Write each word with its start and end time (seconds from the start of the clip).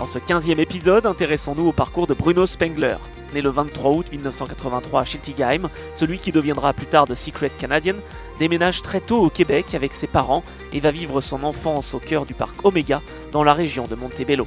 Dans 0.00 0.06
ce 0.06 0.18
15e 0.18 0.58
épisode, 0.58 1.04
intéressons-nous 1.04 1.66
au 1.66 1.72
parcours 1.72 2.06
de 2.06 2.14
Bruno 2.14 2.46
Spengler. 2.46 2.96
Né 3.34 3.42
le 3.42 3.50
23 3.50 3.92
août 3.92 4.06
1983 4.10 5.02
à 5.02 5.04
Schiltigheim, 5.04 5.68
celui 5.92 6.18
qui 6.18 6.32
deviendra 6.32 6.72
plus 6.72 6.86
tard 6.86 7.06
de 7.06 7.14
Secret 7.14 7.50
Canadian 7.50 7.96
déménage 8.38 8.80
très 8.80 9.00
tôt 9.00 9.20
au 9.20 9.28
Québec 9.28 9.74
avec 9.74 9.92
ses 9.92 10.06
parents 10.06 10.42
et 10.72 10.80
va 10.80 10.90
vivre 10.90 11.20
son 11.20 11.44
enfance 11.44 11.92
au 11.92 11.98
cœur 11.98 12.24
du 12.24 12.32
parc 12.32 12.64
Omega 12.64 13.02
dans 13.30 13.44
la 13.44 13.52
région 13.52 13.84
de 13.86 13.94
Montebello. 13.94 14.46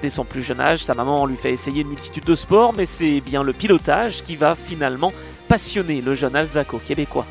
Dès 0.00 0.08
son 0.08 0.24
plus 0.24 0.42
jeune 0.42 0.62
âge, 0.62 0.82
sa 0.82 0.94
maman 0.94 1.26
lui 1.26 1.36
fait 1.36 1.52
essayer 1.52 1.82
une 1.82 1.88
multitude 1.88 2.24
de 2.24 2.34
sports, 2.34 2.72
mais 2.74 2.86
c'est 2.86 3.20
bien 3.20 3.42
le 3.42 3.52
pilotage 3.52 4.22
qui 4.22 4.36
va 4.36 4.54
finalement 4.54 5.12
passionner 5.48 6.00
le 6.00 6.14
jeune 6.14 6.34
Alzaco 6.34 6.78
québécois. 6.78 7.26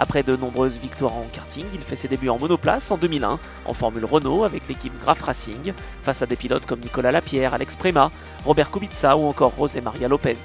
Après 0.00 0.22
de 0.22 0.34
nombreuses 0.34 0.78
victoires 0.78 1.18
en 1.18 1.26
karting, 1.30 1.66
il 1.74 1.80
fait 1.80 1.94
ses 1.94 2.08
débuts 2.08 2.30
en 2.30 2.38
monoplace 2.38 2.90
en 2.90 2.96
2001 2.96 3.38
en 3.66 3.74
Formule 3.74 4.06
Renault 4.06 4.44
avec 4.44 4.66
l'équipe 4.66 4.98
Graf 4.98 5.20
Racing 5.20 5.74
face 6.00 6.22
à 6.22 6.26
des 6.26 6.36
pilotes 6.36 6.64
comme 6.64 6.80
Nicolas 6.80 7.12
Lapierre, 7.12 7.52
Alex 7.52 7.76
Prema, 7.76 8.10
Robert 8.46 8.70
Kubica 8.70 9.14
ou 9.18 9.26
encore 9.26 9.52
José 9.58 9.82
Maria 9.82 10.08
Lopez. 10.08 10.38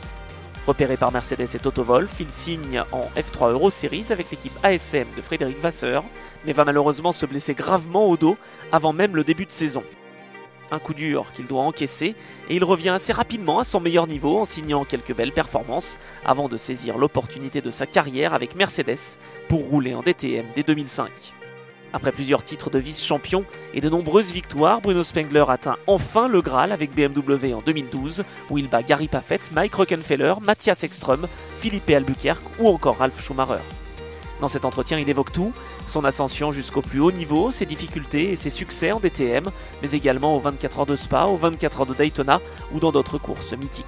Repéré 0.67 0.97
par 0.97 1.13
Mercedes 1.13 1.55
et 1.55 1.59
Toto 1.59 1.85
il 2.19 2.31
signe 2.31 2.83
en 2.91 3.09
F3 3.15 3.51
Euro 3.51 3.71
Series 3.71 4.07
avec 4.09 4.29
l'équipe 4.29 4.51
ASM 4.61 5.05
de 5.15 5.21
Frédéric 5.21 5.57
Vasseur, 5.61 6.03
mais 6.45 6.51
va 6.51 6.65
malheureusement 6.65 7.13
se 7.13 7.25
blesser 7.25 7.53
gravement 7.53 8.07
au 8.09 8.17
dos 8.17 8.37
avant 8.73 8.91
même 8.91 9.15
le 9.15 9.23
début 9.23 9.45
de 9.45 9.51
saison 9.51 9.83
un 10.71 10.79
coup 10.79 10.93
dur 10.93 11.31
qu'il 11.31 11.47
doit 11.47 11.61
encaisser, 11.61 12.15
et 12.49 12.55
il 12.55 12.63
revient 12.63 12.89
assez 12.89 13.13
rapidement 13.13 13.59
à 13.59 13.63
son 13.63 13.79
meilleur 13.79 14.07
niveau 14.07 14.39
en 14.39 14.45
signant 14.45 14.85
quelques 14.85 15.15
belles 15.15 15.31
performances 15.31 15.97
avant 16.25 16.49
de 16.49 16.57
saisir 16.57 16.97
l'opportunité 16.97 17.61
de 17.61 17.71
sa 17.71 17.85
carrière 17.85 18.33
avec 18.33 18.55
Mercedes 18.55 19.17
pour 19.47 19.65
rouler 19.65 19.95
en 19.95 20.01
DTM 20.01 20.45
dès 20.55 20.63
2005. 20.63 21.09
Après 21.93 22.11
plusieurs 22.11 22.43
titres 22.43 22.69
de 22.69 22.77
vice-champion 22.77 23.45
et 23.73 23.79
de 23.79 23.87
nombreuses 23.87 24.33
victoires, 24.33 24.81
Bruno 24.81 25.01
Spengler 25.01 25.45
atteint 25.47 25.77
enfin 25.87 26.27
le 26.27 26.41
Graal 26.41 26.73
avec 26.73 26.93
BMW 26.93 27.53
en 27.53 27.61
2012, 27.61 28.25
où 28.49 28.57
il 28.57 28.67
bat 28.67 28.83
Gary 28.83 29.07
Paffett, 29.07 29.49
Mike 29.53 29.75
Rockenfeller, 29.75 30.33
Matthias 30.41 30.83
Ekström, 30.83 31.25
Philippe 31.57 31.89
Albuquerque 31.89 32.43
ou 32.59 32.67
encore 32.67 32.97
Ralf 32.97 33.23
Schumacher. 33.23 33.84
Dans 34.41 34.47
cet 34.49 34.65
entretien, 34.65 34.99
il 34.99 35.09
évoque 35.09 35.31
tout, 35.31 35.53
son 35.87 36.03
ascension 36.03 36.51
jusqu'au 36.51 36.81
plus 36.81 36.99
haut 36.99 37.11
niveau, 37.11 37.51
ses 37.51 37.65
difficultés 37.65 38.31
et 38.31 38.35
ses 38.35 38.49
succès 38.49 38.91
en 38.91 38.99
DTM, 38.99 39.45
mais 39.81 39.91
également 39.91 40.35
aux 40.35 40.39
24 40.39 40.79
heures 40.79 40.85
de 40.85 40.95
Spa, 40.95 41.25
aux 41.25 41.37
24 41.37 41.81
heures 41.81 41.85
de 41.85 41.93
Daytona 41.93 42.41
ou 42.73 42.79
dans 42.79 42.91
d'autres 42.91 43.17
courses 43.17 43.53
mythiques. 43.53 43.85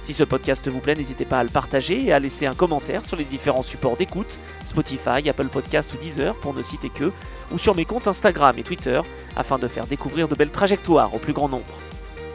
Si 0.00 0.14
ce 0.14 0.24
podcast 0.24 0.66
vous 0.68 0.80
plaît, 0.80 0.94
n'hésitez 0.94 1.26
pas 1.26 1.40
à 1.40 1.44
le 1.44 1.50
partager 1.50 2.02
et 2.02 2.12
à 2.12 2.18
laisser 2.18 2.46
un 2.46 2.54
commentaire 2.54 3.04
sur 3.04 3.18
les 3.18 3.24
différents 3.24 3.62
supports 3.62 3.98
d'écoute, 3.98 4.40
Spotify, 4.64 5.28
Apple 5.28 5.48
Podcast 5.48 5.92
ou 5.92 5.98
Deezer 5.98 6.38
pour 6.38 6.54
ne 6.54 6.62
citer 6.62 6.88
que, 6.88 7.12
ou 7.52 7.58
sur 7.58 7.74
mes 7.74 7.84
comptes 7.84 8.06
Instagram 8.06 8.58
et 8.58 8.62
Twitter 8.62 9.02
afin 9.36 9.58
de 9.58 9.68
faire 9.68 9.86
découvrir 9.86 10.26
de 10.26 10.34
belles 10.34 10.50
trajectoires 10.50 11.14
au 11.14 11.18
plus 11.18 11.34
grand 11.34 11.50
nombre. 11.50 11.78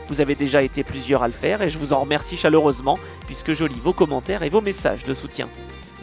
Vous 0.08 0.22
avez 0.22 0.36
déjà 0.36 0.62
été 0.62 0.84
plusieurs 0.84 1.24
à 1.24 1.28
le 1.28 1.34
faire 1.34 1.64
et 1.64 1.72
je 1.72 1.80
vous 1.80 1.92
en 1.92 2.02
remercie 2.02 2.38
chaleureusement 2.38 3.00
puisque 3.26 3.54
je 3.54 3.66
lis 3.66 3.82
vos 3.84 3.94
commentaires 3.94 4.44
et 4.44 4.50
vos 4.50 4.62
messages 4.62 5.04
de 5.04 5.16
soutien. 5.16 5.50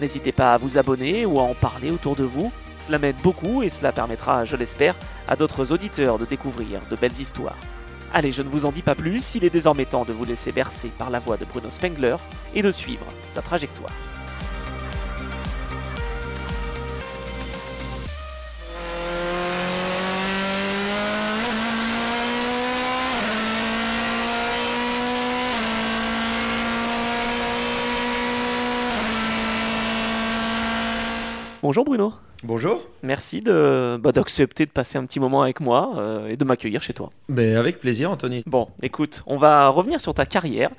N'hésitez 0.01 0.33
pas 0.33 0.55
à 0.55 0.59
vous 0.59 0.79
abonner 0.79 1.27
ou 1.27 1.39
à 1.39 1.43
en 1.43 1.55
parler 1.55 1.91
autour 1.91 2.17
de 2.17 2.25
vous. 2.25 2.53
Cela 2.81 2.99
m'aide 2.99 3.21
beaucoup 3.23 3.63
et 3.63 3.71
cela 3.71 3.93
permettra, 3.93 4.45
je 4.45 4.57
l'espère, 4.57 4.97
à 5.29 5.37
d'autres 5.37 5.71
auditeurs 5.71 6.19
de 6.19 6.25
découvrir 6.25 6.81
de 6.91 6.97
belles 6.97 7.21
histoires. 7.21 7.57
Allez, 8.13 8.33
je 8.33 8.43
ne 8.43 8.49
vous 8.49 8.67
en 8.67 8.73
dis 8.73 8.83
pas 8.83 8.95
plus, 8.95 9.37
il 9.37 9.45
est 9.45 9.51
désormais 9.51 9.87
temps 9.87 10.05
de 10.05 10.13
vous 10.13 10.25
laisser 10.25 10.53
bercer 10.53 10.91
par 10.99 11.09
la 11.09 11.19
voix 11.19 11.37
de 11.37 11.45
Bruno 11.45 11.71
Spengler 11.71 12.17
et 12.55 12.63
de 12.63 12.71
suivre 12.71 13.07
sa 13.29 13.41
trajectoire. 13.41 13.93
Bonjour 31.63 31.85
Bruno. 31.85 32.13
Bonjour. 32.43 32.85
Merci 33.05 33.41
de 33.41 33.97
bah, 34.03 34.11
d'accepter 34.11 34.67
de 34.67 34.73
passer 34.73 34.99
un 34.99 35.07
petit 35.07 35.21
moment 35.21 35.43
avec 35.43 35.61
moi 35.61 35.93
euh, 35.97 36.27
et 36.27 36.37
de 36.37 36.45
m'accueillir 36.45 36.83
chez 36.83 36.93
toi. 36.93 37.11
Ben, 37.29 37.57
avec 37.57 37.79
plaisir, 37.79 38.11
Anthony. 38.11 38.43
Bon, 38.47 38.67
écoute, 38.83 39.23
on 39.27 39.37
va 39.37 39.69
revenir 39.69 40.01
sur 40.01 40.13
ta 40.13 40.27
carrière 40.27 40.71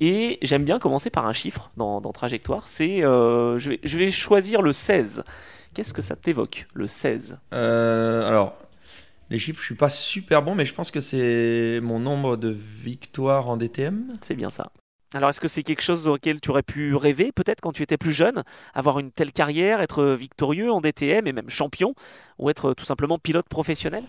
et 0.00 0.40
j'aime 0.42 0.64
bien 0.64 0.80
commencer 0.80 1.10
par 1.10 1.26
un 1.26 1.32
chiffre 1.32 1.70
dans, 1.76 2.00
Trajectoire. 2.00 2.66
C'est, 2.66 3.04
euh, 3.04 3.56
je, 3.56 3.70
vais, 3.70 3.80
je 3.84 3.96
vais 3.96 4.10
choisir 4.10 4.62
le 4.62 4.72
16. 4.72 5.22
Qu'est-ce 5.74 5.94
que 5.94 6.02
ça 6.02 6.16
t'évoque, 6.16 6.66
le 6.74 6.88
16 6.88 7.38
euh, 7.54 8.26
Alors, 8.26 8.56
les 9.30 9.38
chiffres, 9.38 9.60
je 9.60 9.66
suis 9.66 9.74
pas 9.76 9.90
super 9.90 10.42
bon, 10.42 10.56
mais 10.56 10.64
je 10.64 10.74
pense 10.74 10.90
que 10.90 11.00
c'est 11.00 11.78
mon 11.84 12.00
nombre 12.00 12.36
de 12.36 12.48
victoires 12.82 13.48
en 13.48 13.56
DTM. 13.56 14.08
C'est 14.20 14.34
bien 14.34 14.50
ça. 14.50 14.72
Alors 15.14 15.28
est-ce 15.28 15.40
que 15.40 15.48
c'est 15.48 15.62
quelque 15.62 15.82
chose 15.82 16.08
auquel 16.08 16.40
tu 16.40 16.50
aurais 16.50 16.62
pu 16.62 16.94
rêver 16.94 17.32
peut-être 17.32 17.60
quand 17.60 17.72
tu 17.72 17.82
étais 17.82 17.98
plus 17.98 18.12
jeune, 18.12 18.42
avoir 18.72 18.98
une 18.98 19.10
telle 19.10 19.32
carrière, 19.32 19.82
être 19.82 20.04
victorieux 20.04 20.72
en 20.72 20.80
DTM 20.80 21.26
et 21.26 21.32
même 21.32 21.50
champion, 21.50 21.94
ou 22.38 22.48
être 22.48 22.72
tout 22.72 22.84
simplement 22.84 23.18
pilote 23.18 23.46
professionnel? 23.48 24.02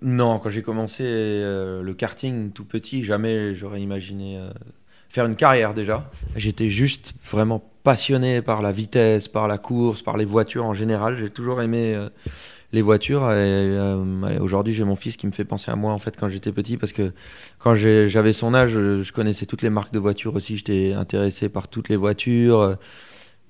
Non, 0.00 0.38
quand 0.38 0.50
j'ai 0.50 0.62
commencé 0.62 1.02
euh, 1.04 1.82
le 1.82 1.94
karting 1.94 2.52
tout 2.52 2.64
petit, 2.64 3.02
jamais 3.02 3.54
j'aurais 3.54 3.80
imaginé 3.80 4.38
euh, 4.38 4.50
faire 5.08 5.26
une 5.26 5.36
carrière 5.36 5.74
déjà. 5.74 6.10
J'étais 6.36 6.68
juste 6.68 7.14
vraiment 7.30 7.62
passionné 7.82 8.42
par 8.42 8.62
la 8.62 8.70
vitesse, 8.70 9.28
par 9.28 9.48
la 9.48 9.58
course, 9.58 10.02
par 10.02 10.16
les 10.16 10.24
voitures 10.24 10.64
en 10.64 10.74
général. 10.74 11.16
J'ai 11.16 11.30
toujours 11.30 11.62
aimé 11.62 11.94
euh, 11.94 12.08
les 12.74 12.82
voitures. 12.82 13.26
Euh, 13.28 14.38
aujourd'hui, 14.40 14.74
j'ai 14.74 14.84
mon 14.84 14.96
fils 14.96 15.16
qui 15.16 15.26
me 15.26 15.32
fait 15.32 15.44
penser 15.44 15.70
à 15.70 15.76
moi 15.76 15.92
en 15.92 15.98
fait 15.98 16.16
quand 16.18 16.28
j'étais 16.28 16.52
petit 16.52 16.76
parce 16.76 16.92
que 16.92 17.12
quand 17.58 17.74
j'avais 17.74 18.32
son 18.32 18.52
âge, 18.52 18.72
je 18.72 19.12
connaissais 19.12 19.46
toutes 19.46 19.62
les 19.62 19.70
marques 19.70 19.92
de 19.92 19.98
voitures 19.98 20.34
aussi. 20.34 20.56
J'étais 20.56 20.92
intéressé 20.92 21.48
par 21.48 21.68
toutes 21.68 21.88
les 21.88 21.96
voitures. 21.96 22.76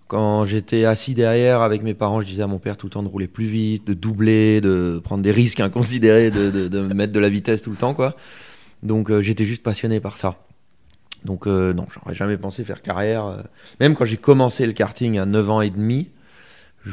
Quand 0.06 0.44
j'étais 0.44 0.84
assis 0.84 1.14
derrière 1.14 1.62
avec 1.62 1.82
mes 1.82 1.94
parents, 1.94 2.20
je 2.20 2.26
disais 2.26 2.42
à 2.42 2.46
mon 2.46 2.58
père 2.58 2.76
tout 2.76 2.86
le 2.86 2.90
temps 2.90 3.02
de 3.02 3.08
rouler 3.08 3.26
plus 3.26 3.46
vite, 3.46 3.86
de 3.86 3.94
doubler, 3.94 4.60
de 4.60 5.00
prendre 5.02 5.22
des 5.22 5.32
risques 5.32 5.60
inconsidérés, 5.60 6.30
de, 6.30 6.80
mettre 6.94 7.12
de 7.12 7.20
la 7.20 7.30
vitesse 7.30 7.62
tout 7.62 7.70
le 7.70 7.76
temps, 7.76 7.94
quoi. 7.94 8.14
Donc 8.82 9.10
euh, 9.10 9.22
j'étais 9.22 9.46
juste 9.46 9.62
passionné 9.62 10.00
par 10.00 10.18
ça. 10.18 10.36
Donc 11.24 11.46
euh, 11.46 11.72
non, 11.72 11.86
j'aurais 11.88 12.14
jamais 12.14 12.36
pensé 12.36 12.64
faire 12.64 12.82
carrière. 12.82 13.44
Même 13.80 13.94
quand 13.94 14.04
j'ai 14.04 14.18
commencé 14.18 14.66
le 14.66 14.72
karting 14.72 15.18
à 15.18 15.24
9 15.24 15.50
ans 15.50 15.62
et 15.62 15.70
demi, 15.70 16.10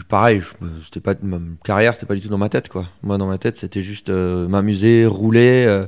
pareil, 0.08 0.42
c'était 0.84 1.00
pas 1.00 1.16
ma 1.22 1.40
carrière, 1.64 1.94
c'était 1.94 2.06
pas 2.06 2.16
du 2.16 2.22
tout 2.22 2.30
dans 2.30 2.38
ma 2.38 2.50
tête 2.50 2.70
quoi. 2.70 2.88
Moi 3.04 3.18
dans 3.18 3.28
ma 3.28 3.38
tête, 3.38 3.58
c'était 3.58 3.82
juste 3.82 4.10
euh, 4.10 4.48
m'amuser, 4.48 5.06
rouler, 5.06 5.66
euh, 5.68 5.86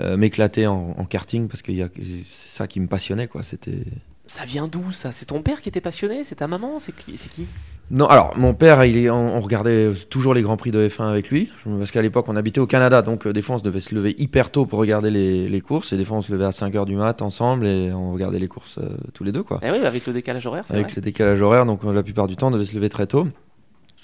euh, 0.00 0.16
m'éclater 0.16 0.66
en, 0.66 1.04
karting 1.04 1.48
parce 1.48 1.62
que 1.62 1.72
c'est 1.72 2.24
ça 2.30 2.66
qui 2.66 2.80
me 2.80 2.86
passionnait 2.86 3.28
quoi. 3.28 3.42
C'était. 3.42 3.84
Ça 4.28 4.44
vient 4.44 4.68
d'où 4.68 4.92
ça? 4.92 5.10
C'est 5.10 5.26
ton 5.26 5.42
père 5.42 5.62
qui 5.62 5.68
était 5.68 5.80
passionné? 5.80 6.22
C'est 6.22 6.36
ta 6.36 6.46
maman? 6.46 6.78
C'est 6.78 6.94
qui, 6.94 7.14
qui? 7.14 7.46
Non, 7.90 8.06
alors 8.06 8.36
mon 8.36 8.52
père, 8.52 8.84
il 8.84 8.98
est, 8.98 9.08
on, 9.08 9.40
regardait 9.40 9.92
toujours 10.10 10.34
les 10.34 10.42
grands 10.42 10.58
prix 10.58 10.70
de 10.70 10.86
F1 10.86 11.08
avec 11.08 11.30
lui 11.30 11.50
parce 11.78 11.90
qu'à 11.90 12.02
l'époque 12.02 12.26
on 12.28 12.36
habitait 12.36 12.60
au 12.60 12.66
Canada, 12.66 13.00
donc 13.00 13.26
des 13.26 13.40
fois 13.40 13.56
on 13.56 13.58
se 13.58 13.64
devait 13.64 13.80
se 13.80 13.94
lever 13.94 14.14
hyper 14.18 14.50
tôt 14.50 14.66
pour 14.66 14.78
regarder 14.78 15.10
les, 15.10 15.48
les, 15.48 15.60
courses 15.62 15.94
et 15.94 15.96
des 15.96 16.04
fois 16.04 16.18
on 16.18 16.22
se 16.22 16.30
levait 16.30 16.44
à 16.44 16.50
5h 16.50 16.84
du 16.84 16.96
mat 16.96 17.22
ensemble 17.22 17.66
et 17.66 17.90
on 17.90 18.12
regardait 18.12 18.38
les 18.38 18.48
courses 18.48 18.78
tous 19.14 19.24
les 19.24 19.32
deux 19.32 19.42
quoi. 19.42 19.60
Eh 19.62 19.70
oui, 19.70 19.78
avec 19.86 20.06
le 20.06 20.12
décalage 20.12 20.44
horaire. 20.44 20.64
Avec 20.68 20.94
le 20.94 21.00
décalage 21.00 21.40
horaire, 21.40 21.64
donc 21.64 21.82
la 21.82 22.02
plupart 22.02 22.26
du 22.26 22.36
temps 22.36 22.48
on 22.48 22.50
devait 22.50 22.66
se 22.66 22.74
lever 22.74 22.90
très 22.90 23.06
tôt 23.06 23.26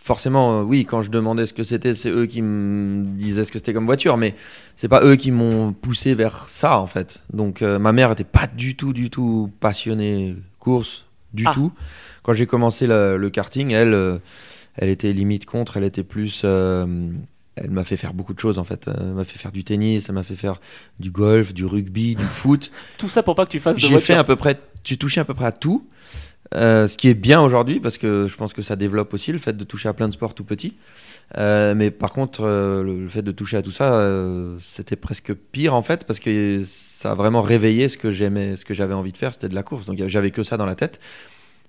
forcément, 0.04 0.60
euh, 0.60 0.62
oui, 0.62 0.84
quand 0.84 1.00
je 1.00 1.10
demandais 1.10 1.46
ce 1.46 1.54
que 1.54 1.62
c'était, 1.62 1.94
c'est 1.94 2.10
eux 2.10 2.26
qui 2.26 2.42
me 2.42 3.06
disaient 3.16 3.46
ce 3.46 3.50
que 3.50 3.58
c'était 3.58 3.72
comme 3.72 3.86
voiture, 3.86 4.18
mais 4.18 4.34
c'est 4.76 4.86
pas 4.86 5.02
eux 5.02 5.16
qui 5.16 5.30
m'ont 5.30 5.72
poussé 5.72 6.14
vers 6.14 6.50
ça, 6.50 6.78
en 6.78 6.86
fait. 6.86 7.22
Donc, 7.32 7.62
euh, 7.62 7.78
ma 7.78 7.92
mère 7.92 8.12
était 8.12 8.22
pas 8.22 8.46
du 8.46 8.76
tout, 8.76 8.92
du 8.92 9.08
tout 9.08 9.50
passionnée 9.60 10.36
course, 10.58 11.06
du 11.32 11.44
ah. 11.46 11.52
tout. 11.54 11.72
Quand 12.22 12.34
j'ai 12.34 12.44
commencé 12.44 12.86
le 12.86 13.28
karting, 13.30 13.70
elle, 13.70 13.94
euh, 13.94 14.18
elle 14.76 14.90
était 14.90 15.14
limite 15.14 15.46
contre, 15.46 15.78
elle 15.78 15.84
était 15.84 16.02
plus. 16.02 16.44
elle 16.44 17.70
m'a 17.70 17.84
fait 17.84 17.96
faire 17.96 18.12
beaucoup 18.12 18.34
de 18.34 18.40
choses 18.40 18.58
en 18.58 18.64
fait. 18.64 18.86
Elle 18.86 19.14
m'a 19.14 19.24
fait 19.24 19.38
faire 19.38 19.52
du 19.52 19.64
tennis, 19.64 20.04
elle 20.08 20.16
m'a 20.16 20.22
fait 20.22 20.36
faire 20.36 20.60
du 21.00 21.10
golf, 21.10 21.54
du 21.54 21.64
rugby, 21.64 22.14
du 22.14 22.24
foot. 22.24 22.70
Tout 22.98 23.08
ça 23.08 23.22
pour 23.22 23.34
pas 23.34 23.46
que 23.46 23.50
tu 23.50 23.60
fasses 23.60 23.76
de 23.76 23.80
J'ai 23.80 24.00
fait 24.00 24.14
à 24.14 24.24
peu 24.24 24.36
près, 24.36 24.60
j'ai 24.84 24.98
touché 24.98 25.20
à 25.20 25.24
peu 25.24 25.32
près 25.32 25.46
à 25.46 25.52
tout. 25.52 25.86
Euh, 26.56 26.86
ce 26.86 26.96
qui 26.96 27.08
est 27.08 27.14
bien 27.14 27.40
aujourd'hui 27.42 27.80
parce 27.80 27.98
que 27.98 28.26
je 28.28 28.36
pense 28.36 28.52
que 28.52 28.62
ça 28.62 28.76
développe 28.76 29.12
aussi 29.12 29.32
le 29.32 29.38
fait 29.38 29.56
de 29.56 29.64
toucher 29.64 29.88
à 29.88 29.92
plein 29.92 30.06
de 30.08 30.12
sports 30.12 30.34
tout 30.34 30.44
petit. 30.44 30.74
Euh, 31.36 31.74
mais 31.74 31.90
par 31.90 32.12
contre, 32.12 32.42
euh, 32.44 32.84
le, 32.84 33.00
le 33.02 33.08
fait 33.08 33.22
de 33.22 33.32
toucher 33.32 33.56
à 33.56 33.62
tout 33.62 33.72
ça, 33.72 33.94
euh, 33.94 34.56
c'était 34.60 34.96
presque 34.96 35.34
pire 35.34 35.74
en 35.74 35.82
fait 35.82 36.04
parce 36.06 36.20
que 36.20 36.62
ça 36.64 37.12
a 37.12 37.14
vraiment 37.14 37.42
réveillé 37.42 37.88
ce 37.88 37.98
que 37.98 38.10
j'aimais, 38.10 38.56
ce 38.56 38.64
que 38.64 38.74
j'avais 38.74 38.94
envie 38.94 39.12
de 39.12 39.16
faire, 39.16 39.32
c'était 39.32 39.48
de 39.48 39.54
la 39.54 39.62
course. 39.62 39.86
Donc 39.86 40.00
j'avais 40.06 40.30
que 40.30 40.42
ça 40.42 40.56
dans 40.56 40.66
la 40.66 40.76
tête. 40.76 41.00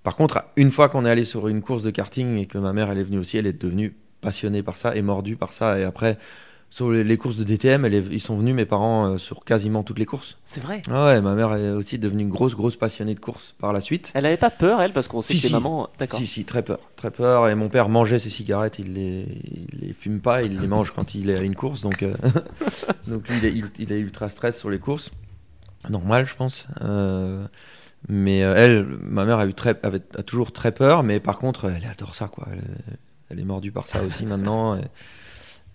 Par 0.03 0.15
contre, 0.15 0.43
une 0.55 0.69
fois 0.69 0.87
qu'on 0.87 1.05
est 1.05 1.09
allé 1.09 1.23
sur 1.23 1.47
une 1.47 1.61
course 1.61 1.81
de 1.81 1.89
karting 1.89 2.37
et 2.37 2.45
que 2.45 2.59
ma 2.59 2.73
mère 2.73 2.91
elle 2.91 2.99
est 2.99 3.03
venue 3.03 3.17
aussi, 3.17 3.37
elle 3.37 3.47
est 3.47 3.59
devenue 3.59 3.95
passionnée 4.21 4.61
par 4.61 4.77
ça 4.77 4.95
et 4.95 5.01
mordue 5.01 5.35
par 5.35 5.51
ça. 5.51 5.79
Et 5.79 5.83
après, 5.83 6.17
sur 6.75 6.91
les, 6.91 7.05
les 7.05 7.17
courses 7.17 7.37
de 7.37 7.45
DTM, 7.45 7.85
elle 7.85 7.93
est- 7.93 8.07
ils 8.11 8.19
sont 8.19 8.35
venus 8.35 8.53
mes 8.53 8.65
parents 8.65 9.05
euh, 9.13 9.17
sur 9.17 9.45
quasiment 9.45 9.83
toutes 9.83 9.97
les 9.97 10.05
courses. 10.05 10.37
C'est 10.43 10.59
vrai. 10.59 10.81
Ah 10.91 11.05
ouais, 11.05 11.21
ma 11.21 11.33
mère 11.33 11.53
est 11.55 11.69
aussi 11.69 11.97
devenue 11.99 12.23
une 12.23 12.29
grosse 12.29 12.53
grosse 12.53 12.75
passionnée 12.75 13.15
de 13.15 13.19
course 13.21 13.55
par 13.59 13.71
la 13.71 13.79
suite. 13.79 14.11
Elle 14.13 14.25
avait 14.25 14.35
pas 14.35 14.49
peur, 14.49 14.81
elle, 14.81 14.91
parce 14.91 15.07
qu'on 15.07 15.21
sait 15.21 15.31
Si, 15.35 15.39
que 15.39 15.43
les 15.43 15.47
si. 15.47 15.53
mamans. 15.53 15.87
D'accord. 15.99 16.19
Si, 16.19 16.27
si, 16.27 16.43
très 16.43 16.63
peur. 16.63 16.79
Très 16.97 17.11
peur. 17.11 17.47
Et 17.47 17.55
mon 17.55 17.69
père 17.69 17.87
mangeait 17.87 18.19
ses 18.19 18.29
cigarettes, 18.29 18.77
il 18.77 18.91
les, 18.93 19.25
il 19.71 19.79
les 19.87 19.93
fume 19.93 20.19
pas, 20.19 20.43
il 20.43 20.59
les 20.59 20.67
mange 20.67 20.91
quand 20.91 21.15
il 21.15 21.29
est 21.29 21.37
à 21.39 21.43
une 21.43 21.55
course. 21.55 21.79
Donc, 21.81 22.03
euh, 22.03 22.13
donc 23.07 23.23
il 23.29 23.45
est, 23.45 23.53
il- 23.53 23.71
il 23.79 23.93
est 23.93 23.99
ultra 23.99 24.27
stress 24.27 24.57
sur 24.59 24.69
les 24.69 24.79
courses. 24.79 25.11
Normal, 25.89 26.25
je 26.25 26.35
pense. 26.35 26.65
Euh, 26.81 27.47
mais 28.09 28.39
elle, 28.39 28.83
ma 29.01 29.23
mère 29.23 29.39
a, 29.39 29.47
eu 29.47 29.53
très, 29.53 29.79
avait, 29.81 30.01
a 30.17 30.23
toujours 30.23 30.51
très 30.51 30.73
peur, 30.73 31.03
mais 31.03 31.21
par 31.21 31.39
contre, 31.39 31.71
elle 31.73 31.85
adore 31.89 32.15
ça. 32.15 32.27
Quoi. 32.27 32.47
Elle, 32.51 32.57
est- 32.59 32.97
elle 33.29 33.39
est 33.39 33.45
mordue 33.45 33.71
par 33.71 33.87
ça 33.87 34.03
aussi 34.03 34.25
maintenant. 34.25 34.75
Et, 34.75 34.81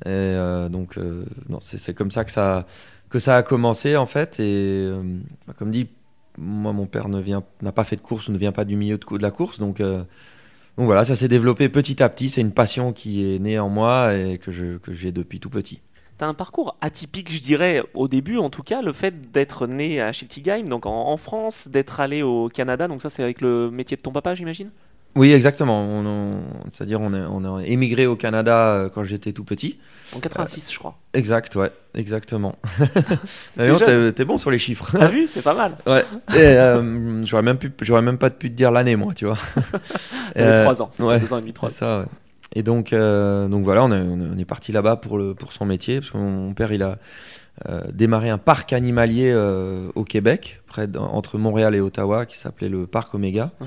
et, 0.05 0.08
euh, 0.08 0.69
donc, 0.69 0.97
euh, 0.97 1.25
c'est 1.61 1.94
comme 1.94 2.11
ça 2.11 2.25
que 2.25 2.31
ça, 2.31 3.37
a 3.37 3.43
commencé, 3.43 3.97
en 3.97 4.06
fait. 4.06 4.41
Et 4.41 4.87
euh, 4.87 5.02
bah, 5.47 5.55
comme 5.58 5.70
dit, 5.70 5.88
moi, 6.38 6.73
mon 6.73 6.87
père 6.87 7.08
n'a 7.08 7.73
pas 7.73 7.85
fait 7.85 7.97
de 7.97 8.00
course 8.00 8.29
ou 8.29 8.32
ne 8.32 8.38
vient 8.38 8.52
pas 8.52 8.64
du 8.64 8.76
milieu 8.76 8.99
de, 8.99 9.19
de 9.19 9.23
la 9.23 9.31
course. 9.31 9.58
Donc, 9.58 9.82
voilà, 10.76 11.05
ça 11.05 11.14
s'est 11.14 11.29
développé 11.29 11.69
petit 11.69 12.02
à 12.02 12.08
petit. 12.08 12.31
C'est 12.31 12.41
une 12.41 12.52
passion 12.52 12.93
qui 12.93 13.35
est 13.35 13.38
née 13.38 13.58
en 13.58 13.69
moi 13.69 14.14
et 14.14 14.38
que, 14.38 14.50
j'ai 14.50 15.12
depuis 15.12 15.41
tout 15.41 15.50
petit. 15.50 15.81
T'as 16.17 16.26
un 16.26 16.35
parcours 16.35 16.76
atypique, 16.82 17.32
je 17.32 17.41
dirais, 17.41 17.82
au 17.94 18.06
début 18.06 18.37
en 18.37 18.50
tout 18.50 18.62
cas, 18.62 18.82
le 18.82 18.93
fait 18.93 19.31
d'être 19.31 19.67
né 19.67 20.02
à 20.02 20.12
Schiltigheim, 20.12 20.64
donc 20.64 20.85
en 20.85 21.17
France, 21.17 21.69
d'être 21.69 21.99
allé 21.99 22.20
au 22.20 22.50
Canada, 22.50 22.88
donc 22.88 23.00
ça 23.00 23.08
c'est 23.08 23.23
avec 23.23 23.41
le 23.41 23.70
métier 23.70 23.97
de 23.97 24.02
ton 24.02 24.12
papa, 24.12 24.35
j'imagine? 24.35 24.70
Oui, 25.17 25.33
exactement. 25.33 25.83
On, 25.83 26.07
on- 26.07 26.41
c'est-à-dire, 26.73 27.01
on, 27.01 27.12
est, 27.12 27.25
on 27.29 27.57
a 27.57 27.62
émigré 27.65 28.07
au 28.07 28.15
Canada 28.17 28.75
euh, 28.75 28.89
quand 28.89 29.03
j'étais 29.03 29.33
tout 29.33 29.45
petit. 29.45 29.79
En 30.15 30.21
86, 30.21 30.73
je 30.73 30.79
crois. 30.79 30.97
Exact, 31.15 31.55
ouais, 31.57 31.71
exactement. 31.95 32.57
T'es, 33.57 34.25
bon 34.25 34.39
sur 34.39 34.51
les 34.51 34.59
chiffres. 34.59 34.89
T'as 34.93 35.09
vu, 35.09 35.27
c'est 35.27 35.43
pas 35.43 35.55
mal. 35.55 35.77
ouais. 35.87 36.05
Euh, 36.35 37.23
j'aurais 37.25 37.43
même 37.43 37.59
pu, 37.59 37.73
même 37.91 38.19
pas 38.19 38.31
pu 38.31 38.51
te 38.51 38.55
dire 38.57 38.71
l'année, 38.71 38.97
moi, 38.97 39.12
tu 39.15 39.27
vois. 39.27 39.39
T'avais 40.35 40.47
Euh, 40.59 40.62
3 40.65 40.83
ans, 40.83 40.89
c'est 40.93 41.03
ouais. 41.03 41.19
ça, 41.21 41.27
2 41.27 41.33
ans 41.33 41.39
et 41.39 41.41
demi, 41.43 41.53
3 41.53 41.71
C'est 41.71 41.79
ça, 41.79 41.99
ouais. 42.01 42.07
Et 42.52 42.62
donc, 42.62 42.93
euh, 42.93 43.49
donc 43.49 43.64
voilà, 43.64 43.85
on 43.85 43.93
est, 43.93 44.00
on 44.00 44.44
parti 44.44 44.73
là-bas 44.73 44.97
pour, 44.97 45.19
le, 45.19 45.35
pour 45.35 45.52
son 45.52 45.64
métier, 45.64 46.00
parce 46.00 46.11
que 46.11 46.19
mon, 46.19 46.52
père, 46.52 46.73
il 46.73 46.82
a 46.82 46.99
euh, 47.69 47.82
démarré 47.93 48.29
un 48.29 48.38
parc 48.38 48.73
animalier 48.73 49.31
euh, 49.32 49.88
au 49.94 50.05
Québec, 50.05 50.61
près 50.67 50.88
entre 50.97 51.38
Montréal 51.38 51.75
et 51.75 51.81
Ottawa, 51.81 52.26
qui 52.26 52.38
s'appelait 52.38 52.69
le 52.69 52.87
parc 52.87 53.14
Oméga. 53.14 53.52
Ouais. 53.61 53.67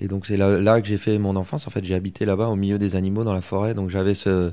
Et 0.00 0.08
donc 0.08 0.26
c'est 0.26 0.36
là, 0.36 0.58
là 0.58 0.80
que 0.80 0.86
j'ai 0.86 0.96
fait 0.96 1.18
mon 1.18 1.36
enfance. 1.36 1.66
En 1.66 1.70
fait, 1.70 1.84
j'ai 1.84 1.94
habité 1.94 2.24
là-bas, 2.24 2.46
au 2.46 2.56
milieu 2.56 2.78
des 2.78 2.94
animaux, 2.94 3.24
dans 3.24 3.34
la 3.34 3.40
forêt. 3.40 3.74
Donc 3.74 3.90
j'avais 3.90 4.14
ce, 4.14 4.52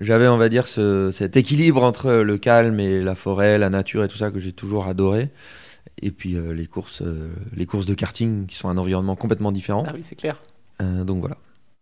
j'avais, 0.00 0.26
on 0.26 0.36
va 0.36 0.48
dire, 0.48 0.66
ce, 0.66 1.10
cet 1.10 1.36
équilibre 1.36 1.82
entre 1.82 2.12
le 2.12 2.36
calme 2.36 2.80
et 2.80 3.00
la 3.00 3.14
forêt, 3.14 3.58
la 3.58 3.70
nature 3.70 4.02
et 4.02 4.08
tout 4.08 4.16
ça 4.16 4.30
que 4.30 4.38
j'ai 4.38 4.52
toujours 4.52 4.88
adoré. 4.88 5.30
Et 6.02 6.10
puis 6.10 6.34
euh, 6.34 6.52
les 6.52 6.66
courses, 6.66 7.02
euh, 7.02 7.32
les 7.54 7.66
courses 7.66 7.86
de 7.86 7.94
karting, 7.94 8.46
qui 8.46 8.56
sont 8.56 8.68
un 8.68 8.76
environnement 8.76 9.16
complètement 9.16 9.52
différent. 9.52 9.84
Ah 9.86 9.92
oui, 9.94 10.02
c'est 10.02 10.16
clair. 10.16 10.40
Euh, 10.82 11.04
donc 11.04 11.20
voilà. 11.20 11.36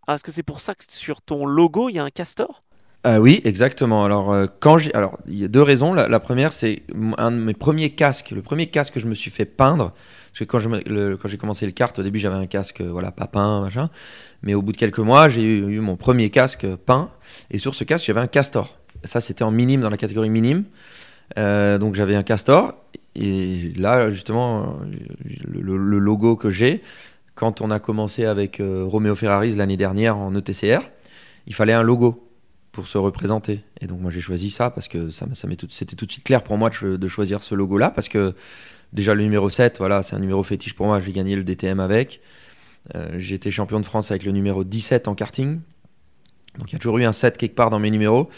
Ah, 0.07 0.15
Est-ce 0.15 0.25
que 0.25 0.33
c'est 0.33 0.43
pour 0.43 0.61
ça 0.61 0.75
que 0.75 0.85
sur 0.89 1.23
ton 1.23 1.47
logo, 1.47 1.89
il 1.89 1.95
y 1.95 1.99
a 1.99 2.05
un 2.05 2.11
castor? 2.11 2.63
Euh, 3.07 3.19
oui, 3.19 3.41
exactement. 3.45 4.05
Alors, 4.05 4.33
euh, 4.33 4.47
alors, 4.95 5.19
il 5.27 5.39
y 5.39 5.45
a 5.45 5.49
deux 5.49 5.63
raisons. 5.63 5.93
La, 5.93 6.21
première, 6.21 6.53
c'est 6.53 6.83
un 7.19 7.33
de 7.33 7.37
mes 7.37 7.55
premiers 7.55 7.91
casques, 7.91 8.31
le 8.31 8.43
premier 8.43 8.67
casque 8.67 8.95
que 8.95 9.01
je 9.01 9.07
me 9.07 9.15
suis 9.15 9.31
fait 9.31 9.45
peindre. 9.45 9.93
Parce 10.33 10.39
que 10.39 10.45
quand, 10.45 11.29
j'ai 11.29 11.37
commencé 11.37 11.67
le 11.67 11.73
kart, 11.73 11.99
au 11.99 12.03
début, 12.03 12.19
j'avais 12.19 12.37
un 12.37 12.47
casque, 12.47 12.81
euh, 12.81 12.91
voilà, 12.91 13.11
pas 13.11 13.27
peint, 13.27 13.61
machin. 13.61 13.91
Mais 14.43 14.55
au 14.55 14.63
bout 14.63 14.73
de 14.73 14.77
quelques 14.77 15.01
mois, 15.01 15.29
j'ai 15.29 15.43
eu, 15.43 15.81
mon 15.81 15.97
premier 15.97 16.31
casque 16.31 16.67
peint. 16.87 17.11
Et 17.51 17.59
sur 17.59 17.75
ce 17.75 17.85
casque, 17.85 18.07
j'avais 18.07 18.21
un 18.21 18.29
castor. 18.29 18.79
Ça, 19.05 19.21
c'était 19.21 19.45
en 19.45 19.51
minime, 19.51 19.81
dans 19.81 19.91
la 19.91 19.97
catégorie 19.97 20.31
minime. 20.31 20.65
Euh, 21.39 21.79
donc, 21.79 21.95
j'avais 21.95 22.15
un 22.15 22.23
castor. 22.23 22.75
Et 23.15 23.73
là, 23.77 24.11
justement, 24.11 24.79
le 25.25 25.99
logo 25.99 26.37
que 26.37 26.51
j'ai, 26.51 26.83
quand 27.35 27.61
on 27.61 27.71
a 27.71 27.79
commencé 27.79 28.25
avec 28.25 28.61
euh, 28.61 28.85
Romeo 28.85 29.15
Ferraris 29.17 29.55
l'année 29.57 29.77
dernière 29.77 30.17
en 30.17 30.35
ETCR, 30.35 30.81
il 31.47 31.55
fallait 31.55 31.73
un 31.73 31.83
logo 31.83 32.29
pour 32.73 32.87
se 32.87 32.99
représenter. 32.99 33.61
Et 33.81 33.87
donc 33.87 34.01
moi 34.01 34.11
j'ai 34.11 34.21
choisi 34.21 34.51
ça 34.51 34.71
parce 34.71 34.89
que 34.89 35.11
ça, 35.11 35.27
ça 35.35 35.49
c'était 35.69 35.97
tout 35.97 36.07
de 36.07 36.13
suite 36.13 36.25
clair 36.25 36.43
pour 36.43 36.57
moi 36.59 36.71
de 36.83 37.09
choisir 37.09 37.43
ce 37.43 37.55
logo-là 37.55 37.91
parce 37.91 38.09
que 38.09 38.35
déjà 38.93 39.15
le 39.15 39.23
numéro 39.23 39.49
7, 39.51 39.79
voilà, 39.79 40.03
c'est 40.03 40.15
un 40.17 40.21
numéro 40.21 40.43
fétiche 40.43 40.75
pour 40.75 40.87
moi, 40.87 41.01
j'ai 41.01 41.13
gagné 41.13 41.37
le 41.37 41.45
DTM 41.45 41.81
avec. 41.81 42.21
Euh, 42.95 43.15
j'ai 43.19 43.35
été 43.35 43.51
champion 43.51 43.79
de 43.81 43.85
France 43.85 44.11
avec 44.11 44.25
le 44.25 44.33
numéro 44.33 44.65
17 44.65 45.07
en 45.09 45.15
karting. 45.15 45.61
Donc 46.59 46.71
il 46.71 46.73
y 46.75 46.77
a 46.77 46.79
toujours 46.79 46.99
eu 46.99 47.05
un 47.05 47.13
7 47.13 47.39
quelque 47.39 47.55
part 47.55 47.71
dans 47.71 47.79
mes 47.79 47.91
numéros. 47.91 48.29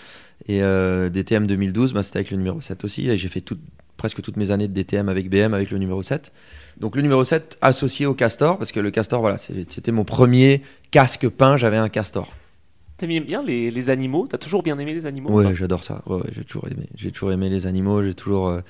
Et 0.47 0.63
euh, 0.63 1.09
DTM 1.09 1.47
2012, 1.47 1.93
bah, 1.95 2.03
c'était 2.03 2.19
avec 2.19 2.31
le 2.31 2.37
numéro 2.37 2.61
7 2.61 2.85
aussi. 2.85 3.09
Et 3.09 3.17
j'ai 3.17 3.29
fait 3.29 3.41
tout- 3.41 3.59
presque 4.05 4.21
toutes 4.21 4.37
mes 4.37 4.51
années 4.51 4.69
de 4.69 4.75
DTM 4.75 5.09
avec 5.09 5.31
BM 5.31 5.55
avec 5.55 5.71
le 5.71 5.79
numéro 5.79 6.03
7. 6.03 6.31
Donc 6.79 6.95
le 6.95 7.01
numéro 7.01 7.25
7 7.25 7.57
associé 7.63 8.05
au 8.05 8.13
castor, 8.13 8.59
parce 8.59 8.71
que 8.71 8.79
le 8.79 8.91
castor, 8.91 9.23
voilà, 9.23 9.39
c'était 9.39 9.93
mon 9.93 10.05
premier 10.05 10.61
casque 10.91 11.27
peint, 11.27 11.57
j'avais 11.57 11.79
un 11.79 11.89
castor. 11.89 12.35
T'aimes 12.99 13.25
bien 13.25 13.43
les, 13.43 13.71
les 13.71 13.89
animaux? 13.89 14.27
T'as 14.29 14.37
toujours 14.37 14.63
bien 14.63 14.79
aimé 14.79 14.93
les 14.93 15.07
animaux 15.07 15.31
ou 15.31 15.43
pas? 15.43 15.49
Ouais, 15.49 15.55
j'adore 15.55 15.85
ça. 15.85 16.03
Ouais, 16.05 16.17
ouais, 16.17 16.31
j'ai 16.33 16.45
toujours 16.45 16.69
aimé. 16.69 16.87
J'ai 16.95 17.13
toujours 17.13 17.33
aimé 17.33 17.49
les 17.49 17.67
animaux. 17.67 18.03
J'ai 18.03 18.13
toujours. 18.13 18.49
euh, 18.49 18.61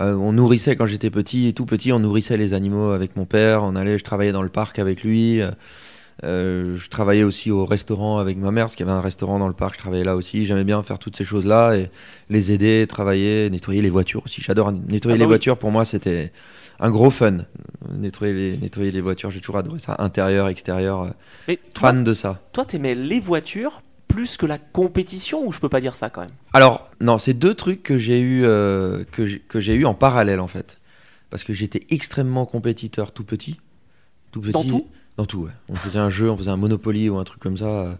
euh, 0.00 0.14
on 0.14 0.32
nourrissait 0.32 0.76
quand 0.76 0.86
j'étais 0.86 1.10
petit, 1.10 1.52
tout 1.52 1.66
petit, 1.66 1.90
on 1.92 1.98
nourrissait 1.98 2.36
les 2.36 2.54
animaux 2.54 2.90
avec 2.90 3.16
mon 3.16 3.24
père. 3.24 3.64
On 3.64 3.74
allait, 3.74 3.98
je 3.98 4.04
travaillais 4.04 4.30
dans 4.32 4.42
le 4.42 4.50
parc 4.50 4.78
avec 4.78 5.02
lui. 5.02 5.40
euh, 5.40 5.50
euh, 6.24 6.76
je 6.76 6.88
travaillais 6.88 7.22
aussi 7.24 7.50
au 7.50 7.64
restaurant 7.66 8.18
avec 8.18 8.38
ma 8.38 8.50
mère, 8.50 8.64
parce 8.66 8.74
qu'il 8.76 8.86
y 8.86 8.88
avait 8.88 8.96
un 8.98 9.02
restaurant 9.02 9.38
dans 9.38 9.48
le 9.48 9.54
parc. 9.54 9.74
Je 9.74 9.78
travaillais 9.80 10.04
là 10.04 10.16
aussi. 10.16 10.46
J'aimais 10.46 10.64
bien 10.64 10.82
faire 10.82 10.98
toutes 10.98 11.16
ces 11.16 11.24
choses-là 11.24 11.74
et 11.76 11.90
les 12.30 12.52
aider, 12.52 12.86
travailler, 12.88 13.50
nettoyer 13.50 13.82
les 13.82 13.90
voitures 13.90 14.22
aussi. 14.24 14.40
J'adore 14.42 14.72
nettoyer 14.72 14.98
Ah 14.98 15.02
bah 15.02 15.14
les 15.16 15.24
oui. 15.24 15.26
voitures. 15.26 15.58
Pour 15.58 15.70
moi, 15.70 15.84
c'était 15.84 16.32
un 16.80 16.90
gros 16.90 17.10
fun. 17.10 17.38
Nettoyer 17.92 18.32
les, 18.34 18.56
nettoyer 18.56 18.90
les 18.90 19.00
voitures, 19.00 19.30
j'ai 19.30 19.40
toujours 19.40 19.58
adoré 19.58 19.78
ça. 19.78 19.94
Intérieur, 19.98 20.48
extérieur. 20.48 21.02
euh, 21.02 21.08
Mais 21.48 21.56
toi, 21.74 21.90
fan 21.90 22.02
de 22.04 22.14
ça. 22.14 22.40
toi, 22.52 22.64
t'aimais 22.64 22.94
les 22.94 23.20
voitures 23.20 23.82
plus 24.08 24.36
que 24.38 24.46
la 24.46 24.56
compétition 24.58 25.46
ou 25.46 25.52
je 25.52 25.60
peux 25.60 25.68
pas 25.68 25.80
dire 25.82 25.94
ça 25.94 26.08
quand 26.08 26.22
même? 26.22 26.30
Alors, 26.54 26.88
non, 27.00 27.18
c'est 27.18 27.34
deux 27.34 27.52
trucs 27.54 27.82
que 27.82 27.98
j'ai 27.98 28.20
eu, 28.20 28.44
euh, 28.44 29.04
que 29.12 29.60
j'ai 29.60 29.74
eu 29.74 29.84
en 29.84 29.92
parallèle 29.94 30.40
en 30.40 30.46
fait. 30.46 30.78
Parce 31.28 31.44
que 31.44 31.52
j'étais 31.52 31.82
extrêmement 31.90 32.46
compétiteur 32.46 33.10
tout 33.12 33.24
petit. 33.24 33.60
Tout 34.30 34.40
petit. 34.40 34.52
Dans 34.52 34.64
tout? 34.64 34.86
Dans 35.16 35.24
tout, 35.26 35.44
ouais. 35.44 35.50
On 35.68 35.74
faisait 35.74 35.98
un 35.98 36.10
jeu, 36.10 36.30
on 36.30 36.36
faisait 36.36 36.50
un 36.50 36.56
Monopoly 36.56 37.08
ou 37.08 37.16
un 37.18 37.24
truc 37.24 37.40
comme 37.40 37.56
ça. 37.56 37.66
euh, 37.66 37.94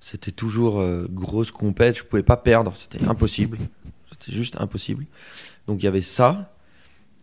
C'était 0.00 0.32
toujours 0.32 0.80
euh, 0.80 1.06
grosse 1.10 1.50
compète, 1.50 1.98
je 1.98 2.04
pouvais 2.04 2.22
pas 2.22 2.36
perdre, 2.36 2.72
c'était 2.76 3.04
impossible. 3.08 3.58
C'était 4.10 4.32
juste 4.36 4.56
impossible. 4.60 5.06
Donc 5.66 5.80
il 5.82 5.84
y 5.84 5.88
avait 5.88 6.02
ça. 6.02 6.52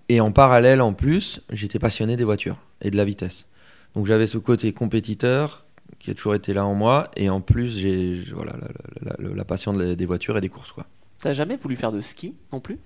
Et 0.08 0.22
en 0.22 0.32
parallèle, 0.32 0.82
en 0.82 0.94
plus, 0.94 1.42
j'étais 1.52 1.80
passionné 1.80 2.16
des 2.16 2.24
voitures 2.24 2.58
et 2.82 2.92
de 2.92 2.98
la 2.98 3.06
vitesse. 3.06 3.48
Donc 3.96 4.06
j'avais 4.06 4.28
ce 4.28 4.38
côté 4.38 4.72
compétiteur 4.72 5.66
qui 6.00 6.12
a 6.12 6.14
toujours 6.14 6.36
été 6.36 6.54
là 6.54 6.66
en 6.66 6.76
moi. 6.76 7.10
Et 7.16 7.30
en 7.30 7.42
plus, 7.42 7.78
j'ai 7.80 8.24
voilà, 8.34 8.54
la, 9.02 9.16
la- 9.34 9.46
passion 9.46 9.74
des 9.74 10.06
voitures 10.06 10.38
et 10.38 10.42
des 10.42 10.50
courses. 10.50 10.72
Quoi. 10.72 10.86
T'as 11.20 11.34
jamais 11.34 11.56
voulu 11.58 11.76
faire 11.76 11.92
de 11.92 12.02
ski 12.02 12.36
non 12.54 12.60
plus? 12.60 12.78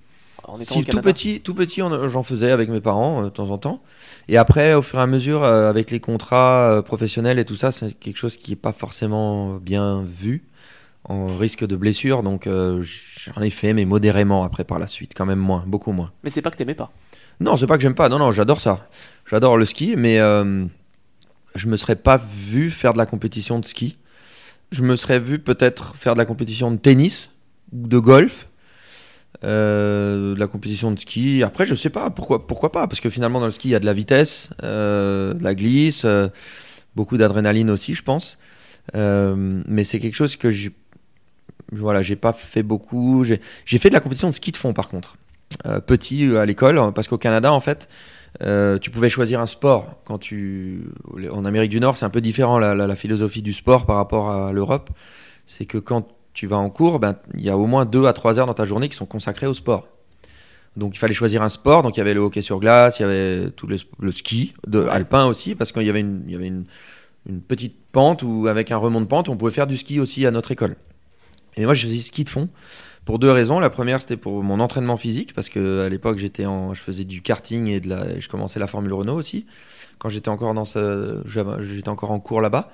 En 0.43 0.59
étant 0.59 0.75
Si, 0.75 0.81
au 0.81 0.83
tout 0.83 1.01
petit, 1.01 1.41
tout 1.41 1.53
petit, 1.53 1.81
j'en 1.81 2.23
faisais 2.23 2.51
avec 2.51 2.69
mes 2.69 2.81
parents 2.81 3.21
euh, 3.21 3.23
de 3.25 3.29
temps 3.29 3.49
en 3.49 3.57
temps. 3.57 3.81
Et 4.27 4.37
après, 4.37 4.73
au 4.73 4.81
fur 4.81 4.99
et 4.99 5.01
à 5.01 5.07
mesure, 5.07 5.43
euh, 5.43 5.69
avec 5.69 5.91
les 5.91 5.99
contrats 5.99 6.71
euh, 6.71 6.81
professionnels 6.81 7.39
et 7.39 7.45
tout 7.45 7.55
ça, 7.55 7.71
c'est 7.71 7.93
quelque 7.93 8.17
chose 8.17 8.37
qui 8.37 8.51
n'est 8.51 8.55
pas 8.55 8.71
forcément 8.71 9.55
bien 9.55 10.03
vu, 10.03 10.43
en 11.03 11.35
risque 11.37 11.65
de 11.65 11.75
blessure. 11.75 12.23
Donc, 12.23 12.47
j'en 12.47 13.41
ai 13.41 13.49
fait, 13.49 13.73
mais 13.73 13.85
modérément 13.85 14.43
après 14.43 14.63
par 14.63 14.79
la 14.79 14.87
suite, 14.87 15.13
quand 15.15 15.25
même 15.25 15.39
moins, 15.39 15.63
beaucoup 15.65 15.91
moins. 15.91 16.11
Mais 16.23 16.29
c'est 16.29 16.41
pas 16.41 16.51
que 16.51 16.57
t'aimais 16.57 16.75
pas. 16.75 16.91
Non, 17.39 17.55
c'est 17.55 17.67
pas 17.67 17.77
que 17.77 17.83
j'aime 17.83 17.95
pas. 17.95 18.09
Non, 18.09 18.19
non, 18.19 18.31
j'adore 18.31 18.59
ça. 18.59 18.87
J'adore 19.25 19.57
le 19.57 19.65
ski, 19.65 19.95
mais 19.97 20.17
je 20.17 21.67
me 21.67 21.77
serais 21.77 21.95
pas 21.95 22.17
vu 22.17 22.69
faire 22.69 22.93
de 22.93 22.97
la 22.97 23.05
compétition 23.05 23.59
de 23.59 23.65
ski. 23.65 23.97
Je 24.71 24.83
me 24.83 24.95
serais 24.95 25.19
vu 25.19 25.39
peut-être 25.39 25.95
faire 25.95 26.13
de 26.13 26.19
la 26.19 26.25
compétition 26.25 26.69
de 26.69 26.77
tennis 26.77 27.31
ou 27.71 27.87
de 27.87 27.97
golf, 27.97 28.48
euh, 29.43 30.33
de 30.35 30.39
la 30.39 30.47
compétition 30.47 30.91
de 30.91 30.99
ski. 30.99 31.43
Après, 31.43 31.65
je 31.65 31.75
sais 31.75 31.89
pas 31.89 32.09
pourquoi, 32.09 32.47
pourquoi 32.47 32.71
pas, 32.71 32.87
parce 32.87 32.99
que 32.99 33.09
finalement 33.09 33.39
dans 33.39 33.45
le 33.45 33.51
ski 33.51 33.69
il 33.69 33.71
y 33.71 33.75
a 33.75 33.79
de 33.79 33.85
la 33.85 33.93
vitesse, 33.93 34.51
euh, 34.63 35.33
de 35.33 35.43
la 35.43 35.55
glisse, 35.55 36.03
euh, 36.05 36.29
beaucoup 36.95 37.17
d'adrénaline 37.17 37.69
aussi, 37.69 37.93
je 37.93 38.03
pense. 38.03 38.37
Euh, 38.95 39.61
mais 39.67 39.83
c'est 39.83 39.99
quelque 39.99 40.15
chose 40.15 40.35
que 40.35 40.49
j'ai, 40.49 40.71
voilà, 41.71 42.01
j'ai 42.01 42.15
pas 42.15 42.33
fait 42.33 42.63
beaucoup. 42.63 43.23
J'ai 43.23 43.77
fait 43.77 43.89
de 43.89 43.93
la 43.93 43.99
compétition 43.99 44.29
de 44.29 44.35
ski 44.35 44.51
de 44.51 44.57
fond 44.57 44.73
par 44.73 44.89
contre 44.89 45.17
euh, 45.65 45.79
petit 45.79 46.27
euh, 46.27 46.41
à 46.41 46.45
l'école, 46.45 46.93
parce 46.93 47.07
qu'au 47.07 47.17
Canada, 47.17 47.51
en 47.53 47.59
fait, 47.59 47.87
Euh, 48.43 48.77
tu 48.77 48.91
pouvais 48.91 49.09
choisir 49.09 49.39
un 49.41 49.47
sport. 49.47 50.03
Quand 50.05 50.19
tu... 50.19 50.83
En 51.31 51.45
Amérique 51.45 51.71
du 51.71 51.79
Nord, 51.79 51.97
c'est 51.97 52.05
un 52.05 52.11
peu 52.11 52.21
différent 52.21 52.59
la- 52.59 52.75
la 52.75 52.95
philosophie 52.95 53.41
du 53.41 53.53
sport 53.53 53.87
par 53.87 53.95
rapport 53.95 54.29
à 54.29 54.53
l'Europe. 54.53 54.91
C'est 55.47 55.65
que 55.65 55.79
quand 55.79 56.05
tu 56.33 56.47
vas 56.47 56.57
en 56.57 56.69
cours, 56.69 56.99
ben, 56.99 57.15
il 57.35 57.41
y 57.41 57.49
a 57.49 57.57
au 57.57 57.65
moins 57.65 57.85
2 57.85 58.05
à 58.05 58.13
3 58.13 58.39
heures 58.39 58.47
dans 58.47 58.53
ta 58.53 58.65
journée 58.65 58.89
qui 58.89 58.95
sont 58.95 59.05
consacrées 59.05 59.47
au 59.47 59.53
sport. 59.53 59.87
Donc 60.77 60.95
il 60.95 60.97
fallait 60.99 61.13
choisir 61.13 61.41
un 61.41 61.49
sport. 61.49 61.83
Donc 61.83 61.97
il 61.97 61.99
y 61.99 62.01
avait 62.01 62.13
le 62.13 62.21
hockey 62.21 62.41
sur 62.41 62.59
glace, 62.59 62.99
il 62.99 63.01
y 63.01 63.05
avait 63.05 63.49
tout 63.51 63.67
le, 63.67 63.77
le 63.99 64.11
ski, 64.11 64.53
de, 64.67 64.79
Ouais. 64.79 64.89
alpin 64.89 65.25
aussi, 65.25 65.55
parce 65.55 65.71
qu'il 65.71 65.83
y 65.83 65.89
avait, 65.89 65.99
une, 66.01 66.23
y 66.27 66.35
avait 66.35 66.47
une, 66.47 66.65
une 67.27 67.41
petite 67.41 67.75
pente 67.91 68.23
ou 68.23 68.47
avec 68.47 68.71
un 68.71 68.77
remont 68.77 69.01
de 69.01 69.05
pente, 69.07 69.29
on 69.29 69.37
pouvait 69.37 69.51
faire 69.51 69.67
du 69.67 69.77
ski 69.77 69.99
aussi 69.99 70.25
à 70.25 70.31
notre 70.31 70.51
école. 70.51 70.75
Et 71.57 71.65
moi, 71.65 71.73
je 71.73 71.85
faisais 71.87 71.99
ski 71.99 72.23
de 72.23 72.29
fond 72.29 72.47
pour 73.03 73.19
deux 73.19 73.31
raisons. 73.31 73.59
La 73.59 73.69
première, 73.69 73.99
c'était 73.99 74.17
pour 74.17 74.43
mon 74.43 74.59
entraînement 74.59 74.95
physique, 74.95 75.33
parce 75.33 75.49
que 75.49 75.81
à 75.81 75.89
l'époque, 75.89 76.19
j'étais 76.19 76.45
en, 76.45 76.73
je 76.73 76.81
faisais 76.81 77.03
du 77.03 77.21
karting 77.21 77.67
et 77.67 77.79
de 77.79 77.89
la, 77.89 78.07
et 78.11 78.21
je 78.21 78.29
commençais 78.29 78.59
la 78.59 78.67
Formule 78.67 78.93
Renault 78.93 79.15
aussi. 79.15 79.45
Quand 79.97 80.07
j'étais 80.09 80.29
encore 80.29 80.53
dans 80.53 80.63
ce, 80.65 81.21
j'étais 81.59 81.89
encore 81.89 82.11
en 82.11 82.19
cours 82.19 82.39
là-bas. 82.39 82.71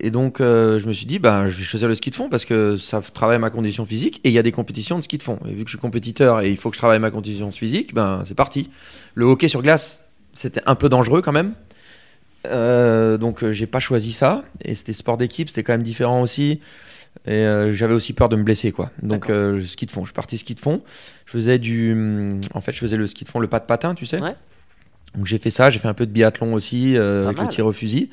Et 0.00 0.10
donc, 0.10 0.40
euh, 0.40 0.78
je 0.78 0.86
me 0.86 0.92
suis 0.92 1.06
dit, 1.06 1.18
ben, 1.18 1.48
je 1.48 1.56
vais 1.56 1.64
choisir 1.64 1.88
le 1.88 1.94
ski 1.94 2.10
de 2.10 2.14
fond 2.14 2.28
parce 2.28 2.44
que 2.44 2.76
ça 2.76 3.00
travaille 3.00 3.38
ma 3.38 3.50
condition 3.50 3.84
physique 3.84 4.20
et 4.22 4.28
il 4.28 4.32
y 4.32 4.38
a 4.38 4.42
des 4.42 4.52
compétitions 4.52 4.96
de 4.96 5.02
ski 5.02 5.18
de 5.18 5.22
fond. 5.22 5.38
Et 5.44 5.52
vu 5.52 5.64
que 5.64 5.70
je 5.70 5.72
suis 5.72 5.78
compétiteur 5.80 6.40
et 6.40 6.50
il 6.50 6.56
faut 6.56 6.70
que 6.70 6.76
je 6.76 6.80
travaille 6.80 7.00
ma 7.00 7.10
condition 7.10 7.50
physique, 7.50 7.94
ben, 7.94 8.22
c'est 8.24 8.36
parti. 8.36 8.70
Le 9.14 9.24
hockey 9.24 9.48
sur 9.48 9.60
glace, 9.60 10.04
c'était 10.32 10.62
un 10.66 10.76
peu 10.76 10.88
dangereux 10.88 11.20
quand 11.20 11.32
même. 11.32 11.54
Euh, 12.46 13.18
donc, 13.18 13.42
euh, 13.42 13.52
j'ai 13.52 13.66
pas 13.66 13.80
choisi 13.80 14.12
ça. 14.12 14.44
Et 14.64 14.74
c'était 14.74 14.92
sport 14.92 15.16
d'équipe, 15.16 15.48
c'était 15.48 15.62
quand 15.64 15.72
même 15.72 15.82
différent 15.82 16.22
aussi. 16.22 16.60
Et 17.26 17.32
euh, 17.32 17.72
j'avais 17.72 17.94
aussi 17.94 18.12
peur 18.12 18.28
de 18.28 18.36
me 18.36 18.44
blesser, 18.44 18.70
quoi. 18.70 18.90
Donc, 19.02 19.30
ski 19.66 19.86
de 19.86 19.90
fond. 19.90 20.02
Je 20.02 20.06
suis 20.06 20.14
parti 20.14 20.38
ski 20.38 20.54
de 20.54 20.60
fond. 20.60 20.82
Je 21.26 21.32
faisais 21.32 21.58
du. 21.58 21.92
hum, 21.92 22.40
En 22.54 22.60
fait, 22.60 22.72
je 22.72 22.78
faisais 22.78 22.96
le 22.96 23.06
ski 23.06 23.24
de 23.24 23.28
fond, 23.28 23.40
le 23.40 23.48
pas 23.48 23.58
de 23.58 23.66
patin, 23.66 23.94
tu 23.94 24.06
sais. 24.06 24.22
Ouais. 24.22 24.36
Donc, 25.16 25.26
j'ai 25.26 25.38
fait 25.38 25.50
ça. 25.50 25.70
J'ai 25.70 25.78
fait 25.78 25.88
un 25.88 25.94
peu 25.94 26.06
de 26.06 26.12
biathlon 26.12 26.52
aussi, 26.54 26.96
euh, 26.96 27.24
avec 27.26 27.38
le 27.38 27.48
tir 27.48 27.66
au 27.66 27.72
fusil. 27.72 28.10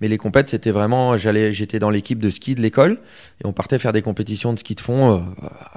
Mais 0.00 0.06
les 0.08 0.16
compètes, 0.18 0.48
c'était 0.48 0.70
vraiment. 0.70 1.16
j'allais, 1.16 1.52
J'étais 1.52 1.78
dans 1.80 1.90
l'équipe 1.90 2.20
de 2.20 2.30
ski 2.30 2.54
de 2.54 2.60
l'école. 2.60 2.98
Et 3.42 3.46
on 3.46 3.52
partait 3.52 3.78
faire 3.78 3.92
des 3.92 4.02
compétitions 4.02 4.52
de 4.52 4.58
ski 4.58 4.74
de 4.76 4.80
fond 4.80 5.16
euh, 5.16 5.20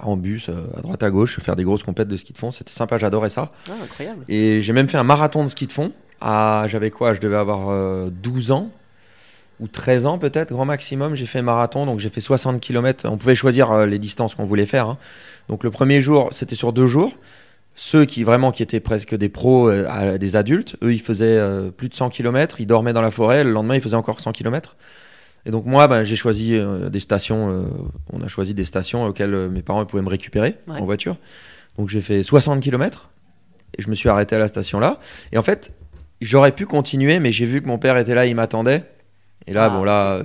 en 0.04 0.16
bus, 0.16 0.50
euh, 0.50 0.54
à 0.78 0.82
droite 0.82 1.02
à 1.04 1.10
gauche, 1.10 1.40
faire 1.40 1.56
des 1.56 1.64
grosses 1.64 1.84
compètes 1.84 2.08
de 2.08 2.16
ski 2.16 2.32
de 2.34 2.38
fond. 2.38 2.52
C'était 2.52 2.72
sympa, 2.74 2.98
j'adorais 3.00 3.30
ça. 3.30 3.52
Ah, 3.68 3.74
incroyable. 3.84 4.24
Et 4.30 4.62
j'ai 4.62 4.74
même 4.74 4.88
fait 4.88 4.98
un 4.98 5.04
marathon 5.04 5.44
de 5.44 5.50
ski 5.50 5.66
de 5.68 5.72
fond. 5.72 5.92
À, 6.22 6.66
j'avais 6.68 6.92
quoi 6.92 7.14
Je 7.16 7.20
devais 7.20 7.36
avoir 7.38 7.70
euh, 7.70 8.10
12 8.12 8.52
ans 8.52 8.70
ou 9.60 9.68
13 9.68 10.06
ans 10.06 10.18
peut-être, 10.20 10.52
grand 10.52 10.66
maximum. 10.66 11.16
J'ai 11.16 11.26
fait 11.26 11.40
un 11.40 11.44
marathon, 11.44 11.86
donc 11.88 12.00
j'ai 12.00 12.10
fait 12.10 12.22
60 12.22 12.62
km. 12.62 13.08
On 13.10 13.18
pouvait 13.18 13.36
choisir 13.36 13.86
les 13.88 14.00
distances 14.00 14.36
qu'on 14.36 14.46
voulait 14.46 14.66
faire. 14.68 14.88
hein. 14.88 14.98
Donc 15.50 15.64
le 15.64 15.72
premier 15.72 16.00
jour, 16.02 16.30
c'était 16.32 16.56
sur 16.56 16.74
deux 16.74 16.88
jours. 16.88 17.14
Ceux 17.76 18.06
qui 18.06 18.24
vraiment 18.24 18.52
qui 18.52 18.62
étaient 18.64 18.80
presque 18.80 19.16
des 19.16 19.30
pros, 19.30 19.70
euh, 19.70 20.18
des 20.18 20.36
adultes, 20.36 20.76
eux, 20.84 20.94
ils 20.94 21.00
faisaient 21.02 21.38
euh, 21.38 21.72
plus 21.72 21.90
de 21.90 21.96
100 21.96 22.10
km. 22.10 22.60
Ils 22.60 22.68
dormaient 22.68 22.94
dans 22.94 23.02
la 23.02 23.12
forêt. 23.12 23.44
Le 23.44 23.52
lendemain, 23.52 23.76
ils 23.76 23.82
faisaient 23.82 23.96
encore 23.96 24.20
100 24.20 24.34
km. 24.34 24.76
Et 25.46 25.52
donc 25.52 25.66
moi, 25.66 25.88
ben, 25.88 26.04
j'ai 26.04 26.16
choisi 26.16 26.56
euh, 26.56 26.90
des 26.90 27.00
stations. 27.00 27.66
on 28.14 28.22
a 28.22 28.28
choisi 28.28 28.54
des 28.54 28.66
stations 28.66 29.06
auxquelles 29.06 29.50
mes 29.50 29.62
parents 29.62 29.86
pouvaient 29.86 30.04
me 30.04 30.10
récupérer 30.10 30.56
Ouais. 30.68 30.80
en 30.80 30.86
voiture. 30.86 31.18
Donc 31.78 31.90
j'ai 31.90 32.02
fait 32.02 32.22
60 32.24 32.60
km 32.62 33.10
et 33.78 33.82
je 33.82 33.90
me 33.90 33.96
suis 33.96 34.10
arrêté 34.10 34.36
à 34.36 34.40
la 34.40 34.48
station 34.50 34.80
là. 34.80 35.00
Et 35.32 35.38
en 35.38 35.42
fait, 35.42 35.72
j'aurais 36.20 36.52
pu 36.52 36.66
continuer, 36.66 37.20
mais 37.20 37.32
j'ai 37.32 37.46
vu 37.46 37.62
que 37.62 37.68
mon 37.68 37.78
père 37.80 37.98
était 37.98 38.14
là, 38.14 38.26
il 38.26 38.36
m'attendait. 38.36 38.84
Et 39.48 39.54
là, 39.54 39.66
Ah, 39.66 39.70
bon, 39.70 39.84
là, 39.84 40.22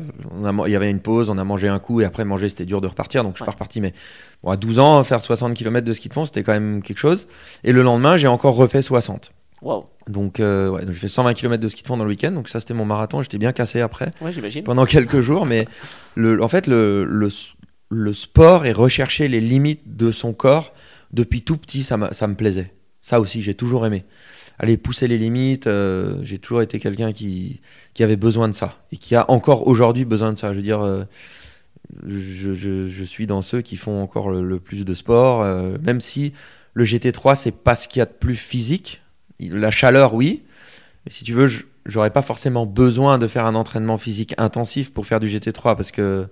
il 0.66 0.70
y 0.70 0.76
avait 0.76 0.90
une 0.90 1.00
pause, 1.00 1.30
on 1.30 1.38
a 1.38 1.44
mangé 1.44 1.68
un 1.68 1.78
coup, 1.78 2.00
et 2.00 2.04
après 2.04 2.24
manger, 2.24 2.48
c'était 2.48 2.66
dur 2.66 2.80
de 2.80 2.86
repartir, 2.86 3.22
donc 3.24 3.32
je 3.32 3.38
suis 3.38 3.42
Ouais. 3.42 3.46
pas 3.46 3.52
reparti. 3.52 3.80
Mais 3.80 3.92
bon, 4.42 4.50
à 4.50 4.56
12 4.56 4.78
ans, 4.78 5.02
faire 5.04 5.20
60 5.22 5.54
km 5.54 5.86
de 5.86 5.92
ski 5.92 6.08
de 6.08 6.14
fond, 6.14 6.24
c'était 6.26 6.42
quand 6.42 6.52
même 6.52 6.82
quelque 6.82 6.98
chose. 6.98 7.26
Et 7.64 7.72
le 7.72 7.82
lendemain, 7.82 8.16
j'ai 8.16 8.28
encore 8.28 8.54
refait 8.56 8.82
60. 8.82 9.32
Waouh. 9.62 9.84
Donc, 10.06 10.38
euh, 10.38 10.68
ouais, 10.68 10.82
donc 10.84 10.92
j'ai 10.92 11.00
fait 11.00 11.08
120 11.08 11.32
km 11.34 11.60
de 11.62 11.68
ski 11.68 11.82
de 11.82 11.86
fond 11.88 11.96
dans 11.96 12.04
le 12.04 12.10
week-end, 12.10 12.30
donc 12.32 12.48
ça, 12.50 12.60
c'était 12.60 12.74
mon 12.74 12.84
marathon. 12.84 13.22
J'étais 13.22 13.38
bien 13.38 13.52
cassé 13.52 13.80
après 13.80 14.10
Ouais, 14.20 14.30
j'imagine. 14.32 14.62
pendant 14.64 14.84
quelques 14.84 15.20
jours, 15.22 15.46
mais 15.46 15.66
le, 16.14 16.42
en 16.42 16.48
fait, 16.48 16.66
le, 16.66 17.04
le, 17.04 17.28
le 17.88 18.12
sport 18.12 18.66
et 18.66 18.72
rechercher 18.72 19.28
les 19.28 19.40
limites 19.40 19.96
de 19.96 20.12
son 20.12 20.34
corps, 20.34 20.74
depuis 21.12 21.40
tout 21.42 21.56
petit, 21.56 21.82
ça, 21.84 21.96
ça 22.12 22.26
me 22.26 22.34
plaisait. 22.34 22.74
Ça 23.00 23.18
aussi, 23.20 23.40
j'ai 23.40 23.54
toujours 23.54 23.86
aimé. 23.86 24.04
Aller 24.58 24.76
pousser 24.78 25.06
les 25.06 25.18
limites, 25.18 25.66
euh, 25.66 26.18
j'ai 26.22 26.38
toujours 26.38 26.62
été 26.62 26.78
quelqu'un 26.78 27.12
qui, 27.12 27.60
qui 27.94 28.02
avait 28.02 28.16
besoin 28.16 28.48
de 28.48 28.54
ça 28.54 28.78
et 28.90 28.96
qui 28.96 29.14
a 29.14 29.30
encore 29.30 29.66
aujourd'hui 29.66 30.04
besoin 30.06 30.32
de 30.32 30.38
ça. 30.38 30.52
Je 30.52 30.56
veux 30.56 30.62
dire, 30.62 30.80
euh, 30.80 31.04
je, 32.06 32.54
je- 32.54 33.04
suis 33.04 33.26
dans 33.26 33.42
ceux 33.42 33.60
qui 33.62 33.76
font 33.76 34.02
encore 34.02 34.30
le, 34.30 34.58
plus 34.58 34.84
de 34.84 34.94
sport, 34.94 35.42
euh, 35.42 35.76
même 35.82 36.00
si 36.00 36.32
le 36.74 36.84
GT3, 36.84 37.34
c'est 37.36 37.52
pas 37.54 37.74
ce 37.74 37.86
qu'il 37.88 38.00
y 38.00 38.02
a 38.02 38.06
de 38.06 38.12
plus 38.12 38.36
physique. 38.36 39.02
La 39.40 39.70
chaleur, 39.70 40.14
oui, 40.14 40.42
mais 41.04 41.12
si 41.12 41.24
tu 41.24 41.32
veux, 41.32 41.48
j'aurais 41.84 42.10
pas 42.10 42.22
forcément 42.22 42.66
besoin 42.66 43.18
de 43.18 43.26
faire 43.26 43.44
un 43.46 43.54
entraînement 43.54 43.98
physique 43.98 44.34
intensif 44.38 44.92
pour 44.92 45.06
faire 45.06 45.20
du 45.20 45.28
GT3 45.28 45.76
parce 45.76 45.90
que 45.90 46.26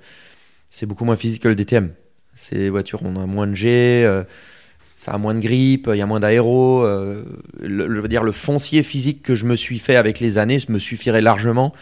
c'est 0.68 0.86
beaucoup 0.86 1.04
moins 1.04 1.16
physique 1.16 1.42
que 1.42 1.48
le 1.48 1.54
DTM. 1.54 1.92
Ces 2.34 2.68
voitures, 2.70 3.00
on 3.04 3.14
a 3.16 3.26
moins 3.26 3.46
de 3.46 3.54
G, 3.54 4.04
ça 4.84 5.12
a 5.12 5.18
moins 5.18 5.34
de 5.34 5.40
grippe, 5.40 5.88
il 5.92 5.96
y 5.96 6.02
a 6.02 6.06
moins 6.06 6.20
d'aéro. 6.20 6.84
euh, 6.84 7.24
le, 7.60 7.92
je 7.94 8.00
veux 8.00 8.08
dire, 8.08 8.22
le 8.22 8.32
foncier 8.32 8.82
physique 8.82 9.22
que 9.22 9.34
je 9.34 9.46
me 9.46 9.56
suis 9.56 9.78
fait 9.78 9.96
avec 9.96 10.20
les 10.20 10.38
années 10.38 10.58
me 10.68 10.78
suffirait 10.78 11.20
largement 11.20 11.72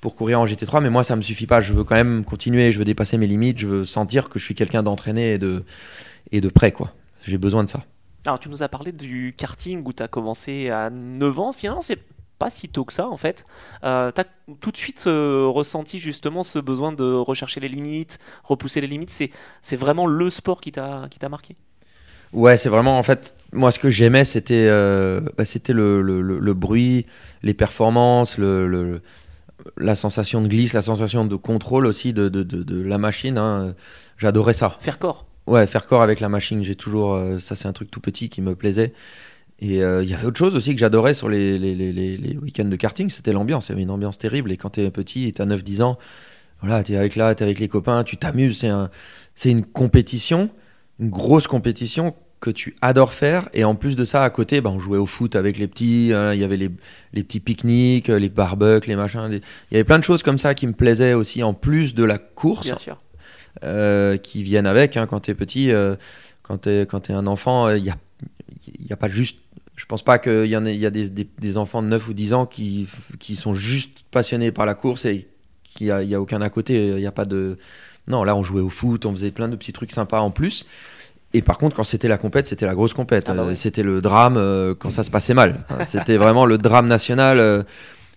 pour 0.00 0.16
courir 0.16 0.40
en 0.40 0.46
GT3, 0.46 0.82
mais 0.82 0.90
moi, 0.90 1.04
ça 1.04 1.14
me 1.14 1.22
suffit 1.22 1.46
pas. 1.46 1.60
Je 1.60 1.72
veux 1.72 1.84
quand 1.84 1.94
même 1.94 2.24
continuer, 2.24 2.72
je 2.72 2.78
veux 2.78 2.84
dépasser 2.84 3.18
mes 3.18 3.26
limites, 3.26 3.58
je 3.58 3.66
veux 3.66 3.84
sentir 3.84 4.28
que 4.28 4.38
je 4.38 4.44
suis 4.44 4.54
quelqu'un 4.54 4.82
d'entraîné 4.82 5.34
et 5.34 5.38
de, 5.38 5.64
et 6.32 6.40
de 6.40 6.48
prêt, 6.48 6.72
quoi. 6.72 6.92
J'ai 7.24 7.38
besoin 7.38 7.62
de 7.62 7.68
ça. 7.68 7.84
Alors, 8.26 8.40
tu 8.40 8.48
nous 8.48 8.62
as 8.62 8.68
parlé 8.68 8.92
du 8.92 9.34
karting 9.36 9.82
où 9.84 9.92
tu 9.92 10.02
as 10.02 10.08
commencé 10.08 10.70
à 10.70 10.90
9 10.90 11.38
ans. 11.38 11.52
Finalement, 11.52 11.80
c'est 11.80 12.00
pas 12.38 12.50
si 12.50 12.68
tôt 12.68 12.84
que 12.84 12.92
ça, 12.92 13.08
en 13.08 13.16
fait. 13.16 13.46
Euh, 13.84 14.10
tu 14.12 14.20
as 14.20 14.24
tout 14.60 14.72
de 14.72 14.76
suite 14.76 15.04
euh, 15.06 15.46
ressenti 15.46 16.00
justement 16.00 16.42
ce 16.42 16.58
besoin 16.58 16.92
de 16.92 17.04
rechercher 17.04 17.60
les 17.60 17.68
limites, 17.68 18.18
repousser 18.42 18.80
les 18.80 18.88
limites. 18.88 19.10
C'est, 19.10 19.76
vraiment 19.76 20.06
le 20.06 20.30
sport 20.30 20.60
qui 20.60 20.72
t'a 20.72 21.08
marqué? 21.30 21.56
Ouais, 22.32 22.56
c'est 22.56 22.70
vraiment 22.70 22.98
en 22.98 23.02
fait, 23.02 23.34
moi 23.52 23.70
ce 23.70 23.78
que 23.78 23.90
j'aimais 23.90 24.24
c'était 24.24 24.66
euh, 24.68 25.20
bah, 25.36 25.44
c'était 25.44 25.74
le, 25.74 26.00
le- 26.00 26.22
le- 26.22 26.38
le 26.38 26.54
bruit, 26.54 27.04
les 27.42 27.52
performances, 27.52 28.38
le, 28.38 29.02
la 29.76 29.94
sensation 29.94 30.40
de 30.40 30.48
glisse, 30.48 30.72
la 30.72 30.82
sensation 30.82 31.24
de 31.26 31.36
contrôle 31.36 31.86
aussi 31.86 32.12
de, 32.14 32.28
de, 32.28 32.42
de- 32.42 32.62
de 32.62 32.82
la 32.82 32.98
machine. 32.98 33.38
hein. 33.38 33.74
J'adorais 34.18 34.54
ça. 34.54 34.70
Faire 34.80 34.98
corps. 34.98 35.26
Ouais, 35.46 35.66
faire 35.66 35.86
corps 35.86 36.02
avec 36.02 36.20
la 36.20 36.28
machine, 36.28 36.62
j'ai 36.64 36.76
toujours. 36.76 37.14
euh, 37.14 37.38
ça, 37.40 37.54
c'est 37.56 37.68
un 37.68 37.72
truc 37.72 37.90
tout 37.90 38.00
petit 38.00 38.28
qui 38.28 38.40
me 38.42 38.54
plaisait. 38.54 38.92
Et 39.60 39.82
euh, 39.82 40.02
il 40.02 40.10
y 40.10 40.14
avait 40.14 40.26
autre 40.26 40.38
chose 40.38 40.56
aussi 40.56 40.72
que 40.74 40.80
j'adorais 40.80 41.14
sur 41.14 41.28
les, 41.28 41.58
les, 41.58 41.74
les, 41.74 42.36
week-ends 42.38 42.64
de 42.66 42.76
karting, 42.76 43.10
c'était 43.10 43.32
l'ambiance. 43.32 43.68
Il 43.68 43.70
y 43.70 43.74
avait 43.74 43.82
une 43.82 43.90
ambiance 43.90 44.18
terrible. 44.18 44.52
Et 44.52 44.56
quand 44.56 44.70
t'es 44.70 44.90
petit 44.90 45.28
et 45.28 45.32
t'as 45.32 45.46
9-10 45.46 45.82
ans, 45.82 45.98
voilà, 46.60 46.82
t'es 46.82 46.96
avec 46.96 47.16
là, 47.16 47.34
t'es 47.34 47.44
avec 47.44 47.58
les 47.60 47.68
copains, 47.68 48.04
tu 48.04 48.16
t'amuses. 48.16 48.58
C'est 48.60 48.68
un, 48.68 48.90
c'est 49.34 49.50
une 49.50 49.64
compétition, 49.64 50.50
une 51.00 51.10
grosse 51.10 51.46
compétition 51.46 52.14
que 52.40 52.50
tu 52.50 52.74
adores 52.80 53.12
faire. 53.12 53.48
Et 53.54 53.64
en 53.64 53.74
plus 53.76 53.94
de 53.96 54.04
ça, 54.04 54.24
à 54.24 54.30
côté, 54.30 54.60
bah, 54.60 54.70
on 54.70 54.78
jouait 54.80 54.98
au 54.98 55.06
foot 55.06 55.36
avec 55.36 55.58
les 55.58 55.68
petits. 55.68 56.10
hein, 56.14 56.34
Il 56.34 56.40
y 56.40 56.44
avait 56.44 56.56
les, 56.56 56.70
les 57.12 57.22
petits 57.22 57.40
pique-niques, 57.40 58.08
les 58.08 58.28
barbecues, 58.28 58.88
les 58.88 58.96
machins. 58.96 59.28
les- 59.28 59.36
Il 59.70 59.72
y 59.72 59.76
avait 59.76 59.84
plein 59.84 59.98
de 59.98 60.04
choses 60.04 60.22
comme 60.22 60.38
ça 60.38 60.54
qui 60.54 60.66
me 60.66 60.72
plaisaient 60.72 61.14
aussi, 61.14 61.42
en 61.42 61.54
plus 61.54 61.94
de 61.94 62.02
la 62.04 62.18
course 62.18 62.66
Bien 62.66 62.74
sûr. 62.76 63.00
euh, 63.64 64.16
qui 64.16 64.42
viennent 64.42 64.66
avec. 64.66 64.96
hein, 64.96 65.06
quand 65.06 65.20
tu 65.20 65.30
es 65.30 65.34
petit, 65.34 65.70
euh, 65.72 65.94
quand 66.42 66.58
tu 66.58 66.70
es, 66.70 66.86
un 67.12 67.26
enfant, 67.26 67.70
il 67.70 67.82
n'y 67.82 67.90
a, 67.90 67.96
y 68.80 68.92
a 68.92 68.96
pas 68.96 69.08
juste. 69.08 69.38
Je 69.76 69.86
pense 69.86 70.02
pas 70.02 70.18
qu'il 70.18 70.46
y, 70.46 70.56
en 70.56 70.66
ait- 70.66 70.76
y 70.76 70.84
a 70.86 70.90
des, 70.90 71.08
des- 71.10 71.28
des 71.38 71.56
enfants 71.56 71.82
de 71.82 71.88
9 71.88 72.08
ou 72.08 72.12
10 72.12 72.34
ans 72.34 72.46
qui, 72.46 72.86
qui 73.20 73.36
sont 73.36 73.54
juste 73.54 74.00
passionnés 74.10 74.52
par 74.52 74.66
la 74.66 74.74
course 74.74 75.04
et 75.06 75.28
qu'il 75.64 75.86
n'y 75.86 75.90
a, 75.92 76.02
y 76.02 76.14
a 76.14 76.20
aucun 76.20 76.40
à 76.42 76.50
côté. 76.50 76.88
Il 76.88 77.00
y 77.00 77.06
a 77.06 77.12
pas 77.12 77.24
de. 77.24 77.56
Non, 78.08 78.24
là, 78.24 78.34
on 78.36 78.42
jouait 78.42 78.60
au 78.60 78.68
foot, 78.68 79.06
on 79.06 79.12
faisait 79.12 79.30
plein 79.30 79.48
de 79.48 79.56
petits 79.56 79.72
trucs 79.72 79.92
sympas 79.92 80.20
en 80.20 80.30
plus. 80.30 80.66
Et 81.34 81.40
par 81.40 81.56
contre, 81.56 81.76
quand 81.76 81.84
c'était 81.84 82.08
la 82.08 82.18
compète, 82.18 82.46
c'était 82.46 82.66
la 82.66 82.74
grosse 82.74 82.92
compète. 82.94 83.28
Ah 83.30 83.34
bah 83.34 83.42
Euh, 83.42 83.48
oui. 83.50 83.56
C'était 83.56 83.82
le 83.82 84.00
drame 84.02 84.36
euh, 84.36 84.74
quand 84.78 84.90
ça 84.90 85.02
se 85.04 85.10
passait 85.10 85.34
mal. 85.34 85.64
Hein, 85.70 85.84
C'était 85.84 86.16
vraiment 86.16 86.44
le 86.46 86.58
drame 86.58 86.86
national. 86.88 87.40
euh, 87.40 87.62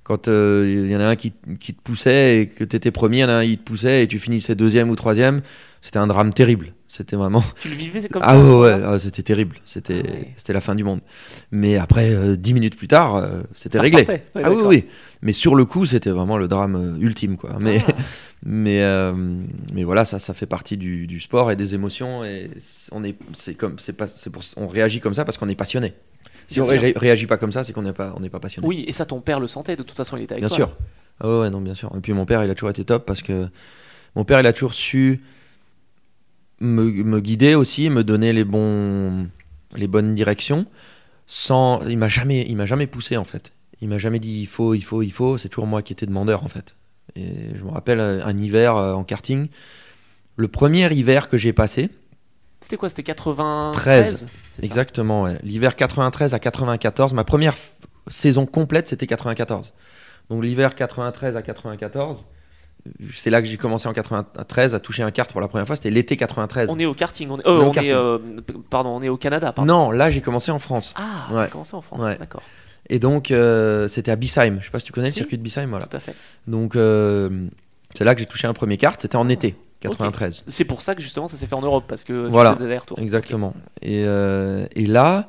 quand 0.04 0.28
euh, 0.28 0.84
il 0.86 0.92
y 0.92 0.96
en 0.96 1.00
a 1.00 1.06
un 1.06 1.16
qui, 1.16 1.34
qui 1.60 1.74
te 1.74 1.82
poussait 1.82 2.40
et 2.42 2.48
que 2.48 2.64
tu 2.64 2.76
étais 2.76 2.92
premier, 2.92 3.18
il 3.18 3.22
y 3.22 3.24
en 3.24 3.30
a 3.30 3.34
un 3.34 3.44
il 3.44 3.58
te 3.58 3.64
poussait 3.64 4.04
et 4.04 4.08
tu 4.08 4.20
finissais 4.20 4.54
deuxième 4.54 4.90
ou 4.92 4.96
troisième, 4.96 5.42
c'était 5.86 6.00
un 6.00 6.08
drame 6.08 6.34
terrible. 6.34 6.74
C'était 6.88 7.16
vraiment. 7.16 7.44
Tu 7.62 7.70
le 7.70 7.76
vivais 7.76 8.08
comme 8.10 8.24
Ah 8.26 8.34
ça 8.34 8.40
ouais, 8.44 8.74
ouais, 8.74 8.82
ah, 8.84 8.98
c'était 8.98 9.22
terrible. 9.22 9.58
C'était 9.66 10.02
Ah 10.04 10.12
ouais. 10.12 10.34
c'était 10.36 10.54
la 10.54 10.62
fin 10.62 10.74
du 10.74 10.84
monde. 10.84 11.02
Mais 11.52 11.78
après, 11.78 12.10
euh, 12.12 12.36
dix 12.36 12.56
minutes 12.56 12.76
plus 12.76 12.88
tard, 12.88 13.18
euh, 13.18 13.44
c'était 13.54 13.80
réglé. 13.80 14.04
Ouais, 14.08 14.24
ah 14.44 14.52
oui, 14.52 14.64
oui. 14.66 14.86
Mais 15.22 15.32
sur 15.32 15.54
le 15.54 15.66
coup, 15.66 15.86
c'était 15.86 16.10
vraiment 16.10 16.38
le 16.38 16.48
drame 16.48 16.76
euh, 16.76 16.98
ultime. 17.00 17.38
Quoi. 17.38 17.58
Mais, 17.60 17.84
Ah. 17.88 17.92
mais, 18.46 18.82
euh, 18.82 19.14
mais 19.74 19.84
voilà, 19.84 20.06
ça, 20.06 20.18
ça 20.18 20.34
fait 20.34 20.48
partie 20.48 20.76
du, 20.78 21.06
du 21.06 21.20
sport 21.20 21.52
et 21.52 21.56
des 21.56 21.76
émotions. 21.76 22.26
Et 22.26 22.50
on, 22.92 23.04
est, 23.04 23.16
c'est 23.34 23.54
comme, 23.54 23.78
c'est 23.78 23.94
pas, 23.94 24.08
c'est 24.08 24.32
pour, 24.32 24.42
on 24.58 24.66
réagit 24.66 25.02
comme 25.02 25.14
ça 25.14 25.24
parce 25.24 25.38
qu'on 25.38 25.50
est 25.50 25.56
passionné. 25.56 25.94
Si 26.48 26.56
Bien 26.56 26.64
on 26.64 26.66
sûr. 26.66 26.80
réagit, 26.80 26.94
réagit 26.98 27.28
pas 27.28 27.38
comme 27.38 27.52
ça, 27.52 27.64
c'est 27.64 27.74
qu'on 27.74 27.84
n'est 27.84 27.94
pas, 27.94 28.16
on 28.20 28.28
pas 28.30 28.40
passionné. 28.40 28.68
Oui, 28.68 28.86
et 28.88 28.92
ça, 28.92 29.06
ton 29.06 29.22
père 29.22 29.40
le 29.40 29.48
sentait. 29.48 29.76
De 29.76 29.84
toute 29.84 29.98
façon, 29.98 30.18
il 30.18 30.24
était 30.24 30.34
avec 30.34 30.42
Bien 30.44 30.50
toi. 30.50 30.58
sûr. 30.58 30.78
Ah 31.20 31.40
ouais, 31.42 31.50
non, 31.52 31.62
bien 31.62 31.76
sûr. 31.76 31.92
Et 31.96 32.00
puis 32.02 32.14
mon 32.14 32.26
père, 32.26 32.44
il 32.44 32.50
a 32.50 32.56
toujours 32.56 32.70
été 32.72 32.84
top 32.84 33.06
parce 33.06 33.22
que 33.22 33.48
mon 34.16 34.26
père, 34.26 34.40
il 34.40 34.48
a 34.48 34.54
toujours 34.54 34.74
su 34.74 35.22
me, 36.60 36.84
me 36.84 37.20
guider 37.20 37.56
aussi, 37.56 37.90
me 37.90 38.04
donner 38.04 38.34
les, 38.34 38.44
bons, 38.44 39.28
les 39.76 39.88
bonnes 39.88 40.16
directions. 40.16 40.66
sans. 41.28 41.82
Il 41.88 41.98
m'a 41.98 42.08
jamais, 42.08 42.46
il 42.48 42.56
m'a 42.56 42.66
jamais 42.66 42.88
poussé 42.88 43.18
en 43.18 43.24
fait. 43.24 43.52
Il 43.82 43.90
m'a 43.90 43.98
jamais 43.98 44.20
dit 44.20 44.40
il 44.42 44.48
faut, 44.48 44.74
il 44.74 44.82
faut, 44.82 45.02
il 45.02 45.12
faut. 45.12 45.38
C'est 45.38 45.50
toujours 45.50 45.68
moi 45.68 45.82
qui 45.82 45.94
étais 45.94 46.06
demandeur 46.06 46.44
en 46.44 46.48
fait. 46.48 46.76
Et 47.16 47.56
je 47.56 47.64
me 47.64 47.70
rappelle 47.72 48.00
euh, 48.00 48.26
un 48.26 48.38
hiver 48.38 48.76
euh, 48.76 48.94
en 48.94 49.04
karting. 49.04 49.48
Le 50.38 50.48
premier 50.48 50.92
hiver 50.92 51.30
que 51.30 51.38
j'ai 51.38 51.54
passé, 51.54 51.90
C'était 52.60 52.78
quoi? 52.78 52.90
C'était 52.90 53.04
93 53.04 53.74
13, 53.74 54.28
c'est 54.52 54.62
ça 54.62 54.66
exactement, 54.66 55.24
ouais. 55.24 55.40
l'hiver 55.44 55.76
93 55.78 56.34
à 56.34 56.40
94, 56.40 57.14
ma 57.14 57.24
première 57.24 57.56
saison 58.08 58.46
complète 58.46 58.88
c'était 58.88 59.08
94. 59.08 59.74
Donc 60.30 60.44
l'hiver 60.44 60.76
93 60.76 61.38
à 61.38 61.42
94, 61.42 62.26
c'est 63.14 63.30
là 63.30 63.42
que 63.42 63.48
j'ai 63.48 63.58
commencé 63.58 63.88
en 63.88 63.94
93 63.94 64.76
à 64.76 64.80
toucher 64.80 65.04
un 65.04 65.12
kart 65.12 65.32
pour 65.32 65.42
la 65.42 65.48
première 65.48 65.66
fois, 65.68 65.76
c'était 65.76 65.90
l'été 65.92 66.18
93. 66.18 66.70
On 66.70 66.78
est 66.80 66.86
au 66.86 66.94
karting. 66.94 67.30
On 67.30 67.40
est, 67.40 67.48
euh, 67.48 67.62
On 67.62 67.74
est, 67.74 67.92
euh, 67.94 68.20
pardon, 68.70 68.90
on 68.90 69.02
est 69.02 69.10
au 69.10 69.18
Canada. 69.18 69.52
Pardon. 69.52 69.74
Non, 69.74 69.92
là 69.92 70.10
j'ai 70.10 70.22
commencé 70.22 70.52
en 70.52 70.60
France. 70.60 70.94
Ah, 70.96 71.28
Ouais. 71.34 71.48
commencé 71.50 71.76
en 71.76 71.82
France. 71.82 72.04
Ouais. 72.04 72.18
D'accord. 72.18 72.44
Et 72.90 73.00
donc 73.00 73.32
euh, 73.32 73.88
c'était 73.88 74.12
à 74.12 74.16
Bissheim, 74.16 74.58
je 74.60 74.66
sais 74.66 74.72
pas 74.72 74.80
si 74.80 74.86
tu 74.86 74.92
connais 74.92 75.10
Si. 75.10 75.20
le 75.20 75.24
circuit 75.24 75.38
de 75.38 75.44
Bissheim, 75.44 75.68
voilà. 75.68 75.88
Tout 75.88 75.98
à 75.98 76.00
fait. 76.00 76.14
Donc 76.48 76.74
c'est 76.76 78.04
là 78.04 78.14
que 78.14 78.20
j'ai 78.20 78.28
touché 78.28 78.48
un 78.48 78.54
premier 78.54 78.78
kart, 78.78 79.02
c'était 79.02 79.16
en 79.16 79.28
été 79.30 79.56
93. 79.82 80.44
C'est 80.48 80.66
pour 80.66 80.82
ça 80.84 80.94
que 80.96 81.02
justement 81.02 81.28
ça 81.28 81.38
s'est 81.38 81.48
fait 81.48 81.56
en 81.56 81.62
Europe 81.62 81.86
parce 81.88 82.04
que 82.04 82.28
Voilà. 82.28 82.54
des 82.56 82.66
allers-retours. 82.66 83.00
Exactement. 83.00 83.54
Et, 83.82 84.02
et 84.02 84.86
là, 84.88 85.28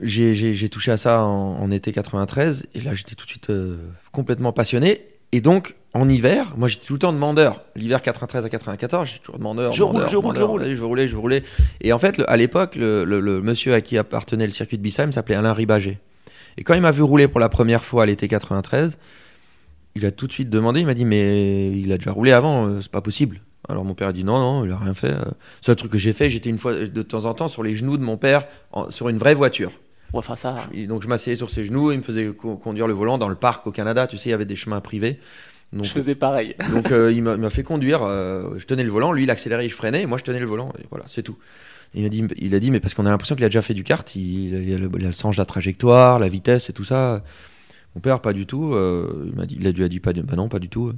j'ai- 0.00 0.68
touché 0.68 0.90
à 0.92 0.96
ça 0.96 1.22
en, 1.24 1.56
en 1.60 1.70
été 1.70 1.92
93, 1.92 2.66
et 2.74 2.80
là 2.80 2.94
j'étais 2.94 3.14
tout 3.14 3.24
de 3.26 3.30
suite 3.30 3.52
complètement 4.12 4.52
passionné. 4.52 5.06
Et 5.34 5.40
donc, 5.40 5.74
en 5.94 6.08
hiver, 6.08 6.54
moi 6.56 6.68
j'étais 6.68 6.86
tout 6.86 6.92
le 6.92 6.98
temps 7.00 7.12
demandeur. 7.12 7.62
L'hiver 7.74 8.02
93 8.02 8.44
à 8.44 8.48
94, 8.48 9.08
j'étais 9.08 9.18
toujours 9.20 9.38
demandeur. 9.38 9.72
Je 9.72 9.82
roule, 9.82 9.94
demandeur, 9.94 10.08
je 10.10 10.16
roule, 10.16 10.34
je 10.36 10.40
demandeur. 10.40 10.48
roule. 10.48 10.70
Je 10.70 10.80
veux 10.80 10.86
rouler, 10.86 11.08
je 11.08 11.12
veux 11.14 11.18
rouler. 11.20 11.42
Et 11.80 11.92
en 11.92 11.98
fait, 11.98 12.18
le- 12.18 12.30
à 12.30 12.36
l'époque, 12.36 12.76
le, 12.76 13.04
le- 13.04 13.20
le 13.20 13.40
monsieur 13.42 13.74
à 13.74 13.80
qui 13.80 13.98
appartenait 13.98 14.46
le 14.46 14.52
circuit 14.52 14.78
de 14.78 14.82
Bissheim 14.82 15.10
s'appelait 15.12 15.34
Alain 15.34 15.52
Ribaget. 15.52 15.98
Et 16.56 16.62
quand 16.62 16.74
il 16.74 16.80
m'a 16.80 16.92
vu 16.92 17.02
rouler 17.02 17.26
pour 17.26 17.40
la 17.40 17.48
première 17.48 17.84
fois 17.84 18.04
à 18.04 18.06
l'été 18.06 18.28
93, 18.28 18.96
il 19.96 20.06
a 20.06 20.10
tout 20.12 20.26
de 20.28 20.32
suite 20.32 20.50
demandé, 20.50 20.80
il 20.80 20.86
m'a 20.86 20.94
dit, 20.94 21.04
mais 21.04 21.70
il 21.72 21.90
a 21.92 21.98
déjà 21.98 22.12
roulé 22.12 22.30
avant, 22.32 22.66
euh, 22.66 22.80
c'est 22.80 22.90
pas 22.90 23.00
possible. 23.00 23.40
Alors 23.68 23.84
mon 23.84 23.94
père 23.94 24.08
a 24.08 24.12
dit 24.12 24.24
non, 24.24 24.38
non, 24.38 24.64
il 24.64 24.70
a 24.70 24.76
rien 24.76 24.94
fait. 24.94 25.10
euh. 25.12 25.22
seul 25.62 25.74
truc 25.74 25.90
que 25.90 25.98
j'ai 25.98 26.12
fait, 26.12 26.30
j'étais 26.30 26.50
une 26.50 26.58
fois 26.58 26.74
de 26.74 27.02
temps 27.02 27.24
en 27.24 27.34
temps 27.34 27.48
sur 27.48 27.62
les 27.62 27.74
genoux 27.74 27.96
de 27.96 28.02
mon 28.04 28.16
père 28.16 28.44
en- 28.72 28.90
sur 28.90 29.08
une 29.08 29.16
vraie 29.18 29.34
voiture. 29.34 29.72
Enfin 30.14 30.36
ça. 30.36 30.56
Et 30.72 30.86
donc 30.86 31.02
je 31.02 31.08
m'asseyais 31.08 31.36
sur 31.36 31.50
ses 31.50 31.64
genoux, 31.64 31.92
il 31.92 31.98
me 31.98 32.02
faisait 32.02 32.26
co- 32.28 32.56
conduire 32.56 32.86
le 32.86 32.94
volant 32.94 33.18
dans 33.18 33.28
le 33.28 33.34
parc 33.34 33.66
au 33.66 33.72
Canada. 33.72 34.06
Tu 34.06 34.16
sais, 34.16 34.28
il 34.28 34.30
y 34.30 34.34
avait 34.34 34.44
des 34.44 34.56
chemins 34.56 34.80
privés. 34.80 35.18
Donc, 35.72 35.84
Je 35.86 35.90
faisais 35.90 36.14
pareil. 36.14 36.54
donc 36.72 36.92
euh, 36.92 37.10
il 37.12 37.22
m'a 37.22 37.34
il 37.34 37.50
fait 37.50 37.64
conduire. 37.64 38.02
euh, 38.04 38.58
je 38.58 38.66
tenais 38.66 38.84
le 38.84 38.90
volant, 38.90 39.10
lui 39.12 39.24
il 39.24 39.30
accélérait, 39.30 39.68
je 39.68 39.74
freinais, 39.74 40.02
et 40.02 40.06
moi 40.06 40.18
je 40.18 40.24
tenais 40.24 40.38
le 40.38 40.46
volant. 40.46 40.72
Et 40.78 40.84
voilà, 40.90 41.04
c'est 41.08 41.22
tout. 41.22 41.36
Il 41.94 42.02
m'a 42.02 42.08
dit, 42.08 42.24
il 42.38 42.54
a 42.54 42.60
dit, 42.60 42.70
mais 42.70 42.80
parce 42.80 42.92
qu'on 42.94 43.06
a 43.06 43.10
l'impression 43.10 43.34
qu'il 43.36 43.44
a 43.44 43.48
déjà 43.48 43.62
fait 43.62 43.74
du 43.74 43.82
kart, 43.84 44.14
il, 44.16 44.54
il 44.54 44.74
a 44.74 44.78
le, 44.78 44.90
il 44.98 45.04
a 45.04 45.08
le 45.08 45.12
sens 45.12 45.36
de 45.36 45.40
la 45.40 45.46
trajectoire, 45.46 46.18
la 46.18 46.28
vitesse 46.28 46.68
et 46.70 46.72
tout 46.72 46.84
ça. 46.84 47.22
Mon 47.94 48.00
père, 48.00 48.20
pas 48.20 48.32
du 48.32 48.46
tout. 48.46 48.74
euh, 48.74 49.26
il 49.28 49.34
m'a 49.36 49.46
dit, 49.46 49.56
il 49.60 49.66
a, 49.66 49.72
dû- 49.72 49.84
a 49.84 49.88
dit 49.88 50.00
pas, 50.00 50.12
bah 50.12 50.34
non, 50.36 50.48
pas 50.48 50.58
du 50.58 50.68
tout. 50.68 50.92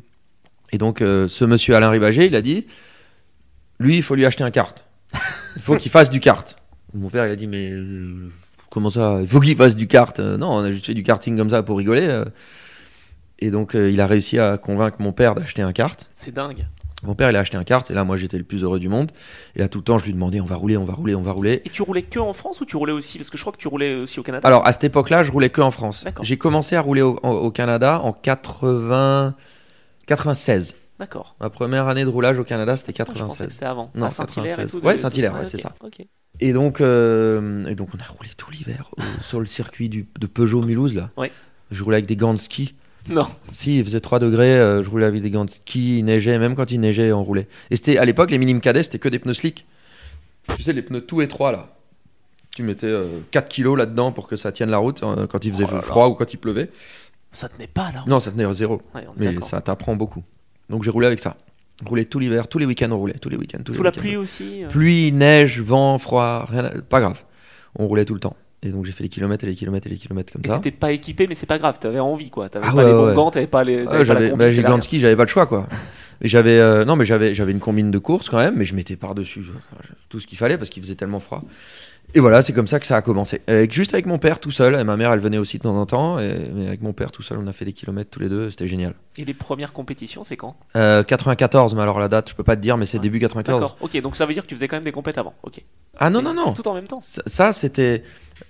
Et 0.73 0.79
donc 0.79 1.01
euh, 1.03 1.29
ce 1.29 1.45
monsieur 1.45 1.75
Alain 1.77 1.91
Ribaget, 1.91 2.27
il 2.27 2.35
a 2.37 2.43
dit, 2.43 2.67
lui, 3.79 3.97
il 3.97 4.03
faut 4.03 4.15
lui 4.15 4.25
acheter 4.27 4.43
un 4.45 4.51
kart. 4.51 4.85
Il 5.57 5.63
faut 5.63 5.77
qu'il 5.77 5.91
fasse 5.91 6.11
du 6.11 6.21
kart. 6.21 6.57
Mon 6.95 7.09
père, 7.09 7.27
il 7.27 7.31
a 7.31 7.37
dit, 7.37 7.47
mais 7.47 7.71
euh, 7.73 8.31
comment 8.77 8.91
ça 8.91 9.19
Il 9.23 9.27
faut 9.27 9.41
qu'il 9.41 9.57
fasse 9.57 9.75
du 9.75 9.87
kart. 9.87 10.21
Euh, 10.21 10.37
non, 10.37 10.51
on 10.53 10.59
a 10.59 10.71
juste 10.71 10.85
fait 10.85 10.93
du 10.93 11.03
karting 11.03 11.35
comme 11.35 11.49
ça 11.49 11.63
pour 11.63 11.79
rigoler. 11.79 12.07
euh. 12.07 12.27
Et 13.39 13.51
donc, 13.51 13.75
euh, 13.75 13.91
il 13.91 14.03
a 14.03 14.07
réussi 14.07 14.39
à 14.39 14.59
convaincre 14.59 14.99
mon 15.01 15.13
père 15.13 15.35
d'acheter 15.35 15.63
un 15.63 15.73
kart. 15.73 16.07
C'est 16.15 16.35
dingue. 16.35 16.67
Mon 17.03 17.15
père, 17.15 17.31
il 17.31 17.37
a 17.37 17.41
acheté 17.41 17.57
un 17.57 17.65
kart. 17.65 17.91
Et 17.91 17.95
là, 17.95 18.05
moi, 18.05 18.19
j'étais 18.19 18.37
le 18.37 18.45
plus 18.45 18.63
heureux 18.65 18.79
du 18.79 18.91
monde. 18.91 19.13
Et 19.55 19.61
là, 19.61 19.69
tout 19.69 19.79
le 19.79 19.85
temps, 19.85 19.97
je 19.97 20.05
lui 20.05 20.13
demandais, 20.13 20.41
on 20.43 20.45
va 20.45 20.57
rouler, 20.57 20.77
on 20.77 20.85
va 20.85 20.93
rouler, 20.93 21.15
on 21.15 21.23
va 21.23 21.33
rouler. 21.33 21.63
Et 21.65 21.71
tu 21.71 21.81
roulais 21.81 22.03
que 22.03 22.19
en 22.19 22.35
France 22.35 22.61
ou 22.61 22.67
tu 22.67 22.77
roulais 22.77 22.93
aussi 22.93 23.17
Parce 23.17 23.31
que 23.31 23.39
je 23.39 23.43
crois 23.43 23.53
que 23.55 23.59
tu 23.59 23.69
roulais 23.69 23.95
aussi 23.95 24.21
au 24.21 24.23
Canada? 24.23 24.47
Alors, 24.47 24.67
à 24.67 24.73
cette 24.73 24.85
époque-là, 24.85 25.23
je 25.23 25.33
roulais 25.33 25.49
que 25.51 25.63
en 25.63 25.71
France. 25.71 26.05
J'ai 26.23 26.37
commencé 26.37 26.77
à 26.77 26.83
rouler 26.83 27.01
au, 27.03 27.19
au- 27.23 27.29
au 27.29 27.51
Canada 27.51 28.01
en 28.03 28.13
80... 28.13 29.35
96. 30.07 30.77
D'accord. 30.99 31.37
Ma 31.41 31.51
première 31.51 31.89
année 31.89 32.05
de 32.05 32.09
roulage 32.09 32.39
au 32.39 32.45
Canada, 32.45 32.77
c'était 32.77 32.93
Ah, 33.01 33.05
je 33.07 33.13
pensais 33.13 33.19
que 33.23 33.29
96. 33.49 33.53
c'était 33.53 33.65
avant. 33.67 33.91
Non, 33.95 34.07
à 34.07 34.11
Saint-Hilaire 34.11 34.45
et 34.61 34.63
96. 34.65 34.71
tout. 34.81 34.87
Ouais, 34.87 34.97
Saint-Hilaire, 34.99 35.33
Ah, 35.37 35.41
ouais, 35.41 35.47
c'est 35.47 35.59
ça. 35.61 35.75
ok. 35.85 36.07
Et 36.41 36.53
donc, 36.53 36.81
euh, 36.81 37.67
et 37.67 37.75
donc, 37.75 37.89
on 37.95 37.99
a 37.99 38.07
roulé 38.07 38.31
tout 38.37 38.51
l'hiver 38.51 38.91
sur 39.23 39.41
le 39.41 39.47
circuit 39.47 39.89
du, 39.89 40.07
de 40.19 40.27
Peugeot 40.27 40.63
Mulhouse, 40.63 40.95
là. 40.95 41.11
Ouais. 41.17 41.31
Je 41.71 41.83
roulais 41.85 41.97
avec 41.97 42.07
des 42.07 42.17
gants 42.17 42.35
de 42.35 42.39
ski. 42.39 42.75
Non. 43.09 43.27
Si, 43.55 43.79
il 43.79 43.85
faisait 43.85 44.01
3 44.01 44.19
degrés, 44.19 44.59
euh, 44.59 44.83
je 44.83 44.91
roulais 44.91 45.07
avec 45.07 45.23
des 45.23 45.31
gants 45.31 45.45
de 45.45 45.51
ski, 45.51 45.99
il 45.99 46.05
neigeait, 46.05 46.39
même 46.39 46.55
quand 46.55 46.71
il 46.73 46.81
neigeait, 46.81 47.13
on 47.13 47.23
roulait. 47.25 47.47
Et 47.71 47.77
c'était 47.77 47.99
à 47.99 48.05
l'époque, 48.05 48.31
les 48.31 48.39
minimes 48.39 48.61
cadets, 48.61 48.83
c'était 48.83 48.99
que 48.99 49.09
des 49.09 49.19
pneus 49.19 49.35
slick. 49.35 49.67
Tu 50.57 50.63
sais, 50.63 50.73
les 50.73 50.83
pneus 50.83 51.03
tout 51.03 51.21
étroits, 51.23 51.53
là. 51.53 51.69
Tu 52.55 52.63
mettais 52.63 52.87
euh, 52.87 53.21
4 53.33 53.49
kilos 53.49 53.77
là-dedans 53.77 54.13
pour 54.13 54.29
que 54.29 54.37
ça 54.37 54.51
tienne 54.51 54.71
la 54.71 54.79
route 54.79 55.03
euh, 55.03 55.27
quand 55.27 55.45
il 55.45 55.53
faisait 55.53 55.65
Oh 55.69 55.73
là 55.73 55.77
là. 55.77 55.83
froid 55.83 56.07
ou 56.09 56.15
quand 56.15 56.33
il 56.33 56.39
pleuvait. 56.39 56.71
Ça 57.33 57.49
tenait 57.51 57.67
pas 57.67 57.93
là. 57.93 58.03
Non, 58.07 58.19
ça 58.19 58.31
tenait 58.31 58.45
à 58.45 58.55
zéro. 58.55 58.81
Ouais, 58.95 59.07
Mais 59.17 59.41
ça 59.43 59.61
t'apprend 59.61 59.95
beaucoup. 59.95 60.23
Donc 60.71 60.83
j'ai 60.83 60.91
roulé 60.91 61.07
avec 61.07 61.21
ça. 61.21 61.37
Roulé 61.85 62.07
tout 62.07 62.19
l'hiver, 62.19 62.49
tous 62.49 62.59
les 62.59 62.65
week-ends 62.67 62.91
on 62.91 62.97
roulait, 62.97 63.15
tous 63.21 63.29
les 63.29 63.37
week-ends. 63.37 63.59
tous 63.65 63.73
les 63.73 63.77
Sous 63.77 63.83
la 63.83 63.93
pluie 63.93 64.17
aussi. 64.17 64.65
euh. 64.65 64.69
Pluie, 64.69 65.13
neige, 65.13 65.61
vent, 65.61 65.99
froid, 65.99 66.47
rien, 66.49 66.65
à- 66.65 66.81
pas 66.83 67.01
grave. 67.01 67.23
On 67.79 67.87
roulait 67.87 68.05
tout 68.07 68.15
le 68.15 68.21
temps. 68.21 68.37
Et 68.63 68.71
donc 68.71 68.87
j'ai 68.87 68.93
fait 68.93 69.03
les 69.03 69.11
kilomètres 69.11 69.45
et 69.45 69.49
les 69.49 69.55
kilomètres 69.55 69.87
et 69.87 69.91
les 69.91 69.97
kilomètres 69.99 70.33
comme 70.33 70.43
Et 70.45 70.49
ça. 70.49 70.59
t'étais 70.59 70.75
pas 70.77 70.91
équipé, 70.93 71.27
mais 71.29 71.35
c'est 71.35 71.47
pas 71.47 71.59
grave. 71.59 71.79
T'avais 71.79 72.01
envie 72.01 72.31
quoi. 72.31 72.49
T'avais 72.49 72.65
Ah 72.67 72.71
pas 72.73 72.77
ouais, 72.79 72.85
les 72.87 72.93
bons 72.93 73.07
ouais. 73.09 73.15
gants, 73.15 73.31
t'avais 73.31 73.47
pas 73.47 73.63
les. 73.63 73.85
La 73.85 74.03
j'avais 74.05 74.33
bah, 74.33 74.51
j'ai 74.51 74.63
gants 74.63 74.79
de 74.79 74.83
ski, 74.83 74.99
j'avais 74.99 75.17
pas 75.17 75.25
le 75.25 75.29
choix 75.29 75.47
quoi. 75.47 75.69
J'avais 76.23 76.59
euh, 76.59 76.87
non 76.87 76.97
mais 76.97 77.05
j'avais 77.05 77.35
j'avais 77.35 77.53
une 77.53 77.61
combine 77.61 77.91
de 77.91 77.99
course 77.99 78.31
quand 78.31 78.39
même, 78.39 78.55
mais 78.57 78.65
je 78.65 78.75
mettais 78.75 78.97
par 78.97 79.15
dessus 79.15 79.45
tout 80.09 80.19
ce 80.19 80.27
qu'il 80.27 80.39
fallait 80.39 80.57
parce 80.57 80.71
qu'il 80.71 80.83
faisait 80.83 80.95
tellement 80.95 81.21
froid. 81.21 81.45
Et 82.15 82.21
voilà, 82.21 82.41
c'est 82.43 82.53
comme 82.55 82.67
ça 82.69 82.81
que 82.81 82.87
ça 82.87 82.97
a 82.97 83.03
commencé. 83.03 83.43
Juste 83.71 83.93
avec 83.93 84.07
mon 84.07 84.19
père 84.19 84.41
tout 84.41 84.51
seul, 84.51 84.75
et 84.75 84.85
ma 84.85 84.97
mère 84.97 85.13
elle 85.13 85.19
venait 85.21 85.37
aussi 85.39 85.59
de 85.59 85.65
temps 85.65 85.77
en 85.79 85.85
temps, 85.87 86.19
et, 86.19 86.51
mais 86.55 86.67
avec 86.69 86.81
mon 86.81 86.93
père 86.95 87.11
tout 87.13 87.23
seul, 87.23 87.37
on 87.39 87.47
a 87.47 87.53
fait 87.53 87.65
des 87.67 87.73
kilomètres 87.75 88.11
tous 88.11 88.21
les 88.21 88.29
deux, 88.29 88.51
c'était 88.51 88.69
génial. 88.69 88.95
Et 89.19 89.25
les 89.25 89.35
premières 89.35 89.73
compétitions, 89.73 90.25
c'est 90.25 90.37
quand? 90.37 90.57
Euh, 90.77 91.03
94, 91.03 91.75
mais 91.75 91.83
alors 91.83 91.99
la 91.99 92.09
date, 92.09 92.31
je 92.31 92.35
peux 92.35 92.45
pas 92.45 92.57
te 92.57 92.61
dire, 92.63 92.77
mais 92.79 92.87
c'est 92.87 92.97
Ouais. 92.99 93.03
début 93.03 93.19
94. 93.19 93.61
D'accord. 93.61 93.77
Ok, 93.81 94.01
donc 94.01 94.17
ça 94.17 94.25
veut 94.25 94.33
dire 94.33 94.45
que 94.45 94.49
tu 94.49 94.55
faisais 94.55 94.69
quand 94.69 94.77
même 94.77 94.85
des 94.85 94.93
compètes 94.93 95.19
avant. 95.19 95.35
Ok. 95.43 95.61
Ah 95.99 96.09
non 96.11 96.23
non 96.23 96.33
non, 96.35 96.53
Tout 96.53 96.67
en 96.69 96.75
même 96.75 96.87
temps. 96.87 97.01
ça, 97.03 97.23
ça, 97.27 97.53
c'était 97.53 98.03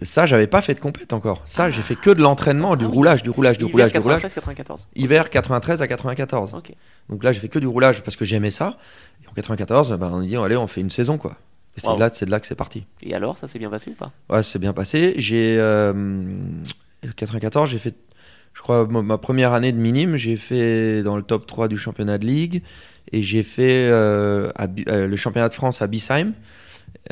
ça 0.02 0.26
j'avais 0.26 0.46
pas 0.48 0.62
fait 0.62 0.74
de 0.74 0.80
compète 0.80 1.12
encore. 1.12 1.42
Ça 1.46 1.70
j'ai 1.70 1.82
fait 1.82 1.94
que 1.96 2.10
de 2.10 2.20
l'entraînement, 2.20 2.76
du 2.76 2.84
Ah 2.84 2.88
oui. 2.88 2.94
roulage, 2.94 3.22
du 3.22 3.30
roulage, 3.30 3.56
du 3.58 3.64
roulage, 3.64 3.92
du 3.92 3.98
roulage. 3.98 4.22
93, 4.22 4.34
94. 4.34 4.88
Hiver 4.96 5.30
93 5.30 5.82
à 5.82 5.86
94. 5.88 6.54
Ok. 6.54 6.72
Donc 7.08 7.22
là, 7.24 7.32
j'ai 7.32 7.40
fait 7.40 7.48
que 7.48 7.58
du 7.58 7.66
roulage 7.68 8.02
parce 8.02 8.16
que 8.16 8.24
j'aimais 8.24 8.50
ça. 8.50 8.76
Et 9.24 9.28
en 9.28 9.32
94, 9.32 9.92
ben, 9.98 10.10
on 10.12 10.20
dit 10.22 10.36
allez, 10.36 10.56
on 10.56 10.66
fait 10.66 10.80
une 10.80 10.90
saison 10.90 11.18
quoi. 11.18 11.36
Et 11.76 11.80
c'est 11.80 11.88
Wow. 11.88 11.96
de 11.96 12.00
là, 12.00 12.10
c'est 12.12 12.26
de 12.26 12.30
là 12.30 12.40
que 12.40 12.46
c'est 12.46 12.54
parti. 12.54 12.86
Et 13.02 13.14
alors, 13.14 13.36
ça 13.36 13.46
s'est 13.48 13.58
bien 13.58 13.70
passé 13.70 13.90
ou 13.90 13.94
pas? 13.94 14.12
Ouais, 14.30 14.42
c'est 14.42 14.58
bien 14.58 14.72
passé. 14.72 15.14
J'ai 15.18 15.56
euh, 15.58 15.92
94, 17.16 17.68
j'ai 17.70 17.78
fait, 17.78 17.94
je 18.54 18.62
crois, 18.62 18.86
ma 18.86 19.18
première 19.18 19.52
année 19.52 19.72
de 19.72 19.78
minime, 19.78 20.16
j'ai 20.16 20.36
fait 20.36 21.02
dans 21.02 21.16
le 21.16 21.22
top 21.22 21.46
3 21.46 21.68
du 21.68 21.76
championnat 21.76 22.18
de 22.18 22.26
ligue 22.26 22.62
et 23.12 23.22
j'ai 23.22 23.42
fait 23.42 23.88
euh, 23.90 24.50
à 24.56 24.66
euh, 24.88 25.06
le 25.06 25.16
championnat 25.16 25.48
de 25.48 25.54
France 25.54 25.82
à 25.82 25.86
Bissheim. 25.86 26.32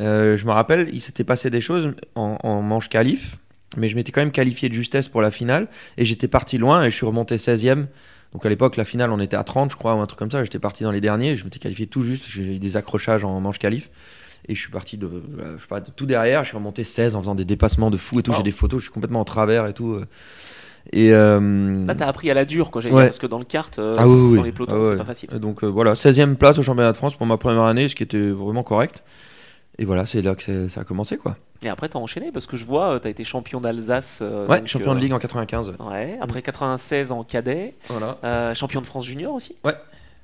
Euh, 0.00 0.36
je 0.36 0.44
me 0.46 0.50
rappelle, 0.50 0.88
il 0.92 1.00
s'était 1.00 1.24
passé 1.24 1.50
des 1.50 1.60
choses 1.60 1.92
en, 2.16 2.38
en 2.42 2.62
manche 2.62 2.88
qualif, 2.88 3.36
mais 3.76 3.88
je 3.88 3.94
m'étais 3.96 4.10
quand 4.12 4.22
même 4.22 4.32
qualifié 4.32 4.68
de 4.68 4.74
justesse 4.74 5.08
pour 5.08 5.20
la 5.22 5.30
finale 5.30 5.68
et 5.96 6.04
j'étais 6.04 6.26
parti 6.28 6.58
loin 6.58 6.82
et 6.84 6.90
je 6.90 6.96
suis 6.96 7.06
remonté 7.06 7.36
16e. 7.36 7.86
Donc 8.32 8.44
à 8.44 8.48
l'époque, 8.48 8.76
la 8.76 8.84
finale, 8.84 9.12
on 9.12 9.20
était 9.20 9.36
à 9.36 9.44
30, 9.44 9.70
je 9.70 9.76
crois, 9.76 9.94
ou 9.94 10.00
un 10.00 10.06
truc 10.06 10.18
comme 10.18 10.30
ça. 10.32 10.42
J'étais 10.42 10.58
parti 10.58 10.82
dans 10.82 10.90
les 10.90 11.00
derniers, 11.00 11.36
je 11.36 11.44
m'étais 11.44 11.60
qualifié 11.60 11.86
tout 11.86 12.02
juste. 12.02 12.24
J'ai 12.28 12.56
eu 12.56 12.58
des 12.58 12.76
accrochages 12.76 13.24
en 13.24 13.38
manche 13.40 13.60
qualif. 13.60 13.90
Et 14.48 14.54
je 14.54 14.60
suis 14.60 14.70
parti 14.70 14.98
de, 14.98 15.08
je 15.56 15.62
sais 15.62 15.68
pas, 15.68 15.80
de 15.80 15.90
tout 15.90 16.06
derrière. 16.06 16.42
Je 16.44 16.48
suis 16.48 16.56
remonté 16.56 16.84
16 16.84 17.16
en 17.16 17.20
faisant 17.20 17.34
des 17.34 17.44
dépassements 17.46 17.90
de 17.90 17.96
fou 17.96 18.18
et 18.18 18.22
tout. 18.22 18.30
Wow. 18.30 18.36
J'ai 18.38 18.42
des 18.42 18.50
photos, 18.50 18.80
je 18.80 18.84
suis 18.86 18.92
complètement 18.92 19.20
en 19.20 19.24
travers 19.24 19.66
et 19.66 19.72
tout. 19.74 19.92
euh. 19.92 20.04
Et 20.92 21.14
euh, 21.14 21.86
Là, 21.86 21.94
t'as 21.94 22.06
appris 22.06 22.30
à 22.30 22.34
la 22.34 22.44
dure, 22.44 22.70
quoi, 22.70 22.82
Ouais. 22.84 22.90
dire, 22.90 22.98
parce 23.00 23.18
que 23.18 23.26
dans 23.26 23.38
le 23.38 23.46
kart, 23.46 23.78
euh, 23.78 23.96
ah 23.98 24.06
oui, 24.06 24.36
dans 24.36 24.42
oui. 24.42 24.46
les 24.48 24.52
pelotons, 24.52 24.74
Ah 24.76 24.78
ouais. 24.80 24.84
c'est 24.90 24.96
pas 24.98 25.04
facile. 25.06 25.30
Donc 25.30 25.64
euh, 25.64 25.66
voilà, 25.66 25.94
16e 25.94 26.34
place 26.36 26.58
au 26.58 26.62
championnat 26.62 26.92
de 26.92 26.96
France 26.98 27.16
pour 27.16 27.26
ma 27.26 27.38
première 27.38 27.62
année, 27.62 27.88
ce 27.88 27.94
qui 27.94 28.02
était 28.02 28.28
vraiment 28.30 28.62
correct. 28.62 29.02
Et 29.78 29.86
voilà, 29.86 30.04
c'est 30.04 30.20
là 30.20 30.34
que 30.34 30.68
ça 30.68 30.82
a 30.82 30.84
commencé 30.84 31.16
quoi. 31.16 31.36
Et 31.62 31.68
après, 31.70 31.88
t'as 31.88 31.98
enchaîné, 31.98 32.30
parce 32.30 32.46
que 32.46 32.58
je 32.58 32.64
vois, 32.66 33.00
t'as 33.00 33.08
été 33.08 33.24
champion 33.24 33.62
d'Alsace. 33.62 34.22
ouais, 34.48 34.58
donc, 34.58 34.66
champion 34.66 34.94
de 34.94 35.00
ligue 35.00 35.14
en 35.14 35.18
95. 35.18 35.72
Ouais, 35.80 36.18
après 36.20 36.42
96 36.42 37.10
en 37.12 37.24
cadet, 37.24 37.74
Voilà. 37.88 38.52
champion 38.54 38.82
de 38.82 38.86
France 38.86 39.06
junior 39.06 39.32
aussi. 39.32 39.56
Ouais. 39.64 39.74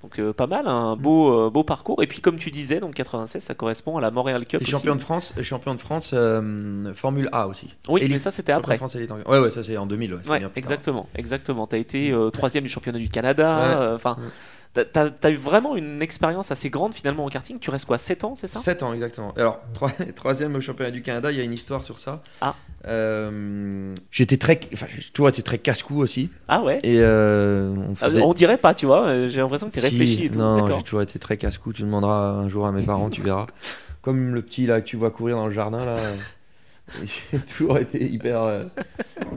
Donc 0.03 0.19
euh, 0.19 0.33
pas 0.33 0.47
mal, 0.47 0.67
un 0.67 0.97
beau, 0.97 1.47
euh, 1.47 1.51
beau 1.51 1.63
parcours. 1.63 2.03
Et 2.03 2.07
puis 2.07 2.21
comme 2.21 2.39
tu 2.39 2.51
disais, 2.51 2.81
donc 2.81 2.95
96, 2.95 3.43
ça 3.43 3.55
correspond 3.55 3.99
à 3.99 4.01
la 4.01 4.11
Montréal 4.11 4.47
Cup. 4.47 4.61
Et 4.61 4.65
aussi. 4.65 4.71
champion 4.71 4.95
de 4.97 5.01
France, 5.01 5.35
champion 5.43 5.75
de 5.75 5.81
France 5.81 6.13
euh, 6.15 6.95
Formule 6.95 7.29
A 7.33 7.49
aussi. 7.49 7.77
Oui, 7.89 8.07
mais 8.09 8.19
ça 8.19 8.31
c'était 8.31 8.53
après. 8.53 8.77
France 8.77 8.95
Ouais, 8.95 9.39
ouais, 9.39 9.51
ça 9.51 9.63
c'est 9.63 9.77
en 9.77 9.87
2000. 9.87 10.15
ouais, 10.15 10.21
c'est 10.25 10.31
Ouais, 10.31 10.39
bien 10.39 10.49
plus 10.49 10.63
tard. 10.63 10.73
exactement, 10.73 11.09
exactement. 11.15 11.67
T'as 11.67 11.79
été 11.79 12.15
troisième 12.33 12.65
du 12.65 12.71
championnat 12.71 12.99
du 12.99 13.09
Canada. 13.09 13.93
Enfin, 13.95 14.17
Ouais. 14.19 14.27
T'as- 14.73 15.11
t'as 15.11 15.31
eu 15.31 15.35
vraiment 15.37 15.77
une 15.77 16.01
expérience 16.03 16.51
assez 16.51 16.71
grande 16.71 16.95
finalement 16.95 17.25
en 17.25 17.29
karting? 17.29 17.59
Tu 17.59 17.71
restes 17.71 17.87
quoi, 17.87 17.99
7 17.99 18.25
ans, 18.25 18.35
c'est 18.37 18.47
ça? 18.47 18.61
7 18.61 18.83
ans, 18.83 18.93
exactement. 18.93 19.33
Alors, 19.37 19.61
trois- 19.75 19.91
troisième 20.17 20.55
au 20.57 20.61
championnat 20.61 20.91
du 20.91 21.03
Canada, 21.03 21.33
il 21.33 21.39
y 21.39 21.41
a 21.41 21.45
une 21.45 21.53
histoire 21.53 21.83
sur 21.85 21.99
ça. 21.99 22.23
Ah. 22.41 22.55
Euh, 22.87 23.95
j'étais 24.11 24.37
très. 24.37 24.61
Enfin, 24.73 24.87
j'ai 24.89 25.11
toujours 25.13 25.29
été 25.29 25.43
très 25.43 25.59
casse-cou 25.59 25.99
aussi. 26.01 26.31
Ah 26.49 26.63
ouais? 26.63 26.79
Et 26.83 26.99
euh, 27.01 27.75
on 27.77 27.95
Ah. 28.01 28.09
On 28.23 28.33
dirait 28.33 28.59
pas, 28.59 28.73
tu 28.75 28.87
vois. 28.87 29.07
euh, 29.09 29.29
J'ai 29.29 29.41
l'impression 29.41 29.69
que 29.69 29.73
t'es 29.75 29.81
Si, 29.81 29.87
réfléchi 29.87 30.25
et 30.27 30.31
tout. 30.31 30.39
Non, 30.39 30.67
j'ai 30.77 30.83
toujours 30.83 31.03
été 31.03 31.19
très 31.19 31.37
casse-cou. 31.37 31.73
Tu 31.73 31.83
demanderas 31.83 32.31
un 32.31 32.49
jour 32.49 32.67
à 32.67 32.73
mes 32.73 32.83
parents, 32.83 33.11
tu 33.11 33.23
verras. 33.23 33.47
Comme 34.03 34.35
le 34.35 34.41
petit 34.43 34.67
là 34.67 34.81
que 34.81 34.87
tu 34.87 34.97
vois 34.97 35.11
courir 35.11 35.37
dans 35.37 35.47
le 35.47 35.53
jardin 35.53 35.85
là. 35.85 35.97
J'ai 37.05 37.39
toujours 37.39 37.79
été 37.79 38.05
hyper, 38.05 38.43
euh, 38.43 38.65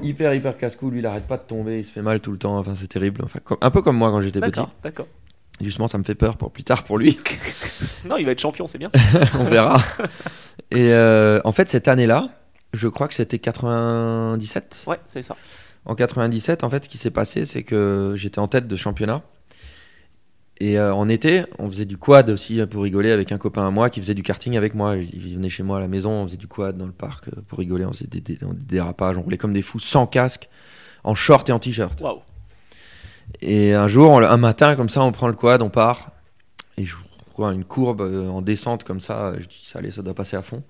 hyper, 0.01 0.33
hyper 0.33 0.57
casse-cou. 0.57 0.89
Lui, 0.89 0.99
il 0.99 1.05
arrête 1.05 1.27
pas 1.27 1.37
de 1.37 1.43
tomber, 1.43 1.79
il 1.79 1.85
se 1.85 1.91
fait 1.91 2.01
mal 2.01 2.19
tout 2.19 2.31
le 2.31 2.37
temps. 2.39 2.57
Enfin, 2.57 2.73
c'est 2.75 2.87
terrible. 2.87 3.21
Enfin, 3.23 3.39
comme- 3.43 3.57
un 3.61 3.69
peu 3.69 3.81
comme 3.83 3.97
moi 3.97 4.09
quand 4.09 4.21
j'étais 4.21 4.39
petit. 4.39 4.61
D'accord. 4.83 5.07
Justement, 5.61 5.87
ça 5.87 5.97
me 5.97 6.03
fait 6.03 6.15
peur 6.15 6.37
pour 6.37 6.51
plus 6.51 6.63
tard 6.63 6.83
pour 6.83 6.97
lui. 6.97 7.17
Non, 8.05 8.17
il 8.17 8.25
va 8.25 8.31
être 8.31 8.39
champion, 8.41 8.67
c'est 8.67 8.77
bien. 8.77 8.91
On 9.39 9.45
verra. 9.45 9.81
Et 10.71 10.91
euh, 10.91 11.39
en 11.45 11.51
fait, 11.53 11.69
cette 11.69 11.87
année-là, 11.87 12.29
je 12.73 12.87
crois 12.89 13.07
que 13.07 13.13
c'était 13.13 13.39
97. 13.39 14.83
Ouais, 14.87 14.99
c'est 15.07 15.23
ça. 15.23 15.35
En 15.85 15.95
97, 15.95 16.63
en 16.63 16.69
fait, 16.69 16.85
ce 16.85 16.89
qui 16.89 16.97
s'est 16.97 17.11
passé, 17.11 17.45
c'est 17.45 17.63
que 17.63 18.13
j'étais 18.17 18.39
en 18.39 18.47
tête 18.47 18.67
de 18.67 18.75
championnat. 18.75 19.21
Et 20.59 20.77
euh, 20.77 20.93
en 20.93 21.09
été, 21.09 21.43
on 21.59 21.69
faisait 21.69 21.85
du 21.85 21.97
quad 21.97 22.29
aussi 22.29 22.65
pour 22.67 22.83
rigoler 22.83 23.11
avec 23.11 23.31
un 23.31 23.37
copain 23.37 23.67
à 23.67 23.71
moi 23.71 23.89
qui 23.89 23.99
faisait 23.99 24.13
du 24.13 24.23
karting 24.23 24.55
avec 24.55 24.75
moi. 24.75 24.95
Il 24.97 25.35
venait 25.35 25.49
chez 25.49 25.63
moi 25.63 25.77
à 25.77 25.79
la 25.81 25.87
maison, 25.87 26.11
on 26.11 26.25
faisait 26.27 26.37
du 26.37 26.47
quad 26.47 26.77
dans 26.77 26.85
le 26.85 26.91
parc 26.91 27.27
euh, 27.29 27.41
pour 27.47 27.59
rigoler. 27.59 27.85
On 27.85 27.91
faisait 27.93 28.07
des, 28.07 28.21
des- 28.21 28.35
des 28.37 28.47
dérapages, 28.65 29.17
on 29.17 29.21
roulait 29.21 29.37
comme 29.37 29.53
des 29.53 29.61
fous, 29.61 29.79
sans 29.79 30.07
casque, 30.07 30.47
en 31.03 31.15
short 31.15 31.49
et 31.49 31.51
en 31.51 31.59
t-shirt. 31.59 31.99
Waouh. 32.01 32.19
Et 33.41 33.73
un 33.73 33.88
jour, 33.88 34.09
on- 34.12 34.21
un 34.21 34.38
matin, 34.38 34.75
comme 34.75 34.89
ça, 34.89 35.01
on 35.01 35.12
prend 35.12 35.27
le 35.27 35.33
quad, 35.33 35.62
on 35.62 35.69
part. 35.69 36.12
Et 36.77 36.86
je 36.86 36.95
vois 37.36 37.51
une 37.53 37.65
courbe 37.65 38.01
euh, 38.01 38.29
en 38.29 38.41
descente 38.41 38.83
comme 38.83 39.01
ça. 39.01 39.33
Je 39.39 39.45
dis, 39.47 39.63
ça, 39.67 39.79
allez, 39.79 39.91
ça 39.91 40.01
doit 40.01 40.13
passer 40.13 40.36
à 40.38 40.41
fond. 40.41 40.63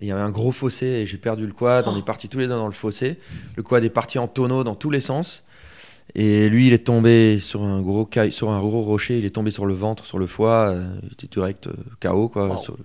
Et 0.00 0.04
il 0.04 0.08
y 0.08 0.12
avait 0.12 0.20
un 0.20 0.30
gros 0.30 0.52
fossé 0.52 0.86
et 0.86 1.06
j'ai 1.06 1.16
perdu 1.18 1.44
le 1.46 1.52
quad. 1.52 1.86
On 1.88 1.96
est 1.96 2.04
partis 2.04 2.28
tous 2.28 2.38
les 2.38 2.46
deux 2.46 2.54
dans 2.54 2.66
le 2.66 2.72
fossé. 2.72 3.18
Le 3.56 3.62
quad 3.62 3.82
est 3.82 3.90
parti 3.90 4.18
en 4.18 4.28
tonneau 4.28 4.62
dans 4.64 4.76
tous 4.76 4.90
les 4.90 5.00
sens. 5.00 5.42
Et 6.14 6.48
lui, 6.48 6.68
il 6.68 6.72
est 6.72 6.86
tombé 6.86 7.38
sur 7.40 7.62
un 7.64 7.80
gros, 7.82 8.08
sur 8.30 8.50
un 8.50 8.60
gros 8.60 8.80
rocher. 8.82 9.18
Il 9.18 9.24
est 9.24 9.30
tombé 9.34 9.50
sur 9.50 9.66
le 9.66 9.74
ventre, 9.74 10.06
sur 10.06 10.18
le 10.18 10.26
foie. 10.26 10.68
euh, 10.70 10.88
il 11.02 11.12
était 11.12 11.26
direct 11.26 11.66
euh, 11.66 11.72
KO. 12.00 12.28
Quoi, 12.28 12.48
Wow. 12.48 12.56
sur 12.58 12.76
le- 12.76 12.84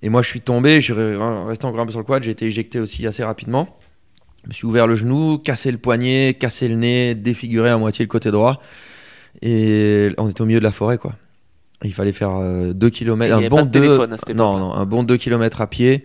Et 0.00 0.08
moi, 0.08 0.22
je 0.22 0.28
suis 0.28 0.40
tombé. 0.40 0.80
Je 0.80 0.94
resté 0.94 1.66
encore 1.66 1.80
un 1.80 1.84
peu 1.86 1.92
sur 1.92 2.00
le 2.00 2.06
quad. 2.06 2.22
J'ai 2.22 2.30
été 2.32 2.46
éjecté 2.46 2.80
aussi 2.80 3.06
assez 3.06 3.22
rapidement. 3.22 3.78
Je 4.44 4.48
me 4.48 4.52
suis 4.52 4.66
ouvert 4.66 4.86
le 4.86 4.94
genou, 4.94 5.38
cassé 5.38 5.70
le 5.70 5.78
poignet, 5.78 6.34
cassé 6.38 6.68
le 6.68 6.74
nez, 6.74 7.14
défiguré 7.14 7.70
à 7.70 7.78
moitié 7.78 8.04
le 8.04 8.08
côté 8.08 8.30
droit. 8.30 8.60
Et 9.40 10.10
on 10.18 10.28
était 10.28 10.40
au 10.40 10.46
milieu 10.46 10.58
de 10.58 10.64
la 10.64 10.72
forêt, 10.72 10.98
quoi. 10.98 11.14
Il 11.84 11.92
fallait 11.94 12.12
faire 12.12 12.38
2 12.74 12.86
Et 12.86 12.90
km, 12.90 13.34
un 13.34 13.48
bon 13.48 13.56
pas 13.56 13.62
de 13.64 13.68
deux- 13.70 13.80
téléphone 13.80 14.12
à 14.12 14.16
cette 14.16 14.28
non, 14.36 14.52
époque-là. 14.58 14.58
non, 14.68 14.74
un 14.74 14.86
bon 14.86 15.02
2 15.04 15.16
km 15.16 15.60
à 15.60 15.66
pied 15.68 16.04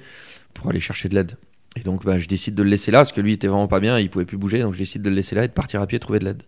pour 0.53 0.69
aller 0.69 0.79
chercher 0.79 1.09
de 1.09 1.15
l'aide. 1.15 1.33
Et 1.75 1.81
donc, 1.81 2.03
bah, 2.03 2.17
je 2.17 2.27
décide 2.27 2.55
de 2.55 2.63
le 2.63 2.69
laisser 2.69 2.89
là 2.89 2.99
parce 2.99 3.11
que 3.11 3.21
lui 3.21 3.31
il 3.31 3.35
était 3.35 3.47
vraiment 3.47 3.67
pas 3.67 3.79
bien, 3.79 3.99
il 3.99 4.09
pouvait 4.09 4.25
plus 4.25 4.37
bouger, 4.37 4.61
donc 4.61 4.73
je 4.73 4.79
décide 4.79 5.03
de 5.03 5.09
le 5.09 5.15
laisser 5.15 5.35
là 5.35 5.43
et 5.43 5.47
de 5.47 5.53
partir 5.53 5.81
à 5.81 5.85
pied 5.87 5.99
trouver 5.99 6.17
de 6.19 6.25
l'aide. 6.25 6.41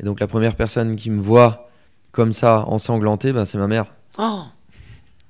Et 0.00 0.04
donc, 0.04 0.18
la 0.18 0.26
première 0.26 0.56
personne 0.56 0.96
qui 0.96 1.10
me 1.10 1.20
voit 1.20 1.70
comme 2.10 2.32
ça, 2.32 2.64
ensanglanté, 2.66 3.32
bah, 3.32 3.46
c'est 3.46 3.58
ma 3.58 3.68
mère. 3.68 3.92
Oh 4.18 4.22
Ah 4.22 4.44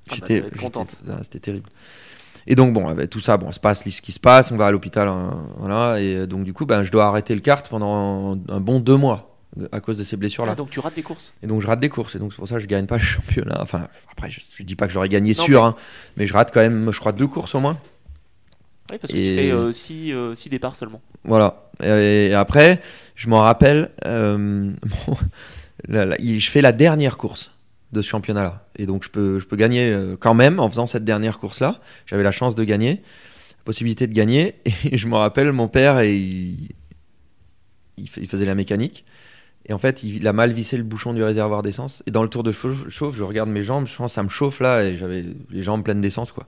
bah, 0.09 0.15
J'étais 0.15 0.43
j'étais- 0.43 0.57
contente. 0.59 0.95
ah, 1.09 1.17
C'était 1.21 1.39
terrible. 1.39 1.69
Et 2.47 2.55
donc, 2.55 2.73
bon, 2.73 2.87
avec 2.87 3.09
tout 3.09 3.19
ça, 3.19 3.37
bon, 3.37 3.51
se 3.51 3.59
passe 3.59 3.83
ce 3.89 4.01
qui 4.01 4.11
se 4.11 4.19
passe, 4.19 4.51
on 4.51 4.57
va 4.57 4.67
à 4.67 4.71
l'hôpital, 4.71 5.07
hein, 5.07 5.47
voilà. 5.57 5.99
Et 6.01 6.15
euh, 6.15 6.25
donc, 6.27 6.43
du 6.43 6.53
coup, 6.53 6.65
ben, 6.65 6.83
je 6.83 6.91
dois 6.91 7.05
arrêter 7.07 7.33
le 7.35 7.41
kart 7.41 7.67
pendant 7.69 8.37
un 8.49 8.59
bon 8.59 8.79
deux 8.79 8.97
mois 8.97 9.29
à 9.71 9.79
cause 9.79 9.97
de 9.97 10.03
ces 10.03 10.17
blessures-là. 10.17 10.53
Ah, 10.53 10.55
donc 10.55 10.69
tu 10.71 10.79
rates 10.79 10.95
des 10.95 11.03
courses. 11.03 11.33
Et 11.43 11.47
donc, 11.47 11.61
je 11.61 11.67
rate 11.67 11.79
des 11.79 11.89
courses. 11.89 12.15
Et 12.15 12.19
donc, 12.19 12.31
c'est 12.33 12.37
pour 12.37 12.47
ça 12.47 12.55
que 12.55 12.61
je 12.61 12.67
gagne 12.67 12.85
pas 12.87 12.97
le 12.97 13.03
championnat. 13.03 13.59
Enfin, 13.61 13.87
après, 14.11 14.29
je, 14.29 14.41
je 14.57 14.63
dis 14.63 14.75
pas 14.75 14.87
que 14.87 14.93
j'aurais 14.93 15.09
gagné 15.09 15.33
Non, 15.37 15.43
sûr, 15.43 15.61
mais- 15.61 15.67
hein, 15.69 15.75
mais 16.17 16.25
je 16.25 16.33
rate 16.33 16.51
quand 16.53 16.59
même, 16.59 16.91
je 16.91 16.99
crois, 16.99 17.11
deux 17.11 17.27
courses 17.27 17.55
au 17.55 17.59
moins. 17.59 17.77
Oui, 18.91 18.97
parce 18.99 19.13
que 19.13 19.17
tu 19.17 19.73
fais 19.73 20.35
6 20.35 20.49
départs 20.49 20.75
seulement. 20.75 21.01
Voilà. 21.23 21.69
Et, 21.81 22.27
et 22.27 22.33
après, 22.33 22.81
je 23.15 23.29
m'en 23.29 23.39
rappelle, 23.39 23.91
euh, 24.05 24.71
bon, 25.07 25.15
là, 25.87 26.05
là, 26.05 26.15
il- 26.19 26.39
je 26.41 26.51
fais 26.51 26.61
la 26.61 26.73
dernière 26.73 27.17
course 27.17 27.51
de 27.93 28.01
ce 28.01 28.07
championnat-là. 28.09 28.67
Et 28.75 28.85
donc, 28.85 29.03
je 29.03 29.09
peux, 29.09 29.39
je 29.39 29.45
peux 29.45 29.55
gagner 29.55 29.89
euh, 29.91 30.17
quand 30.19 30.33
même 30.33 30.59
en 30.59 30.69
faisant 30.69 30.87
cette 30.87 31.05
dernière 31.05 31.39
course-là. 31.39 31.79
J'avais 32.05 32.23
la 32.23 32.31
chance 32.31 32.55
de 32.55 32.63
gagner, 32.63 33.01
la 33.57 33.63
possibilité 33.63 34.07
de 34.07 34.13
gagner. 34.13 34.55
Et 34.91 34.97
je 34.97 35.07
me 35.07 35.15
rappelle, 35.15 35.51
mon 35.51 35.67
père, 35.67 35.99
et 35.99 36.15
il, 36.15 36.69
il 37.97 38.09
fa- 38.09 38.21
il 38.21 38.27
faisait 38.27 38.45
la 38.45 38.55
mécanique. 38.55 39.05
Et 39.65 39.71
en 39.71 39.77
fait, 39.77 40.03
il 40.03 40.27
a 40.27 40.33
mal 40.33 40.51
vissé 40.51 40.75
le 40.75 40.83
bouchon 40.83 41.13
du 41.13 41.23
réservoir 41.23 41.61
d'essence. 41.61 42.03
Et 42.05 42.11
dans 42.11 42.23
le 42.23 42.27
tour 42.29 42.43
de 42.43 42.51
chauffe, 42.51 43.15
je 43.15 43.23
regarde 43.23 43.49
mes 43.49 43.61
jambes, 43.63 43.87
je 43.87 43.93
sens 43.93 44.11
ça 44.13 44.21
me 44.23 44.27
chauffe 44.29 44.59
là, 44.59 44.83
et 44.83 44.97
j'avais 44.97 45.23
les 45.49 45.61
jambes 45.61 45.83
pleines 45.85 46.01
d'essence, 46.01 46.33
quoi. 46.33 46.47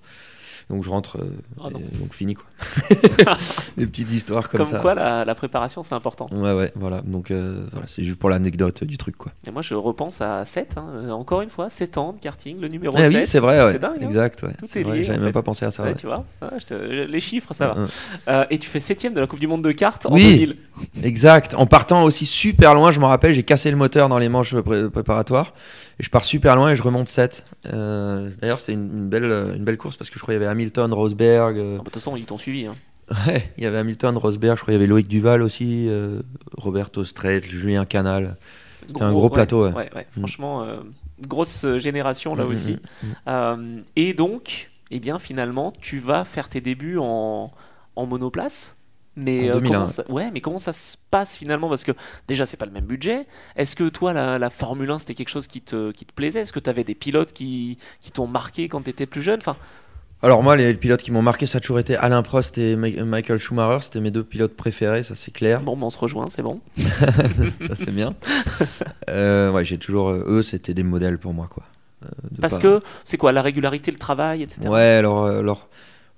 Donc 0.69 0.84
je 0.84 0.89
rentre, 0.89 1.17
euh, 1.19 1.30
Ah 1.63 1.67
et 1.69 1.97
donc 1.99 2.13
fini, 2.13 2.34
quoi. 2.34 2.45
Des 3.78 3.86
petites 3.86 4.12
histoires 4.12 4.49
comme, 4.49 4.60
Comme, 4.62 4.69
ça. 4.71 4.80
quoi, 4.80 4.95
la, 4.95 5.23
la 5.25 5.36
préparation, 5.36 5.84
c'est 5.84 5.93
important. 5.95 6.28
Ouais, 6.32 6.54
ouais, 6.54 6.71
voilà. 6.75 7.01
Donc, 7.06 7.30
euh, 7.32 7.65
voilà, 7.71 7.88
c'est 7.88 8.04
juste 8.04 8.17
pour 8.17 8.30
l'anecdote 8.30 8.84
du 8.84 8.97
truc, 8.97 9.15
quoi. 9.17 9.32
Et 9.47 9.51
moi, 9.51 9.62
je 9.62 9.75
repense 9.75 10.21
à 10.21 10.43
7, 10.45 10.78
encore 11.12 11.41
une 11.41 11.49
fois, 11.49 11.69
7 11.69 11.97
ans 11.97 12.13
de 12.13 12.19
karting, 12.19 12.60
le 12.60 12.67
numéro 12.67 12.95
Ah 12.97 13.04
7. 13.06 13.13
oui, 13.13 13.25
c'est 13.25 13.39
vrai, 13.39 13.63
ouais. 13.63 13.73
C'est 13.73 13.80
dingue, 13.80 13.97
hein 14.01 14.06
exact, 14.08 14.41
ouais. 14.43 14.54
Tout 14.58 14.65
C'est 14.67 14.82
est 14.82 14.84
vrai, 14.84 14.97
lié, 14.99 15.04
J'avais 15.04 15.19
même 15.19 15.28
fait. 15.28 15.34
pas 15.34 15.43
pensé 15.43 15.65
à 15.65 15.71
ça. 15.71 15.84
Ouais, 15.84 15.89
ouais. 15.89 15.95
tu 15.95 16.08
vois, 16.08 16.25
Ah, 16.41 16.49
te- 16.65 16.73
Les 17.06 17.19
chiffres, 17.19 17.54
ça 17.54 17.67
va. 17.67 17.82
Hein, 17.82 17.88
Euh, 18.28 18.45
et 18.49 18.58
tu 18.58 18.67
fais 18.69 18.80
7ème 18.80 19.13
de 19.13 19.19
la 19.19 19.28
Coupe 19.28 19.39
du 19.39 19.47
Monde 19.47 19.63
de 19.63 19.71
cartes 19.71 20.06
en 20.08 20.13
Oui. 20.13 20.23
2000. 20.38 20.58
Exact. 21.04 21.54
En 21.56 21.65
partant 21.67 22.04
aussi 22.04 22.25
super 22.25 22.73
loin, 22.73 22.91
je 22.91 22.99
me 22.99 23.06
rappelle, 23.06 23.34
j'ai 23.34 23.43
cassé 23.43 23.69
le 23.71 23.78
moteur 23.78 24.10
dans 24.10 24.17
les 24.17 24.30
manches 24.30 24.56
pré- 24.62 24.89
préparatoires. 24.89 25.54
Et 25.99 26.04
je 26.04 26.10
pars 26.10 26.25
super 26.25 26.56
loin 26.58 26.71
et 26.71 26.75
je 26.75 26.82
remonte 26.84 27.08
7. 27.08 27.45
Euh, 27.71 28.30
D'ailleurs, 28.41 28.60
c'était 28.60 28.73
une, 28.73 28.89
une 28.97 29.08
belle, 29.10 29.23
une 29.56 29.63
belle 29.63 29.78
course 29.78 29.95
parce 29.95 30.10
que 30.10 30.15
je 30.17 30.21
crois 30.21 30.34
qu'il 30.34 30.41
y 30.41 30.43
avait 30.43 30.51
Hamilton, 30.55 30.93
Rosberg. 30.93 31.57
euh, 31.57 31.73
Ah, 31.75 31.77
bah, 31.77 31.79
De 31.79 31.83
toute 31.85 31.93
façon, 31.95 32.15
ils 32.15 32.25
t'ont 32.25 32.37
suivi. 32.37 32.65
hein. 32.65 32.75
Ouais, 33.27 33.51
il 33.57 33.63
y 33.63 33.67
avait 33.67 33.77
Hamilton, 33.77 34.17
Rosberg, 34.17 34.57
je 34.57 34.61
crois 34.63 34.71
qu'il 34.73 34.81
y 34.81 34.83
avait 34.83 34.87
Loïc 34.87 35.07
Duval 35.07 35.43
aussi, 35.43 35.87
euh, 35.89 36.21
Roberto 36.57 37.03
Strait, 37.03 37.41
Julien 37.43 37.85
Canal. 37.85 38.35
C'était 38.87 39.03
un 39.03 39.11
gros 39.11 39.29
ouais, 39.29 39.29
plateau, 39.29 39.65
ouais. 39.69 39.89
Mm. 40.15 40.19
Franchement, 40.19 40.63
euh, 40.63 40.77
grosse 41.21 41.65
génération 41.77 42.35
là 42.35 42.45
Mm, 42.45 42.49
aussi. 42.49 42.73
mm. 43.03 43.07
Euh, 43.27 43.81
et 43.95 44.13
donc, 44.15 44.71
eh 44.91 44.99
bien, 44.99 45.19
finalement, 45.19 45.71
tu 45.81 45.99
vas 45.99 46.25
faire 46.25 46.49
tes 46.49 46.61
débuts 46.61 46.97
en, 46.99 47.51
en 47.95 48.05
monoplace. 48.07 48.77
Mais, 49.17 49.49
En 49.51 49.55
euh, 49.57 49.59
2001. 49.61 49.71
comment 49.73 49.87
ça, 49.87 50.11
ouais, 50.11 50.29
mais 50.31 50.41
comment 50.41 50.57
ça 50.59 50.73
se 50.73 50.97
passe 51.09 51.37
finalement? 51.37 51.69
Parce 51.69 51.83
que 51.85 51.93
déjà, 52.27 52.45
c'est 52.45 52.57
pas 52.57 52.65
le 52.65 52.71
même 52.73 52.85
budget. 52.85 53.27
Est-ce 53.55 53.75
que 53.75 53.87
toi, 53.87 54.11
la, 54.13 54.37
la 54.39 54.49
Formule 54.49 54.89
1, 54.91 54.99
c'était 54.99 55.13
quelque 55.13 55.29
chose 55.29 55.47
qui 55.47 55.61
te, 55.61 55.91
qui 55.91 56.05
te 56.05 56.11
plaisait? 56.11 56.41
Est-ce 56.41 56.51
que 56.51 56.59
tu 56.59 56.69
avais 56.69 56.83
des 56.83 56.95
pilotes 56.95 57.31
qui, 57.33 57.77
qui 58.01 58.11
t'ont 58.11 58.27
marqué 58.27 58.67
quand 58.67 58.81
tu 58.81 58.89
étais 58.89 59.05
plus 59.05 59.21
jeune? 59.21 59.39
Enfin, 59.39 59.55
Alors 60.21 60.41
moi, 60.41 60.56
les 60.56 60.73
pilotes 60.73 61.04
qui 61.04 61.12
m'ont 61.12 61.21
marqué, 61.21 61.45
ça 61.45 61.58
a 61.58 61.62
toujours 61.62 61.78
été 61.78 61.95
Alain 61.95 62.23
Prost 62.23 62.58
et 62.58 62.75
Michael 62.75 63.38
Schumacher. 63.38 63.84
C'était 63.84 63.99
mes 63.99 64.10
deux 64.12 64.23
pilotes 64.23 64.56
préférés, 64.56 65.04
ça 65.04 65.13
c'est 65.15 65.32
clair. 65.32 65.62
Bon, 65.62 65.75
ben, 65.78 65.84
on 65.86 65.89
se 65.89 65.97
rejoint, 65.99 66.25
c'est 66.30 66.41
bon. 66.41 66.62
ça 67.60 67.75
c'est 67.75 67.91
bien. 67.93 68.15
Euh, 69.10 69.51
ouais, 69.51 69.63
j'ai 69.65 69.78
toujours 69.78 70.10
euh, 70.10 70.23
eux, 70.28 70.41
c'était 70.41 70.73
des 70.73 70.84
modèles 70.84 71.19
pour 71.19 71.34
moi 71.34 71.47
quoi. 71.47 71.63
Euh, 72.06 72.08
Parce 72.41 72.56
pas- 72.56 72.62
que 72.62 72.82
c'est 73.04 73.17
quoi 73.17 73.32
La 73.34 73.41
régularité, 73.43 73.91
le 73.91 73.97
travail, 73.97 74.41
etc. 74.41 74.67
ouais, 74.67 75.01
leur, 75.01 75.43
leur 75.43 75.67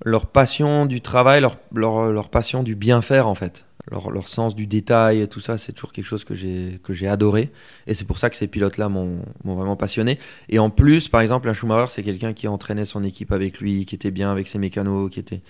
leur 0.06 0.28
passion 0.28 0.86
du 0.86 1.02
travail, 1.02 1.42
leur 1.42 1.58
leur, 1.74 2.06
leur 2.12 2.30
passion 2.30 2.64
du 2.64 2.76
bien 2.76 3.02
faire 3.02 3.28
en 3.28 3.36
fait. 3.36 3.66
Leur, 3.90 4.28
sens 4.28 4.56
du 4.56 4.68
détail 4.68 5.28
tout 5.30 5.40
ça, 5.40 5.58
c'est 5.58 5.72
toujours 5.72 5.94
quelque 5.94 6.06
chose 6.06 6.26
que 6.26 6.36
j'ai 6.36 7.08
adoré. 7.08 7.52
Et 7.88 7.94
c'est 7.94 8.06
pour 8.06 8.20
ça 8.20 8.30
que 8.30 8.36
ces 8.36 8.48
pilotes-là 8.48 8.90
m'ont 8.90 9.22
vraiment 9.44 9.76
passionné. 9.78 10.20
Et 10.50 10.60
en 10.60 10.70
plus, 10.70 11.08
par 11.08 11.22
exemple, 11.22 11.48
un 11.48 11.54
Schumacher, 11.54 11.92
c'est 11.92 12.04
quelqu'un 12.04 12.34
qui 12.34 12.48
entraînait 12.48 12.86
son 12.86 13.04
équipe 13.04 13.32
avec 13.32 13.60
lui, 13.60 13.86
qui 13.86 13.96
était 13.96 14.12
bien 14.12 14.32
avec 14.32 14.48
ses 14.48 14.60
mécanos, 14.60 15.10
qui 15.10 15.20
était 15.20 15.42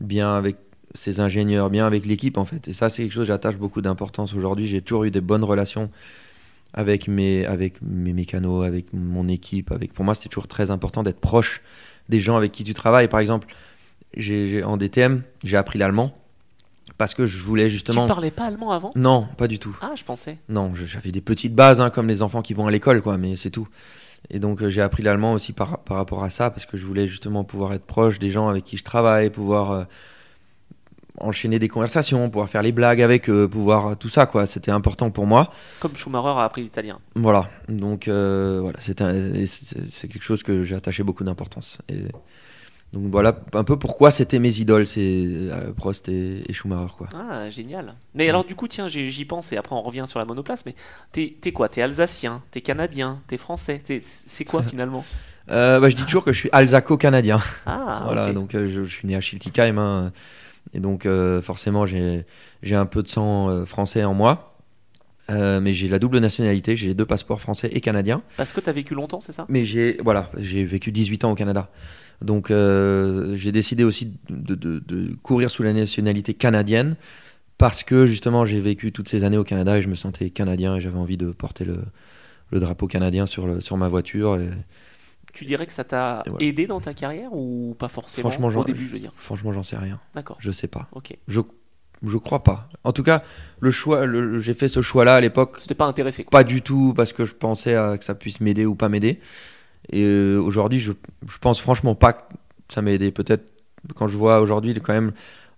bien 0.00 0.34
avec 0.36 0.56
ses 0.94 1.20
ingénieurs, 1.20 1.70
bien 1.70 1.86
avec 1.86 2.06
l'équipe 2.06 2.38
en 2.38 2.44
fait. 2.44 2.68
Et 2.68 2.72
ça, 2.72 2.88
c'est 2.88 3.02
quelque 3.02 3.12
chose 3.12 3.22
que 3.22 3.28
j'attache 3.28 3.56
beaucoup 3.56 3.80
d'importance 3.82 4.34
aujourd'hui. 4.34 4.66
J'ai 4.66 4.80
toujours 4.80 5.04
eu 5.04 5.10
des 5.10 5.20
bonnes 5.20 5.44
relations 5.44 5.90
avec 6.72 7.06
mes, 7.08 7.46
avec 7.46 7.80
mes 7.82 8.12
mécanos, 8.12 8.64
avec 8.64 8.92
mon 8.92 9.28
équipe. 9.28 9.70
Avec... 9.72 9.92
Pour 9.92 10.04
moi, 10.04 10.14
c'était 10.14 10.28
toujours 10.28 10.48
très 10.48 10.70
important 10.70 11.02
d'être 11.02 11.20
proche 11.20 11.62
des 12.08 12.20
gens 12.20 12.36
avec 12.36 12.52
qui 12.52 12.64
tu 12.64 12.74
travailles. 12.74 13.08
Par 13.08 13.20
exemple, 13.20 13.48
j'ai- 14.16 14.62
en 14.64 14.76
DTM, 14.76 15.22
j'ai 15.42 15.56
appris 15.56 15.78
l'allemand 15.78 16.16
parce 16.98 17.14
que 17.14 17.26
je 17.26 17.42
voulais 17.42 17.64
Tu 17.64 17.70
justement. 17.70 18.06
parlais 18.06 18.30
pas 18.30 18.44
allemand 18.44 18.70
avant? 18.72 18.90
Non, 18.96 19.26
pas 19.36 19.48
du 19.48 19.58
tout. 19.58 19.76
Ah, 19.80 19.92
je 19.96 20.04
pensais. 20.04 20.38
Non, 20.48 20.72
j'avais 20.74 21.10
des 21.12 21.20
petites 21.20 21.54
bases, 21.54 21.80
hein, 21.80 21.90
comme 21.90 22.08
les 22.08 22.22
enfants 22.22 22.42
qui 22.42 22.54
vont 22.54 22.66
à 22.66 22.70
l'école, 22.70 23.02
quoi, 23.02 23.18
mais 23.18 23.36
c'est 23.36 23.50
tout. 23.50 23.68
Et 24.30 24.38
donc 24.38 24.62
euh, 24.62 24.70
j'ai 24.70 24.80
appris 24.80 25.02
l'allemand 25.02 25.34
aussi 25.34 25.52
par, 25.52 25.78
par 25.80 25.96
rapport 25.98 26.24
à 26.24 26.30
ça, 26.30 26.50
parce 26.50 26.64
que 26.66 26.76
je 26.76 26.86
voulais 26.86 27.06
justement 27.06 27.44
pouvoir 27.44 27.72
être 27.74 27.84
proche 27.84 28.18
des 28.18 28.30
gens 28.30 28.48
avec 28.48 28.64
qui 28.64 28.76
je 28.78 28.84
travaille, 28.84 29.28
pouvoir 29.28 29.70
euh, 29.72 29.84
enchaîner 31.20 31.58
des 31.58 31.68
conversations, 31.68 32.28
pouvoir 32.30 32.48
faire 32.48 32.62
les 32.62 32.72
blagues 32.72 33.02
avec 33.02 33.28
eux, 33.28 33.46
pouvoir 33.48 33.86
euh, 33.88 33.94
tout 33.94 34.08
ça, 34.08 34.26
quoi. 34.26 34.46
C'était 34.46 34.70
important 34.70 35.10
pour 35.10 35.26
moi. 35.26 35.52
Comme 35.80 35.94
Schumacher 35.94 36.38
a 36.38 36.44
appris 36.44 36.62
l'italien. 36.62 36.98
Voilà. 37.14 37.48
Donc 37.68 38.08
euh, 38.08 38.60
voilà, 38.62 38.78
c'est 38.80 38.96
quelque 38.96 40.22
chose 40.22 40.42
que 40.42 40.62
j'ai 40.62 40.74
attaché 40.74 41.02
beaucoup 41.02 41.22
d'importance. 41.24 41.78
Et 41.88 42.04
donc 42.94 43.10
voilà 43.10 43.38
un 43.52 43.64
peu 43.64 43.78
pourquoi 43.78 44.10
c'était 44.10 44.38
mes 44.38 44.58
idoles, 44.60 44.86
c'est 44.86 45.00
euh, 45.26 45.72
Prost 45.72 46.08
et, 46.08 46.40
et 46.48 46.52
Schumacher, 46.52 46.94
quoi. 46.96 47.08
Ah, 47.14 47.50
génial. 47.50 47.94
Mais 48.14 48.28
alors, 48.28 48.44
du 48.44 48.54
coup, 48.54 48.68
tiens, 48.68 48.88
j'y 48.88 49.24
pense 49.24 49.52
et 49.52 49.56
après 49.56 49.74
on 49.76 49.82
revient 49.82 50.04
sur 50.06 50.18
la 50.18 50.24
monoplace. 50.24 50.64
Mais 50.64 50.74
t'es 51.12 51.36
t'es 51.40 51.52
quoi? 51.52 51.68
T'es 51.68 51.82
alsacien 51.82 52.42
T'es 52.50 52.60
canadien 52.62 53.20
T'es 53.26 53.36
français 53.36 53.80
T'es- 53.84 54.00
C'est 54.02 54.44
quoi 54.44 54.62
finalement? 54.70 55.04
Euh, 55.50 55.78
bah, 55.80 55.90
je 55.90 55.96
dis 55.96 56.04
toujours 56.04 56.24
que 56.24 56.32
je 56.32 56.38
suis 56.38 56.48
alsaco-canadien. 56.52 57.38
Ah, 57.66 58.02
voilà, 58.06 58.32
donc 58.32 58.54
euh, 58.54 58.66
je, 58.66 58.84
je 58.84 58.90
suis 58.90 59.06
né 59.06 59.14
à 59.14 59.20
Schiltigheim, 59.20 59.76
hein, 59.76 60.12
et 60.72 60.80
donc 60.80 61.04
euh, 61.04 61.42
forcément 61.42 61.84
j'ai 61.84 62.24
j'ai 62.62 62.74
un 62.76 62.86
peu 62.86 63.02
de 63.02 63.08
sang 63.08 63.50
euh, 63.50 63.66
français 63.66 64.04
en 64.04 64.14
moi. 64.14 64.50
Euh, 65.30 65.58
mais 65.58 65.72
j'ai 65.72 65.88
la 65.88 65.98
double 65.98 66.18
nationalité, 66.18 66.76
j'ai 66.76 66.88
les 66.88 66.94
deux 66.94 67.06
passeports 67.06 67.40
français 67.40 67.68
et 67.72 67.80
canadiens. 67.80 68.20
Parce 68.36 68.52
que 68.52 68.60
tu 68.60 68.68
as 68.68 68.72
vécu 68.72 68.94
longtemps, 68.94 69.20
c'est 69.22 69.32
ça? 69.32 69.46
Mais 69.48 69.64
j'ai 69.64 69.98
voilà, 70.04 70.30
j'ai 70.36 70.64
vécu 70.66 70.92
18 70.92 71.24
ans 71.24 71.30
au 71.32 71.34
Canada. 71.34 71.70
Donc 72.22 72.50
euh, 72.50 73.34
j'ai 73.36 73.52
décidé 73.52 73.84
aussi 73.84 74.12
de, 74.30 74.54
de- 74.54 74.78
de 74.80 75.14
courir 75.22 75.50
sous 75.50 75.62
la 75.62 75.72
nationalité 75.72 76.34
canadienne 76.34 76.96
parce 77.58 77.82
que 77.82 78.06
justement 78.06 78.44
j'ai 78.44 78.60
vécu 78.60 78.92
toutes 78.92 79.08
ces 79.08 79.24
années 79.24 79.36
au 79.38 79.44
Canada 79.44 79.76
et 79.78 79.82
je 79.82 79.88
me 79.88 79.94
sentais 79.94 80.30
canadien 80.30 80.76
et 80.76 80.80
j'avais 80.80 80.98
envie 80.98 81.16
de 81.16 81.30
porter 81.32 81.64
le, 81.64 81.78
le 82.50 82.60
drapeau 82.60 82.86
canadien 82.86 83.26
sur, 83.26 83.46
le, 83.46 83.60
sur 83.60 83.76
ma 83.76 83.88
voiture. 83.88 84.36
Et, 84.40 84.50
Tu 85.32 85.44
dirais 85.44 85.66
que 85.66 85.72
ça 85.72 85.84
t'a 85.84 86.22
voilà. 86.26 86.44
aidé 86.44 86.66
dans 86.66 86.80
ta 86.80 86.94
carrière 86.94 87.32
ou 87.32 87.74
pas 87.78 87.88
forcément 87.88 88.30
Franchement, 88.30 88.60
Au 88.60 88.64
début, 88.64 88.86
je 88.86 88.92
veux 88.92 88.98
dire. 89.00 89.12
franchement, 89.16 89.52
j'en 89.52 89.62
sais 89.62 89.76
rien. 89.76 90.00
D'accord. 90.14 90.36
Je 90.40 90.50
sais 90.50 90.68
pas. 90.68 90.88
Ok. 90.92 91.16
Je, 91.28 91.40
je 92.06 92.16
crois 92.18 92.42
pas. 92.44 92.68
En 92.84 92.92
tout 92.92 93.02
cas, 93.02 93.22
le 93.60 93.70
choix, 93.70 94.04
j'ai 94.38 94.54
fait 94.54 94.68
ce 94.68 94.80
choix-là 94.82 95.14
à 95.16 95.20
l'époque 95.20 95.56
C'était 95.58 95.74
pas 95.74 95.86
intéressé, 95.86 96.22
quoi. 96.24 96.30
Pas 96.38 96.44
du 96.44 96.60
tout 96.62 96.92
parce 96.94 97.12
que 97.12 97.24
je 97.24 97.34
pensais 97.34 97.74
à- 97.74 97.98
que 97.98 98.04
ça 98.04 98.14
puisse 98.14 98.40
m'aider 98.40 98.66
ou 98.66 98.74
pas 98.74 98.88
m'aider. 98.88 99.20
Et 99.90 100.02
euh, 100.04 100.38
aujourd'hui, 100.38 100.80
je, 100.80 100.92
je 101.26 101.38
pense 101.38 101.60
franchement 101.60 101.94
pas 101.94 102.12
que 102.12 102.22
ça 102.68 102.82
m'a 102.82 102.90
aidé. 102.92 103.10
Peut-être 103.10 103.44
quand 103.94 104.06
je 104.06 104.16
vois 104.16 104.40
aujourd'hui, 104.40 104.74
quand 104.74 104.92
même, 104.94 105.12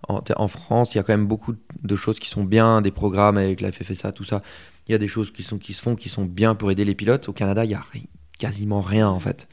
en, 0.07 0.21
en 0.35 0.47
France, 0.47 0.93
il 0.93 0.97
y 0.97 0.99
a 0.99 1.03
quand 1.03 1.13
même 1.13 1.27
beaucoup 1.27 1.55
de 1.81 1.95
choses 1.95 2.19
qui 2.19 2.29
sont 2.29 2.43
bien, 2.43 2.81
des 2.81 2.91
programmes 2.91 3.37
avec 3.37 3.61
la 3.61 3.71
FFSA, 3.71 4.11
tout 4.11 4.23
ça. 4.23 4.41
Il 4.87 4.91
y 4.91 4.95
a 4.95 4.97
des 4.97 5.07
choses 5.07 5.31
qui, 5.31 5.43
sont, 5.43 5.57
qui 5.57 5.73
se 5.73 5.81
font 5.81 5.95
qui 5.95 6.09
sont 6.09 6.25
bien 6.25 6.55
pour 6.55 6.71
aider 6.71 6.85
les 6.85 6.95
pilotes. 6.95 7.29
Au 7.29 7.33
Canada, 7.33 7.65
il 7.65 7.71
y 7.71 7.75
a 7.75 7.83
ri- 7.91 8.07
quasiment 8.37 8.81
rien 8.81 9.07
en 9.09 9.19
fait. 9.19 9.47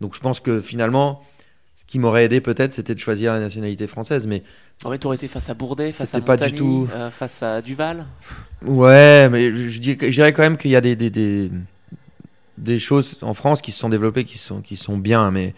Donc 0.00 0.14
je 0.14 0.20
pense 0.20 0.40
que 0.40 0.60
finalement, 0.60 1.22
ce 1.74 1.84
qui 1.86 1.98
m'aurait 1.98 2.24
aidé 2.24 2.40
peut-être, 2.40 2.72
c'était 2.72 2.94
de 2.94 3.00
choisir 3.00 3.32
la 3.32 3.40
nationalité 3.40 3.86
française. 3.86 4.26
Mais 4.26 4.42
En 4.84 4.90
fait, 4.90 4.98
t'aurais 4.98 5.16
été 5.16 5.28
face 5.28 5.48
à 5.50 5.54
Bourdet, 5.54 5.92
face 5.92 6.02
à 6.02 6.06
C'était 6.06 6.24
pas 6.24 6.36
du 6.36 6.44
Montagny, 6.44 6.58
tout- 6.58 6.88
euh, 6.92 7.10
face 7.10 7.42
à 7.42 7.60
Duval? 7.62 8.06
Ouais, 8.66 9.28
mais 9.30 9.50
je, 9.50 9.78
dirais 9.78 10.32
quand 10.32 10.42
même 10.42 10.56
qu'il 10.56 10.70
y 10.70 10.76
a 10.76 10.80
des, 10.80 10.96
des, 10.96 11.10
des, 11.10 11.50
des 12.60 12.78
choses 12.78 13.18
en 13.22 13.34
France 13.34 13.60
qui 13.60 13.72
se 13.72 13.78
sont 13.78 13.88
développées 13.88 14.24
qui 14.24 14.38
sont, 14.38 14.60
qui 14.60 14.76
sont 14.76 14.98
bien, 14.98 15.30
mais, 15.30 15.54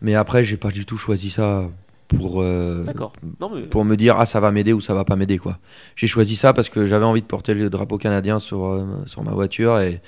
mais 0.00 0.14
après, 0.14 0.44
j'ai 0.44 0.56
pas 0.56 0.70
du 0.70 0.86
tout 0.86 0.96
choisi 0.96 1.30
ça 1.30 1.68
pour, 2.08 2.40
euh, 2.40 2.84
D'accord. 2.84 3.12
Non, 3.40 3.50
mais 3.54 3.62
pour 3.62 3.84
me 3.84 3.96
dire 3.96 4.16
ah 4.18 4.26
ça 4.26 4.38
va 4.38 4.52
m'aider 4.52 4.72
ou 4.72 4.80
ça 4.80 4.94
va 4.94 5.04
pas 5.04 5.16
m'aider 5.16 5.38
quoi. 5.38 5.58
J'ai 5.96 6.06
choisi 6.06 6.36
ça 6.36 6.52
parce 6.52 6.68
que 6.68 6.86
j'avais 6.86 7.04
envie 7.04 7.20
de 7.20 7.26
porter 7.26 7.52
le 7.52 7.68
drapeau 7.68 7.98
canadien 7.98 8.38
sur, 8.38 8.66
euh, 8.66 8.86
sur 9.06 9.22
ma 9.22 9.32
voiture 9.32 9.80
et, 9.80 10.00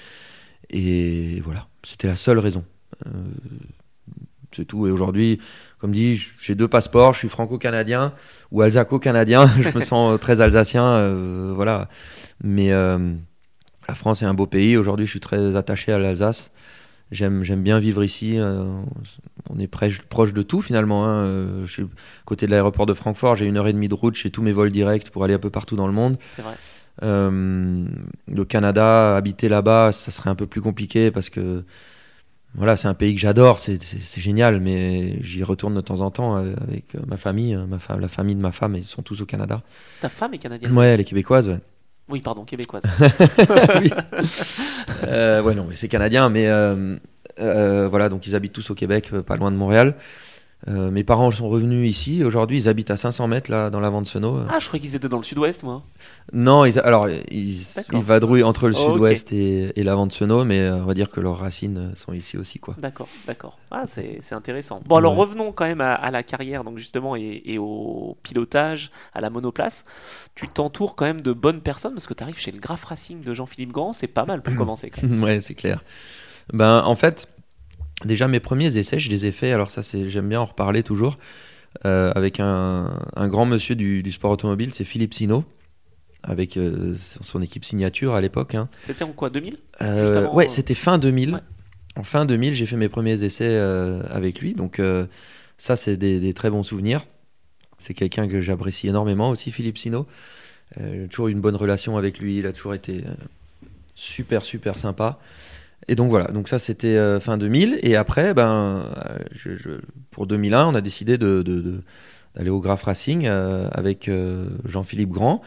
et 0.70 1.40
voilà, 1.40 1.66
c'était 1.82 2.06
la 2.06 2.16
seule 2.16 2.38
raison. 2.38 2.64
Euh, 3.06 3.10
c'est 4.52 4.64
tout. 4.64 4.86
Et 4.86 4.90
aujourd'hui, 4.90 5.40
comme 5.78 5.92
dit, 5.92 6.22
j'ai 6.40 6.54
deux 6.54 6.68
passeports, 6.68 7.12
je 7.12 7.18
suis 7.18 7.28
franco-canadien 7.28 8.14
ou 8.52 8.62
alsaco-canadien. 8.62 9.50
je 9.60 9.76
me 9.76 9.82
sens 9.82 10.18
très 10.20 10.40
alsacien, 10.40 11.12
voilà. 11.54 11.88
Mais 12.42 12.72
la 13.88 13.94
France 13.94 14.22
est 14.22 14.26
un 14.26 14.34
beau 14.34 14.46
pays. 14.46 14.76
Aujourd'hui, 14.76 15.06
je 15.06 15.10
suis 15.10 15.20
très 15.20 15.56
attaché 15.56 15.92
à 15.92 15.98
l'Alsace. 15.98 16.52
J'aime, 17.10 17.42
j'aime 17.42 17.62
bien 17.62 17.78
vivre 17.78 18.04
ici. 18.04 18.34
euh, 18.38 18.64
on 19.48 19.58
est 19.58 19.66
proche 19.66 20.34
de 20.34 20.42
tout 20.42 20.60
finalement. 20.60 21.06
hein. 21.06 21.24
Euh, 21.24 21.66
Je 21.66 21.72
suis 21.72 21.86
côté 22.26 22.44
de 22.46 22.50
l'aéroport 22.50 22.84
de 22.84 22.92
Francfort. 22.92 23.34
J'ai 23.36 23.46
une 23.46 23.56
heure 23.56 23.66
et 23.66 23.72
demie 23.72 23.88
de 23.88 23.94
route. 23.94 24.14
J'ai 24.14 24.30
tous 24.30 24.42
mes 24.42 24.52
vols 24.52 24.72
directs 24.72 25.08
pour 25.10 25.24
aller 25.24 25.32
un 25.34 25.38
peu 25.38 25.50
partout 25.50 25.74
dans 25.76 25.86
le 25.86 25.92
monde. 25.94 26.18
c'est 26.36 26.42
vrai. 26.42 26.54
Euh, 27.04 27.86
le 28.26 28.44
Canada, 28.44 29.16
habiter 29.16 29.48
là-bas, 29.48 29.92
ça 29.92 30.10
serait 30.10 30.30
un 30.30 30.34
peu 30.34 30.46
plus 30.46 30.60
compliqué 30.60 31.10
parce 31.12 31.30
que 31.30 31.64
voilà, 32.56 32.76
c'est 32.76 32.88
un 32.88 32.94
pays 32.94 33.14
que 33.14 33.20
j'adore, 33.20 33.60
c'est, 33.60 33.80
c'est- 33.82 34.00
c'est 34.00 34.20
génial, 34.20 34.60
mais 34.60 35.22
j'y 35.22 35.44
retourne 35.44 35.74
de 35.76 35.80
temps 35.80 36.00
en 36.00 36.10
temps 36.10 36.34
avec 36.34 36.94
ma 37.06 37.16
famille, 37.16 37.56
ma 37.56 37.78
la 38.00 38.08
famille 38.08 38.34
de 38.34 38.40
ma 38.40 38.50
femme, 38.52 38.74
ils 38.74 38.84
sont 38.84 39.02
tous 39.02 39.20
au 39.22 39.26
Canada. 39.26 39.62
Ta 40.00 40.08
femme 40.08 40.34
est 40.34 40.38
canadienne? 40.38 40.76
Ouais, 40.76 40.96
les 40.96 41.04
Québécoises, 41.04 41.48
ouais. 41.48 41.60
Oui, 42.08 42.20
pardon, 42.20 42.44
québécoise. 42.44 42.84
Oui. 43.80 43.90
Euh, 45.04 45.42
ouais, 45.42 45.54
non, 45.54 45.66
mais 45.68 45.76
c'est 45.76 45.88
canadien, 45.88 46.28
mais 46.28 46.48
euh, 46.48 46.96
euh, 47.38 47.88
voilà, 47.88 48.08
donc 48.08 48.26
ils 48.26 48.34
habitent 48.34 48.52
tous 48.52 48.70
au 48.70 48.74
Québec, 48.74 49.10
pas 49.26 49.36
loin 49.36 49.50
de 49.50 49.56
Montréal. 49.56 49.94
Euh, 50.66 50.90
mes 50.90 51.04
parents 51.04 51.30
sont 51.30 51.48
revenus 51.48 51.88
ici. 51.88 52.24
Aujourd'hui, 52.24 52.58
ils 52.62 52.68
habitent 52.68 52.90
à 52.90 52.96
500 52.96 53.28
mètres 53.28 53.48
là, 53.48 53.70
dans 53.70 53.78
l'avant 53.78 54.02
de 54.02 54.06
Seno. 54.08 54.40
ah, 54.50 54.58
je 54.58 54.66
croyais 54.66 54.84
qu'ils 54.84 54.96
étaient 54.96 55.08
dans 55.08 55.18
le 55.18 55.22
sud-ouest, 55.22 55.62
moi. 55.62 55.84
Non, 56.32 56.64
ils, 56.64 56.80
alors 56.80 57.08
ils, 57.08 57.62
ils 57.92 58.02
vadrouillent 58.02 58.42
entre 58.42 58.66
le 58.66 58.74
Oh, 58.76 58.90
sud-ouest 58.90 59.32
et, 59.32 59.78
et 59.78 59.84
l'avant 59.84 60.06
de 60.08 60.12
Seno, 60.12 60.44
mais 60.44 60.58
euh, 60.58 60.78
on 60.78 60.84
va 60.84 60.94
dire 60.94 61.10
que 61.12 61.20
leurs 61.20 61.36
racines 61.38 61.92
sont 61.94 62.12
ici 62.12 62.36
aussi, 62.36 62.58
quoi. 62.58 62.74
D'accord, 62.78 63.08
d'accord. 63.28 63.56
Ah, 63.70 63.84
c'est 63.86 64.20
intéressant. 64.32 64.82
Bon, 64.84 64.96
alors 64.96 65.12
Ouais. 65.12 65.20
revenons 65.20 65.52
quand 65.52 65.64
même 65.64 65.80
à, 65.80 65.94
à 65.94 66.10
la 66.10 66.24
carrière, 66.24 66.64
donc 66.64 66.76
justement, 66.78 67.14
et, 67.14 67.40
et 67.44 67.58
au 67.58 68.16
pilotage, 68.24 68.90
à 69.14 69.20
la 69.20 69.30
monoplace. 69.30 69.84
Tu 70.34 70.48
t'entoures 70.48 70.96
quand 70.96 71.04
même 71.04 71.20
de 71.20 71.32
bonnes 71.32 71.60
personnes 71.60 71.94
parce 71.94 72.08
que 72.08 72.14
tu 72.14 72.22
arrives 72.24 72.38
chez 72.38 72.50
le 72.50 72.58
Graph 72.58 72.84
Racing 72.84 73.22
de 73.22 73.32
Jean-Philippe 73.32 73.70
Grand, 73.70 73.92
c'est 73.92 74.08
pas 74.08 74.24
mal 74.24 74.42
pour 74.42 74.56
commencer. 74.56 74.90
quand 74.90 75.04
même. 75.06 75.22
ouais, 75.22 75.40
c'est 75.40 75.54
clair. 75.54 75.84
Ben, 76.52 76.82
en 76.84 76.96
fait, 76.96 77.28
déjà 78.04 78.28
mes 78.28 78.40
premiers 78.40 78.76
essais, 78.76 78.98
je 78.98 79.10
les 79.10 79.26
ai 79.26 79.32
faits. 79.32 79.52
Alors 79.52 79.70
ça, 79.70 79.82
c'est, 79.82 80.08
j'aime 80.08 80.28
bien 80.28 80.40
en 80.40 80.44
reparler 80.44 80.82
toujours 80.82 81.18
euh, 81.84 82.12
avec 82.14 82.40
un, 82.40 82.98
un 83.16 83.28
grand 83.28 83.46
monsieur 83.46 83.74
du, 83.74 84.02
du 84.02 84.12
sport 84.12 84.30
automobile, 84.30 84.72
c'est 84.72 84.84
Philippe 84.84 85.14
Sino, 85.14 85.44
avec 86.22 86.56
euh, 86.56 86.94
son 86.96 87.42
équipe 87.42 87.64
signature 87.64 88.14
à 88.14 88.20
l'époque. 88.20 88.54
hein. 88.54 88.68
C'était 88.82 89.04
en 89.04 89.12
quoi 89.12 89.30
2000 89.30 89.56
Euh, 89.82 90.18
avant, 90.24 90.34
ouais, 90.34 90.48
c'était 90.48 90.74
fin 90.74 90.98
2000. 90.98 91.34
Ouais. 91.34 91.40
En 91.96 92.02
fin 92.04 92.24
2000, 92.24 92.54
j'ai 92.54 92.66
fait 92.66 92.76
mes 92.76 92.88
premiers 92.88 93.22
essais 93.24 93.56
avec 93.56 94.40
lui. 94.40 94.54
Donc 94.54 94.80
ça, 95.56 95.74
c'est 95.74 95.96
des, 95.96 96.20
des 96.20 96.32
très 96.32 96.48
bons 96.48 96.62
souvenirs. 96.62 97.04
C'est 97.76 97.92
quelqu'un 97.92 98.28
que 98.28 98.40
j'apprécie 98.40 98.86
énormément 98.86 99.30
aussi, 99.30 99.50
Philippe 99.50 99.78
Sino. 99.78 100.06
J'ai 100.78 101.08
toujours 101.08 101.26
eu 101.26 101.32
une 101.32 101.40
bonne 101.40 101.56
relation 101.56 101.96
avec 101.96 102.20
lui. 102.20 102.38
Il 102.38 102.46
a 102.46 102.52
toujours 102.52 102.74
été 102.74 103.02
super, 103.96 104.44
super 104.44 104.78
sympa. 104.78 105.18
Et 105.88 105.94
donc 105.94 106.10
voilà, 106.10 106.26
donc 106.26 106.48
ça 106.48 106.58
c'était 106.58 106.96
euh, 106.96 107.18
fin 107.20 107.38
2000. 107.38 107.78
Et 107.82 107.96
après, 107.96 108.34
ben, 108.34 108.82
euh, 109.08 109.18
je- 109.32 109.56
je- 109.56 109.80
pour 110.10 110.26
2001, 110.26 110.66
on 110.66 110.74
a 110.74 110.80
décidé 110.80 111.16
de, 111.18 111.42
de- 111.42 111.60
de- 111.60 111.82
d'aller 112.34 112.50
au 112.50 112.60
Graph 112.60 112.82
Racing 112.82 113.26
euh, 113.26 113.68
avec 113.72 114.08
euh, 114.08 114.46
Jean-Philippe 114.64 115.10
Grand 115.10 115.40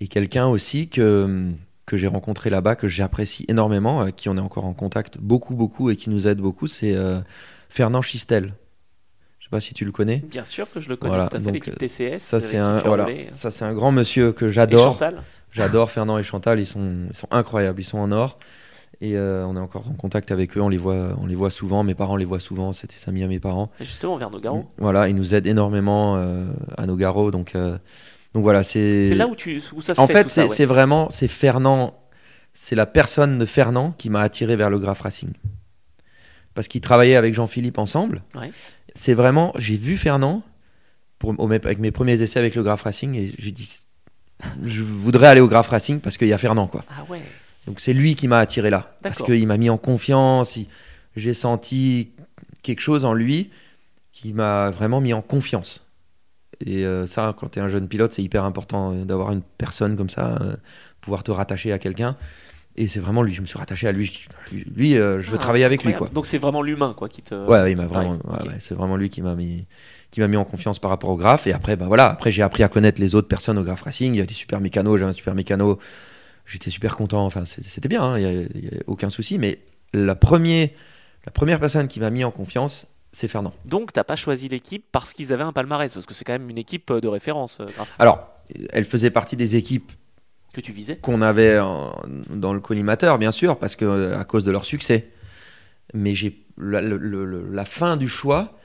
et 0.00 0.08
quelqu'un 0.08 0.46
aussi 0.46 0.88
que, 0.88 1.46
que 1.86 1.96
j'ai 1.96 2.06
rencontré 2.06 2.48
là-bas, 2.50 2.74
que 2.74 2.88
j'apprécie 2.88 3.44
énormément, 3.48 4.00
avec 4.00 4.16
qui 4.16 4.28
on 4.28 4.36
est 4.36 4.40
encore 4.40 4.64
en 4.64 4.72
contact 4.72 5.18
beaucoup, 5.18 5.54
beaucoup 5.54 5.90
et 5.90 5.96
qui 5.96 6.08
nous 6.10 6.26
aide 6.26 6.38
beaucoup, 6.38 6.66
c'est 6.66 6.96
Fernand 7.68 8.02
Chistel. 8.02 8.54
Je 9.38 9.44
sais 9.46 9.50
pas 9.50 9.60
si 9.60 9.74
tu 9.74 9.84
le 9.84 9.92
connais. 9.92 10.18
Bien 10.18 10.44
sûr 10.46 10.70
que 10.72 10.80
je 10.80 10.88
le 10.88 10.96
connais 10.96 11.10
Voilà, 11.14 11.28
tout 11.28 11.36
à 11.36 11.40
fait, 11.40 11.50
l'équipe 11.52 11.78
TCS. 11.78 12.18
Ça 12.18 12.40
c'est 12.40 12.56
un 12.58 12.78
voilà, 12.80 13.06
ça 13.32 13.72
grand 13.74 13.92
monsieur 13.92 14.32
que 14.32 14.48
j'adore. 14.48 14.98
J'adore 15.52 15.90
Fernand 15.90 16.16
et 16.16 16.22
Chantal, 16.22 16.58
ils 16.60 16.66
sont, 16.66 16.94
ils 17.10 17.14
sont 17.16 17.28
incroyables, 17.30 17.78
ils 17.78 17.84
sont 17.84 17.98
en 17.98 18.10
or. 18.10 18.38
Et 19.00 19.16
euh, 19.16 19.44
on 19.46 19.56
est 19.56 19.60
encore 19.60 19.88
en 19.88 19.94
contact 19.94 20.30
avec 20.30 20.56
eux, 20.56 20.60
on 20.60 20.68
les 20.68 20.76
voit, 20.76 21.16
on 21.20 21.26
les 21.26 21.34
voit 21.34 21.50
souvent. 21.50 21.82
Mes 21.82 21.94
parents 21.94 22.16
les 22.16 22.24
voient 22.24 22.40
souvent, 22.40 22.72
c'était 22.72 22.96
amis 23.08 23.24
à 23.24 23.26
mes 23.26 23.40
parents. 23.40 23.70
Et 23.80 23.84
justement 23.84 24.16
vers 24.16 24.30
Nogaro. 24.30 24.70
Voilà, 24.78 25.08
ils 25.08 25.16
nous 25.16 25.34
aident 25.34 25.46
énormément 25.46 26.16
euh, 26.16 26.46
à 26.76 26.86
nos 26.86 26.96
garrots. 26.96 27.30
Donc, 27.30 27.54
euh, 27.54 27.78
donc 28.34 28.44
voilà, 28.44 28.62
c'est. 28.62 29.08
C'est 29.08 29.14
là 29.14 29.26
où, 29.26 29.34
tu, 29.34 29.60
où 29.72 29.82
ça 29.82 29.94
se 29.94 30.00
En 30.00 30.06
fait, 30.06 30.12
fait, 30.12 30.24
tout 30.24 30.30
ça, 30.30 30.48
c'est 30.48 30.62
ouais. 30.62 30.66
vraiment, 30.66 31.10
c'est 31.10 31.28
Fernand, 31.28 31.98
c'est 32.52 32.76
la 32.76 32.86
personne 32.86 33.38
de 33.38 33.46
Fernand 33.46 33.92
qui 33.98 34.08
m'a 34.08 34.20
attiré 34.20 34.54
vers 34.54 34.70
le 34.70 34.78
Graph 34.78 35.00
Racing. 35.00 35.32
Parce 36.54 36.68
qu'il 36.68 36.80
travaillait 36.80 37.16
avec 37.16 37.34
Jean-Philippe 37.34 37.78
ensemble. 37.78 38.22
Ouais. 38.36 38.52
C'est 38.94 39.14
vraiment, 39.14 39.52
j'ai 39.56 39.76
vu 39.76 39.96
Fernand 39.96 40.42
pour, 41.18 41.34
avec 41.40 41.78
mes 41.78 41.90
premiers 41.90 42.20
essais 42.20 42.38
avec 42.38 42.54
le 42.54 42.62
Graph 42.62 42.82
Racing 42.82 43.16
et 43.16 43.32
j'ai 43.38 43.52
dit, 43.52 43.86
je 44.64 44.82
voudrais 44.82 45.28
aller 45.28 45.40
au 45.40 45.48
Graph 45.48 45.68
Racing 45.68 46.00
parce 46.00 46.18
qu'il 46.18 46.28
y 46.28 46.32
a 46.32 46.38
Fernand, 46.38 46.66
quoi. 46.66 46.84
Ah 46.90 47.04
ouais. 47.08 47.22
Donc 47.66 47.80
c'est 47.80 47.92
lui 47.92 48.14
qui 48.14 48.28
m'a 48.28 48.38
attiré 48.38 48.70
là. 48.70 48.94
Parce 49.02 49.22
qu'il 49.22 49.46
m'a 49.46 49.56
mis 49.56 49.70
en 49.70 49.78
confiance. 49.78 50.58
J'ai 51.16 51.34
senti 51.34 52.10
quelque 52.62 52.80
chose 52.80 53.04
en 53.04 53.14
lui 53.14 53.50
qui 54.12 54.32
m'a 54.32 54.70
vraiment 54.70 55.00
mis 55.00 55.12
en 55.12 55.22
confiance. 55.22 55.84
Et 56.64 56.84
euh, 56.84 57.06
ça, 57.06 57.34
quand 57.38 57.48
tu 57.50 57.58
es 57.58 57.62
un 57.62 57.68
jeune 57.68 57.88
pilote, 57.88 58.12
c'est 58.12 58.22
hyper 58.22 58.44
important 58.44 58.92
euh, 58.92 59.04
d'avoir 59.04 59.32
une 59.32 59.42
personne 59.42 59.96
comme 59.96 60.10
ça, 60.10 60.38
euh, 60.40 60.54
pouvoir 61.00 61.22
te 61.24 61.30
rattacher 61.30 61.72
à 61.72 61.78
quelqu'un. 61.78 62.14
Et 62.76 62.86
c'est 62.88 63.00
vraiment 63.00 63.22
lui, 63.22 63.32
je 63.34 63.40
me 63.42 63.46
suis 63.46 63.58
rattaché 63.58 63.86
à 63.88 63.92
lui. 63.92 64.06
Je- 64.06 64.54
Lui, 64.54 64.64
lui, 64.76 64.96
euh, 64.96 65.20
je 65.20 65.28
veux 65.30 65.36
Ah, 65.36 65.38
travailler 65.38 65.64
avec 65.64 65.84
lui. 65.84 65.92
Quoi. 65.92 66.08
Donc 66.08 66.26
c'est 66.26 66.38
vraiment 66.38 66.62
l'humain 66.62 66.94
quoi 66.96 67.08
qui 67.08 67.20
te. 67.22 67.34
Ouais, 67.34 67.60
ouais, 67.62 67.72
il 67.72 67.76
qui 67.76 67.82
m'a 67.82 67.88
t'arrive. 67.88 68.08
vraiment, 68.12 68.32
ouais, 68.32 68.38
Ok. 68.40 68.46
ouais, 68.48 68.56
c'est 68.60 68.74
vraiment 68.74 68.96
lui 68.96 69.10
qui 69.10 69.22
m'a 69.22 69.34
mis, 69.34 69.66
qui 70.10 70.20
m'a 70.20 70.28
mis 70.28 70.36
en 70.36 70.44
confiance 70.44 70.78
par 70.78 70.90
rapport 70.90 71.10
au 71.10 71.16
graphe. 71.16 71.46
Et 71.46 71.52
après, 71.52 71.76
bah 71.76 71.86
voilà, 71.86 72.08
après 72.10 72.30
j'ai 72.32 72.42
appris 72.42 72.62
à 72.62 72.68
connaître 72.68 73.00
les 73.00 73.14
autres 73.14 73.28
personnes 73.28 73.58
au 73.58 73.62
graph 73.64 73.82
racing. 73.82 74.14
Il 74.14 74.18
y 74.18 74.20
a 74.22 74.26
des 74.26 74.34
super 74.34 74.60
mécanos, 74.60 74.98
j'ai 74.98 75.04
un 75.04 75.12
super 75.12 75.34
mécano. 75.34 75.78
J'étais 76.46 76.70
super 76.70 76.96
content. 76.96 77.24
Enfin, 77.24 77.44
c'était 77.44 77.88
bien, 77.88 78.02
hein, 78.02 78.18
il 78.18 78.22
y 78.22 78.26
a, 78.26 78.32
il 78.32 78.64
y 78.64 78.68
a 78.68 78.80
aucun 78.86 79.10
souci. 79.10 79.38
Mais 79.38 79.60
la 79.92 80.14
première, 80.14 80.68
la 81.26 81.32
première 81.32 81.60
personne 81.60 81.88
qui 81.88 82.00
m'a 82.00 82.10
mis 82.10 82.24
en 82.24 82.30
confiance, 82.30 82.86
c'est 83.12 83.28
Fernand. 83.28 83.52
Donc 83.64 83.92
t'as 83.92 84.04
pas 84.04 84.16
choisi 84.16 84.48
l'équipe 84.48 84.84
parce 84.90 85.12
qu'ils 85.12 85.32
avaient 85.32 85.42
un 85.44 85.52
palmarès 85.52 85.92
parce 85.92 86.06
que 86.06 86.14
c'est 86.14 86.24
quand 86.24 86.32
même 86.32 86.48
une 86.50 86.58
équipe 86.58 86.90
euh, 86.90 87.00
de 87.00 87.08
référence 87.08 87.60
euh, 87.60 87.66
Alors, 87.98 88.28
elle 88.70 88.84
faisait 88.84 89.10
partie 89.10 89.36
des 89.36 89.54
équipes 89.56 89.92
que 90.54 90.60
tu 90.60 90.72
visais. 90.72 90.96
qu'on 90.96 91.22
avait 91.22 91.58
en- 91.58 91.94
dans 92.30 92.52
le 92.52 92.60
collimateur, 92.60 93.18
bien 93.18 93.32
sûr, 93.32 93.58
parce 93.58 93.76
que 93.76 94.12
à 94.14 94.24
cause 94.24 94.44
de 94.44 94.50
leur 94.50 94.64
succès. 94.64 95.10
Mais 95.94 96.14
j'ai 96.14 96.44
la 96.58 97.64
fin 97.64 97.96
du 97.96 98.08
choix, 98.08 98.58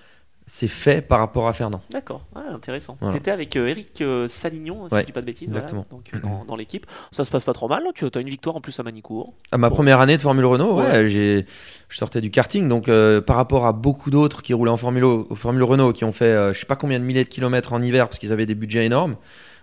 c'est 0.49 0.69
fait 0.69 1.01
par 1.01 1.19
rapport 1.19 1.47
à 1.47 1.53
Fernand. 1.53 1.81
D'accord, 1.91 2.25
ah, 2.33 2.45
intéressant. 2.53 2.95
Voilà. 3.01 3.13
Tu 3.13 3.19
étais 3.19 3.31
avec 3.31 3.55
euh, 3.57 3.67
Eric 3.67 3.99
euh, 4.01 4.27
Salignon, 4.29 4.87
si 4.87 4.93
Ouais, 4.95 5.01
je 5.01 5.05
dis 5.05 5.11
pas 5.11 5.19
de 5.21 5.25
bêtises, 5.25 5.49
voilà, 5.49 5.65
exactement. 5.65 5.85
donc, 5.91 6.09
euh, 6.15 6.19
dans, 6.19 6.45
dans 6.45 6.55
l'équipe. 6.55 6.85
Ça 7.11 7.25
se 7.25 7.29
passe 7.29 7.43
pas 7.43 7.51
trop 7.53 7.67
mal, 7.67 7.83
tu 7.93 8.05
as 8.05 8.19
une 8.19 8.29
victoire 8.29 8.55
en 8.55 8.61
plus 8.61 8.79
à 8.79 8.83
Manicourt. 8.83 9.33
À 9.51 9.57
ma 9.57 9.67
Bon. 9.69 9.75
première 9.75 9.99
année 9.99 10.15
de 10.17 10.21
Formule 10.21 10.45
Renault, 10.45 10.77
ouais, 10.79 10.85
Ouais. 10.89 11.07
j'ai, 11.09 11.45
je 11.89 11.97
sortais 11.97 12.21
du 12.21 12.31
karting, 12.31 12.67
donc 12.67 12.87
euh, 12.87 13.19
par 13.21 13.35
rapport 13.35 13.65
à 13.65 13.73
beaucoup 13.73 14.09
d'autres 14.09 14.41
qui 14.41 14.53
roulaient 14.53 14.71
en 14.71 14.77
Formule, 14.77 15.25
Formule 15.35 15.63
Renault, 15.63 15.91
qui 15.93 16.05
ont 16.05 16.11
fait 16.13 16.53
je 16.53 16.59
sais 16.59 16.65
pas 16.65 16.75
combien 16.77 16.99
de 16.99 17.03
milliers 17.03 17.23
de 17.25 17.29
kilomètres 17.29 17.73
en 17.73 17.81
hiver 17.81 18.07
parce 18.07 18.17
qu'ils 18.17 18.31
avaient 18.31 18.45
des 18.45 18.55
budgets 18.55 18.85
énormes. 18.85 19.17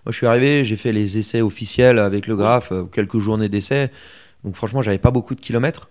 Moi, 0.06 0.12
je 0.12 0.18
suis 0.18 0.26
arrivé, 0.26 0.64
j'ai 0.64 0.76
fait 0.76 0.92
les 0.92 1.16
essais 1.16 1.40
officiels 1.40 1.98
avec 1.98 2.26
le 2.26 2.36
Graph, 2.36 2.72
euh, 2.72 2.84
quelques 2.84 3.18
journées 3.20 3.48
d'essais. 3.48 3.90
Donc 4.44 4.54
franchement, 4.54 4.82
j'avais 4.82 4.98
pas 4.98 5.10
beaucoup 5.10 5.34
de 5.34 5.40
kilomètres. 5.40 5.88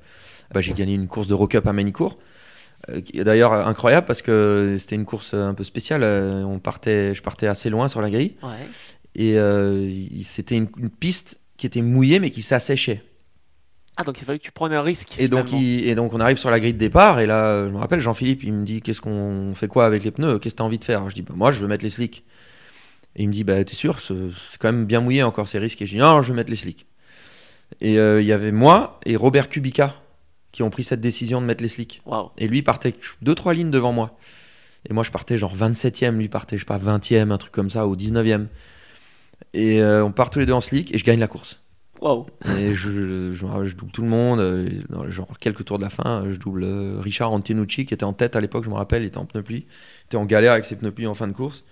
Bah, 0.54 0.62
j'ai 0.62 0.74
gagné 0.74 0.94
une 0.94 1.08
course 1.08 1.26
de 1.28 1.34
Rock 1.34 1.56
Up 1.56 1.66
à 1.66 1.74
Manicourt. 1.74 2.20
Euh, 2.90 3.02
D'ailleurs 3.24 3.54
incroyable 3.54 4.06
parce 4.08 4.22
que 4.22 4.76
c'était 4.80 4.96
une 4.96 5.06
course 5.06 5.34
un 5.34 5.54
peu 5.54 5.64
spéciale. 5.64 6.04
euh, 6.04 6.44
On 6.44 6.60
partait, 6.60 7.14
je 7.16 7.22
partais 7.22 7.48
assez 7.48 7.70
loin 7.70 7.88
sur 7.88 8.02
la 8.02 8.10
grille 8.10 8.36
Ouais. 8.44 8.50
et 9.16 9.38
euh, 9.38 9.90
c'était 10.24 10.56
une, 10.56 10.68
une 10.78 10.90
piste 10.90 11.40
qui 11.58 11.66
était 11.66 11.82
mouillée 11.82 12.20
mais 12.20 12.30
qui 12.30 12.42
s'asséchait. 12.42 13.04
Ah, 13.96 14.04
donc 14.04 14.20
il 14.20 14.26
fallait 14.26 14.40
que 14.40 14.44
tu 14.44 14.52
prennes 14.52 14.74
un 14.74 14.82
risque. 14.82 15.16
Et 15.20 15.28
donc, 15.28 15.50
finalement. 15.50 15.66
il- 15.68 15.88
et 15.88 15.94
donc 15.96 16.14
on 16.14 16.20
arrive 16.20 16.38
sur 16.38 16.50
la 16.50 16.60
grille 16.60 16.74
de 16.74 16.80
départ 16.80 17.20
et 17.20 17.28
là 17.28 17.68
je 17.68 17.72
me 17.74 17.78
rappelle 17.78 18.00
Jean-Philippe 18.00 18.44
il 18.44 18.52
me 18.52 18.66
dit 18.66 18.82
qu'est-ce 18.82 19.02
qu'on 19.02 19.54
fait 19.54 19.68
quoi 19.68 19.86
avec 19.86 20.04
les 20.04 20.10
pneus? 20.12 20.40
Qu'est-ce 20.40 20.56
que 20.56 20.58
t'as 20.58 20.64
envie 20.64 20.80
de 20.80 20.84
faire? 20.84 21.08
Je 21.10 21.16
dis 21.16 21.22
bah, 21.22 21.34
moi 21.38 21.52
je 21.52 21.62
veux 21.62 21.68
mettre 21.68 21.84
les 21.84 21.92
slicks 21.92 22.24
et 23.16 23.22
il 23.22 23.28
me 23.28 23.34
dit 23.34 23.44
bah 23.44 23.64
t'es 23.64 23.76
sûr? 23.76 24.00
C'est 24.02 24.14
quand 24.60 24.72
même 24.72 24.86
bien 24.86 25.00
mouillé 25.00 25.22
encore 25.22 25.48
ces 25.48 25.60
risques 25.60 25.82
et 25.84 25.86
je 25.86 25.92
dis 25.92 26.00
non 26.00 26.24
je 26.24 26.30
veux 26.30 26.36
mettre 26.36 26.50
les 26.50 26.56
slicks 26.58 26.88
et 27.82 28.00
euh, 28.00 28.20
il 28.20 28.26
y 28.28 28.32
avait 28.32 28.52
moi 28.52 29.00
et 29.06 29.16
Robert 29.16 29.48
Kubica 29.50 29.96
qui 30.54 30.64
ont 30.64 30.70
pris 30.70 30.84
cette 30.84 31.02
décision 31.02 31.42
de 31.42 31.46
mettre 31.46 31.62
les 31.62 31.68
slicks 31.70 32.02
et 32.38 32.48
lui 32.48 32.62
partait 32.62 32.96
2-3 33.26 33.54
lignes 33.56 33.72
devant 33.72 33.92
moi 33.92 34.18
et 34.90 34.94
moi 34.94 35.04
je 35.04 35.12
partais 35.12 35.38
genre 35.38 35.56
27ème 35.56 36.18
lui 36.18 36.30
partait 36.30 36.56
je 36.58 36.62
sais 36.62 36.66
pas 36.66 36.78
20ème 36.78 37.32
un 37.32 37.38
truc 37.38 37.52
comme 37.52 37.70
ça 37.70 37.86
ou 37.88 37.96
19ème 37.98 38.46
et 39.54 39.82
euh, 39.82 40.06
on 40.06 40.12
part 40.12 40.30
tous 40.30 40.40
les 40.40 40.46
deux 40.46 40.54
en 40.54 40.62
slick 40.62 40.94
et 40.96 40.98
je 40.98 41.04
gagne 41.04 41.20
la 41.20 41.28
course 41.28 41.60
Waouh. 42.02 42.26
et 42.60 42.74
je, 42.74 43.34
double 43.76 43.92
tout 43.94 44.02
le 44.02 44.10
monde. 44.10 44.40
euh, 44.42 44.70
Dans 44.90 45.10
genre 45.10 45.38
quelques 45.40 45.64
tours 45.64 45.78
de 45.78 45.84
la 45.84 45.90
fin, 45.90 46.26
je 46.30 46.38
double 46.38 46.64
euh, 46.66 46.98
Richard 47.00 47.32
Antenucci 47.32 47.86
qui 47.86 47.94
était 47.94 48.04
en 48.04 48.12
tête 48.12 48.36
à 48.36 48.42
l'époque, 48.42 48.66
je 48.66 48.70
me 48.70 48.76
rappelle, 48.76 49.04
il 49.04 49.06
était 49.06 49.18
en 49.20 49.26
pneu 49.26 49.42
pli. 49.42 49.56
Il 49.60 50.06
était 50.08 50.18
en 50.18 50.26
galère 50.26 50.52
avec 50.52 50.66
ses 50.66 50.76
pneus 50.76 50.92
plis 50.92 51.08
en 51.08 51.14
fin 51.14 51.28
de 51.28 51.34
course. 51.34 51.64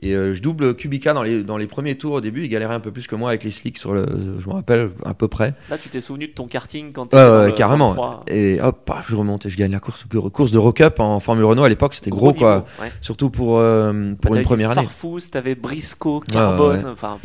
Et 0.00 0.14
euh, 0.14 0.32
je 0.32 0.40
double 0.42 0.74
Kubica 0.74 1.12
dans 1.12 1.22
les, 1.24 1.42
dans 1.42 1.56
les 1.56 1.66
premiers 1.66 1.96
tours 1.96 2.12
au 2.12 2.20
début. 2.20 2.44
Il 2.44 2.48
galérait 2.48 2.74
un 2.74 2.80
peu 2.80 2.92
plus 2.92 3.06
que 3.08 3.16
moi 3.16 3.30
avec 3.30 3.42
les 3.42 3.50
slicks 3.50 3.78
sur 3.78 3.92
le. 3.94 4.06
Je 4.38 4.46
me 4.48 4.52
rappelle 4.54 4.90
à 5.04 5.12
peu 5.12 5.26
près. 5.26 5.54
Là, 5.70 5.76
tu 5.76 5.88
t'es 5.88 6.00
souvenu 6.00 6.28
de 6.28 6.32
ton 6.32 6.46
karting 6.46 6.92
quand 6.92 7.12
le- 7.12 7.48
dans 7.48 7.54
carrément. 7.54 8.22
le. 8.28 8.32
Et 8.32 8.60
hop, 8.60 8.84
paf, 8.84 9.10
je 9.10 9.16
remonte 9.16 9.46
et 9.46 9.50
je 9.50 9.56
gagne 9.56 9.72
la 9.72 9.80
course. 9.80 10.04
Course 10.32 10.52
de 10.52 10.58
Rock 10.58 10.80
Up 10.82 11.00
en 11.00 11.18
Formule 11.18 11.44
Renault 11.46 11.64
à 11.64 11.68
l'époque, 11.68 11.94
c'était 11.94 12.10
gros, 12.10 12.32
quoi. 12.32 12.64
ouais. 12.80 12.92
Surtout 13.00 13.30
pour, 13.30 13.58
euh, 13.58 13.92
Bah, 13.92 14.16
pour 14.22 14.30
t'avais 14.30 14.36
une 14.36 14.42
du 14.42 14.46
première 14.46 14.70
année. 14.70 14.82
Farfus, 14.86 15.30
t'avais 15.32 15.54
Briscoe, 15.56 16.22
Carbone, 16.30 16.84
ouais. 16.84 16.90
enfin. 16.92 17.18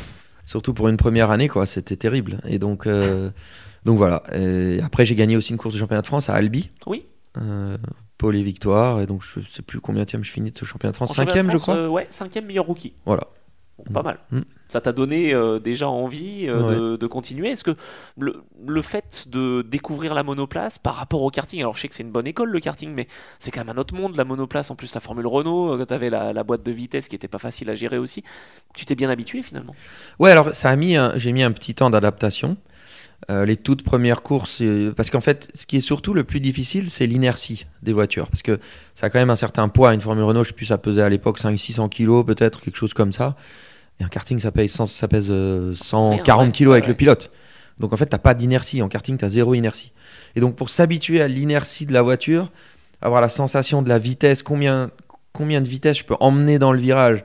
Surtout 0.46 0.74
pour 0.74 0.90
une 0.90 0.98
première 0.98 1.30
année, 1.32 1.48
quoi. 1.50 1.66
C'était 1.68 1.96
terrible. 1.96 2.40
Et 2.48 2.58
donc, 2.60 2.88
euh, 2.88 3.30
donc 3.86 3.98
voilà. 3.98 4.24
Et 4.36 4.80
après, 4.84 5.06
j'ai 5.06 5.16
gagné 5.16 5.38
aussi 5.38 5.52
une 5.52 5.58
course 5.58 5.76
de 5.76 5.80
championnat 5.80 6.02
de 6.02 6.08
France 6.08 6.28
à 6.30 6.34
Albi. 6.34 6.70
Oui. 6.88 7.06
Euh, 7.40 7.78
pôle 8.24 8.36
et 8.38 8.44
victoire. 8.44 9.02
Et 9.02 9.06
donc, 9.06 9.22
je 9.22 9.42
sais 9.42 9.62
plus 9.62 9.80
combien 9.80 10.06
je 10.10 10.32
finis 10.32 10.52
de 10.52 10.58
ce 10.58 10.66
championnat 10.66 10.92
de 10.92 10.96
France. 10.96 11.16
Cinquième, 11.16 11.52
je 11.52 11.58
crois. 11.58 11.76
euh, 11.76 11.88
ouais, 11.88 12.08
cinquième 12.10 12.46
meilleur 12.46 12.66
rookie. 12.66 12.94
Voilà. 13.06 13.24
Bon, 13.78 13.92
pas 13.92 14.04
mal. 14.04 14.20
Mm. 14.32 14.42
Ça 14.68 14.82
t'a 14.82 14.92
donné 14.92 15.34
euh, 15.34 15.60
déjà 15.60 15.88
envie 15.90 16.48
euh, 16.48 16.92
de, 16.92 16.96
de 16.96 17.08
continuer. 17.08 17.50
Est-ce 17.50 17.64
que 17.64 17.76
le, 18.18 18.44
le 18.66 18.82
fait 18.82 19.26
de 19.28 19.64
découvrir 19.64 20.14
la 20.14 20.24
monoplace 20.24 20.78
par 20.78 20.96
rapport 20.96 21.22
au 21.22 21.30
karting, 21.30 21.60
alors 21.60 21.76
je 21.76 21.82
sais 21.82 21.88
que 21.90 21.96
c'est 21.96 22.04
une 22.04 22.12
bonne 22.12 22.28
école 22.28 22.50
le 22.50 22.60
karting, 22.60 22.92
mais 22.94 23.08
c'est 23.40 23.52
quand 23.52 23.62
même 23.66 23.76
un 23.76 23.80
autre 23.80 23.96
monde 23.96 24.16
la 24.16 24.26
monoplace. 24.26 24.72
En 24.72 24.76
plus, 24.76 24.94
la 24.96 25.02
Formule 25.02 25.28
Renault, 25.28 25.82
euh, 25.82 25.86
t'avais 25.86 26.10
la, 26.10 26.34
la 26.34 26.44
boîte 26.44 26.64
de 26.64 26.72
vitesse 26.72 27.08
qui 27.08 27.16
était 27.16 27.28
pas 27.28 27.40
facile 27.40 27.70
à 27.70 27.76
gérer 27.76 27.98
aussi. 27.98 28.24
Tu 28.76 28.86
t'es 28.86 28.96
bien 28.96 29.10
habitué 29.10 29.44
finalement? 29.44 29.76
Ouais, 30.20 30.32
alors, 30.32 30.54
ça 30.54 30.70
a 30.70 30.76
mis 30.76 30.96
j'ai 31.16 31.32
mis 31.32 31.44
un 31.44 31.52
petit 31.52 31.74
temps 31.76 31.90
d'adaptation. 31.90 32.58
Euh, 33.30 33.46
les 33.46 33.56
toutes 33.56 33.84
premières 33.84 34.22
courses, 34.22 34.60
euh, 34.62 34.92
parce 34.92 35.10
qu'en 35.10 35.22
fait, 35.22 35.50
ce 35.54 35.66
qui 35.66 35.78
est 35.78 35.82
surtout 35.82 36.14
le 36.14 36.26
plus 36.26 36.42
difficile, 36.42 36.90
c'est 36.90 37.08
l'inertie 37.08 37.66
des 37.82 37.94
voitures. 37.94 38.28
Parce 38.30 38.42
que 38.42 38.60
ça 38.96 39.06
a 39.06 39.10
quand 39.10 39.20
même 39.20 39.30
un 39.30 39.38
certain 39.38 39.70
poids. 39.70 39.94
Une 39.94 40.02
Formule 40.02 40.26
Renault, 40.26 40.44
je 40.44 40.50
sais 40.50 40.56
plus, 40.56 40.66
ça 40.66 40.78
pesait 40.78 41.04
à 41.04 41.10
l'époque 41.10 41.40
500-600 41.40 41.88
kilos, 41.90 42.26
peut-être, 42.26 42.60
quelque 42.60 42.76
chose 42.76 42.94
comme 42.94 43.14
ça. 43.14 43.36
Et 44.00 44.04
un 44.04 44.10
karting, 44.10 44.40
ça 44.40 44.52
pèse, 44.52 44.72
100 44.72 44.88
ça 44.88 45.08
pèse 45.08 45.28
euh, 45.30 45.74
140 45.74 46.48
ouais. 46.48 46.52
kilos 46.52 46.74
avec 46.74 46.84
Ouais, 46.84 46.90
le 46.90 46.96
pilote. 46.96 47.32
Donc 47.80 47.94
en 47.94 47.98
fait, 47.98 48.08
t'as 48.08 48.18
pas 48.18 48.34
d'inertie. 48.34 48.82
En 48.82 48.90
karting, 48.90 49.18
tu 49.18 49.24
as 49.24 49.30
zéro 49.30 49.54
inertie. 49.54 49.94
Et 50.36 50.42
donc 50.42 50.56
pour 50.56 50.70
s'habituer 50.70 51.22
à 51.22 51.28
l'inertie 51.28 51.86
de 51.86 51.94
la 51.94 52.02
voiture, 52.02 52.52
avoir 53.02 53.22
la 53.22 53.30
sensation 53.30 53.82
de 53.82 53.90
la 53.90 54.00
vitesse, 54.00 54.44
combien, 54.44 54.92
combien 55.32 55.62
de 55.62 55.68
vitesse 55.68 56.00
je 56.00 56.04
peux 56.04 56.18
emmener 56.20 56.60
dans 56.60 56.74
le 56.74 56.80
virage, 56.80 57.24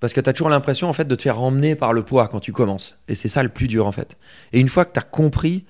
parce 0.00 0.12
que 0.12 0.20
tu 0.20 0.28
as 0.28 0.32
toujours 0.32 0.50
l'impression 0.50 0.88
en 0.88 0.92
fait 0.92 1.06
de 1.06 1.14
te 1.14 1.22
faire 1.22 1.40
emmener 1.40 1.74
par 1.74 1.92
le 1.92 2.02
poids 2.02 2.28
quand 2.28 2.40
tu 2.40 2.52
commences. 2.52 2.96
Et 3.08 3.14
c'est 3.14 3.28
ça 3.28 3.42
le 3.42 3.48
plus 3.48 3.68
dur 3.68 3.86
en 3.86 3.92
fait. 3.92 4.16
Et 4.52 4.60
une 4.60 4.68
fois 4.68 4.84
que 4.84 4.92
tu 4.92 4.98
as 4.98 5.02
compris 5.02 5.64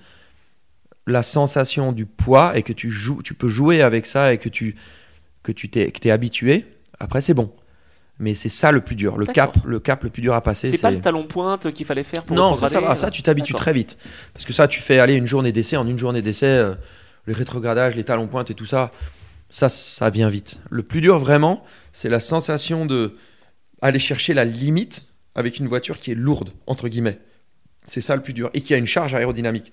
la 1.05 1.23
sensation 1.23 1.93
du 1.93 2.05
poids 2.05 2.57
et 2.57 2.63
que 2.63 2.73
tu, 2.73 2.91
joues, 2.91 3.21
tu 3.23 3.33
peux 3.33 3.47
jouer 3.47 3.81
avec 3.81 4.05
ça 4.05 4.33
et 4.33 4.37
que 4.37 4.49
tu 4.49 4.75
que 5.43 5.51
tu 5.53 5.69
t'es 5.69 5.91
que 5.91 5.99
t'es 5.99 6.11
habitué, 6.11 6.65
après 6.99 7.21
c'est 7.21 7.33
bon. 7.33 7.51
Mais 8.19 8.33
c'est 8.33 8.49
ça 8.49 8.71
le 8.71 8.81
plus 8.81 8.95
dur, 8.95 9.15
le 9.17 9.27
cap, 9.27 9.55
le 9.63 9.79
cap 9.79 10.03
le 10.03 10.09
plus 10.09 10.23
dur 10.23 10.33
à 10.33 10.41
passer. 10.41 10.69
C'est 10.69 10.79
pas 10.79 10.89
le 10.89 10.99
talon 10.99 11.25
pointe 11.25 11.71
qu'il 11.71 11.85
fallait 11.85 12.03
faire 12.03 12.23
pour 12.23 12.35
non, 12.35 12.55
ça, 12.55 12.67
ça 12.67 12.81
va, 12.81 12.95
ça 12.95 13.11
tu 13.11 13.21
t'habitues 13.21 13.53
d'accord. 13.53 13.61
très 13.61 13.73
vite. 13.73 13.95
Parce 14.33 14.43
que 14.43 14.53
ça, 14.53 14.67
tu 14.67 14.79
fais 14.79 14.97
aller 14.97 15.15
une 15.15 15.27
journée 15.27 15.51
d'essai, 15.51 15.77
en 15.77 15.87
une 15.87 15.99
journée 15.99 16.23
d'essai, 16.23 16.47
euh, 16.47 16.73
les 17.27 17.33
rétrogradages, 17.33 17.95
les 17.95 18.03
talons 18.03 18.25
pointes 18.25 18.49
et 18.49 18.55
tout 18.55 18.65
ça, 18.65 18.91
ça, 19.51 19.69
ça 19.69 20.09
vient 20.09 20.29
vite. 20.29 20.59
Le 20.71 20.81
plus 20.81 20.99
dur 20.99 21.19
vraiment, 21.19 21.63
c'est 21.93 22.09
la 22.09 22.19
sensation 22.19 22.87
de 22.87 23.15
aller 23.81 23.99
chercher 23.99 24.33
la 24.33 24.45
limite 24.45 25.05
avec 25.35 25.57
une 25.59 25.67
voiture 25.67 25.99
qui 25.99 26.11
est 26.11 26.15
lourde, 26.15 26.51
entre 26.65 26.87
guillemets. 26.89 27.19
C'est 27.85 28.01
ça 28.01 28.15
le 28.15 28.21
plus 28.23 28.33
dur. 28.33 28.49
Et 28.53 28.61
qui 28.61 28.73
a 28.73 28.77
une 28.77 28.85
charge 28.87 29.13
aérodynamique. 29.15 29.71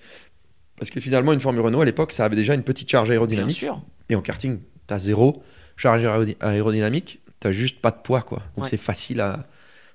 Parce 0.77 0.89
que 0.91 0.99
finalement, 0.99 1.33
une 1.33 1.39
Formule 1.39 1.61
Renault 1.61 1.81
à 1.81 1.85
l'époque, 1.85 2.11
ça 2.11 2.25
avait 2.25 2.35
déjà 2.35 2.53
une 2.53 2.63
petite 2.63 2.89
charge 2.89 3.07
Bien 3.07 3.13
aérodynamique. 3.13 3.55
sûr. 3.55 3.81
Et 4.09 4.15
en 4.15 4.21
karting, 4.21 4.59
t'as 4.87 4.99
zéro 4.99 5.43
charge 5.77 6.03
aérody- 6.03 6.37
aérodynamique, 6.39 7.19
t'as 7.39 7.51
juste 7.51 7.79
pas 7.81 7.91
de 7.91 7.97
poids, 8.01 8.21
quoi. 8.21 8.39
Donc 8.55 8.65
Ouais. 8.65 8.69
c'est 8.69 8.77
facile 8.77 9.19
à, 9.21 9.47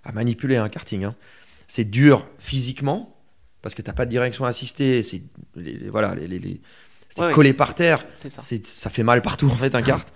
à 0.04 0.12
manipuler 0.12 0.56
un 0.56 0.68
karting. 0.68 1.04
hein. 1.04 1.14
C'est 1.68 1.84
dur 1.84 2.26
physiquement, 2.38 3.16
parce 3.62 3.74
que 3.74 3.82
t'as 3.82 3.92
pas 3.92 4.04
de 4.06 4.10
direction 4.10 4.44
assistée, 4.44 5.02
c'est 5.02 5.22
les, 5.54 5.74
les- 5.74 5.88
voilà, 5.90 6.14
les, 6.14 6.60
c'est 7.10 7.22
Ouais, 7.22 7.32
collé 7.32 7.52
par 7.52 7.74
terre, 7.74 8.04
C'est 8.16 8.28
ça. 8.28 8.40
c'est- 8.42 8.64
ça 8.64 8.88
fait 8.90 9.02
mal 9.02 9.20
partout 9.22 9.46
en 9.48 9.56
fait 9.56 9.74
un 9.74 9.82
kart. 9.82 10.12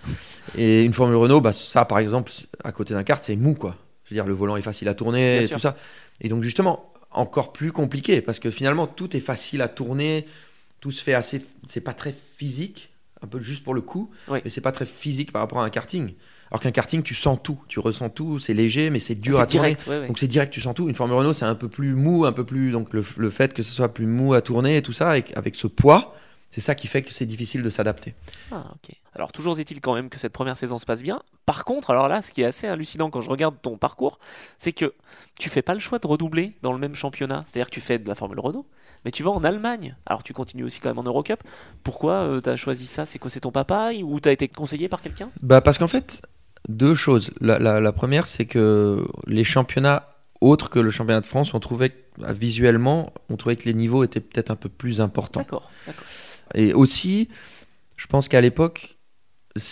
Et 0.57 0.83
une 0.83 0.93
Formule 0.93 1.15
Renault, 1.17 1.41
bah, 1.41 1.53
ça 1.53 1.85
par 1.85 1.99
exemple, 1.99 2.31
à 2.63 2.71
côté 2.71 2.93
d'un 2.93 3.03
kart, 3.03 3.23
c'est 3.23 3.35
mou, 3.35 3.53
quoi. 3.53 3.75
Je 4.05 4.11
veux 4.11 4.15
dire, 4.15 4.25
le 4.25 4.33
volant 4.33 4.55
est 4.55 4.61
facile 4.61 4.87
à 4.87 4.93
tourner, 4.93 5.43
et 5.43 5.47
tout 5.47 5.59
ça. 5.59 5.75
Et 6.21 6.29
donc 6.29 6.43
justement, 6.43 6.91
encore 7.11 7.53
plus 7.53 7.71
compliqué, 7.71 8.21
parce 8.21 8.39
que 8.39 8.51
finalement, 8.51 8.87
tout 8.87 9.15
est 9.15 9.19
facile 9.21 9.61
à 9.61 9.67
tourner, 9.67 10.25
tout 10.79 10.91
se 10.91 11.01
fait 11.01 11.13
assez, 11.13 11.43
c'est 11.67 11.81
pas 11.81 11.93
très 11.93 12.13
physique, 12.37 12.91
un 13.23 13.27
peu 13.27 13.39
juste 13.39 13.63
pour 13.63 13.73
le 13.73 13.81
coup, 13.81 14.11
Oui. 14.27 14.39
mais 14.43 14.49
c'est 14.49 14.61
pas 14.61 14.71
très 14.71 14.85
physique 14.85 15.31
par 15.31 15.41
rapport 15.41 15.59
à 15.59 15.65
un 15.65 15.69
karting. 15.69 16.13
Alors 16.51 16.59
qu'un 16.61 16.71
karting, 16.71 17.01
tu 17.01 17.15
sens 17.15 17.39
tout, 17.41 17.57
tu 17.67 17.79
ressens 17.79 18.09
tout, 18.09 18.37
c'est 18.37 18.53
léger, 18.53 18.91
mais 18.91 18.99
c'est 18.99 19.15
dur 19.15 19.39
à 19.39 19.47
tourner. 19.47 19.69
direct. 19.69 19.87
ouais, 19.87 19.99
ouais. 20.01 20.07
Donc 20.07 20.19
c'est 20.19 20.27
direct, 20.27 20.53
tu 20.53 20.61
sens 20.61 20.75
tout. 20.75 20.87
Une 20.87 20.93
Formule 20.93 21.15
Renault, 21.17 21.33
c'est 21.33 21.45
un 21.45 21.55
peu 21.55 21.67
plus 21.69 21.95
mou, 21.95 22.25
un 22.25 22.31
peu 22.31 22.43
plus. 22.45 22.71
Donc 22.71 22.93
le, 22.93 23.03
le 23.17 23.29
fait 23.31 23.53
que 23.55 23.63
ce 23.63 23.71
soit 23.71 23.91
plus 23.91 24.05
mou 24.05 24.35
à 24.35 24.41
tourner 24.41 24.77
et 24.77 24.81
tout 24.83 24.91
ça, 24.91 25.09
avec, 25.09 25.35
avec 25.35 25.55
ce 25.55 25.65
poids, 25.65 26.15
c'est 26.55 26.61
ça 26.61 26.73
qui 26.73 26.87
fait 26.87 27.01
que 27.01 27.11
c'est 27.11 27.25
difficile 27.25 27.61
de 27.63 27.69
s'adapter. 27.69 28.15
Ah, 28.49 28.63
ok. 28.71 28.95
Alors, 29.13 29.33
toujours 29.33 29.59
est-il 29.59 29.81
quand 29.81 29.93
même 29.93 30.07
que 30.07 30.17
cette 30.17 30.31
première 30.31 30.55
saison 30.55 30.77
se 30.79 30.85
passe 30.85 31.03
bien. 31.03 31.21
Par 31.45 31.65
contre, 31.65 31.89
alors 31.89 32.07
là, 32.07 32.21
ce 32.21 32.31
qui 32.31 32.43
est 32.43 32.45
assez 32.45 32.65
hallucinant 32.65 33.09
quand 33.09 33.19
je 33.19 33.29
regarde 33.29 33.55
ton 33.61 33.77
parcours, 33.77 34.19
c'est 34.57 34.71
que 34.71 34.93
tu 35.37 35.49
fais 35.49 35.61
pas 35.61 35.73
le 35.73 35.81
choix 35.81 35.99
de 35.99 36.07
redoubler 36.07 36.55
dans 36.61 36.71
le 36.71 36.79
même 36.79 36.95
championnat. 36.95 37.43
C'est-à-dire 37.45 37.67
que 37.69 37.73
tu 37.73 37.81
fais 37.81 37.99
de 37.99 38.07
la 38.07 38.15
Formule 38.15 38.39
Renault, 38.39 38.65
mais 39.03 39.11
tu 39.11 39.21
vas 39.21 39.31
en 39.31 39.43
Allemagne. 39.43 39.97
Alors, 40.05 40.23
tu 40.23 40.31
continues 40.31 40.63
aussi 40.63 40.79
quand 40.79 40.87
même 40.87 40.99
en 40.99 41.03
Eurocup. 41.03 41.43
Pourquoi 41.83 42.39
tu 42.41 42.49
as 42.49 42.55
choisi 42.55 42.85
ça? 42.85 43.05
C'est 43.05 43.19
quoi? 43.19 43.29
C'est 43.29 43.41
ton 43.41 43.51
papa 43.51 43.91
Ou 44.01 44.21
tu 44.21 44.29
as 44.29 44.31
été 44.31 44.47
conseillé 44.47 44.87
par 44.87 45.01
quelqu'un? 45.01 45.29
Bah 45.41 45.59
parce 45.59 45.77
qu'en 45.77 45.87
fait, 45.89 46.21
deux 46.69 46.95
choses. 46.95 47.31
La, 47.41 47.59
la- 47.59 47.81
la 47.81 47.91
première, 47.91 48.25
c'est 48.25 48.45
que 48.45 49.05
les 49.27 49.43
championnats 49.43 50.07
autres 50.39 50.69
que 50.69 50.79
le 50.79 50.89
championnat 50.89 51.21
de 51.21 51.25
France, 51.25 51.53
on 51.53 51.59
trouvait 51.59 51.89
que, 51.89 51.95
bah, 52.19 52.31
visuellement, 52.33 53.11
on 53.29 53.35
trouvait 53.37 53.55
que 53.55 53.65
les 53.65 53.73
niveaux 53.73 54.03
étaient 54.03 54.19
peut-être 54.19 54.51
un 54.51 54.55
peu 54.55 54.69
plus 54.69 55.01
importants. 55.01 55.41
D'accord. 55.41 55.69
d'accord. 55.85 56.05
Et 56.53 56.73
aussi, 56.73 57.29
je 57.97 58.07
pense 58.07 58.27
qu'à 58.27 58.41
l'époque, 58.41 58.97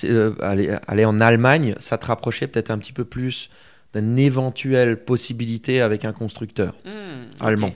euh, 0.05 0.33
aller, 0.41 0.75
aller 0.87 1.05
en 1.05 1.19
Allemagne, 1.19 1.75
ça 1.79 1.97
te 1.97 2.05
rapprochait 2.05 2.47
peut-être 2.47 2.71
un 2.71 2.77
petit 2.77 2.93
peu 2.93 3.05
plus 3.05 3.49
d'une 3.93 4.17
éventuelle 4.17 5.03
possibilité 5.03 5.81
avec 5.81 6.05
un 6.05 6.13
constructeur 6.13 6.73
ok. 6.85 6.91
allemand. 7.41 7.75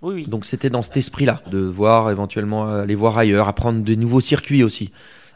Oui, 0.00 0.14
oui. 0.14 0.26
Donc 0.26 0.44
c'était 0.44 0.70
dans 0.70 0.82
cet 0.82 0.96
esprit-là, 0.96 1.42
de 1.50 1.58
voir 1.58 2.10
éventuellement 2.10 2.68
euh, 2.68 2.82
aller 2.82 2.94
voir 2.94 3.18
ailleurs, 3.18 3.48
apprendre 3.48 3.82
de 3.82 3.94
nouveaux 3.94 4.20
circuits 4.20 4.62
aussi. 4.62 4.92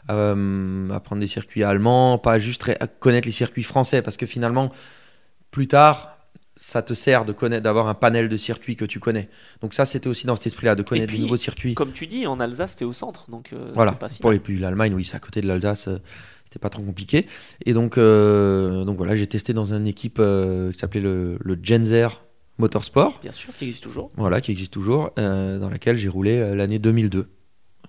Euh, 0.09 0.89
apprendre 0.89 1.19
des 1.19 1.27
circuits 1.27 1.63
allemands, 1.63 2.17
pas 2.17 2.39
juste 2.39 2.65
connaître 2.99 3.27
les 3.27 3.31
circuits 3.31 3.63
français, 3.63 4.01
parce 4.01 4.17
que 4.17 4.25
finalement, 4.25 4.71
plus 5.51 5.67
tard, 5.67 6.17
ça 6.61 6.81
te 6.81 6.93
sert 6.93 7.23
de 7.23 7.31
connaître, 7.31 7.63
d'avoir 7.63 7.87
un 7.87 7.93
panel 7.93 8.27
de 8.27 8.35
circuits 8.35 8.75
que 8.75 8.83
tu 8.83 8.99
connais. 8.99 9.29
Donc 9.61 9.73
ça, 9.73 9.85
c'était 9.85 10.09
aussi 10.09 10.27
dans 10.27 10.35
cet 10.35 10.47
esprit-là, 10.47 10.75
de 10.75 10.83
connaître 10.83 11.13
des 11.13 11.19
nouveaux 11.19 11.37
circuits. 11.37 11.73
Comme 11.73 11.93
tu 11.93 12.05
dis, 12.05 12.27
en 12.27 12.39
Alsace, 12.41 12.75
t'es 12.75 12.83
au 12.85 12.91
centre. 12.91 13.31
Donc, 13.31 13.53
euh, 13.53 13.71
Voilà. 13.73 13.93
pas 13.93 14.09
si 14.09 14.19
Pour 14.19 14.31
les 14.31 14.41
l'Allemagne, 14.49 14.93
oui, 14.93 15.05
c'est 15.05 15.15
à 15.15 15.19
côté 15.19 15.39
de 15.39 15.47
l'Alsace. 15.47 15.87
euh, 15.87 15.99
C'était 16.43 16.59
pas 16.59 16.69
trop 16.69 16.81
compliqué. 16.83 17.27
Et 17.65 17.73
donc, 17.73 17.97
euh, 17.97 18.83
donc 18.83 18.97
voilà, 18.97 19.15
j'ai 19.15 19.25
testé 19.27 19.53
dans 19.53 19.73
une 19.73 19.87
équipe 19.87 20.17
euh, 20.19 20.71
qui 20.73 20.79
s'appelait 20.79 20.99
le, 20.99 21.37
le 21.39 21.57
Genzer 21.63 22.23
Motorsport. 22.57 23.19
Bien 23.21 23.31
sûr, 23.31 23.55
qui 23.55 23.63
existe 23.65 23.83
toujours. 23.83 24.09
Voilà, 24.17 24.41
qui 24.41 24.51
existe 24.51 24.73
toujours, 24.73 25.11
euh, 25.17 25.59
dans 25.59 25.69
laquelle 25.69 25.95
j'ai 25.95 26.09
roulé 26.09 26.55
l'année 26.55 26.77
2002. 26.79 27.29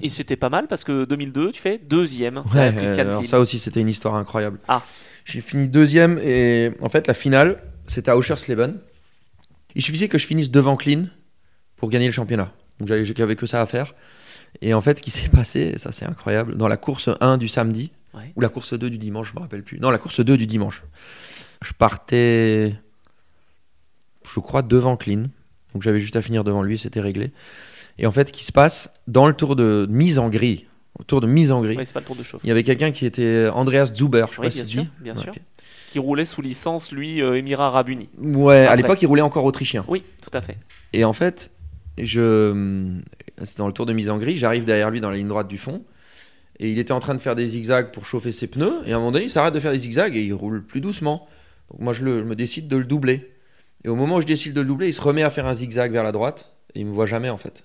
Et 0.03 0.09
c'était 0.09 0.37
pas 0.37 0.49
mal 0.49 0.69
parce 0.69 0.85
que 0.85 1.05
2002, 1.05 1.51
tu 1.53 1.61
fais 1.61 1.79
deuxième. 1.79 2.43
Ouais, 2.55 2.73
Christian 2.77 3.09
alors 3.09 3.25
ça 3.25 3.41
aussi, 3.41 3.59
c'était 3.59 3.81
une 3.81 3.89
histoire 3.89 4.15
incroyable. 4.15 4.59
Ah. 4.69 4.83
J'ai 5.25 5.41
fini 5.41 5.69
deuxième 5.69 6.19
et 6.23 6.71
en 6.81 6.89
fait, 6.89 7.07
la 7.09 7.15
finale, 7.15 7.61
c'était 7.91 8.11
à 8.11 8.17
Oschersleben. 8.17 8.79
Il 9.75 9.83
suffisait 9.83 10.09
que 10.09 10.19
je 10.19 10.27
finisse 10.27 10.51
devant 10.51 10.77
Clean 10.77 11.07
pour 11.77 11.89
gagner 11.91 12.07
le 12.07 12.13
championnat. 12.13 12.53
Donc 12.79 12.89
j'avais 12.89 13.37
que 13.37 13.47
ça 13.47 13.61
à 13.61 13.67
faire. 13.67 13.95
Et 14.63 14.75
en 14.75 14.81
fait, 14.81 14.99
ce 14.99 15.03
qui 15.03 15.11
s'est 15.11 15.29
passé, 15.29 15.73
et 15.75 15.79
ça 15.79 15.93
c'est 15.93 16.05
incroyable, 16.07 16.57
dans 16.57 16.69
la 16.69 16.77
course 16.77 17.09
1 17.21 17.37
du 17.39 17.49
samedi, 17.49 17.91
Ouais. 18.13 18.33
ou 18.35 18.41
la 18.41 18.49
course 18.49 18.77
2 18.77 18.91
du 18.91 18.99
dimanche, 18.99 19.31
je 19.31 19.37
me 19.37 19.41
rappelle 19.41 19.63
plus. 19.63 19.79
Non, 19.79 19.91
la 19.91 19.99
course 19.99 20.19
2 20.19 20.37
du 20.37 20.49
dimanche. 20.49 20.83
Je 21.63 21.73
partais, 21.73 22.75
je 24.25 24.41
crois, 24.41 24.63
devant 24.63 24.97
Clean. 24.97 25.27
Donc 25.73 25.83
j'avais 25.83 26.01
juste 26.01 26.17
à 26.17 26.23
finir 26.23 26.43
devant 26.43 26.63
lui, 26.63 26.77
c'était 26.77 27.01
réglé. 27.01 27.31
Et 27.99 28.07
en 28.07 28.11
fait, 28.11 28.29
ce 28.29 28.33
qui 28.33 28.45
se 28.45 28.51
passe, 28.51 28.91
dans 29.07 29.29
le 29.29 29.35
tour 29.35 29.55
de 29.55 29.87
mise 29.89 30.19
en 30.19 30.29
grille, 30.29 30.67
au 30.99 31.05
tour 31.05 31.21
de 31.21 31.29
mise 31.29 31.53
en 31.53 31.61
grille, 31.63 31.77
Ouais, 31.77 31.85
c'est 31.85 31.93
pas 31.93 32.01
le 32.01 32.07
tour 32.07 32.17
de 32.17 32.25
chauffe. 32.25 32.41
il 32.43 32.49
y 32.49 32.51
avait 32.51 32.65
quelqu'un 32.65 32.91
qui 32.91 33.07
était 33.07 33.49
Andreas 33.53 33.93
Zuber, 33.95 34.25
je 34.29 34.35
sais 34.35 34.41
Oui, 34.41 34.47
pas 34.47 34.51
si 34.51 34.65
tu 34.65 34.79
dis. 34.79 34.89
bien 34.99 35.15
Ouais, 35.15 35.21
sûr. 35.23 35.33
Qui 35.91 35.99
roulait 35.99 36.25
sous 36.25 36.41
licence, 36.41 36.93
lui, 36.93 37.21
euh, 37.21 37.37
Émirats 37.37 37.67
Arabes 37.67 37.89
Unis. 37.89 38.09
Ouais, 38.19 38.67
à 38.67 38.77
l'époque, 38.77 39.03
il 39.03 39.07
roulait 39.07 39.23
encore 39.23 39.45
autrichien. 39.45 39.85
Oui, 39.89 40.03
tout 40.23 40.31
à 40.33 40.41
fait. 40.41 40.57
Et 40.93 41.05
en 41.05 41.13
fait, 41.13 41.51
je, 41.99 42.97
c'est 43.45 43.59
dans 43.59 43.67
le 43.67 43.73
tour 43.73 43.87
de 43.87 43.93
mise 43.93 44.09
en 44.11 44.19
grille, 44.19 44.37
j'arrive 44.37 44.65
derrière 44.65 44.91
lui 44.91 45.01
dans 45.01 45.11
la 45.11 45.17
ligne 45.17 45.29
droite 45.29 45.49
du 45.49 45.59
fond. 45.59 45.83
Et 46.61 46.71
il 46.71 46.79
était 46.79 46.93
en 46.93 47.01
train 47.01 47.15
de 47.15 47.21
faire 47.21 47.35
des 47.35 47.49
zigzags 47.49 47.91
pour 47.91 48.05
chauffer 48.07 48.33
ses 48.33 48.47
pneus. 48.47 48.83
Et 48.87 48.93
à 48.93 48.97
un 48.97 48.99
moment 48.99 49.13
donné, 49.13 49.25
il 49.25 49.31
s'arrête 49.31 49.55
de 49.55 49.61
faire 49.61 49.73
des 49.73 49.79
zigzags 49.79 50.15
et 50.15 50.23
il 50.23 50.33
roule 50.35 50.63
plus 50.65 50.81
doucement. 50.81 51.27
Donc 51.71 51.81
moi, 51.81 51.93
je, 51.95 52.05
le- 52.05 52.19
je 52.21 52.25
me 52.25 52.35
décide 52.37 52.69
de 52.69 52.77
le 52.77 52.85
doubler. 52.85 53.33
Et 53.83 53.89
au 53.89 53.95
moment 53.97 54.17
où 54.17 54.21
je 54.21 54.27
décide 54.27 54.53
de 54.53 54.61
le 54.61 54.67
doubler, 54.67 54.89
il 54.89 54.93
se 54.95 55.01
remet 55.01 55.23
à 55.23 55.31
faire 55.31 55.47
un 55.47 55.55
zigzag 55.55 55.91
vers 55.91 56.03
la 56.03 56.13
droite. 56.13 56.53
Et 56.75 56.81
il 56.81 56.87
me 56.87 56.93
voit 56.93 57.07
jamais 57.07 57.31
en 57.31 57.39
fait. 57.39 57.65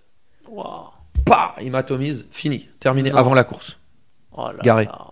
Waouh. 0.49 0.85
Pah 1.25 1.55
Il 1.61 1.71
m'atomise. 1.71 2.25
Fini. 2.31 2.69
Terminé 2.79 3.11
Non. 3.11 3.17
avant 3.17 3.33
la 3.33 3.43
course. 3.43 3.77
Oh 4.31 4.47
là 4.47 4.59
Garé. 4.63 4.85
là. 4.85 5.07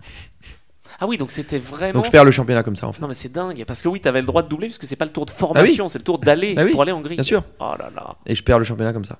Ah 1.04 1.06
oui, 1.06 1.18
donc 1.18 1.30
c'était 1.30 1.58
vraiment. 1.58 1.92
Donc 1.92 2.06
je 2.06 2.10
perds 2.10 2.24
le 2.24 2.30
championnat 2.30 2.62
comme 2.62 2.76
ça 2.76 2.86
en 2.88 2.92
fait. 2.94 3.02
Non 3.02 3.08
mais 3.08 3.14
c'est 3.14 3.30
dingue 3.30 3.62
parce 3.66 3.82
que 3.82 3.88
oui 3.88 4.00
t'avais 4.00 4.20
le 4.22 4.26
droit 4.26 4.42
de 4.42 4.48
doubler 4.48 4.68
parce 4.68 4.78
que 4.78 4.86
c'est 4.86 4.96
pas 4.96 5.04
le 5.04 5.10
tour 5.12 5.26
de 5.26 5.30
formation 5.30 5.90
c'est 5.90 5.98
le 5.98 6.04
tour 6.04 6.18
d'aller 6.18 6.54
Ah 6.56 6.64
oui, 6.64 6.70
pour 6.70 6.80
aller 6.80 6.92
en 6.92 7.02
grille. 7.02 7.16
Bien 7.16 7.22
sûr. 7.24 7.42
Oh 7.60 7.74
là 7.78 7.90
là. 7.94 8.14
Et 8.24 8.34
je 8.34 8.42
perds 8.42 8.58
le 8.58 8.64
championnat 8.64 8.94
comme 8.94 9.04
ça. 9.04 9.18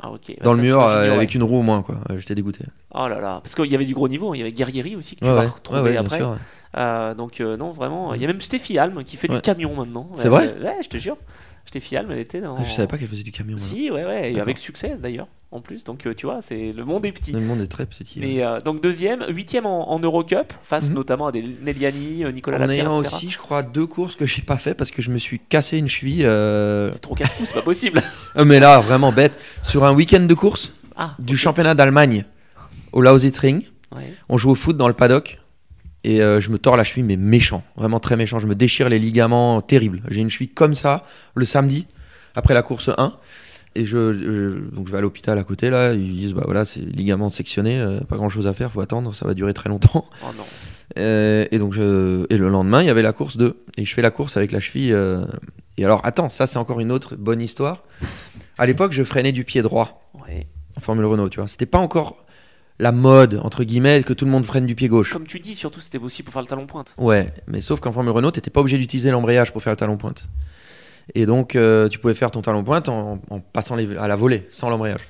Ah 0.00 0.10
ok. 0.12 0.36
Dans 0.42 0.50
Bah, 0.50 0.56
le 0.56 0.62
mur, 0.62 0.80
euh, 0.80 1.12
avec 1.14 1.34
une 1.34 1.42
roue 1.42 1.58
au 1.58 1.62
moins 1.62 1.82
quoi. 1.82 1.96
Euh, 2.10 2.18
J'étais 2.18 2.36
dégoûté. 2.36 2.64
Oh 2.94 3.08
là 3.08 3.20
là 3.20 3.40
parce 3.42 3.56
qu'il 3.56 3.66
y 3.66 3.74
avait 3.74 3.84
du 3.84 3.94
gros 3.94 4.06
niveau 4.06 4.32
il 4.34 4.38
y 4.38 4.42
avait 4.42 4.52
Guerrieri 4.52 4.94
aussi 4.94 5.16
que 5.16 5.20
tu 5.24 5.26
vas 5.26 5.40
ouais. 5.40 5.46
retrouver 5.46 5.80
Ouais, 5.90 5.96
après. 5.96 6.18
sûr. 6.18 6.36
Euh, 6.76 7.14
donc 7.14 7.40
non 7.40 7.72
vraiment 7.72 8.14
il 8.14 8.20
y 8.22 8.24
a 8.24 8.28
même 8.28 8.40
Steffi 8.40 8.78
Alm 8.78 9.02
qui 9.02 9.16
fait 9.16 9.26
du 9.28 9.40
camion 9.40 9.74
maintenant. 9.74 10.08
C'est 10.14 10.28
vrai 10.28 10.54
Ouais 10.62 10.76
je 10.84 10.88
te 10.88 10.98
jure. 10.98 11.16
Steffi 11.66 11.96
Alm 11.96 12.10
elle 12.10 12.18
était 12.18 12.40
dans. 12.40 12.56
Ah, 12.58 12.64
Je 12.64 12.72
savais 12.72 12.88
pas 12.88 12.98
qu'elle 12.98 13.08
faisait 13.08 13.22
du 13.22 13.32
camion. 13.32 13.56
Si 13.58 13.90
ouais 13.90 14.04
ouais 14.04 14.32
et 14.32 14.40
avec 14.40 14.58
succès 14.58 14.96
d'ailleurs 15.00 15.26
en 15.52 15.60
plus 15.60 15.84
donc 15.84 16.06
euh, 16.06 16.14
tu 16.14 16.26
vois 16.26 16.40
c'est 16.42 16.72
le 16.72 16.84
monde 16.84 17.04
est 17.06 17.12
petit. 17.12 17.32
Le 17.32 17.40
monde 17.40 17.60
est 17.60 17.66
très 17.66 17.86
petit. 17.86 18.18
ouais. 18.20 18.26
Mais 18.26 18.42
euh, 18.44 18.60
donc 18.60 18.80
deuxième, 18.82 19.24
huitième 19.28 19.64
en, 19.66 19.90
en 19.90 19.98
Eurocup, 19.98 20.52
face 20.62 20.90
Mhm. 20.90 20.94
notamment 20.96 21.26
à 21.28 21.32
des 21.32 21.42
Nelliani, 21.62 22.24
euh, 22.24 22.32
Nicolas 22.32 22.56
En 22.56 22.60
Lapierre, 22.60 22.86
ayant 22.86 23.00
etc. 23.02 23.16
aussi, 23.16 23.30
je 23.30 23.38
crois, 23.38 23.62
deux 23.62 23.86
courses 23.86 24.16
que 24.16 24.26
j'ai 24.26 24.42
pas 24.42 24.56
fait 24.58 24.74
parce 24.74 24.90
que 24.90 25.02
je 25.02 25.10
me 25.10 25.18
suis 25.18 25.38
cassé 25.40 25.78
une 25.78 25.88
cheville. 25.88 26.24
euh, 26.26 26.90
C'est 26.92 26.98
trop 27.00 27.14
casse-cou, 27.14 27.44
c'est 27.44 27.54
pas 27.54 27.62
possible. 27.62 28.02
mais 28.44 28.60
là, 28.60 28.78
vraiment 28.80 29.12
bête. 29.12 29.38
Sur 29.62 29.84
un 29.84 29.94
week-end 29.94 30.20
de 30.24 30.34
course 30.34 30.72
Ah, 30.96 31.14
du 31.18 31.36
championnat 31.36 31.74
d'Allemagne 31.74 32.24
au 32.92 33.00
Lausitzring, 33.02 33.62
Ouais. 33.94 34.10
on 34.30 34.38
joue 34.38 34.50
au 34.50 34.54
foot 34.54 34.76
dans 34.78 34.88
le 34.88 34.94
paddock 34.94 35.38
et 36.04 36.20
euh, 36.22 36.40
je 36.40 36.50
me 36.50 36.58
tords 36.58 36.76
la 36.76 36.84
cheville, 36.84 37.04
mais 37.04 37.16
méchant, 37.16 37.62
vraiment 37.76 38.00
très 38.00 38.16
méchant. 38.16 38.38
Je 38.38 38.46
me 38.46 38.54
déchire 38.54 38.88
les 38.88 38.98
ligaments, 38.98 39.60
terrible. 39.60 40.02
J'ai 40.08 40.20
une 40.20 40.30
cheville 40.30 40.48
comme 40.50 40.74
ça 40.74 41.04
le 41.34 41.44
samedi 41.44 41.86
après 42.34 42.54
la 42.54 42.62
course 42.62 42.90
1. 42.96 43.14
Et 43.74 43.86
je, 43.86 44.12
je- 44.12 44.74
donc 44.74 44.86
je 44.86 44.92
vais 44.92 44.98
à 44.98 45.00
l'hôpital 45.00 45.38
à 45.38 45.44
côté 45.44 45.70
là, 45.70 45.94
ils 45.94 46.14
disent 46.16 46.34
bah 46.34 46.42
voilà 46.44 46.66
c'est 46.66 46.80
ligament 46.80 47.30
sectionné, 47.30 47.80
euh, 47.80 48.00
pas 48.00 48.16
grand 48.16 48.28
chose 48.28 48.46
à 48.46 48.52
faire, 48.52 48.70
faut 48.70 48.82
attendre, 48.82 49.14
ça 49.14 49.26
va 49.26 49.32
durer 49.32 49.54
très 49.54 49.70
longtemps. 49.70 50.06
Oh 50.22 50.26
non. 50.36 50.44
Euh, 50.98 51.46
et 51.50 51.58
donc 51.58 51.72
je... 51.72 52.26
et 52.28 52.36
le 52.36 52.50
lendemain, 52.50 52.82
il 52.82 52.86
y 52.86 52.90
avait 52.90 53.00
la 53.00 53.14
course 53.14 53.38
2. 53.38 53.64
Et 53.78 53.84
je 53.86 53.94
fais 53.94 54.02
la 54.02 54.10
course 54.10 54.36
avec 54.36 54.52
la 54.52 54.60
cheville. 54.60 54.94
Et 55.78 55.84
alors, 55.86 56.02
attends, 56.04 56.28
ça 56.28 56.46
c'est 56.46 56.58
encore 56.58 56.80
une 56.80 56.92
autre 56.92 57.16
bonne 57.16 57.40
histoire. 57.40 57.82
À 58.58 58.66
l'époque, 58.66 58.92
je 58.92 59.02
freinais 59.02 59.32
du 59.32 59.44
pied 59.44 59.62
droit 59.62 60.10
Ouais. 60.28 60.46
en 60.76 60.80
Formule 60.80 61.06
Renault, 61.06 61.30
tu 61.30 61.40
vois. 61.40 61.48
C'était 61.48 61.64
pas 61.64 61.78
encore 61.78 62.21
la 62.78 62.92
mode, 62.92 63.40
entre 63.42 63.64
guillemets, 63.64 64.02
que 64.02 64.12
tout 64.12 64.24
le 64.24 64.30
monde 64.30 64.44
freine 64.44 64.66
du 64.66 64.74
pied 64.74 64.88
gauche. 64.88 65.12
Comme 65.12 65.26
tu 65.26 65.38
dis, 65.40 65.54
surtout 65.54 65.80
c'était 65.80 65.98
aussi 65.98 66.22
pour 66.22 66.32
faire 66.32 66.42
le 66.42 66.48
talon 66.48 66.66
pointe. 66.66 66.94
Ouais, 66.98 67.32
mais 67.46 67.60
sauf 67.60 67.80
qu'en 67.80 67.92
Formule 67.92 68.12
Renault, 68.12 68.30
t'étais 68.30 68.50
pas 68.50 68.60
obligé 68.60 68.78
d'utiliser 68.78 69.10
l'embrayage 69.10 69.52
pour 69.52 69.62
faire 69.62 69.72
le 69.72 69.76
talon 69.76 69.96
pointe. 69.96 70.24
Et 71.14 71.26
donc, 71.26 71.56
euh, 71.56 71.88
tu 71.88 71.98
pouvais 71.98 72.14
faire 72.14 72.30
ton 72.30 72.42
talon 72.42 72.62
pointe 72.64 72.88
en, 72.88 73.20
en 73.30 73.40
passant 73.40 73.76
les- 73.76 73.96
à 73.96 74.08
la 74.08 74.16
volée, 74.16 74.46
sans 74.50 74.70
l'embrayage. 74.70 75.00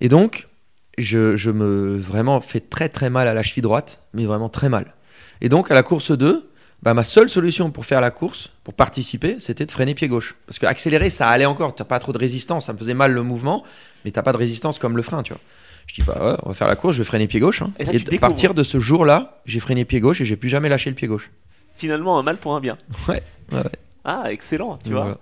Et 0.00 0.08
donc, 0.08 0.48
je, 0.96 1.36
je 1.36 1.50
me 1.50 1.96
vraiment 1.96 2.40
fais 2.40 2.60
très 2.60 2.88
très 2.88 3.10
mal 3.10 3.28
à 3.28 3.34
la 3.34 3.42
cheville 3.42 3.62
droite, 3.62 4.02
mais 4.14 4.26
vraiment 4.26 4.48
très 4.48 4.68
mal. 4.68 4.94
Et 5.40 5.48
donc, 5.48 5.70
à 5.70 5.74
la 5.74 5.82
course 5.82 6.10
2, 6.12 6.48
bah, 6.82 6.94
ma 6.94 7.02
seule 7.04 7.28
solution 7.28 7.70
pour 7.72 7.84
faire 7.86 8.00
la 8.00 8.10
course, 8.12 8.50
pour 8.64 8.74
participer, 8.74 9.36
c'était 9.40 9.66
de 9.66 9.70
freiner 9.72 9.94
pied 9.94 10.06
gauche. 10.08 10.36
Parce 10.46 10.58
que 10.60 10.66
accélérer, 10.66 11.10
ça 11.10 11.28
allait 11.28 11.46
encore, 11.46 11.74
t'as 11.74 11.84
pas 11.84 11.98
trop 11.98 12.12
de 12.12 12.18
résistance, 12.18 12.66
ça 12.66 12.72
me 12.72 12.78
faisait 12.78 12.94
mal 12.94 13.12
le 13.12 13.22
mouvement, 13.22 13.64
mais 14.04 14.12
t'as 14.12 14.22
pas 14.22 14.32
de 14.32 14.36
résistance 14.38 14.78
comme 14.78 14.96
le 14.96 15.02
frein, 15.02 15.22
tu 15.24 15.32
vois. 15.32 15.42
Je 15.88 15.94
dis, 15.94 16.02
bah 16.02 16.16
ouais, 16.20 16.36
on 16.44 16.48
va 16.50 16.54
faire 16.54 16.68
la 16.68 16.76
course, 16.76 16.94
je 16.94 17.02
vais 17.02 17.04
freiner 17.06 17.26
pied 17.26 17.40
gauche. 17.40 17.62
hein. 17.62 17.72
Et 17.80 17.84
là, 17.84 17.92
Et 17.94 17.98
tu 17.98 18.14
à 18.14 18.18
partir 18.20 18.54
de 18.54 18.62
ce 18.62 18.78
jour-là, 18.78 19.40
j'ai 19.46 19.58
freiné 19.58 19.84
pied 19.84 19.98
gauche 20.00 20.20
et 20.20 20.24
j'ai 20.24 20.36
plus 20.36 20.48
jamais 20.50 20.68
lâché 20.68 20.90
le 20.90 20.94
pied 20.96 21.08
gauche. 21.08 21.30
Finalement, 21.74 22.18
un 22.18 22.22
mal 22.22 22.36
pour 22.36 22.54
un 22.54 22.60
bien. 22.60 22.78
Ouais, 23.08 23.22
ouais, 23.52 23.58
ouais. 23.58 23.62
Ah, 24.04 24.24
excellent, 24.30 24.78
tu 24.84 24.92
vois. 24.92 25.18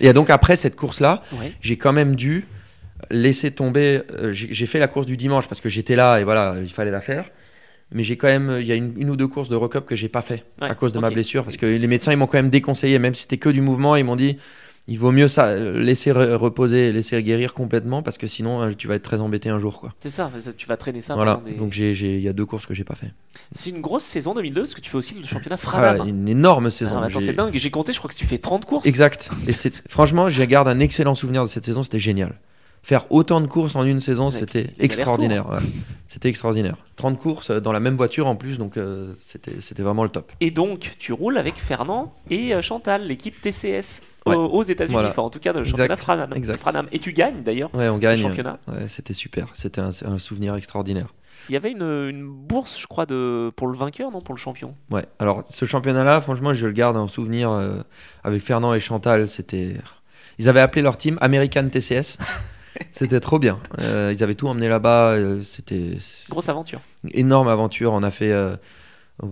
Et 0.00 0.12
donc 0.12 0.28
après 0.30 0.56
cette 0.56 0.76
course-là, 0.76 1.22
Ouais. 1.40 1.52
j'ai 1.60 1.76
quand 1.78 1.92
même 1.92 2.14
dû 2.14 2.46
laisser 3.10 3.50
tomber. 3.52 4.02
euh, 4.12 4.30
j'ai 4.32 4.66
fait 4.66 4.78
la 4.80 4.88
course 4.88 5.06
du 5.06 5.16
dimanche 5.16 5.46
parce 5.48 5.60
que 5.60 5.68
j'étais 5.68 5.96
là 5.96 6.18
et 6.20 6.24
voilà, 6.24 6.56
il 6.60 6.70
fallait 6.70 6.90
la 6.90 7.00
faire. 7.00 7.30
Mais 7.90 8.02
j'ai 8.04 8.16
quand 8.16 8.26
même, 8.28 8.58
il 8.60 8.66
y 8.66 8.72
a 8.72 8.74
une, 8.74 8.92
une 8.98 9.08
ou 9.08 9.16
deux 9.16 9.28
courses 9.28 9.48
de 9.48 9.56
recup 9.56 9.86
que 9.86 9.96
j'ai 9.96 10.08
pas 10.10 10.20
fait 10.20 10.44
Ouais, 10.60 10.68
à 10.68 10.74
cause 10.74 10.92
de 10.92 10.98
ma 10.98 11.08
blessure 11.10 11.44
parce 11.44 11.56
que 11.56 11.64
les 11.64 11.86
médecins 11.86 12.12
ils 12.12 12.18
m'ont 12.18 12.26
quand 12.26 12.36
même 12.38 12.50
déconseillé, 12.50 12.98
même 12.98 13.14
si 13.14 13.22
c'était 13.22 13.38
que 13.38 13.48
du 13.48 13.60
mouvement, 13.62 13.96
ils 13.96 14.04
m'ont 14.04 14.16
dit 14.16 14.36
il 14.88 14.98
vaut 14.98 15.12
mieux 15.12 15.28
ça 15.28 15.54
laisser 15.56 16.10
re- 16.12 16.32
reposer, 16.34 16.90
laisser 16.92 17.22
guérir 17.22 17.54
complètement 17.54 18.02
parce 18.02 18.18
que 18.18 18.26
sinon 18.26 18.62
euh, 18.62 18.72
tu 18.76 18.88
vas 18.88 18.94
être 18.96 19.02
très 19.02 19.20
embêté 19.20 19.48
un 19.50 19.58
jour 19.60 19.78
quoi. 19.80 19.94
C'est 20.00 20.10
ça, 20.10 20.30
tu 20.56 20.66
vas 20.66 20.76
traîner 20.76 21.00
ça 21.00 21.14
voilà. 21.14 21.40
des- 21.44 21.52
Donc 21.52 21.76
il 21.76 22.20
y 22.20 22.28
a 22.28 22.32
deux 22.32 22.46
courses 22.46 22.66
que 22.66 22.74
j'ai 22.74 22.84
pas 22.84 22.94
fait. 22.94 23.12
C'est 23.52 23.70
une 23.70 23.80
grosse 23.80 24.02
saison 24.04 24.34
2002 24.34 24.62
parce 24.62 24.74
que 24.74 24.80
tu 24.80 24.90
fais 24.90 24.96
aussi 24.96 25.14
le 25.20 25.26
championnat 25.26 25.54
Ah, 25.54 25.66
Franam. 25.66 26.08
une 26.08 26.28
énorme 26.28 26.70
saison. 26.70 27.00
Ah, 27.02 27.08
c'est 27.20 27.34
dingue, 27.34 27.54
j'ai 27.54 27.70
compté, 27.70 27.92
je 27.92 27.98
crois 27.98 28.10
que 28.10 28.16
tu 28.16 28.26
fais 28.26 28.38
30 28.38 28.64
courses. 28.64 28.86
Exact. 28.86 29.30
Et 29.46 29.52
c'est 29.52 29.88
franchement, 29.88 30.28
je 30.28 30.42
garde 30.42 30.68
un 30.68 30.80
excellent 30.80 31.14
souvenir 31.14 31.42
de 31.44 31.48
cette 31.48 31.64
saison. 31.64 31.82
C'était 31.82 31.98
génial. 32.00 32.34
Faire 32.82 33.10
autant 33.12 33.40
de 33.40 33.46
courses 33.46 33.76
en 33.76 33.84
une 33.84 34.00
saison, 34.00 34.28
Avec 34.28 34.38
c'était 34.38 34.70
extraordinaire. 34.78 35.48
ouais. 35.50 35.58
C'était 36.06 36.28
extraordinaire. 36.30 36.76
30 36.96 37.18
courses 37.18 37.50
euh, 37.50 37.60
dans 37.60 37.72
la 37.72 37.80
même 37.80 37.96
voiture 37.96 38.26
en 38.26 38.34
plus, 38.36 38.56
donc 38.56 38.76
euh, 38.78 39.12
c'était 39.20 39.82
vraiment 39.82 40.04
le 40.04 40.08
top. 40.08 40.32
Et 40.40 40.50
donc, 40.50 40.92
tu 40.98 41.12
roules 41.12 41.36
avec 41.36 41.56
Fernand 41.58 42.14
et 42.30 42.54
euh, 42.54 42.62
Chantal, 42.62 43.06
l'équipe 43.06 43.38
TCS 43.40 44.02
Ouais. 44.26 44.34
aux 44.36 44.62
États-Unis, 44.62 44.92
Voilà. 44.94 45.08
enfin 45.08 45.22
en 45.22 45.30
tout 45.30 45.38
cas 45.38 45.54
dans 45.54 45.60
le 45.60 45.64
championnat 45.64 45.96
Franam. 45.96 46.86
Et 46.92 46.98
tu 46.98 47.12
gagnes 47.14 47.42
d'ailleurs 47.42 47.74
Ouais, 47.74 47.88
on 47.88 47.96
gagne. 47.98 48.22
Ouais, 48.26 48.86
c'était 48.86 49.14
super. 49.14 49.48
C'était 49.54 49.80
un, 49.80 49.88
un 50.04 50.18
souvenir 50.18 50.54
extraordinaire. 50.54 51.06
Il 51.48 51.52
y 51.54 51.56
avait 51.56 51.70
une, 51.70 51.82
une 51.82 52.28
bourse, 52.28 52.78
je 52.78 52.86
crois, 52.86 53.06
de, 53.06 53.50
pour 53.56 53.68
le 53.68 53.76
vainqueur, 53.76 54.10
non 54.10 54.20
Pour 54.20 54.34
le 54.34 54.38
champion? 54.38 54.72
Ouais. 54.90 55.06
Alors, 55.18 55.44
ce 55.48 55.64
championnat-là, 55.64 56.20
franchement, 56.20 56.52
je 56.52 56.66
le 56.66 56.72
garde 56.72 56.98
en 56.98 57.08
souvenir 57.08 57.50
euh, 57.50 57.78
avec 58.22 58.42
Fernand 58.42 58.74
et 58.74 58.80
Chantal. 58.80 59.28
C'était. 59.28 59.76
Ils 60.38 60.48
avaient 60.50 60.60
appelé 60.60 60.82
leur 60.82 60.98
team 60.98 61.16
American 61.22 61.66
TCS. 61.70 62.18
C'était 62.92 63.20
trop 63.20 63.38
bien. 63.38 63.58
Euh, 63.80 64.12
ils 64.14 64.22
avaient 64.22 64.34
tout 64.34 64.48
emmené 64.48 64.68
là-bas. 64.68 65.10
euh, 65.12 65.42
C'était 65.42 65.98
Grosse 66.28 66.48
aventure. 66.48 66.80
Énorme 67.12 67.48
aventure. 67.48 67.92
On 67.92 68.02
a 68.02 68.10
fait 68.10 68.32
euh, 68.32 68.56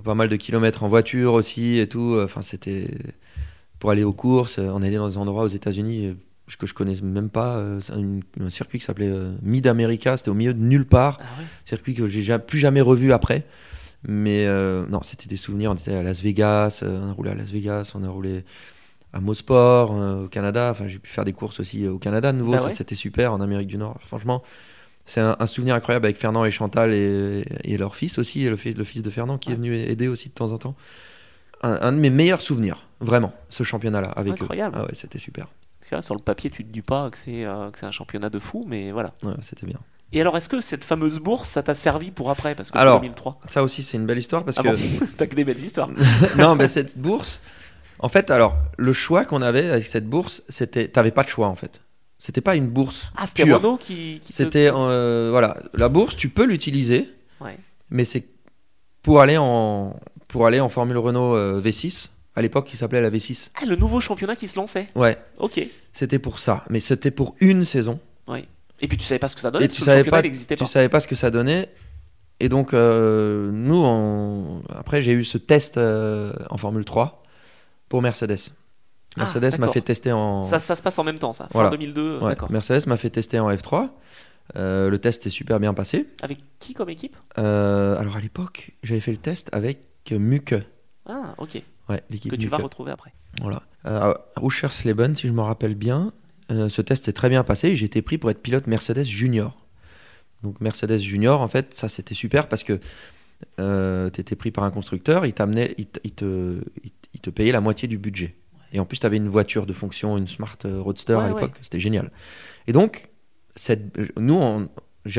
pas 0.04 0.14
mal 0.14 0.28
de 0.28 0.36
kilomètres 0.36 0.82
en 0.82 0.88
voiture 0.88 1.32
aussi 1.34 1.78
et 1.78 1.88
tout. 1.88 2.18
Enfin, 2.22 2.42
c'était 2.42 2.88
pour 3.78 3.90
aller 3.90 4.04
aux 4.04 4.12
courses. 4.12 4.58
On 4.58 4.82
était 4.82 4.96
dans 4.96 5.08
des 5.08 5.18
endroits 5.18 5.44
aux 5.44 5.48
États-Unis 5.48 6.06
euh, 6.06 6.14
que 6.58 6.66
je 6.66 6.74
connais 6.74 6.94
même 7.02 7.28
pas. 7.30 7.56
euh, 7.56 7.80
c'est 7.80 7.92
un, 7.92 8.20
un 8.40 8.50
circuit 8.50 8.78
qui 8.78 8.84
s'appelait 8.84 9.08
euh, 9.10 9.32
Mid 9.42 9.66
America. 9.66 10.16
C'était 10.16 10.30
au 10.30 10.34
milieu 10.34 10.54
de 10.54 10.62
nulle 10.62 10.86
part. 10.86 11.18
Ah 11.20 11.24
ouais 11.40 11.46
Circuit 11.64 11.94
que 11.94 12.06
j'ai 12.06 12.22
ja- 12.22 12.38
plus 12.38 12.58
jamais 12.58 12.80
revu 12.80 13.12
après. 13.12 13.44
Mais 14.08 14.46
euh, 14.46 14.86
non, 14.88 15.02
c'était 15.02 15.26
des 15.26 15.36
souvenirs. 15.36 15.72
On 15.72 15.74
était 15.74 15.94
à 15.94 16.02
Las 16.02 16.20
Vegas. 16.22 16.80
euh, 16.82 17.00
on 17.04 17.08
a 17.10 17.12
roulé 17.12 17.30
à 17.30 17.34
Las 17.34 17.50
Vegas. 17.50 17.92
On 17.96 18.04
a 18.04 18.08
roulé 18.08 18.44
à 19.16 19.20
Mosport 19.20 19.92
euh, 19.92 20.24
au 20.24 20.28
Canada. 20.28 20.68
Enfin, 20.70 20.86
j'ai 20.86 20.98
pu 20.98 21.10
faire 21.10 21.24
des 21.24 21.32
courses 21.32 21.60
aussi 21.60 21.84
euh, 21.84 21.92
au 21.92 21.98
Canada 21.98 22.32
de 22.32 22.38
nouveau. 22.38 22.52
Bah 22.52 22.58
ça, 22.58 22.64
ouais. 22.66 22.74
c'était 22.74 22.94
super 22.94 23.32
en 23.32 23.40
Amérique 23.40 23.68
du 23.68 23.78
Nord. 23.78 23.96
Franchement. 24.06 24.42
C'est 25.08 25.20
un, 25.20 25.36
un 25.38 25.46
souvenir 25.46 25.76
incroyable 25.76 26.04
avec 26.06 26.16
Fernand 26.18 26.44
et 26.44 26.50
Chantal 26.50 26.92
et, 26.92 27.44
et 27.62 27.78
leur 27.78 27.94
fils 27.94 28.18
aussi, 28.18 28.44
et 28.44 28.50
le, 28.50 28.56
le 28.56 28.84
fils 28.84 29.02
de 29.04 29.10
Fernand 29.10 29.38
qui 29.38 29.52
est 29.52 29.54
venu 29.54 29.72
aider 29.76 30.08
aussi 30.08 30.28
de 30.30 30.34
temps 30.34 30.50
en 30.50 30.58
temps. 30.58 30.74
Un, 31.62 31.78
un 31.80 31.92
de 31.92 31.98
mes 31.98 32.10
meilleurs 32.10 32.40
souvenirs, 32.40 32.88
vraiment, 33.00 33.32
ce 33.48 33.62
championnat-là 33.62 34.08
avec 34.08 34.32
Incroyable. 34.32 34.76
eux. 34.76 34.80
Ah 34.82 34.86
ouais, 34.86 34.94
c'était 34.94 35.20
super. 35.20 35.46
Là, 35.92 36.02
sur 36.02 36.16
le 36.16 36.20
papier, 36.20 36.50
tu 36.50 36.64
te 36.64 36.72
dis 36.72 36.82
pas 36.82 37.08
que 37.10 37.16
c'est 37.16 37.44
euh, 37.44 37.70
que 37.70 37.78
c'est 37.78 37.86
un 37.86 37.92
championnat 37.92 38.30
de 38.30 38.40
fou, 38.40 38.64
mais 38.66 38.90
voilà. 38.90 39.12
Ouais, 39.22 39.34
c'était 39.42 39.66
bien. 39.66 39.78
Et 40.12 40.20
alors, 40.20 40.36
est-ce 40.36 40.48
que 40.48 40.60
cette 40.60 40.82
fameuse 40.82 41.20
bourse, 41.20 41.48
ça 41.48 41.62
t'a 41.62 41.76
servi 41.76 42.10
pour 42.10 42.28
après? 42.30 42.56
Parce 42.56 42.72
que 42.72 42.76
Alors, 42.78 42.94
pour 42.94 43.02
2003. 43.02 43.36
Ça 43.46 43.62
aussi, 43.62 43.84
c'est 43.84 43.96
une 43.96 44.06
belle 44.06 44.18
histoire 44.18 44.44
parce 44.44 44.58
Ah 44.58 44.64
que. 44.64 44.68
bon 44.70 45.06
T'as 45.16 45.28
que 45.28 45.36
des 45.36 45.44
belles 45.44 45.60
histoires. 45.62 45.88
non, 46.38 46.56
mais 46.56 46.66
cette 46.66 46.98
bourse, 46.98 47.40
en 47.98 48.08
fait, 48.08 48.30
alors, 48.30 48.56
le 48.78 48.92
choix 48.92 49.24
qu'on 49.24 49.42
avait 49.42 49.70
avec 49.70 49.86
cette 49.86 50.06
bourse, 50.08 50.42
c'était. 50.48 50.88
T'avais 50.88 51.10
pas 51.10 51.22
de 51.22 51.28
choix, 51.28 51.48
en 51.48 51.54
fait. 51.56 51.80
C'était 52.18 52.40
pas 52.40 52.54
une 52.56 52.68
bourse. 52.68 53.10
Ah, 53.16 53.26
c'était. 53.26 53.44
Renault 53.50 53.76
qui, 53.76 54.20
qui 54.22 54.32
te- 54.32 54.36
C'était. 54.36 54.70
euh, 54.72 55.28
voilà. 55.30 55.56
La 55.74 55.88
bourse, 55.88 56.16
tu 56.16 56.28
peux 56.28 56.44
l'utiliser, 56.44 57.10
Ouais. 57.40 57.58
mais 57.90 58.04
c'est 58.04 58.24
pour 59.02 59.20
aller 59.20 59.36
en, 59.38 59.94
pour 60.28 60.46
aller 60.46 60.60
en 60.60 60.68
Formule 60.68 60.98
Renault 60.98 61.34
euh, 61.36 61.60
V6. 61.60 62.08
À 62.34 62.42
l'époque, 62.42 62.66
qui 62.66 62.76
s'appelait 62.76 63.00
la 63.00 63.08
V6. 63.10 63.50
Ah, 63.54 63.64
le 63.64 63.76
nouveau 63.76 63.98
championnat 64.00 64.36
qui 64.36 64.46
se 64.46 64.56
lançait. 64.58 64.88
Ouais, 64.94 65.16
Ok. 65.38 65.58
c'était 65.94 66.18
pour 66.18 66.38
ça. 66.38 66.64
Mais 66.68 66.80
c'était 66.80 67.10
pour 67.10 67.34
une 67.40 67.64
saison. 67.64 67.98
Et 68.78 68.88
puis 68.88 68.98
tu 68.98 69.06
savais 69.06 69.18
pas 69.18 69.28
ce 69.28 69.34
que 69.34 69.40
ça 69.40 69.50
donnait 69.50 69.64
Et 69.64 69.68
tu 69.68 69.80
savais 69.80 70.04
pas, 70.04 70.20
tu 70.20 70.30
pas. 70.56 70.66
savais 70.66 70.90
pas 70.90 71.00
ce 71.00 71.06
que 71.06 71.14
ça 71.14 71.30
donnait. 71.30 71.70
Et 72.40 72.50
donc, 72.50 72.74
euh, 72.74 73.50
nous, 73.50 73.82
on- 73.82 74.62
après, 74.68 75.00
j'ai 75.00 75.12
eu 75.12 75.24
ce 75.24 75.38
test 75.38 75.78
euh, 75.78 76.30
en 76.50 76.58
Formule 76.58 76.84
3 76.84 77.22
pour 77.88 78.02
Mercedes. 78.02 78.38
Ah, 79.16 79.20
Mercedes 79.20 79.58
m'a 79.58 79.68
fait 79.68 79.80
tester 79.80 80.12
en. 80.12 80.42
Ça, 80.42 80.58
ça 80.58 80.76
se 80.76 80.82
passe 80.82 80.98
en 80.98 81.04
même 81.04 81.18
temps, 81.18 81.32
ça. 81.32 81.44
Fin 81.44 81.50
Voilà. 81.52 81.70
2002, 81.70 82.18
Ouais, 82.20 82.28
d'accord. 82.30 82.50
Mercedes 82.50 82.86
m'a 82.86 82.96
fait 82.96 83.10
tester 83.10 83.38
en 83.38 83.50
F3. 83.50 83.90
Euh, 84.54 84.90
le 84.90 84.98
test 84.98 85.24
s'est 85.24 85.30
super 85.30 85.58
bien 85.58 85.74
passé. 85.74 86.06
Avec 86.22 86.38
qui 86.58 86.74
comme 86.74 86.88
équipe? 86.90 87.16
Euh, 87.38 87.98
alors 87.98 88.16
à 88.16 88.20
l'époque, 88.20 88.72
j'avais 88.82 89.00
fait 89.00 89.10
le 89.10 89.16
test 89.16 89.48
avec 89.52 89.80
Muke. 90.12 90.54
Ah, 91.06 91.34
ok. 91.38 91.62
Ouais, 91.88 92.02
l'équipe 92.10 92.30
Que 92.30 92.36
tu 92.36 92.48
vas 92.48 92.58
retrouver 92.58 92.92
après. 92.92 93.12
Voilà. 93.40 93.62
Euh, 93.86 94.14
à 94.36 94.40
si 95.14 95.28
je 95.28 95.32
me 95.32 95.40
rappelle 95.42 95.74
bien, 95.74 96.12
euh, 96.50 96.68
ce 96.68 96.82
test 96.82 97.04
s'est 97.04 97.12
très 97.12 97.28
bien 97.28 97.44
passé 97.44 97.76
j'ai 97.76 97.86
été 97.86 98.02
pris 98.02 98.18
pour 98.18 98.30
être 98.30 98.40
pilote 98.40 98.66
Mercedes 98.66 99.04
Junior. 99.04 99.56
Donc 100.42 100.60
Mercedes 100.60 100.98
Junior, 100.98 101.40
en 101.40 101.48
fait, 101.48 101.74
ça 101.74 101.88
c'était 101.88 102.14
super 102.14 102.48
parce 102.48 102.64
que 102.64 102.80
tu 103.58 104.20
étais 104.20 104.36
pris 104.36 104.50
par 104.50 104.64
un 104.64 104.70
constructeur, 104.70 105.26
il, 105.26 105.32
t'amenait, 105.32 105.74
il, 105.78 105.86
te- 105.86 106.00
il 106.04 106.12
te, 106.12 106.60
il, 106.84 106.90
il 107.14 107.20
te 107.20 107.30
payait 107.30 107.52
la 107.52 107.60
moitié 107.60 107.88
du 107.88 107.98
budget. 107.98 108.34
Et 108.72 108.80
en 108.80 108.84
plus, 108.84 108.98
tu 108.98 109.06
avais 109.06 109.16
une 109.16 109.28
voiture 109.28 109.64
de 109.66 109.72
fonction, 109.72 110.16
une 110.18 110.26
Smart 110.28 110.56
euh, 110.64 110.80
Roadster 110.80 111.14
Ouais, 111.14 111.24
à 111.24 111.28
l'époque, 111.28 111.52
c'était 111.62 111.78
génial. 111.80 112.10
Et 112.66 112.72
donc, 112.72 113.08
cette, 113.54 113.96
nous, 114.18 114.34
on- 114.34 114.68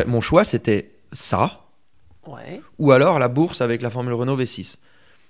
mon 0.06 0.22
choix 0.22 0.44
c'était 0.44 0.92
ça, 1.14 1.62
Ouais. 2.28 2.62
ou 2.78 2.92
alors 2.92 3.20
la 3.20 3.30
bourse 3.30 3.62
avec 3.62 3.82
la 3.82 3.90
Formule 3.90 4.14
Renault 4.14 4.38
V6. 4.38 4.76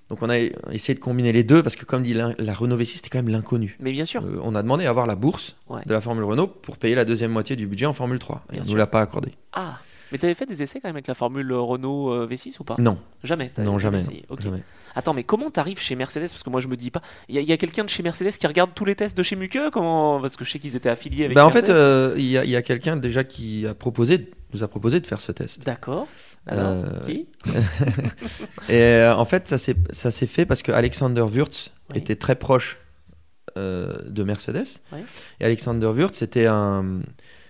Donc 0.10 0.24
on 0.24 0.30
a 0.32 0.40
essayé 0.72 0.96
de 0.96 1.00
combiner 1.00 1.32
les 1.32 1.44
deux 1.44 1.62
parce 1.62 1.76
que 1.76 1.86
comme 1.86 2.02
dit 2.02 2.14
la 2.16 2.54
Renault 2.56 2.78
V6 2.78 2.96
c'était 2.96 3.10
quand 3.10 3.20
même 3.20 3.28
l'inconnu. 3.28 3.78
Mais 3.80 3.92
bien 3.92 4.06
sûr. 4.06 4.24
Euh, 4.26 4.40
on 4.42 4.56
a 4.56 4.64
demandé 4.64 4.86
à 4.86 4.90
avoir 4.90 5.06
la 5.06 5.14
bourse 5.16 5.56
Ouais. 5.70 5.82
de 5.86 5.94
la 5.94 6.02
Formule 6.02 6.24
Renault 6.24 6.48
pour 6.48 6.78
payer 6.78 6.96
la 6.96 7.06
deuxième 7.06 7.30
moitié 7.32 7.56
du 7.56 7.68
budget 7.68 7.86
en 7.86 7.94
Formule 7.94 8.18
3. 8.18 8.46
Et 8.50 8.54
Bien 8.54 8.62
on 8.62 8.64
sûr. 8.64 8.72
nous 8.74 8.78
l'a 8.78 8.88
pas 8.88 9.02
accordé. 9.02 9.34
Ah. 9.54 9.78
Mais 10.12 10.18
t'avais 10.18 10.34
fait 10.34 10.46
des 10.46 10.62
essais 10.64 10.80
quand 10.80 10.88
même 10.88 10.96
avec 10.96 11.08
la 11.08 11.14
Formule 11.16 11.52
Renault 11.54 12.12
euh, 12.12 12.28
V6 12.28 12.56
ou 12.60 12.64
pas? 12.64 12.76
Non, 12.80 12.98
Jamais. 13.24 13.52
non 13.58 13.78
jamais. 13.78 14.00
essayé. 14.00 14.24
non, 14.30 14.36
Ok. 14.36 14.42
jamais. 14.42 14.64
Attends, 14.96 15.14
mais 15.14 15.24
comment 15.24 15.52
t'arrives 15.52 15.80
chez 15.80 15.96
Mercedes? 15.96 16.30
Parce 16.30 16.44
que 16.44 16.50
moi 16.50 16.62
je 16.62 16.68
me 16.68 16.76
dis 16.78 16.92
pas. 16.92 17.02
Il 17.30 17.40
y 17.40 17.52
a, 17.52 17.58
quelqu'un 17.58 17.84
de 17.84 17.90
chez 17.90 18.04
Mercedes 18.04 18.32
qui 18.32 18.48
regarde 18.48 18.72
tous 18.74 18.86
les 18.86 18.96
tests 18.96 19.18
de 19.18 19.24
chez 19.24 19.36
Muke? 19.36 19.60
Comment 19.72 20.20
Parce 20.22 20.36
que 20.38 20.46
je 20.46 20.52
sais 20.52 20.60
qu'ils 20.60 20.76
étaient 20.76 20.90
affiliés 20.90 21.26
avec 21.26 21.36
Bah, 21.36 21.46
en 21.46 21.50
fait, 21.50 21.70
euh, 21.70 22.16
il 22.18 22.26
y 22.26 22.38
a, 22.38 22.44
il 22.46 22.50
y 22.50 22.56
a 22.56 22.62
quelqu'un 22.62 22.96
déjà 22.96 23.24
qui 23.24 23.68
a 23.68 23.74
proposé, 23.74 24.32
nous 24.54 24.64
a 24.64 24.68
proposé 24.68 25.00
de 25.00 25.06
faire 25.08 25.20
ce 25.22 25.32
test. 25.32 25.64
D'accord. 25.66 26.08
Alors, 26.48 26.66
Euh, 26.86 27.00
qui? 27.02 27.28
Et 28.70 28.82
euh, 28.82 29.16
en 29.16 29.26
fait, 29.26 29.50
ça 29.50 29.58
s'est 30.12 30.28
fait 30.28 30.46
parce 30.46 30.62
que 30.64 30.72
Alexander 30.72 31.26
Oui. 31.34 31.44
était 31.96 32.16
très 32.16 32.36
proche 32.36 32.80
de 33.56 34.24
Mercedes. 34.24 34.68
Oui. 34.94 35.00
Et 35.40 35.46
Alexander 35.46 35.88
Wurz, 35.88 36.14
c'était 36.14 36.46
un 36.46 37.00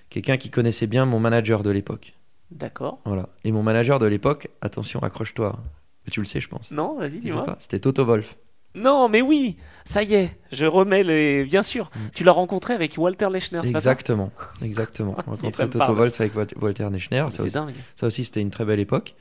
quelqu'un 0.10 0.38
qui 0.38 0.50
connaissait 0.50 0.88
bien 0.88 1.06
mon 1.06 1.20
manager 1.20 1.64
de 1.64 1.70
l'époque. 1.70 2.14
D'accord. 2.52 3.00
Voilà. 3.06 3.28
Et 3.44 3.52
mon 3.52 3.64
manager 3.64 4.00
de 4.00 4.06
l'époque, 4.06 4.48
attention, 4.62 5.02
accroche-toi. 5.02 5.60
Mais 6.06 6.12
tu 6.12 6.20
le 6.22 6.26
sais, 6.26 6.40
je 6.40 6.48
pense. 6.48 6.72
Non, 6.72 6.98
vas-y, 6.98 7.20
dis-moi. 7.20 7.56
C'était 7.60 7.80
Toto 7.80 8.06
Wolf. 8.06 8.38
Non, 8.76 9.10
mais 9.10 9.22
oui, 9.24 9.58
ça 9.86 10.04
y 10.04 10.14
est, 10.14 10.38
je 10.52 10.66
remets 10.66 11.02
les. 11.02 11.46
Bien 11.46 11.64
sûr, 11.64 11.90
Mm. 11.96 12.00
tu 12.14 12.24
l'as 12.24 12.32
rencontré 12.32 12.74
avec 12.76 12.94
Walter 12.98 13.28
Lechner, 13.32 13.62
c'est 13.64 13.70
Exactement, 13.70 14.32
exactement. 14.62 15.16
Me 15.28 15.52
Toto. 15.68 15.96
Wolf 15.96 16.22
avec 16.22 16.36
Wal- 16.36 16.48
Walter 16.62 16.88
dingue. 17.50 17.74
ça 17.96 18.06
aussi, 18.08 18.24
c'était 18.24 18.42
une 18.42 18.52
très 18.52 18.66
belle 18.66 18.80
époque. 18.80 19.16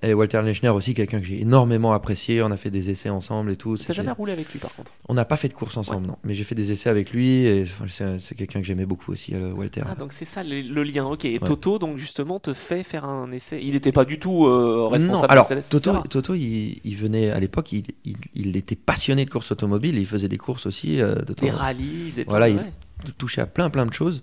Et 0.00 0.14
Walter 0.14 0.40
Neschner 0.42 0.70
aussi, 0.70 0.94
quelqu'un 0.94 1.20
que 1.20 1.26
j'ai 1.26 1.40
énormément 1.42 1.92
apprécié. 1.92 2.42
On 2.42 2.50
a 2.50 2.56
fait 2.56 2.70
des 2.70 2.88
essais 2.90 3.10
ensemble 3.10 3.52
et 3.52 3.56
tout. 3.56 3.76
T'as 3.76 3.92
jamais 3.92 4.10
roulé 4.10 4.32
avec 4.32 4.50
lui 4.50 4.58
par 4.58 4.74
contre 4.74 4.90
On 5.08 5.14
n'a 5.14 5.24
pas 5.26 5.36
fait 5.36 5.48
de 5.48 5.52
course 5.52 5.76
ensemble, 5.76 6.06
non. 6.06 6.16
Mais 6.24 6.34
j'ai 6.34 6.44
fait 6.44 6.54
des 6.54 6.72
essais 6.72 6.88
avec 6.88 7.12
lui. 7.12 7.44
Et 7.46 7.64
c'est 7.88 8.34
quelqu'un 8.34 8.60
que 8.60 8.66
j'aimais 8.66 8.86
beaucoup 8.86 9.12
aussi, 9.12 9.34
euh, 9.34 9.52
Walter. 9.52 9.82
Ah, 9.86 9.94
donc 9.94 10.12
c'est 10.12 10.24
ça 10.24 10.42
le, 10.42 10.60
le 10.62 10.82
lien, 10.82 11.04
ok. 11.04 11.26
Et 11.26 11.38
Ouais. 11.38 11.46
Toto, 11.46 11.78
donc 11.78 11.98
justement, 11.98 12.40
te 12.40 12.52
fait 12.54 12.82
faire 12.82 13.04
un 13.04 13.30
essai. 13.32 13.60
Il 13.62 13.72
n'était 13.72 13.92
pas 13.92 14.04
du 14.04 14.18
tout 14.18 14.46
euh, 14.46 14.76
non, 14.78 14.88
responsable 14.88 15.32
alors 15.32 15.46
Mercedes, 15.50 15.70
Toto, 15.70 15.90
etc. 15.90 16.02
Toto 16.08 16.34
il, 16.34 16.80
il 16.84 16.96
venait 16.96 17.30
à 17.30 17.38
l'époque, 17.38 17.72
il, 17.72 17.84
il- 18.04 18.16
il 18.34 18.56
était 18.56 18.76
passionné 18.76 19.24
de 19.26 19.30
course 19.30 19.52
automobile. 19.52 19.98
Il 19.98 20.06
faisait 20.06 20.28
des 20.28 20.38
courses 20.38 20.64
aussi 20.66 21.00
euh, 21.02 21.16
de 21.16 21.34
Des 21.34 21.50
rallyes, 21.50 22.04
il 22.06 22.10
faisait 22.12 22.24
Voilà, 22.26 22.46
de- 22.48 22.54
il- 22.54 22.56
ouais. 22.58 22.72
de 23.06 23.10
toucher 23.12 23.40
à 23.42 23.46
plein 23.46 23.68
plein 23.70 23.84
de 23.86 23.92
choses. 23.92 24.22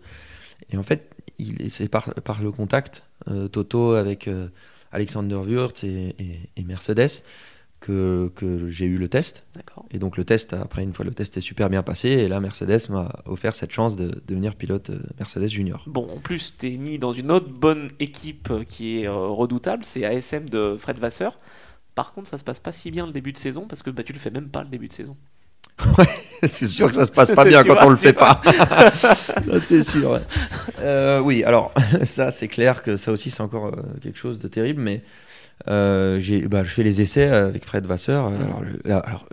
Et 0.71 0.77
en 0.77 0.83
fait, 0.83 1.09
c'est 1.69 1.87
par, 1.89 2.13
par 2.15 2.41
le 2.41 2.51
contact, 2.51 3.03
euh, 3.29 3.47
Toto 3.47 3.93
avec 3.93 4.27
Alexander 4.91 5.35
Wurz 5.35 5.83
et, 5.83 6.15
et- 6.19 6.39
et 6.57 6.63
Mercedes, 6.63 7.23
que, 7.79 8.29
que 8.35 8.67
j'ai 8.67 8.85
eu 8.85 8.97
le 8.97 9.07
test. 9.07 9.45
Et 9.91 9.99
donc 9.99 10.17
le 10.17 10.25
test, 10.25 10.51
après 10.53 10.83
une 10.83 10.93
fois 10.93 11.05
le 11.05 11.13
test 11.13 11.37
est 11.37 11.41
super 11.41 11.69
bien 11.69 11.81
passé, 11.81 12.09
et 12.09 12.27
là 12.27 12.41
Mercedes 12.41 12.89
m'a 12.89 13.21
offert 13.25 13.55
cette 13.55 13.71
chance 13.71 13.95
de 13.95 14.21
devenir 14.27 14.55
pilote 14.55 14.89
euh, 14.89 14.99
Mercedes 15.17 15.47
Junior. 15.47 15.83
Bon, 15.87 16.09
en 16.09 16.19
plus, 16.19 16.55
t'es 16.57 16.71
mis 16.71 16.99
dans 16.99 17.13
une 17.13 17.31
autre 17.31 17.47
bonne 17.49 17.89
équipe 17.99 18.49
euh, 18.51 18.63
qui 18.65 18.99
est 19.01 19.07
euh, 19.07 19.13
redoutable, 19.27 19.85
c'est 19.85 20.03
ASM 20.03 20.49
de 20.49 20.75
Fred 20.77 20.97
Vasseur. 20.97 21.39
Par 21.95 22.13
contre, 22.13 22.27
ça 22.29 22.37
se 22.37 22.43
passe 22.43 22.59
pas 22.59 22.73
si 22.73 22.91
bien 22.91 23.05
le 23.05 23.13
début 23.13 23.31
de 23.31 23.37
saison 23.37 23.65
parce 23.65 23.81
que 23.81 23.89
bah, 23.89 24.03
tu 24.03 24.11
le 24.11 24.19
fais 24.19 24.29
même 24.31 24.49
pas 24.49 24.63
le 24.63 24.69
début 24.69 24.87
de 24.89 24.93
saison. 24.93 25.15
c'est 26.47 26.67
sûr 26.67 26.89
que 26.89 26.95
ça 26.95 27.05
se 27.05 27.11
passe 27.11 27.31
pas 27.31 27.45
bien 27.45 27.63
sûr, 27.63 27.75
quand 27.77 27.87
on 27.87 27.89
le 27.89 27.95
fait 27.95 28.13
pas. 28.13 28.41
C'est 29.61 29.83
sûr. 29.83 30.11
ouais. 30.11 30.19
Euh, 30.81 31.19
oui, 31.19 31.43
alors 31.43 31.73
ça 32.03 32.31
c'est 32.31 32.47
clair 32.47 32.81
que 32.83 32.95
ça 32.97 33.11
aussi 33.11 33.29
c'est 33.31 33.41
encore 33.41 33.67
euh, 33.67 33.81
quelque 34.01 34.17
chose 34.17 34.39
de 34.39 34.47
terrible, 34.47 34.81
mais 34.81 35.01
euh, 35.67 36.19
j'ai, 36.19 36.41
bah, 36.47 36.63
je 36.63 36.69
fais 36.69 36.83
les 36.83 37.01
essais 37.01 37.27
avec 37.27 37.65
Fred 37.65 37.85
Vasseur. 37.85 38.27
Alors, 38.27 38.61
le- 38.61 38.93
alors, 38.93 39.25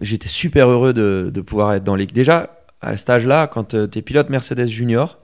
j'étais 0.00 0.28
super 0.28 0.68
heureux 0.68 0.92
de, 0.94 1.30
de 1.32 1.40
pouvoir 1.40 1.74
être 1.74 1.84
dans 1.84 1.94
l'équipe. 1.96 2.14
Déjà 2.14 2.56
à 2.80 2.96
cet 2.96 3.10
âge-là, 3.10 3.46
quand 3.46 3.74
tu 3.90 3.98
es 3.98 4.02
pilote 4.02 4.30
Mercedes 4.30 4.68
Junior, 4.68 5.18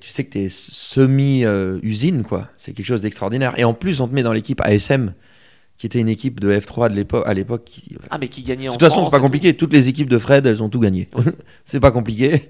tu 0.00 0.10
sais 0.10 0.24
que 0.24 0.30
tu 0.32 0.38
es 0.38 0.48
semi-usine, 0.50 2.22
quoi. 2.24 2.48
C'est 2.56 2.72
quelque 2.72 2.86
chose 2.86 3.02
d'extraordinaire. 3.02 3.52
Et 3.58 3.64
en 3.64 3.74
plus, 3.74 4.00
on 4.00 4.08
te 4.08 4.14
met 4.14 4.22
dans 4.22 4.32
l'équipe 4.32 4.60
ASM, 4.62 5.12
qui 5.82 5.86
était 5.86 5.98
une 5.98 6.08
équipe 6.08 6.38
de 6.38 6.56
F3 6.56 6.90
de 6.90 6.94
l'époque, 6.94 7.24
à 7.26 7.34
l'époque 7.34 7.64
qui, 7.64 7.96
Ah, 8.08 8.16
mais 8.18 8.28
qui 8.28 8.44
gagnait 8.44 8.66
de 8.66 8.68
en 8.68 8.72
toute 8.74 8.82
façon, 8.88 9.02
c'est 9.06 9.10
pas 9.10 9.16
tout. 9.16 9.24
compliqué. 9.24 9.56
Toutes 9.56 9.72
les 9.72 9.88
équipes 9.88 10.08
de 10.08 10.16
Fred, 10.16 10.46
elles 10.46 10.62
ont 10.62 10.68
tout 10.68 10.78
gagné. 10.78 11.08
c'est 11.64 11.80
pas 11.80 11.90
compliqué. 11.90 12.42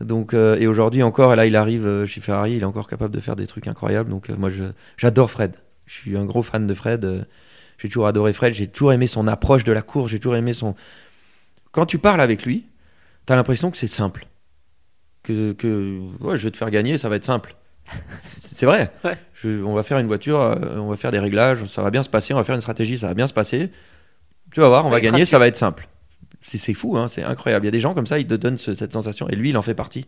Donc, 0.00 0.34
euh, 0.34 0.56
et 0.58 0.66
aujourd'hui 0.66 1.04
encore, 1.04 1.36
là, 1.36 1.46
il 1.46 1.54
arrive 1.54 1.86
euh, 1.86 2.04
chez 2.04 2.20
Ferrari, 2.20 2.54
il 2.56 2.62
est 2.62 2.64
encore 2.64 2.88
capable 2.88 3.14
de 3.14 3.20
faire 3.20 3.36
des 3.36 3.46
trucs 3.46 3.68
incroyables. 3.68 4.10
Donc, 4.10 4.28
euh, 4.28 4.34
moi, 4.36 4.48
j'adore 4.96 5.30
Fred. 5.30 5.54
Je 5.86 5.94
suis 5.94 6.16
un 6.16 6.24
gros 6.24 6.42
fan 6.42 6.66
de 6.66 6.74
Fred. 6.74 7.04
euh, 7.04 7.22
j'ai 7.78 7.86
toujours 7.86 8.08
adoré 8.08 8.32
Fred. 8.32 8.54
J'ai 8.54 8.66
toujours 8.66 8.92
aimé 8.92 9.06
son 9.06 9.28
approche 9.28 9.62
de 9.62 9.70
la 9.70 9.82
course. 9.82 10.10
J'ai 10.10 10.18
toujours 10.18 10.34
aimé 10.34 10.52
son. 10.52 10.74
Quand 11.70 11.86
tu 11.86 11.98
parles 11.98 12.20
avec 12.20 12.44
lui, 12.44 12.64
t'as 13.24 13.36
l'impression 13.36 13.70
que 13.70 13.76
c'est 13.76 13.86
simple. 13.86 14.26
Que, 15.22 15.52
que 15.52 16.00
ouais, 16.18 16.36
je 16.38 16.42
vais 16.42 16.50
te 16.50 16.56
faire 16.56 16.72
gagner, 16.72 16.98
ça 16.98 17.08
va 17.08 17.14
être 17.14 17.24
simple. 17.24 17.54
C'est 18.60 18.66
vrai. 18.66 18.92
Ouais. 19.04 19.16
Je- 19.32 19.62
on 19.64 19.72
va 19.72 19.82
faire 19.82 19.98
une 19.98 20.06
voiture, 20.06 20.38
euh, 20.38 20.54
on 20.76 20.88
va 20.90 20.96
faire 20.96 21.10
des 21.10 21.18
réglages, 21.18 21.64
ça 21.64 21.80
va 21.80 21.90
bien 21.90 22.02
se 22.02 22.10
passer, 22.10 22.34
on 22.34 22.36
va 22.36 22.44
faire 22.44 22.54
une 22.54 22.60
stratégie, 22.60 22.98
ça 22.98 23.06
va 23.08 23.14
bien 23.14 23.26
se 23.26 23.32
passer. 23.32 23.70
Tu 24.52 24.60
vas 24.60 24.68
voir, 24.68 24.84
on 24.84 24.88
Ouais, 24.88 24.96
va 24.96 25.00
gagner, 25.00 25.12
rassure. 25.12 25.28
ça 25.28 25.38
va 25.38 25.46
être 25.46 25.56
simple. 25.56 25.88
C'est 26.42 26.74
fou, 26.74 26.98
hein, 26.98 27.08
c'est 27.08 27.22
incroyable. 27.22 27.64
Il 27.64 27.68
y 27.68 27.70
a 27.70 27.72
des 27.72 27.80
gens 27.80 27.94
comme 27.94 28.06
ça, 28.06 28.18
ils 28.18 28.26
te 28.26 28.34
donnent 28.34 28.58
ce- 28.58 28.74
cette 28.74 28.92
sensation, 28.92 29.30
et 29.30 29.34
lui, 29.34 29.48
il 29.48 29.56
en 29.56 29.62
fait 29.62 29.72
partie 29.74 30.04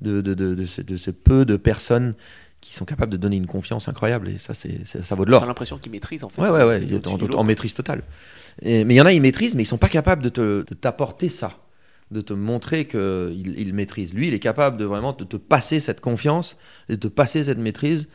de, 0.00 0.22
de, 0.22 0.32
de, 0.32 0.54
de 0.54 0.96
ce, 0.96 1.10
peu 1.10 1.44
de 1.44 1.56
personnes 1.56 2.14
qui 2.62 2.72
sont 2.72 2.86
capables 2.86 3.12
de 3.12 3.18
donner 3.18 3.36
une 3.36 3.46
confiance 3.46 3.88
incroyable, 3.88 4.28
et 4.30 4.38
ça, 4.38 4.54
c'est 4.54 4.86
ça 4.86 5.14
vaut 5.14 5.26
de 5.26 5.30
l'or. 5.30 5.42
T'as 5.42 5.46
l'impression 5.46 5.76
qu'il 5.76 5.92
maîtrise 5.92 6.24
en 6.24 6.30
fait. 6.30 6.40
Ouais, 6.40 6.48
ouais, 6.48 6.64
ouais, 6.64 6.88
en, 7.06 7.34
en 7.40 7.44
maîtrise 7.44 7.74
totale. 7.74 8.02
Et- 8.62 8.84
mais 8.84 8.94
il 8.94 8.96
y 8.96 9.00
en 9.02 9.06
a, 9.06 9.12
ils 9.12 9.20
maîtrisent, 9.20 9.54
mais 9.54 9.64
ils 9.64 9.66
sont 9.66 9.76
pas 9.76 9.90
capables 9.90 10.22
de 10.30 10.64
t'apporter 10.80 11.28
ça, 11.28 11.58
de 12.12 12.20
te 12.20 12.32
montrer 12.32 12.86
qu'ils 12.86 13.54
il 13.58 13.72
maîtrisent. 13.74 14.14
Lui, 14.14 14.28
il 14.28 14.34
est 14.34 14.38
capable 14.38 14.76
de 14.76 14.84
vraiment 14.84 15.12
de 15.12 15.24
te 15.24 15.36
passer 15.36 15.80
cette 15.80 16.00
confiance, 16.00 16.56
de 16.88 16.94
te 16.94 17.08
passer 17.08 17.44
cette 17.44 17.58
maîtrise, 17.58 18.08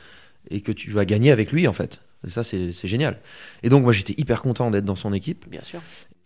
et 0.50 0.62
que 0.62 0.72
tu 0.72 0.92
vas 0.92 1.06
gagner 1.06 1.32
avec 1.32 1.52
lui, 1.52 1.68
en 1.68 1.74
fait. 1.74 2.02
Et 2.26 2.30
ça, 2.30 2.44
c'est 2.44 2.72
génial. 2.84 3.20
Et 3.64 3.70
donc, 3.70 3.84
moi, 3.84 3.92
j'étais 3.94 4.16
hyper 4.18 4.42
content 4.42 4.72
d'être 4.72 4.86
dans 4.86 4.96
son 4.96 5.14
équipe. 5.14 5.50
Bien 5.50 5.62
sûr. 5.62 5.82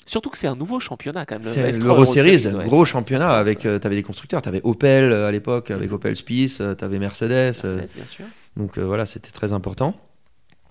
Surtout 0.05 0.30
que 0.32 0.38
c'est 0.38 0.47
un 0.47 0.55
nouveau 0.55 0.80
championnat 0.80 1.26
quand 1.26 1.36
même. 1.43 1.53
C'est 1.53 1.72
F3 1.74 1.84
l'Euro 1.84 2.05
Series, 2.05 2.47
ouais, 2.47 2.65
gros 2.65 2.86
championnat 2.86 3.26
ça- 3.28 3.39
avec. 3.39 3.65
euh, 3.65 3.78
T'avais 3.80 3.95
des 3.95 4.03
constructeurs, 4.03 4.41
t'avais 4.41 4.61
Opel 4.63 5.03
euh, 5.11 5.28
à 5.28 5.32
l'époque 5.32 5.69
avec 5.69 5.89
Mhm. 5.89 5.95
Opel 5.95 6.15
Spice, 6.15 6.59
euh, 6.59 6.74
t'avais 6.74 6.97
Mercedes. 6.97 7.32
euh, 7.32 7.76
Mercedes, 7.76 7.95
bien 7.95 8.05
sûr. 8.07 8.26
donc 8.57 8.78
euh, 8.78 8.82
voilà, 8.84 9.05
c'était 9.05 9.30
très 9.32 9.53
important 9.53 9.95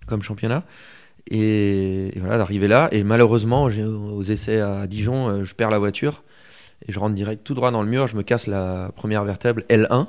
comme 0.07 0.23
championnat. 0.23 0.65
Et, 1.31 2.17
et 2.17 2.19
voilà, 2.19 2.39
d'arriver 2.39 2.67
là. 2.69 2.89
Et 2.93 3.05
malheureusement, 3.05 3.65
aux 3.65 4.23
essais 4.23 4.61
à 4.61 4.87
Dijon, 4.87 5.29
euh, 5.29 5.45
je 5.45 5.55
perds 5.55 5.71
la 5.71 5.79
voiture. 5.79 6.23
Et 6.87 6.93
je 6.93 6.99
rentre 6.99 7.15
direct 7.15 7.45
tout 7.45 7.55
droit 7.55 7.71
dans 7.71 7.83
le 7.83 7.89
mur. 7.89 8.07
Je 8.07 8.17
me 8.17 8.23
casse 8.23 8.47
la 8.47 8.91
première 8.97 9.25
vertèbre 9.25 9.63
L1. 9.69 10.07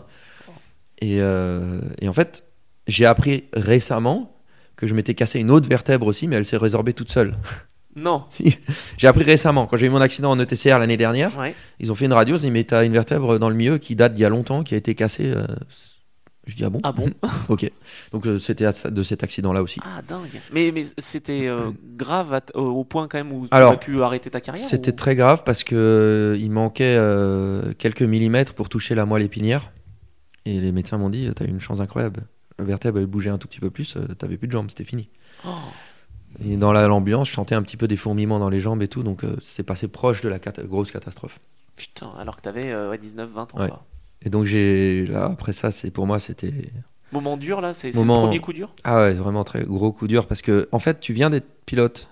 Et, 1.01 1.17
euh, 1.21 1.81
et 1.99 2.07
en 2.07 2.13
fait, 2.13 2.43
J'ai 2.87 3.05
appris 3.05 3.43
récemment 3.53 4.35
que 4.75 4.87
je 4.87 4.93
m'étais 4.95 5.13
cassé 5.13 5.39
une 5.39 5.51
autre 5.51 5.69
vertèbre 5.69 6.07
aussi, 6.07 6.27
mais 6.27 6.35
elle 6.35 6.45
s'est 6.45 6.57
résorbée 6.57 6.93
toute 6.93 7.11
seule. 7.11 7.35
Non. 7.93 8.23
Si. 8.29 8.57
J'ai 8.97 9.07
appris 9.09 9.25
récemment, 9.25 9.65
quand 9.67 9.75
j'ai 9.75 9.87
eu 9.87 9.89
mon 9.89 9.99
accident 9.99 10.31
en 10.31 10.39
ETCR 10.39 10.79
l'année 10.79 10.95
dernière, 10.95 11.37
Ouais. 11.37 11.53
ils 11.81 11.91
ont 11.91 11.95
fait 11.95 12.05
une 12.05 12.13
radio, 12.13 12.37
ils 12.37 12.39
ont 12.39 12.43
dit 12.43 12.49
mais 12.51 12.63
t'as 12.63 12.85
une 12.85 12.93
vertèbre 12.93 13.37
dans 13.37 13.49
le 13.49 13.55
milieu 13.55 13.79
qui 13.79 13.97
date 13.97 14.13
d'il 14.13 14.21
y 14.21 14.25
a 14.25 14.29
longtemps, 14.29 14.63
qui 14.63 14.75
a 14.75 14.77
été 14.77 14.95
cassée. 14.95 15.29
euh, 15.35 15.45
Je 16.51 16.57
dis 16.57 16.65
ah 16.65 16.69
bon 16.69 16.81
Ah 16.83 16.91
bon 16.91 17.09
Ok. 17.49 17.71
Donc 18.11 18.27
euh, 18.27 18.37
c'était 18.37 18.67
de 18.89 19.03
cet 19.03 19.23
accident-là 19.23 19.61
aussi. 19.63 19.79
Ah 19.83 20.01
dingue. 20.01 20.41
Mais, 20.51 20.71
mais 20.73 20.83
c'était 20.97 21.47
euh, 21.47 21.71
grave 21.95 22.33
à 22.33 22.41
au 22.57 22.83
point 22.83 23.07
quand 23.07 23.17
même 23.17 23.31
où 23.31 23.47
tu 23.47 23.55
aurais 23.57 23.77
pu 23.79 24.01
arrêter 24.03 24.29
ta 24.29 24.41
carrière 24.41 24.67
C'était 24.67 24.91
ou- 24.91 24.95
très 24.95 25.15
grave 25.15 25.43
parce 25.45 25.63
que 25.63 25.75
euh, 25.75 26.37
il 26.37 26.51
manquait 26.51 26.95
euh, 26.97 27.73
quelques 27.77 28.01
millimètres 28.01 28.53
pour 28.53 28.67
toucher 28.67 28.95
la 28.95 29.05
moelle 29.05 29.23
épinière. 29.23 29.71
Et 30.45 30.59
les 30.59 30.71
médecins 30.73 30.97
m'ont 30.97 31.09
dit 31.09 31.29
T'as 31.35 31.45
eu 31.45 31.49
une 31.49 31.59
chance 31.61 31.79
incroyable. 31.79 32.23
La 32.59 32.65
vertèbre, 32.65 32.99
elle 32.99 33.05
bougeait 33.07 33.29
un 33.29 33.37
tout 33.37 33.47
petit 33.47 33.59
peu 33.61 33.69
plus, 33.69 33.97
t'avais 34.19 34.37
plus 34.37 34.47
de 34.47 34.51
jambes, 34.51 34.69
c'était 34.69 34.83
fini. 34.83 35.09
Oh. 35.47 35.49
Et 36.43 36.57
dans 36.57 36.71
la- 36.73 36.87
l'ambiance, 36.87 37.29
je 37.29 37.33
sentais 37.33 37.55
un 37.55 37.61
petit 37.63 37.77
peu 37.77 37.87
des 37.87 37.95
fourmillements 37.97 38.39
dans 38.39 38.49
les 38.49 38.59
jambes 38.59 38.81
et 38.83 38.87
tout, 38.87 39.03
donc 39.03 39.23
c'est 39.41 39.63
passé 39.63 39.87
proche 39.87 40.21
de 40.21 40.29
la 40.29 40.39
grosse 40.39 40.91
catastrophe. 40.91 41.39
Putain, 41.75 42.11
alors 42.19 42.35
que 42.35 42.41
t'avais 42.41 42.73
ouais, 42.75 42.97
19-20 42.97 43.39
ans. 43.55 43.59
Ouais. 43.59 43.67
quoi. 43.69 43.85
Et 44.23 44.29
donc 44.29 44.45
j'ai 44.45 45.05
là 45.07 45.25
après 45.25 45.53
ça, 45.53 45.71
c'est 45.71 45.91
pour 45.91 46.05
moi 46.07 46.19
c'était 46.19 46.53
Moment 47.11 47.35
dur 47.37 47.59
là, 47.61 47.73
c'est 47.73 47.93
Moment- 47.95 48.21
le 48.21 48.27
premier 48.27 48.39
coup 48.39 48.53
dur? 48.53 48.73
Ah 48.83 49.01
ouais 49.01 49.13
vraiment 49.13 49.43
très 49.43 49.63
gros 49.65 49.91
coup 49.91 50.07
dur 50.07 50.27
parce 50.27 50.41
que 50.41 50.69
en 50.71 50.79
fait 50.79 50.99
tu 50.99 51.11
viens 51.13 51.29
d'être 51.29 51.47
pilote, 51.65 52.09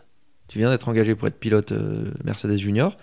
tu 0.48 0.58
viens 0.58 0.70
d'être 0.70 0.90
engagé 0.90 1.16
pour 1.16 1.28
être 1.28 1.40
pilote 1.40 1.72
euh, 1.72 2.12
Mercedes 2.24 2.58
Junior 2.58 2.98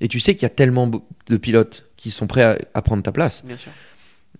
et 0.00 0.08
tu 0.08 0.20
sais 0.20 0.34
qu'il 0.34 0.42
y 0.42 0.46
a 0.46 0.50
tellement 0.50 0.88
de 0.88 1.36
pilotes 1.36 1.86
qui 1.96 2.10
sont 2.10 2.26
prêts 2.26 2.42
à, 2.42 2.58
à 2.74 2.82
prendre 2.82 3.02
ta 3.02 3.12
place. 3.12 3.44
Bien 3.44 3.56
sûr. 3.56 3.72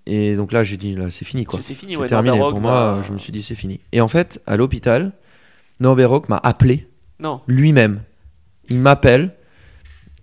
Et 0.07 0.37
donc 0.37 0.53
là 0.53 0.65
j'ai 0.65 0.77
dit 0.77 0.95
là 0.95 1.11
c'est 1.11 1.25
fini 1.25 1.45
quoi. 1.45 1.61
C'est 1.63 1.75
fini, 1.75 1.93
C'est 1.93 1.99
ouais. 1.99 2.07
terminé 2.09 2.37
Norbert 2.37 2.47
pour 2.49 2.55
Rock 2.55 2.63
moi. 2.63 3.03
Je 3.07 3.13
me 3.13 3.19
suis 3.19 3.33
dit 3.33 3.43
c'est 3.43 3.55
fini. 3.55 3.81
Et 3.93 4.01
en 4.01 4.09
fait 4.09 4.41
à 4.47 4.57
l'hôpital, 4.57 5.13
Norbert 5.81 6.11
Rock 6.11 6.29
m'a 6.29 6.39
appelé 6.43 6.89
Non. 7.21 7.41
lui-même. 7.47 8.03
Il 8.69 8.79
m'appelle 8.81 9.35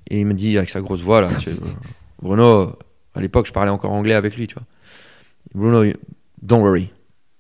et 0.10 0.20
il 0.20 0.26
me 0.28 0.34
dit 0.36 0.56
avec 0.58 0.70
sa 0.70 0.82
grosse 0.82 1.02
voix 1.02 1.20
là, 1.22 1.30
tu 1.40 1.50
sais, 1.50 1.58
Bruno, 2.22 2.78
à 3.16 3.22
l'époque 3.22 3.48
je 3.48 3.54
parlais 3.54 3.72
encore 3.72 3.92
anglais 3.92 4.14
avec 4.14 4.36
lui, 4.36 4.48
tu 4.48 4.56
vois. 4.56 4.66
Bruno, 5.54 5.92
don't 6.42 6.62
worry, 6.62 6.92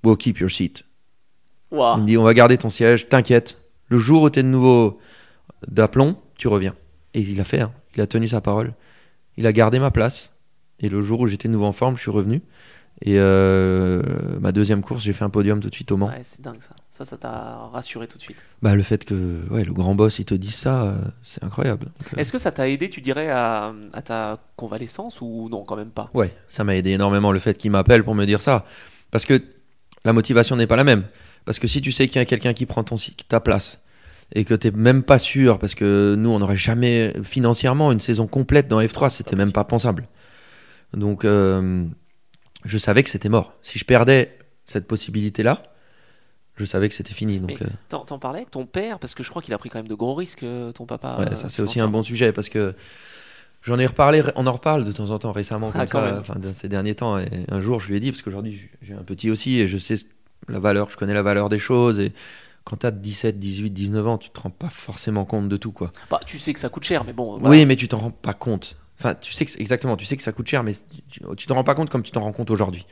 we'll 0.04 0.18
keep 0.18 0.40
your 0.40 0.50
seat. 0.50 0.84
Il 1.72 1.78
me 1.78 2.06
dit 2.06 2.18
on 2.18 2.24
va 2.24 2.34
garder 2.34 2.58
ton 2.58 2.70
siège, 2.70 3.10
t'inquiète. 3.10 3.60
Le 3.90 3.98
jour 3.98 4.24
où 4.24 4.30
t'es 4.30 4.44
de 4.44 4.48
nouveau 4.48 5.00
d'aplomb, 5.68 6.18
tu 6.38 6.48
reviens. 6.48 6.76
Et 7.14 7.22
il 7.22 7.40
a 7.40 7.44
fait, 7.44 7.62
hein. 7.62 7.72
il 7.96 8.02
a 8.02 8.08
tenu 8.08 8.28
sa 8.28 8.42
parole. 8.42 8.74
Il 9.38 9.46
a 9.48 9.54
gardé 9.54 9.80
ma 9.80 9.92
place. 9.92 10.32
Et 10.80 10.90
le 10.90 11.02
jour 11.02 11.22
où 11.22 11.28
j'étais 11.28 11.48
de 11.48 11.54
nouveau 11.54 11.66
en 11.66 11.72
forme, 11.72 11.96
je 11.96 12.02
suis 12.02 12.12
revenu. 12.12 12.42
Et 13.02 13.18
euh, 13.18 14.02
ma 14.40 14.52
deuxième 14.52 14.82
course, 14.82 15.04
j'ai 15.04 15.14
fait 15.14 15.24
un 15.24 15.30
podium 15.30 15.60
tout 15.60 15.70
de 15.70 15.76
suite 15.76 15.92
au 15.92 15.98
Mans. 15.98 16.08
Ouais, 16.08 16.22
c'est 16.24 16.42
dingue 16.42 16.62
ça. 16.62 16.76
Ça, 16.96 17.04
ça 17.04 17.18
t'a 17.18 17.58
rassuré 17.74 18.08
tout 18.08 18.18
de 18.18 18.22
suite. 18.22 18.38
Bah, 18.62 18.74
le 18.74 18.82
fait 18.82 19.04
que 19.04 19.44
ouais, 19.50 19.66
le 19.66 19.74
grand 19.74 19.96
boss 19.96 20.18
il 20.20 20.24
te 20.24 20.34
dise 20.34 20.56
ça, 20.56 20.84
euh, 20.84 21.02
c'est 21.24 21.44
incroyable. 21.44 21.88
Donc, 21.88 22.14
euh, 22.14 22.22
Est-ce 22.22 22.32
que 22.32 22.38
ça 22.38 22.54
t'a 22.54 22.70
aidé, 22.70 22.90
tu 22.90 23.02
dirais, 23.02 23.30
à, 23.30 23.74
à 23.92 24.02
ta 24.02 24.40
convalescence 24.56 25.20
ou 25.20 25.50
non, 25.50 25.66
quand 25.66 25.76
même 25.76 25.90
pas? 25.90 26.10
Ouais, 26.14 26.34
ça 26.48 26.64
m'a 26.64 26.74
aidé 26.74 26.92
énormément 26.92 27.34
le 27.34 27.40
fait 27.40 27.58
qu'il 27.58 27.72
m'appelle 27.72 28.06
pour 28.06 28.16
me 28.16 28.24
dire 28.24 28.42
ça. 28.42 28.64
Parce 29.12 29.26
que 29.26 29.44
la 30.06 30.14
motivation 30.14 30.56
n'est 30.56 30.68
pas 30.68 30.78
la 30.78 30.86
même. 30.86 31.04
Parce 31.44 31.60
que 31.60 31.68
si 31.68 31.82
tu 31.82 31.92
sais 31.92 32.08
qu'il 32.08 32.16
y 32.16 32.22
a 32.22 32.26
quelqu'un 32.26 32.54
qui 32.54 32.66
prend 32.66 32.86
ton, 32.86 32.96
ta 33.28 33.42
place 33.42 33.82
et 34.34 34.46
que 34.46 34.54
tu 34.54 34.68
n'es 34.68 34.78
même 34.78 35.04
pas 35.04 35.20
sûr, 35.20 35.60
parce 35.60 35.76
que 35.76 36.16
nous, 36.18 36.30
on 36.30 36.40
n'aurait 36.40 36.56
jamais 36.56 37.14
financièrement 37.26 37.92
une 37.92 38.00
saison 38.00 38.26
complète 38.26 38.70
dans 38.70 38.82
F3, 38.82 39.10
c'était 39.10 39.36
même 39.36 39.52
pas 39.52 39.66
pensable. 39.66 40.08
Donc, 40.94 41.26
euh, 41.26 41.84
je 42.64 42.78
savais 42.78 43.04
que 43.04 43.10
c'était 43.10 43.28
mort. 43.28 43.52
Si 43.64 43.80
je 43.80 43.84
perdais 43.84 44.38
cette 44.64 44.88
possibilité-là, 44.88 45.62
je 46.56 46.66
savais 46.66 46.88
que 46.90 46.96
c'était 46.96 47.14
fini. 47.14 47.40
Donc, 47.40 47.62
euh, 47.62 47.68
T'en 47.90 48.20
parlais 48.20 48.40
avec 48.40 48.52
ton 48.52 48.66
père? 48.66 49.00
Parce 49.00 49.14
que 49.14 49.24
je 49.24 49.30
crois 49.30 49.42
qu'il 49.42 49.54
a 49.54 49.58
pris 49.58 49.70
quand 49.70 49.80
même 49.80 49.88
de 49.88 49.96
gros 49.96 50.16
risques, 50.16 50.44
euh, 50.44 50.72
ton 50.72 50.86
papa. 50.86 51.18
Ouais, 51.20 51.32
euh, 51.32 51.36
ça 51.36 51.50
c'est 51.50 51.62
aussi 51.62 51.80
un 51.80 51.88
bon 51.88 52.02
sujet 52.04 52.32
parce 52.32 52.50
que 52.50 52.76
j'en 53.62 53.78
ai 53.78 53.86
reparlé, 53.86 54.24
on 54.36 54.48
en 54.48 54.52
reparle 54.54 54.86
de 54.86 54.92
temps 54.92 55.10
en 55.10 55.20
temps 55.20 55.32
récemment 55.32 55.72
comme 55.72 55.82
Ah, 55.82 55.86
quand 55.86 56.00
ça, 56.00 56.20
enfin, 56.20 56.36
ces 56.54 56.70
derniers 56.70 56.96
temps. 56.96 57.18
Et 57.18 57.28
un 57.50 57.60
jour, 57.60 57.80
je 57.80 57.90
lui 57.90 57.98
ai 57.98 58.00
dit 58.00 58.12
parce 58.12 58.22
qu'aujourd'hui 58.22 58.70
j'ai 58.82 58.94
un 58.94 59.04
petit 59.04 59.30
aussi 59.30 59.60
et 59.60 59.68
je 59.68 59.78
sais 59.78 59.98
la 60.48 60.60
valeur, 60.60 60.90
je 60.90 60.96
connais 60.98 61.14
la 61.14 61.24
valeur 61.24 61.50
des 61.50 61.60
choses 61.60 62.00
et 62.00 62.14
quand 62.64 62.78
t'as 62.78 62.92
17, 62.92 63.38
18, 63.38 63.70
19 63.72 64.08
ans, 64.08 64.18
tu 64.18 64.30
te 64.30 64.40
rends 64.40 64.50
pas 64.50 64.70
forcément 64.70 65.24
compte 65.26 65.50
de 65.50 65.58
tout 65.58 65.72
quoi. 65.72 65.92
Bah, 66.10 66.20
tu 66.26 66.40
sais 66.40 66.54
que 66.54 66.60
ça 66.60 66.70
coûte 66.70 66.84
cher, 66.84 67.04
mais 67.04 67.14
bon. 67.14 67.38
voilà. 67.38 67.50
Oui, 67.50 67.66
mais 67.66 67.76
tu 67.76 67.88
t'en 67.88 67.98
rends 67.98 68.12
pas 68.12 68.34
compte. 68.34 68.78
Enfin, 68.98 69.14
tu 69.14 69.34
sais 69.34 69.46
que 69.46 69.52
exactement, 69.60 69.98
tu 69.98 70.06
sais 70.06 70.16
que 70.18 70.24
ça 70.24 70.32
coûte 70.32 70.48
cher, 70.48 70.64
mais 70.64 70.74
tu, 71.10 71.20
tu 71.38 71.48
t'en 71.48 71.56
rends 71.56 71.64
pas 71.64 71.76
compte 71.76 71.90
comme 71.90 72.02
tu 72.02 72.12
t'en 72.12 72.22
rends 72.22 72.32
compte 72.32 72.50
aujourd'hui. 72.50 72.86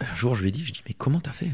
Un 0.00 0.14
jour, 0.14 0.34
je 0.34 0.42
lui 0.42 0.48
ai 0.48 0.52
dit, 0.52 0.64
je 0.64 0.72
dis, 0.72 0.82
mais 0.86 0.94
comment 0.94 1.20
t'as 1.20 1.32
fait? 1.32 1.50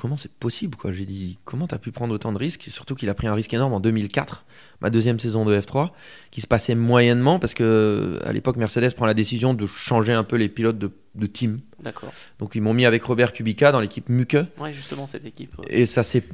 Comment 0.00 0.16
c'est 0.16 0.32
possible 0.32 0.76
quoi? 0.76 0.92
J'ai 0.92 1.04
dit, 1.04 1.38
comment 1.44 1.66
t'as 1.66 1.76
pu 1.76 1.92
prendre 1.92 2.14
autant 2.14 2.32
de 2.32 2.38
risques? 2.38 2.68
Surtout 2.70 2.94
qu'il 2.94 3.10
a 3.10 3.14
pris 3.14 3.26
un 3.26 3.34
risque 3.34 3.52
énorme 3.52 3.74
en 3.74 3.80
2004, 3.80 4.46
ma 4.80 4.88
deuxième 4.88 5.18
saison 5.18 5.44
de 5.44 5.54
F3, 5.60 5.90
qui 6.30 6.40
se 6.40 6.46
passait 6.46 6.74
moyennement 6.74 7.38
parce 7.38 7.52
que 7.52 8.18
à 8.24 8.32
l'époque, 8.32 8.56
Mercedes 8.56 8.94
prend 8.94 9.04
la 9.04 9.12
décision 9.12 9.52
de 9.52 9.66
changer 9.66 10.14
un 10.14 10.24
peu 10.24 10.36
les 10.36 10.48
pilotes 10.48 10.78
de, 10.78 10.90
de 11.16 11.26
team. 11.26 11.60
D'accord. 11.82 12.14
Donc 12.38 12.54
ils 12.54 12.62
m'ont 12.62 12.72
mis 12.72 12.86
avec 12.86 13.02
Robert 13.04 13.34
Kubica 13.34 13.72
dans 13.72 13.80
l'équipe 13.80 14.08
Muke. 14.08 14.38
Ouais, 14.58 14.72
justement, 14.72 15.06
cette 15.06 15.26
équipe. 15.26 15.54
Et 15.68 15.84
ça 15.84 16.02
s'est 16.02 16.24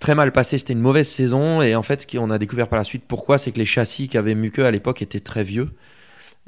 très 0.00 0.14
mal 0.14 0.32
passé. 0.32 0.56
C'était 0.56 0.72
une 0.72 0.80
mauvaise 0.80 1.08
saison. 1.08 1.60
Et 1.60 1.74
en 1.74 1.82
fait, 1.82 2.00
ce 2.00 2.06
qu'on 2.06 2.30
a 2.30 2.38
découvert 2.38 2.68
par 2.68 2.78
la 2.78 2.84
suite, 2.84 3.04
pourquoi 3.06 3.36
C'est 3.36 3.52
que 3.52 3.58
les 3.58 3.66
châssis 3.66 4.08
qu'avait 4.08 4.34
Muke 4.34 4.60
à 4.60 4.70
l'époque 4.70 5.02
étaient 5.02 5.20
très 5.20 5.44
vieux. 5.44 5.68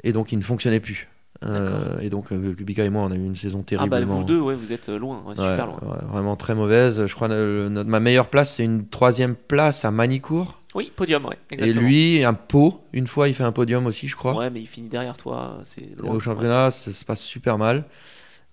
Et 0.03 0.13
donc, 0.13 0.31
ils 0.31 0.39
ne 0.39 0.43
fonctionnaient 0.43 0.79
plus. 0.79 1.09
Euh, 1.45 1.99
et 2.01 2.09
donc, 2.09 2.31
euh, 2.31 2.53
Kubica 2.53 2.83
et 2.83 2.89
moi, 2.89 3.03
on 3.03 3.11
a 3.11 3.15
eu 3.15 3.23
une 3.25 3.35
saison 3.35 3.59
Ah, 3.59 3.75
bah, 3.77 3.87
terriblement. 3.87 4.17
vous 4.19 4.23
deux, 4.25 4.41
ouais, 4.41 4.55
vous 4.55 4.73
êtes 4.73 4.89
euh, 4.89 4.97
loin, 4.99 5.23
ouais, 5.25 5.35
super 5.35 5.51
Ouais, 5.51 5.79
loin. 5.81 5.93
ouais, 5.95 6.05
vraiment 6.11 6.35
très 6.35 6.53
mauvaise. 6.53 7.05
Je 7.05 7.15
crois 7.15 7.29
que 7.29 7.67
notre, 7.69 7.89
ma 7.89 7.99
meilleure 8.01 8.27
place, 8.27 8.55
c'est 8.55 8.65
une 8.65 8.87
troisième 8.87 9.35
place 9.35 9.85
à 9.85 9.91
Manicourt. 9.91 10.59
Oui, 10.75 10.91
podium, 10.95 11.25
ouais. 11.25 11.37
Et 11.51 11.71
lui, 11.73 12.23
un 12.23 12.33
pot. 12.33 12.81
Une 12.93 13.07
fois, 13.07 13.27
il 13.29 13.33
fait 13.33 13.43
un 13.43 13.51
podium 13.53 13.85
aussi, 13.85 14.07
je 14.07 14.15
crois. 14.15 14.35
Ouais, 14.35 14.49
mais 14.49 14.59
il 14.59 14.67
finit 14.67 14.89
derrière 14.89 15.15
toi, 15.17 15.59
c'est 15.63 15.95
loin. 15.97 16.13
Au 16.13 16.19
championnat, 16.19 16.71
ça 16.71 16.91
se 16.91 17.05
passe 17.05 17.21
super 17.21 17.57
mal 17.57 17.85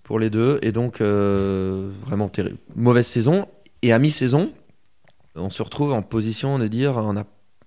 pour 0.03 0.17
les 0.17 0.29
deux. 0.29 0.57
Et 0.61 0.71
donc, 0.71 1.01
euh, 1.01 1.91
vraiment 2.05 2.29
terrible. 2.29 2.57
Mauvaise 2.75 3.05
saison. 3.07 3.47
Et 3.81 3.91
à 3.93 3.99
mi-saison, 3.99 4.51
on 5.35 5.49
se 5.49 5.61
retrouve 5.61 5.91
en 5.93 6.01
position 6.01 6.57
de 6.57 6.67
dire 6.67 6.97
on 6.97 7.15
a, 7.17 7.23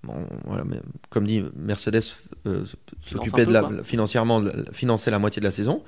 on- 0.07 0.25
voilà, 0.45 0.63
mais 0.63 0.81
comme 1.09 1.25
dit, 1.27 1.43
Mercedes 1.55 2.01
euh, 2.47 2.65
s'occupait 3.03 3.45
de 3.45 3.51
la, 3.53 3.83
financièrement, 3.83 4.39
de 4.39 4.49
la- 4.49 4.73
finançait 4.73 5.11
la 5.11 5.19
moitié 5.19 5.39
de 5.39 5.45
la 5.45 5.51
saison. 5.51 5.83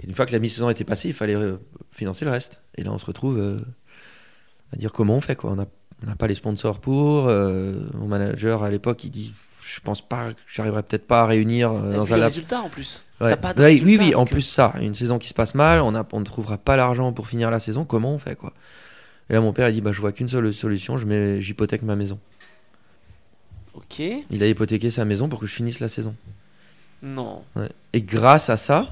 Et 0.00 0.06
une 0.06 0.14
fois 0.14 0.26
que 0.26 0.32
la 0.32 0.38
mi-saison 0.38 0.70
était 0.70 0.84
passée, 0.84 1.08
il 1.08 1.14
fallait 1.14 1.34
euh, 1.34 1.56
financer 1.92 2.24
le 2.24 2.30
reste. 2.30 2.60
Et 2.76 2.84
là, 2.84 2.92
on 2.92 2.98
se 2.98 3.06
retrouve 3.06 3.38
euh, 3.38 3.58
à 4.72 4.76
dire 4.76 4.92
comment 4.92 5.16
on 5.16 5.20
fait. 5.20 5.36
Quoi. 5.36 5.52
On 5.52 6.06
n'a 6.06 6.16
pas 6.16 6.26
les 6.26 6.34
sponsors 6.34 6.80
pour. 6.80 7.26
euh, 7.28 7.86
mon 7.94 8.06
manager 8.06 8.62
à 8.62 8.70
l'époque, 8.70 9.04
il 9.04 9.10
dit 9.10 9.34
je 9.70 9.80
pense 9.80 10.00
pas, 10.00 10.32
que 10.32 10.38
j'arriverai 10.46 10.82
peut-être 10.82 11.06
pas 11.06 11.20
à 11.22 11.26
réunir 11.26 11.70
dans 11.74 12.14
un 12.14 12.16
laps 12.16 12.36
résultats 12.36 12.62
en 12.62 12.70
plus. 12.70 13.02
Ouais. 13.20 13.36
Pas 13.36 13.52
de 13.52 13.60
Ouais, 13.60 13.66
oui, 13.74 13.80
résultats, 13.98 14.04
oui, 14.04 14.14
en 14.14 14.24
plus 14.24 14.40
ça, 14.40 14.72
une 14.80 14.94
saison 14.94 15.18
qui 15.18 15.28
se 15.28 15.34
passe 15.34 15.54
mal, 15.54 15.82
on, 15.82 15.94
a, 15.94 16.06
on 16.12 16.20
ne 16.20 16.24
trouvera 16.24 16.56
pas 16.56 16.74
l'argent 16.76 17.12
pour 17.12 17.28
finir 17.28 17.50
la 17.50 17.58
saison, 17.60 17.84
comment 17.84 18.14
on 18.14 18.18
fait 18.18 18.34
quoi 18.34 18.54
Et 19.28 19.34
là 19.34 19.42
mon 19.42 19.52
père 19.52 19.66
a 19.66 19.70
dit 19.70 19.82
bah 19.82 19.92
je 19.92 20.00
vois 20.00 20.12
qu'une 20.12 20.26
seule 20.28 20.50
solution, 20.54 20.96
j'hypothèque 20.96 21.82
ma 21.82 21.96
maison. 21.96 22.18
Ok. 23.90 24.02
Il 24.30 24.42
a 24.42 24.46
hypothéqué 24.46 24.90
sa 24.90 25.04
maison 25.04 25.28
pour 25.28 25.40
que 25.40 25.46
je 25.46 25.54
finisse 25.54 25.80
la 25.80 25.88
saison. 25.88 26.14
Non. 27.02 27.42
Ouais. 27.56 27.68
Et 27.92 28.02
grâce 28.02 28.50
à 28.50 28.56
ça, 28.56 28.88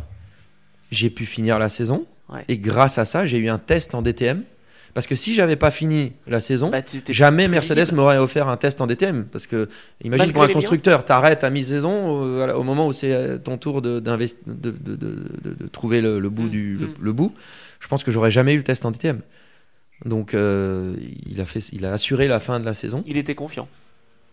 j'ai 0.90 1.11
pu 1.11 1.26
finir 1.26 1.59
la 1.59 1.68
saison. 1.68 2.07
Ouais. 2.28 2.44
Et 2.49 2.59
grâce 2.59 2.99
à 2.99 3.05
ça, 3.05 3.26
j'ai 3.26 3.38
eu 3.38 3.49
un 3.49 3.59
test 3.59 3.94
en 3.94 4.03
DTM. 4.03 4.42
Parce 4.97 5.07
que 5.07 5.14
si 5.14 5.34
j'avais 5.34 5.57
pas 5.57 5.70
fini 5.70 6.14
la 6.26 6.40
saison, 6.40 6.70
Bah, 6.70 6.80
jamais 7.11 7.49
Mercedes 7.49 7.92
m'aurait 7.92 8.16
offert 8.16 8.49
un 8.49 8.57
test 8.57 8.80
en 8.80 8.86
DTM. 8.86 9.26
Parce 9.26 9.47
que, 9.47 9.68
imagine 10.03 10.32
pour 10.32 10.42
un 10.42 10.49
constructeur, 10.49 11.05
t'arrêtes 11.05 11.44
à 11.44 11.51
mi-saison 11.51 12.24
euh, 12.24 12.55
au 12.55 12.62
moment 12.62 12.86
où 12.86 12.94
c'est 12.94 13.12
euh, 13.12 13.36
ton 13.36 13.59
tour 13.59 13.82
de, 13.82 14.03
trouver 15.70 16.01
le, 16.01 16.18
le 16.18 16.30
bout 16.30 16.44
Mm, 16.44 16.49
du 16.49 16.76
le, 16.78 16.86
mm. 16.86 16.94
le 16.99 17.12
bout. 17.12 17.34
Je 17.78 17.88
pense 17.88 18.05
que 18.05 18.11
j'aurais 18.11 18.30
jamais 18.30 18.55
eu 18.55 18.57
le 18.57 18.62
test 18.62 18.86
en 18.86 18.90
DTM. 18.90 19.20
Donc, 20.07 20.32
euh, 20.32 20.97
il, 21.26 21.42
a 21.42 21.44
fait, 21.44 21.61
il 21.72 21.84
a 21.84 21.92
assuré 21.92 22.26
la 22.26 22.40
fin 22.40 22.59
de 22.59 22.64
la 22.64 22.72
saison. 22.72 23.03
Il 23.07 23.18
était 23.18 23.34
confiant. 23.34 23.68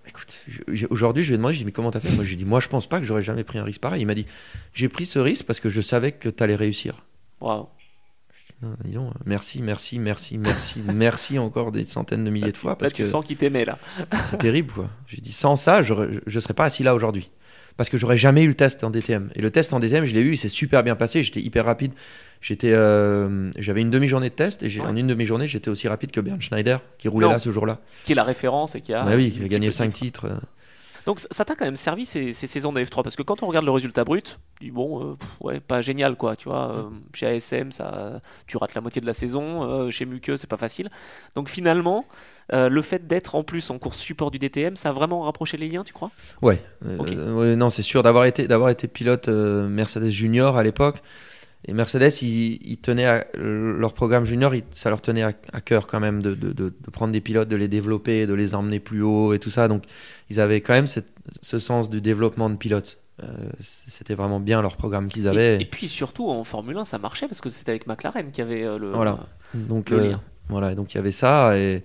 Écoute, 0.08 0.34
je- 0.48 0.62
je- 0.76 0.88
aujourd'hui, 0.90 1.24
je 1.24 1.30
lui 1.30 1.36
ai 1.36 1.38
demandé, 1.38 1.54
je 1.54 1.60
lui 1.60 1.62
ai 1.62 1.64
dit, 1.64 1.66
mais 1.68 1.72
comment 1.72 1.92
t'as 1.92 2.00
fait? 2.00 2.12
Moi, 2.12 2.24
j'ai 2.26 2.36
dit, 2.36 2.46
moi, 2.46 2.60
je 2.60 2.68
pense 2.68 2.88
pas 2.88 3.00
que 3.00 3.06
j'aurais 3.06 3.22
jamais 3.22 3.44
pris 3.44 3.58
un 3.60 3.64
risque 3.64 3.80
pareil. 3.82 4.02
Il 4.02 4.06
m'a 4.06 4.16
dit, 4.16 4.26
j'ai 4.74 4.90
pris 4.90 5.06
ce 5.06 5.18
risque 5.20 5.46
parce 5.46 5.60
que 5.60 5.70
je 5.70 5.80
savais 5.82 6.12
que 6.12 6.28
t'allais 6.30 6.56
réussir. 6.56 7.04
Waouh. 7.40 7.68
Non, 8.62 8.76
dis 8.86 8.92
donc, 8.94 9.12
merci, 9.26 9.62
merci, 9.62 10.00
merci, 10.00 10.38
merci, 10.38 10.82
merci 10.86 11.38
encore 11.40 11.72
des 11.74 11.84
centaines 11.84 12.24
de 12.24 12.30
milliers 12.30 12.52
de 12.54 12.58
fois 12.58 12.72
Là, 12.72 12.76
parce 12.78 12.94
tu 12.94 13.02
que 13.02 13.08
sens 13.08 13.26
qu'il 13.26 13.36
t'aimait 13.36 13.66
là. 13.66 13.78
c'est 14.30 14.38
terrible, 14.38 14.72
quoi. 14.74 14.90
J'ai 15.08 15.20
dit, 15.22 15.34
sans 15.34 15.56
ça, 15.58 15.82
je 15.82 15.94
ne 15.94 16.40
serais 16.40 16.54
pas 16.54 16.66
assis 16.66 16.84
là 16.84 16.96
aujourd'hui. 16.96 17.30
Parce 17.78 17.90
que 17.90 17.98
j'aurais 17.98 18.18
jamais 18.18 18.44
eu 18.44 18.48
le 18.48 18.54
test 18.54 18.84
en 18.84 18.90
DTM. 18.92 19.30
Et 19.36 19.42
le 19.42 19.50
test 19.50 19.74
en 19.74 19.80
DTM, 19.80 20.06
je 20.06 20.14
l'ai 20.14 20.22
eu, 20.22 20.34
il 20.34 20.38
s'est 20.38 20.50
super 20.50 20.84
bien 20.84 20.96
passé. 20.96 21.24
J'étais 21.24 21.40
hyper 21.42 21.66
rapide. 21.66 21.92
J'étais, 22.42 22.72
euh, 22.74 23.50
j'avais 23.58 23.82
une 23.82 23.90
demi-journée 23.90 24.30
de 24.30 24.36
test 24.36 24.64
et 24.64 24.68
Ouais. 24.68 24.82
en 24.82 24.96
une 24.96 25.08
demi-journée, 25.08 25.48
j'étais 25.48 25.70
aussi 25.70 25.88
rapide 25.88 26.12
que 26.12 26.20
Bernd 26.22 26.42
Schneider 26.42 26.82
qui 26.98 27.08
roulait 27.08 27.26
Non. 27.26 27.32
là 27.32 27.40
ce 27.40 27.50
jour-là. 27.52 27.80
Qui 28.04 28.12
est 28.12 28.16
la 28.16 28.24
référence 28.24 28.76
et 28.76 28.82
qui 28.82 28.94
a. 28.94 29.04
Ah 29.08 29.16
oui, 29.16 29.32
qui 29.32 29.44
a 29.44 29.48
gagné 29.48 29.72
5 29.72 29.94
titres. 29.94 30.28
titres. 30.28 30.42
Donc 31.06 31.20
ça 31.20 31.44
t'a 31.46 31.56
quand 31.56 31.66
même 31.66 31.76
servi 31.76 32.06
ces, 32.06 32.34
ces 32.34 32.48
saisons 32.48 32.72
de 32.72 32.82
F3 32.82 33.04
parce 33.04 33.16
que 33.16 33.24
quand 33.24 33.44
on 33.44 33.48
regarde 33.48 33.66
le 33.66 33.72
résultat 33.72 34.06
brut, 34.06 34.40
tu 34.60 34.66
dis, 34.66 34.72
bon, 34.72 35.04
euh, 35.04 35.16
ouais, 35.42 35.60
pas 35.60 35.82
génial 35.82 36.16
quoi, 36.16 36.36
tu 36.36 36.48
vois. 36.48 36.72
euh, 36.72 36.90
chez 37.14 37.28
ASM, 37.28 37.72
ça, 37.72 38.22
tu 38.48 38.56
rates 38.58 38.74
la 38.74 38.82
moitié 38.82 39.02
de 39.02 39.06
la 39.06 39.14
saison. 39.14 39.64
euh, 39.70 39.92
chez 39.92 40.06
Muke, 40.06 40.32
c'est 40.38 40.48
pas 40.48 40.58
facile. 40.58 40.90
Donc 41.36 41.50
finalement, 41.50 42.06
le 42.52 42.82
fait 42.82 43.08
d'être 43.08 43.36
en 43.36 43.44
plus 43.44 43.70
en 43.70 43.80
course 43.80 43.98
support 43.98 44.32
du 44.32 44.40
DTM, 44.40 44.76
ça 44.76 44.90
a 44.90 44.92
vraiment 44.92 45.22
rapproché 45.22 45.58
les 45.58 45.68
liens, 45.68 45.84
tu 45.84 45.94
crois? 45.94 46.12
Ouais, 46.42 46.62
ouais, 46.82 47.56
non, 47.56 47.70
c'est 47.70 47.82
sûr 47.82 48.04
d'avoir 48.04 48.26
été, 48.26 48.48
d'avoir 48.48 48.70
été 48.70 48.88
pilote 48.88 49.28
Mercedes 49.28 50.10
Junior 50.10 50.58
à 50.58 50.64
l'époque. 50.64 51.02
Et 51.66 51.74
Mercedes, 51.74 52.12
ils, 52.22 52.60
ils 52.70 52.78
tenaient 52.78 53.06
à- 53.06 53.26
leur 53.36 53.94
programme 53.94 54.26
junior, 54.26 54.54
ils- 54.54 54.64
ça 54.72 54.90
leur 54.90 55.02
tenait 55.02 55.24
à, 55.24 55.32
à 55.54 55.62
cœur 55.62 55.88
quand 55.88 56.00
même 56.00 56.22
de, 56.22 56.36
de- 56.36 56.52
de- 56.52 56.70
de 56.78 56.92
prendre 56.92 57.14
des 57.14 57.22
pilotes, 57.22 57.48
de 57.48 57.56
les 57.56 57.68
développer, 57.70 58.26
de 58.28 58.34
les 58.34 58.54
emmener 58.54 58.80
plus 58.80 59.02
haut 59.02 59.34
et 59.34 59.40
tout 59.40 59.50
ça. 59.50 59.68
Donc, 59.68 59.84
ils 60.30 60.40
avaient 60.42 60.60
quand 60.62 60.74
même 60.74 60.88
cette- 60.88 61.14
ce 61.42 61.60
sens 61.60 61.90
du 61.90 62.02
développement 62.02 62.50
de 62.50 62.56
pilotes. 62.56 63.00
Euh, 63.22 63.28
C'était 63.88 64.16
vraiment 64.16 64.40
bien 64.40 64.62
leur 64.62 64.76
programme 64.76 65.08
qu'ils 65.08 65.28
avaient. 65.28 65.62
et 65.62 65.66
puis 65.66 65.88
surtout 65.88 66.30
en 66.30 66.44
Formule 66.44 66.78
1, 66.78 66.86
ça 66.86 66.98
marchait 66.98 67.28
parce 67.28 67.42
que 67.42 67.50
c'était 67.50 67.70
avec 67.72 67.88
McLaren 67.88 68.32
qui 68.32 68.42
avait 68.42 68.64
euh, 68.64 68.78
le. 68.80 68.92
Voilà. 68.92 69.20
Donc, 69.54 69.92
le 69.92 70.00
euh, 70.00 70.10
lien. 70.10 70.22
voilà, 70.50 70.72
et 70.72 70.76
donc 70.76 70.94
il 70.94 70.98
y 70.98 71.00
avait 71.00 71.12
ça. 71.12 71.58
Et, 71.58 71.84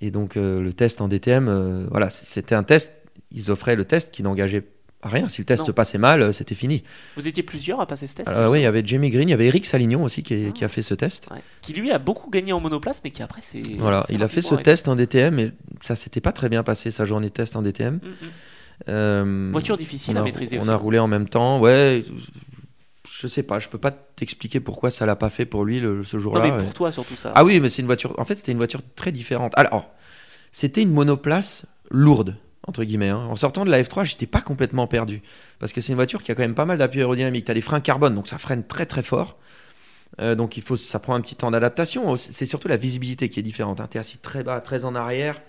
et 0.00 0.10
donc, 0.10 0.34
le 0.36 0.72
test 0.72 1.00
en 1.02 1.06
DTM, 1.08 1.86
voilà, 1.90 2.08
c'était 2.10 2.54
un 2.54 2.62
test. 2.64 2.92
Ils 3.30 3.50
offraient 3.50 3.76
le 3.76 3.84
test 3.84 4.10
qui 4.12 4.22
n'engageait 4.22 4.58
à 4.60 4.62
rien. 5.08 5.28
Si 5.28 5.40
le 5.40 5.44
test 5.44 5.66
Non. 5.66 5.72
passait 5.74 5.98
mal, 5.98 6.22
euh, 6.22 6.32
c'était 6.32 6.54
fini. 6.54 6.82
Vous 7.16 7.26
étiez 7.28 7.42
plusieurs 7.42 7.80
à 7.80 7.86
passer 7.86 8.06
ce 8.06 8.14
test 8.16 8.28
Alors, 8.28 8.52
oui, 8.52 8.60
il 8.60 8.62
y 8.62 8.66
avait 8.66 8.82
Jamie 8.84 9.10
Green, 9.10 9.28
il 9.28 9.32
y 9.32 9.34
avait 9.34 9.46
Eric 9.46 9.66
Salignon 9.66 10.02
aussi 10.04 10.22
qui, 10.22 10.46
Ah. 10.48 10.52
qui 10.52 10.64
a 10.64 10.68
fait 10.68 10.82
ce 10.82 10.94
test. 10.94 11.28
Ouais. 11.30 11.38
Qui 11.60 11.72
lui 11.74 11.90
a 11.92 11.98
beaucoup 11.98 12.30
gagné 12.30 12.52
en 12.52 12.60
monoplace, 12.60 13.00
mais 13.04 13.10
qui 13.10 13.22
après 13.22 13.40
c'est. 13.42 13.62
Voilà, 13.78 14.04
il 14.10 14.22
a 14.22 14.28
fait 14.28 14.42
ce 14.42 14.54
test 14.54 14.88
en 14.88 14.96
DTM 14.96 15.38
et 15.38 15.52
ça 15.80 15.96
s'était 15.96 16.20
pas 16.20 16.32
très 16.32 16.48
bien 16.48 16.62
passé 16.62 16.90
sa 16.90 17.04
journée 17.04 17.28
de 17.28 17.32
test 17.32 17.56
en 17.56 17.62
DTM. 17.62 17.94
Mm, 17.96 18.08
mm. 18.08 18.12
Euh, 18.88 19.48
Voiture 19.52 19.76
difficile 19.76 20.16
à 20.18 20.22
maîtriser 20.22 20.58
On 20.58 20.62
aussi. 20.62 20.70
a 20.70 20.76
roulé 20.76 20.98
en 20.98 21.06
même 21.06 21.28
temps, 21.28 21.60
ouais. 21.60 22.04
Je 23.08 23.28
sais 23.28 23.42
pas, 23.42 23.60
je 23.60 23.68
peux 23.68 23.78
pas 23.78 23.90
t'expliquer 23.92 24.60
pourquoi 24.60 24.90
ça 24.90 25.06
l'a 25.06 25.14
pas 25.14 25.30
fait 25.30 25.44
pour 25.46 25.64
lui 25.64 25.78
le- 25.78 26.02
ce 26.02 26.16
Non, 26.16 26.22
jour-là. 26.22 26.42
mais 26.42 26.50
ouais. 26.50 26.58
pour 26.58 26.74
toi 26.74 26.90
surtout 26.90 27.14
ça. 27.14 27.32
Ah 27.34 27.44
oui, 27.44 27.60
mais 27.60 27.68
c'est 27.68 27.82
une 27.82 27.86
voiture. 27.86 28.14
En 28.18 28.24
fait, 28.24 28.36
c'était 28.36 28.52
une 28.52 28.58
voiture 28.58 28.80
très 28.96 29.12
différente. 29.12 29.52
Alors, 29.56 29.90
c'était 30.52 30.82
une 30.82 30.90
monoplace 30.90 31.66
lourde 31.90 32.36
entre 32.66 32.84
guillemets. 32.84 33.08
hein. 33.10 33.26
En 33.30 33.36
sortant 33.36 33.64
de 33.64 33.70
la 33.70 33.82
F3, 33.82 34.04
j'étais 34.04 34.26
pas 34.26 34.40
complètement 34.40 34.86
perdu 34.86 35.22
parce 35.58 35.72
que 35.72 35.80
c'est 35.80 35.90
une 35.92 35.96
voiture 35.96 36.22
qui 36.22 36.32
a 36.32 36.34
quand 36.34 36.42
même 36.42 36.54
pas 36.54 36.64
mal 36.66 36.78
d'appui 36.78 37.00
aérodynamique. 37.00 37.44
T'as 37.44 37.54
des 37.54 37.60
freins 37.60 37.80
carbone, 37.80 38.14
donc 38.14 38.28
ça 38.28 38.38
freine 38.38 38.64
très 38.64 38.86
très 38.86 39.02
fort. 39.02 39.36
Euh, 40.20 40.34
donc 40.34 40.56
il 40.56 40.62
faut, 40.62 40.76
ça 40.76 40.98
prend 41.00 41.14
un 41.14 41.20
petit 41.20 41.34
temps 41.34 41.50
d'adaptation. 41.50 42.14
C'est 42.16 42.46
surtout 42.46 42.68
la 42.68 42.76
visibilité 42.76 43.28
qui 43.28 43.40
est 43.40 43.42
différente. 43.42 43.80
Hein. 43.80 43.88
T'es 43.90 43.98
assis 43.98 44.18
très 44.18 44.42
bas, 44.44 44.60
très 44.60 44.84
en 44.84 44.94
arrière. 44.94 45.40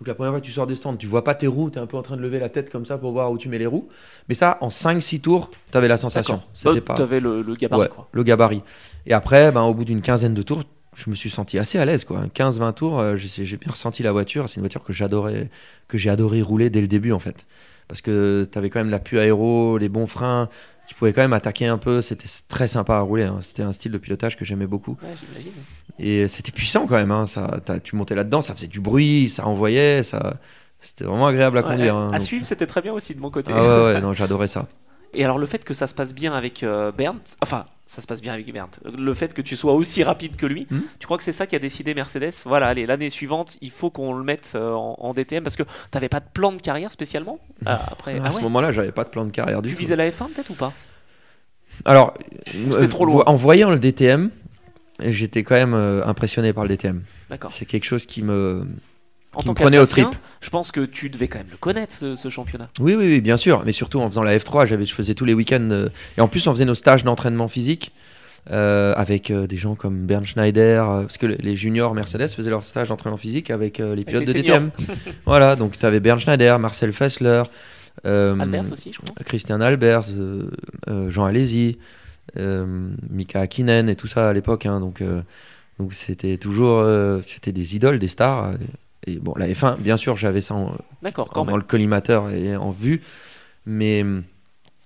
Donc 0.00 0.06
la 0.06 0.14
première 0.14 0.32
fois 0.32 0.40
que 0.40 0.46
tu 0.46 0.52
sors 0.52 0.66
des 0.66 0.76
stands, 0.76 0.94
tu 0.96 1.08
vois 1.08 1.24
pas 1.24 1.34
tes 1.34 1.48
roues, 1.48 1.70
tu 1.70 1.78
es 1.78 1.82
un 1.82 1.86
peu 1.86 1.96
en 1.96 2.02
train 2.02 2.16
de 2.16 2.22
lever 2.22 2.38
la 2.38 2.48
tête 2.48 2.70
comme 2.70 2.84
ça 2.86 2.98
pour 2.98 3.10
voir 3.12 3.32
où 3.32 3.38
tu 3.38 3.48
mets 3.48 3.58
les 3.58 3.66
roues. 3.66 3.88
Mais 4.28 4.36
ça, 4.36 4.56
en 4.60 4.68
5-6 4.68 5.20
tours, 5.20 5.50
tu 5.72 5.76
avais 5.78 5.88
la 5.88 5.98
sensation. 5.98 6.40
C'était 6.54 6.80
Bah, 6.80 6.94
pas 6.94 7.06
le, 7.18 7.42
le 7.42 7.54
gabarit 7.56 7.82
Ouais, 7.82 7.88
quoi. 7.88 8.08
le 8.12 8.22
gabarit. 8.22 8.62
Et 9.06 9.12
après, 9.12 9.50
ben, 9.50 9.62
au 9.62 9.74
bout 9.74 9.84
d'une 9.84 10.00
quinzaine 10.02 10.34
de 10.34 10.42
tours, 10.42 10.62
je 11.04 11.10
me 11.10 11.14
suis 11.14 11.30
senti 11.30 11.58
assez 11.58 11.78
à 11.78 11.84
l'aise. 11.84 12.04
quoi. 12.04 12.24
15-20 12.34 12.72
tours, 12.74 12.98
euh, 12.98 13.16
j'ai 13.16 13.56
bien 13.56 13.70
ressenti 13.70 14.02
la 14.02 14.12
voiture. 14.12 14.48
C'est 14.48 14.56
une 14.56 14.62
voiture 14.62 14.82
que 14.84 14.92
j'adorais, 14.92 15.48
que 15.88 15.96
j'ai 15.98 16.10
adoré 16.10 16.42
rouler 16.42 16.70
dès 16.70 16.80
le 16.80 16.88
début 16.88 17.12
en 17.12 17.18
fait. 17.18 17.46
Parce 17.86 18.00
que 18.02 18.46
tu 18.50 18.58
avais 18.58 18.68
quand 18.70 18.80
même 18.80 18.90
l'appui 18.90 19.18
aéro, 19.18 19.78
les 19.78 19.88
bons 19.88 20.06
freins. 20.06 20.48
Tu 20.86 20.94
pouvais 20.94 21.12
quand 21.12 21.20
même 21.22 21.32
attaquer 21.34 21.66
un 21.66 21.78
peu. 21.78 22.00
C'était 22.02 22.28
très 22.48 22.66
sympa 22.68 22.96
à 22.96 23.00
rouler. 23.00 23.24
hein. 23.24 23.38
C'était 23.42 23.62
un 23.62 23.72
style 23.72 23.92
de 23.92 23.98
pilotage 23.98 24.36
que 24.36 24.44
j'aimais 24.44 24.66
beaucoup. 24.66 24.96
Ouais. 25.02 25.44
Et 25.98 26.28
c'était 26.28 26.52
puissant 26.52 26.86
quand 26.86 26.96
même. 26.96 27.10
hein. 27.10 27.26
Ça, 27.26 27.60
tu 27.82 27.94
montais 27.96 28.14
là-dedans, 28.14 28.40
ça 28.42 28.54
faisait 28.54 28.66
du 28.66 28.80
bruit, 28.80 29.28
ça 29.28 29.46
envoyait. 29.46 30.02
Ça... 30.02 30.38
C'était 30.80 31.04
vraiment 31.04 31.26
agréable 31.26 31.58
à 31.58 31.62
Ouais, 31.62 31.70
conduire. 31.72 31.96
à 31.96 31.98
hein. 32.04 32.12
Donc- 32.12 32.20
suivre, 32.20 32.44
c'était 32.44 32.66
très 32.66 32.80
bien 32.82 32.92
aussi 32.92 33.14
de 33.14 33.20
mon 33.20 33.30
côté. 33.30 33.52
Ah 33.54 33.60
ouais, 33.60 33.94
ouais, 33.94 34.00
non, 34.02 34.12
j'adorais 34.12 34.48
ça. 34.48 34.66
Et 35.14 35.24
alors 35.24 35.38
le 35.38 35.46
fait 35.46 35.64
que 35.64 35.74
ça 35.74 35.86
se 35.86 35.94
passe 35.94 36.12
bien 36.14 36.32
avec 36.34 36.62
euh, 36.62 36.92
Bernd, 36.92 37.18
enfin 37.42 37.64
ça 37.86 38.02
se 38.02 38.06
passe 38.06 38.20
bien 38.20 38.34
avec 38.34 38.52
Bernd, 38.52 38.68
le 38.84 39.14
fait 39.14 39.32
que 39.32 39.40
tu 39.40 39.56
sois 39.56 39.72
aussi 39.72 40.02
rapide 40.04 40.36
que 40.36 40.44
lui, 40.44 40.66
Mhm. 40.70 40.82
tu 41.00 41.06
crois 41.06 41.16
que 41.16 41.24
c'est 41.24 41.32
ça 41.32 41.46
qui 41.46 41.56
a 41.56 41.58
décidé 41.58 41.94
Mercedes? 41.94 42.32
Voilà, 42.44 42.66
allez, 42.68 42.84
l'année 42.84 43.08
suivante, 43.08 43.56
il 43.62 43.70
faut 43.70 43.88
qu'on 43.90 44.12
le 44.12 44.22
mette 44.22 44.52
euh, 44.54 44.74
en, 44.74 44.96
en 44.98 45.14
DTM 45.14 45.42
parce 45.42 45.56
que 45.56 45.62
t'avais 45.90 46.10
pas 46.10 46.20
de 46.20 46.26
plan 46.32 46.52
de 46.52 46.60
carrière 46.60 46.92
spécialement? 46.92 47.38
Ah, 47.64 47.86
après, 47.90 48.18
à 48.18 48.24
ah 48.26 48.30
ce 48.30 48.42
moment-là, 48.42 48.72
j'avais 48.72 48.92
pas 48.92 49.04
de 49.04 49.08
plan 49.08 49.24
de 49.24 49.30
carrière 49.30 49.62
du 49.62 49.70
Tu 49.70 49.74
tout. 49.74 49.80
visais 49.80 49.96
la 49.96 50.10
F1 50.10 50.26
peut-être 50.34 50.50
ou 50.50 50.54
pas? 50.54 50.72
Alors, 51.86 52.12
C'était 52.70 52.82
euh, 52.84 52.88
trop 52.88 53.06
loin. 53.06 53.24
En 53.26 53.34
voyant 53.36 53.70
le 53.70 53.78
DTM, 53.78 54.30
j'étais 55.00 55.42
quand 55.42 55.54
même 55.54 55.74
impressionné 55.74 56.52
par 56.52 56.64
le 56.64 56.68
DTM. 56.70 57.02
D'accord. 57.30 57.50
C'est 57.50 57.64
quelque 57.66 57.84
chose 57.84 58.04
qui 58.04 58.22
me. 58.22 58.66
En 59.34 59.42
tant 59.42 59.52
tripes. 60.10 60.20
je 60.40 60.50
pense 60.50 60.72
que 60.72 60.80
tu 60.84 61.10
devais 61.10 61.28
quand 61.28 61.38
même 61.38 61.48
le 61.50 61.56
connaître 61.58 61.94
ce, 61.94 62.16
ce 62.16 62.28
championnat. 62.28 62.68
Oui, 62.80 62.94
oui, 62.94 63.06
oui, 63.06 63.20
bien 63.20 63.36
sûr. 63.36 63.62
Mais 63.66 63.72
surtout 63.72 64.00
en 64.00 64.08
faisant 64.08 64.22
la 64.22 64.36
F3, 64.36 64.66
j'avais, 64.66 64.84
je 64.86 64.94
faisais 64.94 65.14
tous 65.14 65.24
les 65.26 65.34
week-ends. 65.34 65.68
euh, 65.70 65.88
Et 66.16 66.20
en 66.20 66.28
plus, 66.28 66.46
on 66.46 66.52
faisait 66.52 66.64
nos 66.64 66.74
stages 66.74 67.04
d'entraînement 67.04 67.46
physique 67.46 67.92
euh, 68.50 68.94
avec 68.96 69.30
euh, 69.30 69.46
des 69.46 69.58
gens 69.58 69.74
comme 69.74 70.06
Bernd 70.06 70.24
Schneider. 70.24 70.84
parce 71.02 71.18
que 71.18 71.26
les- 71.26 71.56
juniors 71.56 71.94
Mercedes 71.94 72.28
faisaient 72.28 72.50
leur 72.50 72.64
stage 72.64 72.88
d'entraînement 72.88 73.18
physique 73.18 73.50
avec 73.50 73.78
les 73.78 74.02
pilotes 74.04 74.26
les 74.26 74.32
de. 74.32 74.38
DTM. 74.40 74.70
voilà, 75.26 75.54
donc 75.56 75.78
tu 75.78 75.84
avais 75.84 76.00
Bernd 76.00 76.20
Schneider, 76.20 76.58
Marcel 76.58 76.92
Fessler. 76.92 77.42
Albers 78.04 78.72
aussi, 78.72 78.92
je 78.92 78.98
pense. 79.00 79.24
Christian 79.26 79.60
Albers, 79.60 80.04
Jean 81.10 81.24
Alési, 81.26 81.78
Mika 82.36 83.40
Hakkinen 83.40 83.88
et 83.88 83.96
tout 83.96 84.06
ça 84.06 84.28
à 84.28 84.32
l'époque. 84.32 84.66
hein, 84.66 84.80
donc, 84.80 85.02
donc 85.78 85.92
c'était 85.92 86.38
toujours 86.38 86.84
c'était 87.26 87.52
des 87.52 87.76
idoles, 87.76 87.98
des 87.98 88.08
stars. 88.08 88.52
Et 89.08 89.18
bon, 89.18 89.32
la 89.36 89.48
F1, 89.48 89.76
bien 89.78 89.96
sûr, 89.96 90.16
j'avais 90.16 90.40
ça 90.40 90.54
en- 90.54 90.76
dans 91.46 91.56
le 91.56 91.62
collimateur 91.62 92.30
et 92.30 92.56
en 92.56 92.70
vue, 92.70 93.00
mais 93.64 94.02
hum, 94.02 94.22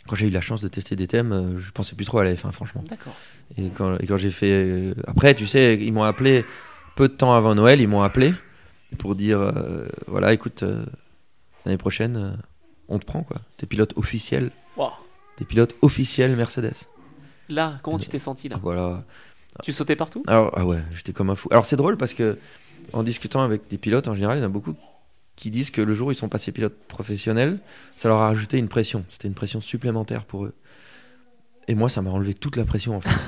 quand 0.07 0.17
j'ai 0.17 0.27
eu 0.29 0.31
la 0.31 0.41
chance 0.41 0.61
de 0.63 0.69
tester 0.69 0.97
des 0.97 1.07
thèmes, 1.09 1.33
euh, 1.33 1.59
je 1.59 1.71
pensais 1.73 1.95
plus 1.97 2.05
trop 2.05 2.19
à 2.19 2.25
la 2.25 2.35
F1, 2.35 2.53
franchement. 2.53 2.85
D'accord. 2.89 3.15
Et 3.57 3.69
quand, 3.71 3.97
et 3.99 4.07
quand 4.07 4.17
j'ai 4.17 4.31
fait. 4.31 4.51
euh, 4.51 4.95
après, 5.07 5.35
tu 5.35 5.47
sais, 5.47 5.77
ils 5.77 5.93
m'ont 5.93 6.03
appelé 6.05 6.45
peu 6.97 7.09
de 7.09 7.15
temps 7.15 7.35
avant 7.35 7.55
Noël, 7.55 7.81
ils 7.81 7.89
m'ont 7.89 8.03
appelé 8.03 8.33
pour 8.99 9.15
dire 9.15 9.41
euh, 9.41 9.87
voilà, 10.07 10.33
écoute, 10.33 10.63
euh, 10.63 10.85
l'année 11.65 11.79
prochaine, 11.79 12.17
euh, 12.17 12.33
on 12.89 12.99
te 12.99 13.05
prend, 13.05 13.23
quoi. 13.23 13.39
T'es 13.57 13.67
pilote 13.67 13.93
officiel. 13.97 14.51
Wow. 14.77 14.91
T'es 15.37 15.45
pilote 15.45 15.75
officiel 15.83 16.37
Mercedes. 16.37 16.75
Là, 17.49 17.75
comment 17.83 17.99
tu 17.99 18.09
t'es 18.09 18.19
senti 18.19 18.49
là? 18.49 18.57
Voilà. 18.63 19.05
Tu 19.63 19.73
sautais 19.73 19.97
partout? 19.97 20.23
Alors, 20.27 20.51
ah 20.57 20.65
ouais, 20.65 20.83
j'étais 20.95 21.13
comme 21.13 21.29
un 21.31 21.35
fou. 21.35 21.49
Alors, 21.51 21.67
c'est 21.67 21.77
drôle 21.77 21.97
parce 21.99 22.15
que, 22.15 22.39
en 22.93 23.03
discutant 23.03 23.43
avec 23.43 23.69
des 23.71 23.79
pilotes, 23.79 24.09
en 24.09 24.15
général, 24.15 24.39
il 24.39 24.41
y 24.41 24.45
en 24.45 24.47
a 24.47 24.51
beaucoup 24.51 24.75
qui 25.37 25.51
disent 25.51 25.71
que 25.71 25.81
le 25.81 25.95
jour 25.95 26.09
où 26.09 26.13
ils 26.13 26.17
sont 26.17 26.29
passés 26.29 26.53
pilotes 26.53 26.77
professionnels, 26.89 27.59
ça 27.97 28.09
leur 28.09 28.19
a 28.19 28.27
rajouté 28.27 28.59
une 28.59 28.69
pression. 28.69 29.05
C'était 29.09 29.29
une 29.29 29.35
pression 29.35 29.61
supplémentaire 29.61 30.25
pour 30.25 30.45
eux. 30.45 30.55
Et 31.69 31.75
moi, 31.75 31.89
ça 31.89 32.03
m'a 32.03 32.11
enlevé 32.11 32.35
toute 32.35 32.57
la 32.57 32.65
pression, 32.65 32.97
en 32.97 33.01
fait. 33.01 33.11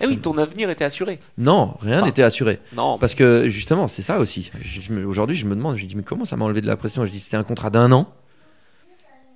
Eh 0.00 0.06
oui, 0.08 0.18
ton 0.18 0.36
avenir 0.38 0.68
était 0.70 0.84
assuré. 0.84 1.20
non, 1.38 1.76
rien 1.80 1.98
Enfin, 1.98 2.06
n'était 2.06 2.24
assuré. 2.24 2.58
Non, 2.74 2.98
Parce 2.98 3.14
que, 3.14 3.48
justement, 3.48 3.86
c'est 3.86 4.02
ça 4.02 4.18
aussi. 4.18 4.50
Aujourd'hui, 5.06 5.36
je 5.36 5.46
me 5.46 5.54
demande, 5.54 5.76
je 5.76 5.86
dis, 5.86 5.94
mais 5.94 6.02
comment 6.02 6.24
ça 6.24 6.36
m'a 6.36 6.44
enlevé 6.44 6.60
de 6.60 6.66
la 6.66 6.76
pression? 6.76 7.06
Je 7.06 7.12
dis, 7.12 7.20
c'était 7.20 7.36
un 7.36 7.44
contrat 7.44 7.70
d'un 7.70 7.92
an, 7.92 8.12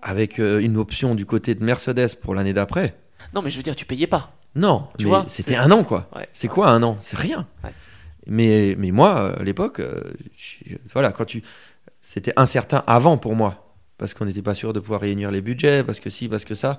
avec 0.02 0.40
euh, 0.40 0.58
une 0.60 0.76
option 0.76 1.14
du 1.14 1.26
côté 1.26 1.54
de 1.54 1.62
Mercedes 1.64 2.16
pour 2.20 2.34
l'année 2.34 2.52
d'après. 2.52 2.96
non, 3.34 3.40
mais 3.40 3.50
je 3.50 3.56
veux 3.56 3.62
dire, 3.62 3.76
tu 3.76 3.84
payais 3.84 4.08
pas. 4.08 4.36
Non, 4.56 4.88
Tu 4.98 5.04
mais 5.04 5.10
vois, 5.10 5.24
c'était 5.28 5.56
un 5.56 5.70
an, 5.70 5.84
quoi. 5.84 6.08
Ouais. 6.16 6.28
C'est 6.32 6.48
quoi 6.48 6.70
un 6.70 6.82
an? 6.82 6.98
C'est 7.00 7.16
rien. 7.16 7.46
Ouais. 7.62 7.70
Mais, 8.28 8.74
mais 8.78 8.90
moi, 8.90 9.20
euh, 9.22 9.40
à 9.40 9.42
l'époque, 9.44 9.80
euh, 9.80 10.02
voilà, 10.92 11.12
quand 11.12 11.24
tu, 11.24 11.42
c'était 12.02 12.32
incertain 12.36 12.84
avant 12.86 13.16
pour 13.18 13.34
moi, 13.34 13.74
parce 13.96 14.14
qu'on 14.14 14.26
n'était 14.26 14.42
pas 14.42 14.54
sûr 14.54 14.72
de 14.72 14.80
pouvoir 14.80 15.00
réunir 15.00 15.30
les 15.30 15.40
budgets, 15.40 15.82
parce 15.82 15.98
que 16.00 16.10
si, 16.10 16.28
parce 16.28 16.44
que 16.44 16.54
ça. 16.54 16.78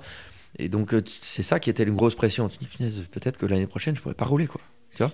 Et 0.58 0.68
donc, 0.68 0.94
euh, 0.94 1.02
tu- 1.02 1.14
c'est 1.20 1.42
ça 1.42 1.60
qui 1.60 1.70
était 1.70 1.82
une 1.82 1.94
grosse 1.96 2.14
pression. 2.14 2.48
Tu 2.48 2.58
te 2.58 2.82
dis, 2.82 3.06
peut-être 3.10 3.36
que 3.36 3.46
l'année 3.46 3.66
prochaine, 3.66 3.94
je 3.94 4.00
pourrais 4.00 4.14
pas 4.14 4.24
rouler, 4.24 4.46
quoi. 4.46 4.60
Tu 4.94 5.02
vois? 5.02 5.12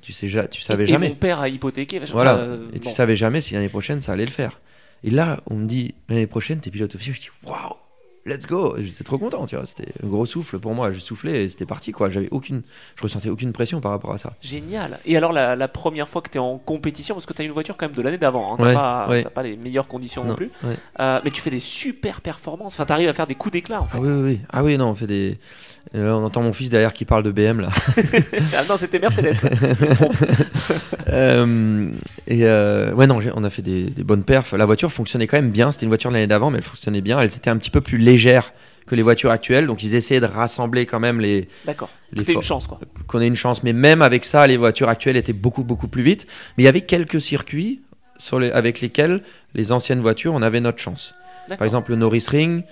Tu 0.00 0.12
sais, 0.12 0.28
ja- 0.28 0.46
tu 0.46 0.62
savais 0.62 0.84
et, 0.84 0.86
jamais. 0.86 1.06
Et 1.06 1.10
mon 1.10 1.14
père 1.16 1.40
a 1.40 1.48
hypothéqué. 1.48 2.00
Voilà. 2.12 2.36
euh, 2.36 2.68
et 2.72 2.78
tu 2.78 2.88
bon. 2.88 2.94
savais 2.94 3.16
jamais 3.16 3.40
si 3.40 3.54
l'année 3.54 3.68
prochaine, 3.68 4.00
ça 4.00 4.12
allait 4.12 4.24
le 4.24 4.30
faire. 4.30 4.60
Et 5.04 5.10
là, 5.10 5.40
on 5.46 5.56
me 5.56 5.66
dit, 5.66 5.94
l'année 6.08 6.26
prochaine, 6.26 6.60
t'es 6.60 6.70
pilote 6.70 6.94
officiel. 6.94 7.16
Je 7.16 7.20
dis, 7.22 7.28
waouh, 7.44 7.74
let's 8.26 8.46
go. 8.46 8.74
J'étais 8.78 9.04
trop 9.04 9.18
content, 9.18 9.46
tu 9.46 9.56
vois. 9.56 9.66
C'était 9.66 9.92
un 10.02 10.06
gros 10.06 10.26
souffle 10.26 10.58
pour 10.58 10.74
moi. 10.74 10.92
Je 10.92 10.98
soufflais 11.00 11.44
et 11.44 11.48
c'était 11.48 11.66
parti, 11.66 11.92
quoi. 11.92 12.08
J'avais 12.08 12.28
aucune, 12.30 12.62
je 12.96 13.02
ressentais 13.02 13.28
aucune 13.28 13.52
pression 13.52 13.80
par 13.80 13.92
rapport 13.92 14.12
à 14.12 14.18
ça. 14.18 14.34
Génial. 14.40 14.98
Et 15.06 15.16
alors, 15.16 15.32
la, 15.32 15.56
la 15.56 15.68
première 15.68 16.08
fois 16.08 16.22
que 16.22 16.30
tu 16.30 16.36
es 16.38 16.40
en 16.40 16.58
compétition, 16.58 17.14
parce 17.14 17.26
que 17.26 17.32
tu 17.32 17.42
as 17.42 17.44
une 17.44 17.52
voiture 17.52 17.76
quand 17.76 17.86
même 17.86 17.96
de 17.96 18.02
l'année 18.02 18.18
d'avant, 18.18 18.54
hein, 18.54 18.56
t'as 18.58 18.66
Ouais, 18.66 18.74
pas, 18.74 19.06
ouais. 19.08 19.22
t'as 19.24 19.30
pas 19.30 19.42
les 19.42 19.56
meilleures 19.56 19.88
conditions 19.88 20.22
non, 20.24 20.30
Non, 20.30 20.36
plus, 20.36 20.50
ouais. 20.64 20.74
Euh, 21.00 21.20
mais 21.24 21.30
tu 21.30 21.40
fais 21.40 21.50
des 21.50 21.60
super 21.60 22.20
performances. 22.20 22.74
Enfin, 22.74 22.86
tu 22.86 22.92
arrives 22.92 23.08
à 23.08 23.12
faire 23.12 23.26
des 23.26 23.34
coups 23.34 23.52
d'éclat 23.52 23.80
en 23.82 23.86
fait. 23.86 23.98
Ah 23.98 24.00
oui, 24.02 24.08
oui, 24.10 24.22
oui. 24.22 24.40
Ah 24.52 24.62
oui, 24.64 24.76
non, 24.78 24.90
on 24.90 24.94
fait 24.94 25.06
des. 25.06 25.38
Là, 25.94 26.14
on 26.16 26.24
entend 26.24 26.42
mon 26.42 26.52
fils 26.52 26.68
derrière 26.68 26.92
qui 26.92 27.06
parle 27.06 27.22
de 27.22 27.30
BM 27.30 27.60
là. 27.60 27.68
Ah 28.56 28.62
non, 28.68 28.76
c'était 28.76 28.98
Mercedes. 28.98 29.36
Il 29.80 29.86
se 29.86 29.94
trompe. 29.94 30.14
Euh, 31.10 31.90
et 32.26 32.40
euh, 32.44 32.92
ouais, 32.92 33.06
non, 33.06 33.18
on 33.34 33.42
a 33.42 33.48
fait 33.48 33.62
des, 33.62 33.88
des 33.88 34.04
bonnes 34.04 34.24
perfs. 34.24 34.52
La 34.52 34.66
voiture 34.66 34.92
fonctionnait 34.92 35.26
quand 35.26 35.38
même 35.38 35.50
bien. 35.50 35.72
C'était 35.72 35.84
une 35.84 35.88
voiture 35.90 36.10
de 36.10 36.14
l'année 36.16 36.26
d'avant, 36.26 36.50
mais 36.50 36.58
elle 36.58 36.64
fonctionnait 36.64 37.00
bien. 37.00 37.18
Elle 37.18 37.26
était 37.34 37.48
un 37.48 37.56
petit 37.56 37.70
peu 37.70 37.80
plus 37.80 37.96
légère 37.96 38.17
que 38.86 38.94
les 38.94 39.02
voitures 39.02 39.30
actuelles, 39.30 39.66
donc 39.66 39.82
ils 39.82 39.94
essayaient 39.94 40.20
de 40.20 40.26
rassembler 40.26 40.86
quand 40.86 40.98
même 41.00 41.20
les, 41.20 41.48
D'accord. 41.66 41.90
Les 42.12 42.20
C'était 42.20 42.32
une 42.34 42.42
chance 42.42 42.66
quoi. 42.66 42.80
qu'on 43.06 43.20
ait 43.20 43.26
une 43.26 43.36
chance. 43.36 43.62
Mais 43.62 43.72
même 43.74 44.00
avec 44.02 44.24
ça, 44.24 44.46
les 44.46 44.56
voitures 44.56 44.88
actuelles 44.88 45.16
étaient 45.16 45.34
beaucoup, 45.34 45.62
beaucoup 45.62 45.88
plus 45.88 46.02
vite. 46.02 46.26
Mais 46.56 46.62
il 46.62 46.66
y 46.66 46.68
avait 46.68 46.80
quelques 46.80 47.20
circuits 47.20 47.80
sur 48.18 48.40
les, 48.40 48.50
avec 48.50 48.80
lesquels 48.80 49.22
les 49.54 49.72
anciennes 49.72 50.00
voitures, 50.00 50.32
on 50.34 50.40
avait 50.42 50.60
notre 50.60 50.78
chance. 50.78 51.14
Par 51.48 51.62
exemple, 51.62 51.90
le 51.92 51.96
Norris 51.96 52.26
Ring, 52.28 52.62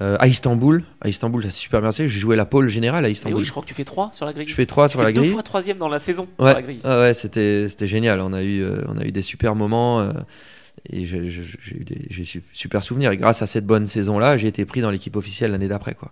euh, 0.00 0.16
à 0.18 0.26
Istanbul. 0.26 0.82
À 1.00 1.08
Istanbul, 1.08 1.42
ça 1.44 1.50
s'est 1.50 1.58
super 1.60 1.80
bien 1.80 1.90
passé. 1.90 2.08
J'ai 2.08 2.18
joué 2.18 2.34
la 2.36 2.46
pole 2.46 2.68
générale 2.68 3.04
à 3.04 3.08
Et 3.08 3.12
Istanbul. 3.12 3.38
oui, 3.38 3.44
je 3.44 3.50
crois 3.50 3.62
que 3.62 3.68
tu 3.68 3.74
fais 3.74 3.84
3 3.84 4.10
sur 4.12 4.26
la 4.26 4.32
grille. 4.32 4.48
Je 4.48 4.54
fais 4.54 4.66
3 4.66 4.88
Tu 4.88 4.92
sur 4.92 5.00
fais 5.00 5.06
la 5.06 5.12
deux 5.12 5.20
grille. 5.20 5.32
fois 5.32 5.42
troisième 5.44 5.76
dans 5.76 5.88
la 5.88 6.00
saison 6.00 6.26
Ouais, 6.38 6.46
sur 6.50 6.54
la 6.56 6.62
grille. 6.62 6.80
ouais, 6.84 6.90
ouais, 6.96 7.14
c'était 7.14 7.68
c'était 7.68 7.86
génial. 7.86 8.20
On 8.20 8.32
a 8.32 8.42
eu 8.42 8.62
euh, 8.62 8.80
on 8.88 8.98
a 8.98 9.04
eu 9.04 9.12
des 9.12 9.22
super 9.22 9.54
moments 9.54 10.00
euh, 10.00 10.10
et 10.90 11.04
j'ai 11.04 11.18
eu 11.26 11.84
des 11.84 12.08
super 12.52 12.82
souvenirs. 12.82 13.10
Et 13.12 13.16
grâce 13.16 13.42
à 13.42 13.46
cette 13.46 13.66
bonne 13.66 13.86
saison 13.86 14.18
là, 14.18 14.36
j'ai 14.36 14.48
été 14.48 14.64
pris 14.64 14.80
dans 14.80 14.90
l'équipe 14.90 15.16
officielle 15.16 15.50
l'année 15.52 15.68
d'après 15.68 15.94
quoi. 15.94 16.10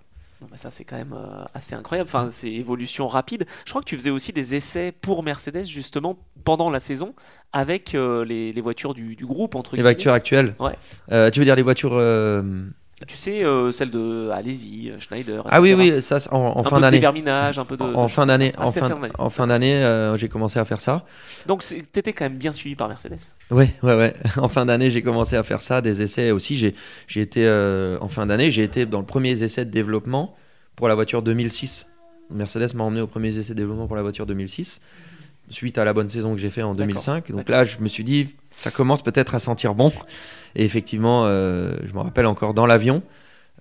Ça, 0.54 0.70
c'est 0.70 0.82
quand 0.84 0.96
même 0.96 1.12
euh, 1.14 1.44
assez 1.54 1.76
incroyable. 1.76 2.08
Enfin, 2.08 2.26
c'est 2.28 2.50
évolution 2.50 3.06
rapide. 3.06 3.46
Je 3.64 3.70
crois 3.70 3.80
que 3.80 3.86
tu 3.86 3.96
faisais 3.96 4.10
aussi 4.10 4.32
des 4.32 4.56
essais 4.56 4.90
pour 4.90 5.22
Mercedes, 5.22 5.66
justement, 5.66 6.18
pendant 6.42 6.68
la 6.68 6.80
saison, 6.80 7.14
avec 7.52 7.94
euh, 7.94 8.24
les, 8.24 8.52
les 8.52 8.60
voitures 8.60 8.92
du, 8.92 9.14
du 9.14 9.24
groupe, 9.24 9.54
entre 9.54 9.76
Les 9.76 9.78
guillemets. 9.78 9.92
voitures 9.94 10.12
actuelles. 10.12 10.56
Ouais. 10.58 10.74
Euh, 11.12 11.30
tu 11.30 11.38
veux 11.38 11.44
dire 11.44 11.54
les 11.54 11.62
voitures 11.62 11.94
euh, 11.94 12.42
Tu 13.06 13.16
sais, 13.16 13.44
euh, 13.44 13.72
celles 13.72 13.90
de 13.90 14.30
Alési, 14.30 14.92
Schneider, 14.98 15.42
Ah 15.50 15.60
oui 15.60 15.74
oui, 15.74 16.02
ça 16.02 16.18
en, 16.30 16.36
en 16.38 16.60
un 16.60 16.62
fin 16.64 16.70
peu 16.70 16.76
de 16.76 16.80
d'année. 16.82 16.96
déverminage, 16.98 17.58
un 17.58 17.64
peu 17.64 17.76
de. 17.76 17.82
En, 17.82 18.04
de 18.04 18.10
fin 18.10 18.26
d'année. 18.26 18.52
Ah, 18.56 18.66
en 18.66 18.72
fin, 18.72 18.88
d'année. 18.88 19.08
en 19.18 19.30
fin 19.30 19.46
d'année, 19.46 19.74
euh, 19.74 20.16
j'ai 20.16 20.28
commencé 20.28 20.58
à 20.58 20.64
faire 20.64 20.80
ça. 20.80 21.04
Donc, 21.46 21.64
t'étais 21.92 22.12
quand 22.12 22.24
même 22.24 22.36
bien 22.36 22.52
suivi 22.52 22.76
par 22.76 22.88
Mercedes. 22.88 23.18
Ouais, 23.50 23.70
ouais, 23.82 23.94
ouais. 23.96 24.14
En 24.36 24.48
fin 24.48 24.64
d'année, 24.66 24.90
j'ai 24.90 25.02
commencé 25.02 25.36
à 25.36 25.42
faire 25.42 25.60
ça, 25.60 25.80
des 25.80 26.02
essais 26.02 26.30
aussi. 26.30 26.56
J'ai, 26.56 26.74
j'ai 27.08 27.20
été 27.22 27.44
euh, 27.46 27.98
en 28.00 28.08
fin 28.08 28.26
d'année, 28.26 28.50
j'ai 28.50 28.62
été 28.64 28.86
dans 28.86 29.00
le 29.00 29.06
premier 29.06 29.30
essai 29.42 29.64
de 29.64 29.70
développement 29.70 30.34
pour 30.76 30.88
la 30.88 30.94
voiture 30.94 31.22
2006. 31.22 31.86
Mercedes 32.30 32.74
m'a 32.74 32.84
emmené 32.84 33.00
au 33.02 33.06
premier 33.06 33.36
essai 33.36 33.52
de 33.52 33.58
développement 33.58 33.86
pour 33.86 33.96
la 33.96 34.02
voiture 34.02 34.24
2006, 34.26 34.80
suite 35.52 35.78
à 35.78 35.84
la 35.84 35.92
bonne 35.92 36.08
saison 36.08 36.34
que 36.34 36.40
j'ai 36.40 36.50
fait 36.50 36.62
en 36.62 36.74
2005. 36.74 37.30
Donc 37.32 37.48
là, 37.48 37.64
je 37.64 37.78
me 37.78 37.88
suis 37.88 38.04
dit, 38.04 38.34
ça 38.50 38.70
commence 38.70 39.02
peut-être 39.02 39.34
à 39.34 39.38
sentir 39.38 39.74
bon. 39.74 39.92
Et 40.54 40.64
effectivement, 40.64 41.24
euh, 41.26 41.74
je 41.84 41.92
me 41.92 42.00
rappelle 42.00 42.26
encore 42.26 42.54
dans 42.54 42.66
l'avion. 42.66 43.02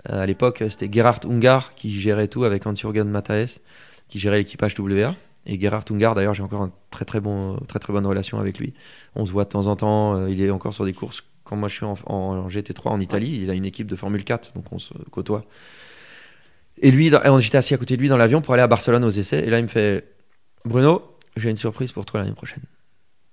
euh, 0.09 0.23
à 0.23 0.25
l'époque, 0.25 0.63
c'était 0.69 0.89
Gerhard 0.91 1.19
Ungar 1.25 1.75
qui 1.75 1.91
gérait 1.91 2.27
tout 2.27 2.43
avec 2.43 2.65
Hans-Jürgen 2.65 3.07
Matthäus, 3.09 3.59
qui 4.07 4.19
gérait 4.19 4.37
l'équipage 4.37 4.73
WR. 4.79 5.13
Et 5.45 5.59
Gerhard 5.59 5.85
Ungar, 5.91 6.13
d'ailleurs, 6.15 6.33
j'ai 6.33 6.43
encore 6.43 6.63
une 6.65 6.71
très 6.91 7.05
très, 7.05 7.19
bon, 7.19 7.57
très 7.67 7.79
très 7.79 7.91
bonne 7.93 8.05
relation 8.05 8.39
avec 8.39 8.59
lui. 8.59 8.73
On 9.15 9.25
se 9.25 9.31
voit 9.31 9.43
de 9.43 9.49
temps 9.49 9.67
en 9.67 9.75
temps. 9.75 10.15
euh, 10.15 10.29
il 10.29 10.41
est 10.41 10.49
encore 10.51 10.73
sur 10.73 10.85
des 10.85 10.93
courses. 10.93 11.23
Quand 11.43 11.55
moi 11.57 11.67
je 11.67 11.75
suis 11.75 11.85
en, 11.85 11.95
en- 12.05 12.13
en 12.13 12.47
GT3 12.47 12.89
en 12.89 12.99
Italie, 12.99 13.39
il 13.43 13.49
a 13.49 13.53
une 13.53 13.65
équipe 13.65 13.87
de 13.87 13.95
Formule 13.95 14.23
4, 14.23 14.53
donc 14.53 14.65
on 14.71 14.79
se 14.79 14.93
côtoie. 15.11 15.43
Et 16.81 16.91
lui, 16.91 17.11
j'étais 17.39 17.57
assis 17.57 17.73
à 17.73 17.77
côté 17.77 17.95
de 17.95 18.01
lui 18.01 18.09
dans 18.09 18.17
l'avion 18.17 18.41
pour 18.41 18.53
aller 18.53 18.63
à 18.63 18.67
Barcelone 18.67 19.03
aux 19.03 19.09
essais. 19.09 19.39
Et 19.45 19.49
là, 19.49 19.59
il 19.59 19.63
me 19.63 19.67
fait 19.67 20.07
Bruno, 20.65 21.03
j'ai 21.35 21.49
une 21.49 21.57
surprise 21.57 21.91
pour 21.91 22.05
toi 22.05 22.19
l'année 22.19 22.33
prochaine. 22.33 22.63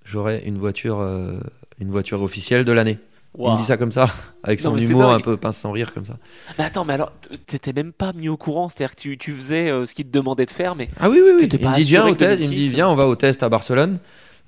J'aurai 0.05 0.43
une 0.45 0.57
voiture, 0.57 0.99
euh, 0.99 1.39
une 1.79 1.91
voiture 1.91 2.21
officielle 2.21 2.65
de 2.65 2.71
l'année. 2.71 2.97
Il 3.37 3.41
Waouh. 3.41 3.53
me 3.53 3.57
dit 3.59 3.65
ça 3.65 3.77
comme 3.77 3.91
ça, 3.91 4.09
avec 4.43 4.59
son 4.59 4.75
humour 4.75 5.11
un 5.11 5.19
peu 5.19 5.37
pince 5.37 5.57
sans 5.57 5.71
rire 5.71 5.93
comme 5.93 6.05
ça. 6.05 6.17
Mais 6.57 6.63
attends, 6.63 6.83
mais 6.83 6.93
alors, 6.93 7.11
t'étais 7.45 7.73
même 7.73 7.93
pas 7.93 8.11
mis 8.13 8.27
au 8.27 8.37
courant. 8.37 8.69
C'est-à-dire 8.69 8.95
que 8.95 8.99
tu, 9.01 9.17
tu 9.19 9.31
faisais 9.33 9.69
euh, 9.69 9.85
ce 9.85 9.93
qu'il 9.93 10.05
te 10.05 10.11
demandait 10.11 10.47
de 10.47 10.51
faire, 10.51 10.75
mais 10.75 10.87
Ah 10.99 11.09
oui, 11.11 11.21
oui, 11.23 11.31
oui. 11.41 11.49
Il 11.51 11.69
me 11.69 11.75
dit 11.75 11.83
viens 11.83 12.07
au 12.07 12.15
test. 12.15 12.41
Il 12.41 12.45
me 12.45 12.49
2006, 12.49 12.69
dit 12.69 12.73
viens, 12.73 12.89
on 12.89 12.95
va 12.95 13.05
au 13.05 13.15
test 13.15 13.43
à 13.43 13.49
Barcelone. 13.49 13.99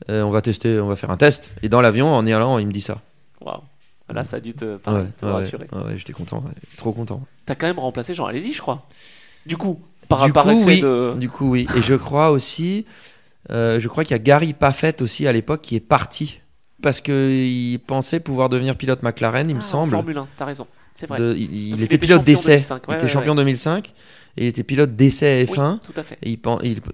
Euh, 0.09 0.23
on 0.23 0.31
va 0.31 0.41
tester, 0.41 0.79
on 0.79 0.87
va 0.87 0.95
faire 0.95 1.11
un 1.11 1.17
test. 1.17 1.53
Et 1.61 1.69
dans 1.69 1.79
l'avion, 1.81 2.11
en 2.11 2.25
y 2.25 2.33
allant, 2.33 2.57
il 2.57 2.65
me 2.65 2.71
dit 2.71 2.81
ça. 2.81 3.01
waouh. 3.39 3.61
Là, 4.11 4.23
ça 4.25 4.37
a 4.37 4.39
dû 4.41 4.53
te, 4.53 4.65
Ouais, 4.65 4.77
pareil, 4.79 5.05
te 5.17 5.25
ouais, 5.25 5.31
rassurer. 5.31 5.67
ouais, 5.71 5.95
j'étais 5.95 6.11
content, 6.11 6.43
trop 6.75 6.91
content. 6.91 7.21
T'as 7.45 7.55
quand 7.55 7.67
même 7.67 7.79
remplacé 7.79 8.13
Jean 8.13 8.25
Alési, 8.25 8.51
je 8.53 8.59
crois. 8.61 8.85
Du 9.45 9.55
coup, 9.55 9.79
par, 10.09 10.25
Du 10.25 10.33
par 10.33 10.43
coup, 10.45 10.49
effet 10.51 10.65
oui. 10.65 10.81
de. 10.81 11.13
Du 11.17 11.29
coup, 11.29 11.51
oui. 11.51 11.65
Et 11.77 11.81
je 11.81 11.93
crois 11.95 12.31
aussi, 12.31 12.85
euh, 13.49 13.79
je 13.79 13.87
crois 13.87 14.03
qu'il 14.03 14.11
y 14.11 14.19
a 14.19 14.23
Gary 14.23 14.53
Paffett 14.53 15.01
aussi 15.01 15.27
à 15.27 15.31
l'époque 15.31 15.61
qui 15.61 15.75
est 15.75 15.79
parti 15.79 16.39
parce 16.81 17.01
qu'il 17.01 17.79
pensait 17.85 18.19
pouvoir 18.19 18.49
devenir 18.49 18.75
pilote 18.75 19.03
McLaren, 19.03 19.49
il 19.49 19.55
me 19.55 19.59
Ah, 19.61 19.63
semble. 19.63 19.91
Formule 19.91 20.17
1, 20.17 20.27
t'as 20.37 20.45
raison. 20.45 20.67
C'est 20.93 21.07
vrai. 21.07 21.19
De- 21.19 21.35
il 21.37 21.81
était 21.83 21.97
pilote 21.97 22.23
d'essai. 22.23 22.55
2005, 22.57 22.83
Il 22.87 22.93
était 22.95 23.03
ouais, 23.03 23.09
champion 23.09 23.35
2005 23.35 23.93
et 24.37 24.43
il 24.45 24.47
était 24.47 24.63
pilote 24.63 24.95
d'essai 24.95 25.45
Oui, 25.49 25.55
F1. 25.57 25.79
tout 25.79 25.93
à 25.95 26.03
fait. 26.03 26.17
Et 26.23 26.37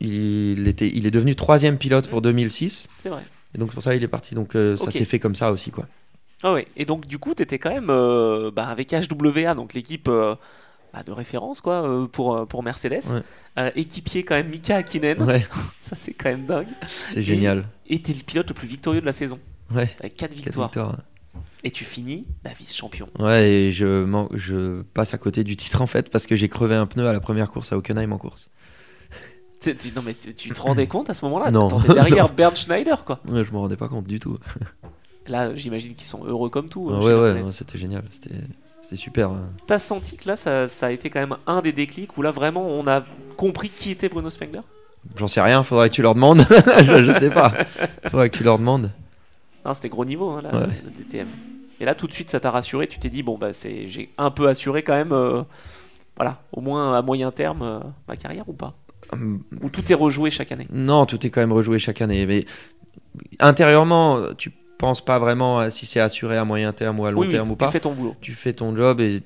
il, 0.02 0.68
était, 0.68 0.92
il 0.94 1.06
est 1.08 1.12
devenu 1.12 1.36
troisième 1.36 1.78
pilote 1.78 2.08
pour 2.10 2.22
2006. 2.22 2.90
C'est 2.98 3.10
vrai. 3.10 3.22
Et 3.56 3.58
donc, 3.58 3.72
pour 3.72 3.82
ça, 3.82 3.96
il 3.96 4.04
est 4.04 4.08
parti. 4.08 4.36
Donc, 4.36 4.56
euh, 4.56 4.78
ça 4.78 4.92
s'est 4.92 5.06
fait 5.06 5.20
comme 5.20 5.36
ça 5.36 5.52
aussi, 5.52 5.72
quoi. 5.72 5.88
Ah 6.44 6.54
ouais. 6.54 6.68
Et 6.76 6.86
donc, 6.86 7.08
du 7.08 7.18
coup, 7.18 7.34
t'étais 7.34 7.58
quand 7.58 7.72
même 7.74 7.90
euh, 7.90 8.52
bah, 8.52 8.68
avec 8.68 8.92
HWA, 8.94 9.56
donc 9.56 9.74
l'équipe 9.74 10.08
euh, 10.10 10.36
bah, 10.98 11.04
de 11.06 11.12
référence 11.12 11.62
quoi, 11.62 11.88
euh, 11.88 12.08
pour, 12.08 12.36
euh, 12.36 12.46
pour 12.46 12.64
Mercedes. 12.64 13.04
Ouais. 13.14 13.22
Euh, 13.60 13.72
équipier 13.76 14.24
quand 14.24 14.36
même 14.36 14.50
Mika 14.50 14.78
Hakkinen. 14.78 15.22
Ouais, 15.24 15.46
Ça, 15.82 15.96
c'est 15.96 16.14
quand 16.14 16.30
même 16.30 16.46
dingue. 16.46 16.68
c'est 16.88 17.22
génial. 17.22 17.66
Et 17.88 18.02
t'es 18.02 18.14
le 18.14 18.22
pilote 18.24 18.48
le 18.50 18.54
plus 18.54 18.68
victorieux 18.68 19.02
de 19.02 19.06
la 19.06 19.14
saison, 19.14 19.40
Ouais, 19.74 19.90
avec 20.00 20.16
4 20.16 20.32
quatre 20.32 20.34
victoires. 20.36 20.68
victoires. 20.70 20.98
Et 21.64 21.72
tu 21.72 21.86
finis 21.86 22.26
la 22.44 22.52
vice-champion. 22.54 23.10
Ouais, 23.20 23.50
et 23.50 23.72
je, 23.72 24.28
je 24.34 24.82
passe 24.82 25.14
à 25.14 25.18
côté 25.18 25.44
du 25.44 25.56
titre 25.58 25.82
en 25.82 25.88
fait 25.88 26.10
parce 26.10 26.26
que 26.28 26.36
j'ai 26.36 26.50
crevé 26.50 26.76
un 26.76 26.86
pneu 26.86 27.08
à 27.08 27.14
la 27.14 27.20
première 27.20 27.50
course 27.52 27.72
à 27.74 27.78
Hockenheim 27.78 28.12
en 28.12 28.18
course. 28.18 28.50
Tu- 29.60 29.76
non, 29.96 30.04
mais 30.06 30.14
tu, 30.14 30.34
tu 30.36 30.50
te 30.52 30.62
rendais 30.62 30.86
compte 30.88 31.10
à 31.10 31.14
ce 31.16 31.26
moment-là? 31.26 31.50
Non. 31.52 31.68
T'es 31.68 31.94
derrière 31.94 32.30
Bernd 32.34 32.56
Schneider, 32.56 33.04
quoi. 33.04 33.20
Ouais, 33.28 33.44
je 33.44 33.52
me 33.52 33.58
rendais 33.58 33.76
pas 33.76 33.88
compte 33.90 34.08
du 34.08 34.20
tout. 34.20 34.38
Là, 35.28 35.54
j'imagine 35.56 35.96
qu'ils 35.96 36.06
sont 36.08 36.24
heureux 36.26 36.50
comme 36.50 36.70
tout. 36.70 36.90
Ah 36.94 37.00
ouais, 37.00 37.14
ouais, 37.16 37.44
c'était 37.52 37.78
génial. 37.78 38.04
C'était 38.12 38.36
c'était 38.82 38.96
super. 38.96 39.32
T'as 39.68 39.80
senti 39.80 40.18
que 40.18 40.28
là, 40.30 40.36
ça, 40.38 40.68
ça 40.68 40.88
a 40.88 40.92
été 40.92 41.10
quand 41.10 41.20
même 41.20 41.36
un 41.46 41.62
des 41.62 41.72
déclics 41.74 42.18
où 42.18 42.22
là, 42.22 42.32
vraiment, 42.32 42.66
on 42.68 42.88
a 42.88 43.02
compris 43.36 43.70
qui 43.70 43.92
était 43.92 44.08
Bruno 44.10 44.30
Spengler? 44.30 44.62
J'en 45.18 45.28
sais 45.28 45.42
rien, 45.42 45.64
faudrait 45.64 45.90
que 45.90 45.96
tu 45.96 46.02
leur 46.02 46.16
demandes. 46.16 46.46
je, 46.84 47.04
je 47.04 47.12
sais 47.12 47.30
pas. 47.30 47.52
Faudrait 48.08 48.30
que 48.30 48.38
tu 48.38 48.44
leur 48.44 48.58
demandes. 48.60 48.92
Non, 49.66 49.74
c'était 49.74 49.90
gros 49.90 50.06
niveau, 50.06 50.30
hein, 50.30 50.42
là, 50.42 50.52
Ouais. 50.54 50.68
le 50.86 50.92
DTM. 51.04 51.28
Et 51.80 51.86
là, 51.86 51.94
tout 51.96 52.08
de 52.08 52.14
suite, 52.14 52.30
ça 52.32 52.40
t'a 52.40 52.50
rassuré. 52.52 52.88
Tu 52.88 52.98
t'es 53.00 53.10
dit, 53.10 53.24
bon, 53.24 53.38
bah, 53.38 53.54
c'est, 53.54 53.88
j'ai 53.88 54.10
un 54.18 54.32
peu 54.32 54.48
assuré 54.48 54.82
quand 54.84 54.94
même, 54.96 55.12
euh, 55.12 55.44
voilà, 56.16 56.42
au 56.52 56.62
moins 56.62 56.98
à 56.98 57.02
moyen 57.02 57.32
terme, 57.32 57.62
euh, 57.62 57.80
ma 58.08 58.16
carrière 58.18 58.48
ou 58.50 58.54
pas? 58.54 58.74
Hum, 59.14 59.42
Ou 59.62 59.70
tout 59.70 59.90
est 59.92 59.96
rejoué 59.96 60.32
chaque 60.32 60.52
année? 60.52 60.68
Non, 60.72 61.06
tout 61.06 61.26
est 61.26 61.30
quand 61.30 61.40
même 61.42 61.54
rejoué 61.54 61.80
chaque 61.80 62.02
année. 62.02 62.26
Mais 62.26 62.46
intérieurement, 63.40 64.34
tu 64.38 64.52
penses 64.78 65.04
pas 65.04 65.20
vraiment 65.20 65.60
à 65.60 65.70
si 65.72 65.86
c'est 65.86 66.00
assuré 66.00 66.38
à 66.38 66.46
moyen 66.46 66.72
terme 66.74 67.00
ou 67.00 67.06
à 67.06 67.12
long 67.12 67.22
Oui, 67.22 67.28
oui, 67.28 67.32
terme 67.34 67.50
ou 67.52 67.54
tu 67.54 67.58
pas. 67.60 67.72
fais 67.72 67.80
ton 67.80 67.94
boulot. 67.94 68.16
tu 68.22 68.34
fais 68.34 68.54
ton 68.54 68.76
job 68.76 69.00
et 69.02 69.22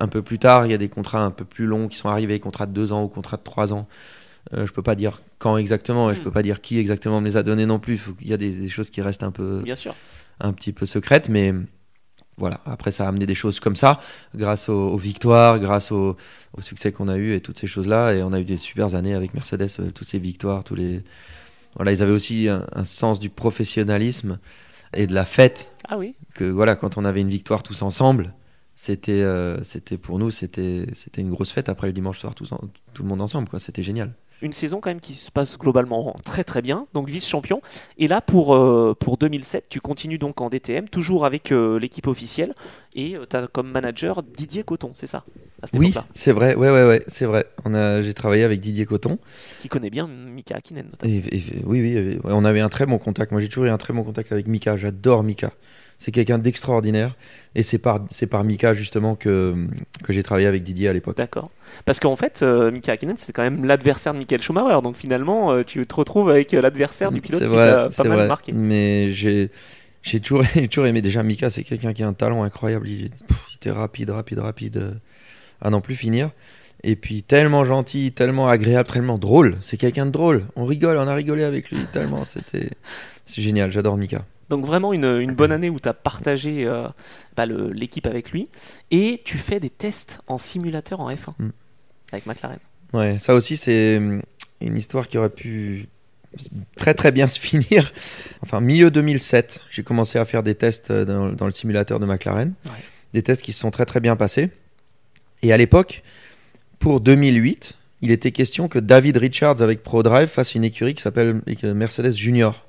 un 0.00 0.08
peu 0.08 0.20
plus 0.22 0.38
tard, 0.38 0.66
il 0.66 0.70
y 0.72 0.74
a 0.74 0.78
des 0.78 0.88
contrats 0.90 1.22
un 1.22 1.30
peu 1.30 1.44
plus 1.44 1.64
longs 1.66 1.88
qui 1.88 1.96
sont 1.96 2.08
arrivés, 2.08 2.38
contrats 2.40 2.66
de 2.66 2.72
deux 2.72 2.92
ans 2.92 3.02
ou 3.02 3.08
contrats 3.08 3.38
de 3.38 3.42
trois 3.42 3.72
ans. 3.72 3.88
Euh, 4.54 4.66
je 4.66 4.72
peux 4.72 4.82
pas 4.82 4.94
dire 4.94 5.22
quand 5.38 5.56
exactement 5.56 6.10
et 6.10 6.14
je 6.14 6.20
Hmm. 6.20 6.24
peux 6.24 6.30
pas 6.30 6.42
dire 6.42 6.60
qui 6.60 6.78
exactement 6.78 7.20
me 7.20 7.26
les 7.26 7.36
a 7.36 7.42
donnés 7.42 7.66
non 7.66 7.78
plus. 7.78 7.98
Qu'il 8.18 8.28
y 8.28 8.32
a 8.32 8.36
des, 8.36 8.50
des 8.50 8.68
choses 8.68 8.90
qui 8.90 9.00
restent 9.02 9.22
un 9.24 9.30
peu, 9.32 9.60
Bien 9.62 9.74
sûr. 9.74 9.94
un 10.40 10.52
petit 10.52 10.72
peu 10.72 10.86
secrètes, 10.86 11.28
mais 11.30 11.54
voilà. 12.38 12.60
Après, 12.66 12.92
ça 12.92 13.06
a 13.06 13.08
amené 13.08 13.24
des 13.24 13.34
choses 13.34 13.58
comme 13.60 13.74
ça, 13.76 13.98
grâce 14.34 14.68
aux, 14.68 14.90
aux 14.90 14.98
victoires, 14.98 15.58
grâce 15.58 15.90
au, 15.90 16.16
au 16.56 16.60
succès 16.60 16.92
qu'on 16.92 17.08
a 17.08 17.16
eu 17.16 17.34
et 17.34 17.40
toutes 17.40 17.58
ces 17.58 17.66
choses-là. 17.66 18.12
Et 18.14 18.22
on 18.22 18.32
a 18.34 18.38
eu 18.40 18.44
des 18.44 18.58
super 18.58 18.94
années 18.94 19.14
avec 19.14 19.32
Mercedes, 19.34 19.68
euh, 19.80 19.90
toutes 19.90 20.06
ces 20.08 20.18
victoires, 20.18 20.62
tous 20.62 20.74
les. 20.74 21.02
Voilà, 21.76 21.92
ils 21.92 22.02
avaient 22.02 22.12
aussi 22.12 22.48
un, 22.48 22.66
un 22.74 22.84
sens 22.84 23.18
du 23.18 23.30
professionnalisme 23.30 24.38
et 24.94 25.06
de 25.06 25.14
la 25.14 25.24
fête 25.24 25.72
Ah 25.88 25.98
oui 25.98 26.14
que 26.34 26.44
voilà, 26.44 26.76
quand 26.76 26.96
on 26.98 27.04
avait 27.04 27.20
une 27.22 27.28
victoire 27.28 27.62
tous 27.62 27.82
ensemble, 27.82 28.34
c'était 28.74 29.22
euh, 29.22 29.62
c'était 29.62 29.96
pour 29.98 30.18
nous 30.18 30.30
c'était 30.30 30.86
c'était 30.92 31.22
une 31.22 31.30
grosse 31.30 31.50
fête 31.50 31.68
après 31.68 31.86
le 31.86 31.92
dimanche 31.94 32.18
soir 32.18 32.34
tous 32.34 32.52
en- 32.52 32.60
tout 32.92 33.02
le 33.02 33.08
monde 33.08 33.20
ensemble 33.22 33.48
quoi, 33.48 33.58
c'était 33.58 33.82
génial. 33.82 34.12
Une 34.42 34.52
saison 34.52 34.80
quand 34.80 34.90
même 34.90 35.00
qui 35.00 35.14
se 35.14 35.30
passe 35.30 35.56
globalement 35.58 36.14
très 36.24 36.44
très 36.44 36.60
bien, 36.62 36.86
donc 36.92 37.08
vice-champion. 37.08 37.62
Et 37.98 38.06
là, 38.06 38.20
pour, 38.20 38.54
euh, 38.54 38.94
pour 38.98 39.16
2007, 39.16 39.64
tu 39.70 39.80
continues 39.80 40.18
donc 40.18 40.40
en 40.40 40.50
DTM, 40.50 40.88
toujours 40.88 41.24
avec 41.24 41.52
euh, 41.52 41.78
l'équipe 41.78 42.06
officielle. 42.06 42.52
Et 42.94 43.16
tu 43.28 43.36
as 43.36 43.46
comme 43.46 43.70
manager 43.70 44.22
Didier 44.22 44.62
Coton, 44.62 44.90
c'est 44.94 45.06
ça? 45.06 45.24
À 45.62 45.66
cette 45.66 45.80
Oui, 45.80 45.94
c'est 46.14 46.32
vrai. 46.32 46.54
Ouais 46.54 46.70
ouais 46.70 46.86
ouais, 46.86 47.02
c'est 47.08 47.24
vrai. 47.24 47.46
On 47.64 47.74
a 47.74 48.02
j'ai 48.02 48.12
travaillé 48.12 48.44
avec 48.44 48.60
Didier 48.60 48.84
Coton 48.84 49.18
qui 49.60 49.68
connaît 49.68 49.90
bien 49.90 50.06
Mika 50.06 50.56
Hakkinen 50.56 50.86
notamment. 50.90 51.12
et, 51.14 51.36
et- 51.36 51.62
oui 51.64 51.80
oui, 51.80 52.18
on 52.24 52.44
avait 52.44 52.60
un 52.60 52.68
très 52.68 52.84
bon 52.86 52.98
contact. 52.98 53.32
Moi 53.32 53.40
j'ai 53.40 53.48
toujours 53.48 53.64
eu 53.64 53.70
un 53.70 53.78
très 53.78 53.94
bon 53.94 54.02
contact 54.04 54.32
avec 54.32 54.46
Mika, 54.48 54.76
j'adore 54.76 55.22
Mika. 55.24 55.52
C'est 55.98 56.10
quelqu'un 56.12 56.38
d'extraordinaire 56.38 57.16
et 57.54 57.62
c'est 57.62 57.78
par 57.78 58.00
c'est 58.10 58.26
par 58.26 58.44
Mika 58.44 58.74
justement 58.74 59.14
que 59.14 59.54
que 60.04 60.12
j'ai 60.12 60.22
travaillé 60.22 60.46
avec 60.46 60.62
Didier 60.62 60.88
à 60.88 60.92
l'époque. 60.92 61.16
D'accord. 61.16 61.50
Parce 61.86 62.00
qu'en 62.00 62.16
fait, 62.16 62.40
euh, 62.42 62.70
Mika 62.70 62.92
Hakkinen, 62.92 63.16
c'était 63.16 63.32
quand 63.32 63.42
même 63.42 63.64
l'adversaire 63.64 64.12
de 64.12 64.18
Michael 64.18 64.42
Schumacher. 64.42 64.82
Donc 64.82 64.96
finalement, 64.96 65.52
euh, 65.52 65.64
tu 65.64 65.86
te 65.86 65.94
retrouves 65.94 66.28
avec 66.28 66.52
euh, 66.52 66.60
l'adversaire 66.60 67.10
du 67.10 67.20
pilote 67.22 67.42
qui 67.42 67.48
t'a 67.48 67.88
pas 67.88 68.04
mal 68.08 68.18
vrai. 68.18 68.28
marqué. 68.28 68.52
Mais 68.52 69.12
j'ai 69.12 69.50
j'ai 70.02 70.20
toujours, 70.20 70.44
toujours 70.70 70.86
aimé 70.86 71.00
déjà 71.00 71.22
Mika, 71.22 71.48
c'est 71.48 71.64
quelqu'un 71.64 71.92
qui 71.94 72.02
a 72.02 72.08
un 72.08 72.12
talent 72.12 72.42
incroyable. 72.42 72.88
Il, 72.88 73.06
est- 73.06 73.26
pff, 73.26 73.38
il 73.52 73.56
était 73.56 73.70
rapide, 73.70 74.10
rapide, 74.10 74.38
rapide 74.40 75.00
à 75.62 75.70
n'en 75.70 75.80
plus 75.80 75.94
finir. 75.96 76.30
Et 76.84 76.94
puis 76.94 77.22
tellement 77.22 77.64
gentil, 77.64 78.12
tellement 78.12 78.48
agréable, 78.48 78.88
tellement 78.88 79.16
drôle. 79.18 79.56
C'est 79.62 79.78
quelqu'un 79.78 80.04
de 80.04 80.10
drôle. 80.10 80.44
On 80.56 80.66
rigole, 80.66 80.98
on 80.98 81.08
a 81.08 81.14
rigolé 81.14 81.42
avec 81.42 81.70
lui 81.70 81.78
tellement. 81.90 82.24
C'était 82.26 82.68
c'est 83.24 83.40
génial. 83.40 83.72
J'adore 83.72 83.96
Mika. 83.96 84.24
Donc 84.48 84.64
vraiment 84.64 84.92
une, 84.92 85.04
une 85.04 85.34
bonne 85.34 85.52
année 85.56 85.70
où 85.70 85.80
tu 85.80 85.88
as 85.88 85.94
partagé 85.94 86.66
euh, 86.66 86.86
bah, 87.36 87.46
l'équipe 87.46 88.06
avec 88.06 88.30
lui. 88.30 88.48
Et 88.90 89.22
tu 89.24 89.38
fais 89.38 89.60
des 89.60 89.70
tests 89.70 90.20
en 90.26 90.38
simulateur 90.38 91.00
en 91.00 91.10
F1 91.10 91.32
Mm. 91.38 91.50
avec 92.12 92.26
McLaren. 92.26 92.58
Ouais, 92.92 93.18
ça 93.18 93.34
aussi 93.34 93.56
c'est 93.56 93.96
hum, 93.98 94.22
une 94.60 94.76
histoire 94.76 95.08
qui 95.08 95.18
aurait 95.18 95.28
pu 95.30 95.88
très 96.76 96.94
très 96.94 97.12
bien 97.12 97.26
se 97.34 97.38
finir. 97.40 97.92
Enfin, 98.42 98.60
milieu 98.60 98.90
2007, 98.90 99.60
j'ai 99.70 99.82
commencé 99.82 100.18
à 100.18 100.24
faire 100.24 100.42
des 100.42 100.54
tests 100.54 100.90
euh, 100.90 101.04
dans, 101.04 101.28
dans 101.30 101.46
le 101.46 101.52
simulateur 101.52 101.98
de 102.00 102.06
McLaren. 102.06 102.54
Ouais. 102.66 102.70
des 103.12 103.22
tests 103.22 103.42
qui 103.42 103.52
se 103.52 103.60
sont 103.60 103.70
très 103.70 103.86
très 103.86 104.00
bien 104.00 104.14
passés. 104.16 104.50
Et 105.42 105.52
à 105.52 105.56
l'époque, 105.56 106.02
pour 106.78 107.00
2008, 107.00 107.76
il 108.02 108.10
était 108.10 108.30
question 108.32 108.68
que 108.68 108.78
David 108.78 109.16
Richards 109.16 109.62
avec 109.62 109.82
ProDrive 109.82 110.28
fasse 110.28 110.54
une 110.54 110.64
écurie 110.64 110.94
qui 110.94 111.02
s'appelle 111.02 111.40
Mercedes 111.62 112.12
Junior. 112.12 112.66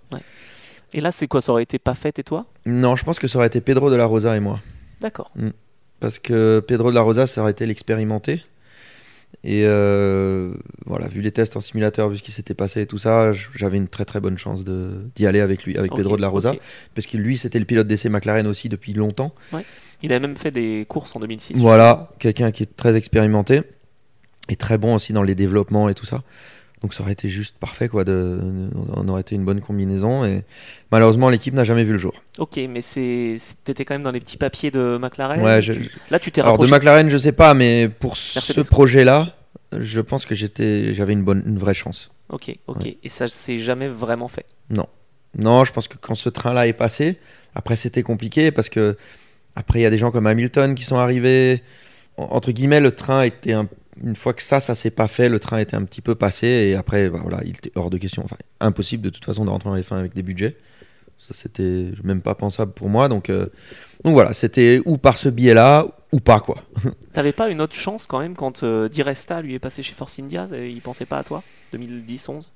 Et 0.93 1.01
là, 1.01 1.11
c'est 1.11 1.27
quoi 1.27 1.41
Ça 1.41 1.51
aurait 1.51 1.63
été 1.63 1.79
pas 1.79 1.95
fait 1.95 2.17
et 2.19 2.23
toi? 2.23 2.45
Non, 2.65 2.95
je 2.95 3.03
pense 3.03 3.19
que 3.19 3.27
ça 3.27 3.38
aurait 3.38 3.47
été 3.47 3.61
Pedro 3.61 3.89
de 3.89 3.95
la 3.95 4.05
Rosa 4.05 4.35
et 4.35 4.39
moi. 4.39 4.59
D'accord. 5.01 5.31
Parce 5.99 6.19
que 6.19 6.63
Pedro 6.65 6.89
de 6.89 6.95
la 6.95 7.01
Rosa, 7.01 7.27
ça 7.27 7.41
aurait 7.41 7.51
été 7.51 7.65
l'expérimenté. 7.65 8.43
Et 9.43 9.63
euh, 9.65 10.53
voilà, 10.85 11.07
vu 11.07 11.21
les 11.21 11.31
tests 11.31 11.57
en 11.57 11.59
simulateur, 11.59 12.09
vu 12.09 12.17
ce 12.17 12.23
qui 12.23 12.31
s'était 12.31 12.53
passé 12.53 12.81
et 12.81 12.85
tout 12.85 12.97
ça, 12.97 13.31
j'avais 13.31 13.77
une 13.77 13.88
très 13.88 14.05
très 14.05 14.19
bonne 14.19 14.38
chance 14.38 14.63
d'y 14.63 15.27
aller 15.27 15.41
avec 15.41 15.63
lui, 15.63 15.77
avec 15.77 15.93
Pedro 15.93 16.15
de 16.17 16.21
la 16.21 16.27
Rosa. 16.27 16.53
Parce 16.95 17.07
que 17.07 17.17
lui, 17.17 17.38
c'était 17.38 17.59
le 17.59 17.65
pilote 17.65 17.88
d'essai 17.88 18.09
McLaren 18.09 18.47
aussi 18.47 18.69
depuis 18.69 18.93
longtemps. 18.93 19.33
Il 20.01 20.13
a 20.13 20.19
même 20.19 20.38
fait 20.38 20.51
des 20.51 20.85
courses 20.88 21.15
en 21.15 21.19
2006. 21.19 21.57
Voilà, 21.57 22.09
quelqu'un 22.19 22.51
qui 22.51 22.63
est 22.63 22.75
très 22.75 22.95
expérimenté 22.95 23.61
et 24.49 24.55
très 24.55 24.77
bon 24.77 24.95
aussi 24.95 25.13
dans 25.13 25.23
les 25.23 25.35
développements 25.35 25.89
et 25.89 25.93
tout 25.93 26.05
ça. 26.05 26.23
Donc 26.82 26.93
ça 26.93 27.01
aurait 27.01 27.13
été 27.13 27.28
juste 27.28 27.57
parfait, 27.57 27.88
quoi. 27.88 28.03
De, 28.03 28.39
on 28.93 29.07
aurait 29.07 29.21
été 29.21 29.34
une 29.36 29.45
bonne 29.45 29.61
combinaison. 29.61 30.25
Et 30.25 30.43
malheureusement, 30.91 31.30
l'équipe 31.30 31.53
n'a 31.53 31.63
jamais 31.63 31.84
vu 31.84 31.93
le 31.93 31.97
jour. 31.97 32.13
Ok, 32.38 32.59
mais 32.69 32.82
c'était 32.82 33.84
quand 33.84 33.95
même 33.95 34.03
dans 34.03 34.11
les 34.11 34.19
petits 34.19 34.38
papiers 34.38 34.69
de 34.69 34.97
McLaren. 35.01 35.41
Ouais, 35.41 35.59
là, 36.11 36.19
tu 36.19 36.32
t'es 36.32 36.41
Alors 36.41 36.57
de 36.57 36.67
McLaren, 36.67 37.09
je 37.09 37.17
sais 37.17 37.32
pas, 37.32 37.53
mais 37.55 37.89
pour 37.89 38.15
ce 38.15 38.61
projet-là, 38.61 39.36
je 39.78 40.01
pense 40.01 40.25
que 40.25 40.36
j'étais, 40.36 40.93
j'avais 40.93 41.13
une 41.13 41.23
bonne, 41.23 41.43
une 41.45 41.57
vraie 41.57 41.73
chance. 41.73 42.11
Ok, 42.30 42.55
ok. 42.67 42.86
Et 42.86 43.09
ça 43.09 43.28
s'est 43.28 43.57
jamais 43.57 43.88
vraiment 43.88 44.28
fait? 44.28 44.45
Non, 44.69 44.88
non. 45.38 45.63
Je 45.63 45.73
pense 45.73 45.88
que 45.88 45.97
quand 45.97 46.15
ce 46.15 46.30
train-là 46.30 46.67
est 46.67 46.73
passé, 46.73 47.17
après 47.55 47.75
c'était 47.75 48.03
compliqué 48.03 48.51
parce 48.51 48.69
que 48.69 48.97
après 49.55 49.80
il 49.80 49.84
y 49.84 49.86
a 49.86 49.89
des 49.89 49.97
gens 49.97 50.11
comme 50.11 50.28
Hamilton 50.28 50.75
qui 50.75 50.84
sont 50.84 50.97
arrivés. 50.97 51.63
Entre 52.17 52.51
guillemets, 52.51 52.82
le 52.82 52.91
train 52.91 53.23
était 53.23 53.53
un 53.53 53.67
une 54.04 54.16
fois 54.16 54.34
que 54.34 54.41
ça, 54.41 54.60
ça 54.60 54.76
s'est 54.76 54.91
pas 54.91 55.08
fait, 55.08 55.30
le 55.30 55.39
train 55.39 55.60
était 55.60 55.76
un 55.76 55.84
petit 55.84 56.02
peu 56.02 56.16
passé 56.16 56.48
et 56.48 56.76
après, 56.76 57.10
bah, 57.10 57.20
voilà, 57.22 57.41
il 57.43 57.52
était 57.52 57.72
hors 57.76 57.89
de 57.89 57.98
question. 57.98 58.24
Enfin, 58.24 58.38
impossible 58.60 59.04
de 59.04 59.10
toute 59.10 59.26
façon 59.26 59.45
de 59.45 59.50
rentrer 59.50 59.70
en 59.70 59.78
F1 59.78 59.95
avec 59.95 60.14
des 60.14 60.24
budgets. 60.24 60.58
Ça, 61.20 61.34
c'était 61.34 61.91
même 62.04 62.22
pas 62.22 62.36
pensable 62.36 62.74
pour 62.74 62.89
moi. 62.89 63.10
Donc, 63.10 63.30
euh, 63.30 63.48
donc 64.04 64.14
voilà, 64.14 64.34
c'était 64.34 64.82
ou 64.86 64.98
par 64.98 65.18
ce 65.18 65.30
biais-là 65.30 65.88
ou 66.12 66.20
pas, 66.20 66.39
quoi. 66.39 66.62
T'avais 67.14 67.32
pas 67.32 67.50
une 67.50 67.60
autre 67.60 67.76
chance 67.76 68.06
quand 68.06 68.20
même 68.20 68.36
quand 68.36 68.64
euh, 68.64 68.88
Di 68.88 69.02
Resta 69.02 69.41
lui 69.41 69.56
est 69.56 69.60
passé 69.60 69.82
chez 69.82 69.93
Force 69.93 70.20
India 70.20 70.48
et 70.54 70.70
il 70.70 70.82
pensait 70.82 71.06
pas 71.06 71.18
à 71.18 71.24
toi 71.24 71.43
2010-11 71.74 72.50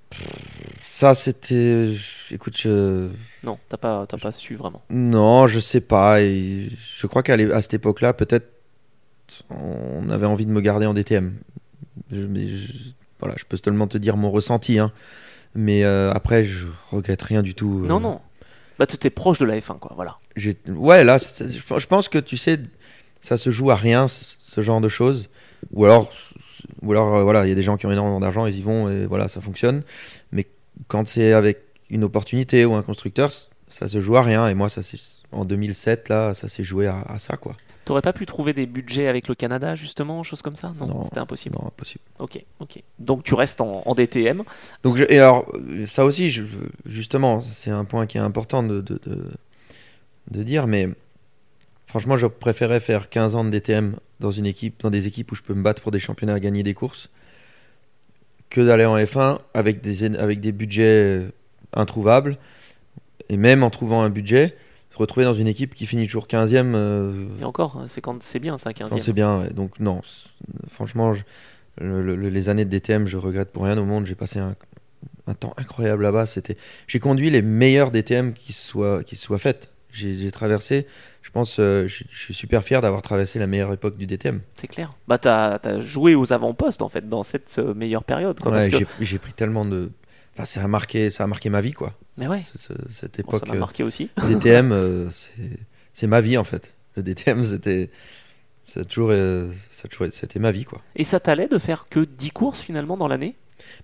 Ça, 0.83 1.15
c'était. 1.15 1.89
Écoute, 2.29 2.55
je. 2.57 3.09
Non, 3.43 3.57
t'as 3.67 3.77
pas, 3.77 4.05
pas 4.05 4.31
su 4.31 4.55
vraiment. 4.55 4.81
Non, 4.91 5.47
je 5.47 5.59
sais 5.59 5.81
pas. 5.81 6.21
Et 6.21 6.69
je 6.95 7.07
crois 7.07 7.23
qu'à 7.23 7.61
cette 7.61 7.73
époque-là, 7.73 8.13
peut-être 8.13 8.60
on 9.49 10.09
avait 10.09 10.25
envie 10.25 10.45
de 10.45 10.51
me 10.51 10.61
garder 10.61 10.85
en 10.85 10.93
DTM. 10.93 11.33
Je, 12.11 12.25
voilà, 13.19 13.35
je 13.37 13.45
peux 13.45 13.57
seulement 13.57 13.87
te 13.87 13.97
dire 13.97 14.17
mon 14.17 14.31
ressenti. 14.31 14.79
Hein. 14.79 14.91
Mais 15.55 15.83
euh, 15.83 16.11
après, 16.11 16.45
je 16.45 16.67
regrette 16.91 17.21
rien 17.21 17.41
du 17.41 17.53
tout. 17.53 17.81
Euh. 17.83 17.87
Non, 17.87 17.99
non. 17.99 18.21
Bah, 18.79 18.87
tu 18.87 18.95
étais 18.95 19.09
proche 19.09 19.37
de 19.39 19.45
la 19.45 19.59
F1, 19.59 19.79
quoi. 19.79 19.93
Voilà. 19.95 20.17
Ouais, 20.67 21.03
là, 21.03 21.17
je 21.17 21.85
pense 21.85 22.09
que 22.09 22.17
tu 22.17 22.37
sais, 22.37 22.59
ça 23.21 23.37
se 23.37 23.51
joue 23.51 23.69
à 23.69 23.75
rien, 23.75 24.07
ce 24.07 24.61
genre 24.61 24.81
de 24.81 24.87
choses. 24.87 25.29
Ou 25.71 25.85
alors, 25.85 26.11
ou 26.81 26.91
alors 26.91 27.15
euh, 27.17 27.23
voilà, 27.23 27.45
il 27.45 27.49
y 27.49 27.51
a 27.51 27.55
des 27.55 27.63
gens 27.63 27.77
qui 27.77 27.85
ont 27.85 27.91
énormément 27.91 28.19
d'argent, 28.19 28.45
ils 28.45 28.57
y 28.57 28.61
vont 28.61 28.89
et 28.89 29.05
voilà, 29.05 29.27
ça 29.27 29.41
fonctionne. 29.41 29.83
Mais 30.31 30.47
quand 30.87 31.07
c'est 31.07 31.33
avec 31.33 31.59
une 31.89 32.03
opportunité 32.03 32.65
ou 32.65 32.73
un 32.73 32.81
constructeur, 32.81 33.31
ça 33.69 33.87
se 33.87 34.01
joue 34.01 34.15
à 34.15 34.21
rien. 34.21 34.47
Et 34.47 34.53
moi, 34.53 34.69
ça 34.69 34.81
en 35.31 35.45
2007, 35.45 36.09
là, 36.09 36.33
ça 36.33 36.49
s'est 36.49 36.63
joué 36.63 36.87
à, 36.87 37.01
à 37.07 37.19
ça, 37.19 37.37
quoi. 37.37 37.55
T'aurais 37.85 38.01
pas 38.01 38.13
pu 38.13 38.25
trouver 38.25 38.53
des 38.53 38.67
budgets 38.67 39.07
avec 39.07 39.27
le 39.27 39.33
Canada, 39.33 39.73
justement, 39.73 40.21
choses 40.21 40.41
comme 40.41 40.55
ça? 40.55 40.73
Non, 40.79 41.03
c'était 41.03 41.19
impossible. 41.19 41.55
Non, 41.59 41.67
impossible. 41.67 42.03
Ok, 42.19 42.43
ok. 42.59 42.81
Donc 42.99 43.23
tu 43.23 43.33
restes 43.33 43.59
en, 43.59 43.95
DTM. 43.95 44.43
Donc, 44.83 45.03
et 45.09 45.19
alors, 45.19 45.51
ça 45.87 46.05
aussi, 46.05 46.29
je, 46.29 46.43
justement, 46.85 47.41
c'est 47.41 47.71
un 47.71 47.85
point 47.85 48.05
qui 48.05 48.17
est 48.17 48.21
important 48.21 48.61
de, 48.61 48.81
de, 48.81 48.99
de, 50.29 50.43
dire, 50.43 50.67
mais 50.67 50.89
franchement, 51.87 52.17
je 52.17 52.27
préférais 52.27 52.79
faire 52.79 53.09
15 53.09 53.35
ans 53.35 53.43
de 53.43 53.49
DTM 53.49 53.95
dans 54.19 54.31
une 54.31 54.45
équipe, 54.45 54.81
dans 54.81 54.91
des 54.91 55.07
équipes 55.07 55.31
où 55.31 55.35
je 55.35 55.41
peux 55.41 55.55
me 55.55 55.63
battre 55.63 55.81
pour 55.81 55.91
des 55.91 55.99
championnats, 55.99 56.39
gagner 56.39 56.61
des 56.61 56.75
courses, 56.75 57.09
que 58.51 58.61
d'aller 58.61 58.85
en 58.85 58.97
F1 58.97 59.39
avec 59.55 59.81
des, 59.81 60.15
avec 60.17 60.39
des 60.39 60.51
budgets 60.51 61.29
introuvables. 61.73 62.37
Et 63.29 63.37
même 63.37 63.63
en 63.63 63.69
trouvant 63.69 64.03
un 64.03 64.09
budget, 64.09 64.55
se 64.91 64.97
retrouver 64.97 65.25
dans 65.25 65.33
une 65.33 65.47
équipe 65.47 65.73
qui 65.73 65.85
finit 65.85 66.05
toujours 66.05 66.27
15e. 66.27 66.73
Euh, 66.75 67.27
Et 67.39 67.43
encore, 67.43 67.77
hein, 67.77 67.85
c'est 67.87 68.01
quand 68.01 68.21
c'est 68.21 68.39
bien 68.39 68.57
ça, 68.57 68.71
15e. 68.71 68.99
c'est 68.99 69.13
bien, 69.13 69.45
donc 69.53 69.79
non. 69.79 70.01
Franchement, 70.69 71.13
les 71.79 72.49
années 72.49 72.65
de 72.65 72.69
DTM, 72.69 73.07
je 73.07 73.17
regrette 73.17 73.51
pour 73.51 73.63
rien 73.63 73.77
au 73.77 73.85
monde. 73.85 74.05
J'ai 74.05 74.15
passé 74.15 74.39
un, 74.39 74.55
temps 75.39 75.53
incroyable 75.55 76.03
là-bas. 76.03 76.25
C'était, 76.25 76.57
j'ai 76.87 76.99
conduit 76.99 77.29
les 77.29 77.41
meilleurs 77.41 77.91
DTM 77.91 78.33
qui 78.33 78.51
soient, 78.51 79.03
qui 79.03 79.15
soient 79.15 79.39
faites. 79.39 79.69
J'ai 79.91 80.31
traversé, 80.31 80.87
je 81.21 81.29
pense, 81.31 81.57
euh, 81.59 81.85
je, 81.85 82.03
suis 82.15 82.33
super 82.33 82.63
fier 82.63 82.81
d'avoir 82.81 83.01
traversé 83.01 83.39
la 83.39 83.47
meilleure 83.47 83.73
époque 83.73 83.97
du 83.97 84.07
DTM. 84.07 84.39
C'est 84.53 84.67
clair. 84.67 84.93
Bah, 85.07 85.17
tu 85.17 85.27
as, 85.27 85.79
joué 85.81 86.15
aux 86.15 86.31
avant-postes 86.31 86.81
en 86.81 86.87
fait 86.87 87.09
dans 87.09 87.23
cette 87.23 87.57
euh, 87.59 87.73
meilleure 87.73 88.05
période. 88.05 88.39
J'ai 89.01 89.17
pris 89.17 89.33
tellement 89.33 89.65
de, 89.65 89.91
Enfin, 90.33 90.45
ça 90.45 90.63
a 90.63 90.67
marqué, 90.67 91.09
ça 91.09 91.25
a 91.25 91.27
marqué 91.27 91.49
ma 91.49 91.61
vie, 91.61 91.73
quoi. 91.73 91.93
Mais 92.17 92.27
ouais. 92.27 92.41
cette 92.89 93.19
époque. 93.19 93.39
ça 93.39 93.45
m'a 93.45 93.59
marqué 93.59 93.83
aussi. 93.83 94.09
DTM, 94.27 94.71
euh, 94.71 95.09
c'est 95.93 96.07
ma 96.07 96.21
vie 96.21 96.37
en 96.37 96.43
fait. 96.43 96.73
Le 96.95 97.03
DTM, 97.03 97.43
c'était, 97.43 97.89
ça 98.63 98.85
toujours, 98.85 99.09
euh, 99.11 99.49
c'était 100.11 100.39
ma 100.39 100.51
vie, 100.51 100.65
quoi. 100.65 100.81
Et 100.95 101.03
ça 101.03 101.19
t'allait 101.19 101.47
de 101.47 101.57
faire 101.57 101.89
que 101.89 101.99
10 102.01 102.31
courses 102.31 102.61
finalement 102.61 102.97
dans 102.97 103.07
l'année? 103.07 103.35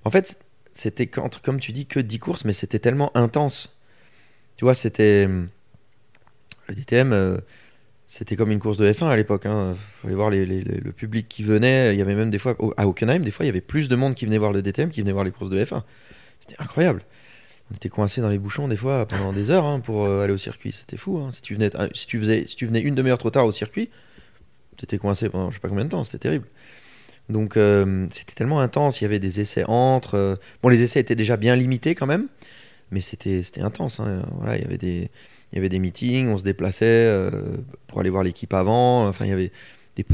En 0.06 0.10
fait, 0.10 0.40
c'était 0.74 1.08
comme 1.08 1.60
tu 1.60 1.72
dis 1.72 1.86
que 1.86 2.00
10 2.00 2.20
courses, 2.20 2.46
mais 2.46 2.54
c'était 2.54 2.80
tellement 2.80 3.16
intense. 3.16 3.76
Tu 4.56 4.66
vois, 4.66 4.74
c'était 4.74 5.28
le 6.68 6.76
DTM. 6.76 7.14
Euh, 7.14 7.38
c'était 8.10 8.38
comme 8.38 8.52
une 8.52 8.60
course 8.60 8.78
de 8.78 8.90
F1 8.90 9.08
à 9.08 9.16
l'époque. 9.18 9.42
Il 9.46 9.52
hein. 9.52 9.76
fallait 10.02 10.16
voir 10.16 10.30
le 10.30 10.92
public 10.92 11.28
qui 11.28 11.44
venait. 11.44 11.94
Il 11.94 12.00
y 12.00 12.02
avait 12.02 12.16
même 12.16 12.30
des 12.30 12.40
fois, 12.40 12.56
à 12.78 12.88
Hockenheim, 12.88 13.20
des 13.20 13.32
fois, 13.32 13.46
il 13.46 13.48
y 13.48 13.50
avait 13.50 13.60
plus 13.60 13.90
de 13.90 13.96
monde 13.98 14.16
qui 14.16 14.26
venait 14.26 14.38
voir 14.38 14.54
le 14.54 14.62
DTM 14.62 14.90
qui 14.92 15.02
venait 15.02 15.12
voir 15.12 15.26
les 15.26 15.32
courses 15.32 15.50
de 15.50 15.62
F1. 15.64 15.84
C'était 16.40 16.62
incroyable. 16.62 17.04
On 17.72 17.76
était 17.76 17.90
coincé 17.90 18.22
dans 18.22 18.30
les 18.30 18.40
bouchons 18.40 18.68
des 18.68 18.78
fois 18.78 19.06
pendant 19.06 19.34
des 19.34 19.52
heures 19.52 19.66
hein, 19.66 19.80
pour 19.80 20.06
euh, 20.06 20.24
aller 20.24 20.34
au 20.34 20.38
circuit. 20.38 20.72
C'était 20.72 20.98
fou. 20.98 21.18
Hein. 21.18 21.32
Si, 21.34 21.42
tu 21.42 21.56
venais, 21.56 21.70
si, 21.94 22.08
tu 22.56 22.66
venais 22.66 22.80
une 22.80 22.96
demi-heure 22.96 23.18
trop 23.18 23.30
tard 23.30 23.46
au 23.46 23.52
circuit, 23.52 23.90
tu 24.78 24.86
étais 24.86 24.98
coincé 24.98 25.30
pendant 25.30 25.50
je 25.50 25.56
sais 25.56 25.60
pas 25.60 25.68
combien 25.68 25.86
de 25.86 25.90
temps. 25.90 26.04
C'était 26.04 26.20
terrible. 26.20 26.48
Donc 27.30 27.58
euh, 27.58 28.08
c'était 28.10 28.36
tellement 28.36 28.62
intense. 28.62 29.02
Il 29.02 29.04
y 29.04 29.06
avait 29.06 29.20
des 29.20 29.42
essais 29.42 29.66
entre. 29.66 30.16
Euh, 30.16 30.36
bon, 30.64 30.70
les 30.70 30.82
essais 30.82 31.02
étaient 31.02 31.16
déjà 31.16 31.36
bien 31.36 31.58
limités 31.58 31.94
quand 31.94 32.08
même, 32.08 32.28
mais 32.92 33.02
c'était 33.02 33.44
intense. 33.60 34.00
Hein. 34.00 34.22
Voilà, 34.38 34.56
il 34.56 34.62
y 34.62 35.58
avait 35.58 35.70
des 35.70 35.80
meetings, 35.80 36.30
on 36.30 36.38
se 36.38 36.44
déplaçait 36.44 37.30
pour 37.88 38.00
aller 38.00 38.10
voir 38.10 38.24
l'équipe 38.24 38.54
avant. 38.54 39.10
Enfin, 39.10 39.26
il 39.26 39.30
y 39.30 39.34
avait 39.34 39.52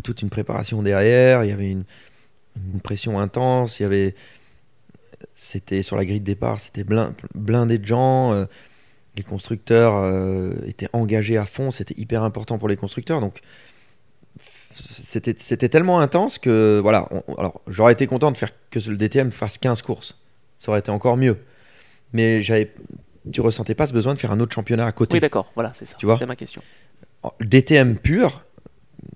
toute 0.02 0.24
une 0.24 0.32
préparation 0.32 0.82
derrière. 0.82 1.44
Il 1.44 1.50
y 1.50 1.54
avait 1.54 1.70
une 1.70 1.86
pression 2.82 3.20
intense. 3.20 3.80
Il 3.80 3.84
y 3.84 3.86
avait 3.86 4.16
c'était 5.36 5.82
sur 5.84 5.96
la 5.96 6.06
grille 6.06 6.20
de 6.20 6.26
départ, 6.26 6.60
c'était 6.60 6.86
blindé 7.36 7.78
de 7.78 7.86
gens. 7.86 8.34
Euh, 8.34 8.46
les 9.16 9.24
constructeurs 9.24 9.96
euh, 9.96 10.54
étaient 10.66 10.90
engagés 10.94 11.38
à 11.38 11.46
fond, 11.46 11.72
c'était 11.72 11.94
hyper 11.98 12.24
important 12.24 12.58
pour 12.58 12.68
les 12.68 12.76
constructeurs. 12.76 13.22
Donc 13.22 13.42
c'était 14.76 15.70
tellement 15.70 16.00
intense 16.00 16.40
que 16.40 16.80
voilà. 16.82 17.08
alors 17.38 17.62
j'aurais 17.68 17.94
été 17.94 18.08
content 18.08 18.32
de 18.32 18.38
faire 18.38 18.50
que 18.72 18.80
le 18.80 18.98
DTM 18.98 19.32
fasse 19.32 19.60
15 19.60 19.84
courses, 19.84 20.18
ça 20.58 20.72
aurait 20.72 20.80
été 20.80 20.90
encore 20.90 21.16
mieux. 21.16 21.38
Mais 22.12 22.42
j'avais, 22.42 22.74
tu 23.32 23.42
ressentais 23.42 23.76
pas 23.76 23.88
ce 23.88 23.94
besoin 23.94 24.14
de 24.14 24.20
faire 24.20 24.32
un 24.32 24.40
autre 24.40 24.54
championnat 24.54 24.86
à 24.86 24.92
côté. 24.92 25.16
Oui, 25.18 25.20
d'accord, 25.20 25.52
voilà, 25.56 25.72
c'est 25.74 25.86
ça. 25.86 25.98
C'était 26.00 26.26
ma 26.26 26.36
question. 26.36 26.62
DTM 27.40 27.98
pur, 27.98 28.44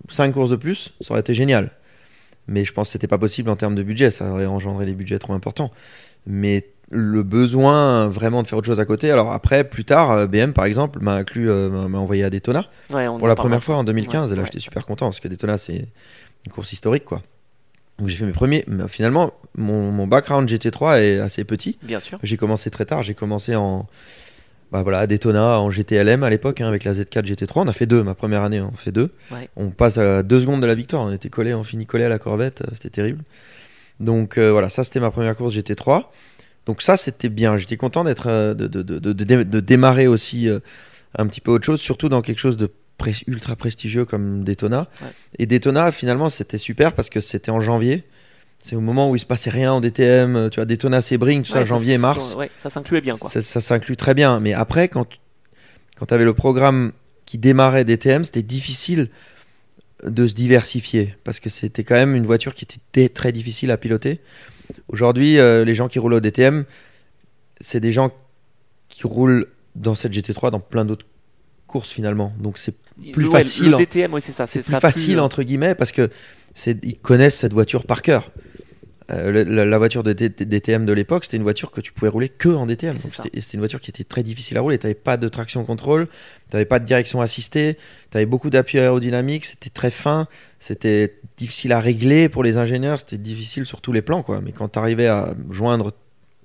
5 0.09 0.31
courses 0.31 0.51
de 0.51 0.55
plus, 0.55 0.93
ça 1.01 1.11
aurait 1.11 1.21
été 1.21 1.33
génial. 1.33 1.71
Mais 2.47 2.65
je 2.65 2.73
pense 2.73 2.87
que 2.87 2.91
c'était 2.93 3.07
pas 3.07 3.17
possible 3.17 3.49
en 3.49 3.55
termes 3.55 3.75
de 3.75 3.83
budget, 3.83 4.11
ça 4.11 4.29
aurait 4.29 4.45
engendré 4.45 4.85
des 4.85 4.93
budgets 4.93 5.19
trop 5.19 5.33
importants. 5.33 5.71
Mais 6.25 6.67
le 6.89 7.23
besoin 7.23 8.07
vraiment 8.07 8.43
de 8.43 8.47
faire 8.47 8.57
autre 8.57 8.67
chose 8.67 8.79
à 8.79 8.85
côté. 8.85 9.11
Alors 9.11 9.31
après, 9.31 9.63
plus 9.63 9.83
tard, 9.83 10.11
euh, 10.11 10.27
BM 10.27 10.53
par 10.53 10.65
exemple 10.65 10.99
m'a 11.01 11.15
inclus, 11.15 11.49
euh, 11.49 11.69
m'a 11.69 11.97
envoyé 11.97 12.23
à 12.23 12.29
Daytona 12.29 12.65
pour 12.87 13.27
la 13.27 13.35
première 13.35 13.63
fois 13.63 13.75
en 13.75 13.83
2015. 13.83 14.31
et 14.31 14.35
là, 14.35 14.43
j'étais 14.45 14.59
super 14.59 14.85
content 14.85 15.07
parce 15.07 15.19
que 15.19 15.27
Daytona, 15.27 15.57
c'est 15.57 15.87
une 16.45 16.51
course 16.51 16.71
historique, 16.71 17.05
quoi. 17.05 17.21
Donc 17.99 18.07
j'ai 18.07 18.15
fait 18.15 18.25
mes 18.25 18.31
premiers. 18.31 18.63
Mais 18.67 18.87
finalement, 18.87 19.33
mon, 19.55 19.91
mon, 19.91 20.07
background 20.07 20.47
GT3 20.47 21.01
est 21.01 21.19
assez 21.19 21.43
petit. 21.43 21.77
Bien 21.81 21.99
sûr. 21.99 22.19
J'ai 22.23 22.37
commencé 22.37 22.69
très 22.69 22.85
tard. 22.85 23.01
J'ai 23.03 23.15
commencé 23.15 23.55
en 23.55 23.87
bah 24.71 24.83
voilà, 24.83 24.99
à 24.99 25.07
Daytona 25.07 25.59
en 25.59 25.69
GTLM 25.71 26.23
à 26.23 26.29
l'époque 26.29 26.59
hein, 26.61 26.67
avec 26.67 26.83
la 26.83 26.93
Z4 26.93 27.23
GT3. 27.25 27.51
On 27.61 27.67
a 27.67 27.73
fait 27.73 27.85
deux, 27.85 28.03
ma 28.03 28.15
première 28.15 28.43
année, 28.43 28.59
on 28.59 28.71
fait 28.73 28.91
deux. 28.91 29.11
On 29.55 29.69
passe 29.69 29.97
à 29.97 30.23
deux 30.23 30.41
secondes 30.41 30.61
de 30.61 30.65
la 30.67 30.75
victoire. 30.75 31.03
On 31.03 31.11
était 31.11 31.29
collé, 31.29 31.53
on 31.53 31.63
finit 31.63 31.85
collé 31.85 32.03
à 32.03 32.09
la 32.09 32.19
Corvette, 32.19 32.61
euh, 32.61 32.69
c'était 32.73 32.89
terrible. 32.89 33.23
Donc 33.99 34.37
euh, 34.37 34.51
voilà, 34.51 34.69
ça 34.69 34.83
c'était 34.83 34.99
ma 34.99 35.09
première 35.11 35.35
course 35.35 35.55
GT3. 35.55 36.05
Donc 36.65 36.81
ça 36.81 36.97
c'était 36.97 37.29
bien. 37.29 37.55
J'étais 37.57 37.77
content 37.77 38.03
d'être, 38.03 38.27
euh, 38.27 38.53
de, 38.53 38.67
de, 38.67 38.81
de, 38.83 39.13
de, 39.13 39.59
démarrer 39.59 40.07
aussi 40.07 40.49
un 41.17 41.27
petit 41.27 41.41
peu 41.41 41.51
autre 41.51 41.65
chose, 41.65 41.79
surtout 41.79 42.09
dans 42.09 42.21
quelque 42.21 42.39
chose 42.39 42.57
de 42.57 42.69
pré- 42.97 43.15
ultra 43.27 43.55
prestigieux 43.55 44.03
comme 44.05 44.43
Daytona. 44.43 44.87
Ouais. 45.01 45.07
Et 45.39 45.45
Daytona, 45.45 45.91
finalement, 45.91 46.29
c'était 46.29 46.57
super 46.57 46.93
parce 46.93 47.09
que 47.09 47.21
c'était 47.21 47.51
en 47.51 47.61
janvier. 47.61 48.03
C'est 48.67 48.75
au 48.75 48.81
moment 48.81 49.09
où 49.09 49.15
il 49.15 49.19
se 49.19 49.25
passait 49.25 49.49
rien 49.49 49.71
en 49.71 49.79
DTM. 49.79 50.35
euh, 50.35 50.49
Tu 50.49 50.57
vois, 50.57 50.65
Daytona, 50.65 50.99
Sebring, 51.01 51.43
tout 51.43 51.51
ça, 51.51 51.59
Ouais, 51.59 51.65
janvier, 51.65 51.93
s- 51.93 52.01
mars. 52.01 52.35
Ouais, 52.35 52.51
ça 52.57 52.69
s'incluait 52.69 52.99
bien 52.99 53.15
quoi. 53.17 53.29
Ça, 53.29 53.41
ça 53.41 53.61
s'inclut 53.61 53.95
très 53.95 54.13
bien. 54.13 54.41
Mais 54.41 54.51
après, 54.51 54.89
quand, 54.89 55.07
quand 55.95 56.07
tu 56.07 56.13
avais 56.13 56.25
le 56.25 56.33
programme 56.33 56.91
qui 57.25 57.37
démarrait 57.37 57.85
DTM, 57.85 58.25
c'était 58.25 58.43
difficile 58.43 59.09
de 60.03 60.27
se 60.27 60.33
diversifier 60.33 61.15
parce 61.23 61.39
que 61.39 61.49
c'était 61.49 61.85
quand 61.85 61.95
même 61.95 62.13
une 62.13 62.25
voiture 62.25 62.53
qui 62.53 62.65
était 62.65 63.07
très 63.07 63.31
difficile 63.31 63.71
à 63.71 63.77
piloter. 63.77 64.19
Aujourd'hui, 64.89 65.39
euh, 65.39 65.63
les 65.63 65.73
gens 65.73 65.87
qui 65.87 65.97
roulent 65.99 66.15
au 66.15 66.19
DTM, 66.19 66.65
c'est 67.61 67.79
des 67.79 67.93
gens 67.93 68.11
qui 68.89 69.07
roulent 69.07 69.47
dans 69.75 69.95
cette 69.95 70.11
GT3 70.13 70.51
dans 70.51 70.59
plein 70.59 70.83
d'autres 70.83 71.05
courses 71.67 71.89
finalement. 71.91 72.33
Donc 72.37 72.57
c'est 72.57 72.75
plus 73.13 73.27
facile 73.27 73.71
Le 73.71 73.77
DTM, 73.77 74.13
oui, 74.13 74.21
c'est 74.21 74.33
ça. 74.33 74.45
c'est 74.45 74.59
plus 74.59 74.71
ça 74.71 74.79
facile 74.81 75.21
entre 75.21 75.43
guillemets 75.43 75.73
parce 75.73 75.93
que 75.93 76.09
c'est 76.53 76.83
ils 76.83 76.97
connaissent 76.97 77.37
cette 77.37 77.53
voiture 77.53 77.85
par 77.85 78.01
cœur. 78.01 78.29
Euh, 79.09 79.45
la, 79.45 79.65
la 79.65 79.77
voiture 79.77 80.03
de 80.03 80.11
DTM 80.11 80.85
de 80.85 80.91
l'époque, 80.93 81.25
c'était 81.25 81.37
une 81.37 81.43
voiture 81.43 81.71
que 81.71 81.79
tu 81.79 81.93
pouvais 81.93 82.09
rouler 82.09 82.27
que 82.27 82.49
en 82.49 82.65
DTM. 82.65 82.97
C'était 82.99 83.29
une 83.53 83.59
voiture 83.59 83.79
qui 83.79 83.89
était 83.89 84.03
très 84.03 84.23
difficile 84.23 84.57
à 84.57 84.61
rouler. 84.61 84.77
Tu 84.77 84.85
n'avais 84.85 84.95
pas 84.95 85.15
de 85.15 85.27
traction 85.29 85.63
contrôle, 85.63 86.07
tu 86.07 86.55
n'avais 86.55 86.65
pas 86.65 86.79
de 86.79 86.85
direction 86.85 87.21
assistée, 87.21 87.77
tu 88.11 88.17
avais 88.17 88.25
beaucoup 88.25 88.49
d'appui 88.49 88.79
aérodynamique, 88.79 89.45
c'était 89.45 89.69
très 89.69 89.91
fin, 89.91 90.27
c'était 90.59 91.19
difficile 91.37 91.71
à 91.71 91.79
régler 91.79 92.27
pour 92.27 92.43
les 92.43 92.57
ingénieurs, 92.57 92.99
c'était 92.99 93.17
difficile 93.17 93.65
sur 93.65 93.79
tous 93.79 93.93
les 93.93 94.01
plans. 94.01 94.23
Quoi. 94.23 94.41
Mais 94.41 94.51
quand 94.51 94.69
tu 94.69 94.79
arrivais 94.79 95.07
à 95.07 95.33
joindre 95.51 95.93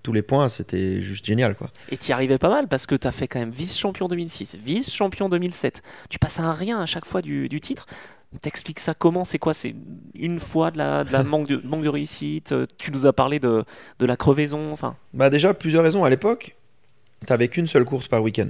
tous 0.02 0.12
les 0.12 0.22
points, 0.22 0.48
c'était 0.48 1.00
juste 1.00 1.24
génial. 1.24 1.54
Quoi. 1.54 1.70
Et 1.90 1.96
tu 1.96 2.10
y 2.10 2.12
arrivais 2.12 2.38
pas 2.38 2.48
mal 2.48 2.68
parce 2.68 2.86
que 2.86 2.94
tu 2.94 3.06
as 3.06 3.12
fait 3.12 3.28
quand 3.28 3.38
même 3.38 3.50
vice-champion 3.50 4.08
2006, 4.08 4.56
vice-champion 4.56 5.28
2007. 5.28 5.82
Tu 6.10 6.18
passes 6.18 6.40
à 6.40 6.44
un 6.44 6.52
rien 6.52 6.80
à 6.80 6.86
chaque 6.86 7.04
fois 7.04 7.22
du, 7.22 7.48
du 7.48 7.60
titre. 7.60 7.86
T'expliques 8.40 8.80
ça 8.80 8.94
comment? 8.94 9.24
C'est 9.24 9.38
quoi? 9.38 9.52
C'est 9.54 9.74
une 10.14 10.40
fois 10.40 10.70
de 10.70 10.78
la, 10.78 11.04
de 11.04 11.12
la 11.12 11.22
manque, 11.22 11.48
de, 11.48 11.60
manque 11.64 11.82
de 11.84 11.88
réussite? 11.88 12.52
Euh, 12.52 12.66
Tu 12.78 12.90
nous 12.90 13.06
as 13.06 13.12
parlé 13.12 13.38
de, 13.38 13.64
de 13.98 14.06
la 14.06 14.16
crevaison. 14.16 14.72
Enfin, 14.72 14.96
Bah 15.12 15.28
déjà, 15.30 15.52
plusieurs 15.54 15.82
raisons. 15.84 16.04
À 16.04 16.10
l'époque, 16.10 16.56
t'avais 17.26 17.48
qu'une 17.48 17.66
seule 17.66 17.84
course 17.84 18.08
par 18.08 18.22
week-end. 18.22 18.48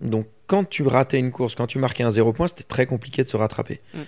Donc 0.00 0.26
quand 0.46 0.68
tu 0.68 0.82
ratais 0.82 1.18
une 1.18 1.30
course, 1.30 1.54
quand 1.54 1.66
tu 1.66 1.78
marquais 1.78 2.02
un 2.02 2.10
zéro 2.10 2.32
point, 2.32 2.48
c'était 2.48 2.64
très 2.64 2.86
compliqué 2.86 3.22
de 3.22 3.28
se 3.28 3.36
rattraper. 3.36 3.80
Mm. 3.94 3.98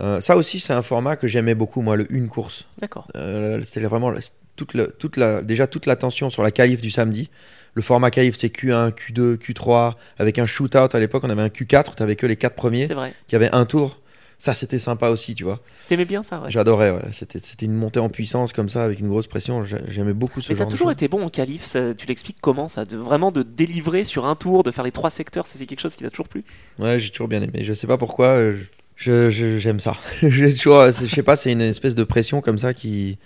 Euh, 0.00 0.20
ça 0.20 0.36
aussi, 0.36 0.60
c'est 0.60 0.72
un 0.72 0.82
format 0.82 1.16
que 1.16 1.26
j'aimais 1.26 1.54
beaucoup, 1.54 1.80
moi, 1.80 1.96
le 1.96 2.06
une 2.12 2.28
course. 2.28 2.66
d'accord. 2.78 3.08
Euh, 3.16 3.62
c'était 3.62 3.80
vraiment 3.86 4.12
toute, 4.56 4.74
le- 4.74 4.94
toute 4.98 5.16
la, 5.16 5.40
déjà 5.40 5.66
toute 5.66 5.86
l'attention 5.86 6.30
sur 6.30 6.42
la 6.42 6.50
qualif 6.50 6.80
du 6.80 6.90
samedi. 6.90 7.30
Le 7.74 7.82
format 7.82 8.10
qualif, 8.10 8.36
c'est 8.36 8.48
Q1, 8.54 8.90
Q2, 8.92 9.36
Q3, 9.36 9.94
avec 10.18 10.38
un 10.38 10.46
shootout. 10.46 10.94
À 10.94 10.98
l'époque, 10.98 11.22
on 11.24 11.30
avait 11.30 11.42
un 11.42 11.48
Q4, 11.48 11.94
tu 12.06 12.16
que 12.16 12.26
les 12.26 12.36
quatre 12.36 12.54
premiers, 12.54 12.86
C'est 12.86 12.94
vrai. 12.94 13.14
qui 13.28 13.36
avaient 13.36 13.54
un 13.54 13.64
tour. 13.64 14.00
Ça, 14.40 14.54
c'était 14.54 14.78
sympa 14.78 15.08
aussi, 15.08 15.34
tu 15.34 15.42
vois. 15.42 15.60
T'aimais 15.88 16.04
bien 16.04 16.22
ça, 16.22 16.40
ouais. 16.40 16.48
J'adorais, 16.50 16.92
ouais. 16.92 17.02
C'était, 17.10 17.40
c'était 17.40 17.66
une 17.66 17.74
montée 17.74 17.98
en 17.98 18.08
puissance 18.08 18.52
comme 18.52 18.68
ça, 18.68 18.84
avec 18.84 19.00
une 19.00 19.08
grosse 19.08 19.26
pression. 19.26 19.64
J'ai- 19.64 19.80
J'aimais 19.88 20.12
beaucoup 20.12 20.40
ce 20.40 20.52
Mais 20.52 20.54
t'as 20.56 20.62
genre 20.64 20.70
toujours 20.70 20.92
été 20.92 21.08
bon 21.08 21.24
en 21.24 21.28
qualif. 21.28 21.64
ça- 21.64 21.92
tu 21.92 22.06
l'expliques 22.06 22.36
comment 22.40 22.68
ça 22.68 22.84
de, 22.84 22.96
Vraiment 22.96 23.32
de 23.32 23.42
délivrer 23.42 24.04
sur 24.04 24.26
un 24.26 24.36
tour, 24.36 24.62
de 24.62 24.70
faire 24.70 24.84
les 24.84 24.92
trois 24.92 25.10
secteurs, 25.10 25.46
ça, 25.46 25.58
c'est 25.58 25.66
quelque 25.66 25.80
chose 25.80 25.96
qui 25.96 26.04
t'a 26.04 26.10
toujours 26.10 26.28
plu? 26.28 26.44
Ouais, 26.78 27.00
j'ai 27.00 27.10
toujours 27.10 27.26
bien 27.26 27.42
aimé. 27.42 27.64
Je 27.64 27.72
sais 27.72 27.88
pas 27.88 27.98
pourquoi, 27.98 28.26
euh, 28.28 28.56
je, 28.94 29.28
je- 29.28 29.58
j'aime 29.58 29.80
ça. 29.80 29.94
j'ai 30.22 30.52
toujours, 30.54 30.78
euh, 30.78 30.92
je 30.92 31.06
sais 31.12 31.22
pas, 31.24 31.34
c'est 31.34 31.50
une 31.50 31.60
espèce 31.60 31.96
de 31.96 32.04
pression 32.04 32.40
comme 32.40 32.58
ça 32.58 32.74
qui, 32.74 33.18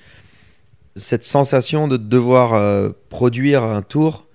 cette 0.97 1.25
sensation 1.25 1.89
de 1.89 1.97
devoir 1.97 2.55
euh, 2.55 2.91
produire 3.09 3.65
un 3.65 3.83
tour 3.83 4.27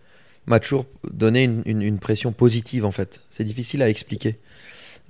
m'a 0.45 0.59
toujours 0.59 0.85
donné 1.11 1.43
une, 1.43 1.61
une- 1.65 1.81
une 1.81 1.99
pression 1.99 2.31
positive 2.31 2.85
en 2.85 2.91
fait. 2.91 3.21
C'est 3.29 3.43
difficile 3.43 3.81
à 3.81 3.89
expliquer. 3.89 4.37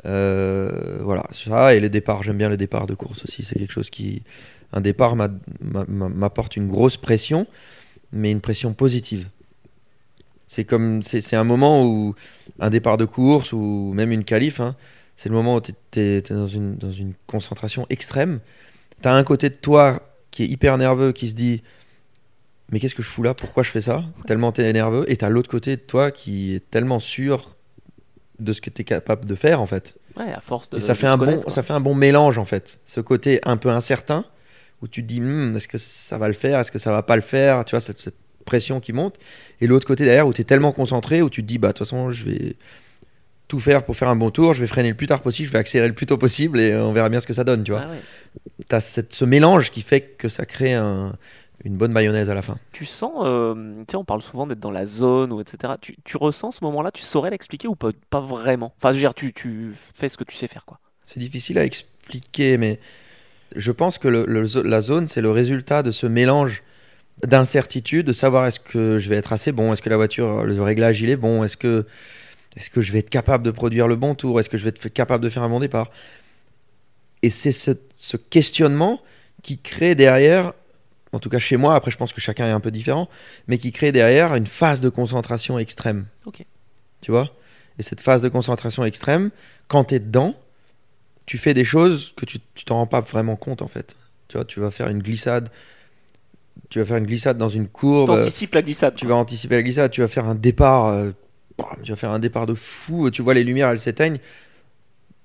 Euh, 0.05 0.99
voilà, 1.01 1.25
ça 1.31 1.73
et 1.75 1.79
les 1.79 1.89
départs. 1.89 2.23
J'aime 2.23 2.37
bien 2.37 2.49
les 2.49 2.57
départs 2.57 2.87
de 2.87 2.93
course 2.95 3.23
aussi. 3.25 3.43
C'est 3.43 3.57
quelque 3.57 3.73
chose 3.73 3.89
qui, 3.89 4.23
un 4.73 4.81
départ 4.81 5.15
m'a- 5.15 5.29
m'a- 5.61 5.85
m'a- 5.87 6.09
m'apporte 6.09 6.55
une 6.55 6.67
grosse 6.67 6.97
pression, 6.97 7.47
mais 8.11 8.31
une 8.31 8.41
pression 8.41 8.73
positive. 8.73 9.29
C'est 10.45 10.63
comme, 10.63 11.03
c'est 11.03 11.19
c'est 11.21 11.35
un 11.35 11.43
moment 11.43 11.83
où 11.83 12.15
un 12.59 12.69
départ 12.69 12.97
de 12.97 13.03
course 13.05 13.51
ou 13.51 13.91
même 13.93 14.11
une 14.13 14.23
qualif, 14.23 14.61
hein, 14.61 14.75
c'est 15.17 15.27
le 15.27 15.35
moment 15.35 15.55
où 15.57 15.61
tu 15.61 15.73
es, 15.99 16.21
dans, 16.21 16.45
une, 16.47 16.75
dans 16.77 16.91
une 16.91 17.13
concentration 17.25 17.85
extrême. 17.89 18.39
Tu 19.01 19.09
as 19.09 19.13
un 19.13 19.23
côté 19.23 19.49
de 19.49 19.55
toi 19.55 20.01
qui 20.31 20.43
est 20.43 20.47
hyper 20.47 20.77
nerveux, 20.77 21.11
qui 21.11 21.27
se 21.29 21.33
dit 21.33 21.63
Mais 22.71 22.79
qu'est-ce 22.79 22.95
que 22.95 23.03
je 23.03 23.09
fous 23.09 23.23
là? 23.23 23.33
Pourquoi 23.33 23.63
je 23.63 23.71
fais 23.71 23.81
ça? 23.81 24.05
Tellement 24.25 24.53
tu 24.53 24.61
es 24.61 24.71
nerveux. 24.73 25.03
Et 25.11 25.17
tu 25.17 25.25
as 25.25 25.29
l'autre 25.29 25.49
côté 25.49 25.75
de 25.75 25.81
toi 25.81 26.11
qui 26.11 26.53
est 26.55 26.69
tellement 26.71 26.99
sûr 27.01 27.56
de 28.39 28.53
ce 28.53 28.61
que 28.61 28.69
tu 28.69 28.81
es 28.81 28.85
capable 28.85 29.25
de 29.25 29.35
faire, 29.35 29.61
en 29.61 29.65
fait. 29.65 29.95
Ouais, 30.17 30.31
à 30.33 30.39
force 30.41 30.69
de. 30.69 30.77
Et 30.77 30.81
ça 30.81 30.93
de 30.93 30.97
fait, 30.97 31.07
un 31.07 31.17
bon, 31.17 31.39
quoi. 31.39 31.51
ça 31.51 31.63
fait 31.63 31.73
un 31.73 31.79
bon 31.79 31.93
mélange, 31.95 32.37
en 32.37 32.45
fait. 32.45 32.79
Ce 32.85 32.99
côté 33.01 33.39
un 33.45 33.57
peu 33.57 33.69
incertain, 33.69 34.25
où 34.81 34.87
tu 34.87 35.01
te 35.03 35.07
dis 35.07 35.21
Hmm, 35.21 35.55
Est-ce 35.55 35.67
que 35.67 35.77
ça 35.77 36.17
va 36.17 36.27
le 36.27 36.33
faire 36.33 36.59
Est-ce 36.59 36.71
que 36.71 36.79
ça 36.79 36.91
va 36.91 37.03
pas 37.03 37.15
le 37.15 37.21
faire 37.21 37.65
Tu 37.65 37.71
vois, 37.71 37.79
cette, 37.81 37.99
cette 37.99 38.15
pression 38.45 38.79
qui 38.79 38.93
monte. 38.93 39.15
Et 39.61 39.67
l'autre 39.67 39.85
côté 39.87 40.03
derrière, 40.05 40.27
où 40.27 40.33
tu 40.33 40.41
es 40.41 40.45
tellement 40.45 40.71
concentré, 40.71 41.21
où 41.21 41.29
tu 41.29 41.41
te 41.43 41.47
dis 41.47 41.57
Bah, 41.57 41.69
de 41.69 41.73
toute 41.73 41.85
façon, 41.87 42.11
je 42.11 42.25
vais 42.25 42.55
tout 43.47 43.59
faire 43.59 43.83
pour 43.85 43.95
faire 43.95 44.09
un 44.09 44.15
bon 44.17 44.29
tour, 44.29 44.53
je 44.53 44.59
vais 44.59 44.67
freiner 44.67 44.89
le 44.89 44.95
plus 44.95 45.07
tard 45.07 45.21
possible, 45.21 45.47
je 45.47 45.53
vais 45.53 45.59
accélérer 45.59 45.87
le 45.87 45.93
plus 45.95 46.05
tôt 46.05 46.17
possible 46.17 46.59
et 46.59 46.75
on 46.75 46.91
verra 46.91 47.07
bien 47.07 47.21
ce 47.21 47.27
que 47.27 47.33
ça 47.33 47.45
donne, 47.45 47.63
tu 47.63 47.71
vois. 47.71 47.83
Ah 47.85 47.89
ouais. 47.91 47.99
Tu 48.69 48.75
as 48.75 48.81
ce 49.09 49.23
mélange 49.25 49.71
qui 49.71 49.81
fait 49.81 50.01
que 50.01 50.27
ça 50.27 50.45
crée 50.45 50.73
un- 50.73 51.15
une 51.63 51.75
bonne 51.75 51.91
mayonnaise 51.91 52.29
à 52.29 52.33
la 52.33 52.41
fin. 52.41 52.57
Tu 52.71 52.85
sens, 52.85 53.11
euh, 53.25 53.75
tu 53.79 53.91
sais, 53.91 53.97
on 53.97 54.03
parle 54.05 54.21
souvent 54.21 54.45
d'être 54.47 54.59
dans 54.59 54.71
la 54.71 54.85
zone 54.85 55.31
ou 55.33 55.41
etc. 55.41 55.73
Tu, 55.81 55.97
tu 56.03 56.17
ressens 56.17 56.51
ce 56.51 56.63
moment-là, 56.63 56.91
tu 56.91 57.01
saurais 57.01 57.29
l'expliquer 57.31 57.67
ou 57.67 57.75
pas, 57.75 57.89
pas 58.09 58.21
vraiment? 58.21 58.73
Enfin, 58.77 58.89
je 58.91 58.95
veux 58.95 59.01
dire, 59.01 59.13
tu, 59.15 59.33
tu 59.33 59.71
fais 59.75 60.09
ce 60.09 60.17
que 60.17 60.23
tu 60.23 60.35
sais 60.35 60.47
faire, 60.47 60.65
quoi. 60.65 60.79
C'est 61.05 61.19
difficile 61.19 61.57
à 61.57 61.65
expliquer, 61.65 62.57
mais 62.57 62.79
je 63.55 63.71
pense 63.71 63.97
que 63.97 64.07
le- 64.07 64.25
la 64.63 64.81
zone, 64.81 65.07
c'est 65.07 65.21
le 65.21 65.31
résultat 65.31 65.81
de 65.83 65.91
ce 65.91 66.05
mélange 66.05 66.63
d'incertitude, 67.25 68.05
de 68.05 68.13
savoir 68.13 68.45
est-ce 68.45 68.59
que 68.59 68.97
je 68.99 69.09
vais 69.09 69.15
être 69.15 69.33
assez 69.33 69.51
bon, 69.51 69.73
est-ce 69.73 69.81
que 69.81 69.89
la 69.89 69.97
voiture, 69.97 70.43
le 70.43 70.61
réglage, 70.61 71.01
il 71.01 71.09
est 71.09 71.15
bon, 71.15 71.43
est-ce 71.43 71.57
que, 71.57 71.85
est 72.55 72.69
que 72.69 72.81
je 72.81 72.91
vais 72.93 72.99
être 72.99 73.09
capable 73.09 73.43
de 73.43 73.51
produire 73.51 73.87
le 73.87 73.95
bon 73.95 74.13
tour, 74.13 74.39
est-ce 74.39 74.49
que 74.49 74.57
je 74.57 74.63
vais 74.63 74.69
être 74.69 74.89
capable 74.89 75.23
de 75.23 75.29
faire 75.29 75.41
un 75.43 75.49
bon 75.49 75.59
départ? 75.59 75.89
Et 77.23 77.29
c'est 77.31 77.51
ce, 77.51 77.71
ce 77.95 78.17
questionnement 78.17 79.01
qui 79.41 79.57
crée 79.57 79.95
derrière, 79.95 80.53
en 81.13 81.19
tout 81.19 81.29
cas 81.29 81.39
chez 81.39 81.57
moi, 81.57 81.75
après 81.75 81.91
je 81.91 81.97
pense 81.97 82.13
que 82.13 82.21
chacun 82.21 82.45
est 82.47 82.51
un 82.51 82.59
peu 82.59 82.71
différent, 82.71 83.09
mais 83.47 83.57
qui 83.57 83.71
crée 83.71 83.91
derrière 83.91 84.35
une 84.35 84.47
phase 84.47 84.81
de 84.81 84.89
concentration 84.89 85.57
extrême. 85.59 86.05
Ok. 86.25 86.45
Tu 87.01 87.11
vois? 87.11 87.31
Et 87.79 87.83
cette 87.83 88.01
phase 88.01 88.21
de 88.21 88.29
concentration 88.29 88.83
extrême, 88.83 89.29
quand 89.67 89.85
tu 89.85 89.95
es 89.95 89.99
dedans, 89.99 90.35
tu 91.25 91.37
fais 91.37 91.53
des 91.53 91.63
choses 91.63 92.13
que 92.17 92.25
tu 92.25 92.39
tu 92.55 92.65
t'en 92.65 92.75
rends 92.75 92.87
pas 92.87 93.01
vraiment 93.01 93.35
compte 93.35 93.61
en 93.61 93.67
fait. 93.67 93.95
Tu 94.27 94.37
vois, 94.37 94.45
tu 94.45 94.59
vas 94.59 94.71
faire 94.71 94.89
une 94.89 95.01
glissade, 95.01 95.49
tu 96.69 96.79
vas 96.79 96.85
faire 96.85 96.97
une 96.97 97.05
glissade 97.05 97.37
dans 97.37 97.49
une 97.49 97.67
courbe, 97.67 98.09
euh, 98.09 98.17
T'anticipes 98.17 98.53
la 98.55 98.61
glissade. 98.61 98.95
tu 98.95 99.05
vas 99.05 99.15
anticiper 99.15 99.55
la 99.55 99.63
glissade, 99.63 99.91
tu 99.91 100.01
vas 100.01 100.07
faire 100.07 100.25
un 100.25 100.35
départ, 100.35 100.87
euh, 100.87 101.11
tu 101.83 101.91
vas 101.91 101.95
faire 101.95 102.11
un 102.11 102.19
départ 102.19 102.45
de 102.45 102.53
fou, 102.55 103.09
tu 103.11 103.21
vois 103.21 103.33
les 103.33 103.43
lumières 103.43 103.69
elles 103.69 103.79
s'éteignent, 103.79 104.19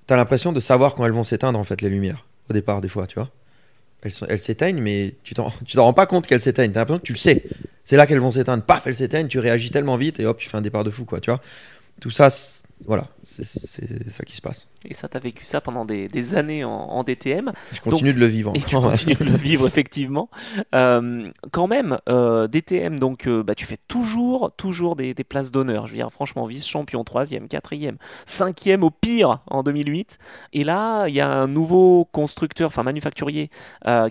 tu 0.07 0.13
as 0.13 0.17
l'impression 0.17 0.51
de 0.51 0.59
savoir 0.59 0.95
quand 0.95 1.05
elles 1.05 1.11
vont 1.11 1.23
s'éteindre 1.23 1.59
en 1.59 1.63
fait 1.63 1.81
les 1.81 1.89
lumières 1.89 2.25
au 2.49 2.53
départ 2.53 2.81
des 2.81 2.87
fois, 2.89 3.07
tu 3.07 3.15
vois. 3.15 3.29
Elles 4.27 4.39
s'éteignent 4.39 4.81
mais 4.81 5.15
tu 5.23 5.33
t'en 5.33 5.51
rends 5.75 5.93
pas 5.93 6.05
compte 6.05 6.27
qu'elles 6.27 6.41
s'éteignent, 6.41 6.71
tu 6.71 6.77
as 6.77 6.81
l'impression 6.81 6.99
que 6.99 7.05
tu 7.05 7.13
le 7.13 7.17
sais. 7.17 7.43
C'est 7.83 7.97
là 7.97 8.07
qu'elles 8.07 8.19
vont 8.19 8.31
s'éteindre, 8.31 8.63
paf, 8.63 8.87
elles 8.87 8.95
s'éteignent, 8.95 9.27
tu 9.27 9.39
réagis 9.39 9.69
tellement 9.69 9.97
vite 9.97 10.19
et 10.19 10.25
hop, 10.25 10.37
tu 10.37 10.49
fais 10.49 10.57
un 10.57 10.61
départ 10.61 10.83
de 10.83 10.89
fou 10.89 11.05
quoi, 11.05 11.19
tu 11.19 11.29
vois. 11.29 11.41
Tout 11.99 12.11
ça 12.11 12.29
voilà, 12.85 13.07
c'est 13.41 14.09
ça 14.09 14.23
qui 14.23 14.35
se 14.35 14.41
passe. 14.41 14.67
Et 14.85 14.93
ça, 14.93 15.07
t'as 15.07 15.19
vécu 15.19 15.45
ça 15.45 15.61
pendant 15.61 15.85
des, 15.85 16.07
des 16.07 16.35
années 16.35 16.63
en, 16.63 16.71
en 16.71 17.03
DTM. 17.03 17.51
Je 17.71 17.81
continue 17.81 18.13
de 18.13 18.19
le 18.19 18.25
vivre. 18.25 18.51
Et 18.55 18.59
tu 18.59 18.75
continues 18.75 19.15
de 19.15 19.23
le 19.23 19.31
vivre, 19.37 19.65
effectivement. 19.65 20.29
Euh, 20.75 21.29
quand 21.51 21.67
même, 21.67 21.97
euh, 22.09 22.47
DTM, 22.47 22.99
donc, 22.99 23.27
euh, 23.27 23.43
bah, 23.43 23.55
tu 23.55 23.65
fais 23.65 23.77
toujours, 23.87 24.51
toujours 24.55 24.95
des, 24.95 25.13
des 25.13 25.23
places 25.23 25.51
d'honneur. 25.51 25.87
Je 25.87 25.93
veux 25.93 25.97
dire, 25.97 26.11
franchement, 26.11 26.45
vice-champion, 26.45 27.03
3e, 27.03 27.47
4e, 27.47 27.95
5e 28.27 28.81
au 28.81 28.91
pire 28.91 29.39
en 29.47 29.63
2008. 29.63 30.17
Et 30.51 30.63
là, 30.63 31.07
il 31.07 31.13
y 31.13 31.21
a 31.21 31.29
un 31.29 31.47
nouveau 31.47 32.05
constructeur, 32.11 32.67
enfin 32.67 32.83
manufacturier, 32.83 33.49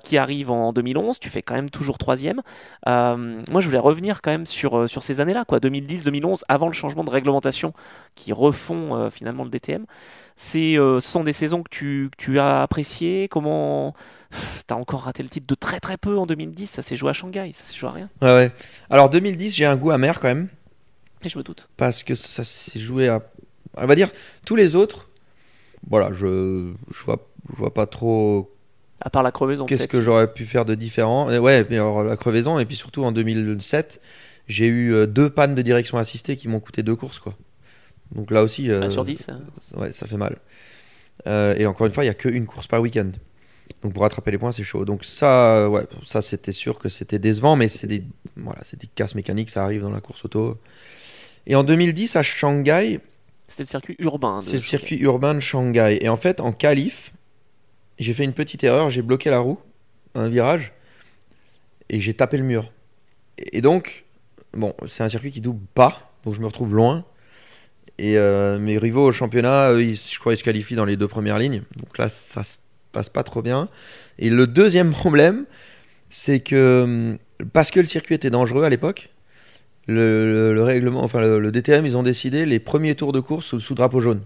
qui 0.03 0.19
arrive 0.19 0.51
en 0.51 0.73
2011. 0.73 1.19
Tu 1.19 1.28
fais 1.28 1.43
quand 1.43 1.55
même 1.55 1.70
toujours 1.70 1.99
3e. 1.99 2.40
Euh, 2.89 3.43
moi, 3.51 3.61
je 3.61 3.66
voulais 3.66 3.78
revenir 3.78 4.23
quand 4.23 4.31
même 4.31 4.47
sur, 4.47 4.89
sur 4.89 5.03
ces 5.03 5.20
années-là, 5.20 5.44
quoi, 5.44 5.59
2010-2011, 5.59 6.40
avant 6.49 6.66
le 6.66 6.73
changement 6.73 7.05
de 7.05 7.11
réglementation 7.11 7.73
qui 8.15 8.32
refont 8.32 9.11
finalement 9.12 9.44
le 9.44 9.51
DTM. 9.51 9.84
C'est, 10.36 10.78
euh, 10.78 11.01
ce 11.01 11.09
sont 11.10 11.22
des 11.24 11.32
saisons 11.32 11.62
que 11.62 11.68
tu, 11.70 12.10
que 12.10 12.22
tu 12.22 12.39
as 12.39 12.62
appréciées. 12.62 13.28
Comment 13.28 13.94
T'as 14.66 14.74
encore 14.74 15.02
raté 15.02 15.22
le 15.22 15.28
titre 15.28 15.47
de 15.47 15.55
très 15.55 15.78
très 15.80 15.97
peu 15.97 16.18
en 16.18 16.26
2010. 16.26 16.66
Ça 16.68 16.82
s'est 16.82 16.97
joué 16.97 17.10
à 17.10 17.12
Shanghai, 17.12 17.51
ça 17.52 17.64
s'est 17.64 17.76
joué 17.76 17.89
à 17.89 17.93
rien. 17.93 18.10
Ouais, 18.20 18.32
ouais. 18.34 18.52
Alors 18.90 19.10
2010, 19.10 19.55
j'ai 19.55 19.66
un 19.66 19.76
goût 19.76 19.90
amer 19.90 20.18
quand 20.20 20.28
même. 20.28 20.48
Et 21.24 21.28
je 21.28 21.39
me 21.39 21.44
doute. 21.44 21.68
parce 21.76 22.02
que 22.02 22.14
ça 22.14 22.43
s'est 22.44 22.80
joué 22.80 23.09
à. 23.09 23.22
On 23.76 23.86
va 23.86 23.94
dire, 23.94 24.10
tous 24.44 24.56
les 24.56 24.74
autres, 24.74 25.09
voilà, 25.89 26.10
je, 26.12 26.72
je, 26.90 27.02
vois, 27.05 27.28
je 27.51 27.56
vois 27.56 27.72
pas 27.72 27.86
trop 27.86 28.52
À 29.01 29.09
part 29.09 29.22
la 29.22 29.30
crevaison. 29.30 29.64
qu'est-ce 29.66 29.89
que 29.89 30.02
j'aurais 30.02 30.32
pu 30.32 30.44
faire 30.47 30.64
de 30.64 30.74
différent. 30.74 31.28
Ouais, 31.39 31.66
alors 31.70 32.02
la 32.05 32.16
crevaison, 32.16 32.59
et 32.59 32.64
puis 32.66 32.76
surtout 32.76 33.05
en 33.05 33.12
2007, 33.12 34.01
j'ai 34.48 34.66
eu 34.66 34.93
euh, 34.93 35.06
deux 35.06 35.30
pannes 35.30 35.55
de 35.55 35.62
direction 35.62 35.97
assistée 35.97 36.36
qui 36.36 36.48
m'ont 36.48 36.60
coûté 36.60 36.82
deux 36.82 36.97
courses, 36.97 37.18
quoi. 37.20 37.34
Donc 38.14 38.30
là 38.30 38.43
aussi, 38.43 38.70
euh, 38.70 38.90
sur 38.90 39.05
10. 39.05 39.28
euh, 39.30 39.80
ouais, 39.80 39.93
ça 39.93 40.06
fait 40.06 40.16
mal. 40.16 40.39
Euh, 41.26 41.55
et 41.56 41.66
encore 41.66 41.86
une 41.86 41.93
fois, 41.93 42.05
il 42.05 42.06
n'y 42.06 42.10
a 42.10 42.14
qu'une 42.14 42.47
course 42.47 42.66
par 42.66 42.80
week-end. 42.80 43.10
Donc 43.82 43.94
pour 43.94 44.02
rattraper 44.02 44.30
les 44.30 44.39
points, 44.39 44.52
c'est 44.52 44.64
chaud. 44.64 44.84
Donc 44.84 45.05
ça, 45.05 45.68
ouais, 45.70 45.84
ça 46.05 46.20
c'était 46.20 46.52
sûr 46.52 46.78
que 46.78 46.89
c'était 46.89 47.18
décevant, 47.18 47.56
mais 47.56 47.68
c'est 47.68 47.86
des, 47.86 48.05
voilà, 48.36 48.60
c'est 48.64 48.78
des 48.80 48.86
casses 48.86 49.14
mécaniques, 49.14 49.51
ça 49.51 49.64
arrive 49.64 49.82
dans 49.82 49.90
la 49.90 50.01
course 50.01 50.24
auto. 50.24 50.59
Et 51.47 51.55
en 51.55 51.64
2010 51.64 52.16
à 52.16 52.22
Shanghai, 52.22 53.01
C'était 53.48 53.62
le 53.62 53.68
circuit 53.68 53.97
urbain. 53.98 54.40
c'est 54.43 54.52
le 54.52 54.59
circuit 54.59 54.98
urbain 54.98 55.34
de 55.34 55.40
Shanghai. 55.40 55.98
Et 56.01 56.09
en 56.09 56.16
fait, 56.16 56.40
en 56.40 56.52
qualif, 56.52 57.12
j'ai 57.98 58.12
fait 58.12 58.24
une 58.24 58.32
petite 58.34 58.62
erreur, 58.64 58.90
j'ai 58.90 59.02
bloqué 59.02 59.30
la 59.30 59.39
roue, 59.39 59.59
un 60.14 60.28
virage, 60.28 60.72
et 61.89 62.01
j'ai 62.01 62.14
tapé 62.14 62.36
le 62.36 62.44
mur. 62.44 62.72
Et 63.39 63.59
et 63.59 63.60
donc, 63.60 64.05
bon, 64.52 64.74
c'est 64.86 65.02
un 65.02 65.09
circuit 65.09 65.30
qui 65.30 65.40
double 65.40 65.64
pas, 65.74 66.12
donc 66.24 66.34
je 66.34 66.40
me 66.40 66.47
retrouve 66.47 66.74
loin. 66.74 67.05
Et 67.98 68.16
euh, 68.19 68.59
mes 68.59 68.78
rivaux 68.78 69.05
au 69.06 69.12
championnat, 69.12 69.73
eux, 69.73 69.82
ils- 69.82 69.97
je 69.97 70.19
crois, 70.19 70.32
ils 70.35 70.39
se 70.39 70.43
qualifient 70.44 70.74
dans 70.77 70.85
les 70.85 70.97
deux 70.97 71.09
premières 71.09 71.39
lignes. 71.39 71.62
Donc 71.77 71.98
là, 71.98 72.09
ça 72.09 72.43
se 72.43 72.56
passe 72.93 73.09
pas 73.09 73.23
trop 73.23 73.43
bien. 73.43 73.69
Et 74.19 74.31
le 74.31 74.47
deuxième 74.47 74.90
problème, 75.02 75.44
c'est 76.10 76.40
que 76.40 76.82
hum, 76.85 77.19
parce 77.52 77.70
que 77.70 77.81
le 77.81 77.86
circuit 77.86 78.14
était 78.14 78.31
dangereux 78.31 78.64
à 78.64 78.69
l'époque, 78.69 79.10
le, 79.89 80.32
le- 80.32 80.55
le 80.55 80.62
règlement, 80.62 81.02
enfin 81.02 81.20
le, 81.20 81.39
le 81.40 81.51
DTM, 81.52 81.85
ils 81.86 81.97
ont 81.97 82.02
décidé 82.02 82.47
les 82.47 82.59
premiers 82.59 82.94
tours 82.94 83.12
de 83.12 83.20
course 83.20 83.47
sous, 83.47 83.60
sous 83.60 83.74
drapeau 83.74 84.01
jaune. 84.01 84.20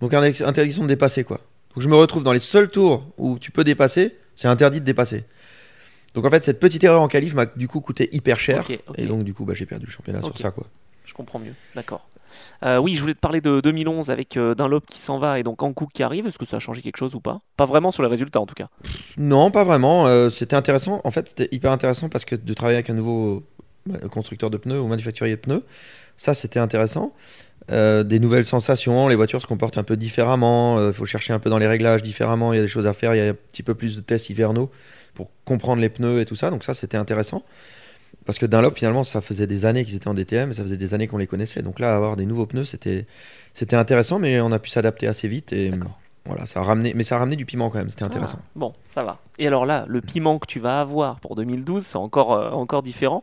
Donc 0.00 0.14
interdiction 0.14 0.82
de 0.82 0.88
dépasser 0.88 1.24
quoi. 1.24 1.38
Donc 1.74 1.82
je 1.82 1.88
me 1.88 1.94
retrouve 1.94 2.24
dans 2.24 2.32
les 2.32 2.40
seuls 2.40 2.70
tours 2.70 3.06
où 3.18 3.38
tu 3.38 3.50
peux 3.52 3.64
dépasser, 3.64 4.16
c'est 4.34 4.48
interdit 4.48 4.80
de 4.80 4.84
dépasser. 4.84 5.24
Donc 6.14 6.24
en 6.24 6.30
fait 6.30 6.42
cette 6.44 6.58
petite 6.58 6.82
erreur 6.82 7.02
en 7.02 7.06
qualif 7.08 7.34
m'a 7.34 7.46
du 7.46 7.68
coup 7.68 7.80
coûté 7.80 8.08
hyper 8.12 8.40
cher 8.40 8.64
et 8.96 9.06
donc 9.06 9.22
du 9.24 9.34
coup 9.34 9.44
bah, 9.44 9.54
j'ai 9.54 9.66
perdu 9.66 9.86
le 9.86 9.92
championnat 9.92 10.20
sur 10.22 10.32
ça 10.42 10.50
quoi. 10.50 10.66
Je 11.10 11.14
comprends 11.14 11.40
mieux. 11.40 11.54
D'accord. 11.74 12.06
Euh, 12.62 12.78
oui, 12.78 12.94
je 12.94 13.00
voulais 13.00 13.14
te 13.14 13.18
parler 13.18 13.40
de 13.40 13.60
2011 13.60 14.10
avec 14.10 14.36
euh, 14.36 14.54
Dunlop 14.54 14.86
qui 14.86 15.00
s'en 15.00 15.18
va 15.18 15.40
et 15.40 15.42
donc 15.42 15.60
Hankook 15.60 15.90
qui 15.92 16.04
arrive. 16.04 16.28
Est-ce 16.28 16.38
que 16.38 16.44
ça 16.46 16.58
a 16.58 16.60
changé 16.60 16.82
quelque 16.82 16.98
chose 16.98 17.16
ou 17.16 17.20
pas? 17.20 17.40
Pas 17.56 17.66
vraiment 17.66 17.90
sur 17.90 18.04
les 18.04 18.08
résultats 18.08 18.40
en 18.40 18.46
tout 18.46 18.54
cas. 18.54 18.68
Non, 19.16 19.50
pas 19.50 19.64
vraiment. 19.64 20.06
euh, 20.06 20.30
c'était 20.30 20.54
intéressant. 20.54 21.00
En 21.02 21.10
fait, 21.10 21.30
c'était 21.30 21.48
hyper 21.50 21.72
intéressant 21.72 22.08
parce 22.08 22.24
que 22.24 22.36
de 22.36 22.54
travailler 22.54 22.76
avec 22.76 22.88
un 22.90 22.94
nouveau 22.94 23.42
euh, 23.92 24.08
constructeur 24.08 24.50
de 24.50 24.56
pneus 24.56 24.80
ou 24.80 24.86
manufacturier 24.86 25.34
de 25.34 25.40
pneus, 25.40 25.64
ça 26.16 26.32
c'était 26.32 26.60
intéressant. 26.60 27.12
Des 27.68 28.18
nouvelles 28.18 28.46
sensations, 28.46 29.06
les 29.06 29.14
voitures 29.14 29.40
se 29.42 29.46
comportent 29.46 29.78
un 29.78 29.84
peu 29.84 29.96
différemment, 29.96 30.88
il 30.88 30.92
faut 30.92 31.04
chercher 31.04 31.32
un 31.32 31.38
peu 31.38 31.50
dans 31.50 31.58
les 31.58 31.68
réglages 31.68 32.02
différemment, 32.02 32.52
il 32.52 32.56
y 32.56 32.58
a 32.58 32.62
des 32.62 32.68
choses 32.68 32.88
à 32.88 32.92
faire, 32.92 33.14
il 33.14 33.18
y 33.18 33.20
a 33.20 33.28
un 33.28 33.34
petit 33.52 33.62
peu 33.62 33.74
plus 33.74 33.94
de 33.94 34.00
tests 34.00 34.28
hivernaux 34.28 34.72
pour 35.14 35.30
comprendre 35.44 35.80
les 35.80 35.88
pneus 35.88 36.20
et 36.20 36.24
tout 36.24 36.34
ça, 36.34 36.50
donc 36.50 36.64
ça 36.64 36.74
c'était 36.74 36.96
intéressant. 36.96 37.44
Parce 38.26 38.38
que 38.38 38.46
Dunlop 38.46 38.76
finalement 38.76 39.04
ça 39.04 39.20
faisait 39.20 39.46
des 39.46 39.64
années 39.64 39.84
qu'ils 39.84 39.96
étaient 39.96 40.08
en 40.08 40.14
DTM 40.14 40.50
et 40.50 40.54
ça 40.54 40.62
faisait 40.62 40.76
des 40.76 40.94
années 40.94 41.06
qu'on 41.06 41.18
les 41.18 41.26
connaissait, 41.26 41.62
donc 41.62 41.78
là 41.78 41.94
avoir 41.94 42.16
des 42.16 42.26
nouveaux 42.26 42.46
pneus 42.46 42.64
c'était 42.64 43.06
intéressant 43.76 44.18
mais 44.18 44.40
on 44.40 44.52
a 44.52 44.58
pu 44.58 44.70
s'adapter 44.70 45.06
assez 45.06 45.26
vite 45.28 45.52
et 45.52 45.72
voilà, 46.26 46.46
ça 46.46 46.60
a 46.60 46.62
ramené, 46.62 46.92
mais 46.94 47.02
ça 47.02 47.16
a 47.16 47.18
ramené 47.18 47.36
du 47.36 47.46
piment 47.46 47.70
quand 47.70 47.78
même, 47.78 47.90
c'était 47.90 48.04
intéressant. 48.04 48.38
Ah, 48.40 48.48
bon, 48.54 48.74
ça 48.88 49.02
va. 49.02 49.18
Et 49.38 49.46
alors 49.46 49.64
là, 49.64 49.86
le 49.88 50.00
piment 50.00 50.38
que 50.38 50.46
tu 50.46 50.60
vas 50.60 50.80
avoir 50.80 51.18
pour 51.18 51.34
2012, 51.34 51.82
c'est 51.82 51.96
encore, 51.96 52.32
euh, 52.34 52.50
encore 52.50 52.82
différent. 52.82 53.22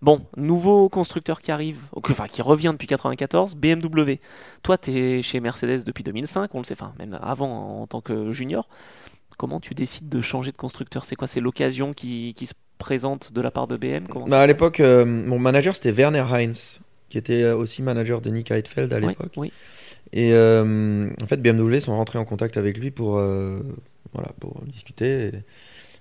Bon, 0.00 0.24
nouveau 0.36 0.88
constructeur 0.88 1.40
qui 1.40 1.50
arrive, 1.50 1.86
enfin 1.92 2.28
qui 2.28 2.42
revient 2.42 2.70
depuis 2.72 2.86
94, 2.86 3.56
BMW. 3.56 4.20
Toi, 4.62 4.78
tu 4.78 4.90
es 4.92 5.22
chez 5.22 5.40
Mercedes 5.40 5.84
depuis 5.84 6.04
2005, 6.04 6.54
on 6.54 6.58
le 6.58 6.64
sait, 6.64 6.74
enfin 6.74 6.92
même 6.98 7.18
avant 7.20 7.80
en 7.82 7.86
tant 7.86 8.00
que 8.00 8.30
junior. 8.30 8.68
Comment 9.36 9.60
tu 9.60 9.74
décides 9.74 10.08
de 10.08 10.20
changer 10.20 10.52
de 10.52 10.56
constructeur? 10.56 11.04
C'est 11.04 11.16
quoi? 11.16 11.26
C'est 11.26 11.40
l'occasion 11.40 11.92
qui, 11.92 12.32
qui 12.34 12.46
se 12.46 12.54
présente 12.78 13.32
de 13.32 13.40
la 13.40 13.50
part 13.50 13.66
de 13.66 13.76
BM 13.76 14.06
Comment 14.08 14.26
Bah, 14.26 14.40
à 14.40 14.46
l'époque, 14.46 14.80
euh, 14.80 15.04
mon 15.04 15.38
manager 15.38 15.74
c'était 15.74 15.90
Werner 15.92 16.24
Heinz, 16.30 16.80
qui 17.08 17.18
était 17.18 17.42
euh, 17.42 17.56
aussi 17.56 17.82
manager 17.82 18.20
de 18.20 18.30
Nick 18.30 18.50
Heidfeld 18.50 18.92
à 18.92 19.00
l'époque. 19.00 19.32
oui. 19.36 19.52
Et 20.12 20.32
euh, 20.32 21.08
en 21.22 21.26
fait, 21.26 21.38
BMW 21.42 21.80
sont 21.80 21.96
rentrés 21.96 22.18
en 22.18 22.24
contact 22.24 22.56
avec 22.56 22.78
lui 22.78 22.90
pour, 22.92 23.18
euh, 23.18 23.60
voilà, 24.12 24.30
pour 24.40 24.60
discuter, 24.66 25.26
et- 25.26 25.32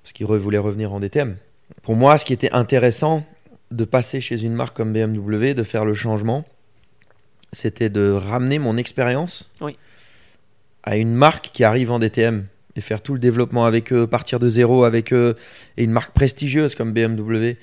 parce 0.04 0.14
qu'il 0.14 0.28
re- 0.28 0.38
voulait 0.38 0.60
revenir 0.60 0.94
en 0.94 1.00
DTM. 1.00 1.38
Pour 1.82 1.96
moi, 1.96 2.18
ce 2.20 2.26
qui 2.26 2.34
était 2.34 2.52
intéressant 2.52 3.26
de 3.72 3.84
passer 3.84 4.22
chez 4.22 4.44
une 4.44 4.54
marque 4.54 4.78
comme 4.78 4.94
BMW, 4.94 5.54
de 5.56 5.64
faire 5.64 5.86
le 5.86 5.96
changement, 5.96 6.46
c'était 7.52 7.90
de 7.90 8.12
ramener 8.12 8.60
mon 8.60 8.78
expérience 8.78 9.50
Oui. 9.62 9.76
à 10.84 10.98
une 10.98 11.16
marque 11.16 11.50
qui 11.52 11.64
arrive 11.64 11.92
en 11.92 11.98
DTM 11.98 12.46
et 12.76 12.82
faire 12.82 13.02
tout 13.02 13.14
le 13.14 13.20
développement 13.20 13.66
avec 13.66 13.94
eux, 13.94 14.06
partir 14.08 14.40
de 14.40 14.50
zéro 14.50 14.84
avec 14.84 15.14
eux, 15.14 15.36
et 15.78 15.84
une 15.84 15.92
marque 15.92 16.14
prestigieuse 16.14 16.76
comme 16.76 16.92
BMW 16.94 17.54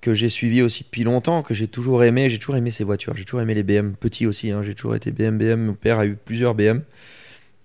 que 0.00 0.14
j'ai 0.14 0.28
suivi 0.28 0.62
aussi 0.62 0.84
depuis 0.84 1.02
longtemps, 1.02 1.42
que 1.42 1.52
j'ai 1.54 1.66
toujours 1.66 2.04
aimé. 2.04 2.30
J'ai 2.30 2.38
toujours 2.38 2.56
aimé 2.56 2.70
ces 2.70 2.84
voitures. 2.84 3.16
J'ai 3.16 3.24
toujours 3.24 3.40
aimé 3.40 3.54
les 3.54 3.62
BM 3.64 3.94
petits 3.98 4.26
aussi. 4.26 4.50
hein. 4.52 4.62
J'ai 4.62 4.74
toujours 4.74 4.94
été 4.94 5.10
BM, 5.10 5.36
BM. 5.38 5.56
Mon 5.66 5.74
père 5.74 5.98
a 5.98 6.06
eu 6.06 6.16
plusieurs 6.16 6.54
BM. 6.54 6.82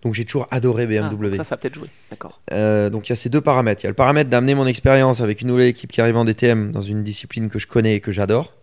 Donc 0.02 0.16
j'ai 0.16 0.26
toujours 0.26 0.48
adoré 0.50 0.84
Ah, 0.84 1.10
BMW. 1.10 1.26
donc 1.26 1.36
ça, 1.36 1.44
ça 1.44 1.54
a 1.56 1.58
peut-être 1.60 1.76
joué. 1.76 1.88
D'accord. 2.10 2.42
Euh, 2.52 2.90
donc 2.90 3.08
il 3.08 3.12
y 3.12 3.14
a 3.14 3.16
ces 3.16 3.30
deux 3.30 3.42
paramètres. 3.42 3.82
Il 3.84 3.84
y 3.84 3.88
a 3.88 3.92
le 3.92 3.96
paramètre 3.96 4.32
d'amener 4.32 4.56
mon 4.56 4.66
expérience 4.66 5.22
avec 5.22 5.42
une 5.42 5.50
nouvelle 5.50 5.68
équipe 5.68 5.92
qui 5.92 6.02
arrive 6.02 6.18
en 6.18 6.26
DTM 6.26 6.72
dans 6.72 6.82
une 6.82 7.04
discipline 7.04 7.50
que 7.50 7.60
je 7.60 7.68
connais 7.68 7.98
et 7.98 8.00
que 8.00 8.12
j'adore. 8.12 8.54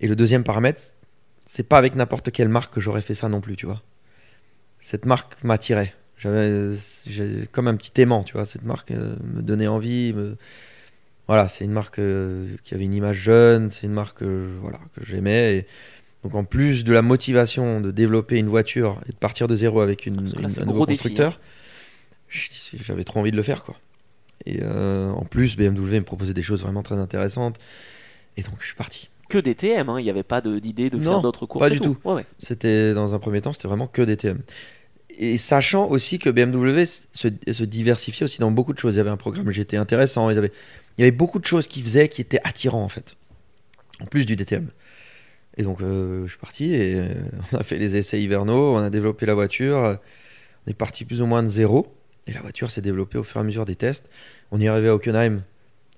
Et 0.00 0.08
le 0.08 0.16
deuxième 0.16 0.44
paramètre, 0.44 0.80
c'est 1.44 1.68
pas 1.68 1.76
avec 1.76 1.94
n'importe 1.96 2.30
quelle 2.30 2.48
marque 2.48 2.72
que 2.72 2.80
j'aurais 2.80 3.02
fait 3.02 3.14
ça 3.14 3.28
non 3.28 3.42
plus, 3.42 3.56
tu 3.56 3.66
vois. 3.66 3.82
Cette 4.78 5.04
marque 5.04 5.34
m'attirait. 5.44 5.94
J'avais 6.18 7.46
comme 7.52 7.68
un 7.68 7.76
petit 7.76 8.00
aimant, 8.00 8.24
tu 8.24 8.32
vois. 8.34 8.44
Cette 8.46 8.64
marque 8.64 8.90
euh, 8.90 9.14
me 9.22 9.42
donnait 9.42 9.66
envie. 9.68 10.12
me- 10.12 10.36
Voilà, 11.26 11.48
c'est 11.48 11.64
une 11.64 11.72
marque 11.72 11.98
euh, 11.98 12.46
qui 12.64 12.74
avait 12.74 12.84
une 12.84 12.94
image 12.94 13.16
jeune. 13.18 13.70
C'est 13.70 13.86
une 13.86 13.92
marque 13.92 14.22
euh, 14.22 14.56
voilà, 14.60 14.78
que 14.96 15.04
j'aimais. 15.04 15.56
Et 15.58 15.66
donc 16.24 16.34
en 16.34 16.44
plus 16.44 16.84
de 16.84 16.92
la 16.92 17.02
motivation 17.02 17.80
de 17.80 17.90
développer 17.90 18.38
une 18.38 18.48
voiture 18.48 19.00
et 19.08 19.12
de 19.12 19.16
partir 19.16 19.46
de 19.46 19.54
zéro 19.54 19.80
avec 19.80 20.06
une, 20.06 20.24
là, 20.24 20.32
une- 20.40 20.44
un 20.62 20.64
nouveau 20.64 20.84
constructeur, 20.86 21.38
je- 22.28 22.48
j'avais 22.74 23.04
trop 23.04 23.20
envie 23.20 23.30
de 23.30 23.36
le 23.36 23.42
faire 23.42 23.62
quoi. 23.64 23.76
Et 24.46 24.62
en 24.64 25.24
plus, 25.24 25.56
BMW 25.56 25.96
me 26.00 26.04
proposait 26.04 26.32
des 26.34 26.42
choses 26.42 26.62
vraiment 26.62 26.82
très 26.82 26.94
intéressantes. 26.96 27.58
Et 28.36 28.42
donc 28.42 28.54
je 28.60 28.66
suis 28.66 28.74
parti. 28.76 29.10
Que 29.28 29.36
DTM, 29.38 29.88
hein, 29.90 30.00
il 30.00 30.04
n'y 30.04 30.10
avait 30.10 30.22
pas 30.22 30.40
d'idée 30.40 30.88
de, 30.90 30.96
Non, 30.96 31.02
faire 31.02 31.20
d'autres 31.20 31.44
courses. 31.44 31.62
pas 31.62 31.70
du 31.70 31.80
tout. 31.80 31.98
Ouais, 32.04 32.14
ouais. 32.14 32.26
C'était 32.38 32.94
dans 32.94 33.14
un 33.14 33.18
premier 33.18 33.40
temps, 33.42 33.52
c'était 33.52 33.68
vraiment 33.68 33.86
que 33.86 34.00
DTM. 34.00 34.38
Et 35.20 35.36
sachant 35.36 35.88
aussi 35.88 36.20
que 36.20 36.30
BMW 36.30 36.84
se, 36.86 37.64
diversifiait 37.64 38.24
aussi 38.24 38.38
dans 38.38 38.52
beaucoup 38.52 38.72
de 38.72 38.78
choses. 38.78 38.94
Il 38.94 38.98
y 38.98 39.00
avait 39.00 39.10
un 39.10 39.16
programme 39.16 39.50
GT 39.50 39.76
intéressant. 39.76 40.30
Il 40.30 40.36
y 40.98 41.02
avait 41.02 41.10
beaucoup 41.10 41.40
de 41.40 41.44
choses 41.44 41.66
qu'ils 41.66 41.82
faisaient 41.82 42.08
qui 42.08 42.20
étaient 42.20 42.40
attirants 42.44 42.84
en 42.84 42.88
fait. 42.88 43.16
En 44.00 44.06
plus 44.06 44.26
du 44.26 44.36
DTM. 44.36 44.68
Et 45.56 45.64
donc 45.64 45.80
euh, 45.80 46.22
je 46.26 46.30
suis 46.30 46.38
parti 46.38 46.72
et 46.72 46.94
euh, 46.94 47.08
on 47.52 47.56
a 47.56 47.64
fait 47.64 47.78
les 47.78 47.96
essais 47.96 48.22
hivernaux, 48.22 48.76
on 48.76 48.78
a 48.78 48.90
développé 48.90 49.26
la 49.26 49.34
voiture. 49.34 49.98
On 50.66 50.70
est 50.70 50.74
parti 50.74 51.04
plus 51.04 51.20
ou 51.20 51.26
moins 51.26 51.42
de 51.42 51.48
zéro. 51.48 51.92
Et 52.28 52.32
la 52.32 52.40
voiture 52.40 52.70
s'est 52.70 52.82
développée 52.82 53.18
au 53.18 53.24
fur 53.24 53.38
et 53.38 53.40
à 53.40 53.44
mesure 53.44 53.64
des 53.64 53.74
tests. 53.74 54.08
On 54.52 54.60
y 54.60 54.68
arrivé 54.68 54.88
à 54.88 54.94
Hockenheim. 54.94 55.42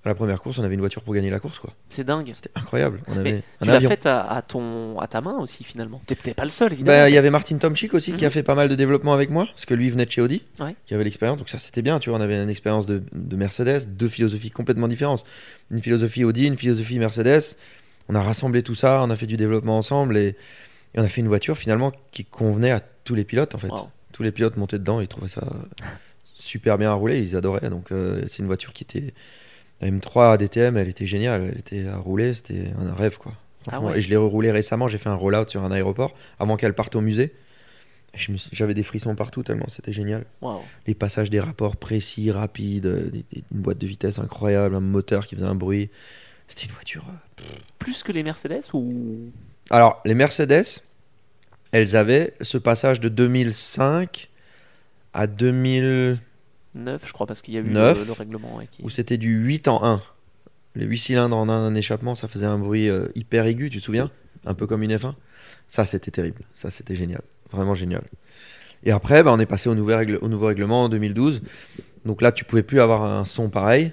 À 0.02 0.08
la 0.08 0.14
première 0.14 0.40
course, 0.40 0.58
on 0.58 0.64
avait 0.64 0.72
une 0.74 0.80
voiture 0.80 1.02
pour 1.02 1.12
gagner 1.12 1.28
la 1.28 1.40
course. 1.40 1.58
quoi. 1.58 1.74
C'est 1.90 2.04
dingue. 2.04 2.32
C'était 2.34 2.50
incroyable. 2.54 3.02
On 3.06 3.16
avait 3.16 3.42
tu 3.62 3.68
l'as 3.68 3.80
faite 3.80 4.06
à, 4.06 4.22
à 4.30 4.40
ton, 4.40 4.98
à 4.98 5.06
ta 5.06 5.20
main 5.20 5.36
aussi 5.38 5.62
finalement. 5.62 6.00
T'es 6.06 6.32
pas 6.32 6.44
le 6.44 6.50
seul 6.50 6.72
évidemment. 6.72 6.96
Bah, 7.00 7.10
Il 7.10 7.14
y 7.14 7.18
avait 7.18 7.28
Martin 7.28 7.58
Tomchik 7.58 7.92
aussi 7.92 8.12
qui 8.12 8.22
Mhm. 8.22 8.28
a 8.28 8.30
fait 8.30 8.42
pas 8.42 8.54
mal 8.54 8.70
de 8.70 8.74
développement 8.74 9.12
avec 9.12 9.28
moi, 9.28 9.44
parce 9.46 9.66
que 9.66 9.74
lui 9.74 9.90
venait 9.90 10.06
de 10.06 10.10
chez 10.10 10.22
Audi, 10.22 10.42
Ouais. 10.58 10.74
qui 10.86 10.94
avait 10.94 11.04
l'expérience, 11.04 11.36
donc 11.36 11.50
ça 11.50 11.58
c'était 11.58 11.82
bien, 11.82 11.98
tu 11.98 12.08
vois, 12.08 12.18
on 12.18 12.22
avait 12.22 12.42
une 12.42 12.48
expérience 12.48 12.86
de, 12.86 13.02
de 13.12 13.36
Mercedes, 13.36 13.94
deux 13.94 14.08
philosophies 14.08 14.50
complètement 14.50 14.88
différentes. 14.88 15.24
Une 15.70 15.82
philosophie 15.82 16.24
Audi, 16.24 16.46
une 16.46 16.56
philosophie 16.56 16.98
Mercedes. 16.98 17.56
On 18.08 18.14
a 18.14 18.22
rassemblé 18.22 18.62
tout 18.62 18.74
ça, 18.74 19.02
on 19.04 19.10
a 19.10 19.16
fait 19.16 19.26
du 19.26 19.36
développement 19.36 19.76
ensemble 19.76 20.16
et, 20.16 20.28
et 20.28 20.34
on 20.98 21.02
a 21.04 21.08
fait 21.08 21.20
une 21.20 21.28
voiture 21.28 21.58
finalement 21.58 21.92
qui 22.10 22.24
convenait 22.24 22.70
à 22.70 22.80
tous 23.04 23.14
les 23.14 23.24
pilotes 23.24 23.54
en 23.54 23.58
fait. 23.58 23.68
Wow. 23.68 23.88
Tous 24.12 24.22
les 24.22 24.32
pilotes 24.32 24.56
montaient 24.56 24.78
dedans, 24.78 25.00
ils 25.02 25.08
trouvaient 25.08 25.28
ça 25.28 25.42
super 26.34 26.78
bien 26.78 26.90
à 26.90 26.94
rouler, 26.94 27.20
ils 27.20 27.36
adoraient. 27.36 27.68
Donc 27.70 27.92
euh, 27.92 28.22
c'est 28.28 28.38
une 28.38 28.46
voiture 28.46 28.72
qui 28.72 28.84
était 28.84 29.12
la 29.80 29.88
M3 29.90 30.36
DTM, 30.38 30.76
elle 30.76 30.88
était 30.88 31.06
géniale, 31.06 31.50
elle 31.52 31.58
était 31.58 31.86
à 31.88 31.96
rouler, 31.96 32.34
c'était 32.34 32.70
un 32.78 32.94
rêve 32.94 33.18
quoi. 33.18 33.32
Franchement. 33.62 33.88
Ah 33.88 33.90
ouais. 33.92 33.98
Et 33.98 34.02
je 34.02 34.08
l'ai 34.10 34.16
reroulée 34.16 34.50
récemment, 34.50 34.88
j'ai 34.88 34.98
fait 34.98 35.08
un 35.08 35.14
rollout 35.14 35.48
sur 35.48 35.62
un 35.64 35.70
aéroport 35.70 36.14
avant 36.38 36.56
qu'elle 36.56 36.74
parte 36.74 36.94
au 36.96 37.00
musée. 37.00 37.32
J'avais 38.52 38.74
des 38.74 38.82
frissons 38.82 39.14
partout 39.14 39.42
tellement 39.44 39.66
c'était 39.68 39.92
génial. 39.92 40.24
Wow. 40.42 40.62
Les 40.86 40.94
passages 40.94 41.30
des 41.30 41.38
rapports 41.38 41.76
précis, 41.76 42.30
rapides, 42.32 42.86
euh, 42.86 43.04
des- 43.08 43.24
des- 43.32 43.44
une 43.52 43.60
boîte 43.60 43.78
de 43.78 43.86
vitesse 43.86 44.18
incroyable, 44.18 44.74
un 44.74 44.80
moteur 44.80 45.26
qui 45.26 45.36
faisait 45.36 45.46
un 45.46 45.54
bruit. 45.54 45.90
C'était 46.48 46.64
une 46.66 46.72
voiture. 46.72 47.04
euh, 47.08 47.42
Plus 47.78 48.02
que 48.02 48.10
les 48.10 48.24
Mercedes 48.24 48.62
ou? 48.72 49.30
Alors, 49.70 50.00
les 50.04 50.14
Mercedes, 50.14 50.64
elles 51.70 51.94
avaient 51.94 52.34
ce 52.40 52.58
passage 52.58 52.98
de 52.98 53.08
2005 53.08 54.28
à 55.14 55.28
2000, 55.28 56.18
9, 56.74 57.06
je 57.06 57.12
crois, 57.12 57.26
parce 57.26 57.42
qu'il 57.42 57.54
y 57.54 57.56
a 57.58 57.60
eu 57.60 57.64
le, 57.64 58.04
le 58.06 58.12
règlement. 58.12 58.56
ouais, 58.56 58.66
qui- 58.70 58.82
où 58.82 58.90
c'était 58.90 59.16
du 59.18 59.34
8 59.34 59.68
en 59.68 59.84
1. 59.84 60.02
Les 60.76 60.84
8 60.86 60.98
cylindres 60.98 61.36
en 61.36 61.48
un 61.48 61.74
échappement, 61.74 62.14
ça 62.14 62.28
faisait 62.28 62.46
un 62.46 62.58
bruit 62.58 62.88
euh, 62.88 63.08
hyper 63.16 63.46
aigu, 63.46 63.70
tu 63.70 63.80
te 63.80 63.84
souviens? 63.84 64.10
Un 64.46 64.54
peu 64.54 64.66
comme 64.66 64.82
une 64.82 64.94
F1. 64.94 65.14
Ça, 65.66 65.84
c'était 65.84 66.10
terrible. 66.12 66.42
Ça, 66.52 66.70
c'était 66.70 66.94
génial. 66.94 67.22
Vraiment 67.50 67.74
génial. 67.74 68.04
Et 68.84 68.92
après, 68.92 69.22
bah, 69.22 69.32
on 69.32 69.38
est 69.40 69.46
passé 69.46 69.68
au 69.68 69.74
nouveau, 69.74 69.96
règle- 69.96 70.18
au 70.22 70.28
nouveau 70.28 70.46
règlement 70.46 70.84
en 70.84 70.88
2012. 70.88 71.42
Donc 72.06 72.22
là, 72.22 72.32
tu 72.32 72.44
pouvais 72.44 72.62
plus 72.62 72.80
avoir 72.80 73.02
un 73.02 73.24
son 73.26 73.50
pareil. 73.50 73.92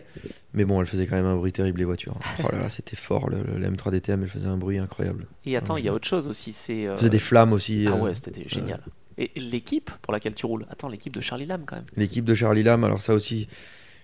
Mais 0.53 0.63
bon, 0.63 0.79
elle 0.79 0.87
faisait 0.87 1.07
quand 1.07 1.15
même 1.17 1.25
un 1.25 1.35
bruit 1.35 1.51
terrible, 1.51 1.79
les 1.79 1.85
voitures. 1.85 2.15
Oh 2.43 2.47
là 2.51 2.59
là, 2.59 2.69
c'était 2.69 2.95
fort. 2.95 3.29
Le, 3.29 3.41
le- 3.43 3.57
la 3.57 3.69
M3 3.69 3.91
DTM, 3.91 4.23
elle 4.23 4.29
faisait 4.29 4.47
un 4.47 4.55
bruit 4.57 4.77
incroyable. 4.77 5.25
Et 5.45 5.57
attends, 5.57 5.75
il 5.77 5.83
y 5.85 5.89
a 5.89 5.93
autre 5.93 6.07
chose 6.07 6.27
aussi. 6.27 6.53
C'est. 6.53 6.87
euh, 6.87 6.95
faisait 6.95 7.09
des 7.09 7.19
flammes 7.19 7.51
aussi. 7.53 7.85
Ah 7.87 7.93
euh, 7.93 7.97
ouais, 7.99 8.15
c'était 8.15 8.47
génial. 8.47 8.81
Et 9.17 9.31
l'équipe 9.35 9.89
pour 10.01 10.13
laquelle 10.13 10.35
tu 10.35 10.45
roules 10.45 10.65
Attends, 10.69 10.89
l'équipe 10.89 11.13
de 11.13 11.21
Charlie 11.21 11.45
Lam 11.45 11.63
quand 11.65 11.75
même. 11.75 11.85
L'équipe 11.95 12.25
de 12.25 12.35
Charlie 12.35 12.63
Lam, 12.63 12.83
alors 12.83 13.01
ça 13.01 13.13
aussi, 13.13 13.47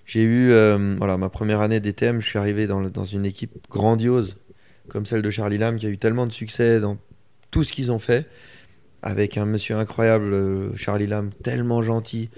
j'ai 0.06 0.24
eu 0.24 0.52
euh, 0.52 0.96
voilà, 0.98 1.18
ma 1.18 1.30
première 1.30 1.62
année 1.62 1.80
DTM, 1.80 2.20
je 2.20 2.28
suis 2.28 2.40
arrivé 2.40 2.68
dans, 2.68 3.06
une 3.06 3.26
équipe 3.26 3.52
grandiose 3.70 4.38
comme 4.90 5.06
celle 5.06 5.22
de 5.22 5.30
Charlie 5.30 5.58
Lam 5.58 5.78
qui 5.78 5.86
a 5.86 5.90
eu 5.90 5.98
tellement 5.98 6.28
de 6.28 6.32
succès 6.32 6.80
dans 6.80 6.98
tout 7.52 7.64
ce 7.64 7.72
qu'ils 7.72 7.92
ont 7.92 8.00
fait, 8.00 8.28
avec 9.02 9.38
un 9.38 9.46
monsieur 9.46 9.78
incroyable, 9.78 10.34
euh, 10.34 10.76
Charlie 10.76 11.08
Lam, 11.08 11.32
tellement 11.44 11.82
gentil. 11.82 12.30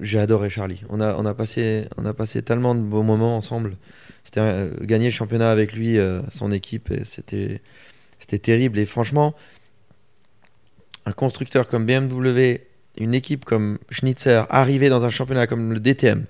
J'ai 0.00 0.18
adoré 0.18 0.50
Charlie. 0.50 0.82
On 0.90 1.00
a, 1.00 1.16
on, 1.16 1.24
a 1.24 1.32
passé, 1.32 1.86
on 1.96 2.04
a 2.04 2.12
passé 2.12 2.42
tellement 2.42 2.74
de 2.74 2.80
beaux 2.80 3.02
moments 3.02 3.36
ensemble. 3.36 3.76
C'était 4.24 4.40
euh, 4.40 4.70
gagner 4.82 5.06
le 5.06 5.12
championnat 5.12 5.50
avec 5.50 5.72
lui, 5.72 5.96
son 6.30 6.52
équipe, 6.52 6.92
c'était 7.04 7.60
terrible. 8.38 8.78
Et 8.78 8.84
franchement, 8.84 9.34
un 11.06 11.12
constructeur 11.12 11.68
comme 11.68 11.86
BMW, 11.86 12.60
une 12.98 13.14
équipe 13.14 13.44
comme 13.44 13.78
Schnitzer, 13.90 14.46
arriver 14.50 14.88
dans 14.88 15.04
un 15.04 15.10
championnat 15.10 15.46
comme 15.46 15.72
le 15.72 15.80
DTM, 15.80 16.24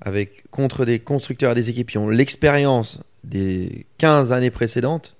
avec, 0.00 0.44
contre 0.50 0.84
des 0.84 0.98
constructeurs 1.00 1.52
et 1.52 1.54
des 1.54 1.68
équipes 1.70 1.90
qui 1.90 1.98
ont 1.98 2.08
l'expérience 2.08 3.00
des 3.24 3.86
15 3.98 4.32
années 4.32 4.50
précédentes, 4.50 5.14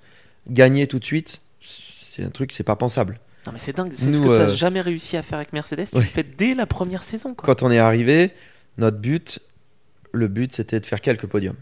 gagner 0.49 0.87
tout 0.87 0.99
de 0.99 1.05
suite, 1.05 1.41
c'est 1.61 2.23
un 2.25 2.31
truc, 2.31 2.53
c'est 2.53 2.63
pas 2.65 2.77
pensable. 2.77 3.19
Non 3.47 3.53
mais 3.53 3.59
c'est 3.59 3.77
dingue, 3.77 3.93
c'est 3.95 4.13
ce 4.13 4.19
que 4.21 4.25
tu 4.27 4.31
euh, 4.31 4.49
jamais 4.49 4.81
réussi 4.81 5.17
à 5.17 5.23
faire 5.23 5.39
avec 5.39 5.53
Mercedes, 5.53 5.87
tu 5.91 5.97
Ouais. 5.97 6.03
le 6.03 6.09
fais 6.09 6.23
dès 6.25 6.55
la 6.55 6.67
première 6.67 7.03
saison 7.05 7.35
quoi. 7.35 7.47
Quand 7.47 7.63
on 7.63 7.71
est 7.71 7.79
arrivé, 7.79 8.31
notre 8.77 8.99
but, 8.99 9.41
le 10.13 10.29
but, 10.29 10.53
c'était 10.55 10.81
de 10.81 10.87
faire 10.87 11.01
quelques 11.01 11.27
podiums. 11.27 11.57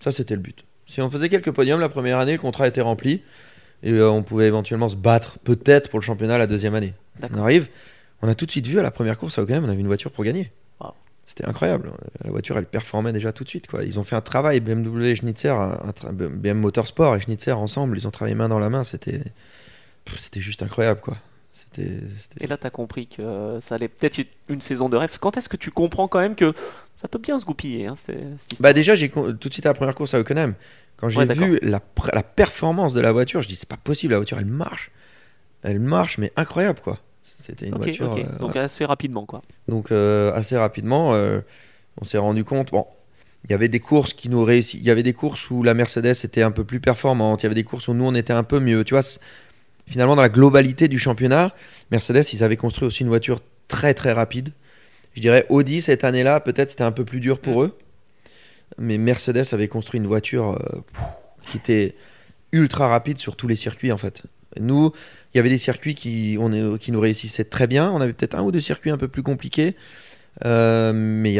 Ça, 0.00 0.10
c'était 0.12 0.34
le 0.34 0.40
but. 0.40 0.64
Si 0.86 1.00
on 1.00 1.08
faisait 1.10 1.28
quelques 1.28 1.50
podiums 1.52 1.80
la 1.80 1.88
première 1.88 2.18
année, 2.18 2.32
le 2.32 2.38
contrat 2.38 2.66
était 2.68 2.80
rempli 2.80 3.22
et 3.82 3.92
euh, 3.92 4.10
on 4.10 4.22
pouvait 4.22 4.46
éventuellement 4.46 4.88
se 4.88 4.96
battre 4.96 5.38
peut-être 5.40 5.90
pour 5.90 5.98
le 5.98 6.04
championnat 6.04 6.38
la 6.38 6.46
deuxième 6.46 6.74
année. 6.74 6.94
On 7.32 7.38
arrive, 7.38 7.68
on 8.22 8.28
a 8.28 8.34
tout 8.34 8.46
de 8.46 8.50
suite 8.50 8.66
vu 8.66 8.78
à 8.78 8.82
la 8.82 8.90
première 8.90 9.18
course 9.18 9.38
à 9.38 9.42
Hockenheim, 9.42 9.64
on 9.64 9.68
avait 9.68 9.80
une 9.80 9.86
voiture 9.86 10.10
pour 10.10 10.24
gagner. 10.24 10.52
Wow. 10.80 10.92
C'était 11.26 11.44
incroyable. 11.46 11.92
La 12.24 12.30
voiture, 12.30 12.56
elle 12.58 12.66
performait 12.66 13.12
déjà 13.12 13.32
tout 13.32 13.44
de 13.44 13.48
suite. 13.48 13.66
Quoi. 13.66 13.84
Ils 13.84 13.98
ont 13.98 14.04
fait 14.04 14.16
un 14.16 14.20
travail, 14.20 14.60
BMW 14.60 15.04
et 15.06 15.14
Schnitzer, 15.14 15.56
un, 15.58 15.92
BM 16.12 16.58
Motorsport 16.58 17.16
et 17.16 17.20
Schnitzer 17.20 17.58
ensemble, 17.58 17.96
ils 17.96 18.06
ont 18.06 18.10
travaillé 18.10 18.34
main 18.34 18.48
dans 18.48 18.58
la 18.58 18.70
main. 18.70 18.84
C'était, 18.84 19.22
c'était 20.16 20.40
juste 20.40 20.62
incroyable, 20.62 21.00
quoi. 21.00 21.16
C'était, 21.52 21.98
Et 22.40 22.46
là, 22.46 22.56
tu 22.56 22.66
as 22.66 22.70
compris 22.70 23.06
que 23.06 23.20
euh, 23.20 23.60
ça 23.60 23.74
allait 23.74 23.88
peut-être 23.88 24.18
être 24.18 24.30
une 24.48 24.62
saison 24.62 24.88
de 24.88 24.96
rêve. 24.96 25.18
Quand 25.20 25.36
est-ce 25.36 25.50
que 25.50 25.58
tu 25.58 25.70
comprends 25.70 26.08
quand 26.08 26.20
même 26.20 26.34
que 26.34 26.54
ça 26.96 27.08
peut 27.08 27.18
bien 27.18 27.38
se 27.38 27.44
goupiller 27.44 27.86
hein, 27.86 27.94
cette 27.96 28.16
Bah 28.60 28.72
déjà, 28.72 28.96
j'ai 28.96 29.10
tout 29.10 29.32
de 29.32 29.52
suite 29.52 29.66
à 29.66 29.70
la 29.70 29.74
première 29.74 29.94
course 29.94 30.14
à 30.14 30.20
Hockenheim, 30.20 30.54
quand 31.02 31.08
j'ai 31.08 31.18
Ouais, 31.18 31.34
vu 31.34 31.58
la, 31.62 31.80
performance 32.22 32.94
de 32.94 33.00
la 33.00 33.10
voiture, 33.10 33.42
je 33.42 33.48
dis 33.48 33.56
c'est 33.56 33.68
pas 33.68 33.76
possible, 33.76 34.12
la 34.12 34.18
voiture 34.20 34.38
elle 34.38 34.46
marche, 34.46 34.92
elle 35.64 35.80
marche, 35.80 36.16
mais 36.18 36.32
incroyable 36.36 36.78
quoi. 36.80 37.00
C'était 37.22 37.66
une 37.66 37.74
Ok, 37.74 37.82
voiture. 37.82 38.14
euh, 38.16 38.38
Donc 38.38 38.54
assez 38.54 38.84
rapidement 38.84 39.26
quoi. 39.26 39.42
Donc 39.68 39.90
euh, 39.90 40.32
assez 40.32 40.56
rapidement, 40.56 41.12
euh, 41.14 41.40
on 42.00 42.04
s'est 42.04 42.18
rendu 42.18 42.44
compte. 42.44 42.70
Bon, 42.70 42.86
il 43.44 43.50
y 43.50 43.54
avait 43.54 43.66
des 43.68 43.80
courses 43.80 44.14
qui 44.14 44.28
nous 44.28 44.44
réussi- 44.44 44.78
Il 44.78 44.84
y 44.84 44.90
avait 44.90 45.02
des 45.02 45.12
courses 45.12 45.50
où 45.50 45.64
la 45.64 45.74
Mercedes 45.74 46.14
était 46.24 46.42
un 46.42 46.52
peu 46.52 46.62
plus 46.62 46.78
performante. 46.78 47.42
Il 47.42 47.46
y 47.46 47.46
avait 47.46 47.56
des 47.56 47.64
courses 47.64 47.88
où 47.88 47.94
nous 47.94 48.04
on 48.04 48.14
était 48.14 48.32
un 48.32 48.44
peu 48.44 48.60
mieux. 48.60 48.84
Tu 48.84 48.94
vois, 48.94 49.02
finalement 49.88 50.14
dans 50.14 50.22
la 50.22 50.28
globalité 50.28 50.86
du 50.86 51.00
championnat, 51.00 51.52
Mercedes 51.90 52.22
ils 52.32 52.44
avaient 52.44 52.56
construit 52.56 52.86
aussi 52.86 53.02
une 53.02 53.08
voiture 53.08 53.40
très 53.66 53.92
très 53.92 54.12
rapide. 54.12 54.52
Je 55.14 55.20
dirais 55.20 55.46
Audi 55.48 55.82
cette 55.82 56.04
année-là, 56.04 56.38
peut-être 56.40 56.70
c'était 56.70 56.84
un 56.84 56.92
peu 56.92 57.04
plus 57.04 57.18
dur 57.20 57.40
pour 57.40 57.62
eux, 57.64 57.76
mais 58.78 58.98
Mercedes 58.98 59.44
avait 59.52 59.68
construit 59.68 59.98
une 60.00 60.06
voiture 60.06 60.52
euh, 60.60 60.80
qui 61.48 61.56
était 61.56 61.94
ultra 62.52 62.88
rapide 62.88 63.18
sur 63.18 63.36
tous 63.36 63.48
les 63.48 63.56
circuits 63.56 63.92
en 63.92 63.96
fait. 63.98 64.22
Nous, 64.60 64.92
il 65.32 65.38
y 65.38 65.40
avait 65.40 65.48
des 65.48 65.58
circuits 65.58 65.94
qui, 65.94 66.36
on 66.38 66.52
est- 66.52 66.78
qui 66.78 66.92
nous 66.92 67.00
réussissaient 67.00 67.44
très 67.44 67.66
bien. 67.66 67.90
On 67.90 68.00
avait 68.00 68.12
peut-être 68.12 68.34
un 68.34 68.42
ou 68.42 68.52
deux 68.52 68.60
circuits 68.60 68.90
un 68.90 68.98
peu 68.98 69.08
plus 69.08 69.22
compliqués. 69.22 69.74
Euh, 70.44 70.92
mais, 70.94 71.38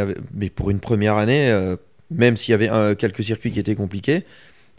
pour 0.54 0.70
une 0.70 0.80
première 0.80 1.16
année, 1.16 1.50
euh, 1.50 1.76
même 2.10 2.36
s'il 2.36 2.52
y 2.52 2.54
avait 2.54 2.96
quelques 2.96 3.22
circuits 3.24 3.50
qui 3.50 3.60
étaient 3.60 3.74
compliqués, 3.74 4.24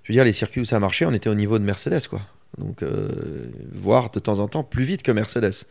je 0.03 0.11
veux 0.11 0.15
dire, 0.15 0.23
les 0.23 0.33
circuits 0.33 0.61
où 0.61 0.65
ça 0.65 0.79
marchait, 0.79 1.05
on 1.05 1.13
était 1.13 1.29
au 1.29 1.35
niveau 1.35 1.57
de 1.59 1.63
Mercedes. 1.63 2.07
Quoi. 2.09 2.21
Donc, 2.57 2.83
euh, 2.83 3.45
voire 3.71 4.09
de 4.11 4.19
temps 4.19 4.39
en 4.39 4.47
temps 4.47 4.63
plus 4.63 4.83
vite 4.83 5.01
que 5.03 5.11
Mercedes. 5.11 5.65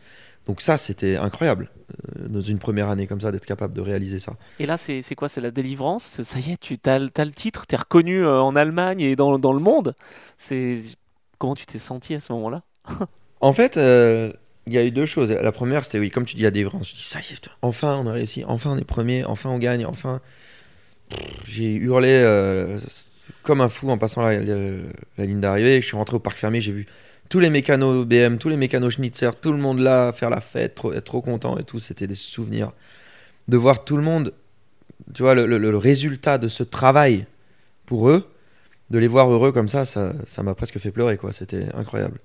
Donc 0.47 0.61
ça, 0.61 0.77
c'était 0.77 1.15
incroyable, 1.15 1.69
euh, 2.17 2.27
dans 2.27 2.41
une 2.41 2.59
première 2.59 2.89
année 2.89 3.07
comme 3.07 3.21
ça, 3.21 3.31
d'être 3.31 3.45
capable 3.45 3.73
de 3.73 3.81
réaliser 3.81 4.19
ça. 4.19 4.33
Et 4.59 4.65
là, 4.65 4.77
c'est 4.77 5.15
quoi? 5.15 5.29
C'est 5.29 5.41
la 5.41 5.51
délivrance? 5.51 6.21
Ça 6.21 6.39
y 6.39 6.51
est, 6.51 6.57
tu 6.59 6.77
as, 6.85 6.99
le 6.99 7.31
titre, 7.31 7.65
tu 7.67 7.75
es 7.75 7.77
reconnu 7.77 8.23
euh, 8.23 8.41
en 8.41 8.55
Allemagne 8.55 9.01
et 9.01 9.15
dans, 9.15 9.39
dans 9.39 9.53
le 9.53 9.59
monde. 9.59 9.95
Comment 11.37 11.55
tu 11.55 11.65
t'es 11.65 11.79
senti 11.79 12.13
à 12.15 12.19
ce 12.19 12.31
moment-là? 12.33 12.63
En 13.41 13.51
fait, 13.51 13.75
euh, 13.77 14.31
il 14.67 14.73
y 14.73 14.77
a 14.77 14.85
eu 14.85 14.91
deux 14.91 15.05
choses. 15.05 15.31
La 15.31 15.51
première, 15.51 15.83
c'était 15.83 15.99
oui, 15.99 16.09
comme 16.09 16.25
tu 16.25 16.35
dis, 16.35 16.41
il 16.41 16.45
y 16.45 16.47
a 16.47 16.51
des 16.51 16.63
vrais. 16.63 16.77
Je 16.81 16.93
dis 16.93 17.03
ça 17.03 17.19
y 17.19 17.33
est, 17.33 17.49
enfin 17.61 17.99
on 18.01 18.07
a 18.07 18.13
réussi, 18.13 18.45
enfin 18.47 18.71
on 18.71 18.77
est 18.77 18.85
premier, 18.85 19.25
enfin 19.25 19.49
on 19.49 19.57
gagne, 19.57 19.85
enfin. 19.85 20.21
J'ai 21.45 21.73
hurlé 21.75 22.23
comme 23.43 23.61
un 23.61 23.69
fou 23.69 23.89
en 23.89 23.97
passant 23.97 24.21
la, 24.21 24.39
la- 24.39 24.71
la 25.17 25.25
ligne 25.25 25.39
d'arrivée. 25.39 25.81
Je 25.81 25.87
suis 25.87 25.97
rentré 25.97 26.15
au 26.15 26.19
parc 26.19 26.37
fermé, 26.37 26.61
j'ai 26.61 26.71
vu 26.71 26.85
tous 27.33 27.39
les 27.39 27.49
mécanos 27.49 28.05
BM, 28.05 28.37
tous 28.37 28.49
les 28.49 28.57
mécanos 28.57 28.93
Schnitzer, 28.93 29.35
tout 29.35 29.51
le 29.51 29.57
monde 29.57 29.79
là 29.79 30.13
faire 30.13 30.29
la 30.29 30.39
fête, 30.39 30.75
trop- 30.75 30.93
être 30.93 31.03
trop 31.03 31.23
content 31.23 31.57
et 31.57 31.63
tout. 31.63 31.79
C'était 31.79 32.05
des 32.05 32.13
souvenirs. 32.13 32.73
De 33.47 33.57
voir 33.57 33.85
tout 33.85 33.97
le 33.97 34.03
monde, 34.03 34.35
tu 35.15 35.23
vois, 35.23 35.33
le, 35.33 35.77
résultat 35.77 36.37
de 36.37 36.47
ce 36.47 36.61
travail 36.61 37.25
pour 37.87 38.07
eux, 38.07 38.29
de 38.91 38.99
les 38.99 39.07
voir 39.07 39.31
heureux 39.31 39.51
comme 39.51 39.67
ça, 39.67 39.83
ça 39.83 40.13
m'a 40.43 40.53
presque 40.53 40.77
fait 40.77 40.91
pleurer, 40.91 41.17
quoi. 41.17 41.33
C'était 41.33 41.73
incroyable. 41.73 42.19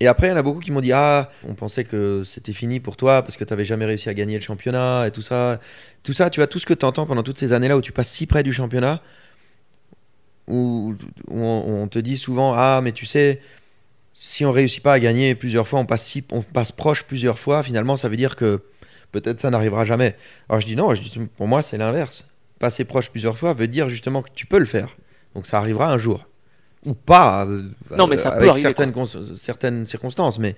Et 0.00 0.06
après, 0.06 0.28
il 0.28 0.30
y 0.30 0.32
en 0.32 0.38
a 0.38 0.42
beaucoup 0.42 0.60
qui 0.60 0.72
m'ont 0.72 0.80
dit 0.80 0.92
Ah, 0.92 1.30
on 1.46 1.52
pensait 1.52 1.84
que 1.84 2.22
c'était 2.24 2.54
fini 2.54 2.80
pour 2.80 2.96
toi 2.96 3.20
parce 3.20 3.36
que 3.36 3.44
tu 3.44 3.52
n'avais 3.52 3.66
jamais 3.66 3.84
réussi 3.84 4.08
à 4.08 4.14
gagner 4.14 4.36
le 4.36 4.40
championnat 4.40 5.08
et 5.08 5.10
tout 5.10 5.20
ça. 5.20 5.60
Tout 6.04 6.14
ça, 6.14 6.30
tu 6.30 6.40
vois, 6.40 6.46
tout 6.46 6.58
ce 6.58 6.64
que 6.64 6.72
tu 6.72 6.86
entends 6.86 7.04
pendant 7.04 7.22
toutes 7.22 7.38
ces 7.38 7.52
années-là 7.52 7.76
où 7.76 7.82
tu 7.82 7.92
passes 7.92 8.10
si 8.10 8.24
près 8.24 8.42
du 8.42 8.54
championnat, 8.54 9.02
où, 10.48 10.94
on 11.28 11.86
te 11.88 11.98
dit 11.98 12.16
souvent 12.16 12.54
Ah, 12.56 12.80
mais 12.82 12.92
tu 12.92 13.04
sais, 13.04 13.42
si 14.24 14.44
on 14.44 14.52
réussit 14.52 14.80
pas 14.80 14.92
à 14.92 15.00
gagner 15.00 15.34
plusieurs 15.34 15.66
fois, 15.66 15.80
on 15.80 15.84
passe, 15.84 16.04
si, 16.04 16.24
on 16.30 16.42
passe 16.42 16.70
proche 16.70 17.02
plusieurs 17.02 17.40
fois, 17.40 17.64
finalement, 17.64 17.96
ça 17.96 18.08
veut 18.08 18.16
dire 18.16 18.36
que 18.36 18.62
peut-être 19.10 19.40
ça 19.40 19.50
n'arrivera 19.50 19.84
jamais. 19.84 20.14
Alors 20.48 20.60
je 20.60 20.66
dis 20.66 20.76
non, 20.76 20.94
je 20.94 21.02
dis, 21.02 21.18
pour 21.36 21.48
moi, 21.48 21.60
c'est 21.60 21.76
l'inverse. 21.76 22.28
Passer 22.60 22.84
proche 22.84 23.10
plusieurs 23.10 23.36
fois 23.36 23.52
veut 23.52 23.66
dire 23.66 23.88
justement 23.88 24.22
que 24.22 24.28
tu 24.32 24.46
peux 24.46 24.60
le 24.60 24.64
faire. 24.64 24.96
Donc 25.34 25.48
ça 25.48 25.58
arrivera 25.58 25.90
un 25.92 25.98
jour. 25.98 26.24
Ou 26.86 26.94
pas. 26.94 27.46
euh, 27.46 27.64
Non, 27.98 28.06
mais 28.06 28.16
ça 28.16 28.30
peut 28.30 28.48
avec 28.48 28.50
arriver, 28.50 28.68
Certaines, 28.68 29.36
certaines 29.36 29.86
circonstances, 29.88 30.38
mais 30.38 30.54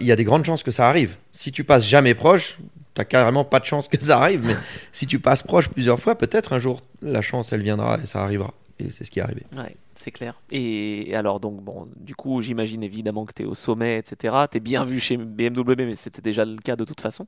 il 0.00 0.06
y 0.06 0.10
a 0.12 0.16
des 0.16 0.24
grandes 0.24 0.44
chances 0.44 0.64
que 0.64 0.72
ça 0.72 0.88
arrive. 0.88 1.16
Si 1.30 1.52
tu 1.52 1.62
passes 1.62 1.86
jamais 1.86 2.14
proche, 2.14 2.58
t'as 2.94 3.04
carrément 3.04 3.44
pas 3.44 3.60
de 3.60 3.66
chance 3.66 3.86
que 3.86 4.00
ça 4.02 4.18
arrive. 4.18 4.44
Mais 4.44 4.56
si 4.90 5.06
tu 5.06 5.20
passes 5.20 5.44
proche 5.44 5.68
plusieurs 5.68 6.00
fois, 6.00 6.16
peut-être 6.18 6.54
un 6.54 6.58
jour 6.58 6.82
la 7.02 7.22
chance 7.22 7.52
elle 7.52 7.62
viendra 7.62 8.00
et 8.02 8.06
ça 8.06 8.20
arrivera. 8.20 8.52
Et 8.80 8.90
c'est 8.90 9.04
ce 9.04 9.10
qui 9.10 9.18
est 9.18 9.22
arrivé. 9.22 9.42
Ouais, 9.56 9.76
c'est 9.94 10.10
clair. 10.10 10.40
Et 10.50 11.14
alors, 11.14 11.38
donc, 11.40 11.62
bon, 11.62 11.88
du 11.96 12.14
coup, 12.14 12.40
j'imagine 12.42 12.82
évidemment 12.82 13.26
que 13.26 13.32
tu 13.34 13.42
es 13.42 13.46
au 13.46 13.54
sommet, 13.54 13.98
etc. 13.98 14.34
Tu 14.50 14.56
es 14.56 14.60
bien 14.60 14.84
vu 14.84 15.00
chez 15.00 15.16
BMW, 15.16 15.74
mais 15.84 15.96
c'était 15.96 16.22
déjà 16.22 16.44
le 16.44 16.56
cas 16.56 16.76
de 16.76 16.84
toute 16.84 17.00
façon. 17.00 17.26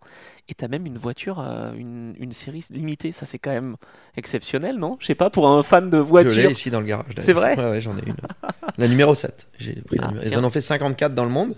Et 0.49 0.55
tu 0.55 0.65
as 0.65 0.69
même 0.69 0.87
une 0.87 0.97
voiture, 0.99 1.41
euh, 1.41 1.73
une, 1.75 2.15
une 2.19 2.33
série 2.33 2.65
limitée. 2.71 3.13
Ça, 3.13 3.27
c'est 3.27 3.39
quand 3.39 3.51
même 3.51 3.77
exceptionnel, 4.17 4.77
non? 4.79 4.97
Je 5.01 5.07
sais 5.07 5.15
pas, 5.15 5.31
pour 5.31 5.49
un 5.49 5.63
fan 5.63 5.91
de 5.91 5.99
Je 5.99 6.03
voiture. 6.03 6.43
l'ai 6.49 6.53
ici 6.53 6.71
dans 6.71 6.81
le 6.81 6.87
garage. 6.87 7.15
d'ailleurs. 7.15 7.25
C'est 7.25 7.33
vrai? 7.33 7.57
Ouais, 7.59 7.71
ouais, 7.71 7.81
j'en 7.81 7.97
ai 7.99 8.03
une. 8.07 8.15
la 8.79 8.89
numéro 8.89 9.15
7. 9.15 9.49
J'ai 9.59 9.75
pris 9.83 9.99
Ah, 10.03 10.13
Ils 10.25 10.39
en 10.39 10.45
ont 10.45 10.51
fait 10.51 10.61
54 10.61 11.15
dans 11.15 11.25
le 11.25 11.31
monde. 11.31 11.55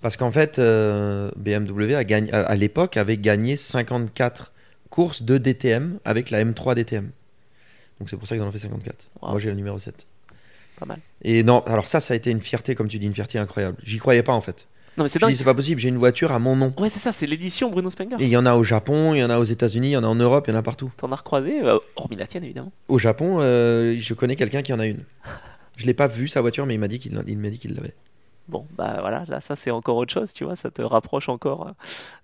Parce 0.00 0.16
qu'en 0.16 0.30
fait, 0.30 0.58
euh, 0.60 1.30
BMW 1.36 1.94
a 1.94 2.04
gagné, 2.04 2.32
à 2.32 2.42
à 2.46 2.54
l'époque 2.54 2.96
avait 2.96 3.18
gagné 3.18 3.56
54 3.56 4.52
courses 4.90 5.22
de 5.22 5.38
DTM 5.38 5.98
avec 6.04 6.30
la 6.30 6.44
M3 6.44 6.74
DTM. 6.76 7.10
Donc 7.98 8.08
c'est 8.10 8.16
pour 8.16 8.28
ça 8.28 8.34
qu'ils 8.36 8.44
en 8.44 8.48
ont 8.48 8.52
fait 8.52 8.58
54. 8.58 9.06
Wow. 9.20 9.30
Moi 9.30 9.38
j'ai 9.38 9.50
le 9.50 9.56
numéro 9.56 9.78
7. 9.78 10.06
Pas 10.78 10.86
mal. 10.86 10.98
Et 11.22 11.42
non, 11.42 11.60
alors 11.66 11.88
ça, 11.88 12.00
ça 12.00 12.14
a 12.14 12.16
été 12.16 12.30
une 12.30 12.40
fierté, 12.40 12.74
comme 12.74 12.88
tu 12.88 12.98
dis, 12.98 13.06
une 13.06 13.14
fierté 13.14 13.38
incroyable. 13.38 13.76
J'y 13.82 13.98
croyais 13.98 14.22
pas 14.22 14.32
en 14.32 14.40
fait. 14.40 14.66
Non, 14.96 15.04
mais 15.04 15.08
c'est 15.08 15.20
Je 15.20 15.26
dis, 15.26 15.30
dingue. 15.32 15.38
c'est 15.38 15.44
pas 15.44 15.54
possible, 15.54 15.80
j'ai 15.80 15.88
une 15.88 15.96
voiture 15.96 16.32
à 16.32 16.38
mon 16.40 16.56
nom. 16.56 16.74
Ouais, 16.76 16.88
c'est 16.88 16.98
ça, 16.98 17.12
c'est 17.12 17.26
l'édition 17.26 17.70
Bruno 17.70 17.88
Spengler. 17.88 18.16
Et 18.18 18.24
il 18.24 18.30
y 18.30 18.36
en 18.36 18.46
a 18.46 18.54
au 18.56 18.64
Japon, 18.64 19.14
il 19.14 19.18
y 19.18 19.24
en 19.24 19.30
a 19.30 19.38
aux 19.38 19.44
États-Unis, 19.44 19.88
il 19.88 19.92
y 19.92 19.96
en 19.96 20.02
a 20.02 20.08
en 20.08 20.16
Europe, 20.16 20.46
il 20.48 20.50
y 20.52 20.54
en 20.54 20.58
a 20.58 20.62
partout. 20.62 20.90
T'en 20.96 21.12
as 21.12 21.16
recroisé, 21.16 21.62
euh, 21.62 21.78
hormis 21.94 22.16
la 22.16 22.26
tienne, 22.26 22.42
évidemment. 22.42 22.72
Au 22.88 22.98
Japon, 22.98 23.38
euh, 23.40 23.94
je 23.96 24.14
connais 24.14 24.34
quelqu'un 24.34 24.62
qui 24.62 24.72
en 24.72 24.80
a 24.80 24.86
une. 24.86 25.04
Je 25.76 25.86
l'ai 25.86 25.94
pas 25.94 26.08
vu 26.08 26.26
sa 26.26 26.40
voiture, 26.40 26.66
mais 26.66 26.74
il 26.74 26.80
m'a 26.80 26.88
dit 26.88 26.98
qu'il 26.98 27.12
il 27.28 27.38
m'a 27.38 27.50
dit 27.50 27.58
qu'il 27.58 27.74
l'avait. 27.74 27.94
Bon, 28.48 28.66
bah 28.78 28.96
voilà, 29.00 29.24
là, 29.28 29.40
ça 29.42 29.56
c'est 29.56 29.70
encore 29.70 29.96
autre 29.96 30.12
chose, 30.12 30.32
tu 30.32 30.44
vois, 30.44 30.56
ça 30.56 30.70
te 30.70 30.80
rapproche 30.80 31.28
encore 31.28 31.68
euh, 31.68 31.72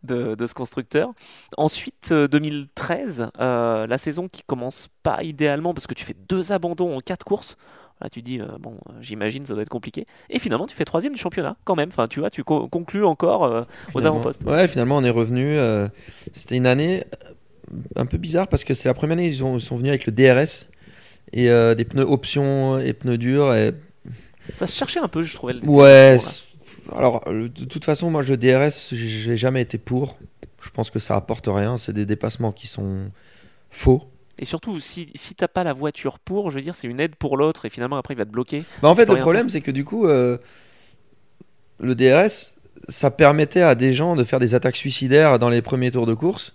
de, 0.05 0.34
de 0.34 0.46
ce 0.46 0.55
constructeur. 0.55 1.10
Ensuite, 1.59 2.10
euh, 2.12 2.28
2013, 2.28 3.30
euh, 3.40 3.86
la 3.86 3.98
saison 3.98 4.28
qui 4.28 4.42
commence 4.42 4.88
pas 5.02 5.22
idéalement 5.22 5.74
parce 5.74 5.86
que 5.86 5.94
tu 5.94 6.05
fais 6.05 6.16
deux 6.28 6.52
abandons 6.52 6.96
en 6.96 7.01
quatre 7.01 7.24
courses. 7.24 7.56
Là, 8.01 8.09
tu 8.10 8.22
dis, 8.22 8.40
euh, 8.40 8.46
bon, 8.59 8.72
euh, 8.88 8.92
j'imagine, 9.01 9.44
ça 9.46 9.55
doit 9.55 9.62
être 9.62 9.68
compliqué. 9.68 10.06
Et 10.30 10.38
finalement, 10.38 10.66
tu 10.66 10.74
fais 10.74 10.84
troisième 10.84 11.12
du 11.12 11.18
championnat, 11.20 11.56
quand 11.64 11.76
même. 11.76 11.90
Enfin, 11.92 12.09
tu 12.09 12.20
vois, 12.20 12.30
tu 12.30 12.42
co- 12.42 12.68
conclus 12.68 13.05
encore 13.05 13.44
euh, 13.44 13.62
aux 13.94 14.05
avant-postes. 14.06 14.44
Ouais, 14.44 14.66
finalement, 14.66 14.96
on 14.96 15.05
est 15.05 15.10
revenu. 15.10 15.56
euh, 15.59 15.86
C'était 16.32 16.56
une 16.56 16.66
année. 16.66 17.05
un 17.96 18.06
peu 18.06 18.18
bizarre 18.18 18.48
parce 18.48 18.64
que 18.64 18.74
c'est 18.74 18.88
la 18.88 18.94
première 18.94 19.14
année 19.18 19.28
ils, 19.28 19.42
ont- 19.44 19.56
ils 19.56 19.60
sont 19.62 19.76
venus 19.76 19.90
avec 19.90 20.06
le 20.06 20.12
DRS 20.12 20.68
et 21.32 21.51
euh, 21.51 21.74
des 21.74 21.84
pneus 21.84 22.05
options 22.05 22.78
et 22.78 22.92
pneus 22.92 23.18
durs. 23.18 23.55
Et... 23.55 23.72
Ça 24.53 24.66
se 24.66 24.77
cherchait 24.77 25.01
un 25.01 25.09
peu, 25.09 25.23
je 25.23 25.35
trouvais. 25.35 25.55
le 25.55 25.65
Ouais. 25.65 26.19
Alors, 26.95 27.23
euh, 27.27 27.49
de 27.49 27.65
toute 27.65 27.85
façon, 27.85 28.11
moi, 28.11 28.23
le 28.23 28.37
DRS, 28.37 28.93
j'ai 28.93 29.37
jamais 29.37 29.62
été 29.62 29.79
pour. 29.79 30.19
Je 30.61 30.71
pense 30.71 30.91
que 30.91 30.99
ça 30.99 31.16
apporte 31.16 31.47
rien. 31.49 31.79
C'est 31.79 31.93
des 31.93 32.07
dépassements 32.07 32.53
qui 32.53 32.66
sont 32.66 33.11
faux. 33.71 34.03
Et 34.39 34.45
surtout, 34.45 34.81
si, 34.81 35.09
si 35.15 35.35
t'as 35.35 35.49
pas 35.49 35.65
la 35.65 35.73
voiture 35.73 36.19
pour, 36.19 36.51
je 36.51 36.57
veux 36.57 36.62
dire, 36.62 36.75
c'est 36.75 36.89
une 36.89 37.01
aide 37.01 37.15
pour 37.15 37.37
l'autre 37.37 37.66
et 37.66 37.71
finalement 37.71 37.97
après 37.97 38.15
il 38.15 38.16
va 38.16 38.25
te 38.25 38.31
bloquer. 38.31 38.65
Bah, 38.83 38.89
en 38.89 38.95
fait, 38.95 39.09
le 39.09 39.16
problème, 39.21 39.49
c'est 39.49 39.61
que 39.61 39.71
du 39.71 39.85
coup, 39.85 40.07
euh, 40.07 40.39
le 41.79 41.95
DRS, 41.95 42.55
ça 42.89 43.11
permettait 43.11 43.62
à 43.62 43.75
des 43.75 43.93
gens 43.93 44.16
de 44.16 44.25
faire 44.25 44.41
des 44.41 44.55
attaques 44.55 44.77
suicidaires 44.77 45.39
dans 45.39 45.49
les 45.49 45.62
premiers 45.62 45.93
tours 45.93 46.07
de 46.07 46.15
course 46.15 46.53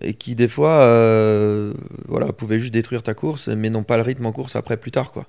et 0.00 0.14
qui, 0.14 0.34
des 0.34 0.48
fois, 0.48 0.80
euh, 0.82 1.74
voilà, 2.06 2.32
pouvaient 2.32 2.58
juste 2.58 2.72
détruire 2.72 3.02
ta 3.02 3.14
course, 3.14 3.48
mais 3.48 3.68
n'ont 3.68 3.82
pas 3.82 3.96
le 3.96 4.02
rythme 4.02 4.26
en 4.26 4.32
course 4.32 4.56
après, 4.56 4.76
plus 4.76 4.90
tard, 4.90 5.12
quoi. 5.12 5.26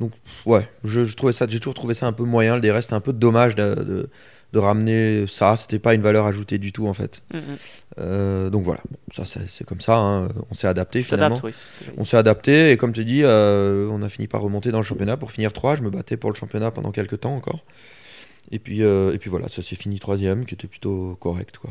Donc, 0.00 0.12
ouais, 0.46 0.68
je, 0.84 1.04
je 1.04 1.16
trouvais 1.16 1.32
ça, 1.32 1.46
j'ai 1.48 1.58
toujours 1.60 1.74
trouvé 1.74 1.94
ça 1.94 2.06
un 2.06 2.12
peu 2.12 2.24
moyen. 2.24 2.56
Le 2.56 2.60
DRS, 2.60 2.82
c'était 2.82 2.94
un 2.94 3.00
peu 3.00 3.12
dommage 3.12 3.54
de, 3.54 3.74
de, 3.74 4.10
de 4.52 4.58
ramener 4.58 5.26
ça. 5.28 5.56
C'était 5.56 5.78
pas 5.78 5.94
une 5.94 6.02
valeur 6.02 6.26
ajoutée 6.26 6.58
du 6.58 6.72
tout, 6.72 6.88
en 6.88 6.92
fait. 6.94 7.22
Mhm. 7.32 7.40
Euh, 8.00 8.50
donc 8.50 8.64
voilà, 8.64 8.80
Bon, 8.90 8.96
ça, 9.24 9.24
c'est 9.46 9.64
comme 9.64 9.80
ça. 9.80 9.96
hein. 9.96 10.28
On 10.50 10.54
s'est 10.54 10.66
adapté 10.66 11.02
finalement. 11.02 11.36
oui, 11.44 11.52
On 11.98 12.04
s'est 12.04 12.16
adapté 12.16 12.72
et 12.72 12.76
comme 12.76 12.92
tu 12.92 13.04
dis, 13.04 13.20
euh, 13.22 13.86
on 13.92 14.02
a 14.02 14.08
fini 14.08 14.26
par 14.26 14.40
remonter 14.40 14.70
dans 14.72 14.78
le 14.78 14.84
championnat 14.84 15.16
pour 15.16 15.30
finir 15.30 15.52
3. 15.52 15.76
Je 15.76 15.82
me 15.82 15.90
battais 15.90 16.16
pour 16.16 16.30
le 16.30 16.36
championnat 16.36 16.70
pendant 16.70 16.90
quelques 16.90 17.20
temps 17.20 17.36
encore. 17.36 17.60
Et 18.50 18.58
puis, 18.58 18.82
euh, 18.82 19.12
et 19.14 19.18
puis 19.18 19.30
voilà, 19.30 19.48
ça 19.48 19.62
s'est 19.62 19.76
fini 19.76 20.00
troisième, 20.00 20.44
qui 20.46 20.54
était 20.54 20.66
plutôt 20.66 21.16
correct. 21.20 21.58
Quoi. 21.58 21.70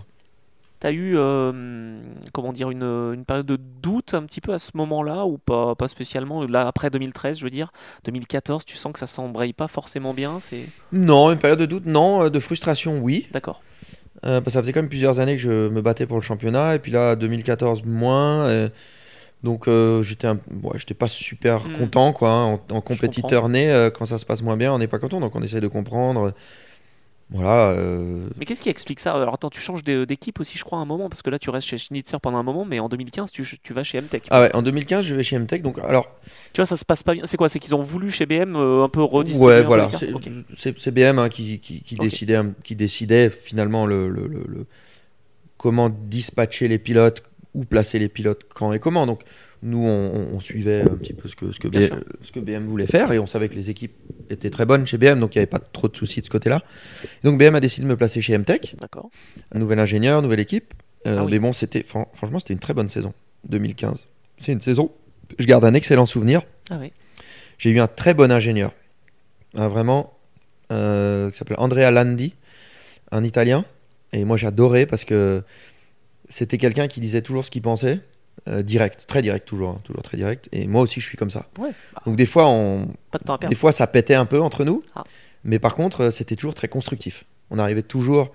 T'as 0.82 0.92
eu, 0.92 1.14
euh, 1.16 2.02
comment 2.34 2.52
dire, 2.52 2.72
une, 2.72 2.82
une 3.14 3.24
période 3.24 3.46
de 3.46 3.56
doute 3.56 4.16
un 4.16 4.24
petit 4.24 4.42
peu 4.42 4.52
à 4.52 4.58
ce 4.60 4.72
moment-là 4.74 5.26
ou 5.26 5.38
pas, 5.38 5.76
pas 5.76 5.88
spécialement 5.88 6.44
Là, 6.44 6.68
après 6.68 6.90
2013, 6.90 7.38
je 7.38 7.44
veux 7.44 7.52
dire, 7.52 7.72
2014, 8.04 8.66
tu 8.66 8.76
sens 8.76 8.92
que 8.92 8.98
ça 9.00 9.06
s'embraye 9.08 9.54
pas 9.54 9.68
forcément 9.68 10.14
bien 10.16 10.40
C'est? 10.40 10.64
Non, 10.92 11.32
une 11.32 11.38
période 11.38 11.60
de 11.60 11.68
doute, 11.68 11.86
non. 11.86 12.24
Euh, 12.24 12.30
De 12.30 12.40
frustration, 12.40 13.00
oui. 13.00 13.28
d'accord. 13.32 13.62
Euh, 14.26 14.42
parce 14.42 14.46
que 14.46 14.52
ça 14.52 14.62
faisait 14.62 14.74
quand 14.74 14.82
même 14.82 14.90
plusieurs 14.90 15.20
années 15.20 15.36
que 15.36 15.42
je 15.42 15.70
me 15.70 15.82
battais 15.82 16.06
pour 16.08 16.18
le 16.18 16.24
championnat. 16.24 16.76
Et 16.76 16.80
puis 16.80 16.92
là, 16.92 17.16
2014, 17.16 17.84
moins. 17.86 18.46
euh, 18.48 18.68
donc 19.44 19.68
euh, 19.68 20.02
j'étais 20.04 20.28
un- 20.28 20.40
ouais, 20.64 20.78
j'étais 20.78 20.94
pas 20.96 21.08
super 21.08 21.66
Hmm. 21.68 21.78
content. 21.78 22.14
Quoi, 22.14 22.30
hein. 22.32 22.60
en, 22.70 22.76
en 22.78 22.82
compétiteur 22.82 23.50
né, 23.50 23.72
euh, 23.72 23.90
quand 23.92 24.06
ça 24.08 24.18
se 24.18 24.26
passe 24.26 24.42
moins 24.42 24.58
bien, 24.58 24.74
on 24.74 24.80
n'est 24.80 24.88
pas 24.88 25.00
content. 25.00 25.20
Donc 25.20 25.36
on 25.36 25.44
essaie 25.44 25.62
de 25.62 25.68
comprendre. 25.68 26.34
Voilà. 27.34 27.70
euh, 27.72 28.28
Mais 28.38 28.44
qu'est-ce 28.46 28.62
qui 28.62 28.68
explique 28.70 29.00
ça? 29.00 29.14
Alors 29.14 29.34
attends, 29.36 29.50
tu 29.50 29.62
changes 29.62 29.84
d'é- 29.84 30.06
d'équipe 30.06 30.40
aussi, 30.42 30.58
je 30.58 30.64
crois, 30.66 30.80
à 30.80 30.82
un 30.82 30.86
moment, 30.86 31.08
parce 31.08 31.22
que 31.22 31.30
là, 31.30 31.40
tu 31.40 31.50
restes 31.50 31.68
chez 31.68 31.78
Schnitzer 31.78 32.20
pendant 32.20 32.38
un 32.40 32.44
moment, 32.44 32.66
mais 32.66 32.80
en 32.80 32.90
2015, 32.90 33.32
tu, 33.32 33.44
tu 33.64 33.74
vas 33.74 33.84
chez 33.84 34.00
MTech. 34.02 34.24
Ah 34.30 34.42
ouais, 34.42 34.56
en 34.56 34.62
2015, 34.62 35.06
je 35.06 35.16
vais 35.16 35.24
chez 35.24 35.38
MTech. 35.40 35.62
Donc 35.62 35.80
alors, 35.80 36.14
Tu 36.52 36.60
vois, 36.60 36.66
ça 36.66 36.76
se 36.76 36.84
passe 36.84 37.04
pas 37.04 37.14
bien. 37.14 37.26
C'est 37.26 37.38
quoi? 37.38 37.48
C'est 37.48 37.60
qu'ils 37.60 37.74
ont 37.74 37.82
voulu 37.82 38.12
chez 38.12 38.26
BM 38.26 38.56
euh, 38.58 38.84
un 38.84 38.90
peu 38.90 39.02
redistribuer 39.02 39.56
Ouais, 39.60 39.62
voilà. 39.64 39.90
C'est 40.78 40.92
BM 40.92 41.20
hein, 41.20 41.30
qui, 41.30 41.60
qui, 41.60 41.82
qui 41.84 41.96
Ok. 41.96 42.02
décidait, 42.02 42.36
un- 42.36 42.54
qui 42.64 42.76
décidait 42.76 43.30
finalement 43.30 43.86
le, 43.86 44.10
le- 44.10 44.28
le- 44.28 44.44
le- 44.48 44.68
comment 45.58 45.90
dispatcher 45.90 46.68
les 46.68 46.80
pilotes, 46.80 47.24
où 47.54 47.64
placer 47.66 47.98
les 48.00 48.10
pilotes, 48.10 48.42
quand 48.54 48.74
et 48.74 48.80
comment. 48.80 49.06
Donc 49.06 49.22
nous, 49.64 49.86
on, 49.86 50.40
suivait 50.40 50.82
un 50.82 50.96
petit 50.96 51.14
peu 51.14 51.28
ce 51.30 51.36
que, 51.36 51.52
ce, 51.52 51.60
que 51.60 51.68
Bien 51.68 51.82
B- 51.82 51.86
sûr. 51.88 51.98
ce 52.24 52.32
que 52.32 52.40
BM 52.40 52.66
voulait 52.66 52.88
faire 52.88 53.12
et 53.12 53.20
on 53.20 53.28
savait 53.28 53.48
que 53.48 53.54
les 53.56 53.70
équipes 53.70 53.94
étaient 54.32 54.50
très 54.50 54.66
bonnes 54.66 54.88
chez 54.88 54.98
BM, 54.98 55.20
donc 55.20 55.36
il 55.36 55.38
n'y 55.38 55.42
avait 55.42 55.46
pas 55.50 55.60
trop 55.60 55.88
de 55.88 55.96
soucis 55.96 56.22
de 56.22 56.26
ce 56.26 56.32
côté-là. 56.32 56.64
Donc 57.24 57.38
BM 57.38 57.54
a 57.54 57.60
décidé 57.60 57.84
de 57.86 57.90
me 57.90 57.96
placer 57.96 58.22
chez 58.22 58.36
MTech, 58.38 58.76
D'accord. 58.82 59.10
un 59.52 59.60
nouvel 59.60 59.78
ingénieur, 59.80 60.22
nouvelle 60.24 60.40
équipe. 60.40 60.74
Euh, 61.06 61.18
Ah 61.20 61.26
oui. 61.26 61.32
Mais 61.34 61.40
bon, 61.40 61.54
c'était 61.54 61.84
fran- 61.84 62.10
franchement, 62.14 62.40
c'était 62.40 62.54
une 62.54 62.60
très 62.60 62.74
bonne 62.74 62.90
saison, 62.90 63.14
2015. 63.50 64.08
C'est 64.38 64.52
une 64.52 64.60
saison, 64.62 64.92
je 65.38 65.46
garde 65.46 65.64
un 65.66 65.74
excellent 65.76 66.06
souvenir. 66.08 66.42
Ah 66.72 66.78
oui. 66.80 66.92
J'ai 67.60 67.70
eu 67.70 67.80
un 67.80 67.88
très 67.88 68.16
bon 68.16 68.32
ingénieur, 68.32 68.74
un 69.56 69.68
vraiment, 69.68 70.14
euh, 70.72 71.30
qui 71.30 71.38
s'appelle 71.38 71.58
Andrea 71.60 71.92
Landi, 71.92 72.34
un 73.12 73.24
Italien. 73.24 73.64
Et 74.14 74.26
moi 74.26 74.38
j'adorais 74.38 74.86
parce 74.88 75.06
que 75.06 75.44
c'était 76.30 76.58
quelqu'un 76.58 76.88
qui 76.88 77.00
disait 77.00 77.22
toujours 77.22 77.46
ce 77.46 77.52
qu'il 77.52 77.62
pensait, 77.62 78.00
euh, 78.48 78.62
direct, 78.64 79.06
très 79.08 79.22
direct 79.22 79.48
toujours, 79.48 79.70
hein, 79.70 79.82
toujours 79.84 80.02
très 80.02 80.18
direct. 80.18 80.50
Et 80.52 80.68
moi 80.68 80.82
aussi 80.82 81.00
je 81.00 81.06
suis 81.06 81.18
comme 81.18 81.30
ça. 81.30 81.46
Ouais. 81.60 81.72
Bah, 81.94 82.02
Donc 82.06 82.16
des 82.16 82.26
fois, 82.26 82.48
on, 82.48 82.86
de 82.86 83.48
des 83.48 83.56
fois 83.56 83.72
ça 83.72 83.88
pétait 83.88 84.16
un 84.16 84.26
peu 84.26 84.42
entre 84.42 84.64
nous, 84.64 84.84
Ah. 84.96 85.04
mais 85.44 85.60
par 85.60 85.76
contre 85.76 86.02
euh, 86.06 86.12
c'était 86.12 86.36
toujours 86.36 86.56
très 86.56 86.68
constructif. 86.68 87.26
On 87.50 87.60
arrivait 87.60 87.84
toujours, 87.84 88.32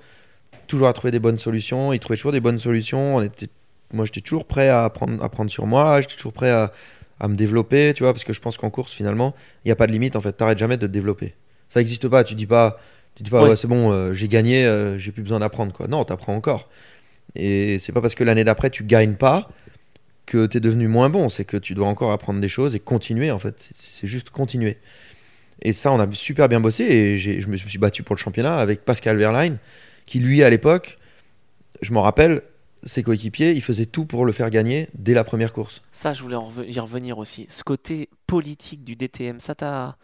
toujours 0.67 0.89
à 0.89 0.93
trouver 0.93 1.11
des 1.11 1.19
bonnes 1.19 1.39
solutions. 1.39 1.93
Il 1.93 1.99
trouvait 1.99 2.17
toujours 2.17 2.33
des 2.33 2.41
bonnes 2.41 2.59
solutions. 2.59 3.17
On 3.17 3.23
était, 3.23 3.49
moi 3.93 4.05
j'étais 4.05 4.21
toujours 4.21 4.45
prêt 4.47 4.69
à 4.69 4.89
prendre, 4.91 5.23
à 5.25 5.29
prendre 5.29 5.51
sur 5.51 5.67
moi. 5.67 6.01
J'étais 6.01 6.17
toujours 6.17 6.33
prêt 6.35 6.51
à, 6.51 6.73
à 7.19 7.29
me 7.29 7.35
développer, 7.35 7.93
tu 7.95 8.03
vois, 8.03 8.13
parce 8.13 8.25
que 8.25 8.33
je 8.33 8.41
pense 8.41 8.57
qu'en 8.59 8.71
course 8.71 8.93
finalement 8.93 9.35
il 9.65 9.69
n'y 9.69 9.73
a 9.73 9.77
pas 9.77 9.87
de 9.87 9.93
limite 9.93 10.15
en 10.17 10.21
fait. 10.21 10.33
T'arrêtes 10.33 10.59
jamais 10.59 10.77
de 10.77 10.87
te 10.87 10.93
développer. 10.93 11.35
Ça 11.69 11.81
n'existe 11.81 12.09
pas. 12.09 12.23
Tu 12.25 12.35
dis 12.37 12.47
pas, 12.47 12.79
tu 13.17 13.23
dis 13.25 13.31
pas 13.31 13.43
Ouais. 13.43 13.49
ouais, 13.51 13.57
c'est 13.57 13.67
bon, 13.67 13.91
euh, 13.91 14.13
j'ai 14.13 14.29
gagné, 14.29 14.65
euh, 14.67 14.99
j'ai 14.99 15.11
plus 15.11 15.23
besoin 15.23 15.41
d'apprendre 15.41 15.73
quoi. 15.73 15.89
Non, 15.89 16.05
t'apprends 16.05 16.35
encore. 16.35 16.69
Et 17.35 17.79
c'est 17.81 17.93
pas 17.93 18.01
parce 18.01 18.15
que 18.15 18.23
l'année 18.25 18.45
d'après 18.45 18.71
tu 18.71 18.85
gagnes 18.85 19.15
pas 19.15 19.49
que 20.27 20.47
tu 20.47 20.57
es 20.57 20.61
devenu 20.61 20.89
moins 20.89 21.09
bon, 21.09 21.29
c'est 21.29 21.45
que 21.45 21.57
tu 21.57 21.75
dois 21.75 21.87
encore 21.87 22.13
apprendre 22.13 22.41
des 22.41 22.49
choses 22.49 22.75
et 22.75 22.81
continuer 22.81 23.31
en 23.31 23.39
fait. 23.39 23.71
C'est- 23.79 24.07
juste 24.07 24.31
continuer. 24.31 24.77
Et 25.63 25.73
ça, 25.73 25.91
on 25.93 25.99
a 25.99 26.11
super 26.13 26.49
bien 26.49 26.61
bossé 26.61 26.85
et 26.85 27.19
je 27.19 27.49
me 27.49 27.57
suis 27.57 27.79
battu 27.79 28.03
pour 28.03 28.15
le 28.15 28.21
championnat 28.21 28.59
avec 28.59 28.85
Pascal 28.85 29.17
Verlaine, 29.17 29.59
qui 30.05 30.19
lui 30.19 30.43
à 30.43 30.51
l'époque, 30.51 30.99
je 31.81 31.93
m'en 31.93 32.03
rappelle, 32.03 32.43
ses 32.85 33.03
coéquipiers, 33.03 33.53
il 33.53 33.63
faisait 33.63 33.87
tout 33.87 34.05
pour 34.05 34.27
le 34.27 34.33
faire 34.33 34.51
gagner 34.51 34.89
dès 34.95 35.15
la 35.15 35.25
première 35.25 35.53
course. 35.53 35.83
Ça, 35.93 36.13
je 36.13 36.23
voulais 36.23 36.37
y 36.69 36.79
revenir 36.79 37.19
aussi. 37.19 37.47
Ce 37.49 37.65
côté 37.65 38.09
politique 38.27 38.85
du 38.85 38.97
DTM, 38.97 39.41
ça 39.41 39.55
t'a. 39.55 39.97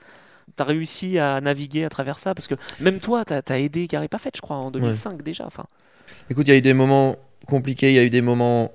T'as 0.56 0.64
réussi 0.64 1.18
à 1.18 1.40
naviguer 1.40 1.84
à 1.84 1.88
travers 1.88 2.18
ça? 2.18 2.34
Parce 2.34 2.48
que 2.48 2.56
même 2.80 2.98
toi, 2.98 3.24
t'as 3.24 3.40
as 3.48 3.58
aidé 3.58 3.86
Gary 3.86 4.08
Paffett, 4.08 4.36
je 4.36 4.40
crois, 4.42 4.56
en 4.56 4.70
2005 4.70 5.22
déjà. 5.22 5.46
Enfin, 5.46 5.64
Écoute, 6.30 6.48
il 6.48 6.50
y 6.50 6.54
a 6.54 6.56
eu 6.56 6.62
des 6.62 6.74
moments 6.74 7.16
compliqués, 7.46 7.90
il 7.90 7.94
y 7.94 7.98
a 7.98 8.04
eu 8.04 8.10
des 8.10 8.20
moments 8.20 8.72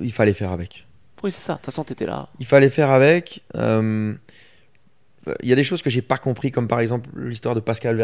il 0.00 0.12
fallait 0.12 0.32
faire 0.32 0.50
avec. 0.50 0.86
oui, 1.22 1.30
c'est 1.30 1.42
ça. 1.42 1.54
De 1.54 1.58
toute 1.58 1.66
façon, 1.66 1.84
t'étais 1.84 2.06
là. 2.06 2.28
Il 2.38 2.46
fallait 2.46 2.70
faire 2.70 2.90
avec. 2.90 3.42
euh, 3.56 4.14
Il 5.42 5.48
y 5.48 5.52
a 5.52 5.56
des 5.56 5.64
choses 5.64 5.82
que 5.82 5.90
j'ai 5.90 6.02
pas 6.02 6.18
compris, 6.18 6.50
comme 6.50 6.68
par 6.68 6.80
exemple 6.80 7.08
l'histoire 7.16 7.54
de 7.54 7.60
Pascal 7.60 7.96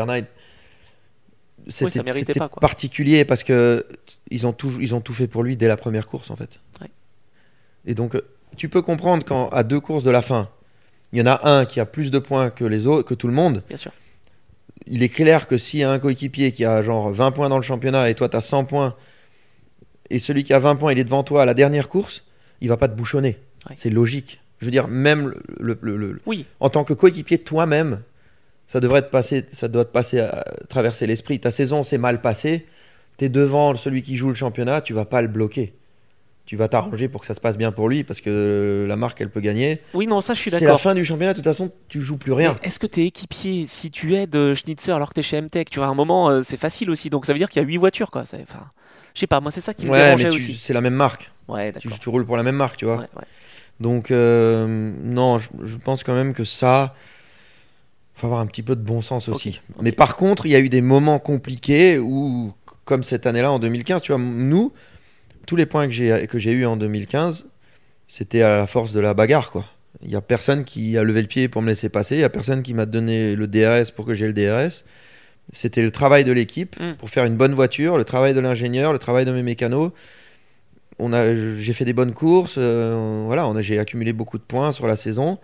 ça 1.69 1.91
C'était 1.91 2.39
particulier 2.61 3.25
parce 3.25 3.43
que 3.43 3.87
ils 4.31 4.47
ont, 4.47 4.53
tout, 4.53 4.73
ils 4.81 4.95
ont 4.95 5.01
tout 5.01 5.15
fait 5.15 5.27
pour 5.27 5.43
lui 5.43 5.57
dès 5.57 5.69
la 5.69 5.77
première 5.77 6.07
course 6.07 6.31
en 6.31 6.37
fait. 6.37 6.61
Ouais. 6.81 6.91
Et 7.87 7.95
donc 7.95 8.15
euh, 8.15 8.21
tu 8.57 8.69
peux 8.69 8.83
comprendre 8.83 9.25
quand 9.25 9.49
à 9.49 9.63
deux 9.63 9.81
courses 9.81 10.05
de 10.05 10.11
la 10.11 10.23
fin, 10.23 10.49
il 11.13 11.19
y 11.19 11.23
en 11.23 11.27
a 11.27 11.49
un 11.49 11.65
qui 11.67 11.81
a 11.81 11.87
plus 11.87 12.11
de 12.11 12.19
points 12.19 12.51
que 12.51 12.65
les 12.65 12.87
autres, 12.87 13.09
que 13.09 13.15
tout 13.15 13.27
le 13.27 13.33
monde. 13.33 13.63
Bien 13.69 13.77
sûr. 13.77 13.93
Il 14.87 15.03
est 15.03 15.09
clair 15.09 15.49
que 15.49 15.59
s'il 15.59 15.81
y 15.81 15.85
a 15.85 15.91
un 15.91 15.99
coéquipier 15.99 16.53
qui 16.53 16.65
a 16.65 16.83
genre 16.83 17.11
20 17.11 17.33
points 17.33 17.49
dans 17.49 17.57
le 17.57 17.63
championnat 17.63 18.11
et 18.11 18.15
toi 18.15 18.29
tu 18.29 18.37
as 18.37 18.41
100 18.41 18.67
points 18.67 18.95
et 20.11 20.19
celui 20.19 20.45
qui 20.45 20.53
a 20.53 20.59
20 20.59 20.77
points 20.77 20.93
il 20.93 20.99
est 20.99 21.05
devant 21.05 21.23
toi 21.23 21.43
à 21.43 21.45
la 21.45 21.55
dernière 21.55 21.89
course, 21.89 22.25
il 22.61 22.69
va 22.69 22.77
pas 22.77 22.89
te 22.89 22.95
bouchonner. 22.95 23.39
Ouais. 23.69 23.75
C'est 23.79 23.91
logique. 23.91 24.41
Je 24.61 24.65
veux 24.65 24.71
dire, 24.71 24.89
même 24.89 25.35
le- 25.59 25.79
le- 25.83 25.97
le- 25.97 26.13
le, 26.13 26.21
Oui, 26.27 26.47
en 26.61 26.71
tant 26.71 26.85
que 26.85 26.95
coéquipier 26.95 27.39
toi-même, 27.39 28.01
ça 28.67 28.81
devrait 28.81 29.03
te 29.03 29.11
passer, 29.11 29.45
ça 29.53 29.69
doit 29.69 29.85
te 29.85 29.93
passer 29.93 30.21
à 30.21 30.45
traverser 30.69 31.07
l'esprit. 31.07 31.39
Ta 31.41 31.51
saison 31.51 31.83
s'est 31.83 31.99
mal 31.99 32.21
passée, 32.21 32.67
tu 33.19 33.27
es 33.27 33.29
devant 33.29 33.75
celui 33.75 34.03
qui 34.03 34.17
joue 34.17 34.29
le 34.29 34.35
championnat, 34.35 34.81
tu 34.81 34.93
vas 34.95 35.05
pas 35.05 35.21
le 35.23 35.29
bloquer. 35.29 35.75
Tu 36.47 36.57
vas 36.57 36.69
t'arranger 36.69 37.09
pour 37.09 37.21
que 37.23 37.27
ça 37.27 37.35
se 37.35 37.41
passe 37.41 37.59
bien 37.59 37.73
pour 37.73 37.89
lui 37.89 38.05
parce 38.05 38.21
que 38.21 38.87
la 38.89 38.95
marque 38.95 39.21
elle 39.21 39.31
peut 39.31 39.41
gagner. 39.41 39.81
oui, 39.95 40.07
non, 40.07 40.21
ça, 40.21 40.33
je 40.33 40.39
suis 40.39 40.51
C'est 40.53 40.61
la 40.61 40.67
d'accord. 40.67 40.81
fin 40.81 40.95
du 40.95 41.05
championnat, 41.05 41.33
de 41.33 41.39
toute 41.39 41.45
façon, 41.45 41.73
tu 41.89 42.01
joues 42.01 42.19
plus 42.19 42.31
rien. 42.33 42.57
Est-ce 42.63 42.79
que 42.79 42.87
t'es 42.87 43.05
équipier 43.05 43.67
si 43.67 43.91
tu 43.91 44.15
aides 44.15 44.37
euh, 44.37 44.55
Schnitzer 44.55 44.93
alors 44.93 45.09
que 45.09 45.15
t'es 45.15 45.23
chez 45.23 45.41
MTech 45.43 45.69
Tu 45.71 45.81
vois, 45.81 45.89
à 45.89 45.91
un 45.91 45.95
moment, 45.95 46.31
euh, 46.31 46.43
c'est 46.45 46.57
facile 46.57 46.89
aussi. 46.91 47.11
Donc 47.11 47.27
ça 47.27 47.33
veut 47.33 47.39
dire 47.41 47.49
qu'il 47.51 47.61
y 47.61 47.65
a 47.65 47.69
8 47.69 47.79
voitures, 47.79 48.13
quoi. 48.13 48.23
Enfin, 48.23 48.65
je 49.17 49.21
sais 49.21 49.27
pas, 49.27 49.41
moi, 49.41 49.51
c'est 49.51 49.63
ça 49.63 49.73
qui 49.73 49.87
me 49.87 49.91
Ouais, 49.91 49.97
dérangeait 49.99 50.25
mais 50.25 50.31
tu- 50.31 50.37
aussi. 50.37 50.57
c'est 50.57 50.75
la 50.75 50.83
même 50.83 50.95
marque. 50.95 51.31
Ouais, 51.49 51.73
Tu, 51.79 51.89
roules 52.09 52.27
pour 52.27 52.37
la 52.37 52.43
même 52.43 52.57
marque, 52.57 52.77
tu 52.77 52.85
vois. 52.85 52.99
Ouais. 52.99 53.07
Donc, 53.81 54.11
euh, 54.11 54.67
non, 55.03 55.39
je, 55.39 55.49
je 55.65 55.77
pense 55.77 56.05
quand 56.05 56.15
même 56.15 56.35
que 56.35 56.45
ça, 56.45 56.95
faut 58.15 58.27
avoir 58.27 58.41
un 58.41 58.47
petit 58.47 58.63
peu 58.63 58.77
de 58.77 58.83
bon 58.83 59.01
sens 59.01 59.29
aussi. 59.31 59.61
Mais 59.81 59.93
par 59.93 60.17
contre, 60.17 60.45
il 60.47 60.51
y 60.53 60.55
a 60.55 60.61
eu 60.61 60.69
des 60.69 60.83
moments 60.83 61.19
compliqués 61.19 61.99
où, 61.99 62.53
comme 62.85 63.03
cette 63.03 63.27
année-là 63.27 63.51
en 63.53 63.59
2015, 63.59 64.03
tu 64.03 64.13
vois, 64.13 64.21
nous, 64.21 64.73
tous 65.47 65.57
les 65.57 65.65
points 65.67 65.87
que 65.87 65.93
j'ai 65.93 66.27
que 66.27 66.39
j'ai 66.39 66.53
eu 66.53 66.67
en 66.67 66.77
2015, 66.77 67.47
c'était 68.09 68.43
à 68.43 68.59
la 68.59 68.67
force 68.67 68.93
de 68.93 69.01
la 69.01 69.15
bagarre, 69.15 69.51
quoi. 69.51 69.65
Il 70.03 70.11
y 70.11 70.17
a 70.17 70.21
personne 70.21 70.65
qui 70.65 70.99
a 70.99 71.03
levé 71.03 71.23
le 71.23 71.27
pied 71.29 71.49
pour 71.49 71.63
me 71.63 71.69
laisser 71.69 71.89
passer. 71.89 72.17
Il 72.17 72.21
y 72.21 72.25
a 72.25 72.29
personne 72.29 72.63
qui 72.63 72.75
m'a 72.75 72.85
donné 72.85 73.35
le 73.35 73.47
DRS 73.47 73.91
pour 73.95 74.05
que 74.05 74.13
j'ai 74.13 74.27
le 74.31 74.35
DRS. 74.35 74.85
C'était 75.53 75.83
le 75.83 75.91
travail 75.91 76.25
de 76.25 76.33
l'équipe 76.33 76.79
Mm. 76.81 76.95
pour 76.99 77.09
faire 77.11 77.25
une 77.25 77.37
bonne 77.37 77.55
voiture, 77.55 77.97
le 77.99 78.05
travail 78.05 78.35
de 78.35 78.41
l'ingénieur, 78.41 78.93
le 78.93 78.99
travail 78.99 79.25
de 79.25 79.33
mes 79.33 79.43
mécanos. 79.43 79.93
On 80.99 81.13
a, 81.13 81.35
j'ai 81.59 81.73
fait 81.73 81.85
des 81.85 81.93
bonnes 81.93 82.15
courses. 82.15 82.57
euh, 82.59 83.23
voilà, 83.27 83.47
on 83.47 83.55
a, 83.57 83.61
j'ai 83.61 83.79
accumulé 83.79 84.13
beaucoup 84.13 84.39
de 84.39 84.43
points 84.43 84.73
sur 84.73 84.87
la 84.87 84.97
saison. 84.97 85.39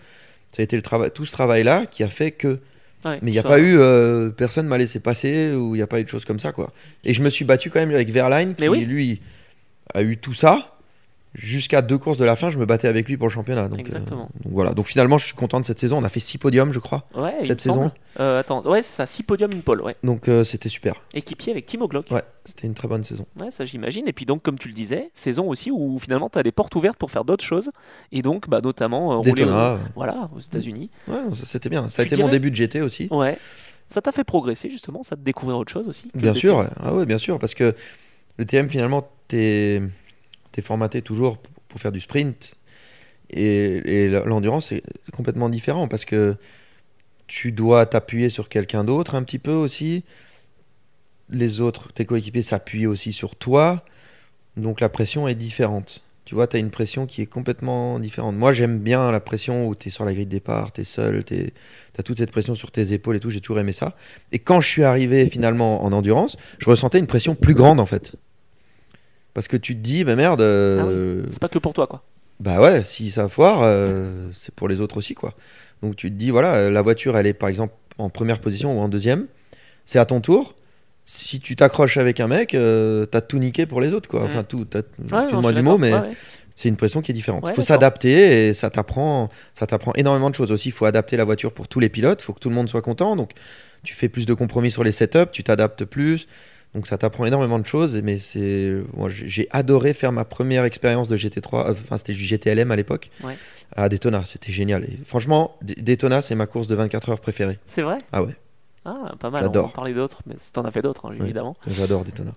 Ça 0.53 0.61
a 0.61 0.65
été 0.65 0.77
le 0.77 0.83
travail, 0.83 1.11
tout 1.15 1.25
ce 1.25 1.33
travail-là 1.33 1.87
qui 1.87 2.03
a 2.03 2.09
fait 2.09 2.31
que 2.31 2.59
Ouais, 3.05 3.19
mais 3.21 3.31
il 3.31 3.33
n'y 3.33 3.39
a 3.39 3.43
ça- 3.43 3.49
pas 3.49 3.59
eu, 3.59 3.79
euh, 3.79 4.31
personne 4.31 4.67
m'a 4.67 4.79
laissé 4.79 5.01
passer 5.01 5.53
ou 5.53 5.75
il 5.75 5.79
n'y 5.79 5.83
a 5.83 5.89
pas 5.89 5.99
eu 5.99 6.05
de 6.05 6.09
choses 6.09 6.25
comme 6.25 6.39
ça 6.39 6.53
quoi. 6.53 6.73
Et 7.05 7.13
je 7.15 7.21
me 7.23 7.31
suis 7.31 7.45
battu 7.45 7.69
quand 7.69 7.81
même 7.81 7.91
avec 7.93 8.11
Verline 8.11 8.55
qui 8.55 8.69
oui. 8.69 8.85
lui 8.85 9.21
a 9.93 10.03
eu 10.03 10.19
tout 10.19 10.33
ça 10.35 10.77
jusqu'à 11.35 11.81
deux 11.83 11.99
courses 11.99 12.19
de 12.19 12.25
la 12.25 12.37
fin, 12.37 12.51
je 12.51 12.59
me 12.59 12.67
battais 12.67 12.89
avec 12.89 13.09
lui 13.09 13.17
pour 13.17 13.27
le 13.27 13.33
championnat. 13.33 13.69
Donc, 13.69 13.79
euh, 13.79 13.81
Exactement. 13.81 14.29
donc 14.45 14.53
voilà. 14.53 14.75
Donc 14.75 14.87
finalement, 14.87 15.19
je 15.19 15.27
suis 15.27 15.35
content 15.35 15.61
de 15.61 15.65
cette 15.65 15.79
saison. 15.79 15.99
On 15.99 16.05
a 16.05 16.09
fait 16.09 16.21
six 16.21 16.39
podiums, 16.39 16.73
je 16.73 16.79
crois. 16.79 17.07
Ouais, 17.15 17.35
Cette 17.47 17.61
saison 17.61 17.91
Euh, 18.21 18.41
attends, 18.41 18.61
ouais, 18.63 18.83
c'est 18.83 18.93
ça, 18.97 19.07
6 19.07 19.23
podiums, 19.23 19.53
une 19.53 19.63
pole, 19.63 19.81
ouais. 19.81 19.97
Donc 20.05 20.29
euh, 20.29 20.45
c'était 20.45 20.69
super. 20.69 20.97
Équipier 21.15 21.51
avec 21.53 21.65
Timo 21.65 21.89
Glock. 21.89 22.11
Ouais, 22.11 22.23
c'était 22.45 22.67
une 22.67 22.75
très 22.75 22.87
bonne 22.89 23.03
saison. 23.05 23.25
Ouais, 23.41 23.51
ça 23.51 23.65
j'imagine. 23.65 24.07
Et 24.07 24.13
puis 24.13 24.27
donc, 24.27 24.43
comme 24.43 24.59
tu 24.59 24.69
le 24.69 24.75
disais, 24.75 25.11
saison 25.15 25.49
aussi 25.49 25.71
où 25.71 25.99
finalement 25.99 26.29
tu 26.29 26.39
as 26.39 26.43
des 26.43 26.53
portes 26.53 26.75
ouvertes 26.75 26.99
pour 26.99 27.11
faire 27.11 27.25
d'autres 27.25 27.45
choses. 27.45 27.71
Et 28.13 28.21
donc, 28.21 28.51
bah, 28.51 28.61
notamment, 28.63 29.13
euh, 29.13 29.17
rouler 29.17 29.45
au- 29.45 29.79
voilà, 29.95 30.29
aux 30.37 30.41
États-Unis. 30.41 30.91
Ouais, 31.09 31.21
c'était 31.45 31.71
bien. 31.71 31.89
Ça 31.89 32.03
a 32.03 32.05
été 32.05 32.17
mon 32.23 32.29
début 32.29 32.51
de 32.51 32.57
GT 32.57 32.83
aussi. 32.83 33.09
Ouais. 33.11 33.39
Ça 33.89 34.01
t'a 34.01 34.13
fait 34.13 34.25
progresser 34.25 34.71
justement, 34.71 35.03
ça 35.03 35.17
te 35.17 35.21
découvrir 35.23 35.59
autre 35.59 35.71
chose 35.73 35.87
aussi. 35.89 36.11
Bien 36.15 36.33
sûr, 36.35 36.67
ah 36.81 36.95
ouais, 36.95 37.05
bien 37.05 37.19
sûr, 37.19 37.39
parce 37.39 37.55
que 37.55 37.75
le 38.39 38.45
TM 38.47 38.69
finalement, 38.71 39.07
t'es 39.29 39.83
es 40.61 40.63
formaté 40.63 41.03
toujours 41.03 41.39
pour 41.69 41.81
faire 41.81 41.93
du 41.93 42.01
sprint 42.01 42.57
et, 43.31 44.09
l'endurance 44.27 44.69
c'est 44.69 44.83
complètement 45.13 45.49
différent 45.49 45.89
parce 45.89 46.05
que 46.05 46.37
tu 47.27 47.53
dois 47.53 47.87
t'appuyer 47.87 48.29
sur 48.29 48.49
quelqu'un 48.49 48.85
d'autre 48.85 49.15
un 49.15 49.23
petit 49.23 49.39
peu 49.39 49.53
aussi. 49.53 50.05
Les 51.31 51.61
autres, 51.61 51.93
tes 51.93 52.05
coéquipiers 52.05 52.43
s'appuient 52.43 52.87
aussi 52.87 53.15
sur 53.15 53.37
toi, 53.37 53.85
donc 54.59 54.81
la 54.81 54.91
pression 54.91 55.27
est 55.29 55.35
différente. 55.35 56.03
Tu 56.27 56.35
vois, 56.35 56.47
tu 56.47 56.57
as 56.57 56.61
une 56.61 56.71
pression 56.71 57.07
qui 57.07 57.23
est 57.23 57.27
complètement 57.27 57.99
différente. 57.99 58.37
Moi, 58.37 58.53
j'aime 58.53 58.79
bien 58.79 59.11
la 59.11 59.21
pression 59.21 59.67
où 59.67 59.75
tu 59.75 59.89
es 59.89 59.91
sur 59.91 60.05
la 60.05 60.13
grille 60.13 60.27
de 60.27 60.31
départ, 60.31 60.73
tu 60.73 60.83
es 60.83 60.85
seul, 60.85 61.25
tu 61.25 61.53
as 61.99 62.03
toute 62.03 62.19
cette 62.19 62.31
pression 62.31 62.55
sur 62.55 62.71
tes 62.71 62.93
épaules 62.93 63.17
et 63.17 63.21
tout, 63.21 63.31
j'ai 63.31 63.41
toujours 63.41 63.59
aimé 63.59 63.73
ça. 63.73 63.97
Et 64.31 64.39
quand 64.39 64.61
je 64.61 64.69
suis 64.69 64.83
arrivé 64.83 65.27
finalement 65.29 65.85
en 65.85 65.93
endurance, 65.93 66.37
je 66.59 66.69
ressentais 66.69 66.99
une 66.99 67.07
pression 67.07 67.35
plus 67.35 67.55
grande 67.55 67.81
en 67.81 67.87
fait. 67.87 68.15
Parce 69.35 69.49
que 69.49 69.57
tu 69.57 69.75
te 69.75 69.81
dis, 69.81 70.05
bah 70.05 70.15
merde, 70.17 70.41
euh, 70.43 71.23
C'est 71.31 71.41
pas 71.41 71.49
que 71.49 71.59
pour 71.59 71.73
toi, 71.73 71.87
quoi. 71.87 72.03
bah 72.41 72.61
ouais, 72.61 72.85
si 72.85 73.11
ça 73.11 73.29
foire, 73.29 73.61
euh, 73.63 74.29
c'est 74.33 74.55
pour 74.55 74.69
les 74.69 74.81
autres 74.81 74.97
aussi 74.99 75.15
quoi. 75.15 75.33
Donc 75.83 75.97
tu 75.97 76.11
te 76.11 76.17
dis, 76.17 76.31
voilà, 76.31 76.55
euh, 76.55 76.71
la 76.71 76.83
voiture 76.83 77.17
elle 77.17 77.27
est 77.27 77.33
par 77.35 77.49
exemple 77.49 77.75
en 77.99 78.11
première 78.11 78.41
position 78.41 78.79
ou 78.79 78.81
en 78.83 78.89
deuxième, 78.89 79.27
c'est 79.85 79.99
à 79.99 80.05
ton 80.05 80.21
tour. 80.21 80.55
Si 81.05 81.41
tu 81.41 81.57
t'accroches 81.57 81.97
avec 81.97 82.21
un 82.21 82.29
mec, 82.29 82.55
euh, 82.55 83.07
t'as 83.07 83.21
tout 83.21 83.39
niqué 83.39 83.67
pour 83.67 83.81
les 83.81 83.93
autres 83.95 84.09
quoi. 84.09 84.23
Enfin 84.25 84.43
Mm. 84.43 84.47
tout, 84.47 84.65
t'as- 84.67 84.79
Ouais, 84.79 85.23
excuse-moi 85.23 85.53
du 85.53 85.63
mot, 85.63 85.77
mais 85.79 85.93
Ouais, 85.93 86.01
ouais. 86.01 86.13
c'est 86.55 86.69
une 86.69 86.77
pression 86.77 87.01
qui 87.03 87.11
est 87.11 87.15
différente. 87.15 87.45
Il 87.49 87.55
faut 87.55 87.63
s'adapter 87.63 88.49
et 88.49 88.55
ça 88.55 88.71
t'apprend, 88.71 89.29
ça 89.55 89.67
t'apprend 89.67 89.93
énormément 89.97 90.31
de 90.31 90.35
choses 90.35 90.53
aussi. 90.53 90.69
Il 90.69 90.73
faut 90.73 90.85
adapter 90.85 91.17
la 91.17 91.25
voiture 91.25 91.53
pour 91.53 91.67
tous 91.69 91.81
les 91.81 91.89
pilotes. 91.89 92.21
Il 92.21 92.25
faut 92.25 92.33
que 92.35 92.39
tout 92.41 92.49
le 92.51 92.55
monde 92.55 92.69
soit 92.69 92.83
content. 92.83 93.17
Donc, 93.17 93.33
tu 93.83 93.95
fais 93.95 94.09
plus 94.09 94.27
de 94.27 94.35
compromis 94.35 94.71
sur 94.71 94.85
les 94.85 94.93
setups, 94.93 95.31
tu 95.33 95.43
t'adaptes 95.43 95.85
plus. 95.85 96.29
Donc, 96.75 96.87
ça 96.87 96.97
t'apprend 96.97 97.27
énormément 97.27 97.59
de 97.59 97.67
choses. 97.67 97.97
Mais 98.03 98.19
c'est, 98.19 98.73
j'ai 99.09 99.47
adoré 99.51 99.93
faire 99.95 100.13
ma 100.13 100.25
première 100.25 100.65
expérience 100.65 101.09
de 101.09 101.17
GT3. 101.17 101.67
euh, 101.67 101.71
Enfin, 101.73 101.99
c'était 101.99 102.13
du 102.15 102.25
GTLM 102.25 102.71
à 102.71 102.77
l'époque. 102.77 103.11
Ouais. 103.23 103.37
À 103.77 103.89
Daytona, 103.89 104.25
c'était 104.25 104.53
génial. 104.53 104.85
Et 104.85 104.99
franchement, 105.05 105.57
Daytona, 105.63 106.23
c'est 106.23 106.35
ma 106.35 106.47
course 106.47 106.69
de 106.69 106.75
24 106.75 107.11
heures 107.11 107.21
préférée. 107.21 107.59
C'est 107.67 107.83
vrai? 107.83 107.99
Ah 108.13 108.23
ouais, 108.23 108.35
Ah, 108.85 109.13
pas 109.21 109.31
mal. 109.31 109.43
J'adore. 109.45 109.65
On 109.65 109.69
va 109.69 109.75
parler 109.75 109.95
d'autres, 109.95 110.23
mais 110.27 110.35
t'en 110.53 110.65
as 110.65 110.71
fait 110.71 110.83
d'autres, 110.83 111.07
hein, 111.07 111.11
Ouais. 111.17 111.25
évidemment. 111.25 111.55
j'adore 111.69 112.05
Daytona. 112.05 112.33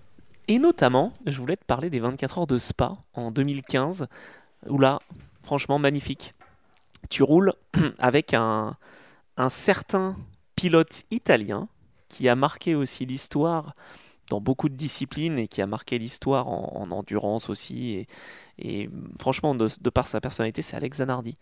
Et 0.47 0.59
notamment, 0.59 1.11
je 1.25 1.37
voulais 1.39 1.55
te 1.57 1.65
parler 1.65 1.89
des 1.89 1.99
24 1.99 2.39
heures 2.39 2.47
de 2.47 2.59
Spa 2.59 2.93
en 3.15 3.31
2015, 3.31 4.07
où 4.67 4.77
là, 4.77 4.99
franchement, 5.43 5.79
magnifique. 5.79 6.33
Tu 7.09 7.23
roules 7.23 7.51
avec 7.99 8.33
un, 8.33 8.75
un 9.37 9.49
certain 9.49 10.15
pilote 10.55 11.03
italien 11.11 11.67
qui 12.09 12.29
a 12.29 12.35
marqué 12.35 12.75
aussi 12.75 13.05
l'histoire 13.05 13.75
dans 14.29 14.41
beaucoup 14.41 14.69
de 14.69 14.75
disciplines 14.75 15.37
et 15.39 15.47
qui 15.47 15.61
a 15.61 15.67
marqué 15.67 15.97
l'histoire 15.97 16.47
en, 16.47 16.71
en 16.75 16.91
endurance 16.95 17.49
aussi. 17.49 17.95
Et, 17.95 18.07
et 18.57 18.89
franchement, 19.19 19.55
de, 19.55 19.69
de 19.79 19.89
par 19.89 20.07
sa 20.07 20.21
personnalité, 20.21 20.61
c'est 20.61 20.75
Alex 20.75 20.97
Zanardi. 20.97 21.37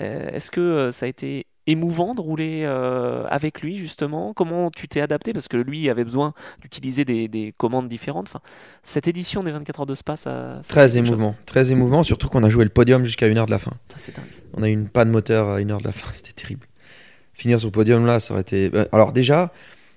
Euh, 0.00 0.30
Est-ce 0.30 0.50
que 0.50 0.60
euh, 0.60 0.90
ça 0.90 1.06
a 1.06 1.08
été 1.08 1.46
émouvant 1.66 2.14
de 2.14 2.20
rouler 2.20 2.62
euh, 2.64 3.24
avec 3.28 3.62
lui 3.62 3.76
justement? 3.76 4.32
Comment 4.34 4.70
tu 4.70 4.88
t'es 4.88 5.00
adapté? 5.00 5.32
Parce 5.32 5.48
que 5.48 5.56
lui 5.56 5.90
avait 5.90 6.04
besoin 6.04 6.34
d'utiliser 6.60 7.04
des, 7.04 7.28
des 7.28 7.52
commandes 7.56 7.88
différentes. 7.88 8.28
Enfin, 8.28 8.40
cette 8.82 9.08
édition 9.08 9.42
des 9.42 9.50
24 9.52 9.80
heures 9.80 9.86
de 9.86 9.94
Spa, 9.94 10.16
ça, 10.16 10.60
ça 10.62 10.68
Très 10.68 10.96
émouvant, 10.96 11.34
très 11.46 11.72
émouvant. 11.72 12.02
Surtout 12.02 12.28
qu'on 12.28 12.44
a 12.44 12.48
joué 12.48 12.64
le 12.64 12.70
podium 12.70 13.04
jusqu'à 13.04 13.26
une 13.26 13.38
heure 13.38 13.46
de 13.46 13.50
la 13.50 13.58
fin. 13.58 13.72
Dingue. 13.88 14.24
On 14.54 14.62
a 14.62 14.68
eu 14.68 14.72
une 14.72 14.88
panne 14.88 15.10
moteur 15.10 15.48
à 15.48 15.60
une 15.60 15.70
heure 15.70 15.80
de 15.80 15.86
la 15.86 15.92
fin, 15.92 16.10
c'était 16.14 16.32
terrible. 16.32 16.66
Finir 17.32 17.58
sur 17.60 17.68
le 17.68 17.72
podium 17.72 18.04
là, 18.06 18.20
ça 18.20 18.34
aurait 18.34 18.42
été. 18.42 18.70
Alors 18.92 19.12
déjà, 19.12 19.52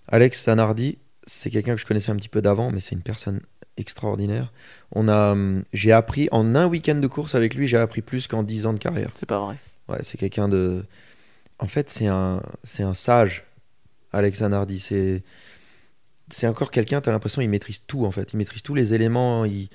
Alex 0.08 0.44
Sanardi, 0.44 1.00
c'est 1.26 1.50
quelqu'un 1.50 1.76
que 1.76 1.82
je 1.82 1.86
connaissais 1.86 2.12
un 2.12 2.16
petit 2.16 2.30
peu 2.30 2.42
d'avant, 2.42 2.72
mais 2.72 2.80
c'est 2.80 2.96
une 2.96 3.02
personne 3.02 3.42
extraordinaire. 3.78 4.52
On 4.92 5.08
a, 5.08 5.32
hum, 5.32 5.64
j'ai 5.74 5.92
appris 5.92 6.28
en 6.32 6.56
un 6.56 6.68
week-end 6.68 6.96
de 6.96 7.08
course 7.08 7.36
avec 7.36 7.56
lui, 7.56 7.68
j'ai 7.68 7.78
appris 7.78 8.02
plus 8.02 8.28
qu'en 8.28 8.44
10 8.44 8.66
ans 8.66 8.74
de 8.74 8.80
carrière. 8.80 9.12
C'est 9.14 9.26
pas 9.26 9.40
vrai. 9.40 9.58
Ouais, 9.88 10.00
c'est 10.04 10.18
quelqu'un 10.18 10.48
de. 10.48 10.86
En 11.60 11.68
fait, 11.68 11.90
c'est 11.90 12.08
un, 12.08 12.42
c'est 12.64 12.84
un 12.84 12.94
sage, 12.94 13.46
Alex 14.14 14.40
Zanardi. 14.40 14.80
C'est, 14.80 15.24
c'est 16.32 16.48
encore 16.48 16.72
quelqu'un. 16.72 17.02
T'as 17.02 17.12
l'impression 17.12 17.42
il 17.42 17.50
maîtrise 17.50 17.82
tout 17.86 18.06
en 18.06 18.12
fait. 18.12 18.34
Il 18.34 18.38
maîtrise 18.38 18.64
tous 18.64 18.76
les 18.76 18.94
éléments. 18.94 19.46
Il, 19.46 19.70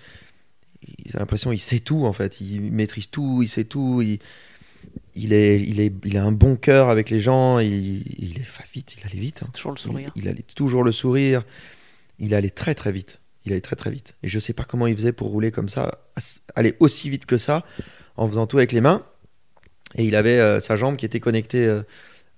il 0.82 1.12
t'as 1.12 1.18
l'impression 1.18 1.52
il 1.52 1.60
sait 1.60 1.80
tout 1.80 2.04
en 2.04 2.12
fait. 2.12 2.40
Il 2.40 2.72
maîtrise 2.72 3.08
tout. 3.10 3.40
Il 3.42 3.48
sait 3.48 3.64
tout. 3.64 4.02
Il, 4.02 4.18
il 5.16 5.32
est, 5.32 5.60
il 5.60 5.80
est, 5.80 5.92
il 6.04 6.16
a 6.18 6.24
un 6.24 6.32
bon 6.32 6.56
cœur 6.56 6.88
avec 6.90 7.10
les 7.10 7.20
gens. 7.20 7.58
Il, 7.58 8.02
il 8.22 8.38
est 8.38 8.72
vite. 8.72 8.94
Il 8.98 9.06
allait 9.06 9.18
vite. 9.20 9.42
hein. 9.42 9.48
Toujours 9.52 9.72
le 9.72 9.78
sourire. 9.78 10.10
Il, 10.16 10.22
il 10.24 10.28
allait 10.28 10.42
toujours 10.54 10.84
le 10.84 10.92
sourire. 10.92 11.42
Il 12.18 12.34
allait 12.34 12.50
très 12.50 12.74
très 12.74 12.92
vite. 12.92 13.20
Il 13.44 13.52
allait 13.52 13.60
très 13.60 13.76
très 13.76 13.90
vite. 13.90 14.14
Et 14.22 14.28
je 14.28 14.38
sais 14.38 14.52
pas 14.52 14.64
comment 14.64 14.86
il 14.86 14.96
faisait 14.96 15.12
pour 15.12 15.28
rouler 15.28 15.50
comme 15.50 15.68
ça, 15.68 15.98
aller 16.54 16.74
aussi 16.80 17.08
vite 17.10 17.26
que 17.26 17.38
ça, 17.38 17.64
en 18.16 18.26
faisant 18.28 18.46
tout 18.46 18.56
avec 18.58 18.72
les 18.72 18.80
mains. 18.80 19.02
Et 19.94 20.04
il 20.04 20.16
avait 20.16 20.38
euh, 20.38 20.60
sa 20.60 20.74
jambe 20.76 20.96
qui 20.96 21.06
était 21.06 21.20
connectée 21.20 21.64
euh, 21.64 21.82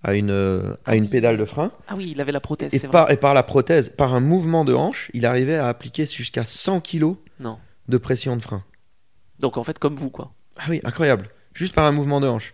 à 0.02 0.14
une, 0.14 0.30
euh, 0.30 0.74
à 0.84 0.96
une 0.96 1.08
pédale 1.08 1.38
de 1.38 1.44
frein. 1.46 1.72
Ah 1.88 1.94
oui, 1.96 2.10
il 2.12 2.20
avait 2.20 2.30
la 2.32 2.40
prothèse, 2.40 2.74
Et 2.74 2.78
vrai. 2.78 2.88
par, 2.90 3.10
et 3.10 3.16
par 3.16 3.32
la 3.34 3.42
prothèse, 3.42 3.88
par 3.88 4.12
un 4.14 4.20
mouvement 4.20 4.64
de 4.66 4.74
hanche, 4.74 5.10
il 5.14 5.24
arrivait 5.24 5.56
à 5.56 5.68
appliquer 5.68 6.04
jusqu'à 6.06 6.44
100 6.44 6.80
kg 6.82 7.14
de 7.88 7.96
pression 7.96 8.36
de 8.36 8.42
frein. 8.42 8.62
Donc 9.40 9.56
en 9.56 9.64
fait, 9.64 9.78
comme 9.78 9.96
vous, 9.96 10.10
quoi. 10.10 10.32
Ah 10.58 10.64
oui, 10.68 10.80
incroyable. 10.84 11.30
Juste 11.54 11.74
par 11.74 11.86
un 11.86 11.92
mouvement 11.92 12.20
de 12.20 12.28
hanche. 12.28 12.52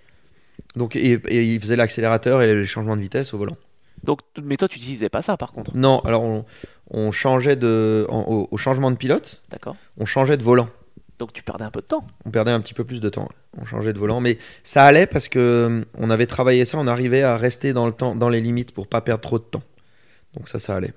Donc, 0.76 0.96
et, 0.96 1.20
et 1.28 1.44
il 1.44 1.60
faisait 1.60 1.76
l'accélérateur 1.76 2.42
et 2.42 2.54
les 2.54 2.66
changements 2.66 2.96
de 2.96 3.02
vitesse 3.02 3.32
au 3.34 3.38
volant. 3.38 3.56
Donc, 4.02 4.20
mais 4.42 4.56
toi, 4.56 4.68
tu 4.68 4.78
utilisais 4.78 5.08
pas 5.08 5.22
ça, 5.22 5.36
par 5.36 5.52
contre. 5.52 5.76
Non, 5.76 6.00
alors 6.00 6.22
on, 6.22 6.44
on 6.90 7.10
changeait 7.10 7.56
de. 7.56 8.06
en- 8.10 8.22
au, 8.22 8.48
au 8.50 8.56
changement 8.56 8.90
de 8.90 8.96
pilote, 8.96 9.42
D'accord. 9.50 9.76
on 9.98 10.04
changeait 10.04 10.36
de 10.36 10.42
volant. 10.42 10.68
Donc 11.20 11.32
tu 11.32 11.44
perdais 11.44 11.64
un 11.64 11.70
peu 11.70 11.80
de 11.80 11.86
temps. 11.86 12.04
On 12.26 12.30
perdait 12.32 12.50
un 12.50 12.60
petit 12.60 12.74
peu 12.74 12.82
plus 12.82 13.00
de 13.00 13.08
temps. 13.08 13.28
On 13.56 13.64
changeait 13.64 13.92
de 13.92 13.98
volant, 14.00 14.20
mais 14.20 14.36
ça 14.64 14.84
allait 14.84 15.06
parce 15.06 15.28
que 15.28 15.66
hum, 15.66 15.84
on 15.96 16.10
avait 16.10 16.26
travaillé 16.26 16.64
ça, 16.64 16.76
on 16.76 16.88
arrivait 16.88 17.22
à 17.22 17.36
rester 17.36 17.72
dans 17.72 17.86
le 17.86 17.92
temps, 17.92 18.16
dans 18.16 18.28
les 18.28 18.40
limites 18.40 18.72
pour 18.72 18.88
pas 18.88 19.00
perdre 19.00 19.20
trop 19.22 19.38
de 19.38 19.44
temps. 19.44 19.62
Donc 20.36 20.48
ça, 20.48 20.58
ça 20.58 20.74
allait. 20.74 20.92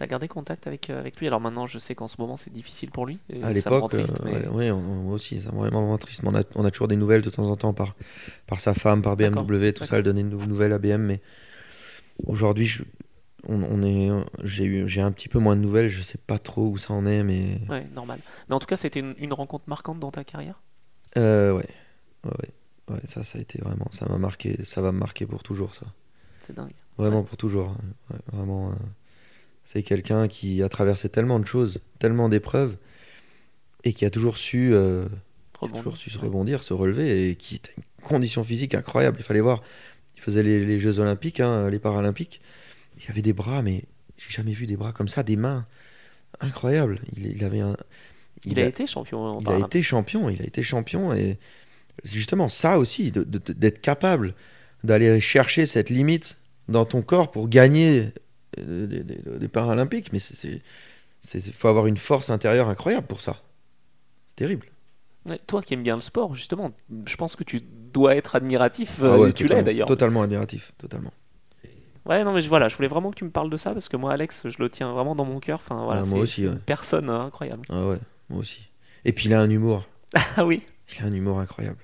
T'as 0.00 0.06
gardé 0.06 0.28
contact 0.28 0.66
avec, 0.66 0.88
euh, 0.88 0.98
avec 0.98 1.20
lui? 1.20 1.26
Alors 1.26 1.42
maintenant, 1.42 1.66
je 1.66 1.78
sais 1.78 1.94
qu'en 1.94 2.08
ce 2.08 2.16
moment, 2.18 2.38
c'est 2.38 2.50
difficile 2.50 2.90
pour 2.90 3.04
lui. 3.04 3.18
et 3.28 3.44
À 3.44 3.52
l'époque, 3.52 3.92
euh, 3.92 4.02
mais- 4.24 4.48
ouais, 4.48 4.72
moi 4.72 5.12
aussi, 5.12 5.42
ça 5.42 5.52
me 5.52 5.58
rend 5.58 5.68
vraiment 5.68 5.98
triste. 5.98 6.22
On 6.24 6.34
a, 6.34 6.42
on 6.54 6.64
a 6.64 6.70
toujours 6.70 6.88
des 6.88 6.96
nouvelles 6.96 7.20
de 7.20 7.28
temps 7.28 7.44
en 7.50 7.56
temps 7.56 7.74
par, 7.74 7.94
par 8.46 8.62
sa 8.62 8.72
femme, 8.72 9.02
par 9.02 9.18
BMW, 9.18 9.74
tout 9.74 9.84
ça. 9.84 9.98
Elle 9.98 10.02
donnait 10.02 10.22
une 10.22 10.30
nouvelle 10.30 10.72
à 10.72 10.78
BM, 10.78 11.02
mais 11.02 11.20
aujourd'hui, 12.24 12.64
je- 12.64 12.82
on, 13.46 13.62
on 13.62 13.82
est, 13.82 14.08
j'ai 14.42 14.64
eu, 14.64 14.88
j'ai 14.88 15.02
un 15.02 15.12
petit 15.12 15.28
peu 15.28 15.38
moins 15.38 15.54
de 15.54 15.60
nouvelles. 15.60 15.90
Je 15.90 16.00
sais 16.00 16.16
pas 16.16 16.38
trop 16.38 16.66
où 16.68 16.78
ça 16.78 16.94
en 16.94 17.04
est, 17.04 17.22
mais 17.22 17.60
Ouais, 17.68 17.86
normal. 17.94 18.18
Mais 18.48 18.54
en 18.54 18.58
tout 18.58 18.66
cas, 18.66 18.78
c'était 18.78 19.00
une, 19.00 19.14
une 19.18 19.34
rencontre 19.34 19.64
marquante 19.68 20.00
dans 20.00 20.10
ta 20.10 20.24
carrière? 20.24 20.62
euh, 21.18 21.52
ouais, 21.52 21.68
ouais, 22.24 22.30
ouais, 22.30 22.48
Ouais, 22.94 23.00
ça, 23.04 23.22
ça 23.22 23.38
a 23.38 23.40
été 23.42 23.60
vraiment, 23.60 23.86
ça 23.90 24.06
m'a 24.06 24.16
marqué, 24.16 24.64
ça 24.64 24.80
va 24.80 24.92
me 24.92 24.98
marquer 24.98 25.26
pour 25.26 25.42
toujours, 25.42 25.74
ça. 25.74 25.84
C'est 26.46 26.54
dingue. 26.56 26.72
Vraiment 26.96 27.22
pour 27.22 27.36
toujours. 27.36 27.68
hein. 27.68 27.78
Ouais, 28.10 28.18
vraiment, 28.32 28.70
euh, 28.70 28.74
c'est 29.64 29.82
quelqu'un 29.82 30.28
qui 30.28 30.62
a 30.62 30.68
traversé 30.68 31.08
tellement 31.08 31.38
de 31.38 31.46
choses, 31.46 31.80
tellement 31.98 32.28
d'épreuves, 32.28 32.76
et 33.84 33.92
qui 33.92 34.04
a 34.04 34.10
toujours 34.10 34.36
su, 34.36 34.70
euh, 34.72 35.06
a 35.62 35.68
toujours 35.68 35.96
su 35.96 36.10
se 36.10 36.18
rebondir, 36.18 36.62
se 36.62 36.74
relever, 36.74 37.30
et 37.30 37.36
qui 37.36 37.56
était 37.56 37.72
une 37.76 38.04
condition 38.04 38.44
physique 38.44 38.74
incroyable. 38.74 39.18
Il 39.20 39.24
fallait 39.24 39.40
voir. 39.40 39.62
Il 40.16 40.22
faisait 40.22 40.42
les, 40.42 40.66
les 40.66 40.78
Jeux 40.78 40.98
Olympiques, 40.98 41.40
hein, 41.40 41.70
les 41.70 41.78
Paralympiques. 41.78 42.40
Il 43.02 43.10
avait 43.10 43.22
des 43.22 43.32
bras, 43.32 43.62
mais 43.62 43.84
j'ai 44.18 44.30
jamais 44.30 44.52
vu 44.52 44.66
des 44.66 44.76
bras 44.76 44.92
comme 44.92 45.08
ça, 45.08 45.22
des 45.22 45.36
mains 45.36 45.66
incroyables. 46.40 47.00
Il, 47.16 47.26
il 47.26 47.44
avait 47.44 47.60
un. 47.60 47.76
Il, 48.44 48.58
a, 48.58 48.66
été 48.66 48.86
champion 48.86 49.22
en 49.22 49.40
il 49.40 49.48
a 49.48 49.58
été 49.58 49.82
champion, 49.82 50.30
il 50.30 50.40
a 50.40 50.46
été 50.46 50.62
champion 50.62 51.12
et 51.12 51.38
justement 52.04 52.48
ça 52.48 52.78
aussi, 52.78 53.12
d'être 53.12 53.82
capable 53.82 54.34
d'aller 54.82 55.20
chercher 55.20 55.66
cette 55.66 55.90
limite 55.90 56.38
dans 56.68 56.86
ton 56.86 57.02
corps 57.02 57.30
pour 57.30 57.48
gagner 57.48 58.12
des, 58.62 59.02
des- 59.02 59.38
des 59.38 59.48
Paralympiques, 59.48 60.12
mais 60.12 60.18
c'est, 60.18 60.60
il 61.34 61.52
faut 61.52 61.68
avoir 61.68 61.86
une 61.86 61.96
force 61.96 62.30
intérieure 62.30 62.68
incroyable 62.68 63.06
pour 63.06 63.20
ça. 63.20 63.36
C'est 64.28 64.36
terrible. 64.36 64.66
Ouais, 65.28 65.38
toi 65.46 65.60
qui 65.62 65.74
aimes 65.74 65.82
bien 65.82 65.96
le 65.96 66.00
sport, 66.00 66.34
justement, 66.34 66.72
je 67.06 67.16
pense 67.16 67.36
que 67.36 67.44
tu 67.44 67.60
dois 67.92 68.16
être 68.16 68.36
admiratif. 68.36 69.00
Ah 69.02 69.06
euh, 69.06 69.18
ouais, 69.18 69.32
tu 69.32 69.42
l'es 69.44 69.48
totalement- 69.48 69.62
d'ailleurs. 69.66 69.86
Totalement 69.88 70.22
admiratif, 70.22 70.72
totalement. 70.78 71.12
Ouais, 72.06 72.24
non, 72.24 72.32
mais 72.32 72.40
je, 72.40 72.48
voilà, 72.48 72.68
je 72.70 72.76
voulais 72.76 72.88
vraiment 72.88 73.10
que 73.10 73.16
tu 73.16 73.24
me 73.24 73.30
parles 73.30 73.50
de 73.50 73.56
ça 73.58 73.72
parce 73.74 73.88
que 73.90 73.96
moi, 73.98 74.12
Alex, 74.14 74.48
je 74.48 74.56
le 74.58 74.70
tiens 74.70 74.90
vraiment 74.90 75.14
dans 75.14 75.26
mon 75.26 75.38
cœur. 75.38 75.58
Enfin, 75.62 75.84
voilà, 75.84 76.00
Ah, 76.00 76.04
c'est 76.04 76.14
moi 76.14 76.22
aussi, 76.22 76.40
c'est 76.42 76.46
ouais. 76.48 76.54
une 76.54 76.58
personne 76.58 77.10
euh, 77.10 77.20
incroyable. 77.20 77.62
Ah 77.68 77.86
ouais, 77.86 77.98
moi 78.30 78.40
aussi. 78.40 78.70
Et 79.04 79.12
puis 79.12 79.26
il 79.26 79.34
a 79.34 79.40
un 79.40 79.50
humour. 79.50 79.86
Ah 80.36 80.44
oui. 80.46 80.62
Il 80.96 81.04
a 81.04 81.06
un 81.06 81.12
humour 81.12 81.38
incroyable. 81.38 81.76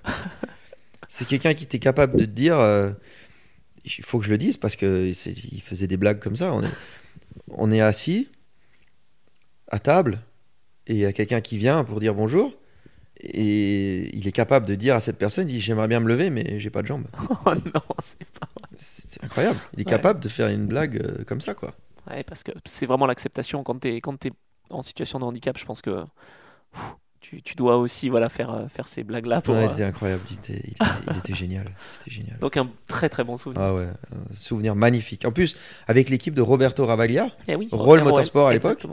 c'est 1.07 1.27
quelqu'un 1.27 1.53
qui 1.55 1.65
était 1.65 1.79
capable 1.79 2.19
de 2.19 2.25
te 2.25 2.31
dire, 2.31 2.59
euh, 2.59 2.91
il 3.87 4.05
faut 4.05 4.19
que 4.19 4.25
je 4.25 4.31
le 4.31 4.39
dise 4.39 4.57
parce 4.57 4.77
que 4.77 5.13
c'est- 5.13 5.31
il 5.33 5.61
faisait 5.63 5.87
des 5.87 5.97
blagues 5.97 6.19
comme 6.19 6.37
ça. 6.37 6.53
On 6.53 6.63
est, 6.63 6.71
on 7.49 7.71
est 7.71 7.81
assis 7.81 8.29
à 9.69 9.79
table 9.79 10.21
et 10.87 10.95
il 10.95 11.01
y 11.01 11.05
a 11.07 11.13
quelqu'un 11.13 11.41
qui 11.41 11.57
vient 11.59 11.85
pour 11.85 12.01
dire 12.01 12.15
bonjour. 12.15 12.53
Et 13.21 14.15
il 14.17 14.29
est 14.29 14.33
capable 14.33 14.67
de 14.67 14.75
dire 14.75 14.95
à 14.95 15.01
cette 15.01 15.17
personne, 15.17 15.49
il 15.49 15.53
dit 15.55 15.61
j'aimerais 15.61 15.89
bien 15.89 16.01
me 16.01 16.09
lever 16.09 16.29
mais 16.31 16.61
j'ai 16.61 16.69
pas 16.71 16.83
de 16.83 16.87
jambes. 16.87 17.07
Oh 17.47 17.55
non, 17.55 17.83
c'est 18.03 18.19
pas 18.39 18.49
C'est 18.79 19.11
c'est 19.11 19.25
incroyable. 19.25 19.59
Il 19.75 19.81
est 19.81 19.87
Ouais. 19.87 19.91
capable 19.91 20.21
de 20.21 20.29
faire 20.29 20.49
une 20.49 20.67
blague 20.67 20.99
euh, 21.03 21.25
comme 21.25 21.41
ça 21.41 21.55
quoi. 21.55 21.75
Ouais, 22.11 22.23
parce 22.25 22.43
que 22.43 22.53
c'est 22.65 22.87
vraiment 22.87 23.07
l'acceptation 23.07 23.63
quand 23.65 23.81
tu 23.81 23.89
es, 23.89 24.01
quand 24.01 24.17
t'es 24.19 24.33
en 24.71 24.83
situation 24.83 25.19
de 25.19 25.25
handicap. 25.25 25.57
Je 25.59 25.65
pense 25.65 25.81
que 25.81 26.05
pff, 26.73 26.95
tu, 27.29 27.43
tu 27.43 27.55
dois 27.57 27.77
aussi 27.77 28.09
voilà, 28.09 28.29
faire, 28.29 28.53
euh, 28.53 28.69
faire 28.69 28.87
ces 28.87 29.03
blagues-là. 29.03 29.41
Pour, 29.41 29.55
Ouais, 29.55 29.65
il 29.65 29.69
euh, 29.69 29.73
était 29.73 29.83
incroyable. 29.85 30.23
Il 30.31 30.37
était, 30.37 30.63
il 30.65 30.71
était- 30.73 30.85
il 31.11 31.19
était 31.19 31.35
génial. 31.35 31.65
Il 31.67 32.03
était 32.03 32.11
génial. 32.23 32.39
Donc 32.39 32.57
un 32.57 32.71
très 32.87 33.09
très 33.09 33.25
bon 33.25 33.37
souvenir. 33.37 33.61
Ah 33.63 33.75
ouais, 33.75 33.85
un 33.87 34.33
souvenir 34.35 34.77
magnifique. 34.77 35.25
En 35.25 35.33
plus, 35.33 35.57
avec 35.89 36.09
l'équipe 36.09 36.35
de 36.35 36.43
Roberto 36.43 36.87
Ravaglia, 36.87 37.31
Eh 37.49 37.57
oui, 37.57 37.69
Roll 37.73 38.03
Motorsport 38.05 38.49
à 38.49 38.53
l'époque. 38.53 38.87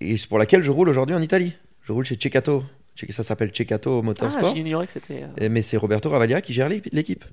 et 0.00 0.16
c'est 0.16 0.28
pour 0.28 0.38
laquelle 0.38 0.62
je 0.62 0.70
roule 0.70 0.88
aujourd'hui 0.88 1.16
en 1.16 1.22
Italie. 1.22 1.54
Je 1.82 1.92
roule 1.92 2.04
chez 2.04 2.18
Ceccato. 2.20 2.64
Ça 3.10 3.24
s'appelle 3.24 3.50
Ceccato 3.52 3.98
Ah, 3.98 4.02
Motorsport. 4.02 4.54
j'ignorais 4.54 4.86
que 4.86 4.92
c'était. 4.92 5.24
euh, 5.40 5.48
mais 5.50 5.62
c'est 5.62 5.76
Roberto 5.76 6.08
Ravaglia 6.10 6.40
qui 6.40 6.52
gère 6.52 6.68
l'équipe. 6.68 7.24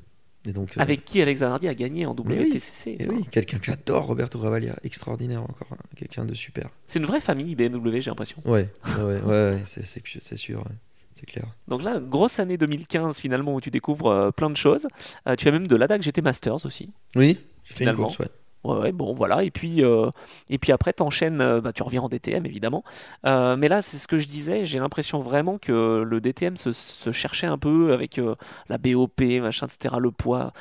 Et 0.48 0.54
donc, 0.54 0.76
euh, 0.76 0.82
Avec 0.82 1.06
qui 1.06 1.22
Alex 1.22 1.42
Zanardi 1.42 1.68
a 1.68 1.76
gagné 1.76 2.06
en 2.08 2.16
oui, 2.26 2.36
WTCC. 2.38 2.98
enfin, 3.02 3.12
oui, 3.14 3.28
quelqu'un 3.30 3.60
que 3.60 3.66
j'adore, 3.66 4.06
Roberto 4.08 4.40
Ravaglia. 4.40 4.76
Extraordinaire 4.84 5.44
encore. 5.44 5.68
hein. 5.72 5.78
Quelqu'un 5.96 6.26
de 6.26 6.34
super. 6.34 6.70
C'est 6.88 6.98
une 7.00 7.06
vraie 7.06 7.22
famille 7.22 7.54
BMW, 7.56 8.00
j'ai 8.02 8.10
l'impression. 8.10 8.38
Ouais, 8.46 8.68
ouais, 9.00 9.58
c'est- 9.66 10.36
sûr. 10.38 10.60
ouais. 10.60 10.76
C'est 11.14 11.26
clair. 11.28 11.46
Donc 11.68 11.84
là, 11.84 12.00
grosse 12.00 12.40
année 12.40 12.58
2015 12.58 13.20
finalement 13.20 13.54
où 13.54 13.62
tu 13.62 13.70
découvres 13.70 14.08
euh, 14.08 14.32
plein 14.32 14.50
de 14.50 14.58
choses. 14.58 14.88
Euh, 15.28 15.36
tu 15.36 15.48
as 15.48 15.52
même 15.52 15.68
de 15.68 15.76
l'ADAC 15.76 16.02
GT 16.02 16.22
Masters 16.24 16.66
aussi. 16.66 16.90
Oui, 17.16 17.38
j'ai 17.64 17.74
fait 17.76 17.84
une 17.84 17.90
Finalement. 17.92 18.04
course, 18.06 18.18
ouais. 18.20 18.28
Ouais, 18.64 18.92
bon, 18.92 19.14
voilà. 19.14 19.44
Et 19.44 19.50
puis, 19.50 19.84
euh, 19.84 20.10
et 20.50 20.60
puis 20.60 20.72
après, 20.72 20.94
t'enchaînes, 20.94 21.42
euh, 21.42 21.62
bah, 21.62 21.74
tu 21.74 21.82
reviens 21.82 22.02
en 22.02 22.10
DTM, 22.10 22.46
évidemment. 22.46 22.84
Euh, 23.26 23.56
mais 23.58 23.68
là, 23.68 23.82
c'est 23.82 23.98
ce 23.98 24.08
que 24.08 24.18
je 24.18 24.28
disais, 24.28 24.66
j'ai 24.66 24.80
l'impression 24.80 25.20
vraiment 25.20 25.58
que 25.58 26.04
le 26.04 26.22
DTM 26.22 26.58
se, 26.58 26.72
se 26.72 27.12
cherchait 27.12 27.48
un 27.48 27.58
peu 27.58 27.92
avec 27.92 28.20
euh, 28.20 28.36
la 28.70 28.78
BOP, 28.78 29.22
machin, 29.42 29.66
etc., 29.66 29.96
le 30.00 30.12
poids. 30.12 30.54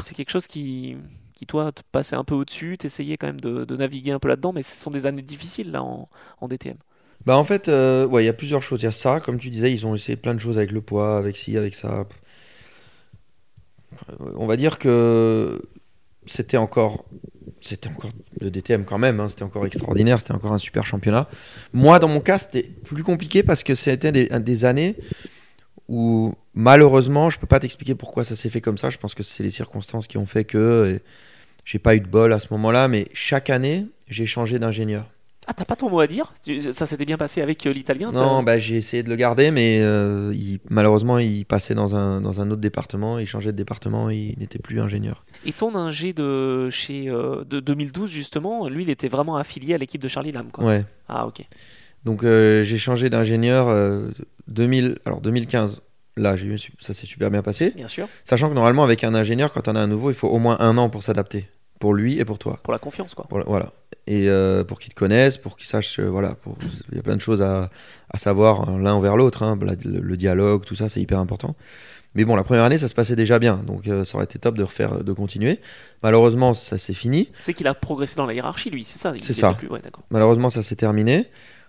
C'est 0.00 0.14
quelque 0.14 0.30
chose 0.30 0.46
qui, 0.46 0.96
qui, 1.34 1.44
toi, 1.46 1.70
te 1.72 1.82
passait 1.92 2.16
un 2.16 2.24
peu 2.24 2.34
au-dessus, 2.34 2.78
t'essayais 2.78 3.18
quand 3.18 3.26
même 3.26 3.40
de, 3.40 3.76
naviguer 3.76 4.12
un 4.12 4.18
peu 4.18 4.28
là-dedans, 4.28 4.52
mais 4.54 4.62
ce 4.62 4.76
sont 4.76 4.90
des 4.90 5.04
années 5.04 5.22
difficiles, 5.22 5.70
là, 5.70 5.82
en, 5.82 6.08
DTM. 6.48 6.76
Bah 7.26 7.38
en 7.38 7.44
fait, 7.44 7.68
il 7.68 8.24
y 8.24 8.28
a 8.28 8.32
plusieurs 8.32 8.62
choses. 8.62 8.82
Il 8.82 8.84
y 8.84 8.88
a 8.88 8.90
ça, 8.90 9.20
comme 9.20 9.38
tu 9.38 9.50
disais, 9.50 9.72
ils 9.72 9.86
ont 9.86 9.94
essayé 9.94 10.16
plein 10.16 10.34
de 10.34 10.38
choses 10.38 10.58
avec 10.58 10.72
le 10.72 10.80
poids, 10.80 11.16
avec 11.18 11.36
ci, 11.36 11.56
avec 11.56 11.74
ça. 11.74 12.06
On 14.36 14.46
va 14.46 14.56
dire 14.56 14.78
que 14.78 15.60
c'était 16.26 16.56
encore, 16.56 17.04
c'était 17.60 17.88
encore 17.88 18.10
le 18.40 18.50
DTM 18.50 18.84
quand 18.84 18.98
même. 18.98 19.20
hein, 19.20 19.28
c'était 19.28 19.42
encore 19.44 19.66
extraordinaire, 19.66 20.18
c'était 20.18 20.32
encore 20.32 20.52
un 20.52 20.58
super 20.58 20.84
championnat. 20.86 21.28
Moi, 21.72 21.98
dans 21.98 22.08
mon 22.08 22.20
cas, 22.20 22.38
c'était 22.38 22.62
plus 22.62 23.02
compliqué 23.04 23.42
parce 23.42 23.62
que 23.64 23.74
c'était 23.74 24.12
des, 24.12 24.26
des 24.28 24.64
années 24.64 24.96
où 25.88 26.34
malheureusement, 26.54 27.30
je 27.30 27.38
peux 27.38 27.46
pas 27.46 27.60
t'expliquer 27.60 27.94
pourquoi 27.94 28.24
ça 28.24 28.36
s'est 28.36 28.48
fait 28.48 28.60
comme 28.60 28.78
ça. 28.78 28.90
Je 28.90 28.98
pense 28.98 29.14
que 29.14 29.22
c'est 29.22 29.42
les 29.42 29.50
circonstances 29.50 30.06
qui 30.06 30.18
ont 30.18 30.26
fait 30.26 30.44
que 30.44 30.96
et 30.96 31.02
j'ai 31.64 31.78
pas 31.78 31.94
eu 31.96 32.00
de 32.00 32.06
bol 32.08 32.32
à 32.32 32.40
ce 32.40 32.48
moment-là. 32.52 32.88
Mais 32.88 33.08
chaque 33.12 33.50
année, 33.50 33.86
j'ai 34.08 34.26
changé 34.26 34.58
d'ingénieur. 34.58 35.10
Ah, 35.46 35.52
t'as 35.54 35.64
pas 35.64 35.76
ton 35.76 35.90
mot 35.90 36.00
à 36.00 36.06
dire 36.06 36.32
Ça 36.72 36.86
s'était 36.86 37.04
bien 37.04 37.16
passé 37.16 37.42
avec 37.42 37.66
euh, 37.66 37.72
l'italien 37.72 38.10
Non, 38.12 38.42
bah, 38.42 38.56
j'ai 38.58 38.76
essayé 38.76 39.02
de 39.02 39.10
le 39.10 39.16
garder, 39.16 39.50
mais 39.50 39.78
euh, 39.82 40.32
il- 40.34 40.58
malheureusement, 40.70 41.18
il 41.18 41.44
passait 41.44 41.74
dans 41.74 41.94
un, 41.96 42.20
dans 42.20 42.40
un 42.40 42.50
autre 42.50 42.60
département, 42.60 43.18
il 43.18 43.26
changeait 43.26 43.52
de 43.52 43.56
département, 43.56 44.08
il 44.10 44.34
n'était 44.38 44.58
plus 44.58 44.80
ingénieur. 44.80 45.24
Et 45.44 45.52
ton 45.52 45.74
ingé 45.74 46.12
de 46.12 46.70
chez 46.70 47.08
euh, 47.08 47.44
de 47.44 47.60
2012 47.60 48.10
justement, 48.10 48.68
lui 48.68 48.84
il 48.84 48.90
était 48.90 49.08
vraiment 49.08 49.36
affilié 49.36 49.74
à 49.74 49.78
l'équipe 49.78 50.00
de 50.02 50.08
Charlie 50.08 50.32
Lam 50.32 50.50
quoi. 50.50 50.64
Ouais. 50.64 50.84
Ah 51.08 51.26
ok. 51.26 51.42
Donc 52.04 52.22
euh, 52.24 52.62
j'ai 52.64 52.78
changé 52.78 53.10
d'ingénieur 53.10 53.68
euh, 53.68 54.10
2000, 54.48 54.98
alors 55.04 55.20
2015. 55.20 55.80
Là, 56.16 56.36
eu, 56.36 56.56
ça 56.78 56.94
s'est 56.94 57.06
super 57.06 57.28
bien 57.28 57.42
passé. 57.42 57.72
Bien 57.74 57.88
sûr, 57.88 58.06
Sachant 58.24 58.48
que 58.48 58.54
normalement, 58.54 58.84
avec 58.84 59.02
un 59.02 59.14
ingénieur, 59.16 59.52
quand 59.52 59.66
on 59.66 59.74
a 59.74 59.80
un 59.80 59.88
nouveau, 59.88 60.10
il 60.10 60.14
faut 60.14 60.28
au 60.28 60.38
moins 60.38 60.56
un 60.60 60.78
an 60.78 60.88
pour 60.88 61.02
s'adapter. 61.02 61.48
Pour 61.84 61.92
lui 61.92 62.18
et 62.18 62.24
pour 62.24 62.38
toi. 62.38 62.58
pour 62.62 62.72
la 62.72 62.78
confiance 62.78 63.14
quoi. 63.14 63.26
Pour- 63.28 63.44
voilà. 63.46 63.74
Et 64.06 64.26
euh, 64.30 64.64
pour 64.64 64.80
qu'ils 64.80 64.94
te 64.94 64.98
connaissent, 64.98 65.36
pour 65.36 65.58
qu'ils 65.58 65.66
sachent. 65.68 65.98
euh, 66.00 66.08
voilà. 66.08 66.30
pour- 66.34 66.56
Il 66.90 66.96
y 66.96 66.98
a 66.98 67.02
plein 67.02 67.14
de 67.16 67.20
choses 67.20 67.42
à, 67.42 67.68
à 68.08 68.16
savoir 68.16 68.70
euh, 68.70 68.78
l'un 68.78 68.94
envers 68.94 69.16
l'autre. 69.18 69.42
hein. 69.42 69.58
La- 69.60 69.74
le, 69.84 70.16
dialogue, 70.16 70.64
tout 70.64 70.74
ça, 70.74 70.88
c'est 70.88 71.00
hyper 71.02 71.18
important. 71.18 71.54
Mais 72.14 72.24
bon, 72.24 72.36
la 72.36 72.42
première 72.42 72.64
année, 72.64 72.78
ça 72.78 72.88
se 72.88 72.94
passait 72.94 73.16
déjà 73.16 73.38
bien. 73.38 73.56
Donc 73.66 73.86
euh, 73.86 74.02
ça 74.04 74.16
aurait 74.16 74.24
été 74.24 74.38
top 74.38 74.56
de 74.56 74.62
refaire, 74.62 75.04
de 75.04 75.12
continuer. 75.12 75.60
Malheureusement, 76.02 76.54
ça 76.54 76.78
s'est 76.78 76.94
fini. 76.94 77.28
C'est 77.38 77.52
qu'il 77.52 77.66
a 77.66 77.74
progressé 77.74 78.16
dans 78.16 78.24
la 78.24 78.32
hiérarchie 78.32 78.70
lui, 78.70 78.84
c'est 78.84 78.98
ça? 78.98 79.12
C'est 79.20 79.34
ça. 79.34 79.52
Plus... 79.52 79.68
Ouais, 79.68 79.80
d'accord. 79.82 80.04
Malheureusement, 80.10 80.48
ça 80.48 80.62
s'est 80.62 80.76
terminé. 80.76 81.26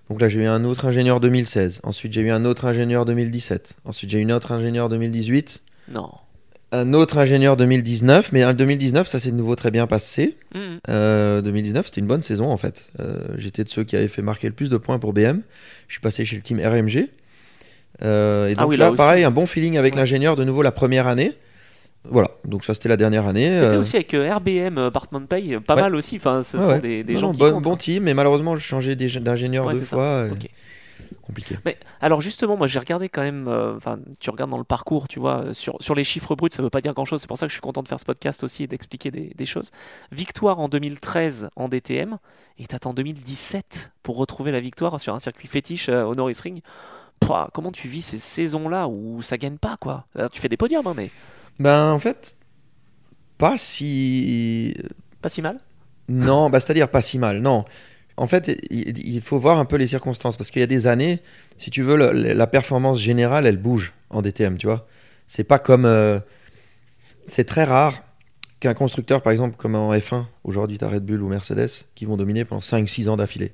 Donc 0.09 0.21
là, 0.21 0.29
j'ai 0.29 0.39
eu 0.41 0.45
un 0.45 0.63
autre 0.63 0.85
ingénieur 0.85 1.19
2016. 1.19 1.81
Ensuite, 1.83 2.13
j'ai 2.13 2.21
eu 2.21 2.29
un 2.31 2.45
autre 2.45 2.63
ingénieur 2.65 3.03
2017. 3.05 3.75
Ensuite, 3.83 4.09
j'ai 4.11 4.19
eu 4.19 4.25
un 4.31 4.35
autre 4.35 4.51
ingénieur 4.53 4.87
2018. 4.87 5.61
Non. 5.89 6.09
Un 6.79 6.93
autre 6.93 7.17
ingénieur 7.17 7.55
2019. 7.57 8.31
Mais 8.31 8.43
en 8.45 8.53
2019, 8.53 9.07
ça 9.07 9.19
s'est 9.19 9.31
de 9.31 9.35
nouveau 9.35 9.55
très 9.55 9.71
bien 9.71 9.87
passé. 9.87 10.37
Mhm. 10.53 10.61
Euh, 10.89 11.41
2019, 11.41 11.85
c'était 11.87 12.01
une 12.01 12.07
bonne 12.07 12.21
saison 12.21 12.47
en 12.49 12.57
fait. 12.57 12.91
Euh, 12.99 13.19
J'étais 13.37 13.63
de 13.63 13.69
ceux 13.69 13.83
qui 13.83 13.95
avaient 13.95 14.07
fait 14.07 14.21
marquer 14.21 14.47
le 14.47 14.53
plus 14.53 14.69
de 14.69 14.77
points 14.77 14.99
pour 14.99 15.13
BM. 15.13 15.41
Je 15.87 15.93
suis 15.93 16.01
passé 16.01 16.25
chez 16.25 16.35
le 16.35 16.41
team 16.41 16.59
RMG. 16.59 17.09
Euh, 18.03 18.47
et 18.49 18.53
Ah 18.57 18.61
donc 18.61 18.69
oui, 18.71 18.77
là, 18.77 18.91
pareil, 18.91 19.23
un 19.23 19.31
bon 19.31 19.45
feeling 19.45 19.77
avec 19.77 19.93
Ouais. 19.93 19.99
l'ingénieur 19.99 20.35
de 20.35 20.43
nouveau 20.43 20.61
la 20.61 20.71
première 20.71 21.07
année. 21.07 21.31
Voilà, 22.07 22.27
donc 22.43 22.63
ça 22.65 22.73
c'était 22.75 22.89
la 22.89 22.97
dernière 22.97 23.25
année. 23.25 23.49
Euh, 23.57 23.79
aussi 23.81 23.95
avec 23.95 24.13
euh, 24.13 24.31
RBM 24.31 24.77
euh, 24.77 24.91
Bartman 24.91 25.25
Pay, 25.25 25.55
euh, 25.55 25.59
pas 25.59 25.75
ouais. 25.75 25.81
mal 25.81 25.95
aussi. 25.95 26.17
Enfin, 26.17 26.43
ce 26.43 26.57
ouais, 26.57 26.63
sont 26.63 26.77
des, 26.77 27.03
des 27.03 27.13
non, 27.15 27.19
gens 27.19 27.27
non, 27.27 27.33
qui 27.33 27.39
bon, 27.39 27.51
comptent, 27.53 27.63
bon 27.63 27.69
quoi. 27.71 27.77
team, 27.79 28.03
mais 28.03 28.13
malheureusement, 28.13 28.55
j'ai 28.55 28.61
changé 28.63 28.95
d'ing- 28.95 29.19
d'ingénieur 29.23 29.67
deux 29.73 29.81
fois. 29.81 30.03
euh. 30.03 30.29
Compliqué. 31.25 31.57
Mais 31.65 31.77
alors 32.01 32.21
justement, 32.21 32.55
moi 32.55 32.67
j'ai 32.67 32.77
regardé 32.77 33.09
quand 33.09 33.21
même, 33.23 33.47
euh, 33.47 33.75
enfin 33.75 33.97
tu 34.19 34.29
regardes 34.29 34.51
dans 34.51 34.59
le 34.59 34.63
parcours, 34.63 35.07
tu 35.07 35.19
vois, 35.19 35.45
euh, 35.45 35.53
sur, 35.53 35.75
sur 35.81 35.95
les 35.95 36.03
chiffres 36.03 36.35
bruts, 36.35 36.49
ça 36.51 36.61
veut 36.61 36.69
pas 36.69 36.81
dire 36.81 36.93
grand-chose, 36.93 37.21
c'est 37.21 37.27
pour 37.27 37.37
ça 37.37 37.47
que 37.47 37.49
je 37.49 37.55
suis 37.55 37.61
content 37.61 37.81
de 37.81 37.87
faire 37.87 37.99
ce 37.99 38.05
podcast 38.05 38.43
aussi 38.43 38.63
et 38.63 38.67
d'expliquer 38.67 39.09
des, 39.09 39.31
des 39.35 39.45
choses. 39.45 39.71
Victoire 40.11 40.59
en 40.59 40.69
2013 40.69 41.49
en 41.55 41.67
DTM, 41.67 42.17
et 42.59 42.67
t'attends 42.67 42.93
2017 42.93 43.91
pour 44.03 44.17
retrouver 44.17 44.51
la 44.51 44.59
victoire 44.59 44.99
sur 44.99 45.15
un 45.15 45.19
circuit 45.19 45.47
fétiche 45.47 45.89
euh, 45.89 46.03
au 46.03 46.13
Norris 46.13 46.37
Ring. 46.43 46.61
Pouah, 47.19 47.49
comment 47.53 47.71
tu 47.71 47.87
vis 47.87 48.03
ces 48.03 48.17
saisons-là 48.17 48.87
où 48.87 49.21
ça 49.21 49.37
gagne 49.37 49.57
pas, 49.57 49.77
quoi? 49.77 50.05
Alors, 50.15 50.29
Tu 50.29 50.39
fais 50.41 50.49
des 50.49 50.57
podiums, 50.57 50.85
hein, 50.85 50.93
mais 50.95 51.09
Ben 51.59 51.91
en 51.91 51.99
fait, 51.99 52.37
pas 53.37 53.57
si. 53.57 54.75
pas 55.21 55.29
si 55.29 55.41
mal? 55.41 55.59
Non, 56.07 56.49
bah, 56.51 56.59
c'est-à-dire 56.59 56.89
pas 56.91 57.01
si 57.01 57.17
mal, 57.17 57.39
non. 57.41 57.65
En 58.17 58.27
fait, 58.27 58.57
il, 58.69 59.21
faut 59.21 59.37
voir 59.37 59.59
un 59.59 59.65
peu 59.65 59.75
les 59.75 59.87
circonstances, 59.87 60.37
parce 60.37 60.49
qu'il 60.49 60.61
y 60.61 60.63
a 60.63 60.67
des 60.67 60.87
années, 60.87 61.21
si 61.57 61.69
tu 61.69 61.83
veux, 61.83 61.97
la 61.97 62.47
performance 62.47 62.99
générale, 62.99 63.45
elle 63.45 63.57
bouge 63.57 63.93
en 64.09 64.21
DTM, 64.21 64.57
tu 64.57 64.67
vois. 64.67 64.87
C'est 65.27 65.43
pas 65.43 65.59
comme... 65.59 65.85
euh, 65.85 66.19
c'est 67.27 67.43
très 67.43 67.65
rare 67.65 68.03
qu'un 68.61 68.73
constructeur, 68.73 69.21
par 69.21 69.33
exemple, 69.33 69.57
comme 69.57 69.75
en 69.75 69.93
F1, 69.93 70.25
aujourd'hui, 70.45 70.77
tu 70.77 70.85
as 70.85 70.87
Red 70.87 71.03
Bull 71.03 71.21
ou 71.21 71.27
Mercedes, 71.27 71.71
qui 71.93 72.05
vont 72.05 72.15
dominer 72.15 72.45
pendant 72.45 72.61
5-6 72.61 73.09
ans 73.09 73.17
d'affilée. 73.17 73.53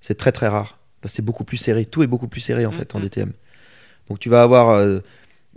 C'est 0.00 0.18
très 0.18 0.32
très 0.32 0.48
rare, 0.48 0.78
parce 1.00 1.12
que 1.12 1.16
c'est 1.16 1.24
beaucoup 1.24 1.44
plus 1.44 1.56
serré, 1.56 1.86
tout 1.86 2.02
est 2.02 2.06
beaucoup 2.06 2.28
plus 2.28 2.40
serré, 2.40 2.66
en 2.66 2.72
fait, 2.72 2.94
en. 2.94 3.00
DTM. 3.00 3.32
Donc 4.08 4.18
tu 4.18 4.28
vas 4.28 4.42
avoir 4.42 4.70
euh, 4.70 4.98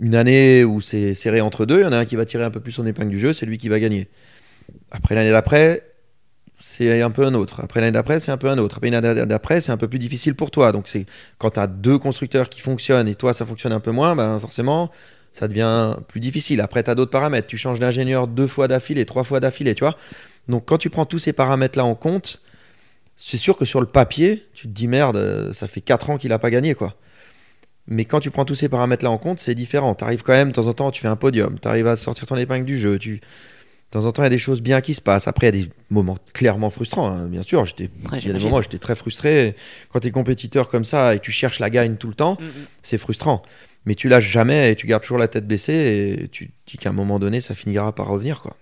une 0.00 0.14
année 0.14 0.64
où 0.64 0.80
c'est 0.80 1.14
serré 1.14 1.40
entre 1.40 1.66
deux, 1.66 1.80
il 1.80 1.82
y 1.82 1.86
en 1.86 1.92
a 1.92 1.98
un 1.98 2.04
qui 2.04 2.16
va 2.16 2.24
tirer 2.24 2.44
un 2.44 2.50
peu 2.50 2.60
plus 2.60 2.72
son 2.72 2.86
épingle 2.86 3.10
du 3.10 3.18
jeu, 3.18 3.32
c'est 3.32 3.44
lui 3.46 3.58
qui 3.58 3.68
va 3.68 3.80
gagner. 3.80 4.08
Après 4.90 5.14
l'année 5.14 5.30
d'après, 5.30 5.82
c'est 6.60 7.02
un 7.02 7.10
peu 7.10 7.24
un 7.24 7.34
autre. 7.34 7.60
Après 7.62 7.80
l'année 7.80 7.92
d'après, 7.92 8.20
c'est 8.20 8.30
un 8.30 8.36
peu 8.36 8.48
un 8.48 8.58
autre. 8.58 8.76
Après 8.76 8.90
l'année 8.90 9.26
d'après, 9.26 9.60
c'est 9.60 9.72
un 9.72 9.76
peu 9.76 9.88
plus 9.88 9.98
difficile 9.98 10.34
pour 10.34 10.50
toi. 10.50 10.72
Donc 10.72 10.88
c'est 10.88 11.06
quand 11.38 11.50
tu 11.50 11.60
as 11.60 11.66
deux 11.66 11.98
constructeurs 11.98 12.48
qui 12.48 12.60
fonctionnent 12.60 13.08
et 13.08 13.14
toi 13.14 13.34
ça 13.34 13.44
fonctionne 13.46 13.72
un 13.72 13.80
peu 13.80 13.90
moins, 13.90 14.16
ben 14.16 14.38
forcément 14.38 14.90
ça 15.32 15.48
devient 15.48 15.96
plus 16.08 16.20
difficile. 16.20 16.60
Après 16.60 16.82
tu 16.82 16.90
as 16.90 16.94
d'autres 16.94 17.10
paramètres. 17.10 17.46
Tu 17.46 17.58
changes 17.58 17.78
d'ingénieur 17.78 18.26
deux 18.26 18.46
fois 18.46 18.68
d'affilée, 18.68 19.04
trois 19.04 19.24
fois 19.24 19.40
d'affilée, 19.40 19.74
tu 19.74 19.84
vois. 19.84 19.96
Donc 20.48 20.64
quand 20.66 20.78
tu 20.78 20.90
prends 20.90 21.06
tous 21.06 21.18
ces 21.18 21.32
paramètres 21.32 21.78
là 21.78 21.84
en 21.84 21.94
compte, 21.94 22.40
c'est 23.16 23.36
sûr 23.36 23.56
que 23.56 23.64
sur 23.64 23.80
le 23.80 23.86
papier, 23.86 24.46
tu 24.54 24.66
te 24.68 24.72
dis 24.72 24.88
merde, 24.88 25.16
euh, 25.16 25.52
ça 25.52 25.66
fait 25.66 25.80
4 25.80 26.10
ans 26.10 26.16
qu'il 26.18 26.32
a 26.32 26.38
pas 26.38 26.50
gagné 26.50 26.74
quoi. 26.74 26.94
Mais 27.88 28.04
quand 28.04 28.20
tu 28.20 28.30
prends 28.30 28.44
tous 28.44 28.54
ces 28.54 28.68
paramètres-là 28.68 29.10
en 29.10 29.18
compte, 29.18 29.38
c'est 29.38 29.54
différent. 29.54 29.94
Tu 29.94 30.04
arrives 30.04 30.22
quand 30.22 30.32
même, 30.32 30.48
de 30.48 30.54
temps 30.54 30.66
en 30.66 30.74
temps, 30.74 30.90
tu 30.90 31.00
fais 31.00 31.08
un 31.08 31.16
podium, 31.16 31.58
tu 31.60 31.68
arrives 31.68 31.86
à 31.86 31.96
sortir 31.96 32.26
ton 32.26 32.36
épingle 32.36 32.64
du 32.64 32.78
jeu, 32.78 32.98
tu... 32.98 33.20
de 33.92 33.98
temps 34.00 34.04
en 34.04 34.12
temps, 34.12 34.22
il 34.22 34.26
y 34.26 34.26
a 34.26 34.30
des 34.30 34.38
choses 34.38 34.60
bien 34.60 34.80
qui 34.80 34.94
se 34.94 35.00
passent. 35.00 35.28
Après, 35.28 35.48
il 35.48 35.54
y 35.56 35.62
a 35.62 35.64
des 35.66 35.70
moments 35.90 36.18
clairement 36.34 36.70
frustrants, 36.70 37.08
hein, 37.08 37.26
bien 37.26 37.42
sûr. 37.42 37.64
J'étais... 37.66 37.84
Ouais, 38.10 38.18
Il 38.18 38.26
y 38.26 38.30
a 38.30 38.32
des 38.34 38.44
moments 38.44 38.56
où 38.58 38.62
j'étais 38.62 38.78
très 38.78 38.96
frustré. 38.96 39.54
Quand 39.92 40.00
tu 40.00 40.08
es 40.08 40.10
compétiteur 40.10 40.68
comme 40.68 40.84
ça 40.84 41.14
et 41.14 41.20
tu 41.20 41.30
cherches 41.30 41.60
la 41.60 41.70
gagne 41.70 41.96
tout 41.96 42.08
le 42.08 42.14
temps, 42.14 42.36
Mhm. 42.40 42.48
c'est 42.82 42.98
frustrant. 42.98 43.42
Mais 43.84 43.94
tu 43.94 44.08
lâches 44.08 44.28
jamais 44.28 44.72
et 44.72 44.74
tu 44.76 44.88
gardes 44.88 45.02
toujours 45.02 45.18
la 45.18 45.28
tête 45.28 45.46
baissée 45.46 46.18
et 46.22 46.28
tu 46.28 46.50
dis 46.66 46.76
qu'à 46.78 46.90
un 46.90 46.92
moment 46.92 47.20
donné, 47.20 47.40
ça 47.40 47.54
finira 47.54 47.94
par 47.94 48.08
revenir. 48.08 48.40
Quoi. 48.42 48.56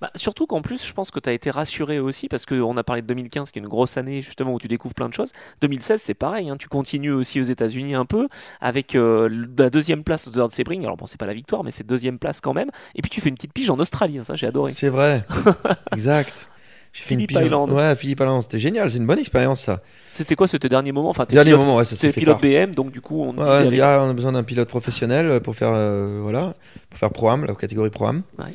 Bah, 0.00 0.10
surtout 0.14 0.46
qu'en 0.46 0.62
plus, 0.62 0.86
je 0.86 0.92
pense 0.92 1.10
que 1.10 1.20
tu 1.20 1.28
as 1.28 1.32
été 1.32 1.50
rassuré 1.50 1.98
aussi, 1.98 2.28
parce 2.28 2.46
qu'on 2.46 2.76
a 2.76 2.84
parlé 2.84 3.02
de 3.02 3.06
2015, 3.06 3.50
qui 3.50 3.58
est 3.58 3.62
une 3.62 3.68
grosse 3.68 3.96
année 3.96 4.22
justement 4.22 4.52
où 4.52 4.58
tu 4.58 4.68
découvres 4.68 4.94
plein 4.94 5.08
de 5.08 5.14
choses. 5.14 5.32
2016, 5.62 6.00
c'est 6.00 6.14
pareil, 6.14 6.48
hein, 6.50 6.56
tu 6.58 6.68
continues 6.68 7.12
aussi 7.12 7.40
aux 7.40 7.44
États-Unis 7.44 7.94
un 7.94 8.04
peu, 8.04 8.28
avec 8.60 8.94
euh, 8.94 9.28
la 9.58 9.70
deuxième 9.70 10.04
place 10.04 10.28
au 10.28 10.30
Third 10.30 10.52
Sebring. 10.52 10.84
Alors 10.84 10.96
bon, 10.96 11.06
c'est 11.06 11.18
pas 11.18 11.26
la 11.26 11.34
victoire, 11.34 11.64
mais 11.64 11.70
c'est 11.70 11.86
deuxième 11.86 12.18
place 12.18 12.40
quand 12.40 12.54
même. 12.54 12.70
Et 12.94 13.02
puis 13.02 13.10
tu 13.10 13.20
fais 13.20 13.28
une 13.28 13.34
petite 13.34 13.52
pige 13.52 13.70
en 13.70 13.78
Australie, 13.78 14.18
hein, 14.18 14.24
ça 14.24 14.36
j'ai 14.36 14.46
adoré. 14.46 14.72
C'est 14.72 14.88
vrai, 14.88 15.24
exact. 15.92 16.48
Philippe 16.92 17.30
Island. 17.30 17.70
Ouais, 17.70 17.94
Philippe 17.94 18.20
Island, 18.20 18.42
c'était 18.42 18.58
génial, 18.58 18.90
c'est 18.90 18.98
une 18.98 19.06
bonne 19.06 19.20
expérience 19.20 19.62
ça. 19.62 19.80
C'était 20.12 20.34
quoi 20.34 20.48
ce 20.48 20.56
tes 20.56 20.68
derniers 20.68 20.90
moments 20.90 21.10
Enfin, 21.10 21.24
Dernier 21.28 21.50
pilote, 21.50 21.60
moment, 21.60 21.76
ouais, 21.76 21.84
ça 21.84 21.96
t'es 21.96 22.12
pilote 22.12 22.40
tard. 22.40 22.66
BM, 22.66 22.74
donc 22.74 22.90
du 22.90 23.00
coup, 23.00 23.22
on 23.22 23.36
Ouais, 23.36 23.68
ouais, 23.68 23.76
là, 23.76 24.02
on 24.02 24.10
a 24.10 24.12
besoin 24.12 24.32
d'un 24.32 24.42
pilote 24.42 24.68
professionnel 24.68 25.40
pour 25.40 25.54
faire, 25.54 25.70
euh, 25.72 26.18
voilà, 26.20 26.54
pour 26.88 26.98
faire 26.98 27.10
Pro-Am, 27.10 27.44
la 27.44 27.54
catégorie 27.54 27.90
Pro-Am. 27.90 28.22
Ouais. 28.38 28.46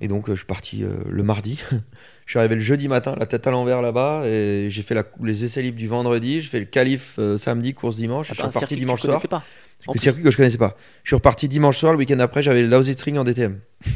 Et 0.00 0.08
donc, 0.08 0.28
euh, 0.28 0.32
je 0.32 0.38
suis 0.38 0.46
parti 0.46 0.84
euh, 0.84 0.92
le 1.08 1.22
mardi. 1.22 1.58
je 2.26 2.30
suis 2.30 2.38
arrivé 2.38 2.54
le 2.54 2.60
jeudi 2.60 2.86
matin, 2.88 3.14
la 3.18 3.26
tête 3.26 3.46
à 3.46 3.50
l'envers 3.50 3.82
là-bas, 3.82 4.22
et 4.26 4.68
j'ai 4.70 4.82
fait 4.82 4.94
la- 4.94 5.04
les 5.22 5.44
essais 5.44 5.60
libres 5.62 5.76
du 5.78 5.88
vendredi, 5.88 6.40
je 6.40 6.48
fais 6.48 6.60
le 6.60 6.66
qualif 6.66 7.16
euh, 7.18 7.36
samedi, 7.38 7.74
course 7.74 7.96
dimanche, 7.96 8.28
je 8.28 8.34
suis 8.34 8.42
reparti 8.42 8.76
dimanche 8.76 9.00
soir. 9.02 9.20
pas. 9.28 9.42
Le 9.94 9.98
circuit 10.00 10.22
que 10.24 10.30
je 10.30 10.36
connaissais 10.36 10.58
pas. 10.58 10.76
Je 11.04 11.10
suis 11.10 11.14
reparti 11.16 11.48
dimanche 11.48 11.78
soir, 11.78 11.92
le 11.92 11.98
week-end 11.98 12.18
après, 12.18 12.42
j'avais 12.42 12.62
le 12.62 12.68
Lausitz 12.68 13.00
Ring 13.02 13.16
en 13.18 13.24
DTM. 13.24 13.58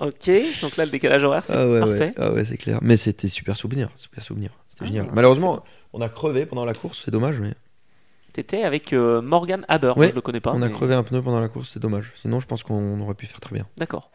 Ok, 0.00 0.30
donc 0.62 0.78
là, 0.78 0.86
le 0.86 0.90
décalage 0.90 1.22
horaire, 1.24 1.42
c'est 1.44 1.52
Ah 1.54 1.68
ouais, 1.68 1.80
parfait. 1.80 1.98
ouais. 1.98 2.12
Ah 2.16 2.32
ouais, 2.32 2.44
c'est 2.46 2.56
clair. 2.56 2.78
Mais 2.80 2.96
c'était 2.96 3.28
super 3.28 3.54
souvenir, 3.54 3.90
super 3.96 4.22
souvenir. 4.24 4.50
C'était 4.70 4.84
Ah, 4.84 4.88
génial. 4.88 5.10
Malheureusement, 5.12 5.62
on 5.92 6.00
a 6.00 6.08
crevé 6.08 6.46
pendant 6.46 6.64
la 6.64 6.72
course, 6.72 7.02
c'est 7.04 7.10
dommage, 7.10 7.38
mais 7.40 7.52
T'étais 8.32 8.62
avec 8.62 8.94
euh, 8.94 9.20
Morgan 9.20 9.64
Haber, 9.68 9.88
moi, 9.88 9.96
Ouais, 9.96 10.08
je 10.10 10.14
le 10.14 10.20
connais 10.22 10.40
pas. 10.40 10.52
on 10.54 10.62
a 10.62 10.70
crevé 10.70 10.94
un 10.94 11.02
pneu 11.02 11.20
pendant 11.20 11.40
la 11.40 11.48
course, 11.48 11.70
c'est 11.74 11.80
dommage. 11.80 12.12
Sinon, 12.22 12.40
je 12.40 12.46
pense 12.46 12.62
qu'on 12.62 12.98
aurait 13.00 13.14
pu 13.14 13.26
faire 13.26 13.40
très 13.40 13.54
bien. 13.54 13.66
D'accord. 13.76 14.10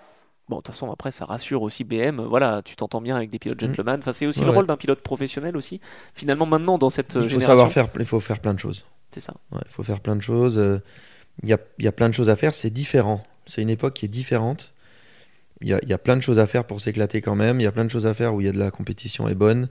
Bon, 0.47 0.57
de 0.57 0.61
toute 0.61 0.73
façon, 0.75 0.91
après, 0.91 1.11
ça 1.11 1.25
rassure 1.25 1.61
aussi 1.63 1.83
BM. 1.83 2.21
Voilà, 2.21 2.61
tu 2.63 2.75
t'entends 2.75 3.01
bien 3.01 3.15
avec 3.15 3.31
des 3.31 3.39
pilotes 3.39 3.61
Mm. 3.63 3.67
gentlemen. 3.67 3.95
Enfin, 3.99 4.11
c'est 4.11 4.27
aussi 4.27 4.41
Ouais, 4.41 4.45
le 4.45 4.51
rôle 4.51 4.67
d'un 4.67 4.77
pilote 4.77 5.01
professionnel 5.01 5.57
aussi. 5.57 5.81
Finalement, 6.13 6.45
maintenant, 6.45 6.77
dans 6.77 6.89
cette 6.91 7.13
Il 7.15 7.21
faut 7.23 7.27
génération, 7.29 7.47
savoir 7.49 7.71
faire, 7.71 7.87
il 7.99 8.05
faut 8.05 8.19
faire 8.19 8.39
plein 8.39 8.53
de 8.53 8.59
choses. 8.59 8.85
c'est 9.11 9.21
ça. 9.21 9.33
Ouais, 9.51 9.61
il 9.65 9.71
faut 9.71 9.81
faire 9.83 9.99
plein 10.01 10.15
de 10.15 10.21
choses. 10.21 10.57
euh, 10.59 10.79
Il 11.43 11.49
y, 11.49 11.53
a, 11.53 11.57
il 11.79 11.85
y 11.85 11.87
a 11.87 11.91
plein 11.91 12.07
de 12.09 12.13
choses 12.13 12.29
à 12.29 12.35
faire, 12.35 12.53
c'est 12.53 12.69
différent. 12.69 13.23
C'est 13.47 13.61
une 13.61 13.69
époque 13.69 13.93
qui 13.95 14.05
est 14.05 14.09
différente. 14.09 14.73
Il 15.61 15.67
y 15.67 15.73
a, 15.73 15.79
il 15.83 15.89
y 15.89 15.93
a 15.93 15.97
plein 15.97 16.15
de 16.15 16.21
choses 16.21 16.37
à 16.39 16.45
faire 16.47 16.65
pour 16.65 16.79
s'éclater 16.81 17.21
quand 17.21 17.35
même. 17.35 17.59
Il 17.59 17.63
y 17.63 17.67
a 17.67 17.71
plein 17.71 17.85
de 17.85 17.89
choses 17.89 18.05
à 18.07 18.13
faire 18.13 18.33
où 18.35 18.41
il 18.41 18.45
y 18.45 18.49
a 18.49 18.51
de 18.51 18.59
la 18.59 18.71
compétition 18.71 19.27
est 19.27 19.35
bonne. 19.35 19.67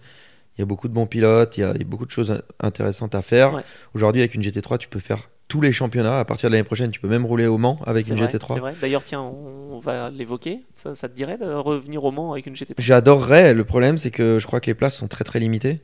Il 0.57 0.61
y 0.61 0.63
a 0.63 0.67
beaucoup 0.67 0.89
de 0.89 0.93
bons 0.93 1.07
pilotes. 1.07 1.57
Il 1.57 1.61
y 1.61 1.65
a, 1.65 1.71
il 1.75 1.79
y 1.79 1.85
a 1.85 1.89
beaucoup 1.89 2.07
de 2.07 2.11
choses 2.11 2.43
intéressantes 2.61 3.15
à 3.15 3.23
faire. 3.23 3.55
Ouais. 3.55 3.63
Aujourd'hui, 3.95 4.23
avec 4.23 4.35
une 4.35 4.43
GT3, 4.43 4.79
tu 4.79 4.89
peux 4.89 4.99
faire 5.01 5.29
tous 5.55 5.61
les 5.61 5.71
championnats. 5.71 6.19
À 6.19 6.25
partir 6.25 6.51
de 6.51 6.55
l'année 6.55 6.65
prochaine, 6.65 6.91
tu 6.91 6.99
peux 6.99 7.07
même 7.07 7.25
rouler 7.25 7.47
au 7.47 7.59
Mans 7.59 7.79
avec 7.87 8.09
une 8.09 8.17
vrai, 8.17 8.29
c'est 8.29 8.39
GT3. 8.39 8.59
vrai. 8.59 8.75
D'ailleurs, 8.81 9.05
tiens, 9.05 9.21
on 9.23 9.79
va 9.79 10.11
l'évoquer. 10.11 10.63
Ça, 10.75 10.97
ça 10.97 11.09
te 11.09 11.15
dirait 11.15 11.39
de 11.39 11.45
revenir 11.45 12.03
au 12.03 12.11
Mans 12.11 12.33
avec 12.33 12.47
une 12.47 12.55
GT3 12.55 12.75
J'adorerais. 12.79 13.55
Le 13.55 13.63
problème, 13.63 13.97
c'est 13.97 14.11
que 14.11 14.41
je 14.41 14.47
crois 14.49 14.59
que 14.59 14.67
les 14.67 14.75
places 14.75 14.97
sont 14.97 15.07
très 15.07 15.23
très 15.23 15.39
limitées. 15.39 15.81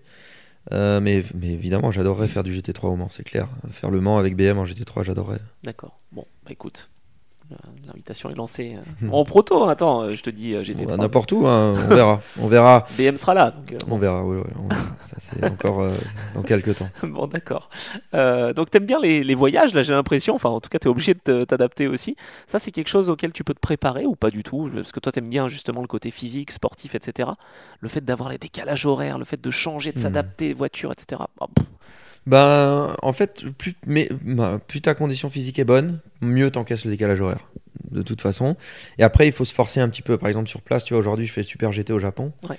Euh, 0.72 1.00
mais, 1.00 1.22
mais 1.36 1.50
évidemment, 1.50 1.92
j'adorerais 1.92 2.26
faire 2.26 2.42
du 2.42 2.52
GT3 2.52 2.88
au 2.88 2.96
Mans, 2.96 3.10
c'est 3.12 3.22
clair. 3.22 3.46
Faire 3.70 3.90
le 3.90 4.00
Mans 4.00 4.18
avec 4.18 4.34
BM 4.34 4.58
en 4.58 4.64
GT3, 4.64 5.04
j'adorerais. 5.04 5.38
D'accord. 5.62 6.00
Bon, 6.10 6.26
bah 6.44 6.50
écoute, 6.50 6.90
l'invitation 7.86 8.30
est 8.30 8.34
lancée. 8.34 8.76
euh, 8.76 9.06
Hmm. 9.06 9.12
En 9.14 9.24
proto, 9.24 9.64
hein. 9.64 9.68
attends, 9.70 10.02
euh, 10.02 10.14
je 10.14 10.22
te 10.22 10.30
dis 10.30 10.54
euh, 10.54 10.62
GT3. 10.62 10.86
bah, 10.86 10.96
N'importe 10.96 11.32
où, 11.32 11.46
hein, 11.46 11.74
on 11.88 11.94
verra. 11.94 12.20
On 12.40 12.46
verra. 12.46 12.86
BM 12.98 13.16
sera 13.16 13.34
là. 13.34 13.50
Donc, 13.50 13.72
euh, 13.72 13.76
On 13.90 13.98
verra, 13.98 14.24
oui, 14.24 14.38
oui, 14.44 14.50
on 14.62 14.68
verra. 14.68 14.80
Ça, 15.00 15.16
c'est 15.18 15.44
encore 15.44 15.80
euh, 15.82 15.92
dans 16.34 16.42
quelques 16.42 16.76
temps. 16.76 16.88
bon, 17.02 17.26
d'accord. 17.26 17.68
Euh, 18.14 18.52
donc, 18.52 18.70
t'aimes 18.70 18.86
bien 18.86 19.00
les, 19.00 19.24
les 19.24 19.34
voyages, 19.34 19.74
là, 19.74 19.82
j'ai 19.82 19.92
l'impression. 19.92 20.34
Enfin, 20.34 20.50
en 20.50 20.60
tout 20.60 20.68
cas, 20.68 20.78
t'es 20.78 20.88
obligé 20.88 21.14
de 21.14 21.20
te- 21.20 21.44
t'adapter 21.44 21.86
aussi. 21.88 22.16
Ça, 22.46 22.58
c'est 22.58 22.70
quelque 22.70 22.88
chose 22.88 23.08
auquel 23.10 23.32
tu 23.32 23.44
peux 23.44 23.54
te 23.54 23.60
préparer 23.60 24.06
ou 24.06 24.14
pas 24.16 24.30
du 24.30 24.42
tout? 24.42 24.70
Parce 24.74 24.92
que 24.92 25.00
toi, 25.00 25.12
t'aimes 25.12 25.28
bien 25.28 25.48
justement 25.48 25.80
le 25.80 25.86
côté 25.88 26.10
physique, 26.10 26.50
sportif, 26.50 26.94
etc. 26.94 27.30
Le 27.80 27.88
fait 27.88 28.04
d'avoir 28.04 28.28
les 28.30 28.38
décalages 28.38 28.86
horaires, 28.86 29.18
le 29.18 29.24
fait 29.24 29.40
de 29.40 29.50
changer, 29.50 29.92
de 29.92 29.98
Hmm. 29.98 30.02
s'adapter, 30.02 30.52
voiture, 30.54 30.92
etc. 30.92 31.22
Ben, 32.26 32.94
en 33.02 33.12
fait, 33.12 33.44
plus, 33.56 33.74
mais, 33.86 34.08
ben, 34.22 34.58
plus 34.66 34.80
ta 34.80 34.94
condition 34.94 35.30
physique 35.30 35.58
est 35.58 35.64
bonne, 35.64 36.00
mieux 36.20 36.50
t'encaisses 36.50 36.84
le 36.84 36.90
décalage 36.90 37.20
horaire, 37.20 37.48
de 37.90 38.02
toute 38.02 38.20
façon. 38.20 38.56
Et 38.98 39.02
après, 39.02 39.26
il 39.26 39.32
faut 39.32 39.44
se 39.44 39.54
forcer 39.54 39.80
un 39.80 39.88
petit 39.88 40.02
peu. 40.02 40.18
Par 40.18 40.28
exemple, 40.28 40.48
sur 40.48 40.60
place, 40.62 40.84
tu 40.84 40.92
vois, 40.94 40.98
aujourd'hui, 40.98 41.26
je 41.26 41.32
fais 41.32 41.40
le 41.40 41.46
Super 41.46 41.72
GT 41.72 41.92
au 41.92 41.98
Japon, 41.98 42.32
Ouais. 42.48 42.58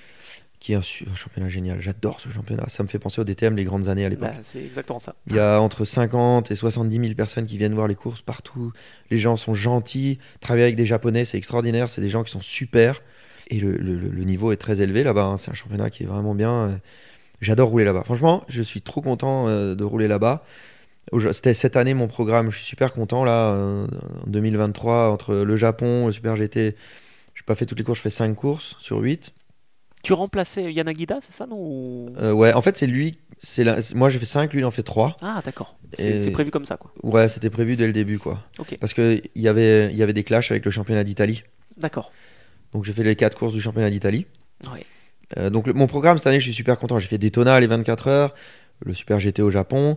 qui 0.60 0.74
est 0.74 0.76
un, 0.76 0.82
championnat 0.82 1.48
génial. 1.48 1.80
J'adore 1.80 2.20
ce 2.20 2.30
championnat. 2.30 2.66
Ça 2.70 2.82
me 2.84 2.88
fait 2.88 2.98
penser 3.00 3.22
au 3.22 3.24
DTM, 3.24 3.56
les 3.56 3.64
grandes 3.64 3.88
années 3.88 4.04
à 4.06 4.10
l'époque. 4.10 4.30
bah, 4.30 4.40
c'est 4.42 4.64
exactement 4.66 5.00
ça. 5.00 5.16
Il 5.28 5.36
y 5.36 5.40
a 5.40 5.62
entre 5.62 5.86
50 5.86 6.50
et 6.52 6.56
70 6.56 7.00
000 7.00 7.14
personnes 7.16 7.46
qui 7.46 7.58
viennent 7.58 7.76
voir 7.76 7.88
les 7.88 7.96
courses 7.96 8.22
partout. 8.24 8.74
Les 9.12 9.20
gens 9.20 9.38
sont 9.38 9.54
gentils. 9.54 10.18
Travailler 10.40 10.64
avec 10.66 10.76
des 10.76 10.86
Japonais, 10.88 11.24
c'est 11.24 11.38
extraordinaire. 11.38 11.90
C'est 11.90 12.02
des 12.02 12.10
gens 12.10 12.24
qui 12.24 12.32
sont 12.32 12.42
super. 12.42 13.02
Et 13.50 13.60
le, 13.60 13.72
le- 13.78 13.96
le- 13.98 14.10
le 14.10 14.24
niveau 14.24 14.52
est 14.52 14.58
très 14.58 14.82
élevé 14.82 15.04
là-bas. 15.04 15.24
hein. 15.26 15.38
C'est 15.38 15.52
un 15.52 15.56
championnat 15.56 15.90
qui 15.92 16.04
est 16.04 16.08
vraiment 16.08 16.34
bien. 16.36 16.80
J'adore 17.41 17.69
rouler 17.69 17.85
là-bas. 17.85 18.03
Franchement, 18.05 18.43
je 18.47 18.61
suis 18.61 18.81
trop 18.81 19.01
content 19.01 19.47
euh, 19.47 19.76
de 19.76 19.84
rouler 19.84 20.07
là-bas. 20.07 20.43
C'était 21.34 21.53
cette 21.55 21.76
année 21.76 21.93
mon 21.95 22.07
programme. 22.07 22.49
Je 22.51 22.57
suis 22.57 22.65
super 22.65 22.93
content 22.93 23.23
là. 23.23 23.51
euh, 23.53 23.88
en 24.26 24.30
2023, 24.30 25.09
entre 25.09 25.34
le 25.35 25.55
Japon, 25.55 26.05
le 26.05 26.11
Super 26.11 26.35
GT. 26.35 26.76
Je 27.34 27.41
n'ai 27.41 27.45
pas 27.45 27.55
fait 27.55 27.65
toutes 27.65 27.80
les 27.80 27.84
courses. 27.84 27.97
Je 27.97 28.03
fais 28.03 28.09
5 28.11 28.34
courses 28.35 28.76
sur 28.80 28.99
8. 28.99 29.34
Tu 30.03 30.13
remplaçais 30.13 30.72
Yanagida, 30.73 31.19
c'est 31.22 31.31
ça, 31.34 31.45
non 31.47 32.13
Euh, 32.19 32.31
ouais, 32.31 32.53
en 32.53 32.61
fait, 32.61 32.76
c'est 32.77 32.88
lui. 32.88 33.18
c'est 33.39 33.63
la- 33.63 33.77
Moi, 33.95 34.09
j'ai 34.09 34.19
fait 34.19 34.26
5, 34.26 34.51
lui, 34.53 34.61
il 34.61 34.65
en 34.65 34.72
fait 34.72 34.84
3. 34.84 35.15
Ah, 35.22 35.41
d'accord. 35.45 35.77
C'est 35.93 36.27
Et- 36.27 36.31
prévu 36.31 36.49
comme 36.51 36.65
ça, 36.65 36.77
quoi. 36.77 36.91
Ouais, 37.03 37.27
c'était 37.30 37.49
prévu 37.51 37.76
dès 37.76 37.85
le 37.88 37.93
début, 37.93 38.18
quoi. 38.19 38.39
Ok, 38.59 38.77
Parce 38.80 38.93
qu'il 38.93 39.22
y 39.35 39.47
avait, 39.47 39.93
y 39.93 40.01
avait 40.03 40.13
des 40.13 40.23
clashs 40.23 40.49
avec 40.51 40.65
le 40.65 40.72
championnat 40.72 41.03
d'Italie. 41.03 41.43
d'accord. 41.77 42.11
Donc 42.73 42.84
j'ai 42.85 42.93
fait 42.93 43.03
les 43.03 43.15
4 43.15 43.38
courses 43.38 43.53
du 43.53 43.61
championnat 43.61 43.89
d'Italie. 43.89 44.26
Ouais. 44.72 44.85
Euh, 45.38 45.49
donc 45.49 45.68
le- 45.68 45.74
mon 45.74 45.88
programme 45.88 46.18
cette 46.18 46.28
année, 46.28 46.40
je 46.40 46.45
suis 46.45 46.53
super 46.53 46.78
content. 46.80 46.99
J'ai 46.99 47.08
fait 47.08 47.18
Daytona 47.18 47.60
les 47.60 47.68
24 47.68 48.08
heures, 48.08 48.34
le 48.86 48.94
Super 48.94 49.20
GT 49.20 49.41
au 49.41 49.52
Japon, 49.52 49.95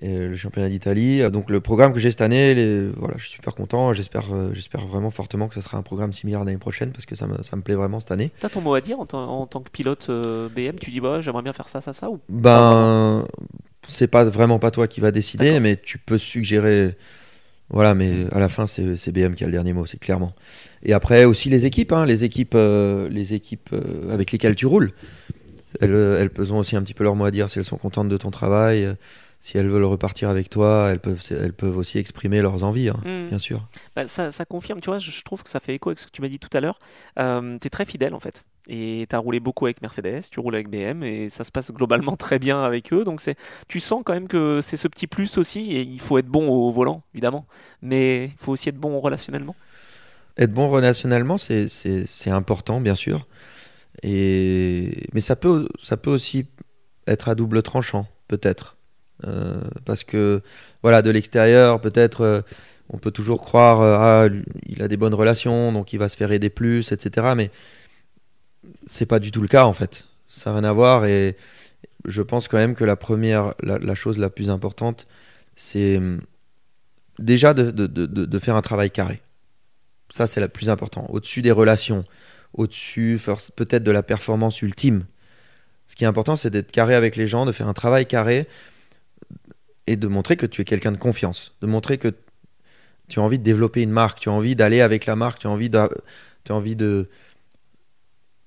et 0.00 0.18
le 0.18 0.36
championnat 0.36 0.68
d'Italie. 0.68 1.20
Euh, 1.22 1.30
Donc 1.30 1.50
le 1.50 1.60
programme 1.60 1.92
que 1.92 1.98
j'ai 1.98 2.10
cette 2.10 2.20
année, 2.20 2.54
les- 2.54 2.88
voilà, 2.90 3.14
je 3.18 3.24
suis 3.24 3.32
super 3.34 3.54
content. 3.54 3.92
J'espère, 3.92 4.32
euh, 4.32 4.50
j'espère 4.52 4.86
vraiment 4.86 5.10
fortement 5.10 5.48
que 5.48 5.54
ce 5.54 5.60
sera 5.60 5.76
un 5.78 5.82
programme 5.82 6.12
similaire 6.12 6.44
l'année 6.44 6.58
prochaine 6.58 6.92
parce 6.92 7.06
que 7.06 7.14
ça 7.14 7.26
me, 7.26 7.42
ça 7.42 7.56
me 7.56 7.62
plaît 7.62 7.74
vraiment 7.74 8.00
cette 8.00 8.12
année. 8.12 8.30
T'as 8.40 8.48
ton 8.48 8.60
mot 8.60 8.74
à 8.74 8.80
dire 8.80 9.00
en, 9.00 9.06
tant- 9.06 9.28
en 9.28 9.46
tant 9.46 9.60
que 9.60 9.70
pilote 9.70 10.06
euh, 10.10 10.48
BM 10.54 10.78
Tu 10.78 10.90
dis, 10.90 11.00
bah, 11.00 11.20
j'aimerais 11.20 11.42
bien 11.42 11.52
faire 11.52 11.68
ça, 11.68 11.80
ça, 11.80 11.92
ça 11.92 12.08
ou... 12.10 12.20
Ben, 12.28 13.26
c'est 13.88 14.08
pas 14.08 14.24
vraiment 14.24 14.58
pas 14.58 14.70
toi 14.70 14.86
qui 14.86 15.00
va 15.00 15.10
décider, 15.10 15.58
mais 15.60 15.76
tu 15.76 15.98
peux 15.98 16.18
suggérer. 16.18 16.96
Voilà, 17.70 17.94
mais 17.94 18.26
à 18.32 18.38
la 18.40 18.48
fin, 18.48 18.66
c'est 18.66 19.12
BM 19.12 19.34
qui 19.34 19.44
a 19.44 19.46
le 19.46 19.52
dernier 19.52 19.72
mot, 19.72 19.86
c'est 19.86 19.98
clairement. 20.00 20.32
Et 20.82 20.92
après 20.92 21.24
aussi 21.24 21.48
les 21.48 21.66
équipes, 21.66 21.92
hein, 21.92 22.04
les 22.04 22.24
équipes, 22.24 22.54
euh, 22.56 23.08
les 23.08 23.34
équipes 23.34 23.70
euh, 23.72 24.12
avec 24.12 24.32
lesquelles 24.32 24.56
tu 24.56 24.66
roules. 24.66 24.92
Elles, 25.80 25.94
euh, 25.94 26.28
elles 26.36 26.52
ont 26.52 26.58
aussi 26.58 26.74
un 26.74 26.82
petit 26.82 26.94
peu 26.94 27.04
leur 27.04 27.14
mot 27.14 27.24
à 27.24 27.30
dire 27.30 27.48
si 27.48 27.58
elles 27.60 27.64
sont 27.64 27.76
contentes 27.78 28.08
de 28.08 28.16
ton 28.16 28.30
travail, 28.32 28.84
euh, 28.84 28.94
si 29.38 29.56
elles 29.56 29.68
veulent 29.68 29.84
repartir 29.84 30.28
avec 30.28 30.50
toi, 30.50 30.88
elles 30.90 30.98
peuvent, 30.98 31.22
elles 31.30 31.52
peuvent 31.52 31.76
aussi 31.78 31.98
exprimer 31.98 32.42
leurs 32.42 32.64
envies, 32.64 32.88
hein, 32.88 33.00
Hmm. 33.04 33.28
bien 33.28 33.38
sûr. 33.38 33.68
Bah, 33.94 34.06
ça, 34.08 34.32
ça 34.32 34.44
confirme, 34.44 34.80
tu 34.80 34.90
vois, 34.90 34.98
je, 34.98 35.12
je 35.12 35.22
trouve 35.22 35.42
que 35.44 35.48
ça 35.48 35.60
fait 35.60 35.74
écho 35.76 35.90
avec 35.90 35.98
ce 36.00 36.06
que 36.06 36.10
tu 36.10 36.20
m'as 36.22 36.28
dit 36.28 36.40
tout 36.40 36.54
à 36.56 36.60
l'heure. 36.60 36.80
Tu 37.16 37.66
es 37.66 37.70
très 37.70 37.86
fidèle 37.86 38.14
en 38.14 38.20
fait. 38.20 38.44
Et 38.72 39.06
tu 39.10 39.16
as 39.16 39.18
roulé 39.18 39.40
beaucoup 39.40 39.66
avec 39.66 39.82
Mercedes, 39.82 40.22
tu 40.30 40.38
roules 40.38 40.54
avec 40.54 40.68
BM 40.68 41.02
et 41.02 41.28
ça 41.28 41.42
se 41.42 41.50
passe 41.50 41.72
globalement 41.72 42.16
très 42.16 42.38
bien 42.38 42.62
avec 42.62 42.92
eux. 42.92 43.02
Donc 43.02 43.20
c'est, 43.20 43.34
tu 43.66 43.80
sens 43.80 44.02
quand 44.04 44.12
même 44.12 44.28
que 44.28 44.60
c'est 44.62 44.76
ce 44.76 44.86
petit 44.86 45.08
plus 45.08 45.38
aussi. 45.38 45.72
Et 45.72 45.80
il 45.80 46.00
faut 46.00 46.18
être 46.18 46.28
bon 46.28 46.48
au 46.48 46.70
volant, 46.70 47.02
évidemment. 47.12 47.46
Mais 47.82 48.26
il 48.26 48.36
faut 48.38 48.52
aussi 48.52 48.68
être 48.68 48.76
bon 48.78 49.00
relationnellement. 49.00 49.56
Être 50.38 50.52
bon 50.52 50.68
relationnellement, 50.70 51.36
c'est- 51.36 51.66
c'est 51.68 52.30
important, 52.30 52.80
bien 52.80 52.94
sûr. 52.94 53.26
Et... 54.02 55.08
Mais 55.12 55.20
ça 55.20 55.36
peut, 55.36 55.68
ça 55.80 55.96
peut 55.96 56.10
aussi 56.10 56.46
être 57.06 57.28
à 57.28 57.34
double 57.34 57.62
tranchant, 57.62 58.06
peut-être. 58.28 58.76
Euh, 59.26 59.60
parce 59.84 60.04
que, 60.04 60.42
voilà, 60.82 61.02
de 61.02 61.10
l'extérieur, 61.10 61.80
peut-être, 61.80 62.22
euh, 62.22 62.40
on 62.88 62.98
peut 62.98 63.10
toujours 63.10 63.42
croire, 63.42 63.80
euh, 63.82 63.96
ah, 64.28 64.28
il 64.66 64.82
a 64.82 64.88
des 64.88 64.96
bonnes 64.96 65.14
relations, 65.14 65.72
donc 65.72 65.92
il 65.92 65.98
va 65.98 66.08
se 66.08 66.16
faire 66.16 66.32
aider 66.32 66.50
plus, 66.50 66.92
etc. 66.92 67.34
Mais 67.36 67.50
c'est 68.86 69.06
pas 69.06 69.18
du 69.18 69.30
tout 69.30 69.40
le 69.42 69.48
cas, 69.48 69.64
en 69.64 69.72
fait. 69.72 70.04
Ça 70.28 70.50
n'a 70.50 70.60
rien 70.60 70.68
à 70.68 70.72
voir. 70.72 71.04
Et 71.06 71.36
je 72.06 72.22
pense 72.22 72.48
quand 72.48 72.58
même 72.58 72.74
que 72.74 72.84
la 72.84 72.96
première, 72.96 73.54
la, 73.62 73.78
la 73.78 73.94
chose 73.94 74.18
la 74.18 74.30
plus 74.30 74.50
importante, 74.50 75.06
c'est 75.56 75.98
hum, 75.98 76.20
déjà 77.18 77.54
de, 77.54 77.70
de- 77.70 77.86
de- 77.86 78.06
de- 78.06 78.38
faire 78.38 78.56
un 78.56 78.62
travail 78.62 78.90
carré. 78.90 79.20
Ça, 80.10 80.26
c'est 80.26 80.40
le 80.40 80.48
plus 80.48 80.70
important. 80.70 81.06
Au-dessus 81.10 81.42
des 81.42 81.52
relations, 81.52 82.04
au-dessus 82.54 83.20
peut-être 83.56 83.84
de 83.84 83.90
la 83.90 84.02
performance 84.02 84.62
ultime. 84.62 85.04
Ce 85.86 85.96
qui 85.96 86.04
est 86.04 86.06
important, 86.06 86.36
c'est 86.36 86.50
d'être 86.50 86.72
carré 86.72 86.94
avec 86.94 87.16
les 87.16 87.26
gens, 87.26 87.46
de 87.46 87.52
faire 87.52 87.68
un 87.68 87.74
travail 87.74 88.06
carré 88.06 88.46
et 89.86 89.96
de 89.96 90.08
montrer 90.08 90.36
que 90.36 90.46
tu 90.46 90.62
es 90.62 90.64
quelqu'un 90.64 90.92
de 90.92 90.96
confiance. 90.96 91.54
De 91.60 91.66
montrer 91.66 91.98
que 91.98 92.14
tu 93.08 93.18
as 93.18 93.22
envie 93.22 93.38
de 93.38 93.44
développer 93.44 93.82
une 93.82 93.90
marque, 93.90 94.20
tu 94.20 94.28
as 94.28 94.32
envie 94.32 94.54
d'aller 94.54 94.80
avec 94.80 95.06
la 95.06 95.16
marque, 95.16 95.40
tu 95.40 95.46
as 95.46 95.50
envie 95.50 95.70
tu 95.70 96.52
as 96.52 96.54
envie 96.54 96.76
de 96.76 97.08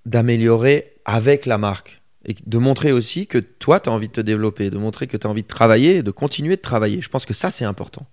d'améliorer 0.05 0.93
avec 1.05 1.45
la 1.45 1.57
marque. 1.57 2.01
Et 2.25 2.35
de 2.45 2.57
montrer 2.57 2.91
aussi 2.93 3.27
que 3.27 3.37
toi, 3.37 3.79
tu 3.81 3.89
as 3.89 3.91
envie 3.91 4.07
de 4.07 4.13
te 4.13 4.21
développer, 4.21 4.69
de 4.69 4.77
montrer 4.77 5.07
que 5.07 5.17
tu 5.17 5.27
as 5.27 5.29
envie 5.29 5.43
de 5.43 5.47
travailler 5.47 5.97
et 5.97 6.03
de 6.03 6.11
continuer 6.11 6.55
de 6.55 6.61
travailler. 6.61 7.01
Je 7.01 7.09
pense 7.09 7.25
que 7.25 7.33
ça, 7.33 7.51
c'est 7.51 7.65
important. 7.65 8.05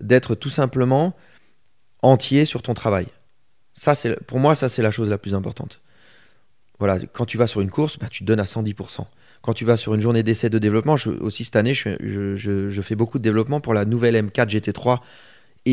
D'être 0.00 0.34
tout 0.34 0.50
simplement 0.50 1.16
entier 2.02 2.44
sur 2.44 2.60
ton 2.62 2.74
travail. 2.74 3.06
Ça, 3.72 3.94
c'est 3.94 4.20
pour 4.26 4.38
moi, 4.38 4.54
ça, 4.54 4.68
c'est 4.68 4.82
la 4.82 4.90
chose 4.90 5.08
la 5.08 5.18
plus 5.18 5.34
importante. 5.34 5.80
voilà, 6.80 7.00
quand 7.12 7.24
tu 7.24 7.38
vas 7.38 7.48
sur 7.48 7.60
une 7.60 7.70
course, 7.72 7.98
bah, 7.98 8.06
tu 8.08 8.20
te 8.20 8.24
donnes 8.24 8.38
à 8.38 8.44
110%. 8.44 9.08
Quand 9.42 9.52
tu 9.52 9.64
vas 9.64 9.76
sur 9.76 9.94
une 9.94 10.00
journée 10.00 10.22
d'essai 10.22 10.48
de 10.48 10.60
développement, 10.60 10.94
aussi 11.20 11.44
cette 11.44 11.56
année, 11.56 11.74
je- 11.74 12.36
je- 12.36 12.68
je 12.68 12.82
fais 12.82 12.94
beaucoup 12.94 13.18
de 13.18 13.22
développement 13.24 13.60
pour 13.60 13.74
la 13.74 13.84
nouvelle 13.84 14.14
M4 14.14 14.48
GT3 14.48 15.02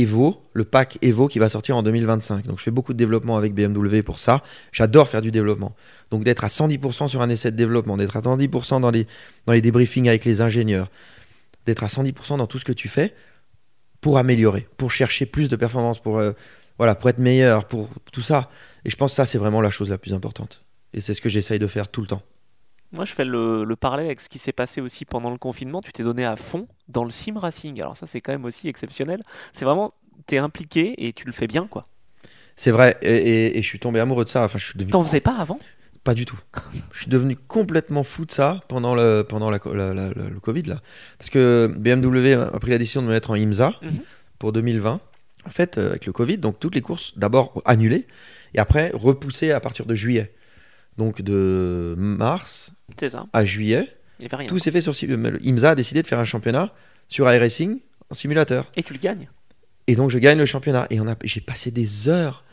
Evo, 0.02 0.44
le 0.54 0.66
pack 0.66 0.98
Evo 1.02 1.28
qui 1.28 1.40
va 1.40 1.50
sortir 1.50 1.78
en 1.78 1.84
2025. 1.84 2.46
Donc 2.46 2.60
je 2.60 2.64
fais 2.64 2.72
beaucoup 2.72 2.94
de 2.94 2.98
développement 2.98 3.38
avec 3.38 3.54
BMW 3.54 4.02
pour 4.02 4.20
ça. 4.20 4.42
J'adore 4.72 5.08
faire 5.08 5.22
du 5.22 5.32
développement. 5.32 5.76
Donc 6.12 6.24
d'être 6.24 6.44
à 6.44 6.48
110% 6.48 7.08
sur 7.08 7.22
un 7.22 7.30
essai 7.30 7.52
de 7.52 7.58
développement, 7.58 7.98
d'être 7.98 8.18
à 8.18 8.22
110% 8.22 8.82
dans 8.82 8.92
les, 8.92 9.08
dans 9.46 9.54
les 9.54 9.62
débriefings 9.62 10.08
avec 10.08 10.26
les 10.26 10.42
ingénieurs, 10.42 10.90
d'être 11.66 11.84
à 11.84 11.88
110% 11.88 12.38
dans 12.38 12.48
tout 12.48 12.60
ce 12.60 12.66
que 12.66 12.74
tu 12.74 12.90
fais 12.90 13.14
pour 14.02 14.18
améliorer, 14.18 14.68
pour 14.78 14.92
chercher 14.92 15.26
plus 15.26 15.50
de 15.50 15.56
performance, 15.56 16.00
pour, 16.00 16.20
euh, 16.20 16.34
voilà, 16.78 16.94
pour 16.94 17.10
être 17.10 17.20
meilleur, 17.20 17.66
pour 17.66 17.90
tout 18.12 18.22
ça. 18.22 18.50
Et 18.84 18.90
je 18.90 18.96
pense 18.96 19.12
que 19.12 19.16
ça, 19.16 19.26
c'est 19.26 19.38
vraiment 19.38 19.62
la 19.62 19.70
chose 19.70 19.90
la 19.90 19.98
plus 19.98 20.14
importante. 20.14 20.64
Et 20.94 21.02
c'est 21.02 21.14
ce 21.14 21.22
que 21.22 21.30
j'essaye 21.30 21.60
de 21.60 21.68
faire 21.68 21.88
tout 21.88 22.02
le 22.02 22.08
temps. 22.08 22.22
Moi, 22.92 23.06
je 23.06 23.14
fais 23.14 23.26
le, 23.26 23.64
le 23.64 23.76
parallèle 23.76 24.06
avec 24.06 24.20
ce 24.20 24.30
qui 24.30 24.38
s'est 24.38 24.54
passé 24.54 24.80
aussi 24.80 25.06
pendant 25.06 25.32
le 25.32 25.38
confinement. 25.38 25.82
Tu 25.82 25.92
t'es 25.92 26.04
donné 26.04 26.24
à 26.24 26.36
fond 26.36 26.68
dans 26.88 27.04
le 27.04 27.10
sim 27.12 27.38
racing. 27.38 27.80
Alors 27.82 27.96
ça, 27.96 28.08
c'est 28.08 28.22
quand 28.22 28.32
même 28.32 28.46
aussi 28.46 28.68
exceptionnel. 28.68 29.20
C'est 29.54 29.66
vraiment, 29.66 29.94
t'es 30.28 30.38
impliqué 30.38 31.06
et 31.08 31.14
tu 31.14 31.26
le 31.26 31.32
fais 31.32 31.48
bien, 31.48 31.68
quoi. 31.68 31.88
C'est 32.56 32.72
vrai, 32.72 32.98
et, 33.02 33.10
et- 33.16 33.58
et 33.58 33.62
je 33.62 33.68
suis 33.68 33.80
tombé 33.80 34.00
amoureux 34.00 34.24
de 34.24 34.30
ça. 34.30 34.44
Enfin, 34.46 34.58
je 34.58 34.66
suis 34.66 34.76
devenu 34.78 34.92
T'en 34.92 35.04
faisais 35.04 35.20
pas 35.22 35.36
avant? 35.38 35.60
Pas 36.06 36.14
du 36.14 36.26
tout. 36.26 36.38
je 36.92 37.00
suis 37.00 37.10
devenu 37.10 37.36
complètement 37.36 38.04
fou 38.04 38.26
de 38.26 38.32
ça 38.32 38.62
pendant 38.70 38.94
le, 38.96 39.24
pendant 39.28 39.50
la, 39.50 39.60
la- 39.66 39.94
la- 39.94 40.10
la- 40.14 40.30
le 40.30 40.40
Covid. 40.40 40.62
Là. 40.64 40.82
Parce 41.18 41.30
que 41.32 41.74
BMW 41.78 42.34
a 42.36 42.60
pris 42.60 42.70
la 42.72 42.78
décision 42.78 43.02
de 43.02 43.08
me 43.08 43.12
mettre 43.12 43.32
en 43.32 43.36
IMSA 43.36 43.74
Mhm. 43.82 44.00
pour 44.40 44.54
2020. 44.54 45.02
En 45.46 45.50
fait, 45.50 45.78
euh, 45.78 45.90
avec 45.90 46.06
le 46.06 46.12
Covid, 46.14 46.38
donc 46.38 46.60
toutes 46.60 46.76
les 46.76 46.82
courses 46.82 47.18
d'abord 47.18 47.62
annulées 47.66 48.06
et 48.54 48.60
après 48.60 48.92
repoussées 48.94 49.52
à 49.52 49.60
partir 49.60 49.86
de 49.88 49.96
juillet. 49.96 50.34
Donc 50.98 51.22
de 51.24 51.96
mars 51.98 52.72
ça. 52.98 53.26
à 53.34 53.44
juillet, 53.44 53.90
Il 54.20 54.24
y 54.24 54.26
avait 54.28 54.36
rien. 54.38 54.48
tout 54.48 54.60
s'est 54.60 54.72
fait 54.72 54.82
sur 54.82 54.94
le 55.08 55.40
IMSA 55.46 55.72
a 55.72 55.76
décidé 55.76 56.02
de 56.02 56.08
faire 56.08 56.20
un 56.20 56.26
championnat 56.26 56.74
sur 57.10 57.32
iRacing 57.32 57.80
en 58.10 58.14
simulateur. 58.14 58.72
Et 58.76 58.84
tu 58.84 58.94
le 58.94 59.00
gagnes. 59.00 59.30
Et 59.88 59.96
donc 59.96 60.10
je 60.10 60.18
gagne 60.18 60.38
le 60.38 60.46
championnat. 60.46 60.88
Et 60.90 61.00
on 61.00 61.08
a, 61.08 61.16
j'ai 61.24 61.42
passé 61.42 61.72
des 61.72 62.10
heures, 62.10 62.44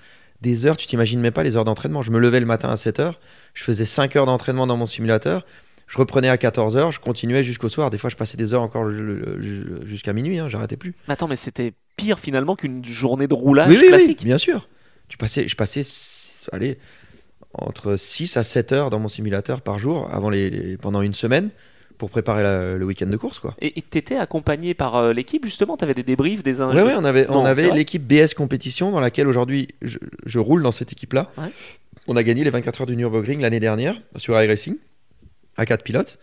des 0.40 0.66
heures, 0.66 0.76
tu 0.76 0.86
t'imagines 0.86 1.20
même 1.20 1.32
pas 1.32 1.42
les 1.42 1.56
heures 1.56 1.64
d'entraînement. 1.64 2.02
Je 2.02 2.10
me 2.10 2.18
levais 2.18 2.40
le 2.40 2.46
matin 2.46 2.68
à 2.70 2.76
7 2.76 3.00
heures, 3.00 3.20
je 3.54 3.62
faisais 3.64 3.84
5 3.84 4.16
heures 4.16 4.26
d'entraînement 4.26 4.66
dans 4.66 4.76
mon 4.76 4.86
simulateur, 4.86 5.46
je 5.86 5.98
reprenais 5.98 6.28
à 6.28 6.36
14 6.36 6.76
heures, 6.76 6.92
je 6.92 7.00
continuais 7.00 7.44
jusqu'au 7.44 7.68
soir. 7.68 7.90
Des 7.90 7.98
fois, 7.98 8.10
je 8.10 8.16
passais 8.16 8.36
des 8.36 8.52
heures 8.54 8.62
encore 8.62 8.90
ju- 8.90 9.22
ju- 9.40 9.66
jusqu'à 9.84 10.12
minuit, 10.12 10.38
hein, 10.38 10.48
j'arrêtais 10.48 10.76
plus. 10.76 10.94
Mais 11.06 11.14
attends, 11.14 11.28
mais 11.28 11.36
c'était 11.36 11.74
pire 11.96 12.18
finalement 12.18 12.56
qu'une 12.56 12.84
journée 12.84 13.28
de 13.28 13.34
roulage 13.34 13.68
oui, 13.68 13.76
oui, 13.76 13.82
oui, 13.82 13.88
classique. 13.88 14.24
bien 14.24 14.38
sûr. 14.38 14.68
Tu 15.08 15.16
passais, 15.18 15.46
je 15.46 15.54
passais, 15.56 15.82
allez, 16.52 16.78
entre 17.54 17.96
6 17.96 18.36
à 18.36 18.42
7 18.42 18.72
heures 18.72 18.90
dans 18.90 18.98
mon 18.98 19.08
simulateur 19.08 19.60
par 19.60 19.78
jour 19.78 20.08
avant 20.12 20.30
les, 20.30 20.50
les- 20.50 20.76
pendant 20.76 21.02
une 21.02 21.14
semaine 21.14 21.50
pour 21.98 22.10
préparer 22.10 22.42
la- 22.42 22.76
le 22.76 22.84
week-end 22.84 23.06
de 23.06 23.16
course. 23.16 23.38
Quoi. 23.38 23.54
Et 23.60 23.80
t'étais 23.82 24.16
accompagné 24.16 24.74
par 24.74 24.96
euh, 24.96 25.12
l'équipe 25.12 25.44
justement? 25.44 25.76
T'avais 25.76 25.94
des 25.94 26.02
débriefs, 26.02 26.42
des 26.42 26.60
Ouais, 26.62 26.82
ouais, 26.82 26.94
on 26.96 27.04
avait, 27.04 27.26
Non, 27.26 27.40
on 27.40 27.44
c'est 27.44 27.50
avait 27.50 27.68
vrai 27.68 27.76
l'équipe 27.78 28.02
BS 28.06 28.34
Compétition 28.34 28.90
dans 28.90 29.00
laquelle 29.00 29.28
aujourd'hui 29.28 29.68
je, 29.82 29.98
je 30.26 30.38
roule 30.38 30.62
dans 30.62 30.72
cette 30.72 30.92
équipe-là. 30.92 31.30
Ouais. 31.38 31.50
On 32.08 32.16
a 32.16 32.22
gagné 32.22 32.42
les 32.42 32.50
24 32.50 32.80
heures 32.80 32.86
du 32.86 32.96
Nürburgring 32.96 33.40
l'année 33.40 33.60
dernière 33.60 34.00
sur 34.16 34.40
iRacing 34.40 34.76
à 35.56 35.66
4 35.66 35.84
pilotes. 35.84 36.18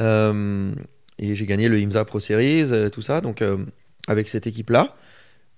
Euh, 0.00 0.70
et 1.18 1.34
j'ai 1.34 1.46
gagné 1.46 1.68
le 1.68 1.80
IMSA 1.80 2.04
Pro 2.04 2.20
Series, 2.20 2.72
euh, 2.72 2.88
tout 2.90 3.02
ça. 3.02 3.20
Donc 3.20 3.42
euh, 3.42 3.56
avec 4.06 4.28
cette 4.28 4.46
équipe-là, 4.46 4.94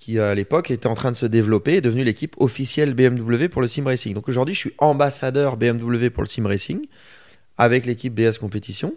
qui 0.00 0.18
à 0.18 0.34
l'époque 0.34 0.70
était 0.72 0.86
en 0.88 0.94
train 0.94 1.12
de 1.12 1.16
se 1.16 1.26
développer, 1.26 1.74
est 1.74 1.80
devenue 1.82 2.02
l'équipe 2.04 2.34
officielle 2.38 2.94
BMW 2.94 3.48
pour 3.48 3.60
le 3.62 3.68
sim 3.68 3.84
racing. 3.84 4.14
Donc 4.14 4.28
aujourd'hui, 4.28 4.54
je 4.54 4.60
suis 4.60 4.72
ambassadeur 4.78 5.56
BMW 5.58 6.08
pour 6.08 6.22
le 6.22 6.26
sim 6.26 6.44
racing 6.46 6.80
avec 7.58 7.84
l'équipe 7.86 8.12
BS 8.14 8.38
Compétition. 8.40 8.94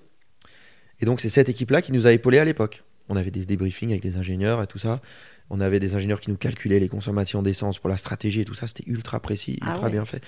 Et 1.02 1.06
donc 1.06 1.20
c'est 1.20 1.30
cette 1.30 1.50
équipe-là 1.50 1.82
qui 1.82 1.92
nous 1.92 2.08
a 2.08 2.14
épaulés 2.14 2.40
à 2.40 2.46
l'époque. 2.46 2.84
On 3.10 3.18
avait 3.18 3.32
des 3.32 3.46
débriefings 3.46 3.90
avec 3.92 4.02
des 4.02 4.16
ingénieurs 4.16 4.64
et 4.64 4.68
tout 4.68 4.80
ça. 4.80 5.02
On 5.50 5.60
avait 5.60 5.82
des 5.82 5.94
ingénieurs 5.94 6.22
qui 6.22 6.32
nous 6.32 6.38
calculaient 6.38 6.80
les 6.80 6.88
consommations 6.88 7.42
d'essence 7.42 7.78
pour 7.80 7.90
la 7.90 7.98
stratégie 7.98 8.40
et 8.42 8.46
tout 8.46 8.54
ça. 8.54 8.66
C'était 8.66 8.90
ultra 8.90 9.20
précis, 9.20 9.60
Ah 9.62 9.72
ultra 9.72 9.88
ouais. 9.88 9.92
bien 9.92 10.06
fait. 10.06 10.24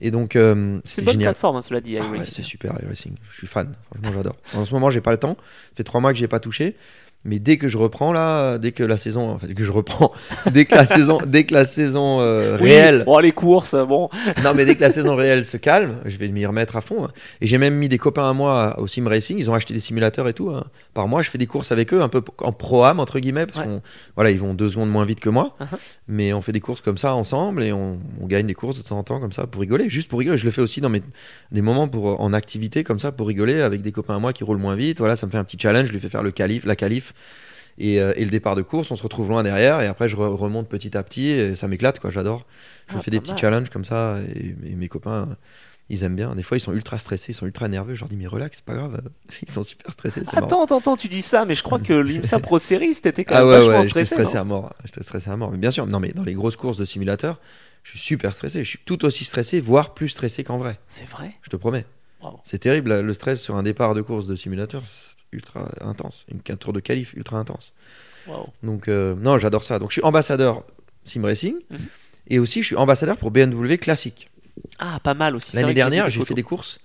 Et 0.00 0.10
donc 0.10 0.34
euh, 0.34 0.80
C'est 0.84 1.02
une 1.02 1.06
bonne 1.06 1.12
génial. 1.12 1.26
plateforme, 1.32 1.56
hein, 1.56 1.62
cela 1.62 1.82
dit. 1.82 1.98
Ah 1.98 2.08
ouais, 2.10 2.20
c'est 2.20 2.42
super 2.42 2.72
iRacing. 2.82 3.16
Je 3.30 3.36
suis 3.36 3.46
fan. 3.46 3.74
Franchement, 3.84 4.12
j'adore. 4.14 4.36
En 4.54 4.64
ce 4.64 4.72
moment, 4.72 4.88
j'ai 4.88 5.02
pas 5.02 5.10
le 5.10 5.18
temps. 5.18 5.36
Ça 5.38 5.76
fait 5.76 5.84
trois 5.84 6.00
mois 6.00 6.12
que 6.12 6.18
j'ai 6.18 6.26
pas 6.28 6.40
touché. 6.40 6.74
Mais 7.24 7.40
dès 7.40 7.56
que 7.56 7.66
je 7.66 7.76
reprends 7.76 8.12
là, 8.12 8.56
dès 8.58 8.70
que 8.70 8.84
la 8.84 8.96
saison, 8.96 9.30
en 9.30 9.38
fait, 9.38 9.52
que 9.52 9.64
je 9.64 9.72
reprends, 9.72 10.12
dès 10.52 10.64
que 10.64 10.76
la 10.76 10.84
saison, 10.86 11.18
dès 11.26 11.42
que 11.42 11.54
la 11.54 11.64
saison 11.64 12.18
euh, 12.20 12.56
Oui, 12.60 12.68
réelle, 12.70 13.02
Bon, 13.04 13.18
les 13.18 13.32
courses, 13.32 13.74
bon. 13.74 14.08
non 14.44 14.54
mais 14.54 14.64
dès 14.64 14.76
que 14.76 14.80
la 14.80 14.92
saison 14.92 15.16
réelle 15.16 15.44
se 15.44 15.56
calme, 15.56 15.96
je 16.04 16.16
vais 16.18 16.28
m'y 16.28 16.46
remettre 16.46 16.76
à 16.76 16.80
fond. 16.80 17.04
hein. 17.04 17.10
Et 17.40 17.48
j'ai 17.48 17.58
même 17.58 17.74
mis 17.74 17.88
des 17.88 17.98
copains 17.98 18.30
à 18.30 18.32
moi 18.32 18.76
au 18.78 18.86
sim 18.86 19.08
racing. 19.08 19.38
Ils 19.38 19.50
ont 19.50 19.54
acheté 19.54 19.74
des 19.74 19.80
simulateurs 19.80 20.28
et 20.28 20.34
tout. 20.34 20.50
hein. 20.50 20.64
Par 20.94 21.08
mois, 21.08 21.22
je 21.22 21.30
fais 21.30 21.38
des 21.38 21.48
courses 21.48 21.72
avec 21.72 21.92
eux, 21.92 22.00
un 22.00 22.08
peu 22.08 22.22
en 22.42 22.52
pro 22.52 22.84
am 22.84 23.00
entre 23.00 23.18
guillemets, 23.18 23.46
parce 23.46 23.58
Ouais. 23.58 23.64
qu'on, 23.64 23.82
voilà, 24.14 24.30
ils 24.30 24.38
vont 24.38 24.54
deux 24.54 24.68
secondes 24.68 24.90
moins 24.90 25.04
vite 25.04 25.18
que 25.18 25.28
moi. 25.30 25.56
Uh-huh. 25.60 25.78
Mais 26.06 26.32
on 26.32 26.40
fait 26.40 26.52
des 26.52 26.60
courses 26.60 26.80
comme 26.82 26.98
ça 26.98 27.14
ensemble 27.16 27.64
et 27.64 27.72
on, 27.72 27.98
on 28.22 28.26
gagne 28.28 28.46
des 28.46 28.54
courses 28.54 28.78
de 28.78 28.86
temps 28.86 28.98
en 28.98 29.02
temps 29.02 29.18
comme 29.18 29.32
ça 29.32 29.48
pour 29.48 29.62
rigoler, 29.62 29.90
juste 29.90 30.08
pour 30.08 30.20
rigoler. 30.20 30.38
Je 30.38 30.44
le 30.44 30.52
fais 30.52 30.62
aussi 30.62 30.80
dans 30.80 30.90
mes 30.90 31.02
des 31.50 31.62
moments 31.62 31.88
pour 31.88 32.20
en 32.20 32.32
activité 32.32 32.84
comme 32.84 33.00
ça 33.00 33.10
pour 33.10 33.26
rigoler 33.26 33.62
avec 33.62 33.82
des 33.82 33.90
copains 33.90 34.14
à 34.14 34.18
moi 34.20 34.32
qui 34.32 34.44
roulent 34.44 34.58
moins 34.58 34.76
vite. 34.76 34.98
Voilà, 35.00 35.16
ça 35.16 35.26
me 35.26 35.32
fait 35.32 35.38
un 35.38 35.44
petit 35.44 35.58
challenge. 35.60 35.88
Je 35.88 35.92
lui 35.92 35.98
fais 35.98 36.08
faire 36.08 36.22
le 36.22 36.30
calife, 36.30 36.64
la 36.64 36.76
qualif. 36.76 37.14
Et, 37.78 38.00
euh, 38.00 38.12
et 38.16 38.24
le 38.24 38.30
départ 38.30 38.56
de 38.56 38.62
course, 38.62 38.90
on 38.90 38.96
se 38.96 39.02
retrouve 39.02 39.28
loin 39.28 39.42
derrière 39.42 39.80
et 39.82 39.86
après 39.86 40.08
je 40.08 40.16
re- 40.16 40.34
remonte 40.34 40.68
petit 40.68 40.96
à 40.96 41.02
petit 41.02 41.28
et 41.30 41.54
ça 41.56 41.68
m'éclate 41.68 42.00
quoi, 42.00 42.10
j'adore. 42.10 42.46
Je 42.88 42.98
Ah, 42.98 43.00
fais 43.00 43.10
des 43.10 43.20
petits 43.20 43.32
mal. 43.32 43.40
challenges 43.40 43.70
comme 43.70 43.84
ça 43.84 44.18
et, 44.34 44.56
et 44.64 44.76
mes 44.76 44.88
copains 44.88 45.28
ils 45.88 46.02
aiment 46.04 46.16
bien. 46.16 46.34
Des 46.34 46.42
fois 46.42 46.56
ils 46.56 46.60
sont 46.60 46.72
ultra 46.72 46.98
stressés, 46.98 47.32
ils 47.32 47.34
sont 47.34 47.46
ultra 47.46 47.68
nerveux. 47.68 47.94
Je 47.94 48.00
leur 48.00 48.08
dis 48.08 48.16
mais 48.16 48.26
relax, 48.26 48.58
c'est 48.58 48.64
pas 48.64 48.74
grave. 48.74 49.00
Ils 49.46 49.50
sont 49.50 49.62
super 49.62 49.92
stressés. 49.92 50.22
Attends, 50.34 50.64
attends, 50.64 50.78
attends, 50.78 50.96
tu 50.96 51.08
dis 51.08 51.22
ça, 51.22 51.44
mais 51.44 51.54
je 51.54 51.62
crois 51.62 51.78
que 51.78 51.92
l'IMSA 51.92 52.38
Pro 52.40 52.58
Series, 52.58 52.94
t'étais 53.02 53.24
quand 53.24 53.34
Ah 53.34 53.40
même 53.40 53.48
ouais, 53.48 53.56
vachement 53.56 53.68
ouais, 53.78 53.84
j'étais 53.84 53.90
stressé. 54.04 54.14
stressé 54.14 54.36
à 54.38 54.44
mort. 54.44 54.74
J'étais 54.84 55.02
stressé 55.02 55.30
à 55.30 55.36
mort. 55.36 55.50
Mais 55.50 55.58
bien 55.58 55.70
sûr, 55.70 55.86
non 55.86 56.00
mais 56.00 56.12
dans 56.12 56.24
les 56.24 56.34
grosses 56.34 56.56
courses 56.56 56.78
de 56.78 56.84
simulateur, 56.84 57.40
je 57.84 57.90
suis 57.90 57.98
super 58.00 58.32
stressé. 58.32 58.64
Je 58.64 58.68
suis 58.68 58.78
tout 58.84 59.04
aussi 59.04 59.24
stressé, 59.24 59.60
voire 59.60 59.94
plus 59.94 60.08
stressé 60.08 60.44
qu'en 60.44 60.58
vrai. 60.58 60.78
C'est 60.88 61.08
vrai? 61.08 61.32
Je 61.42 61.50
te 61.50 61.56
promets. 61.56 61.84
C'est 62.42 62.58
terrible 62.58 63.00
le 63.00 63.12
stress 63.12 63.40
sur 63.40 63.54
un 63.56 63.62
départ 63.62 63.94
de 63.94 64.02
course 64.02 64.26
de 64.26 64.34
simulateur, 64.34 64.82
ultra 65.36 65.68
intense. 65.82 66.24
Une, 66.28 66.40
un 66.52 66.56
tour 66.56 66.72
de 66.72 66.80
qualif 66.80 67.12
ultra 67.14 67.38
intense. 67.38 67.72
Donc 68.62 68.88
euh, 68.88 69.14
non, 69.16 69.38
j'adore 69.38 69.62
ça. 69.62 69.78
Donc 69.78 69.90
je 69.90 69.94
suis 69.94 70.02
ambassadeur 70.02 70.64
sim 71.04 71.22
racing 71.22 71.54
Mhm. 71.70 71.78
et 72.28 72.38
aussi 72.40 72.60
je 72.62 72.66
suis 72.66 72.76
ambassadeur 72.76 73.16
pour 73.16 73.30
BMW 73.30 73.76
classique. 73.78 74.30
Ah, 74.78 74.98
pas 75.00 75.14
mal 75.14 75.36
aussi. 75.36 75.54
L'année 75.54 75.74
dernière, 75.74 76.10
j'ai 76.10 76.24
fait 76.24 76.34
des 76.34 76.42
courses 76.42 76.80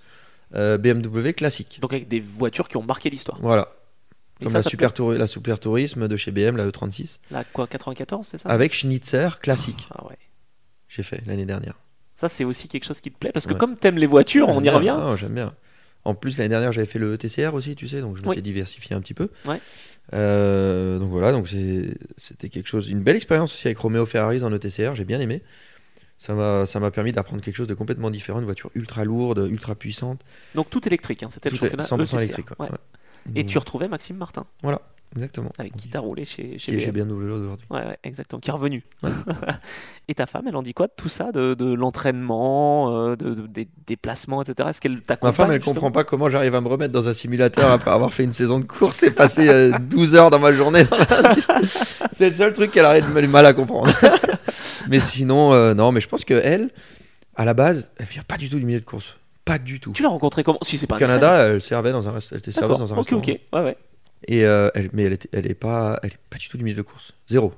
euh, 0.53 0.77
BMW 0.77 1.31
classique. 1.33 1.79
Donc 1.81 1.93
avec 1.93 2.07
des 2.07 2.19
voitures 2.19 2.67
qui 2.67 2.77
ont 2.77 2.83
marqué 2.83 3.09
l'histoire. 3.09 3.39
Voilà. 3.41 3.69
Et 4.39 4.43
Comme 4.45 4.53
ça, 4.53 4.59
la, 4.59 4.63
ça 4.63 4.69
super 4.69 4.91
la 5.17 5.27
Super 5.27 5.59
Tourisme 5.59 6.07
de 6.07 6.17
chez 6.17 6.31
BM, 6.31 6.57
la 6.57 6.67
E36. 6.67 7.19
peut- 7.29 7.35
La 7.35 7.43
quoi, 7.43 7.67
94, 7.67 8.25
c'est 8.25 8.37
ça? 8.39 8.49
Avec 8.49 8.73
Schnitzer 8.73 9.39
classique. 9.39 9.87
Ah 9.95 10.03
ouais. 10.07 10.17
J'ai 10.87 11.03
fait 11.03 11.21
l'année 11.27 11.45
dernière. 11.45 11.75
Ça, 12.15 12.27
c'est 12.27 12.43
aussi 12.43 12.67
quelque 12.67 12.83
chose 12.85 12.99
qui 13.01 13.11
te 13.11 13.17
plaît 13.17 13.31
parce 13.31 13.45
que 13.47 13.53
Ouais. 13.53 13.59
comme 13.59 13.77
t'aimes 13.77 13.97
les 13.97 14.05
voitures, 14.07 14.49
on 14.49 14.61
y 14.63 14.69
revient. 14.69 14.95
Non, 14.99 15.15
J'aime 15.15 15.33
bien. 15.33 15.53
En 16.03 16.15
plus, 16.15 16.37
l'année 16.37 16.49
dernière, 16.49 16.71
j'avais 16.71 16.87
fait 16.87 16.99
le 16.99 17.17
TCR 17.17 17.53
aussi, 17.53 17.75
tu 17.75 17.87
sais, 17.87 18.01
donc 18.01 18.17
je 18.17 18.23
m'étais 18.23 18.37
Oui. 18.37 18.41
diversifié 18.41 18.95
un 18.95 19.01
petit 19.01 19.13
peu. 19.13 19.29
Ouais. 19.45 19.59
Euh, 20.13 20.99
donc 20.99 21.09
voilà, 21.09 21.31
donc 21.31 21.47
c'était 22.17 22.49
quelque 22.49 22.67
chose, 22.67 22.89
une 22.89 23.01
belle 23.01 23.15
expérience 23.15 23.53
aussi 23.53 23.67
avec 23.67 23.77
Romeo 23.77 24.05
Ferraris 24.05 24.43
en 24.43 24.51
ETCR, 24.51 24.95
j'ai 24.95 25.05
bien 25.05 25.19
aimé. 25.19 25.41
Ça 26.17 26.33
m'a, 26.35 26.91
permis 26.91 27.11
d'apprendre 27.11 27.41
quelque 27.41 27.55
chose 27.55 27.67
de 27.67 27.73
complètement 27.73 28.11
différent, 28.11 28.39
une 28.39 28.45
voiture 28.45 28.69
ultra 28.75 29.05
lourde, 29.05 29.47
ultra 29.49 29.73
puissante. 29.73 30.21
Donc 30.53 30.69
tout 30.69 30.85
électrique, 30.87 31.23
hein, 31.23 31.29
c'était 31.31 31.49
le 31.49 31.55
championnat 31.55 31.83
100% 31.83 32.03
ETCR. 32.03 32.17
électrique. 32.17 32.59
ouais. 32.59 32.69
Ouais. 32.69 32.77
Et 33.35 33.45
tu 33.45 33.57
retrouvais 33.57 33.87
Maxime 33.87 34.17
Martin, 34.17 34.45
Voilà, 34.63 34.81
exactement. 35.15 35.51
avec 35.59 35.75
qui 35.75 35.89
t'as 35.89 35.99
roulé 35.99 36.25
chez, 36.25 36.57
chez 36.57 36.71
qui 36.71 36.77
est 36.77 36.79
chez 36.79 36.91
BM. 36.91 37.07
BMW 37.07 37.31
aujourd'hui. 37.31 37.65
Ouais, 37.69 37.85
ouais, 37.85 37.97
exactement, 38.03 38.39
qui 38.39 38.49
est 38.49 38.53
revenu. 38.53 38.83
Et 40.07 40.13
ta 40.15 40.25
femme, 40.25 40.45
elle 40.47 40.55
en 40.55 40.61
dit 40.63 40.73
quoi 40.73 40.87
de 40.87 40.93
tout 40.97 41.07
ça, 41.09 41.31
de, 41.31 41.53
de 41.53 41.73
l'entraînement, 41.73 42.91
euh, 42.91 43.15
de, 43.15 43.33
de- 43.33 43.47
des 43.47 43.67
déplacements, 43.87 44.41
etc. 44.41 44.69
Est-ce 44.69 44.81
qu'elle 44.81 45.01
t'accompagne 45.01 45.29
Ma 45.29 45.33
femme, 45.33 45.51
elle 45.51 45.61
justement? 45.61 45.73
comprend 45.75 45.91
pas 45.91 46.03
comment 46.03 46.27
j'arrive 46.29 46.55
à 46.55 46.61
me 46.61 46.67
remettre 46.67 46.91
dans 46.93 47.07
un 47.07 47.13
simulateur 47.13 47.69
après 47.71 47.91
avoir 47.91 48.13
fait 48.13 48.23
une 48.23 48.33
saison 48.33 48.59
de 48.59 48.65
course 48.65 49.03
et 49.03 49.11
passer 49.11 49.47
euh, 49.49 49.71
12 49.89 50.15
heures 50.15 50.29
dans 50.31 50.39
ma 50.39 50.51
journée. 50.51 50.83
C'est 52.13 52.27
le 52.27 52.31
seul 52.31 52.53
truc 52.53 52.71
qu'elle 52.71 52.85
a 52.85 52.99
du 52.99 53.27
mal 53.27 53.45
à 53.45 53.53
comprendre. 53.53 53.91
mais 54.89 54.99
sinon, 54.99 55.53
euh, 55.53 55.73
non, 55.73 55.91
mais 55.91 56.01
je 56.01 56.07
pense 56.09 56.25
que 56.25 56.33
elle, 56.43 56.69
à 57.35 57.45
la 57.45 57.53
base, 57.53 57.91
elle 57.97 58.07
vient 58.07 58.23
pas 58.23 58.37
du 58.37 58.49
tout 58.49 58.57
du 58.59 58.65
milieu 58.65 58.79
de 58.79 58.85
course. 58.85 59.15
Pas 59.45 59.57
du 59.57 59.79
tout. 59.79 59.91
Tu 59.93 60.03
l'as 60.03 60.09
rencontré 60.09 60.43
comment 60.43 60.59
Si 60.61 60.77
c'est 60.77 60.87
pas 60.87 60.95
Au 60.95 60.99
Canada, 60.99 61.47
elle 61.47 61.61
servait 61.61 61.91
dans 61.91 62.07
un, 62.07 62.11
rest- 62.13 62.29
elle 62.31 62.37
était 62.39 62.51
serveuse 62.51 62.77
dans 62.79 62.93
un 62.93 62.97
ok, 62.97 63.09
restaurant. 63.09 63.21
ok. 63.21 63.39
Ouais, 63.53 63.63
ouais. 63.63 63.77
Et 64.27 64.45
euh, 64.45 64.69
elle, 64.75 64.89
mais 64.93 65.03
elle, 65.03 65.13
était, 65.13 65.29
elle 65.33 65.49
est 65.49 65.55
pas, 65.55 65.99
elle 66.03 66.11
est 66.11 66.19
pas 66.29 66.37
du 66.37 66.47
tout 66.47 66.57
du 66.57 66.63
milieu 66.63 66.75
de 66.77 66.81
course. 66.83 67.13
Zéro. 67.27 67.53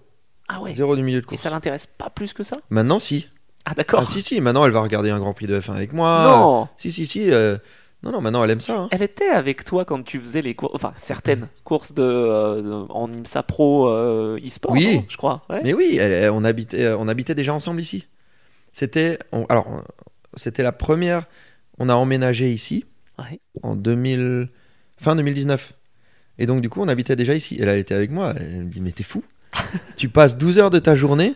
Ah 0.48 0.62
ouais. 0.62 0.74
Zéro 0.74 0.96
du 0.96 1.04
milieu 1.04 1.20
de 1.20 1.26
Et 1.26 1.28
course. 1.28 1.42
ça 1.42 1.50
l'intéresse 1.50 1.86
pas 1.88 2.10
plus 2.10 2.32
que 2.34 2.44
ça 2.44 2.58
Maintenant, 2.70 3.00
si. 3.00 3.28
Ah 3.66 3.74
d'accord. 3.74 4.02
Ah, 4.04 4.06
si, 4.06 4.22
si. 4.22 4.40
Maintenant, 4.40 4.66
elle 4.66 4.72
va 4.72 4.82
regarder 4.82 5.10
un 5.10 5.20
Grand 5.20 5.34
Prix 5.34 5.48
de 5.48 5.60
F1 5.60 5.74
avec 5.74 5.92
moi. 5.94 6.24
non 6.26 6.68
Si, 6.78 6.92
si, 6.92 7.06
si. 7.06 7.32
euh, 7.32 7.58
Non, 8.02 8.12
non. 8.14 8.22
Maintenant, 8.22 8.44
elle 8.46 8.52
aime 8.52 8.62
ça. 8.62 8.78
hein. 8.80 8.88
Elle 8.92 9.04
était 9.04 9.28
avec 9.30 9.66
toi 9.66 9.84
quand 9.84 10.04
tu 10.04 10.20
faisais 10.20 10.42
les 10.42 10.56
courses, 10.56 10.74
enfin 10.76 10.94
certaines 10.96 11.50
courses 11.66 11.94
de, 11.94 12.02
euh, 12.04 12.62
de- 12.62 12.86
en 12.92 13.12
IMSA 13.12 13.44
Pro 13.44 13.90
euh, 13.90 14.40
e-sport, 14.46 14.72
Oui. 14.72 15.04
je 15.10 15.18
crois. 15.18 15.42
Ouais. 15.50 15.60
Mais 15.64 15.74
oui, 15.74 15.98
elle- 16.00 16.30
on, 16.32 16.44
habitait, 16.46 16.94
on 16.98 17.10
habitait 17.10 17.36
déjà 17.36 17.54
ensemble 17.54 17.82
ici. 17.82 18.06
C'était, 18.72 19.20
alors, 19.50 19.84
c'était 20.36 20.64
la 20.64 20.72
première 20.72 21.26
on 21.84 21.90
a 21.90 21.96
emménagé 21.96 22.52
ici 22.52 22.86
Ouais. 23.20 23.38
en 23.62 23.76
2000, 23.76 24.48
fin 24.98 25.16
2019. 25.16 25.74
Et 26.40 26.46
donc, 26.48 26.62
du 26.62 26.70
coup, 26.70 26.82
on 26.82 26.88
habitait 26.88 27.16
déjà 27.16 27.36
ici. 27.36 27.56
Et 27.60 27.66
là, 27.66 27.74
elle 27.74 27.80
était 27.80 27.94
avec 27.94 28.10
moi. 28.10 28.34
Elle 28.38 28.64
me 28.64 28.70
dit 28.70 28.82
Mais 28.82 28.92
t'es 28.92 29.04
fou 29.04 29.24
Tu 29.98 30.10
passes 30.10 30.38
12 30.38 30.58
heures 30.60 30.70
de 30.72 30.80
ta 30.80 30.96
journée 30.96 31.36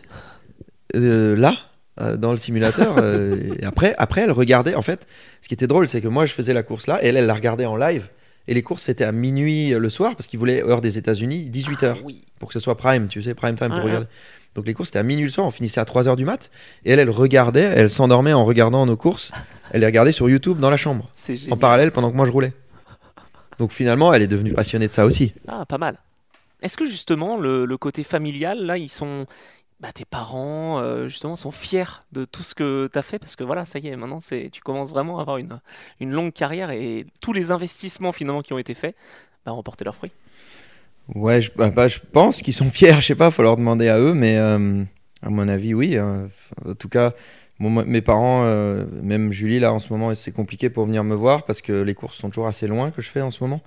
euh, 0.96 1.36
là, 1.36 1.54
euh, 2.00 2.16
dans 2.16 2.32
le 2.32 2.38
simulateur. 2.38 2.96
euh, 2.98 3.54
et 3.60 3.64
après, 3.64 3.94
après, 3.98 4.22
elle 4.22 4.32
regardait. 4.32 4.74
En 4.74 4.82
fait, 4.82 5.06
ce 5.42 5.48
qui 5.48 5.54
était 5.54 5.66
drôle, 5.68 5.86
c'est 5.86 6.00
que 6.00 6.08
moi, 6.08 6.26
je 6.26 6.32
faisais 6.32 6.52
la 6.54 6.62
course 6.62 6.86
là. 6.86 7.02
Et 7.04 7.08
elle, 7.08 7.16
elle 7.16 7.26
la 7.26 7.34
regardait 7.34 7.66
en 7.66 7.76
live. 7.76 8.08
Et 8.48 8.54
les 8.54 8.62
courses, 8.62 8.82
c'était 8.84 9.04
à 9.04 9.12
minuit 9.12 9.70
le 9.70 9.90
soir, 9.90 10.16
parce 10.16 10.26
qu'ils 10.26 10.38
voulaient, 10.38 10.62
heure 10.62 10.80
des 10.80 10.96
États-Unis, 10.96 11.50
18 11.50 11.82
heures 11.82 11.96
Ah 12.00 12.04
oui. 12.06 12.22
pour 12.40 12.48
que 12.48 12.54
ce 12.54 12.60
soit 12.60 12.76
prime, 12.78 13.06
tu 13.06 13.22
sais, 13.22 13.34
prime 13.34 13.56
time 13.56 13.68
pour 13.68 13.78
Ouais, 13.78 13.84
regarder. 13.84 14.06
Donc 14.58 14.66
les 14.66 14.74
courses, 14.74 14.88
c'était 14.88 14.98
à 14.98 15.04
minuit 15.04 15.24
le 15.24 15.30
soir, 15.30 15.46
on 15.46 15.52
finissait 15.52 15.78
à 15.78 15.84
3h 15.84 16.16
du 16.16 16.24
mat. 16.24 16.50
Et 16.84 16.90
elle, 16.90 16.98
elle 16.98 17.10
regardait, 17.10 17.60
elle 17.62 17.90
s'endormait 17.90 18.32
en 18.32 18.44
regardant 18.44 18.86
nos 18.86 18.96
courses. 18.96 19.30
Elle 19.70 19.82
les 19.82 19.86
regardait 19.86 20.10
sur 20.10 20.28
YouTube 20.28 20.58
dans 20.58 20.68
la 20.68 20.76
chambre, 20.76 21.08
en 21.52 21.56
parallèle 21.56 21.92
pendant 21.92 22.10
que 22.10 22.16
moi 22.16 22.26
je 22.26 22.32
roulais. 22.32 22.52
Donc 23.60 23.70
finalement, 23.70 24.12
elle 24.12 24.22
est 24.22 24.26
devenue 24.26 24.52
passionnée 24.54 24.88
de 24.88 24.92
ça 24.92 25.06
aussi. 25.06 25.32
Ah, 25.46 25.64
pas 25.64 25.78
mal. 25.78 25.98
Est-ce 26.60 26.76
que 26.76 26.86
justement 26.86 27.36
le, 27.36 27.66
le 27.66 27.76
côté 27.76 28.02
familial, 28.02 28.66
là, 28.66 28.76
ils 28.78 28.88
sont. 28.88 29.26
Bah, 29.78 29.92
tes 29.94 30.04
parents, 30.04 30.80
euh, 30.80 31.06
justement, 31.06 31.36
sont 31.36 31.52
fiers 31.52 32.02
de 32.10 32.24
tout 32.24 32.42
ce 32.42 32.56
que 32.56 32.88
tu 32.92 32.98
as 32.98 33.02
fait? 33.02 33.20
Parce 33.20 33.36
que 33.36 33.44
voilà, 33.44 33.64
ça 33.64 33.78
y 33.78 33.86
est, 33.86 33.94
maintenant, 33.94 34.18
c'est, 34.18 34.50
tu 34.50 34.60
commences 34.60 34.90
vraiment 34.90 35.20
à 35.20 35.22
avoir 35.22 35.36
une, 35.36 35.60
une 36.00 36.10
longue 36.10 36.32
carrière 36.32 36.72
et 36.72 37.06
tous 37.22 37.32
les 37.32 37.52
investissements 37.52 38.10
finalement 38.10 38.42
qui 38.42 38.52
ont 38.52 38.58
été 38.58 38.74
faits 38.74 38.96
bah, 39.46 39.52
ont 39.52 39.62
porté 39.62 39.84
leurs 39.84 39.94
fruits. 39.94 40.10
Ouais, 41.14 41.40
je, 41.40 41.50
bah, 41.56 41.70
bah, 41.70 41.88
je 41.88 41.98
pense 42.12 42.42
qu'ils 42.42 42.54
sont 42.54 42.70
fiers, 42.70 42.94
je 43.00 43.06
sais 43.06 43.14
pas, 43.14 43.30
faut 43.30 43.42
leur 43.42 43.56
demander 43.56 43.88
à 43.88 43.98
eux, 43.98 44.12
mais 44.14 44.36
euh, 44.38 44.82
à 45.22 45.30
mon 45.30 45.48
avis, 45.48 45.74
oui. 45.74 45.96
hein. 45.96 46.28
En 46.66 46.74
tout 46.74 46.88
cas, 46.88 47.14
mes 47.60 48.02
parents, 48.02 48.42
euh, 48.44 48.84
même 49.02 49.32
Julie, 49.32 49.58
là, 49.58 49.72
en 49.72 49.78
ce 49.78 49.92
moment, 49.92 50.14
c'est 50.14 50.32
compliqué 50.32 50.70
pour 50.70 50.84
venir 50.86 51.02
me 51.04 51.14
voir 51.14 51.44
parce 51.44 51.60
que 51.62 51.72
les 51.82 51.94
courses 51.94 52.16
sont 52.16 52.28
toujours 52.28 52.46
assez 52.46 52.66
loin 52.66 52.90
que 52.90 53.02
je 53.02 53.08
fais 53.10 53.20
en 53.22 53.30
ce 53.30 53.42
moment. 53.42 53.60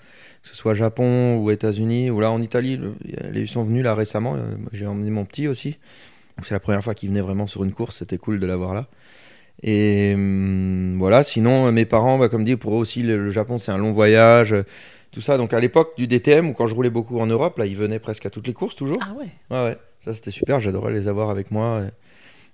Que 0.43 0.49
ce 0.49 0.55
soit 0.55 0.73
Japon 0.73 1.37
ou 1.37 1.51
États-Unis 1.51 2.09
ou 2.09 2.19
là 2.19 2.31
en 2.31 2.41
Italie, 2.41 2.77
le- 2.77 2.95
ils 3.35 3.47
sont 3.47 3.63
venus 3.63 3.83
là 3.83 3.93
récemment. 3.95 4.35
euh, 4.35 4.55
J'ai 4.71 4.87
emmené 4.87 5.09
mon 5.11 5.25
petit 5.25 5.47
aussi. 5.47 5.77
C'est 6.43 6.53
la 6.55 6.59
première 6.61 6.83
fois 6.83 6.95
qu'il 6.95 7.09
venait 7.09 7.21
vraiment 7.21 7.47
sur 7.47 7.63
une 7.63 7.73
course, 7.73 7.97
c'était 7.99 8.17
cool 8.17 8.39
de 8.39 8.47
l'avoir 8.47 8.73
là. 8.73 8.87
Et 9.63 10.13
hum, 10.15 10.95
voilà, 10.97 11.23
sinon, 11.23 11.71
mes 11.71 11.85
parents, 11.85 12.17
bah, 12.17 12.29
comme 12.29 12.43
dit, 12.43 12.55
pour 12.55 12.73
eux 12.75 12.79
aussi, 12.79 13.03
le, 13.03 13.29
Japon, 13.29 13.57
c'est 13.57 13.71
un 13.71 13.77
long 13.77 13.91
voyage, 13.91 14.55
tout 15.11 15.21
ça. 15.21 15.37
Donc 15.37 15.53
à 15.53 15.59
l'époque 15.59 15.93
du 15.97 16.07
DTM, 16.07 16.49
ou 16.49 16.53
quand 16.53 16.67
je 16.67 16.75
roulais 16.75 16.89
beaucoup 16.89 17.19
en 17.19 17.27
Europe, 17.27 17.57
là, 17.57 17.65
ils 17.65 17.75
venaient 17.75 17.99
presque 17.99 18.25
à 18.25 18.29
toutes 18.29 18.47
les 18.47 18.53
courses 18.53 18.75
toujours. 18.75 18.97
Ah 19.01 19.13
ouais 19.13 19.27
Ouais, 19.49 19.63
ouais, 19.69 19.77
ça 19.99 20.13
c'était 20.13 20.31
super, 20.31 20.59
j'adorais 20.59 20.93
les 20.93 21.07
avoir 21.07 21.29
avec 21.29 21.51
moi. 21.51 21.83
Et, 21.83 21.89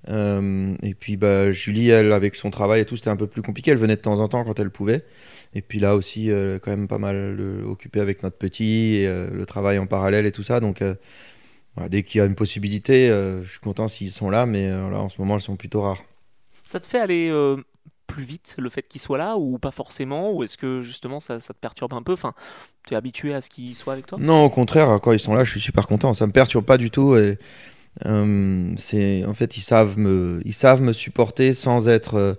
euh, 0.09 0.75
et 0.83 0.93
puis 0.93 1.17
bah, 1.17 1.51
Julie, 1.51 1.89
elle, 1.89 2.11
avec 2.11 2.35
son 2.35 2.49
travail 2.49 2.81
et 2.81 2.85
tout, 2.85 2.95
c'était 2.95 3.09
un 3.09 3.15
peu 3.15 3.27
plus 3.27 3.41
compliqué. 3.41 3.71
Elle 3.71 3.77
venait 3.77 3.95
de 3.95 4.01
temps 4.01 4.19
en 4.19 4.27
temps 4.27 4.43
quand 4.43 4.59
elle 4.59 4.69
pouvait. 4.71 5.03
Et 5.53 5.61
puis 5.61 5.79
là 5.79 5.95
aussi, 5.95 6.29
euh, 6.31 6.59
quand 6.59 6.71
même 6.71 6.87
pas 6.87 6.97
mal 6.97 7.15
euh, 7.39 7.63
occupée 7.65 7.99
avec 7.99 8.23
notre 8.23 8.37
petit 8.37 8.97
et 8.97 9.07
euh, 9.07 9.29
le 9.31 9.45
travail 9.45 9.79
en 9.79 9.87
parallèle 9.87 10.25
et 10.25 10.31
tout 10.31 10.43
ça. 10.43 10.59
Donc 10.59 10.81
euh, 10.81 10.95
voilà, 11.75 11.89
dès 11.89 12.03
qu'il 12.03 12.19
y 12.19 12.21
a 12.21 12.25
une 12.25 12.35
possibilité, 12.35 13.09
euh, 13.09 13.43
je 13.43 13.51
suis 13.51 13.59
content 13.59 13.87
s'ils 13.87 14.11
sont 14.11 14.29
là, 14.29 14.45
mais 14.45 14.67
euh, 14.67 14.89
là 14.89 14.99
en 14.99 15.09
ce 15.09 15.19
moment, 15.19 15.35
elles 15.35 15.41
sont 15.41 15.55
plutôt 15.55 15.81
rares. 15.81 16.03
Ça 16.65 16.79
te 16.79 16.87
fait 16.87 16.99
aller 16.99 17.29
euh, 17.29 17.55
plus 18.17 18.25
vite 18.25 18.55
le 18.57 18.71
fait 18.71 18.81
qu'ils 18.81 18.99
soient 18.99 19.19
là 19.19 19.37
ou 19.37 19.59
pas 19.59 19.69
forcément 19.69 20.33
Ou 20.33 20.43
est-ce 20.43 20.57
que 20.57 20.81
justement 20.81 21.19
ça, 21.19 21.37
te 21.39 21.53
perturbe 21.53 21.93
un 21.93 22.01
peu? 22.01 22.13
Enfin, 22.13 22.33
tu 22.87 22.95
es 22.95 22.97
habitué 22.97 23.35
à 23.35 23.41
ce 23.41 23.49
qu'ils 23.49 23.75
soient 23.75 23.93
avec 23.93 24.07
toi? 24.07 24.17
Non, 24.19 24.43
au 24.43 24.49
contraire, 24.49 24.99
quand 25.03 25.11
ils 25.11 25.19
sont 25.19 25.35
là, 25.35 25.43
je 25.43 25.51
suis 25.51 25.59
super 25.59 25.87
content. 25.87 26.15
Ça 26.15 26.25
me 26.25 26.31
perturbe 26.31 26.65
pas 26.65 26.79
du 26.79 26.89
tout. 26.89 27.15
Et, 27.15 27.37
euh, 28.07 28.73
c'est, 28.75 29.23
en 29.25 29.35
fait, 29.35 29.55
ils 29.57 29.61
savent 29.61 29.99
me, 29.99 30.41
ils 30.45 30.53
savent 30.53 30.81
me 30.81 30.93
supporter 30.93 31.53
sans 31.53 31.87
être, 31.87 32.15
euh, 32.15 32.33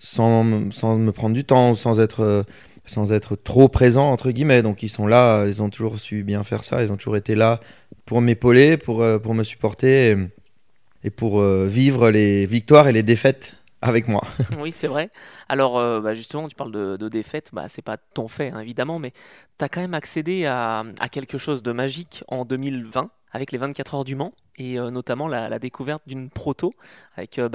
sans, 0.00 0.72
sans 0.72 0.96
me 0.96 1.12
prendre 1.12 1.34
du 1.34 1.44
temps, 1.44 1.76
sans 1.76 2.00
être, 2.00 2.24
euh, 2.24 2.42
sans 2.84 3.12
être 3.12 3.36
trop 3.36 3.68
présent 3.68 4.10
entre 4.10 4.32
guillemets. 4.32 4.62
Donc 4.62 4.82
ils 4.82 4.88
sont 4.88 5.06
là, 5.06 5.46
ils 5.46 5.62
ont 5.62 5.70
toujours 5.70 6.00
su 6.00 6.24
bien 6.24 6.42
faire 6.42 6.64
ça. 6.64 6.82
Ils 6.82 6.90
ont 6.90 6.96
toujours 6.96 7.16
été 7.16 7.36
là 7.36 7.60
pour 8.04 8.20
m'épauler, 8.20 8.76
pour, 8.76 9.04
pour 9.22 9.34
me 9.34 9.44
supporter 9.44 10.16
et, 11.04 11.10
pour 11.10 11.40
vivre 11.40 12.10
les 12.10 12.46
victoires 12.46 12.88
et 12.88 12.92
les 12.92 13.04
défaites 13.04 13.54
avec 13.82 14.08
moi. 14.08 14.22
Oui, 14.58 14.72
c'est 14.72 14.86
vrai. 14.86 15.10
Alors, 15.48 15.78
euh, 15.78 16.00
bah, 16.00 16.14
justement, 16.14 16.48
tu 16.48 16.54
parles 16.56 16.72
de, 16.72 16.96
de 16.96 17.08
défaite, 17.08 17.50
bah, 17.52 17.68
c'est 17.68 17.82
pas 17.82 17.98
ton 17.98 18.26
fait, 18.26 18.50
hein, 18.50 18.60
évidemment, 18.60 18.98
mais 18.98 19.12
tu 19.58 19.64
as 19.64 19.68
quand 19.68 19.80
même 19.80 19.92
accédé 19.94 20.46
à, 20.46 20.84
à 21.00 21.08
quelque 21.10 21.36
chose 21.36 21.62
de 21.62 21.72
magique 21.72 22.24
en 22.28 22.44
2020 22.46 23.10
avec 23.30 23.52
les 23.52 23.58
24 23.58 23.94
heures 23.94 24.04
du 24.04 24.16
Mans 24.16 24.32
et 24.56 24.78
euh, 24.78 24.90
notamment 24.90 25.28
la, 25.28 25.50
la 25.50 25.58
découverte 25.58 26.02
d'une 26.06 26.30
proto 26.30 26.72
avec 27.16 27.38
euh. 27.38 27.48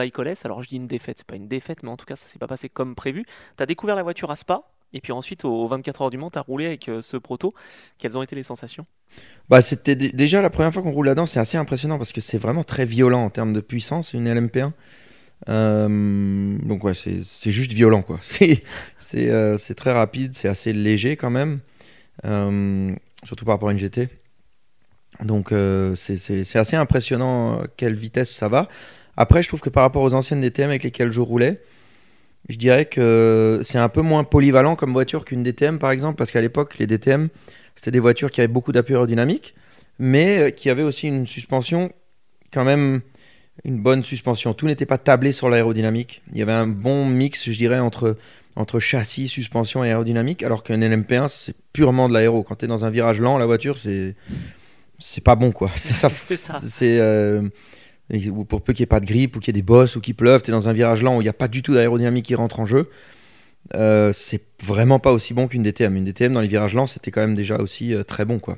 Alors, 0.45 0.61
je 0.61 0.69
dis 0.69 0.75
une 0.75 0.87
défaite, 0.87 1.17
c'est 1.17 1.27
pas 1.27 1.35
une 1.35 1.47
défaite, 1.47 1.81
mais 1.81 1.89
en 1.89 1.97
tout 1.97 2.05
cas, 2.05 2.15
ça 2.15 2.27
s'est 2.27 2.37
pas 2.37 2.47
passé 2.47 2.69
comme 2.69 2.93
prévu. 2.93 3.25
Tu 3.57 3.63
as 3.63 3.65
découvert 3.65 3.95
la 3.95 4.03
voiture 4.03 4.29
à 4.29 4.35
Spa 4.35 4.61
et 4.93 5.01
puis 5.01 5.11
ensuite, 5.11 5.45
aux 5.45 5.67
24 5.67 6.03
heures 6.03 6.09
du 6.11 6.19
Mans, 6.19 6.29
tu 6.29 6.37
as 6.37 6.41
roulé 6.43 6.67
avec 6.67 6.87
euh, 6.89 7.01
ce 7.01 7.17
proto. 7.17 7.53
Quelles 7.97 8.15
ont 8.19 8.21
été 8.21 8.35
les 8.35 8.43
sensations? 8.43 8.85
Bah, 9.49 9.61
c'était 9.61 9.95
dé- 9.95 10.11
déjà 10.11 10.41
la 10.41 10.49
première 10.49 10.73
fois 10.73 10.81
qu'on 10.81 10.91
roule 10.91 11.05
là-dedans, 11.07 11.25
c'est 11.25 11.39
assez 11.39 11.57
impressionnant 11.57 11.97
parce 11.97 12.11
que 12.11 12.21
c'est 12.21 12.37
vraiment 12.37 12.63
très 12.63 12.85
violent 12.85 13.23
en 13.25 13.29
termes 13.29 13.53
de 13.53 13.61
puissance, 13.61 14.13
une 14.13 14.27
LMP1. 14.27 14.73
Euh, 15.49 16.57
donc 16.63 16.83
ouais, 16.83 16.93
c'est 16.93 17.51
juste 17.51 17.73
violent 17.73 18.01
quoi. 18.01 18.19
C'est 18.21 19.29
euh, 19.29 19.57
très 19.75 19.91
rapide, 19.91 20.33
c'est 20.33 20.47
assez 20.47 20.73
léger 20.73 21.17
quand 21.17 21.29
même, 21.29 21.59
euh, 22.25 22.93
surtout 23.25 23.45
par 23.45 23.55
rapport 23.55 23.69
à 23.69 23.71
une 23.71 23.77
GT. 23.77 24.09
Donc 25.23 25.51
euh, 25.51 25.95
c'est 25.95 26.55
assez 26.55 26.75
impressionnant 26.75 27.61
quelle 27.77 27.93
vitesse 27.93 28.33
ça 28.33 28.47
va. 28.47 28.67
Après, 29.15 29.43
je 29.43 29.47
trouve 29.47 29.61
que 29.61 29.69
par 29.69 29.83
rapport 29.83 30.01
aux 30.01 30.13
anciennes 30.15 30.41
DTM 30.41 30.69
avec 30.69 30.83
lesquelles 30.83 31.11
je 31.11 31.21
roulais, 31.21 31.61
je 32.49 32.57
dirais 32.57 32.85
que 32.85 33.59
c'est 33.63 33.77
un 33.77 33.89
peu 33.89 34.01
moins 34.01 34.23
polyvalent 34.23 34.75
comme 34.75 34.91
voiture 34.91 35.23
qu'une 35.23 35.43
DTM 35.43 35.77
par 35.77 35.91
exemple, 35.91 36.17
parce 36.17 36.31
qu'à 36.31 36.41
l'époque, 36.41 36.79
les 36.79 36.87
DTM, 36.87 37.29
c'était 37.75 37.91
des 37.91 37.99
voitures 37.99 38.31
qui 38.31 38.41
avaient 38.41 38.47
beaucoup 38.47 38.71
d'appui 38.71 38.93
aérodynamique, 38.93 39.53
mais 39.99 40.51
qui 40.55 40.69
avaient 40.71 40.83
aussi 40.83 41.07
une 41.07 41.27
suspension, 41.27 41.91
quand 42.51 42.65
même 42.65 43.01
une 43.63 43.81
bonne 43.81 44.03
suspension. 44.03 44.53
Tout 44.53 44.67
n'était 44.67 44.85
pas 44.85 44.97
tablé 44.97 45.31
sur 45.31 45.49
l'aérodynamique. 45.49 46.21
Il 46.31 46.37
y 46.37 46.41
avait 46.41 46.51
un 46.51 46.67
bon 46.67 47.05
mix, 47.05 47.49
je 47.49 47.57
dirais, 47.57 47.79
entre, 47.79 48.17
entre 48.55 48.79
châssis, 48.79 49.27
suspension 49.27 49.83
et 49.83 49.89
aérodynamique, 49.89 50.43
alors 50.43 50.63
qu'un 50.63 50.79
LMP1, 50.79 51.29
c'est 51.29 51.55
purement 51.71 52.07
de 52.07 52.13
l'aéro. 52.13 52.43
Quand 52.43 52.55
tu 52.55 52.65
es 52.65 52.67
dans 52.67 52.85
un 52.85 52.89
virage 52.89 53.19
lent, 53.19 53.37
la 53.37 53.45
voiture, 53.45 53.77
c'est 53.77 54.15
c'est 54.99 55.23
pas 55.23 55.35
bon, 55.35 55.51
quoi. 55.51 55.69
C'est 55.75 55.93
ça. 55.93 56.09
C'est 56.09 56.99
euh, 56.99 57.41
pour 58.47 58.61
peu 58.61 58.73
qu'il 58.73 58.83
n'y 58.83 58.85
ait 58.85 58.87
pas 58.87 58.99
de 58.99 59.05
grippe 59.05 59.35
ou 59.35 59.39
qu'il 59.39 59.53
y 59.55 59.57
ait 59.57 59.61
des 59.61 59.65
bosses 59.65 59.95
ou 59.95 60.01
qu'il 60.01 60.15
pleuve, 60.15 60.41
tu 60.41 60.51
es 60.51 60.53
dans 60.53 60.69
un 60.69 60.73
virage 60.73 61.03
lent 61.03 61.17
où 61.17 61.21
il 61.21 61.25
n'y 61.25 61.29
a 61.29 61.33
pas 61.33 61.47
du 61.47 61.61
tout 61.61 61.73
d'aérodynamique 61.73 62.25
qui 62.25 62.35
rentre 62.35 62.59
en 62.59 62.65
jeu. 62.65 62.89
Euh, 63.75 64.11
c'est 64.13 64.43
vraiment 64.61 64.99
pas 64.99 65.11
aussi 65.11 65.33
bon 65.33 65.47
qu'une 65.47 65.63
DTM. 65.63 65.95
Une 65.95 66.03
DTM 66.03 66.33
dans 66.33 66.41
les 66.41 66.47
virages 66.47 66.73
lents, 66.73 66.87
c'était 66.87 67.11
quand 67.11 67.21
même 67.21 67.35
déjà 67.35 67.57
aussi 67.57 67.93
euh, 67.93 68.03
très 68.03 68.25
bon, 68.25 68.39
quoi. 68.39 68.57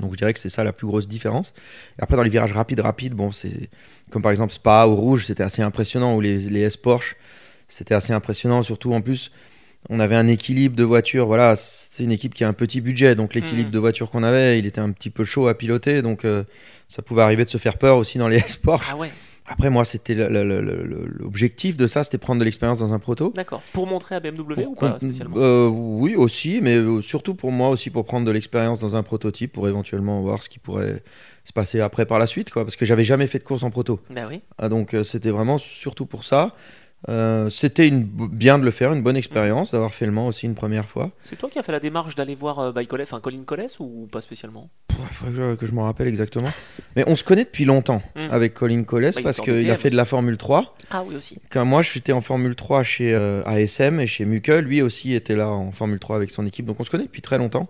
Donc 0.00 0.12
je 0.12 0.16
dirais 0.18 0.32
que 0.32 0.40
c'est 0.40 0.48
ça 0.50 0.64
la 0.64 0.72
plus 0.72 0.86
grosse 0.86 1.08
différence. 1.08 1.52
Et 1.98 2.02
après 2.02 2.16
dans 2.16 2.22
les 2.22 2.30
virages 2.30 2.52
rapides, 2.52 2.80
rapides, 2.80 3.14
bon 3.14 3.32
c'est 3.32 3.68
comme 4.10 4.22
par 4.22 4.32
exemple 4.32 4.52
Spa 4.52 4.86
ou 4.86 4.94
Rouge, 4.96 5.26
c'était 5.26 5.42
assez 5.42 5.62
impressionnant. 5.62 6.14
Ou 6.16 6.20
les, 6.20 6.38
les 6.38 6.60
S 6.62 6.76
Porsche, 6.76 7.16
c'était 7.66 7.94
assez 7.94 8.12
impressionnant. 8.12 8.62
Surtout 8.62 8.92
en 8.94 9.00
plus, 9.00 9.30
on 9.90 10.00
avait 10.00 10.16
un 10.16 10.26
équilibre 10.26 10.74
de 10.76 10.84
voitures. 10.84 11.26
Voilà, 11.26 11.54
c'est 11.56 12.02
une 12.04 12.12
équipe 12.12 12.34
qui 12.34 12.44
a 12.44 12.48
un 12.48 12.52
petit 12.52 12.80
budget, 12.80 13.14
donc 13.14 13.34
l'équilibre 13.34 13.68
Mhm. 13.68 13.74
de 13.74 13.78
voitures 13.78 14.10
qu'on 14.10 14.22
avait, 14.22 14.58
il 14.58 14.66
était 14.66 14.80
un 14.80 14.90
petit 14.90 15.10
peu 15.10 15.24
chaud 15.24 15.46
à 15.48 15.56
piloter. 15.56 16.02
Donc 16.02 16.24
euh, 16.24 16.44
ça 16.88 17.02
pouvait 17.02 17.22
arriver 17.22 17.44
de 17.44 17.50
se 17.50 17.58
faire 17.58 17.78
peur 17.78 17.96
aussi 17.96 18.18
dans 18.18 18.28
les 18.28 18.36
S 18.44 18.56
Porsche. 18.56 18.88
Ah 18.92 18.96
ouais, 18.96 19.10
Après 19.48 19.70
moi, 19.70 19.84
c'était 19.84 20.14
l'objectif 20.14 21.76
de 21.76 21.86
ça, 21.86 22.04
c'était 22.04 22.18
prendre 22.18 22.40
de 22.40 22.44
l'expérience 22.44 22.78
dans 22.78 22.92
un 22.92 22.98
proto. 22.98 23.32
d'accord. 23.34 23.62
Pour 23.72 23.86
montrer 23.86 24.14
à 24.14 24.20
BMW 24.20 24.54
Pour 24.54 24.70
ou 24.70 24.74
pas 24.74 24.98
spécialement 24.98 25.36
euh, 25.38 25.68
Oui, 25.68 26.14
aussi, 26.16 26.60
mais 26.62 26.76
euh, 26.76 27.00
surtout 27.02 27.34
pour 27.34 27.50
moi 27.50 27.70
aussi 27.70 27.90
pour 27.90 28.04
prendre 28.04 28.26
de 28.26 28.30
l'expérience 28.30 28.78
dans 28.78 28.96
un 28.96 29.02
prototype, 29.02 29.52
pour 29.52 29.68
éventuellement 29.68 30.20
voir 30.20 30.42
ce 30.42 30.48
qui 30.48 30.58
pourrait 30.58 31.02
se 31.44 31.52
passer 31.52 31.80
après 31.80 32.04
par 32.04 32.18
la 32.18 32.26
suite, 32.26 32.50
quoi. 32.50 32.64
Parce 32.64 32.76
que 32.76 32.84
j'avais 32.84 33.04
jamais 33.04 33.26
fait 33.26 33.38
de 33.38 33.44
course 33.44 33.62
en 33.62 33.70
proto, 33.70 34.00
Bah 34.10 34.26
oui. 34.28 34.42
Ah, 34.58 34.68
donc 34.68 34.94
euh, 34.94 35.02
c'était 35.02 35.30
vraiment 35.30 35.58
surtout 35.58 36.06
pour 36.06 36.24
ça. 36.24 36.54
Euh, 37.08 37.48
c'était 37.48 37.86
une, 37.86 38.02
bien 38.04 38.58
de 38.58 38.64
le 38.64 38.70
faire, 38.70 38.92
une 38.92 39.02
bonne 39.02 39.16
expérience, 39.16 39.70
d'avoir 39.70 39.94
fait 39.94 40.04
le 40.06 40.12
Mans 40.12 40.26
aussi 40.26 40.46
une 40.46 40.56
première 40.56 40.88
fois. 40.88 41.12
C'est 41.22 41.36
toi 41.36 41.48
qui 41.48 41.58
as 41.58 41.62
fait 41.62 41.72
la 41.72 41.78
démarche 41.78 42.16
d'aller 42.16 42.34
voir 42.34 42.58
euh, 42.58 42.72
enfin 43.02 43.20
Colin 43.20 43.44
Coles 43.44 43.66
ou 43.78 44.08
pas 44.10 44.20
spécialement? 44.20 44.68
Il 44.98 45.04
faudrait 45.06 45.32
que 45.32 45.36
je, 45.36 45.54
que 45.54 45.66
je 45.66 45.72
m'en 45.72 45.84
rappelle 45.84 46.08
exactement. 46.08 46.50
Mais 46.96 47.04
on 47.06 47.14
se 47.14 47.22
connaît 47.22 47.44
depuis 47.44 47.64
longtemps 47.64 48.02
Mm. 48.14 48.32
avec 48.32 48.54
Colin 48.54 48.82
Coles 48.84 49.10
il 49.16 49.22
parce 49.22 49.40
qu'il 49.40 49.70
a 49.70 49.76
fait 49.76 49.90
de 49.90 49.96
la 49.96 50.04
Formule 50.04 50.36
3. 50.36 50.76
Ah 50.90 51.04
oui 51.06 51.16
aussi. 51.16 51.38
Quand 51.50 51.64
moi 51.64 51.82
j'étais 51.82 52.12
en 52.12 52.20
Formule 52.20 52.54
3 52.54 52.82
chez 52.82 53.14
euh, 53.14 53.42
ASM 53.44 54.00
et 54.00 54.06
chez 54.06 54.24
Muke, 54.24 54.48
lui 54.48 54.82
aussi 54.82 55.14
était 55.14 55.36
là 55.36 55.48
en 55.48 55.70
Formule 55.72 55.98
3 55.98 56.16
avec 56.16 56.30
son 56.30 56.46
équipe. 56.46 56.66
Donc 56.66 56.80
on 56.80 56.84
se 56.84 56.90
connaît 56.90 57.04
depuis 57.04 57.22
très 57.22 57.38
longtemps. 57.38 57.68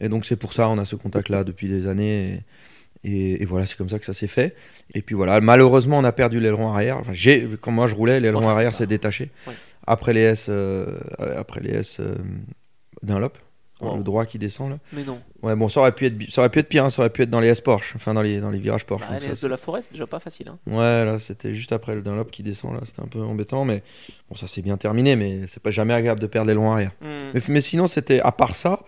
Et 0.00 0.08
donc 0.08 0.26
c'est 0.26 0.36
pour 0.36 0.52
ça 0.52 0.68
on 0.68 0.78
a 0.78 0.84
ce 0.84 0.96
contact-là 0.96 1.44
depuis 1.44 1.68
des 1.68 1.86
années. 1.86 2.28
Et, 2.34 2.40
et- 3.04 3.42
et 3.42 3.44
voilà, 3.44 3.66
c'est 3.66 3.76
comme 3.76 3.88
ça 3.88 3.98
que 3.98 4.04
ça 4.06 4.14
s'est 4.14 4.26
fait. 4.26 4.54
Et 4.94 5.02
puis 5.02 5.14
voilà, 5.14 5.40
malheureusement 5.40 5.98
on 5.98 6.04
a 6.04 6.12
perdu 6.12 6.40
l'aileron 6.40 6.72
arrière. 6.72 6.98
Enfin, 6.98 7.12
j'ai, 7.12 7.48
quand 7.60 7.70
moi 7.72 7.86
je 7.86 7.94
roulais, 7.94 8.20
l'aileron 8.20 8.42
Enfin, 8.44 8.52
arrière 8.54 8.74
s'est 8.74 8.86
détaché. 8.86 9.30
Ouais. 9.46 9.54
Après 9.86 10.12
les 10.12 10.20
S, 10.20 10.46
euh, 10.48 10.98
après 11.36 11.60
les 11.60 11.70
S 11.70 11.98
euh, 12.00 12.16
Dunlop. 13.02 13.38
Wow. 13.80 13.98
le 13.98 14.02
droit 14.02 14.26
qui 14.26 14.40
descend 14.40 14.70
là. 14.70 14.78
Mais 14.92 15.04
non. 15.04 15.20
Ouais, 15.40 15.54
bon, 15.54 15.68
ça 15.68 15.78
aurait 15.78 15.92
pu 15.92 16.06
être, 16.06 16.16
ça 16.32 16.40
aurait 16.40 16.48
pu 16.50 16.58
être 16.58 16.68
pire, 16.68 16.84
hein, 16.84 16.90
ça 16.90 17.00
aurait 17.00 17.10
pu 17.10 17.22
être 17.22 17.30
dans 17.30 17.38
les 17.38 17.46
S 17.46 17.60
Porsche, 17.60 17.92
enfin 17.94 18.12
dans 18.12 18.22
les, 18.22 18.40
dans 18.40 18.50
les 18.50 18.58
virages 18.58 18.84
Porsche. 18.84 19.06
Bah, 19.08 19.20
les 19.20 19.28
S 19.28 19.40
de 19.40 19.46
la 19.46 19.56
forêt, 19.56 19.82
c'est 19.82 19.92
déjà 19.92 20.08
pas 20.08 20.18
facile. 20.18 20.48
Hein. 20.48 20.58
Ouais, 20.66 21.04
là, 21.04 21.20
c'était 21.20 21.54
juste 21.54 21.70
après 21.70 21.94
le 21.94 22.02
Dunlop 22.02 22.28
qui 22.32 22.42
descend, 22.42 22.74
là, 22.74 22.80
c'était 22.82 23.02
un 23.02 23.06
peu 23.06 23.20
embêtant, 23.20 23.64
mais 23.64 23.84
bon, 24.28 24.34
ça 24.34 24.48
s'est 24.48 24.62
bien 24.62 24.76
terminé, 24.78 25.14
mais 25.14 25.42
c'est 25.46 25.62
pas 25.62 25.70
jamais 25.70 25.94
agréable 25.94 26.20
de 26.20 26.26
perdre 26.26 26.48
l'aileron 26.48 26.72
arrière. 26.72 26.90
Hmm, 27.00 27.30
Mais, 27.34 27.40
mais 27.50 27.60
sinon, 27.60 27.86
c'était, 27.86 28.18
à 28.18 28.32
part 28.32 28.56
ça, 28.56 28.80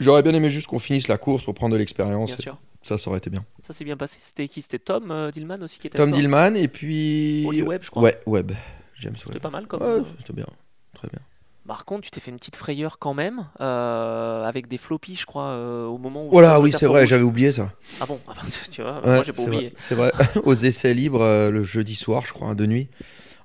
j'aurais 0.00 0.24
bien 0.24 0.34
aimé 0.34 0.50
juste 0.50 0.66
qu'on 0.66 0.80
finisse 0.80 1.06
la 1.06 1.18
course 1.18 1.44
pour 1.44 1.54
prendre 1.54 1.74
de 1.74 1.78
l'expérience. 1.78 2.30
bien 2.30 2.36
sûr. 2.36 2.58
Ça, 2.82 2.98
ça 2.98 3.08
aurait 3.10 3.18
été 3.18 3.30
bien. 3.30 3.44
Ça 3.62 3.72
s'est 3.72 3.84
bien 3.84 3.96
passé. 3.96 4.18
C'était 4.20 4.48
qui? 4.48 4.60
C'était 4.62 4.78
Tom 4.78 5.10
euh, 5.10 5.30
Dillman 5.30 5.58
aussi 5.62 5.78
qui 5.78 5.86
était 5.86 5.98
Tom 5.98 6.10
Dillman, 6.10 6.54
et 6.56 6.68
puis. 6.68 7.44
Oli 7.46 7.62
Webb, 7.62 7.82
je 7.84 7.90
crois. 7.90 8.02
Ouais, 8.02 8.20
Webb. 8.26 8.52
James 9.00 9.14
C'était 9.16 9.34
Webb. 9.34 9.42
pas 9.42 9.50
mal 9.50 9.66
comme. 9.66 9.82
Ouais, 9.82 10.02
c'était 10.18 10.32
bien. 10.32 10.46
Très 10.94 11.08
bien. 11.08 11.20
Par 11.66 11.84
contre, 11.84 12.02
tu 12.02 12.10
t'es 12.10 12.18
fait 12.18 12.32
une 12.32 12.38
petite 12.38 12.56
frayeur 12.56 12.98
quand 12.98 13.14
même, 13.14 13.46
euh, 13.60 14.44
avec 14.44 14.66
des 14.66 14.78
floppies, 14.78 15.14
je 15.14 15.26
crois, 15.26 15.50
euh, 15.50 15.86
au 15.86 15.96
moment 15.96 16.26
où. 16.26 16.30
Voilà, 16.30 16.54
le 16.54 16.60
oui, 16.64 16.72
c'est 16.72 16.86
vrai, 16.86 17.06
j'avais 17.06 17.22
oublié 17.22 17.52
ça. 17.52 17.72
Ah 18.00 18.06
bon 18.06 18.18
Ah 18.26 18.32
bah, 18.34 18.42
Tu 18.70 18.82
vois, 18.82 18.96
Ouais, 19.00 19.14
moi 19.14 19.22
j'ai 19.22 19.32
pas 19.32 19.42
oublié. 19.42 19.72
C'est 19.78 19.94
vrai, 19.94 20.10
aux 20.44 20.54
essais 20.54 20.92
libres, 20.92 21.22
euh, 21.22 21.50
le 21.52 21.62
jeudi 21.62 21.94
soir, 21.94 22.24
je 22.26 22.32
crois, 22.32 22.48
hein, 22.48 22.54
de 22.56 22.66
nuit. 22.66 22.88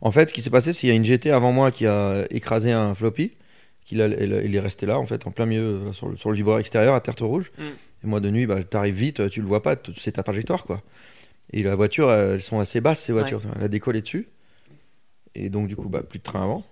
En 0.02 0.12
fait, 0.12 0.30
ce 0.30 0.34
qui 0.34 0.42
s'est 0.42 0.50
passé, 0.50 0.74
c'est 0.74 0.80
qu'il 0.82 0.90
y 0.90 0.92
a 0.92 0.96
une 0.96 1.06
GT 1.06 1.30
avant 1.32 1.52
moi 1.52 1.72
qui 1.72 1.86
a 1.86 2.26
écrasé 2.32 2.72
un 2.72 2.94
floppy. 2.96 3.34
qu'il 3.86 4.02
a- 4.02 4.08
il 4.08 4.42
il 4.46 4.56
est 4.56 4.60
resté 4.60 4.86
là, 4.86 5.00
en 5.00 5.06
fait, 5.06 5.26
en 5.28 5.32
plein 5.32 5.46
milieu, 5.46 5.86
là, 5.86 5.94
sur 5.94 6.10
le, 6.10 6.18
sur 6.18 6.30
le 6.30 6.36
vibreur 6.36 6.58
extérieur, 6.60 6.94
à 6.96 7.00
terre 7.02 7.16
rouge. 7.22 7.52
Mm. 7.58 7.64
Et 8.04 8.08
moi, 8.08 8.20
de 8.20 8.30
nuit, 8.30 8.46
bah, 8.46 8.64
t'arrives 8.64 8.96
vite, 8.96 9.30
tu 9.30 9.42
le 9.42 9.48
vois 9.48 9.62
pas, 9.62 9.76
c'est 9.98 10.14
ta 10.14 10.24
trajectoire, 10.24 10.64
quoi. 10.64 10.82
Et 11.52 11.64
la 11.64 11.76
voiture, 11.76 12.12
elles 12.12 12.42
sont 12.42 12.60
assez 12.60 12.82
basses, 12.82 13.04
ces 13.04 13.14
voitures. 13.14 13.42
Elle 13.56 13.64
a 13.64 13.68
décollé 13.68 14.02
dessus. 14.02 14.28
Et 15.36 15.50
donc, 15.50 15.68
du 15.68 15.76
coup, 15.76 15.90
bah, 15.90 16.04
plus 16.04 16.20
de 16.20 16.24
train 16.24 16.44
avant. 16.44 16.66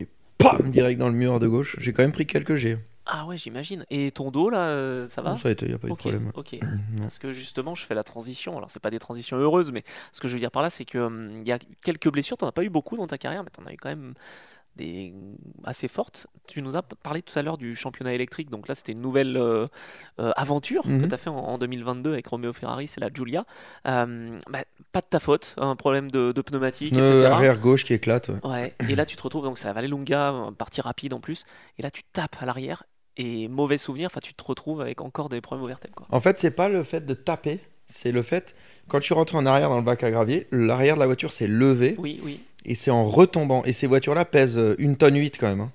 Et 0.00 0.08
pam, 0.38 0.68
direct 0.70 0.98
dans 0.98 1.08
le 1.08 1.14
mur 1.14 1.38
de 1.40 1.48
gauche. 1.48 1.76
J'ai 1.78 1.92
quand 1.92 2.02
même 2.02 2.12
pris 2.12 2.26
quelques 2.26 2.54
G. 2.54 2.78
Ah 3.04 3.26
ouais, 3.26 3.36
j'imagine. 3.36 3.84
Et 3.90 4.12
ton 4.12 4.30
dos 4.30 4.48
là, 4.48 4.68
euh, 4.68 5.08
ça 5.08 5.22
va 5.22 5.36
ça 5.36 5.48
a 5.48 5.52
été, 5.52 5.72
a 5.72 5.78
pas 5.78 5.88
eu 5.88 5.90
de 5.90 5.96
problème. 5.96 6.30
ok. 6.34 6.56
Parce 6.98 7.18
que 7.18 7.32
justement, 7.32 7.74
je 7.74 7.84
fais 7.84 7.94
la 7.94 8.04
transition. 8.04 8.56
Alors, 8.56 8.70
c'est 8.70 8.80
pas 8.80 8.90
des 8.90 9.00
transitions 9.00 9.36
heureuses, 9.36 9.72
mais 9.72 9.82
ce 10.12 10.20
que 10.20 10.28
je 10.28 10.34
veux 10.34 10.38
dire 10.38 10.52
par 10.52 10.62
là, 10.62 10.70
c'est 10.70 10.84
que 10.84 10.98
hum, 10.98 11.40
il 11.42 11.48
y 11.48 11.52
a 11.52 11.58
quelques 11.82 12.10
blessures. 12.10 12.36
T'en 12.36 12.46
as 12.46 12.52
pas 12.52 12.62
eu 12.62 12.70
beaucoup 12.70 12.96
dans 12.96 13.08
ta 13.08 13.18
carrière, 13.18 13.42
mais 13.42 13.50
t'en 13.50 13.66
as 13.66 13.72
eu 13.72 13.76
quand 13.76 13.88
même 13.88 14.14
des 14.76 15.12
assez 15.64 15.86
fortes. 15.88 16.26
Tu 16.48 16.62
nous 16.62 16.76
as 16.76 16.82
parlé 16.82 17.22
tout 17.22 17.38
à 17.38 17.42
l'heure 17.42 17.58
du 17.58 17.76
championnat 17.76 18.14
électrique. 18.14 18.48
Donc 18.50 18.68
là, 18.68 18.74
c'était 18.74 18.92
une 18.92 19.00
nouvelle 19.02 19.36
euh, 19.36 19.66
euh, 20.20 20.32
aventure 20.36 20.82
que 20.82 20.88
Mhm. 20.88 21.08
tu 21.08 21.14
as 21.14 21.18
fait 21.18 21.30
en, 21.30 21.36
en 21.36 21.58
2022 21.58 22.12
avec 22.12 22.26
Romeo 22.26 22.52
Ferrari, 22.52 22.86
c'est 22.86 23.00
la 23.00 23.08
Giulia. 23.12 23.44
Euh, 23.86 24.38
bah, 24.50 24.60
pas 24.92 25.00
de 25.00 25.06
ta 25.08 25.20
faute, 25.20 25.54
un 25.58 25.76
problème 25.76 26.10
de, 26.10 26.32
de 26.32 26.42
pneumatique, 26.42 26.92
Pneu 26.94 27.02
etc. 27.02 27.26
arrière 27.26 27.58
gauche 27.60 27.84
qui 27.84 27.94
éclate. 27.94 28.28
ouais. 28.28 28.40
Ouais, 28.44 28.74
et 28.88 28.94
là 28.94 29.04
tu 29.06 29.16
te 29.16 29.22
retrouves, 29.22 29.44
donc 29.44 29.58
c'est 29.58 29.68
à 29.68 29.72
Vallelunga, 29.72 30.28
un 30.28 30.52
partie 30.52 30.80
rapide 30.80 31.14
en 31.14 31.20
plus, 31.20 31.44
et 31.78 31.82
là 31.82 31.90
tu 31.90 32.02
tapes 32.12 32.36
à 32.40 32.46
l'arrière, 32.46 32.82
et 33.16 33.48
mauvais 33.48 33.78
souvenir, 33.78 34.06
enfin 34.06 34.20
tu 34.22 34.34
te 34.34 34.42
retrouves 34.44 34.80
avec 34.80 35.00
encore 35.00 35.28
des 35.28 35.40
problèmes 35.40 35.64
au 35.64 35.68
vertèbre. 35.68 35.94
Quoi. 35.94 36.06
En 36.10 36.20
fait, 36.20 36.38
c'est 36.38 36.50
pas 36.50 36.68
le 36.68 36.82
fait 36.82 37.04
de 37.06 37.14
taper, 37.14 37.60
c'est 37.88 38.12
le 38.12 38.22
fait, 38.22 38.54
quand 38.88 39.00
je 39.00 39.04
suis 39.06 39.14
rentré 39.14 39.36
en 39.38 39.46
arrière 39.46 39.68
dans 39.70 39.76
le 39.78 39.82
bac 39.82 40.02
à 40.02 40.10
gravier, 40.10 40.46
l'arrière 40.50 40.94
de 40.96 41.00
la 41.00 41.06
voiture 41.06 41.32
s'est 41.32 41.46
levé 41.46 41.94
Oui, 41.98 42.20
oui. 42.22 42.40
Et 42.64 42.74
c'est 42.74 42.90
en 42.90 43.04
retombant. 43.04 43.64
Et 43.64 43.72
ces 43.72 43.86
voitures-là 43.86 44.24
pèsent 44.24 44.58
euh, 44.58 44.74
une 44.78 44.96
tonne 44.96 45.16
8 45.16 45.38
quand 45.38 45.48
même. 45.48 45.60
hein. 45.62 45.72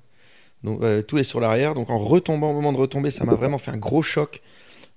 Donc 0.64 0.82
euh, 0.82 1.02
tout 1.02 1.18
est 1.18 1.24
sur 1.24 1.40
l'arrière. 1.40 1.74
Donc 1.76 1.90
en 1.90 1.98
retombant, 1.98 2.52
au 2.52 2.54
moment 2.54 2.74
de 2.74 2.78
retomber, 2.78 3.12
ça 3.12 3.26
m'a 3.26 3.34
vraiment 3.36 3.58
fait 3.58 3.72
un 3.72 3.78
gros 3.78 4.02
choc 4.02 4.42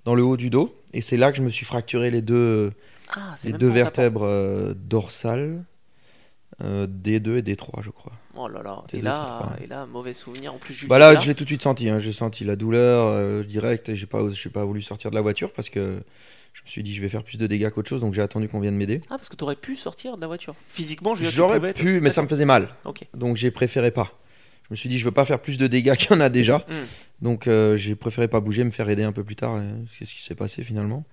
dans 0.05 0.15
le 0.15 0.23
haut 0.23 0.37
du 0.37 0.49
dos. 0.49 0.73
Et 0.93 1.01
c'est 1.01 1.17
là 1.17 1.31
que 1.31 1.37
je 1.37 1.43
me 1.43 1.49
suis 1.49 1.65
fracturé 1.65 2.09
les 2.11 2.21
deux, 2.21 2.71
Ah, 3.15 3.35
les 3.43 3.53
deux 3.53 3.69
vertèbres 3.69 4.23
euh, 4.25 4.73
dorsales, 4.75 5.63
euh, 6.63 6.85
D2 6.87 7.37
et 7.37 7.41
D3, 7.41 7.81
je 7.81 7.89
crois. 7.89 8.11
Oh 8.35 8.47
là 8.47 8.61
là, 8.63 8.83
et 8.93 9.01
là, 9.01 9.11
t'es 9.13 9.45
trois. 9.45 9.55
et 9.63 9.67
là, 9.67 9.85
mauvais 9.85 10.13
souvenir, 10.13 10.53
en 10.53 10.57
plus 10.57 10.87
Bah 10.87 10.99
là, 10.99 11.15
j'ai 11.19 11.35
tout 11.35 11.43
de 11.43 11.49
suite 11.49 11.61
senti. 11.61 11.89
hein. 11.89 11.99
J'ai 11.99 12.13
senti 12.13 12.43
la 12.45 12.55
douleur 12.55 13.07
euh, 13.07 13.43
direct 13.43 13.89
et 13.89 13.95
j'ai 13.95 14.05
pas, 14.05 14.21
j'ai 14.31 14.49
pas 14.49 14.63
voulu 14.63 14.81
sortir 14.81 15.09
de 15.11 15.15
la 15.15 15.21
voiture 15.21 15.51
parce 15.53 15.69
que 15.69 16.01
je 16.53 16.61
me 16.63 16.67
suis 16.67 16.83
dit 16.83 16.93
je 16.93 17.01
vais 17.01 17.09
faire 17.09 17.23
plus 17.23 17.37
de 17.37 17.47
dégâts 17.47 17.69
qu'autre 17.69 17.89
chose. 17.89 18.01
Donc 18.01 18.13
j'ai 18.13 18.21
attendu 18.21 18.47
qu'on 18.47 18.59
vienne 18.59 18.75
m'aider. 18.75 19.01
Ah, 19.09 19.15
parce 19.17 19.29
que 19.29 19.35
t'aurais 19.35 19.55
pu 19.55 19.75
sortir 19.75 20.15
de 20.15 20.21
la 20.21 20.27
voiture. 20.27 20.55
Physiquement, 20.67 21.15
je 21.15 21.25
tu 21.25 21.31
J'aurais 21.31 21.73
pu, 21.73 22.01
mais 22.01 22.09
ça 22.09 22.21
me 22.21 22.27
faisait 22.27 22.45
mal. 22.45 22.69
Donc 23.13 23.35
j'ai 23.35 23.51
préféré 23.51 23.91
pas. 23.91 24.17
Je 24.63 24.73
me 24.73 24.75
suis 24.77 24.87
dit, 24.87 24.97
je 24.97 25.03
veux 25.05 25.11
pas 25.11 25.25
faire 25.25 25.39
plus 25.41 25.57
de 25.57 25.67
dégâts 25.67 25.95
qu'il 25.97 26.11
y 26.11 26.13
en 26.13 26.21
a 26.21 26.29
déjà. 26.29 26.59
Mm. 26.59 27.23
Donc 27.23 27.47
euh, 27.47 27.75
j'ai 27.77 27.95
préféré 27.95 28.27
pas 28.27 28.39
bouger, 28.39 28.63
me 28.63 28.71
faire 28.71 28.87
aider 28.89 29.03
un 29.03 29.11
peu 29.11 29.23
plus 29.23 29.35
tard. 29.35 29.61
et 29.61 29.69
C'est 29.91 30.05
ce 30.05 30.13
qui 30.15 30.23
s'est 30.23 30.35
passé 30.35 30.63
finalement. 30.63 31.03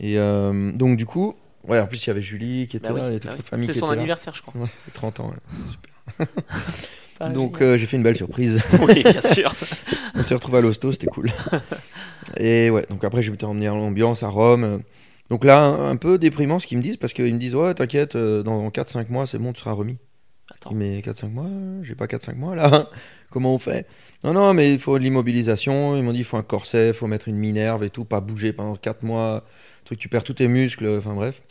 Et 0.00 0.18
euh, 0.18 0.72
donc 0.72 0.96
du 0.96 1.06
coup, 1.06 1.34
ouais, 1.64 1.78
en 1.78 1.86
plus 1.86 2.04
il 2.04 2.08
y 2.08 2.10
avait 2.10 2.22
Julie 2.22 2.66
qui 2.68 2.76
était 2.78 2.88
Bah 2.88 2.94
là, 2.94 3.10
bah 3.10 3.30
oui. 3.36 3.42
famille 3.44 3.66
C'était 3.66 3.78
son 3.78 3.86
là. 3.88 3.92
anniversaire, 3.92 4.34
je 4.34 4.42
crois. 4.42 4.60
Ouais, 4.60 4.68
c'est 4.84 4.94
30 4.94 5.20
ans. 5.20 5.30
ouais. 6.18 6.26
Ah, 7.20 7.28
donc 7.28 7.60
euh, 7.60 7.76
j'ai 7.76 7.86
fait 7.86 7.96
une 7.98 8.02
belle 8.02 8.16
surprise. 8.16 8.62
oui, 8.88 9.02
bien 9.02 9.20
sûr. 9.20 9.54
On 10.14 10.22
s'est 10.22 10.34
retrouvé 10.34 10.58
à 10.58 10.60
l'hosto, 10.62 10.90
c'était 10.90 11.06
cool. 11.06 11.30
Et 12.38 12.70
ouais, 12.70 12.86
donc 12.88 13.04
après, 13.04 13.22
je 13.22 13.30
m'étais 13.30 13.44
emmené 13.44 13.68
en 13.68 13.76
ambiance 13.76 14.22
à 14.22 14.28
Rome. 14.28 14.82
Donc 15.28 15.44
là, 15.44 15.62
un, 15.62 15.90
un 15.90 15.96
peu 15.96 16.18
déprimant 16.18 16.58
ce 16.58 16.66
qu'ils 16.66 16.78
me 16.78 16.82
disent, 16.82 16.96
parce 16.96 17.12
qu'ils 17.12 17.32
me 17.32 17.38
disent, 17.38 17.54
ouais, 17.54 17.74
t'inquiète, 17.74 18.16
euh, 18.16 18.42
dans 18.42 18.68
4-5 18.70 19.10
mois, 19.10 19.26
c'est 19.26 19.38
bon, 19.38 19.52
tu 19.52 19.60
seras 19.60 19.72
remis. 19.72 19.98
Attends. 20.52 20.72
Mais 20.74 21.00
4-5 21.00 21.28
mois, 21.30 21.46
j'ai 21.82 21.94
pas 21.94 22.06
4-5 22.06 22.34
mois 22.34 22.56
là. 22.56 22.90
Comment 23.30 23.54
on 23.54 23.58
fait? 23.58 23.86
Non, 24.24 24.32
non, 24.32 24.52
mais 24.54 24.72
il 24.72 24.80
faut 24.80 24.98
de 24.98 25.04
l'immobilisation. 25.04 25.96
Ils 25.96 26.02
m'ont 26.02 26.12
dit, 26.12 26.18
il 26.18 26.24
faut 26.24 26.36
un 26.38 26.42
corset, 26.42 26.88
il 26.88 26.94
faut 26.94 27.06
mettre 27.06 27.28
une 27.28 27.36
minerve 27.36 27.84
et 27.84 27.90
tout, 27.90 28.04
pas 28.04 28.20
bouger 28.20 28.52
pendant 28.52 28.74
4 28.74 29.04
mois. 29.04 29.44
Truc, 29.84 29.98
tu 29.98 30.08
perds 30.08 30.24
tous 30.24 30.34
tes 30.34 30.48
muscles, 30.48 30.96
enfin 30.98 31.14
bref. 31.14 31.42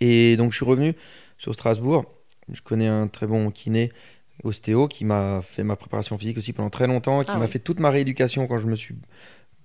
Et 0.00 0.36
donc, 0.36 0.52
je 0.52 0.56
suis 0.56 0.66
revenu 0.66 0.94
sur 1.38 1.54
Strasbourg. 1.54 2.04
Je 2.52 2.60
connais 2.60 2.86
un 2.86 3.08
très 3.08 3.26
bon 3.26 3.50
kiné, 3.50 3.90
ostéo, 4.42 4.88
qui 4.88 5.04
m'a 5.04 5.40
fait 5.42 5.62
ma 5.64 5.76
préparation 5.76 6.18
physique 6.18 6.38
aussi 6.38 6.52
pendant 6.52 6.70
très 6.70 6.86
longtemps, 6.86 7.22
qui 7.22 7.30
Ah 7.32 7.38
m'a 7.38 7.44
oui. 7.44 7.50
fait 7.50 7.58
toute 7.60 7.80
ma 7.80 7.90
rééducation 7.90 8.46
quand 8.46 8.58
je 8.58 8.66
me 8.66 8.74
suis 8.76 8.94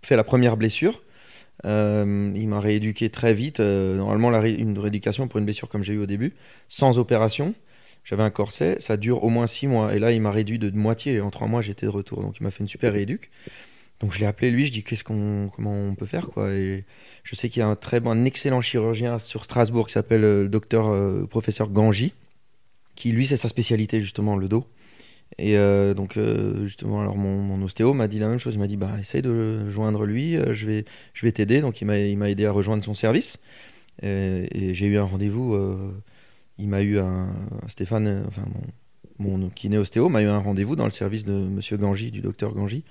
fait 0.03 0.15
la 0.15 0.23
première 0.23 0.55
blessure. 0.57 1.01
Euh, 1.65 2.31
il 2.35 2.47
m'a 2.47 2.59
rééduqué 2.59 3.09
très 3.09 3.33
vite. 3.33 3.59
Euh, 3.59 3.97
normalement, 3.97 4.29
la 4.29 4.39
ré- 4.39 4.53
une 4.53 4.77
rééducation 4.77 5.27
pour 5.27 5.39
une 5.39 5.45
blessure 5.45 5.67
comme 5.67 5.83
j'ai 5.83 5.93
eu 5.93 5.99
au 5.99 6.05
début, 6.05 6.33
sans 6.67 6.99
opération. 6.99 7.53
J'avais 8.05 8.23
un 8.23 8.29
corset, 8.29 8.77
ça 8.79 8.95
dure 8.95 9.23
au 9.25 9.29
moins 9.29 9.45
6 9.45 9.67
mois. 9.67 9.93
Et 9.93 9.99
là, 9.99 10.11
il 10.13 10.21
m'a 10.21 10.31
réduit 10.31 10.57
de, 10.57 10.69
de 10.69 10.77
moitié. 10.77 11.19
En 11.19 11.29
3 11.31 11.47
mois, 11.47 11.61
j'étais 11.61 11.85
de 11.85 11.91
retour. 11.91 12.21
Donc, 12.21 12.37
il 12.39 12.43
m'a 12.43 12.51
fait 12.51 12.61
une 12.61 12.67
super 12.67 12.93
rééduque. 12.93 13.29
Donc, 13.99 14.13
je 14.13 14.19
l'ai 14.19 14.25
appelé 14.25 14.51
lui. 14.51 14.65
Je 14.67 14.71
dis 14.71 14.83
qu'est-ce 14.83 15.03
qu'on, 15.03 15.49
comment 15.53 15.73
on 15.73 15.95
peut 15.95 16.05
faire 16.05 16.27
quoi? 16.29 16.53
Et 16.53 16.85
je 17.23 17.35
sais 17.35 17.49
qu'il 17.49 17.59
y 17.59 17.63
a 17.63 17.67
un 17.67 17.75
très 17.75 17.99
bon, 17.99 18.11
un 18.11 18.23
excellent 18.23 18.61
chirurgien 18.61 19.19
sur 19.19 19.43
Strasbourg 19.43 19.87
qui 19.87 19.93
s'appelle 19.93 20.23
euh, 20.23 20.43
le 20.43 20.49
docteur 20.49 20.87
euh, 20.87 21.25
professeur 21.29 21.69
Ganji, 21.69 22.13
qui 22.99 23.13
lui, 23.13 23.25
c'est 23.25 23.37
sa 23.37 23.47
spécialité 23.47 24.01
justement 24.01 24.35
le 24.35 24.47
dos. 24.49 24.67
Et 25.37 25.57
euh, 25.57 25.93
donc, 25.93 26.17
euh, 26.17 26.65
justement, 26.65 27.01
alors 27.01 27.15
mon, 27.15 27.61
ostéo 27.63 27.93
m'a 27.93 28.09
dit 28.09 28.19
la 28.19 28.27
même 28.27 28.39
chose. 28.39 28.55
Il 28.55 28.59
m'a 28.59 28.67
dit, 28.67 28.75
bah, 28.75 28.91
essaye 28.99 29.21
de 29.21 29.69
joindre 29.69 30.05
lui, 30.05 30.35
euh, 30.35 30.53
je 30.53 30.67
vais, 30.67 30.85
je 31.13 31.25
vais 31.25 31.31
t'aider. 31.31 31.61
Donc, 31.61 31.79
il 31.81 31.85
m'a, 31.85 32.29
aidé 32.29 32.45
à 32.45 32.51
rejoindre 32.51 32.83
son 32.83 32.93
service. 32.93 33.37
Et, 34.03 34.73
j'ai 34.73 34.87
eu 34.87 34.97
un 34.97 35.03
rendez-vous. 35.03 35.57
il 36.57 36.67
m'a 36.67 36.81
eu 36.81 36.99
un. 36.99 37.29
Stéphane, 37.67 38.25
enfin, 38.27 38.43
mon, 39.19 39.37
mon 39.37 39.49
kiné 39.49 39.77
ostéo 39.77 40.09
m'a 40.09 40.21
eu 40.21 40.27
un 40.27 40.39
rendez-vous 40.39 40.75
dans 40.75 40.85
le 40.85 40.91
service 40.91 41.23
de 41.23 41.33
monsieur 41.33 41.77
Ganji, 41.77 42.11
du 42.11 42.19
docteur 42.19 42.53
Ganji, 42.53 42.83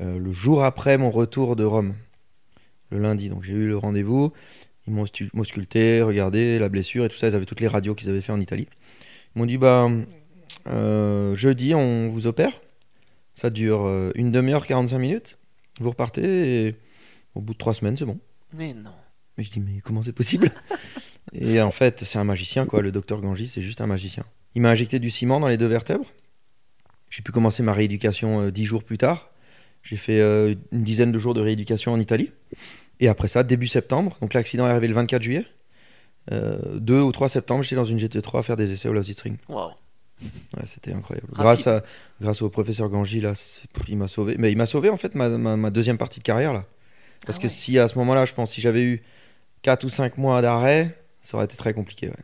euh, 0.00 0.18
le 0.18 0.32
jour 0.32 0.64
après 0.64 0.96
mon 0.96 1.10
retour 1.10 1.56
de 1.56 1.64
Rome, 1.64 1.94
le 2.90 2.98
lundi. 2.98 3.28
Donc, 3.28 3.42
j'ai 3.42 3.52
eu 3.52 3.68
le 3.68 3.76
rendez-vous. 3.76 4.32
Ils 4.86 4.94
m'ont 4.94 5.04
m'ausculté, 5.34 6.02
regardé 6.02 6.58
la 6.58 6.68
blessure 6.68 7.04
et 7.04 7.08
tout 7.08 7.16
ça. 7.16 7.28
Ils 7.28 7.34
avaient 7.34 7.44
toutes 7.44 7.60
les 7.60 7.68
radios 7.68 7.94
qu'ils 7.94 8.08
avaient 8.08 8.20
fait 8.22 8.32
en 8.32 8.40
Italie. 8.40 8.66
Ils 9.34 9.38
m'ont 9.38 9.46
dit, 9.46 9.58
bah. 9.58 9.90
Euh, 10.68 11.34
jeudi, 11.34 11.74
on 11.74 12.08
vous 12.08 12.26
opère. 12.26 12.60
Ça 13.34 13.50
dure 13.50 13.84
euh, 13.86 14.12
une 14.14 14.30
demi-heure, 14.30 14.66
45 14.66 14.98
minutes. 14.98 15.38
Vous 15.80 15.90
repartez 15.90 16.66
et 16.66 16.76
au 17.34 17.40
bout 17.40 17.54
de 17.54 17.58
trois 17.58 17.74
semaines, 17.74 17.96
c'est 17.96 18.04
bon. 18.04 18.18
Mais 18.52 18.74
non. 18.74 18.90
Mais 19.36 19.44
je 19.44 19.50
dis, 19.50 19.60
mais 19.60 19.80
comment 19.80 20.02
c'est 20.02 20.12
possible? 20.12 20.50
Et 21.32 21.60
en 21.60 21.70
fait, 21.70 22.04
c'est 22.04 22.18
un 22.18 22.24
magicien, 22.24 22.66
quoi. 22.66 22.82
Le 22.82 22.92
docteur 22.92 23.20
Ganji, 23.20 23.48
c'est 23.48 23.62
juste 23.62 23.80
un 23.80 23.86
magicien. 23.86 24.24
Il 24.54 24.62
m'a 24.62 24.70
injecté 24.70 24.98
du 24.98 25.10
ciment 25.10 25.40
dans 25.40 25.48
les 25.48 25.56
deux 25.56 25.66
vertèbres. 25.66 26.12
J'ai 27.08 27.22
pu 27.22 27.32
commencer 27.32 27.62
ma 27.62 27.72
rééducation 27.72 28.40
euh, 28.40 28.50
dix 28.50 28.64
jours 28.64 28.84
plus 28.84 28.98
tard. 28.98 29.30
J'ai 29.82 29.96
fait 29.96 30.20
euh, 30.20 30.54
une 30.72 30.82
dizaine 30.82 31.12
de 31.12 31.18
jours 31.18 31.34
de 31.34 31.40
rééducation 31.40 31.92
en 31.92 32.00
Italie. 32.00 32.30
Et 33.00 33.08
après 33.08 33.28
ça, 33.28 33.42
début 33.42 33.66
septembre, 33.66 34.16
donc 34.20 34.34
l'accident 34.34 34.66
est 34.66 34.70
arrivé 34.70 34.88
le 34.88 34.94
24 34.94 35.22
juillet. 35.22 35.46
Euh, 36.30 36.78
2 36.78 37.00
ou 37.00 37.10
3 37.10 37.28
septembre, 37.28 37.62
j'étais 37.64 37.74
dans 37.76 37.84
une 37.84 37.98
GT3 37.98 38.38
à 38.38 38.42
faire 38.42 38.56
des 38.56 38.70
essais 38.72 38.88
au 38.88 38.92
Lasitring. 38.92 39.36
Waouh. 39.48 39.70
Ouais, 40.56 40.62
c'était 40.66 40.92
incroyable. 40.92 41.26
Rapide. 41.32 41.40
Grâce, 41.42 41.66
à, 41.66 41.82
grâce 42.20 42.42
au 42.42 42.48
professeur 42.50 42.88
Ganji, 42.88 43.20
là, 43.20 43.32
il 43.88 43.96
m'a 43.96 44.06
sauvé. 44.06 44.36
Mais 44.38 44.52
il 44.52 44.56
m'a 44.56 44.66
sauvé, 44.66 44.88
en 44.88 44.96
fait, 44.96 45.14
ma, 45.16 45.28
ma- 45.30 45.56
ma 45.56 45.70
deuxième 45.70 45.98
partie 45.98 46.20
de 46.20 46.24
carrière, 46.24 46.52
là. 46.52 46.64
Parce 47.26 47.38
Ah 47.38 47.42
que 47.42 47.48
si 47.48 47.78
à 47.78 47.88
ce 47.88 47.98
moment-là, 47.98 48.24
je 48.24 48.32
pense, 48.34 48.52
si 48.52 48.60
j'avais 48.60 48.82
eu 48.82 49.02
4 49.62 49.82
ou 49.84 49.88
5 49.88 50.18
mois 50.18 50.40
d'arrêt, 50.42 50.96
ça 51.20 51.36
aurait 51.36 51.46
été 51.46 51.56
très 51.56 51.74
compliqué. 51.74 52.08
ouais. 52.08 52.14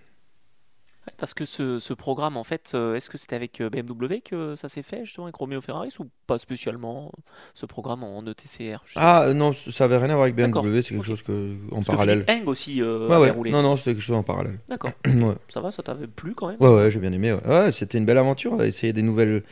Parce 1.17 1.35
que 1.35 1.45
ce, 1.45 1.79
ce 1.79 1.95
programme, 1.95 2.37
en 2.37 2.45
fait, 2.45 2.73
euh, 2.75 2.95
est-ce 2.95 3.09
que 3.11 3.19
c'était 3.19 3.37
avec 3.37 3.61
euh, 3.61 3.71
BMW 3.71 4.21
que 4.25 4.55
ça 4.57 4.69
s'est 4.69 4.83
fait, 4.83 5.05
justement, 5.05 5.27
avec 5.27 5.37
Romeo 5.37 5.61
Ferraris, 5.61 5.95
ou 5.99 6.09
pas 6.27 6.39
spécialement 6.39 7.13
ce 7.55 7.67
programme 7.67 8.05
en 8.05 8.23
ETCR 8.27 8.79
Ah 8.97 9.25
euh, 9.25 9.35
non, 9.35 9.53
ça 9.53 9.85
avait 9.85 9.97
rien 9.97 10.11
à 10.11 10.15
voir 10.15 10.23
avec 10.25 10.35
BMW, 10.37 10.83
c'est 10.83 10.91
quelque 10.91 10.99
ok. 11.01 11.05
chose 11.07 11.23
que, 11.23 11.57
en 11.71 11.77
Parce 11.77 11.87
que 11.87 11.93
parallèle. 11.93 12.25
Philippe 12.27 12.43
Eng 12.45 12.49
aussi 12.49 12.83
euh, 12.83 13.09
Ouais, 13.09 13.31
roulé. 13.31 13.51
Non, 13.51 13.63
non, 13.63 13.77
c'était 13.77 13.93
quelque 13.93 14.03
chose 14.03 14.17
en 14.17 14.23
parallèle. 14.23 14.59
D'accord. 14.69 14.93
Ça 15.49 15.61
va, 15.61 15.71
ça 15.71 15.83
t'avait 15.83 16.07
plu 16.07 16.35
quand 16.35 16.49
même? 16.49 16.57
Ouais, 16.61 16.69
ouais, 16.69 16.91
j'ai 16.91 17.01
bien 17.01 17.13
aimé. 17.13 17.33
Ouais, 17.33 17.73
c'était 17.73 17.99
une 17.99 18.05
belle 18.05 18.19
aventure. 18.19 18.63
Essayer 18.63 18.93
des 18.93 19.03
nouvelles, 19.03 19.43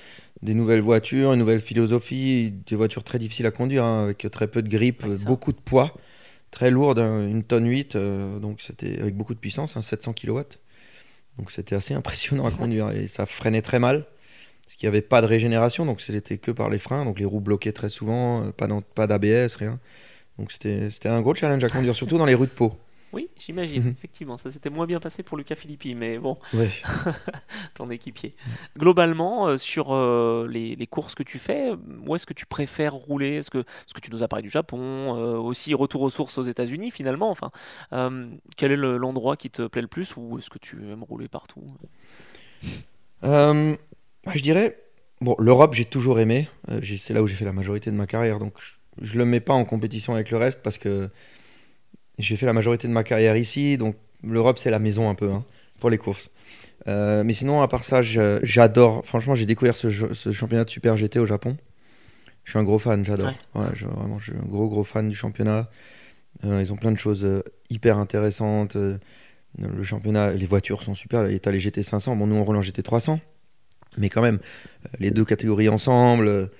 des 0.43 0.55
nouvelles 0.55 0.81
voitures, 0.81 1.33
une 1.33 1.39
nouvelle 1.39 1.61
philosophie, 1.61 2.53
des 2.67 2.77
voitures 2.77 3.05
très 3.05 3.19
difficiles 3.19 3.47
à 3.47 3.51
conduire, 3.51 3.85
hein, 3.85 4.05
avec 4.05 4.29
très 4.31 4.47
peu 4.47 4.63
de 4.63 4.69
grippe, 4.69 5.07
beaucoup 5.27 5.53
de 5.53 5.59
poids, 5.59 5.95
très 6.51 6.71
lourde, 6.71 6.99
hein, 6.99 7.27
une 7.29 7.43
tonne 7.43 7.67
8, 7.67 7.97
euh, 7.97 8.39
donc 8.39 8.61
c'était 8.61 8.99
avec 9.01 9.17
beaucoup 9.17 9.35
de 9.35 9.39
puissance, 9.39 9.77
hein, 9.77 9.83
700 9.83 10.13
kW. 10.13 10.41
Donc 11.39 11.51
c'était 11.51 11.75
assez 11.75 11.95
impressionnant 11.95 12.47
à 12.47 12.51
conduire 12.51 12.91
et 12.91 13.09
ça 13.09 13.27
freinait 13.27 13.63
très 13.63 13.79
mal, 13.79 14.07
parce 14.65 14.77
qu'il 14.77 14.87
n'y 14.87 14.89
avait 14.89 15.03
pas 15.03 15.21
de 15.21 15.27
régénération, 15.27 15.85
donc 15.85 16.01
c'était 16.01 16.39
que 16.39 16.51
par 16.51 16.71
les 16.71 16.79
freins, 16.79 17.05
donc 17.05 17.19
les 17.19 17.25
roues 17.25 17.41
bloquaient 17.41 17.73
très 17.73 17.89
souvent, 17.89 18.45
euh, 18.45 18.53
pas, 18.95 19.07
d'ABS, 19.07 19.55
rien. 19.57 19.79
Donc 20.39 20.53
c'était 20.53 20.91
c'était 20.91 21.09
un 21.09 21.21
gros 21.21 21.35
challenge 21.35 21.63
à 21.65 21.69
conduire, 21.69 21.95
surtout 21.95 22.19
dans 22.19 22.27
les 22.27 22.35
rues 22.35 22.47
de 22.47 22.53
Pau. 22.53 22.77
Oui, 23.17 23.29
j'imagine, 23.39 23.83
Mhm. 23.85 23.91
effectivement. 23.93 24.37
Ça 24.39 24.51
s'était 24.51 24.69
moins 24.71 24.87
bien 24.87 25.01
passé 25.01 25.23
pour 25.23 25.39
Luca 25.39 25.55
Filippi, 25.57 25.95
mais 25.95 26.19
bon, 26.19 26.37
ton 27.75 27.91
équipier. 27.91 28.35
Globalement, 28.77 29.49
euh, 29.49 29.57
sur 29.57 29.95
euh, 29.95 30.47
les, 30.51 30.77
les 30.77 30.87
courses 30.87 31.15
que 31.15 31.23
tu 31.23 31.39
fais, 31.39 31.71
où 32.07 32.15
est-ce 32.15 32.27
que 32.27 32.35
tu 32.35 32.45
préfères 32.47 32.93
rouler? 32.95 33.37
Est-ce 33.37 33.51
que, 33.51 33.63
parce 33.63 33.93
que 33.95 34.01
tu 34.01 34.11
nous 34.11 34.23
as 34.23 34.29
parlé 34.29 34.43
du 34.43 34.51
Japon, 34.51 35.17
euh, 35.17 35.37
aussi 35.39 35.73
retour 35.75 36.03
aux 36.03 36.11
sources 36.11 36.37
aux 36.39 36.43
États-Unis 36.43 36.91
finalement. 36.91 37.31
Enfin, 37.31 37.51
quel 38.57 38.73
est 38.73 38.77
le- 38.77 38.99
l'endroit 38.99 39.37
qui 39.37 39.49
te 39.51 39.67
plaît 39.67 39.83
le 39.83 39.89
plus 39.89 40.15
ou 40.17 40.39
est-ce 40.39 40.51
que 40.51 40.59
tu 40.59 40.77
aimes 40.91 41.03
rouler 41.05 41.29
partout? 41.29 41.65
Bah, 43.23 44.33
je 44.35 44.43
dirais, 44.43 44.77
bon, 45.21 45.37
l'Europe, 45.39 45.75
j'ai 45.75 45.85
toujours 45.85 46.19
aimé. 46.21 46.49
C'est 46.99 47.15
là 47.15 47.23
où 47.23 47.27
j'ai 47.27 47.37
fait 47.37 47.45
la 47.45 47.53
majorité 47.53 47.91
de 47.91 47.97
ma 47.97 48.07
carrière. 48.07 48.39
Donc, 48.39 48.55
je, 48.59 49.07
je 49.07 49.19
le 49.19 49.25
mets 49.25 49.41
pas 49.41 49.55
en 49.55 49.65
compétition 49.65 50.15
avec 50.15 50.31
le 50.31 50.37
reste 50.37 50.63
parce 50.63 50.79
que 50.79 51.09
j'ai 52.19 52.37
fait 52.37 52.47
la 52.47 52.53
majorité 52.53 52.89
de 52.89 52.93
ma 52.93 53.05
carrière 53.05 53.37
ici. 53.37 53.77
Donc, 53.79 53.97
l'Europe, 54.23 54.59
c'est 54.59 54.71
la 54.71 54.79
maison 54.79 55.09
un 55.09 55.15
peu 55.15 55.31
hein, 55.31 55.45
pour 55.81 55.91
les 55.91 55.99
courses. 55.99 56.31
Euh, 56.89 57.25
mais 57.25 57.33
sinon, 57.33 57.63
à 57.63 57.69
part 57.69 57.85
ça, 57.85 58.01
j'adore. 58.03 59.05
Franchement, 59.05 59.35
j'ai 59.35 59.47
découvert 59.47 59.77
ce, 59.77 59.91
championnat 59.91 60.65
de 60.65 60.71
Super 60.71 60.97
GT 60.97 61.19
au 61.19 61.27
Japon. 61.27 61.57
Je 62.45 62.53
suis 62.53 62.59
un 62.59 62.63
gros 62.63 62.79
fan, 62.79 63.05
j'adore. 63.05 63.33
Ouais, 63.55 63.67
je, 63.75 63.87
vraiment, 63.87 64.19
je 64.19 64.31
suis 64.31 64.41
un 64.41 64.47
gros, 64.47 64.69
gros 64.69 64.85
fan 64.85 65.09
du 65.09 65.17
championnat. 65.17 65.69
Euh, 66.45 66.61
ils 66.61 66.73
ont 66.73 66.77
plein 66.77 66.93
de 66.93 66.99
choses 66.99 67.25
euh, 67.25 67.43
hyper 67.71 67.99
intéressantes. 67.99 68.77
Le 69.59 69.83
championnat, 69.83 70.33
les 70.33 70.47
voitures 70.47 70.83
sont 70.83 70.95
super. 70.95 71.27
Et 71.27 71.41
t'as 71.41 71.51
les 71.51 71.61
GT 71.61 71.83
500. 71.83 72.15
Bon, 72.15 72.27
nous, 72.27 72.37
on 72.37 72.45
roule 72.45 72.57
en 72.57 72.63
GT 72.63 72.83
300. 72.83 73.21
Mais 73.99 74.11
quand 74.11 74.23
même, 74.23 74.39
les 74.99 75.11
deux 75.11 75.25
catégories 75.25 75.69
ensemble, 75.69 76.51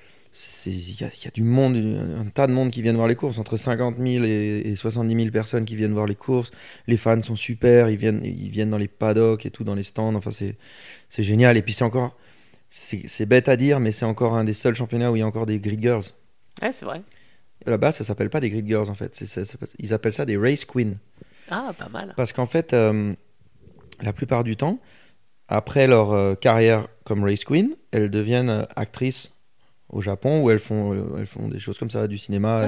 il 0.67 1.01
y, 1.01 1.05
a- 1.05 1.11
il 1.17 1.25
y 1.25 1.29
a 1.29 1.31
du 1.33 1.43
monde, 1.43 1.77
un, 1.77 2.27
tas 2.27 2.47
de 2.47 2.53
monde 2.53 2.71
qui 2.71 2.83
viennent 2.83 2.97
voir 2.97 3.09
les 3.09 3.15
courses. 3.15 3.39
Entre 3.39 3.57
50 3.57 3.97
000 3.99 4.25
et, 4.25 4.63
et 4.67 4.77
70 4.77 5.15
000 5.17 5.31
personnes 5.31 5.65
qui 5.65 5.77
viennent 5.77 5.93
voir 5.93 6.07
les 6.07 6.15
courses. 6.15 6.51
Les 6.87 6.97
fans 6.97 7.21
sont 7.23 7.37
super. 7.37 7.89
Ils 7.91 7.97
viennent, 7.97 8.21
ils 8.25 8.51
viennent 8.51 8.71
dans 8.71 8.79
les 8.79 8.89
paddocks 8.89 9.47
et 9.47 9.51
tout, 9.51 9.65
dans 9.65 9.75
les 9.75 9.85
stands. 9.85 10.15
Enfin, 10.15 10.31
c'est 10.31 11.23
génial. 11.23 11.57
Et 11.57 11.63
puis, 11.63 11.73
c'est 11.73 11.85
encore. 11.85 12.17
C'est 12.69 13.27
bête 13.27 13.49
à 13.49 13.57
dire, 13.57 13.79
mais 13.81 13.93
c'est 13.93 14.05
encore 14.05 14.35
un 14.35 14.45
des 14.45 14.53
seuls 14.53 14.75
championnats 14.75 15.11
où 15.13 15.17
il 15.17 15.21
y 15.21 15.23
a 15.23 15.27
encore 15.27 15.47
des 15.47 15.59
grid 15.61 15.81
girls. 15.81 16.03
Ouais, 16.61 16.73
c'est 16.73 16.85
vrai. 16.85 17.01
Là-bas, 17.65 17.93
ça 17.93 18.05
s'appelle 18.05 18.29
pas 18.29 18.41
des 18.41 18.51
grid 18.51 18.67
girls 18.67 18.91
en 18.91 18.95
fait. 18.95 19.19
Ils 19.79 19.95
appellent 19.95 20.13
ça 20.13 20.25
des 20.27 20.37
race 20.37 20.65
queens. 20.65 20.95
Ah, 21.49 21.73
pas 21.79 21.89
mal. 21.89 22.13
Parce 22.17 22.33
qu'en 22.33 22.45
fait, 22.47 22.73
euh, 22.75 23.15
la 24.03 24.13
plupart 24.13 24.43
du 24.45 24.57
temps, 24.57 24.79
après 25.49 25.87
leur 25.87 26.13
euh, 26.13 26.35
carrière 26.35 26.89
comme 27.05 27.23
race 27.25 27.45
queen, 27.45 27.77
elles 27.93 28.11
deviennent 28.11 28.51
euh, 28.51 28.65
actrices 28.75 29.31
au 29.89 30.01
Japon 30.01 30.43
où 30.43 30.51
elles 30.51 30.59
font, 30.59 30.95
euh, 30.95 31.17
elles 31.19 31.27
font 31.27 31.49
des 31.49 31.59
choses 31.61 31.79
comme 31.79 31.91
ça, 31.91 32.09
du 32.09 32.19
cinéma 32.19 32.63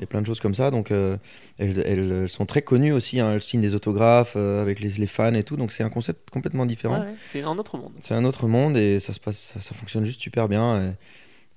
et, 0.00 0.06
plein 0.06 0.20
de 0.20 0.26
choses 0.26 0.38
comme 0.40 0.54
ça. 0.54 0.70
Donc 0.70 0.90
euh, 0.90 1.16
elles, 1.58 1.78
elles- 1.86 2.12
elles 2.12 2.28
sont 2.28 2.46
très 2.46 2.62
connues 2.62 2.92
aussi. 2.92 3.18
hein. 3.20 3.32
Elles 3.34 3.42
signent 3.42 3.60
des 3.60 3.74
autographes 3.74 4.34
euh, 4.36 4.62
avec 4.62 4.78
les, 4.80 4.90
les 4.90 5.06
fans 5.08 5.34
et 5.34 5.42
tout. 5.42 5.56
Donc 5.56 5.72
c'est 5.72 5.82
un 5.82 5.90
concept 5.90 6.30
complètement 6.30 6.64
différent. 6.66 7.00
Ouais, 7.00 7.06
ouais, 7.06 7.14
c'est 7.22 7.42
un 7.42 7.58
autre 7.58 7.76
monde. 7.78 7.92
C'est 8.00 8.14
un 8.14 8.24
autre 8.24 8.46
monde 8.46 8.76
et 8.76 9.00
ça 9.00 9.12
se 9.12 9.20
passe, 9.20 9.38
ça, 9.54 9.60
ça 9.60 9.74
fonctionne 9.74 10.04
juste 10.04 10.20
super 10.20 10.48
bien. 10.48 10.94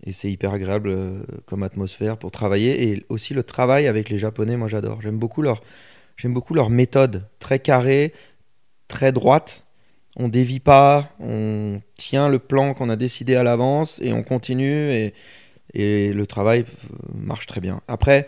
Et, 0.03 0.09
et 0.09 0.13
c'est 0.13 0.31
hyper 0.31 0.51
agréable 0.53 0.89
euh, 0.89 1.21
comme 1.45 1.61
atmosphère 1.63 2.17
pour 2.17 2.31
travailler. 2.31 2.89
Et 2.89 3.05
aussi 3.09 3.33
le 3.35 3.43
travail 3.43 3.87
avec 3.87 4.09
les 4.09 4.17
Japonais, 4.17 4.57
moi 4.57 4.67
j'adore. 4.67 5.01
J'aime 5.01 5.17
beaucoup 5.19 5.41
leur, 5.43 5.61
j'aime 6.17 6.33
beaucoup 6.33 6.55
leur 6.55 6.69
méthode, 6.71 7.27
très 7.39 7.59
carrée, 7.59 8.11
très 8.87 9.11
droite. 9.11 9.64
On 10.15 10.27
dévie 10.29 10.59
pas, 10.61 11.09
on 11.19 11.81
tient 11.95 12.29
le 12.29 12.39
plan 12.39 12.73
qu'on 12.73 12.89
a 12.89 12.95
décidé 12.95 13.35
à 13.35 13.43
l'avance 13.43 13.99
et 14.01 14.13
on 14.13 14.23
continue 14.23 14.91
et, 14.91 15.13
et 15.73 16.13
le 16.13 16.25
travail 16.25 16.61
euh, 16.61 16.95
marche 17.13 17.47
très 17.47 17.59
bien. 17.59 17.81
Après, 17.89 18.27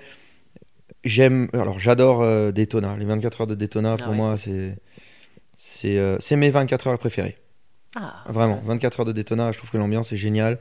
j'aime, 1.05 1.47
alors 1.53 1.79
j'adore 1.79 2.21
euh, 2.23 2.51
Daytona. 2.51 2.97
Les 2.97 3.05
24 3.05 3.41
heures 3.41 3.47
de 3.47 3.55
Daytona, 3.55 3.93
Ah 3.93 3.97
pour 4.03 4.09
ouais. 4.09 4.15
moi, 4.15 4.37
c'est, 4.37 4.75
c'est, 5.55 5.97
euh, 5.97 6.17
mes 6.31 6.49
24 6.49 6.87
heures 6.87 6.99
préférées. 6.99 7.37
Ah, 7.95 8.23
Vraiment, 8.27 8.55
intéressant. 8.55 8.73
24 8.73 8.99
heures 8.99 9.05
de 9.05 9.13
Daytona, 9.13 9.51
je 9.53 9.57
trouve 9.57 9.71
que 9.71 9.77
l'ambiance 9.77 10.11
est 10.11 10.17
géniale. 10.17 10.59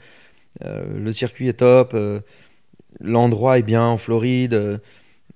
Euh, 0.64 0.98
le 0.98 1.12
circuit 1.12 1.48
est 1.48 1.54
top. 1.54 1.94
L'endroit 3.00 3.58
est 3.58 3.62
bien 3.64 3.82
en 3.84 3.98
Floride. 3.98 4.80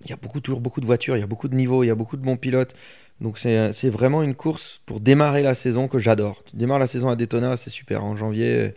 Il 0.04 0.10
y 0.10 0.12
a 0.12 0.16
beaucoup, 0.16 0.40
toujours 0.40 0.60
beaucoup 0.60 0.80
de 0.80 0.86
voitures, 0.86 1.16
il 1.16 1.20
y 1.20 1.22
a 1.22 1.26
beaucoup 1.26 1.48
de 1.48 1.54
niveaux, 1.54 1.82
il 1.84 1.88
y 1.88 1.90
a 1.90 1.94
beaucoup 1.94 2.16
de 2.16 2.22
bons 2.22 2.36
pilotes. 2.38 2.74
Donc 3.20 3.38
c'est 3.38 3.72
c'est 3.72 3.90
vraiment 3.90 4.22
une 4.22 4.34
course 4.34 4.80
pour 4.86 5.00
démarrer 5.00 5.42
la 5.42 5.54
saison 5.54 5.88
que 5.88 5.98
j'adore. 5.98 6.42
Tu 6.44 6.56
démarres 6.56 6.78
la 6.78 6.86
saison 6.86 7.08
à 7.08 7.16
Daytona, 7.16 7.56
c'est 7.56 7.70
super. 7.70 8.04
En 8.04 8.16
janvier, 8.16 8.74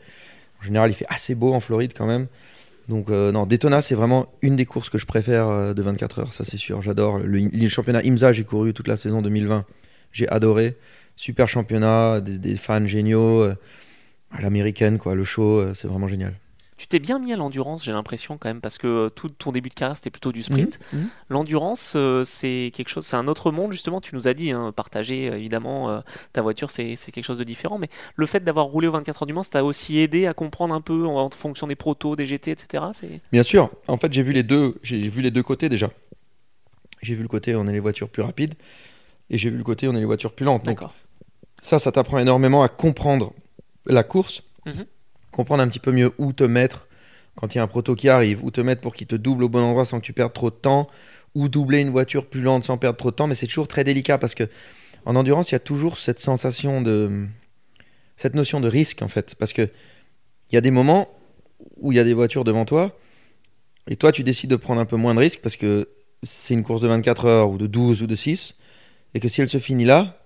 en 0.60 0.64
général, 0.64 0.92
il 0.92 0.94
fait 0.94 1.06
assez 1.10 1.36
beau 1.36 1.54
en 1.54 1.60
Floride 1.60 1.94
quand 1.96 2.06
même. 2.06 2.28
Donc 2.90 3.10
euh, 3.10 3.32
non, 3.32 3.46
Daytona, 3.46 3.82
c'est 3.82 3.96
vraiment 3.96 4.28
une 4.42 4.56
des 4.58 4.66
courses 4.66 4.90
que 4.90 4.98
je 4.98 5.06
préfère 5.06 5.48
euh, 5.48 5.74
de 5.74 5.82
24 5.82 6.20
heures, 6.20 6.34
ça 6.34 6.44
c'est 6.44 6.58
sûr. 6.58 6.82
J'adore. 6.82 7.20
Le, 7.20 7.68
championnat 7.70 8.02
IMSA, 8.04 8.34
j'ai 8.34 8.44
couru 8.44 8.74
toute 8.74 8.88
la 8.88 8.98
saison 8.98 9.22
2020. 9.22 9.66
J'ai 10.12 10.28
adoré. 10.28 10.76
Super 11.16 11.48
championnat, 11.48 12.22
des, 12.22 12.56
fans 12.56 12.86
géniaux. 12.86 13.44
euh, 13.44 13.56
à 14.34 14.42
l'américaine, 14.42 14.98
quoi. 14.98 15.16
Le 15.16 15.24
show, 15.24 15.60
euh, 15.60 15.74
c'est 15.74 15.88
vraiment 15.88 16.08
génial. 16.08 16.34
Tu 16.78 16.88
t'es 16.88 17.00
bien 17.00 17.20
mis 17.20 17.32
à 17.34 17.36
l'endurance, 17.36 17.84
j'ai 17.84 17.92
l'impression 17.92 18.38
quand 18.38 18.50
même, 18.50 18.62
parce 18.62 18.78
que 18.78 18.88
euh, 18.88 19.10
tout 19.10 19.30
ton 19.30 19.52
début 19.52 19.70
de 19.70 19.74
carrière 19.74 19.96
c'était 19.96 20.10
plutôt 20.10 20.32
du 20.32 20.44
sprint. 20.44 20.80
Mhm. 20.92 21.08
L'endurance, 21.30 21.94
euh, 21.96 22.24
c'est 22.24 22.72
quelque 22.74 22.90
chose, 22.90 23.06
c'est 23.06 23.16
un 23.16 23.28
autre 23.28 23.52
monde 23.52 23.72
justement. 23.72 24.02
Tu 24.02 24.16
nous 24.16 24.28
as 24.28 24.34
dit, 24.34 24.52
hein, 24.52 24.72
partager 24.76 25.30
euh, 25.30 25.38
évidemment 25.38 25.90
euh, 25.90 26.00
ta 26.34 26.42
voiture, 26.42 26.72
c'est 26.72 26.96
quelque 26.96 27.24
chose 27.24 27.38
de 27.40 27.44
différent. 27.44 27.78
Mais 27.78 27.90
le 28.16 28.26
fait 28.26 28.44
d'avoir 28.44 28.66
roulé 28.66 28.88
aux 28.88 28.92
24 28.92 29.22
heures 29.24 29.28
du 29.28 29.34
Mans, 29.34 29.44
ça 29.44 29.52
t'a 29.52 29.64
aussi 29.64 30.00
aidé 30.00 30.26
à 30.28 30.34
comprendre 30.34 30.74
un 30.74 30.82
peu 30.82 31.06
en, 31.06 31.18
en 31.18 31.30
fonction 31.30 31.68
des 31.68 31.76
protos, 31.76 32.16
des 32.16 32.26
GT, 32.26 32.52
etc. 32.52 32.84
Bien 33.32 33.44
sûr. 33.44 33.70
En 33.88 33.98
fait, 33.98 34.12
j'ai 34.14 34.24
vu 34.24 34.32
les 34.34 34.44
deux. 34.44 34.76
J'ai 34.84 35.08
vu 35.08 35.22
les 35.22 35.32
deux 35.32 35.44
côtés 35.44 35.70
déjà. 35.70 35.90
J'ai 37.02 37.16
vu 37.16 37.22
le 37.22 37.28
côté 37.28 37.56
on 37.56 37.68
est 37.68 37.74
les 37.74 37.80
voitures 37.82 38.10
plus 38.10 38.22
rapides 38.24 38.54
et 39.30 39.38
j'ai 39.38 39.50
vu 39.50 39.58
le 39.58 39.64
côté 39.64 39.88
on 39.88 39.96
est 39.96 40.00
les 40.00 40.06
voitures 40.06 40.34
plus 40.34 40.46
lentes. 40.46 40.64
D'accord. 40.66 40.94
ça, 41.62 41.78
ça 41.78 41.92
t'apprend 41.92 42.18
énormément 42.20 42.64
à 42.64 42.70
comprendre 42.70 43.34
la 43.86 44.04
course, 44.04 44.42
Mhm. 44.66 44.86
Comprendre 45.34 45.62
un 45.62 45.68
petit 45.68 45.80
peu 45.80 45.92
mieux 45.92 46.14
où 46.18 46.32
te 46.32 46.46
mettre 46.46 46.88
quand 47.36 47.54
il 47.54 47.58
y 47.58 47.60
a 47.60 47.64
un 47.64 47.68
proto 47.68 47.96
qui 47.96 48.08
arrive, 48.10 48.44
où 48.44 48.52
te 48.52 48.62
mettre 48.62 48.80
pour 48.80 48.94
qu'il 48.96 49.08
te 49.08 49.16
double 49.16 49.44
au 49.44 49.50
bon 49.50 49.62
endroit 49.62 49.86
sans 49.86 50.00
que 50.00 50.06
tu 50.06 50.14
perdes 50.14 50.34
trop 50.34 50.52
de 50.52 50.56
temps, 50.56 50.88
ou 51.36 51.50
doubler 51.50 51.80
une 51.80 51.90
voiture 51.90 52.28
plus 52.28 52.42
lente 52.42 52.64
sans 52.64 52.78
perdre 52.78 52.98
trop 52.98 53.10
de 53.10 53.16
temps. 53.16 53.28
Mais 53.28 53.36
c'est 53.36 53.48
toujours 53.48 53.68
très 53.68 53.84
délicat 53.84 54.18
parce 54.18 54.36
que 54.36 54.48
en 55.06 55.16
endurance, 55.16 55.52
il 55.52 55.56
y 55.56 55.58
a 55.58 55.60
toujours 55.60 55.98
cette 55.98 56.20
sensation 56.20 56.82
de 56.82 57.28
cette 58.16 58.36
notion 58.36 58.62
de 58.62 58.68
risque 58.68 59.02
en 59.02 59.08
fait, 59.08 59.36
parce 59.36 59.52
que 59.52 59.64
il 60.52 60.56
y 60.56 60.58
a 60.58 60.62
des 60.62 60.72
moments 60.72 61.10
où 61.78 61.92
il 61.92 61.96
y 61.96 62.00
a 62.00 62.04
des 62.04 62.14
voitures 62.14 62.44
devant 62.44 62.66
toi 62.66 62.98
et 63.88 63.96
toi 63.96 64.12
tu 64.12 64.24
décides 64.24 64.52
de 64.52 64.56
prendre 64.56 64.80
un 64.80 64.86
peu 64.86 64.98
moins 64.98 65.16
de 65.16 65.20
risques 65.20 65.42
parce 65.42 65.56
que 65.56 65.90
c'est 66.22 66.54
une 66.54 66.64
course 66.64 66.82
de 66.82 66.88
24 66.88 67.26
heures 67.26 67.50
ou 67.50 67.58
de 67.58 67.66
12 67.66 68.04
ou 68.04 68.08
de 68.08 68.16
6 68.16 68.56
et 69.16 69.20
que 69.20 69.28
si 69.28 69.42
elle 69.42 69.50
se 69.50 69.58
finit 69.58 69.86
là, 69.86 70.20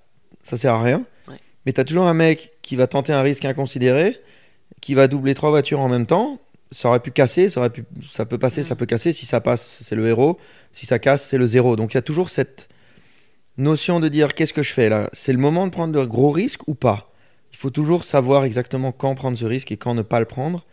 ça 0.44 0.58
sert 0.58 0.74
à 0.74 0.84
rien. 0.84 1.06
Ouais. 1.28 1.36
Mais 1.66 1.74
tu 1.74 1.80
as 1.80 1.86
toujours 1.86 2.08
un 2.08 2.14
mec 2.14 2.54
qui 2.62 2.76
va 2.76 2.88
tenter 2.88 3.14
un 3.14 3.22
risque 3.22 3.46
inconsidéré, 3.46 4.20
qui 4.82 4.94
va 4.94 5.08
doubler 5.08 5.34
trois 5.36 5.50
voitures 5.50 5.80
en 5.80 5.90
même 5.90 6.06
temps. 6.06 6.40
Ça 6.72 6.90
aurait 6.90 7.00
pu 7.00 7.12
casser, 7.12 7.50
ça, 7.50 7.62
aurait 7.62 7.70
pu, 7.70 7.86
ça 8.12 8.26
peut 8.26 8.38
passer, 8.38 8.62
Mhm. 8.62 8.66
ça 8.66 8.76
peut 8.76 8.86
casser. 8.86 9.14
Si 9.14 9.26
ça 9.26 9.40
passe, 9.40 9.80
c'est 9.82 9.96
le 9.96 10.08
héros. 10.08 10.38
Si 10.74 10.86
ça 10.86 11.00
casse, 11.00 11.26
c'est 11.28 11.38
le 11.38 11.46
zéro. 11.46 11.76
Donc 11.76 11.94
il 11.94 11.98
y 11.98 12.00
a 12.00 12.02
toujours 12.02 12.30
cette 12.30 12.68
notion 13.58 14.00
de 14.00 14.08
dire 14.10 14.34
qu'est-ce 14.34 14.54
que 14.54 14.64
je 14.64 14.74
fais 14.74 14.90
là? 14.90 15.10
C'est 15.14 15.32
le 15.32 15.40
moment 15.40 15.66
de 15.66 15.72
prendre 15.72 15.94
de 15.98 16.06
gros 16.06 16.30
risques 16.32 16.68
ou 16.68 16.76
pas? 16.76 17.12
Il 17.52 17.58
faut 17.58 17.70
toujours 17.70 18.04
savoir 18.04 18.44
exactement 18.44 18.92
quand 18.92 19.16
prendre 19.16 19.38
ce 19.38 19.46
risque 19.46 19.72
et 19.72 19.78
quand 19.78 19.94
ne 19.96 20.02
pas 20.02 20.20
le 20.20 20.26
prendre. 20.26 20.66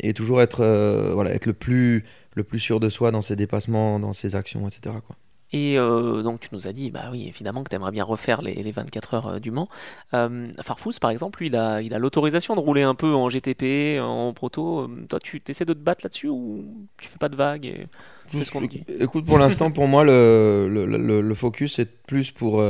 Et 0.00 0.12
toujours 0.14 0.42
être, 0.42 0.60
euh, 0.62 1.12
voilà, 1.14 1.30
être 1.32 1.46
le, 1.46 1.52
plus, 1.52 2.04
le 2.34 2.44
plus 2.44 2.58
sûr 2.60 2.78
de 2.80 2.88
soi 2.88 3.10
dans 3.10 3.22
ses 3.22 3.36
dépassements, 3.36 3.98
dans 3.98 4.12
ses 4.12 4.36
actions, 4.36 4.66
etc. 4.68 4.96
Quoi. 5.06 5.16
Et 5.52 5.78
euh, 5.78 6.22
donc 6.22 6.40
tu 6.40 6.48
nous 6.52 6.68
as 6.68 6.72
dit, 6.72 6.90
bah 6.90 7.08
oui, 7.10 7.26
évidemment 7.26 7.64
que 7.64 7.70
tu 7.70 7.76
aimerais 7.76 7.90
bien 7.90 8.04
refaire 8.04 8.40
les, 8.42 8.54
les 8.54 8.72
24 8.72 9.14
heures 9.14 9.26
euh, 9.28 9.38
du 9.40 9.50
Mans. 9.50 9.68
Euh, 10.14 10.52
Farfous, 10.62 10.92
par 11.00 11.10
exemple, 11.10 11.40
lui, 11.40 11.48
il 11.48 11.56
a 11.56 11.82
il 11.82 11.92
a 11.94 11.98
l'autorisation 11.98 12.54
de 12.54 12.60
rouler 12.60 12.82
un 12.82 12.94
peu 12.94 13.12
en 13.14 13.28
GTP, 13.28 14.00
en 14.00 14.32
proto. 14.32 14.82
Euh, 14.82 15.06
Toi, 15.08 15.18
tu 15.20 15.42
essaies 15.48 15.64
de 15.64 15.72
te 15.74 15.78
battre 15.78 16.04
là-dessus 16.04 16.28
ou 16.28 16.64
tu 16.98 17.08
fais 17.08 17.18
pas 17.18 17.28
de 17.28 17.36
vagues 17.36 17.66
et 17.66 17.86
tu 18.30 18.36
fais 18.38 18.44
ce 18.44 18.52
qu'on 18.52 18.60
dit? 18.62 18.84
Écoute, 19.00 19.26
pour 19.26 19.38
l'instant, 19.38 19.70
pour 19.70 19.88
moi, 19.88 20.04
le, 20.04 20.68
le, 20.70 20.86
le- 20.86 21.20
le 21.20 21.34
focus 21.34 21.78
est 21.78 21.86
plus 21.86 22.30
pour, 22.30 22.62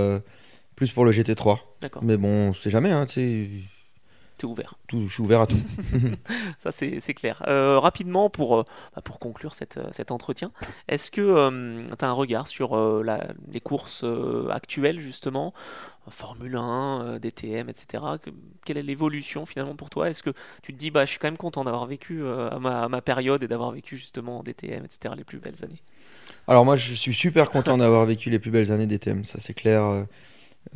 Plus 0.76 0.92
pour 0.92 1.04
le 1.04 1.12
GT3. 1.12 1.60
D'accord. 1.82 2.02
Mais 2.02 2.16
bon, 2.16 2.52
c'est 2.54 2.70
jamais, 2.70 2.90
hein, 2.90 3.04
tu 3.06 3.14
sais, 3.14 3.50
T'es 4.40 4.46
ouvert. 4.46 4.76
tout- 4.88 5.06
je 5.06 5.12
suis 5.12 5.22
ouvert 5.22 5.42
à 5.42 5.46
tout. 5.46 5.58
Ça, 6.58 6.72
c'est 6.72 7.12
clair. 7.12 7.42
Euh, 7.46 7.78
rapidement, 7.78 8.30
pour, 8.30 8.60
euh, 8.60 8.64
bah, 8.96 9.02
pour 9.02 9.18
conclure 9.18 9.52
cette, 9.52 9.76
euh, 9.76 9.88
cet 9.92 10.10
entretien, 10.10 10.50
est-ce 10.88 11.10
que 11.10 11.90
tu 11.94 12.04
as 12.04 12.08
un 12.08 12.12
regard 12.12 12.46
sur 12.46 12.74
euh, 12.74 13.02
la- 13.04 13.28
les 13.52 13.60
courses 13.60 14.02
euh, 14.02 14.48
actuelles, 14.50 14.98
justement, 14.98 15.52
Formule 16.08 16.56
1, 16.56 17.02
euh, 17.02 17.18
DTM, 17.18 17.68
etc. 17.68 18.18
que- 18.18 18.30
quelle 18.64 18.78
est 18.78 18.82
l'évolution 18.82 19.44
finalement 19.44 19.74
pour 19.76 19.90
toi? 19.90 20.08
Est-ce 20.08 20.22
que 20.22 20.30
tu 20.62 20.72
te 20.72 20.78
dis, 20.78 20.90
bah, 20.90 21.04
je 21.04 21.10
suis 21.10 21.18
quand 21.18 21.28
même 21.28 21.36
content 21.36 21.62
d'avoir 21.62 21.84
vécu 21.84 22.22
euh, 22.22 22.48
à, 22.48 22.58
ma, 22.58 22.84
à 22.84 22.88
ma 22.88 23.02
période 23.02 23.42
et 23.42 23.48
d'avoir 23.48 23.72
vécu 23.72 23.98
justement 23.98 24.38
en 24.38 24.42
DTM, 24.42 24.86
etc., 24.86 25.14
les 25.16 25.24
plus 25.24 25.38
belles 25.38 25.62
années? 25.62 25.82
Alors 26.48 26.64
moi, 26.64 26.78
je 26.78 26.94
suis 26.94 27.14
super 27.14 27.50
content 27.50 27.76
d'avoir 27.76 28.06
vécu 28.06 28.30
les 28.30 28.38
plus 28.38 28.50
belles 28.50 28.72
années 28.72 28.86
DTM, 28.86 29.26
ça 29.26 29.38
c'est 29.38 29.52
clair. 29.54 30.06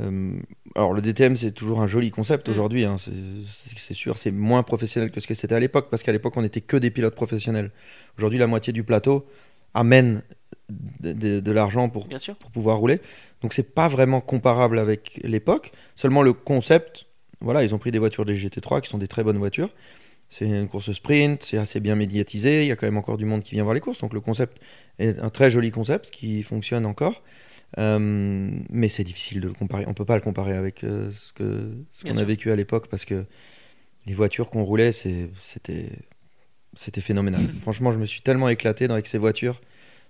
Euh, 0.00 0.32
alors 0.74 0.92
le 0.92 1.02
DTM, 1.02 1.36
c'est 1.36 1.52
toujours 1.52 1.80
un 1.80 1.86
joli 1.86 2.10
concept 2.10 2.48
Mm. 2.48 2.50
aujourd'hui, 2.52 2.84
hein, 2.84 2.96
c'est 3.76 3.94
sûr, 3.94 4.18
c'est 4.18 4.30
moins 4.30 4.62
professionnel 4.62 5.10
que 5.10 5.20
ce 5.20 5.26
que 5.26 5.34
c'était 5.34 5.54
à 5.54 5.60
l'époque, 5.60 5.88
parce 5.90 6.02
qu'à 6.02 6.12
l'époque, 6.12 6.36
on 6.36 6.42
n'était 6.42 6.60
que 6.62 6.76
des 6.76 6.90
pilotes 6.90 7.14
professionnels. 7.14 7.70
Aujourd'hui, 8.18 8.38
la 8.38 8.46
moitié 8.46 8.72
du 8.72 8.82
plateau 8.82 9.26
amène 9.74 10.22
de, 10.70 11.12
de- 11.12 11.40
de 11.40 11.52
l'argent 11.52 11.88
pour, 11.90 12.06
Bien 12.06 12.18
sûr. 12.18 12.36
pour 12.36 12.50
pouvoir 12.50 12.78
rouler. 12.78 13.00
Donc 13.42 13.52
c'est 13.52 13.74
pas 13.74 13.88
vraiment 13.88 14.20
comparable 14.20 14.78
avec 14.78 15.20
l'époque. 15.22 15.72
Seulement 15.94 16.22
le 16.22 16.32
concept, 16.32 17.06
voilà, 17.40 17.62
ils 17.64 17.74
ont 17.74 17.78
pris 17.78 17.90
des 17.90 17.98
voitures 17.98 18.24
des 18.24 18.36
GT3 18.36 18.80
qui 18.80 18.88
sont 18.88 18.98
des 18.98 19.08
très 19.08 19.22
bonnes 19.22 19.38
voitures. 19.38 19.68
C'est 20.30 20.46
une 20.46 20.66
course 20.68 20.90
sprint, 20.92 21.42
c'est 21.42 21.58
assez 21.58 21.78
bien 21.80 21.94
médiatisé. 21.94 22.62
Il 22.62 22.68
y 22.68 22.72
a 22.72 22.76
quand 22.76 22.86
même 22.86 22.96
encore 22.96 23.18
du 23.18 23.26
monde 23.26 23.42
qui 23.42 23.54
vient 23.54 23.62
voir 23.62 23.74
les 23.74 23.80
courses. 23.80 24.00
Donc 24.00 24.14
le 24.14 24.20
concept 24.20 24.56
est 24.98 25.18
un 25.20 25.28
très 25.30 25.50
joli 25.50 25.70
concept 25.70 26.10
qui 26.10 26.42
fonctionne 26.42 26.86
encore. 26.86 27.22
Euh, 27.78 28.50
mais 28.70 28.88
c'est 28.88 29.04
difficile 29.04 29.40
de 29.40 29.48
le 29.48 29.52
comparer. 29.54 29.84
On 29.88 29.94
peut 29.94 30.04
pas 30.04 30.14
le 30.14 30.20
comparer 30.20 30.56
avec 30.56 30.84
euh, 30.84 31.10
ce 31.10 31.32
que 31.32 31.72
ce 31.90 32.04
qu'on 32.04 32.10
a 32.20 32.24
vécu 32.24 32.50
à 32.52 32.56
l'époque 32.56 32.88
parce 32.88 33.04
que 33.04 33.24
les 34.06 34.14
voitures 34.14 34.50
qu'on 34.50 34.62
roulait, 34.62 34.92
c'était 34.92 35.28
c'était 36.74 37.00
phénoménal. 37.00 37.42
Franchement, 37.62 37.90
je 37.92 37.98
me 37.98 38.04
suis 38.06 38.20
tellement 38.22 38.48
éclaté 38.48 38.86
dans- 38.88 38.94
avec 38.94 39.06
ces 39.06 39.18
voitures. 39.18 39.60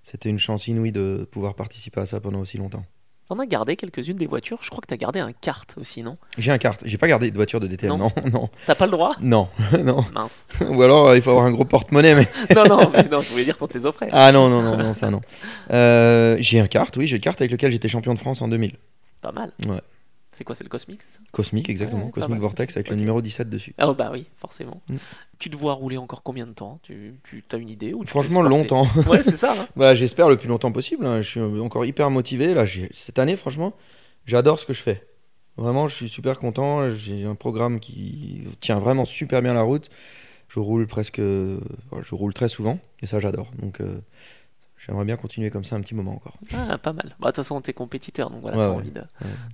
C'était 0.03 0.28
une 0.28 0.39
chance 0.39 0.69
inouïe 0.69 0.93
de 0.93 1.27
pouvoir 1.31 1.55
participer 1.55 2.01
à 2.01 2.07
ça 2.07 2.20
pendant 2.20 2.41
aussi 2.41 2.59
longtemps. 2.59 2.85
T'en 3.28 3.38
as 3.38 3.46
gardé 3.46 3.74
quelques-unes 3.74 4.18
des 4.18 4.26
voitures? 4.26 4.59
Je 4.60 4.68
crois 4.68 4.82
que 4.82 4.86
t'as 4.86 4.98
gardé 4.98 5.18
un 5.18 5.32
kart 5.32 5.74
aussi, 5.80 6.02
non? 6.02 6.18
J'ai 6.36 6.52
un 6.52 6.59
kart. 6.59 6.78
J'ai 6.84 6.98
pas 6.98 7.09
gardé 7.09 7.30
de 7.30 7.36
voiture 7.36 7.59
de 7.59 7.66
DTM. 7.66 7.88
Non. 7.88 7.96
Non, 7.96 8.12
non, 8.32 8.51
T'as 8.66 8.74
pas 8.74 8.84
le 8.84 8.92
droit? 8.92 9.16
Non, 9.20 9.48
non. 9.82 10.05
Mince. 10.12 10.46
Ou 10.60 10.82
alors 10.82 11.09
euh, 11.09 11.16
il 11.16 11.22
faut 11.22 11.30
avoir 11.30 11.46
un 11.46 11.52
gros 11.52 11.64
porte-monnaie. 11.64 12.14
Mais... 12.14 12.28
non, 12.55 12.66
non, 12.66 12.90
mais 12.92 13.05
non, 13.05 13.20
je 13.20 13.30
voulais 13.30 13.44
dire 13.44 13.56
qu'on 13.56 13.66
te 13.66 13.78
les 13.78 13.86
offrait. 13.86 14.10
Ah 14.12 14.30
non, 14.30 14.51
non, 14.51 14.60
non, 14.60 14.76
non, 14.76 14.92
ça 14.92 15.09
non. 15.09 15.22
Euh, 15.72 16.36
j'ai 16.38 16.60
un 16.60 16.66
kart, 16.66 16.94
oui, 16.98 17.06
j'ai 17.06 17.16
le 17.16 17.22
kart 17.22 17.40
avec 17.40 17.51
lequel 17.51 17.72
j'étais 17.72 17.88
champion 17.88 18.12
de 18.12 18.18
France 18.18 18.42
en 18.42 18.48
2000. 18.48 18.76
Pas 19.22 19.32
mal. 19.32 19.52
Ouais. 19.66 19.80
C'est 20.36 20.43
quoi, 20.43 20.56
c'est 20.56 20.65
le 20.65 20.70
c'est 20.78 20.89
ça? 21.12 21.20
Cosmique, 21.32 21.69
exactement. 21.69 22.06
Ouais, 22.06 22.11
Cosmic. 22.11 22.39
Vortex 22.40 22.77
avec 22.77 22.89
le 22.89 22.97
numéro 22.97 23.23
17 23.23 23.48
dessus. 23.48 23.73
Ah 23.78 23.93
bah 23.93 24.11
oui, 24.12 24.27
forcément. 24.36 24.82
Mm. 24.89 24.97
Tu 25.39 25.48
te 25.48 25.56
vois 25.56 25.74
rouler 25.74 25.97
encore 25.97 26.24
combien 26.24 26.44
de 26.44 26.51
temps? 26.52 26.81
Tu, 26.82 27.15
tu 27.24 27.44
as 27.52 27.56
une 27.56 27.70
idée 27.70 27.94
ou 27.94 28.05
tu 28.05 28.11
Franchement, 28.11 28.43
longtemps. 28.43 28.86
Ouais, 29.06 29.23
c'est 29.23 29.36
ça. 29.36 29.55
hein. 29.56 29.69
Bah, 29.77 29.94
J'espère 29.94 30.28
le 30.28 30.36
plus 30.36 30.48
longtemps 30.48 30.73
possible. 30.73 31.06
hein. 31.06 31.20
Je 31.20 31.28
suis 31.28 31.40
encore 31.61 31.85
hyper 31.85 32.11
motivé. 32.11 32.52
Là, 32.52 32.65
cette 32.93 33.19
année, 33.20 33.36
franchement, 33.36 33.74
j'adore 34.27 34.59
ce 34.59 34.66
que 34.66 34.73
je 34.73 34.82
fais. 34.82 35.06
Vraiment, 35.56 35.86
je 35.86 35.94
suis 35.94 36.09
super 36.09 36.40
content. 36.40 36.90
J'ai 36.90 37.24
un 37.24 37.36
programme 37.36 37.78
qui 37.78 38.43
tient 38.61 38.81
vraiment 38.81 39.05
super 39.05 39.40
bien 39.40 39.55
la 39.55 39.62
route. 39.62 39.89
Je 40.48 40.59
roule 40.59 40.86
presque. 40.89 41.19
Je 41.20 42.15
roule 42.15 42.35
très 42.35 42.48
souvent 42.48 42.81
et 43.02 43.06
ça, 43.06 43.20
j'adore. 43.20 43.52
Donc, 43.62 43.81
euh, 43.81 44.01
j'aimerais 44.86 45.05
bien 45.05 45.16
continuer 45.16 45.51
comme 45.51 45.65
ça 45.65 45.77
un 45.77 45.81
petit 45.81 45.94
moment 45.94 46.12
encore. 46.15 46.36
Ah, 46.52 46.78
pas 46.78 46.93
mal. 46.93 47.15
Bah, 47.20 47.27
de 47.27 47.27
toute 47.28 47.36
façon, 47.36 47.61
t'es 47.61 47.73
compétiteur, 47.73 48.31
donc 48.31 48.40
voilà, 48.40 48.56
Ouais, 48.59 48.65
t'as 48.65 48.70
ouais. 48.70 48.77
envie 48.77 48.90
de, 48.90 49.01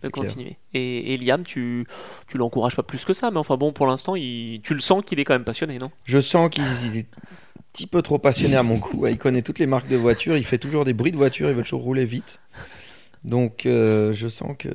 Ouais, 0.04 0.10
continuer. 0.10 0.56
Et, 0.74 1.14
et 1.14 1.16
Liam, 1.16 1.42
tu, 1.44 1.86
tu 2.28 2.38
l'encourages 2.38 2.76
pas 2.76 2.82
plus 2.82 3.04
que 3.04 3.12
ça, 3.12 3.30
mais 3.30 3.38
enfin 3.38 3.56
bon, 3.56 3.72
pour 3.72 3.86
l'instant, 3.86 4.16
il, 4.16 4.60
tu 4.62 4.74
le 4.74 4.80
sens 4.80 5.02
qu'il 5.04 5.20
est 5.20 5.24
quand 5.24 5.34
même 5.34 5.44
passionné, 5.44 5.78
non? 5.78 5.90
Je 6.04 6.18
sens 6.20 6.50
qu'il 6.50 6.64
il 6.86 6.96
est 6.98 7.06
un 7.16 7.62
petit 7.72 7.86
peu 7.86 8.02
trop 8.02 8.18
passionné 8.18 8.56
à 8.56 8.62
mon. 8.62 8.80
Ouais, 8.94 9.12
Il 9.12 9.18
connaît 9.18 9.42
toutes 9.42 9.58
les 9.58 9.66
marques 9.66 9.88
de 9.88 9.96
voitures. 9.96 10.36
Il 10.36 10.44
fait 10.44 10.58
toujours 10.58 10.84
des 10.84 10.92
bruits 10.94 11.12
de 11.12 11.16
voiture. 11.16 11.48
Il 11.48 11.54
veut 11.54 11.62
toujours 11.62 11.82
rouler 11.82 12.04
vite. 12.04 12.40
Donc, 13.22 13.66
euh, 13.66 14.12
je 14.14 14.28
sens 14.28 14.56
que 14.58 14.68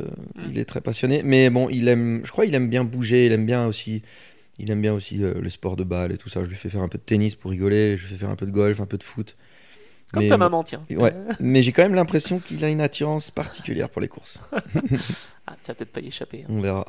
il 0.48 0.58
est 0.60 0.66
très 0.66 0.82
passionné. 0.82 1.22
Mais 1.24 1.50
bon, 1.50 1.68
il 1.70 1.88
aime. 1.88 2.22
Je 2.24 2.32
crois 2.32 2.46
qu'il 2.46 2.54
aime 2.56 2.70
bien 2.70 2.84
bouger. 2.84 3.26
Il 3.26 3.32
aime 3.32 3.46
bien 3.46 3.66
aussi. 3.66 4.02
Il 4.60 4.72
aime 4.72 4.82
bien 4.82 4.94
aussi 4.94 5.22
euh, 5.24 5.34
le 5.42 5.50
sport 5.50 5.76
de 5.76 5.84
balle 5.84 6.12
et 6.14 6.18
tout 6.18 6.30
ça. 6.30 6.44
Je 6.44 6.48
lui 6.50 6.56
fais 6.56 6.70
faire 6.70 6.82
un 6.82 6.88
peu 6.88 6.98
de 6.98 7.04
tennis 7.04 7.36
pour 7.36 7.52
rigoler. 7.52 7.98
Je 7.98 8.04
lui 8.04 8.10
fais 8.12 8.18
faire 8.18 8.30
un 8.30 8.36
peu 8.38 8.46
de 8.46 8.52
golf, 8.52 8.80
un 8.80 8.86
peu 8.86 8.98
de 8.98 9.04
foot. 9.04 9.36
Comme 10.14 10.24
Mais 10.24 10.30
ta 10.30 10.38
maman, 10.38 10.64
tiens. 10.64 10.84
Ouais. 10.92 11.14
Mais 11.40 11.62
j'ai 11.62 11.72
quand 11.72 11.82
même 11.84 11.96
l'impression 11.96 12.40
qu'il 12.40 12.64
a 12.64 12.70
une 12.70 12.80
attirance 12.82 13.32
particulière 13.32 13.90
pour 13.90 14.02
les 14.02 14.08
courses. 14.08 14.40
Ah, 15.48 15.56
tu 15.64 15.68
vas 15.70 15.76
peut-être 15.76 15.92
pas 15.92 16.00
y 16.00 16.08
échapper. 16.08 16.42
hein. 16.42 16.48
On 16.50 16.60
verra. 16.60 16.84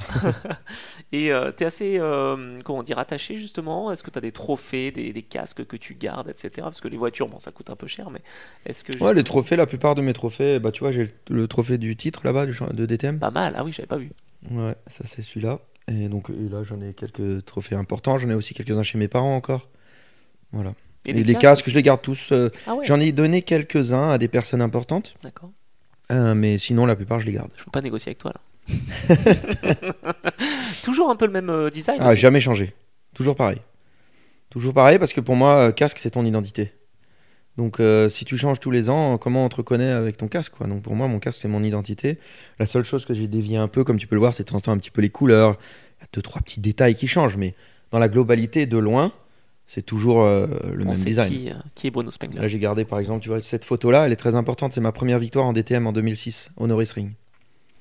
Et 1.12 1.30
euh, 1.30 1.52
t'es 1.52 1.66
assez, 1.66 1.98
euh, 1.98 2.56
comment 2.64 2.82
dire, 2.82 2.98
attaché 2.98 3.36
justement? 3.36 3.92
Est-ce 3.92 4.02
que 4.02 4.10
t'as 4.10 4.22
des 4.22 4.32
trophées, 4.32 4.90
des, 4.90 5.12
des 5.12 5.20
casques 5.22 5.66
que 5.66 5.76
tu 5.76 5.94
gardes, 5.94 6.30
etc. 6.30 6.50
Parce 6.62 6.80
que 6.80 6.88
les 6.88 6.96
voitures, 6.96 7.28
bon, 7.28 7.38
ça 7.38 7.50
coûte 7.50 7.68
un 7.68 7.76
peu 7.76 7.86
cher, 7.86 8.08
mais 8.08 8.22
est-ce 8.64 8.82
que. 8.82 8.96
Ouais, 9.04 9.12
les 9.12 9.24
trophées, 9.24 9.56
la 9.56 9.66
plupart 9.66 9.94
de 9.94 10.00
mes 10.00 10.14
trophées, 10.14 10.58
bah 10.58 10.72
tu 10.72 10.80
vois, 10.80 10.90
j'ai 10.90 11.04
le, 11.04 11.36
le 11.36 11.48
trophée 11.48 11.76
du 11.76 11.96
titre 11.96 12.22
là-bas 12.24 12.46
de 12.46 12.86
DTM. 12.86 13.18
Pas 13.18 13.30
mal, 13.30 13.54
ah 13.58 13.62
oui, 13.62 13.72
j'avais 13.72 13.86
pas 13.88 13.98
vu. 13.98 14.10
Ouais, 14.50 14.74
ça 14.86 15.04
c'est 15.04 15.20
celui-là. 15.20 15.60
Et 15.88 16.08
donc 16.08 16.30
et 16.30 16.48
là 16.48 16.64
j'en 16.64 16.80
ai 16.80 16.94
quelques 16.94 17.44
trophées 17.44 17.74
importants, 17.76 18.16
j'en 18.16 18.30
ai 18.30 18.34
aussi 18.34 18.54
quelques-uns 18.54 18.82
chez 18.82 18.96
mes 18.96 19.08
parents 19.08 19.36
encore. 19.36 19.68
Voilà. 20.52 20.72
Et, 21.06 21.12
les 21.24 21.34
casques, 21.34 21.68
je 21.68 21.74
les 21.74 21.82
garde 21.82 22.02
tous. 22.02 22.30
euh, 22.32 22.50
Ah 22.66 22.74
ouais, 22.74 22.84
J'en 22.84 22.98
ai 23.00 23.12
donné 23.12 23.42
quelques-uns 23.42 24.10
à 24.10 24.18
des 24.18 24.28
personnes 24.28 24.60
importantes, 24.62 25.14
d'accord. 25.22 25.50
euh, 26.10 26.34
mais 26.34 26.58
sinon 26.58 26.84
la 26.86 26.96
plupart 26.96 27.20
je 27.20 27.26
les 27.26 27.32
garde. 27.32 27.50
Je 27.56 27.64
peux 27.64 27.70
pas 27.70 27.80
négocier 27.82 28.10
avec 28.10 28.18
toi 28.18 28.32
là. 28.34 28.40
Toujours 30.82 31.10
un 31.10 31.16
peu 31.16 31.26
le 31.26 31.32
même 31.32 31.50
euh, 31.50 31.70
design 31.70 31.98
Ah, 32.00 32.08
aussi. 32.12 32.20
jamais 32.20 32.40
changé. 32.40 32.74
Toujours 33.14 33.36
pareil. 33.36 33.58
Toujours 34.50 34.74
pareil 34.74 34.98
parce 34.98 35.12
que 35.12 35.20
pour 35.20 35.36
moi, 35.36 35.72
casque 35.72 35.98
c'est 35.98 36.10
ton 36.10 36.24
identité. 36.24 36.72
Donc 37.56 37.80
euh, 37.80 38.08
si 38.08 38.24
tu 38.24 38.36
changes 38.36 38.60
tous 38.60 38.70
les 38.70 38.90
ans, 38.90 39.16
comment 39.18 39.44
on 39.44 39.48
te 39.48 39.56
reconnaît 39.56 39.90
avec 39.90 40.16
ton 40.18 40.28
casque 40.28 40.52
quoi? 40.52 40.66
Donc 40.66 40.82
pour 40.82 40.94
moi, 40.94 41.08
mon 41.08 41.18
casque 41.18 41.38
c'est 41.40 41.48
mon 41.48 41.62
identité. 41.62 42.18
La 42.58 42.66
seule 42.66 42.84
chose 42.84 43.04
que 43.06 43.14
j'ai 43.14 43.28
dévié 43.28 43.56
un 43.56 43.68
peu, 43.68 43.82
comme 43.84 43.98
tu 43.98 44.06
peux 44.06 44.14
le 44.14 44.20
voir, 44.20 44.34
c'est 44.34 44.42
de 44.44 44.48
temps 44.50 44.56
en 44.56 44.60
temps 44.60 44.72
un 44.72 44.78
petit 44.78 44.90
peu 44.90 45.00
les 45.00 45.08
couleurs. 45.10 45.56
Il 45.98 46.02
y 46.02 46.04
a 46.04 46.08
deux 46.12 46.22
trois 46.22 46.42
petits 46.42 46.60
détails 46.60 46.94
qui 46.94 47.08
changent, 47.08 47.36
mais 47.36 47.54
dans 47.92 47.98
la 47.98 48.08
globalité, 48.08 48.66
de 48.66 48.76
loin, 48.78 49.12
c'est 49.66 49.82
toujours 49.82 50.22
euh, 50.22 50.46
le 50.72 50.82
On 50.84 50.86
même 50.86 50.94
sait 50.94 51.04
design. 51.04 51.32
qui, 51.32 51.50
euh, 51.50 51.54
qui 51.74 51.86
est 51.88 51.90
Bruno 51.90 52.10
Spengler. 52.10 52.40
Là, 52.40 52.48
j'ai 52.48 52.58
gardé 52.58 52.84
par 52.84 52.98
exemple, 52.98 53.22
tu 53.22 53.28
vois, 53.28 53.40
cette 53.40 53.64
photo-là, 53.64 54.06
elle 54.06 54.12
est 54.12 54.16
très 54.16 54.34
importante. 54.34 54.72
C'est 54.72 54.80
ma 54.80 54.92
première 54.92 55.18
victoire 55.18 55.46
en 55.46 55.52
DTM 55.52 55.86
en 55.86 55.92
2006 55.92 56.50
au 56.56 56.66
Norris 56.66 56.90
Ring. 56.94 57.12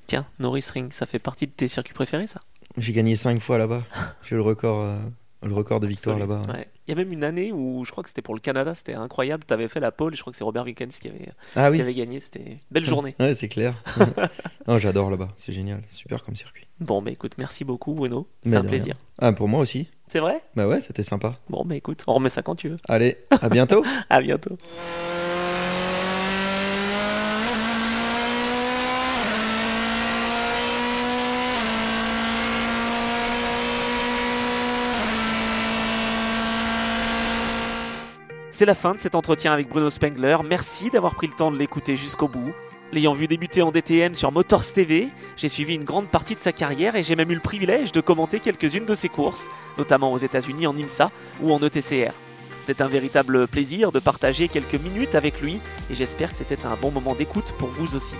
Tiens, 0.07 0.26
Norris 0.40 0.66
Ring, 0.74 0.91
ça 0.91 1.06
fait 1.06 1.20
partie 1.20 1.48
de 1.48 1.52
tes 1.52 1.68
circuits 1.68 1.94
préférés 1.94 2.28
ça? 2.28 2.41
J'ai 2.78 2.94
gagné 2.94 3.16
cinq 3.16 3.40
fois 3.40 3.57
là-bas. 3.57 3.84
J'ai 4.24 4.36
le 4.36 4.41
record, 4.41 4.82
euh, 4.82 4.98
le 5.44 5.53
record 5.53 5.80
de 5.80 5.88
victoire 5.88 6.20
là-bas. 6.20 6.41
Ouais. 6.49 6.68
Il 6.88 6.91
y 6.91 6.94
a 6.94 6.95
même 6.98 7.12
une 7.12 7.24
année 7.24 7.52
où 7.52 7.84
je 7.84 7.90
crois 7.91 8.03
que 8.03 8.10
c'était 8.10 8.22
pour 8.22 8.36
le 8.36 8.40
Canada, 8.40 8.76
c'était 8.76 8.94
incroyable. 8.94 9.44
Tu 9.48 9.53
avais 9.56 9.68
fait 9.68 9.80
la 9.80 9.91
pole, 9.91 10.14
je 10.14 10.22
crois 10.22 10.30
que 10.30 10.38
c'est 10.38 10.44
Robert 10.44 10.64
Wickens 10.66 10.99
qui 11.02 11.07
avait, 11.07 11.30
Ah 11.56 11.68
qui 11.68 11.78
oui. 11.78 11.82
avait 11.82 11.95
gagné. 11.95 12.20
C'était 12.20 12.44
une 12.44 12.57
belle 12.70 12.86
journée. 12.86 13.16
Ouais, 13.20 13.34
c'est 13.34 13.48
clair. 13.49 13.82
non, 14.68 14.78
j'adore 14.78 15.10
là-bas. 15.10 15.30
C'est 15.36 15.52
génial. 15.53 15.82
C'est 15.90 15.95
super 15.98 16.24
comme 16.24 16.36
circuit. 16.36 16.68
Bon, 16.80 17.02
bah 17.02 17.10
écoute, 17.12 17.34
merci 17.40 17.64
beaucoup 17.64 17.94
Bruno. 17.95 18.28
Mais 18.44 18.52
C'était 18.52 18.57
un 18.57 18.70
plaisir. 18.70 18.94
Ah, 19.18 19.34
pour 19.34 19.48
moi 19.48 19.62
aussi. 19.62 19.88
C'est 20.07 20.19
vrai? 20.19 20.40
Bah 20.56 20.68
ouais, 20.68 20.82
c'était 20.82 21.03
sympa. 21.03 21.36
Bon, 21.49 21.64
bah 21.65 21.76
écoute, 21.76 22.03
on 22.07 22.14
remet 22.14 22.30
ça 22.30 22.41
quand 22.41 22.56
tu 22.56 22.69
veux. 22.69 22.77
Allez, 22.88 23.18
à 23.41 23.49
bientôt. 23.49 23.84
À 24.10 24.22
bientôt. 24.22 24.57
C'est 38.52 38.65
la 38.65 38.73
fin 38.73 38.94
de 38.94 38.99
cet 38.99 39.15
entretien 39.15 39.52
avec 39.52 39.68
Bruno 39.68 39.90
Spengler. 39.90 40.38
Merci 40.48 40.90
d'avoir 40.90 41.15
pris 41.15 41.27
le 41.27 41.34
temps 41.34 41.52
de 41.52 41.57
l'écouter 41.57 41.98
jusqu'au 41.98 42.30
bout. 42.30 42.53
L'ayant 42.95 43.13
vu 43.13 43.27
débuter 43.27 43.61
en 43.61 43.72
DTM 43.72 44.15
sur 44.15 44.31
Motors 44.31 44.72
TV, 44.72 45.09
j'ai 45.35 45.49
suivi 45.49 45.76
une 45.76 45.84
grande 45.84 46.07
partie 46.07 46.34
de 46.34 46.39
sa 46.39 46.53
carrière 46.53 46.95
et 46.95 47.03
j'ai 47.03 47.17
même 47.17 47.30
eu 47.30 47.35
le 47.35 47.41
privilège 47.41 47.91
de 47.91 47.99
commenter 47.99 48.39
quelques-unes 48.39 48.85
de 48.85 48.95
ses 48.95 49.09
courses, 49.09 49.49
notamment 49.77 50.13
aux 50.13 50.17
États-Unis 50.17 50.65
en 50.65 50.77
IMSA 50.77 51.11
ou 51.41 51.51
en 51.51 51.59
ETCR. 51.61 52.13
C'était 52.57 52.81
un 52.81 52.88
véritable 52.88 53.49
plaisir 53.49 53.91
de 53.91 53.99
partager 53.99 54.47
quelques 54.47 54.81
minutes 54.81 55.13
avec 55.13 55.41
lui 55.41 55.59
et 55.89 55.93
j'espère 55.93 56.31
que 56.31 56.38
c'était 56.38 56.65
un 56.65 56.77
bon 56.81 56.89
moment 56.89 57.15
d'écoute 57.15 57.53
pour 57.57 57.67
vous 57.67 57.97
aussi. 57.97 58.15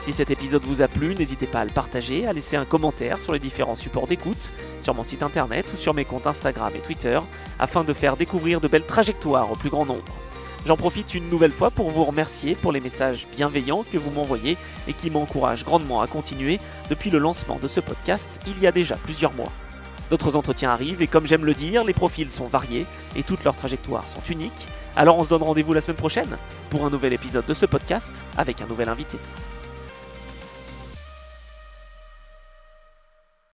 Si 0.00 0.14
cet 0.14 0.30
épisode 0.30 0.64
vous 0.64 0.80
a 0.80 0.88
plu, 0.88 1.14
n'hésitez 1.14 1.46
pas 1.46 1.60
à 1.60 1.66
le 1.66 1.70
partager, 1.70 2.26
à 2.26 2.32
laisser 2.32 2.56
un 2.56 2.64
commentaire 2.64 3.20
sur 3.20 3.34
les 3.34 3.38
différents 3.38 3.74
supports 3.74 4.06
d'écoute, 4.06 4.50
sur 4.80 4.94
mon 4.94 5.02
site 5.02 5.24
internet 5.24 5.70
ou 5.74 5.76
sur 5.76 5.92
mes 5.92 6.06
comptes 6.06 6.26
Instagram 6.26 6.72
et 6.74 6.80
Twitter, 6.80 7.20
afin 7.58 7.84
de 7.84 7.92
faire 7.92 8.16
découvrir 8.16 8.62
de 8.62 8.68
belles 8.68 8.86
trajectoires 8.86 9.52
au 9.52 9.56
plus 9.56 9.68
grand 9.68 9.84
nombre. 9.84 10.25
J'en 10.66 10.76
profite 10.76 11.14
une 11.14 11.30
nouvelle 11.30 11.52
fois 11.52 11.70
pour 11.70 11.92
vous 11.92 12.02
remercier 12.02 12.56
pour 12.56 12.72
les 12.72 12.80
messages 12.80 13.28
bienveillants 13.30 13.84
que 13.84 13.98
vous 13.98 14.10
m'envoyez 14.10 14.56
et 14.88 14.94
qui 14.94 15.12
m'encouragent 15.12 15.64
grandement 15.64 16.00
à 16.00 16.08
continuer 16.08 16.58
depuis 16.90 17.08
le 17.08 17.18
lancement 17.18 17.60
de 17.62 17.68
ce 17.68 17.78
podcast 17.78 18.40
il 18.48 18.58
y 18.58 18.66
a 18.66 18.72
déjà 18.72 18.96
plusieurs 18.96 19.32
mois. 19.32 19.52
D'autres 20.10 20.34
entretiens 20.34 20.72
arrivent 20.72 21.02
et 21.02 21.06
comme 21.06 21.24
j'aime 21.24 21.44
le 21.44 21.54
dire, 21.54 21.84
les 21.84 21.92
profils 21.92 22.32
sont 22.32 22.46
variés 22.46 22.84
et 23.14 23.22
toutes 23.22 23.44
leurs 23.44 23.54
trajectoires 23.54 24.08
sont 24.08 24.22
uniques. 24.28 24.66
Alors 24.96 25.16
on 25.18 25.22
se 25.22 25.30
donne 25.30 25.44
rendez-vous 25.44 25.72
la 25.72 25.80
semaine 25.80 25.98
prochaine 25.98 26.36
pour 26.68 26.84
un 26.84 26.90
nouvel 26.90 27.12
épisode 27.12 27.46
de 27.46 27.54
ce 27.54 27.66
podcast 27.66 28.26
avec 28.36 28.60
un 28.60 28.66
nouvel 28.66 28.88
invité. 28.88 29.18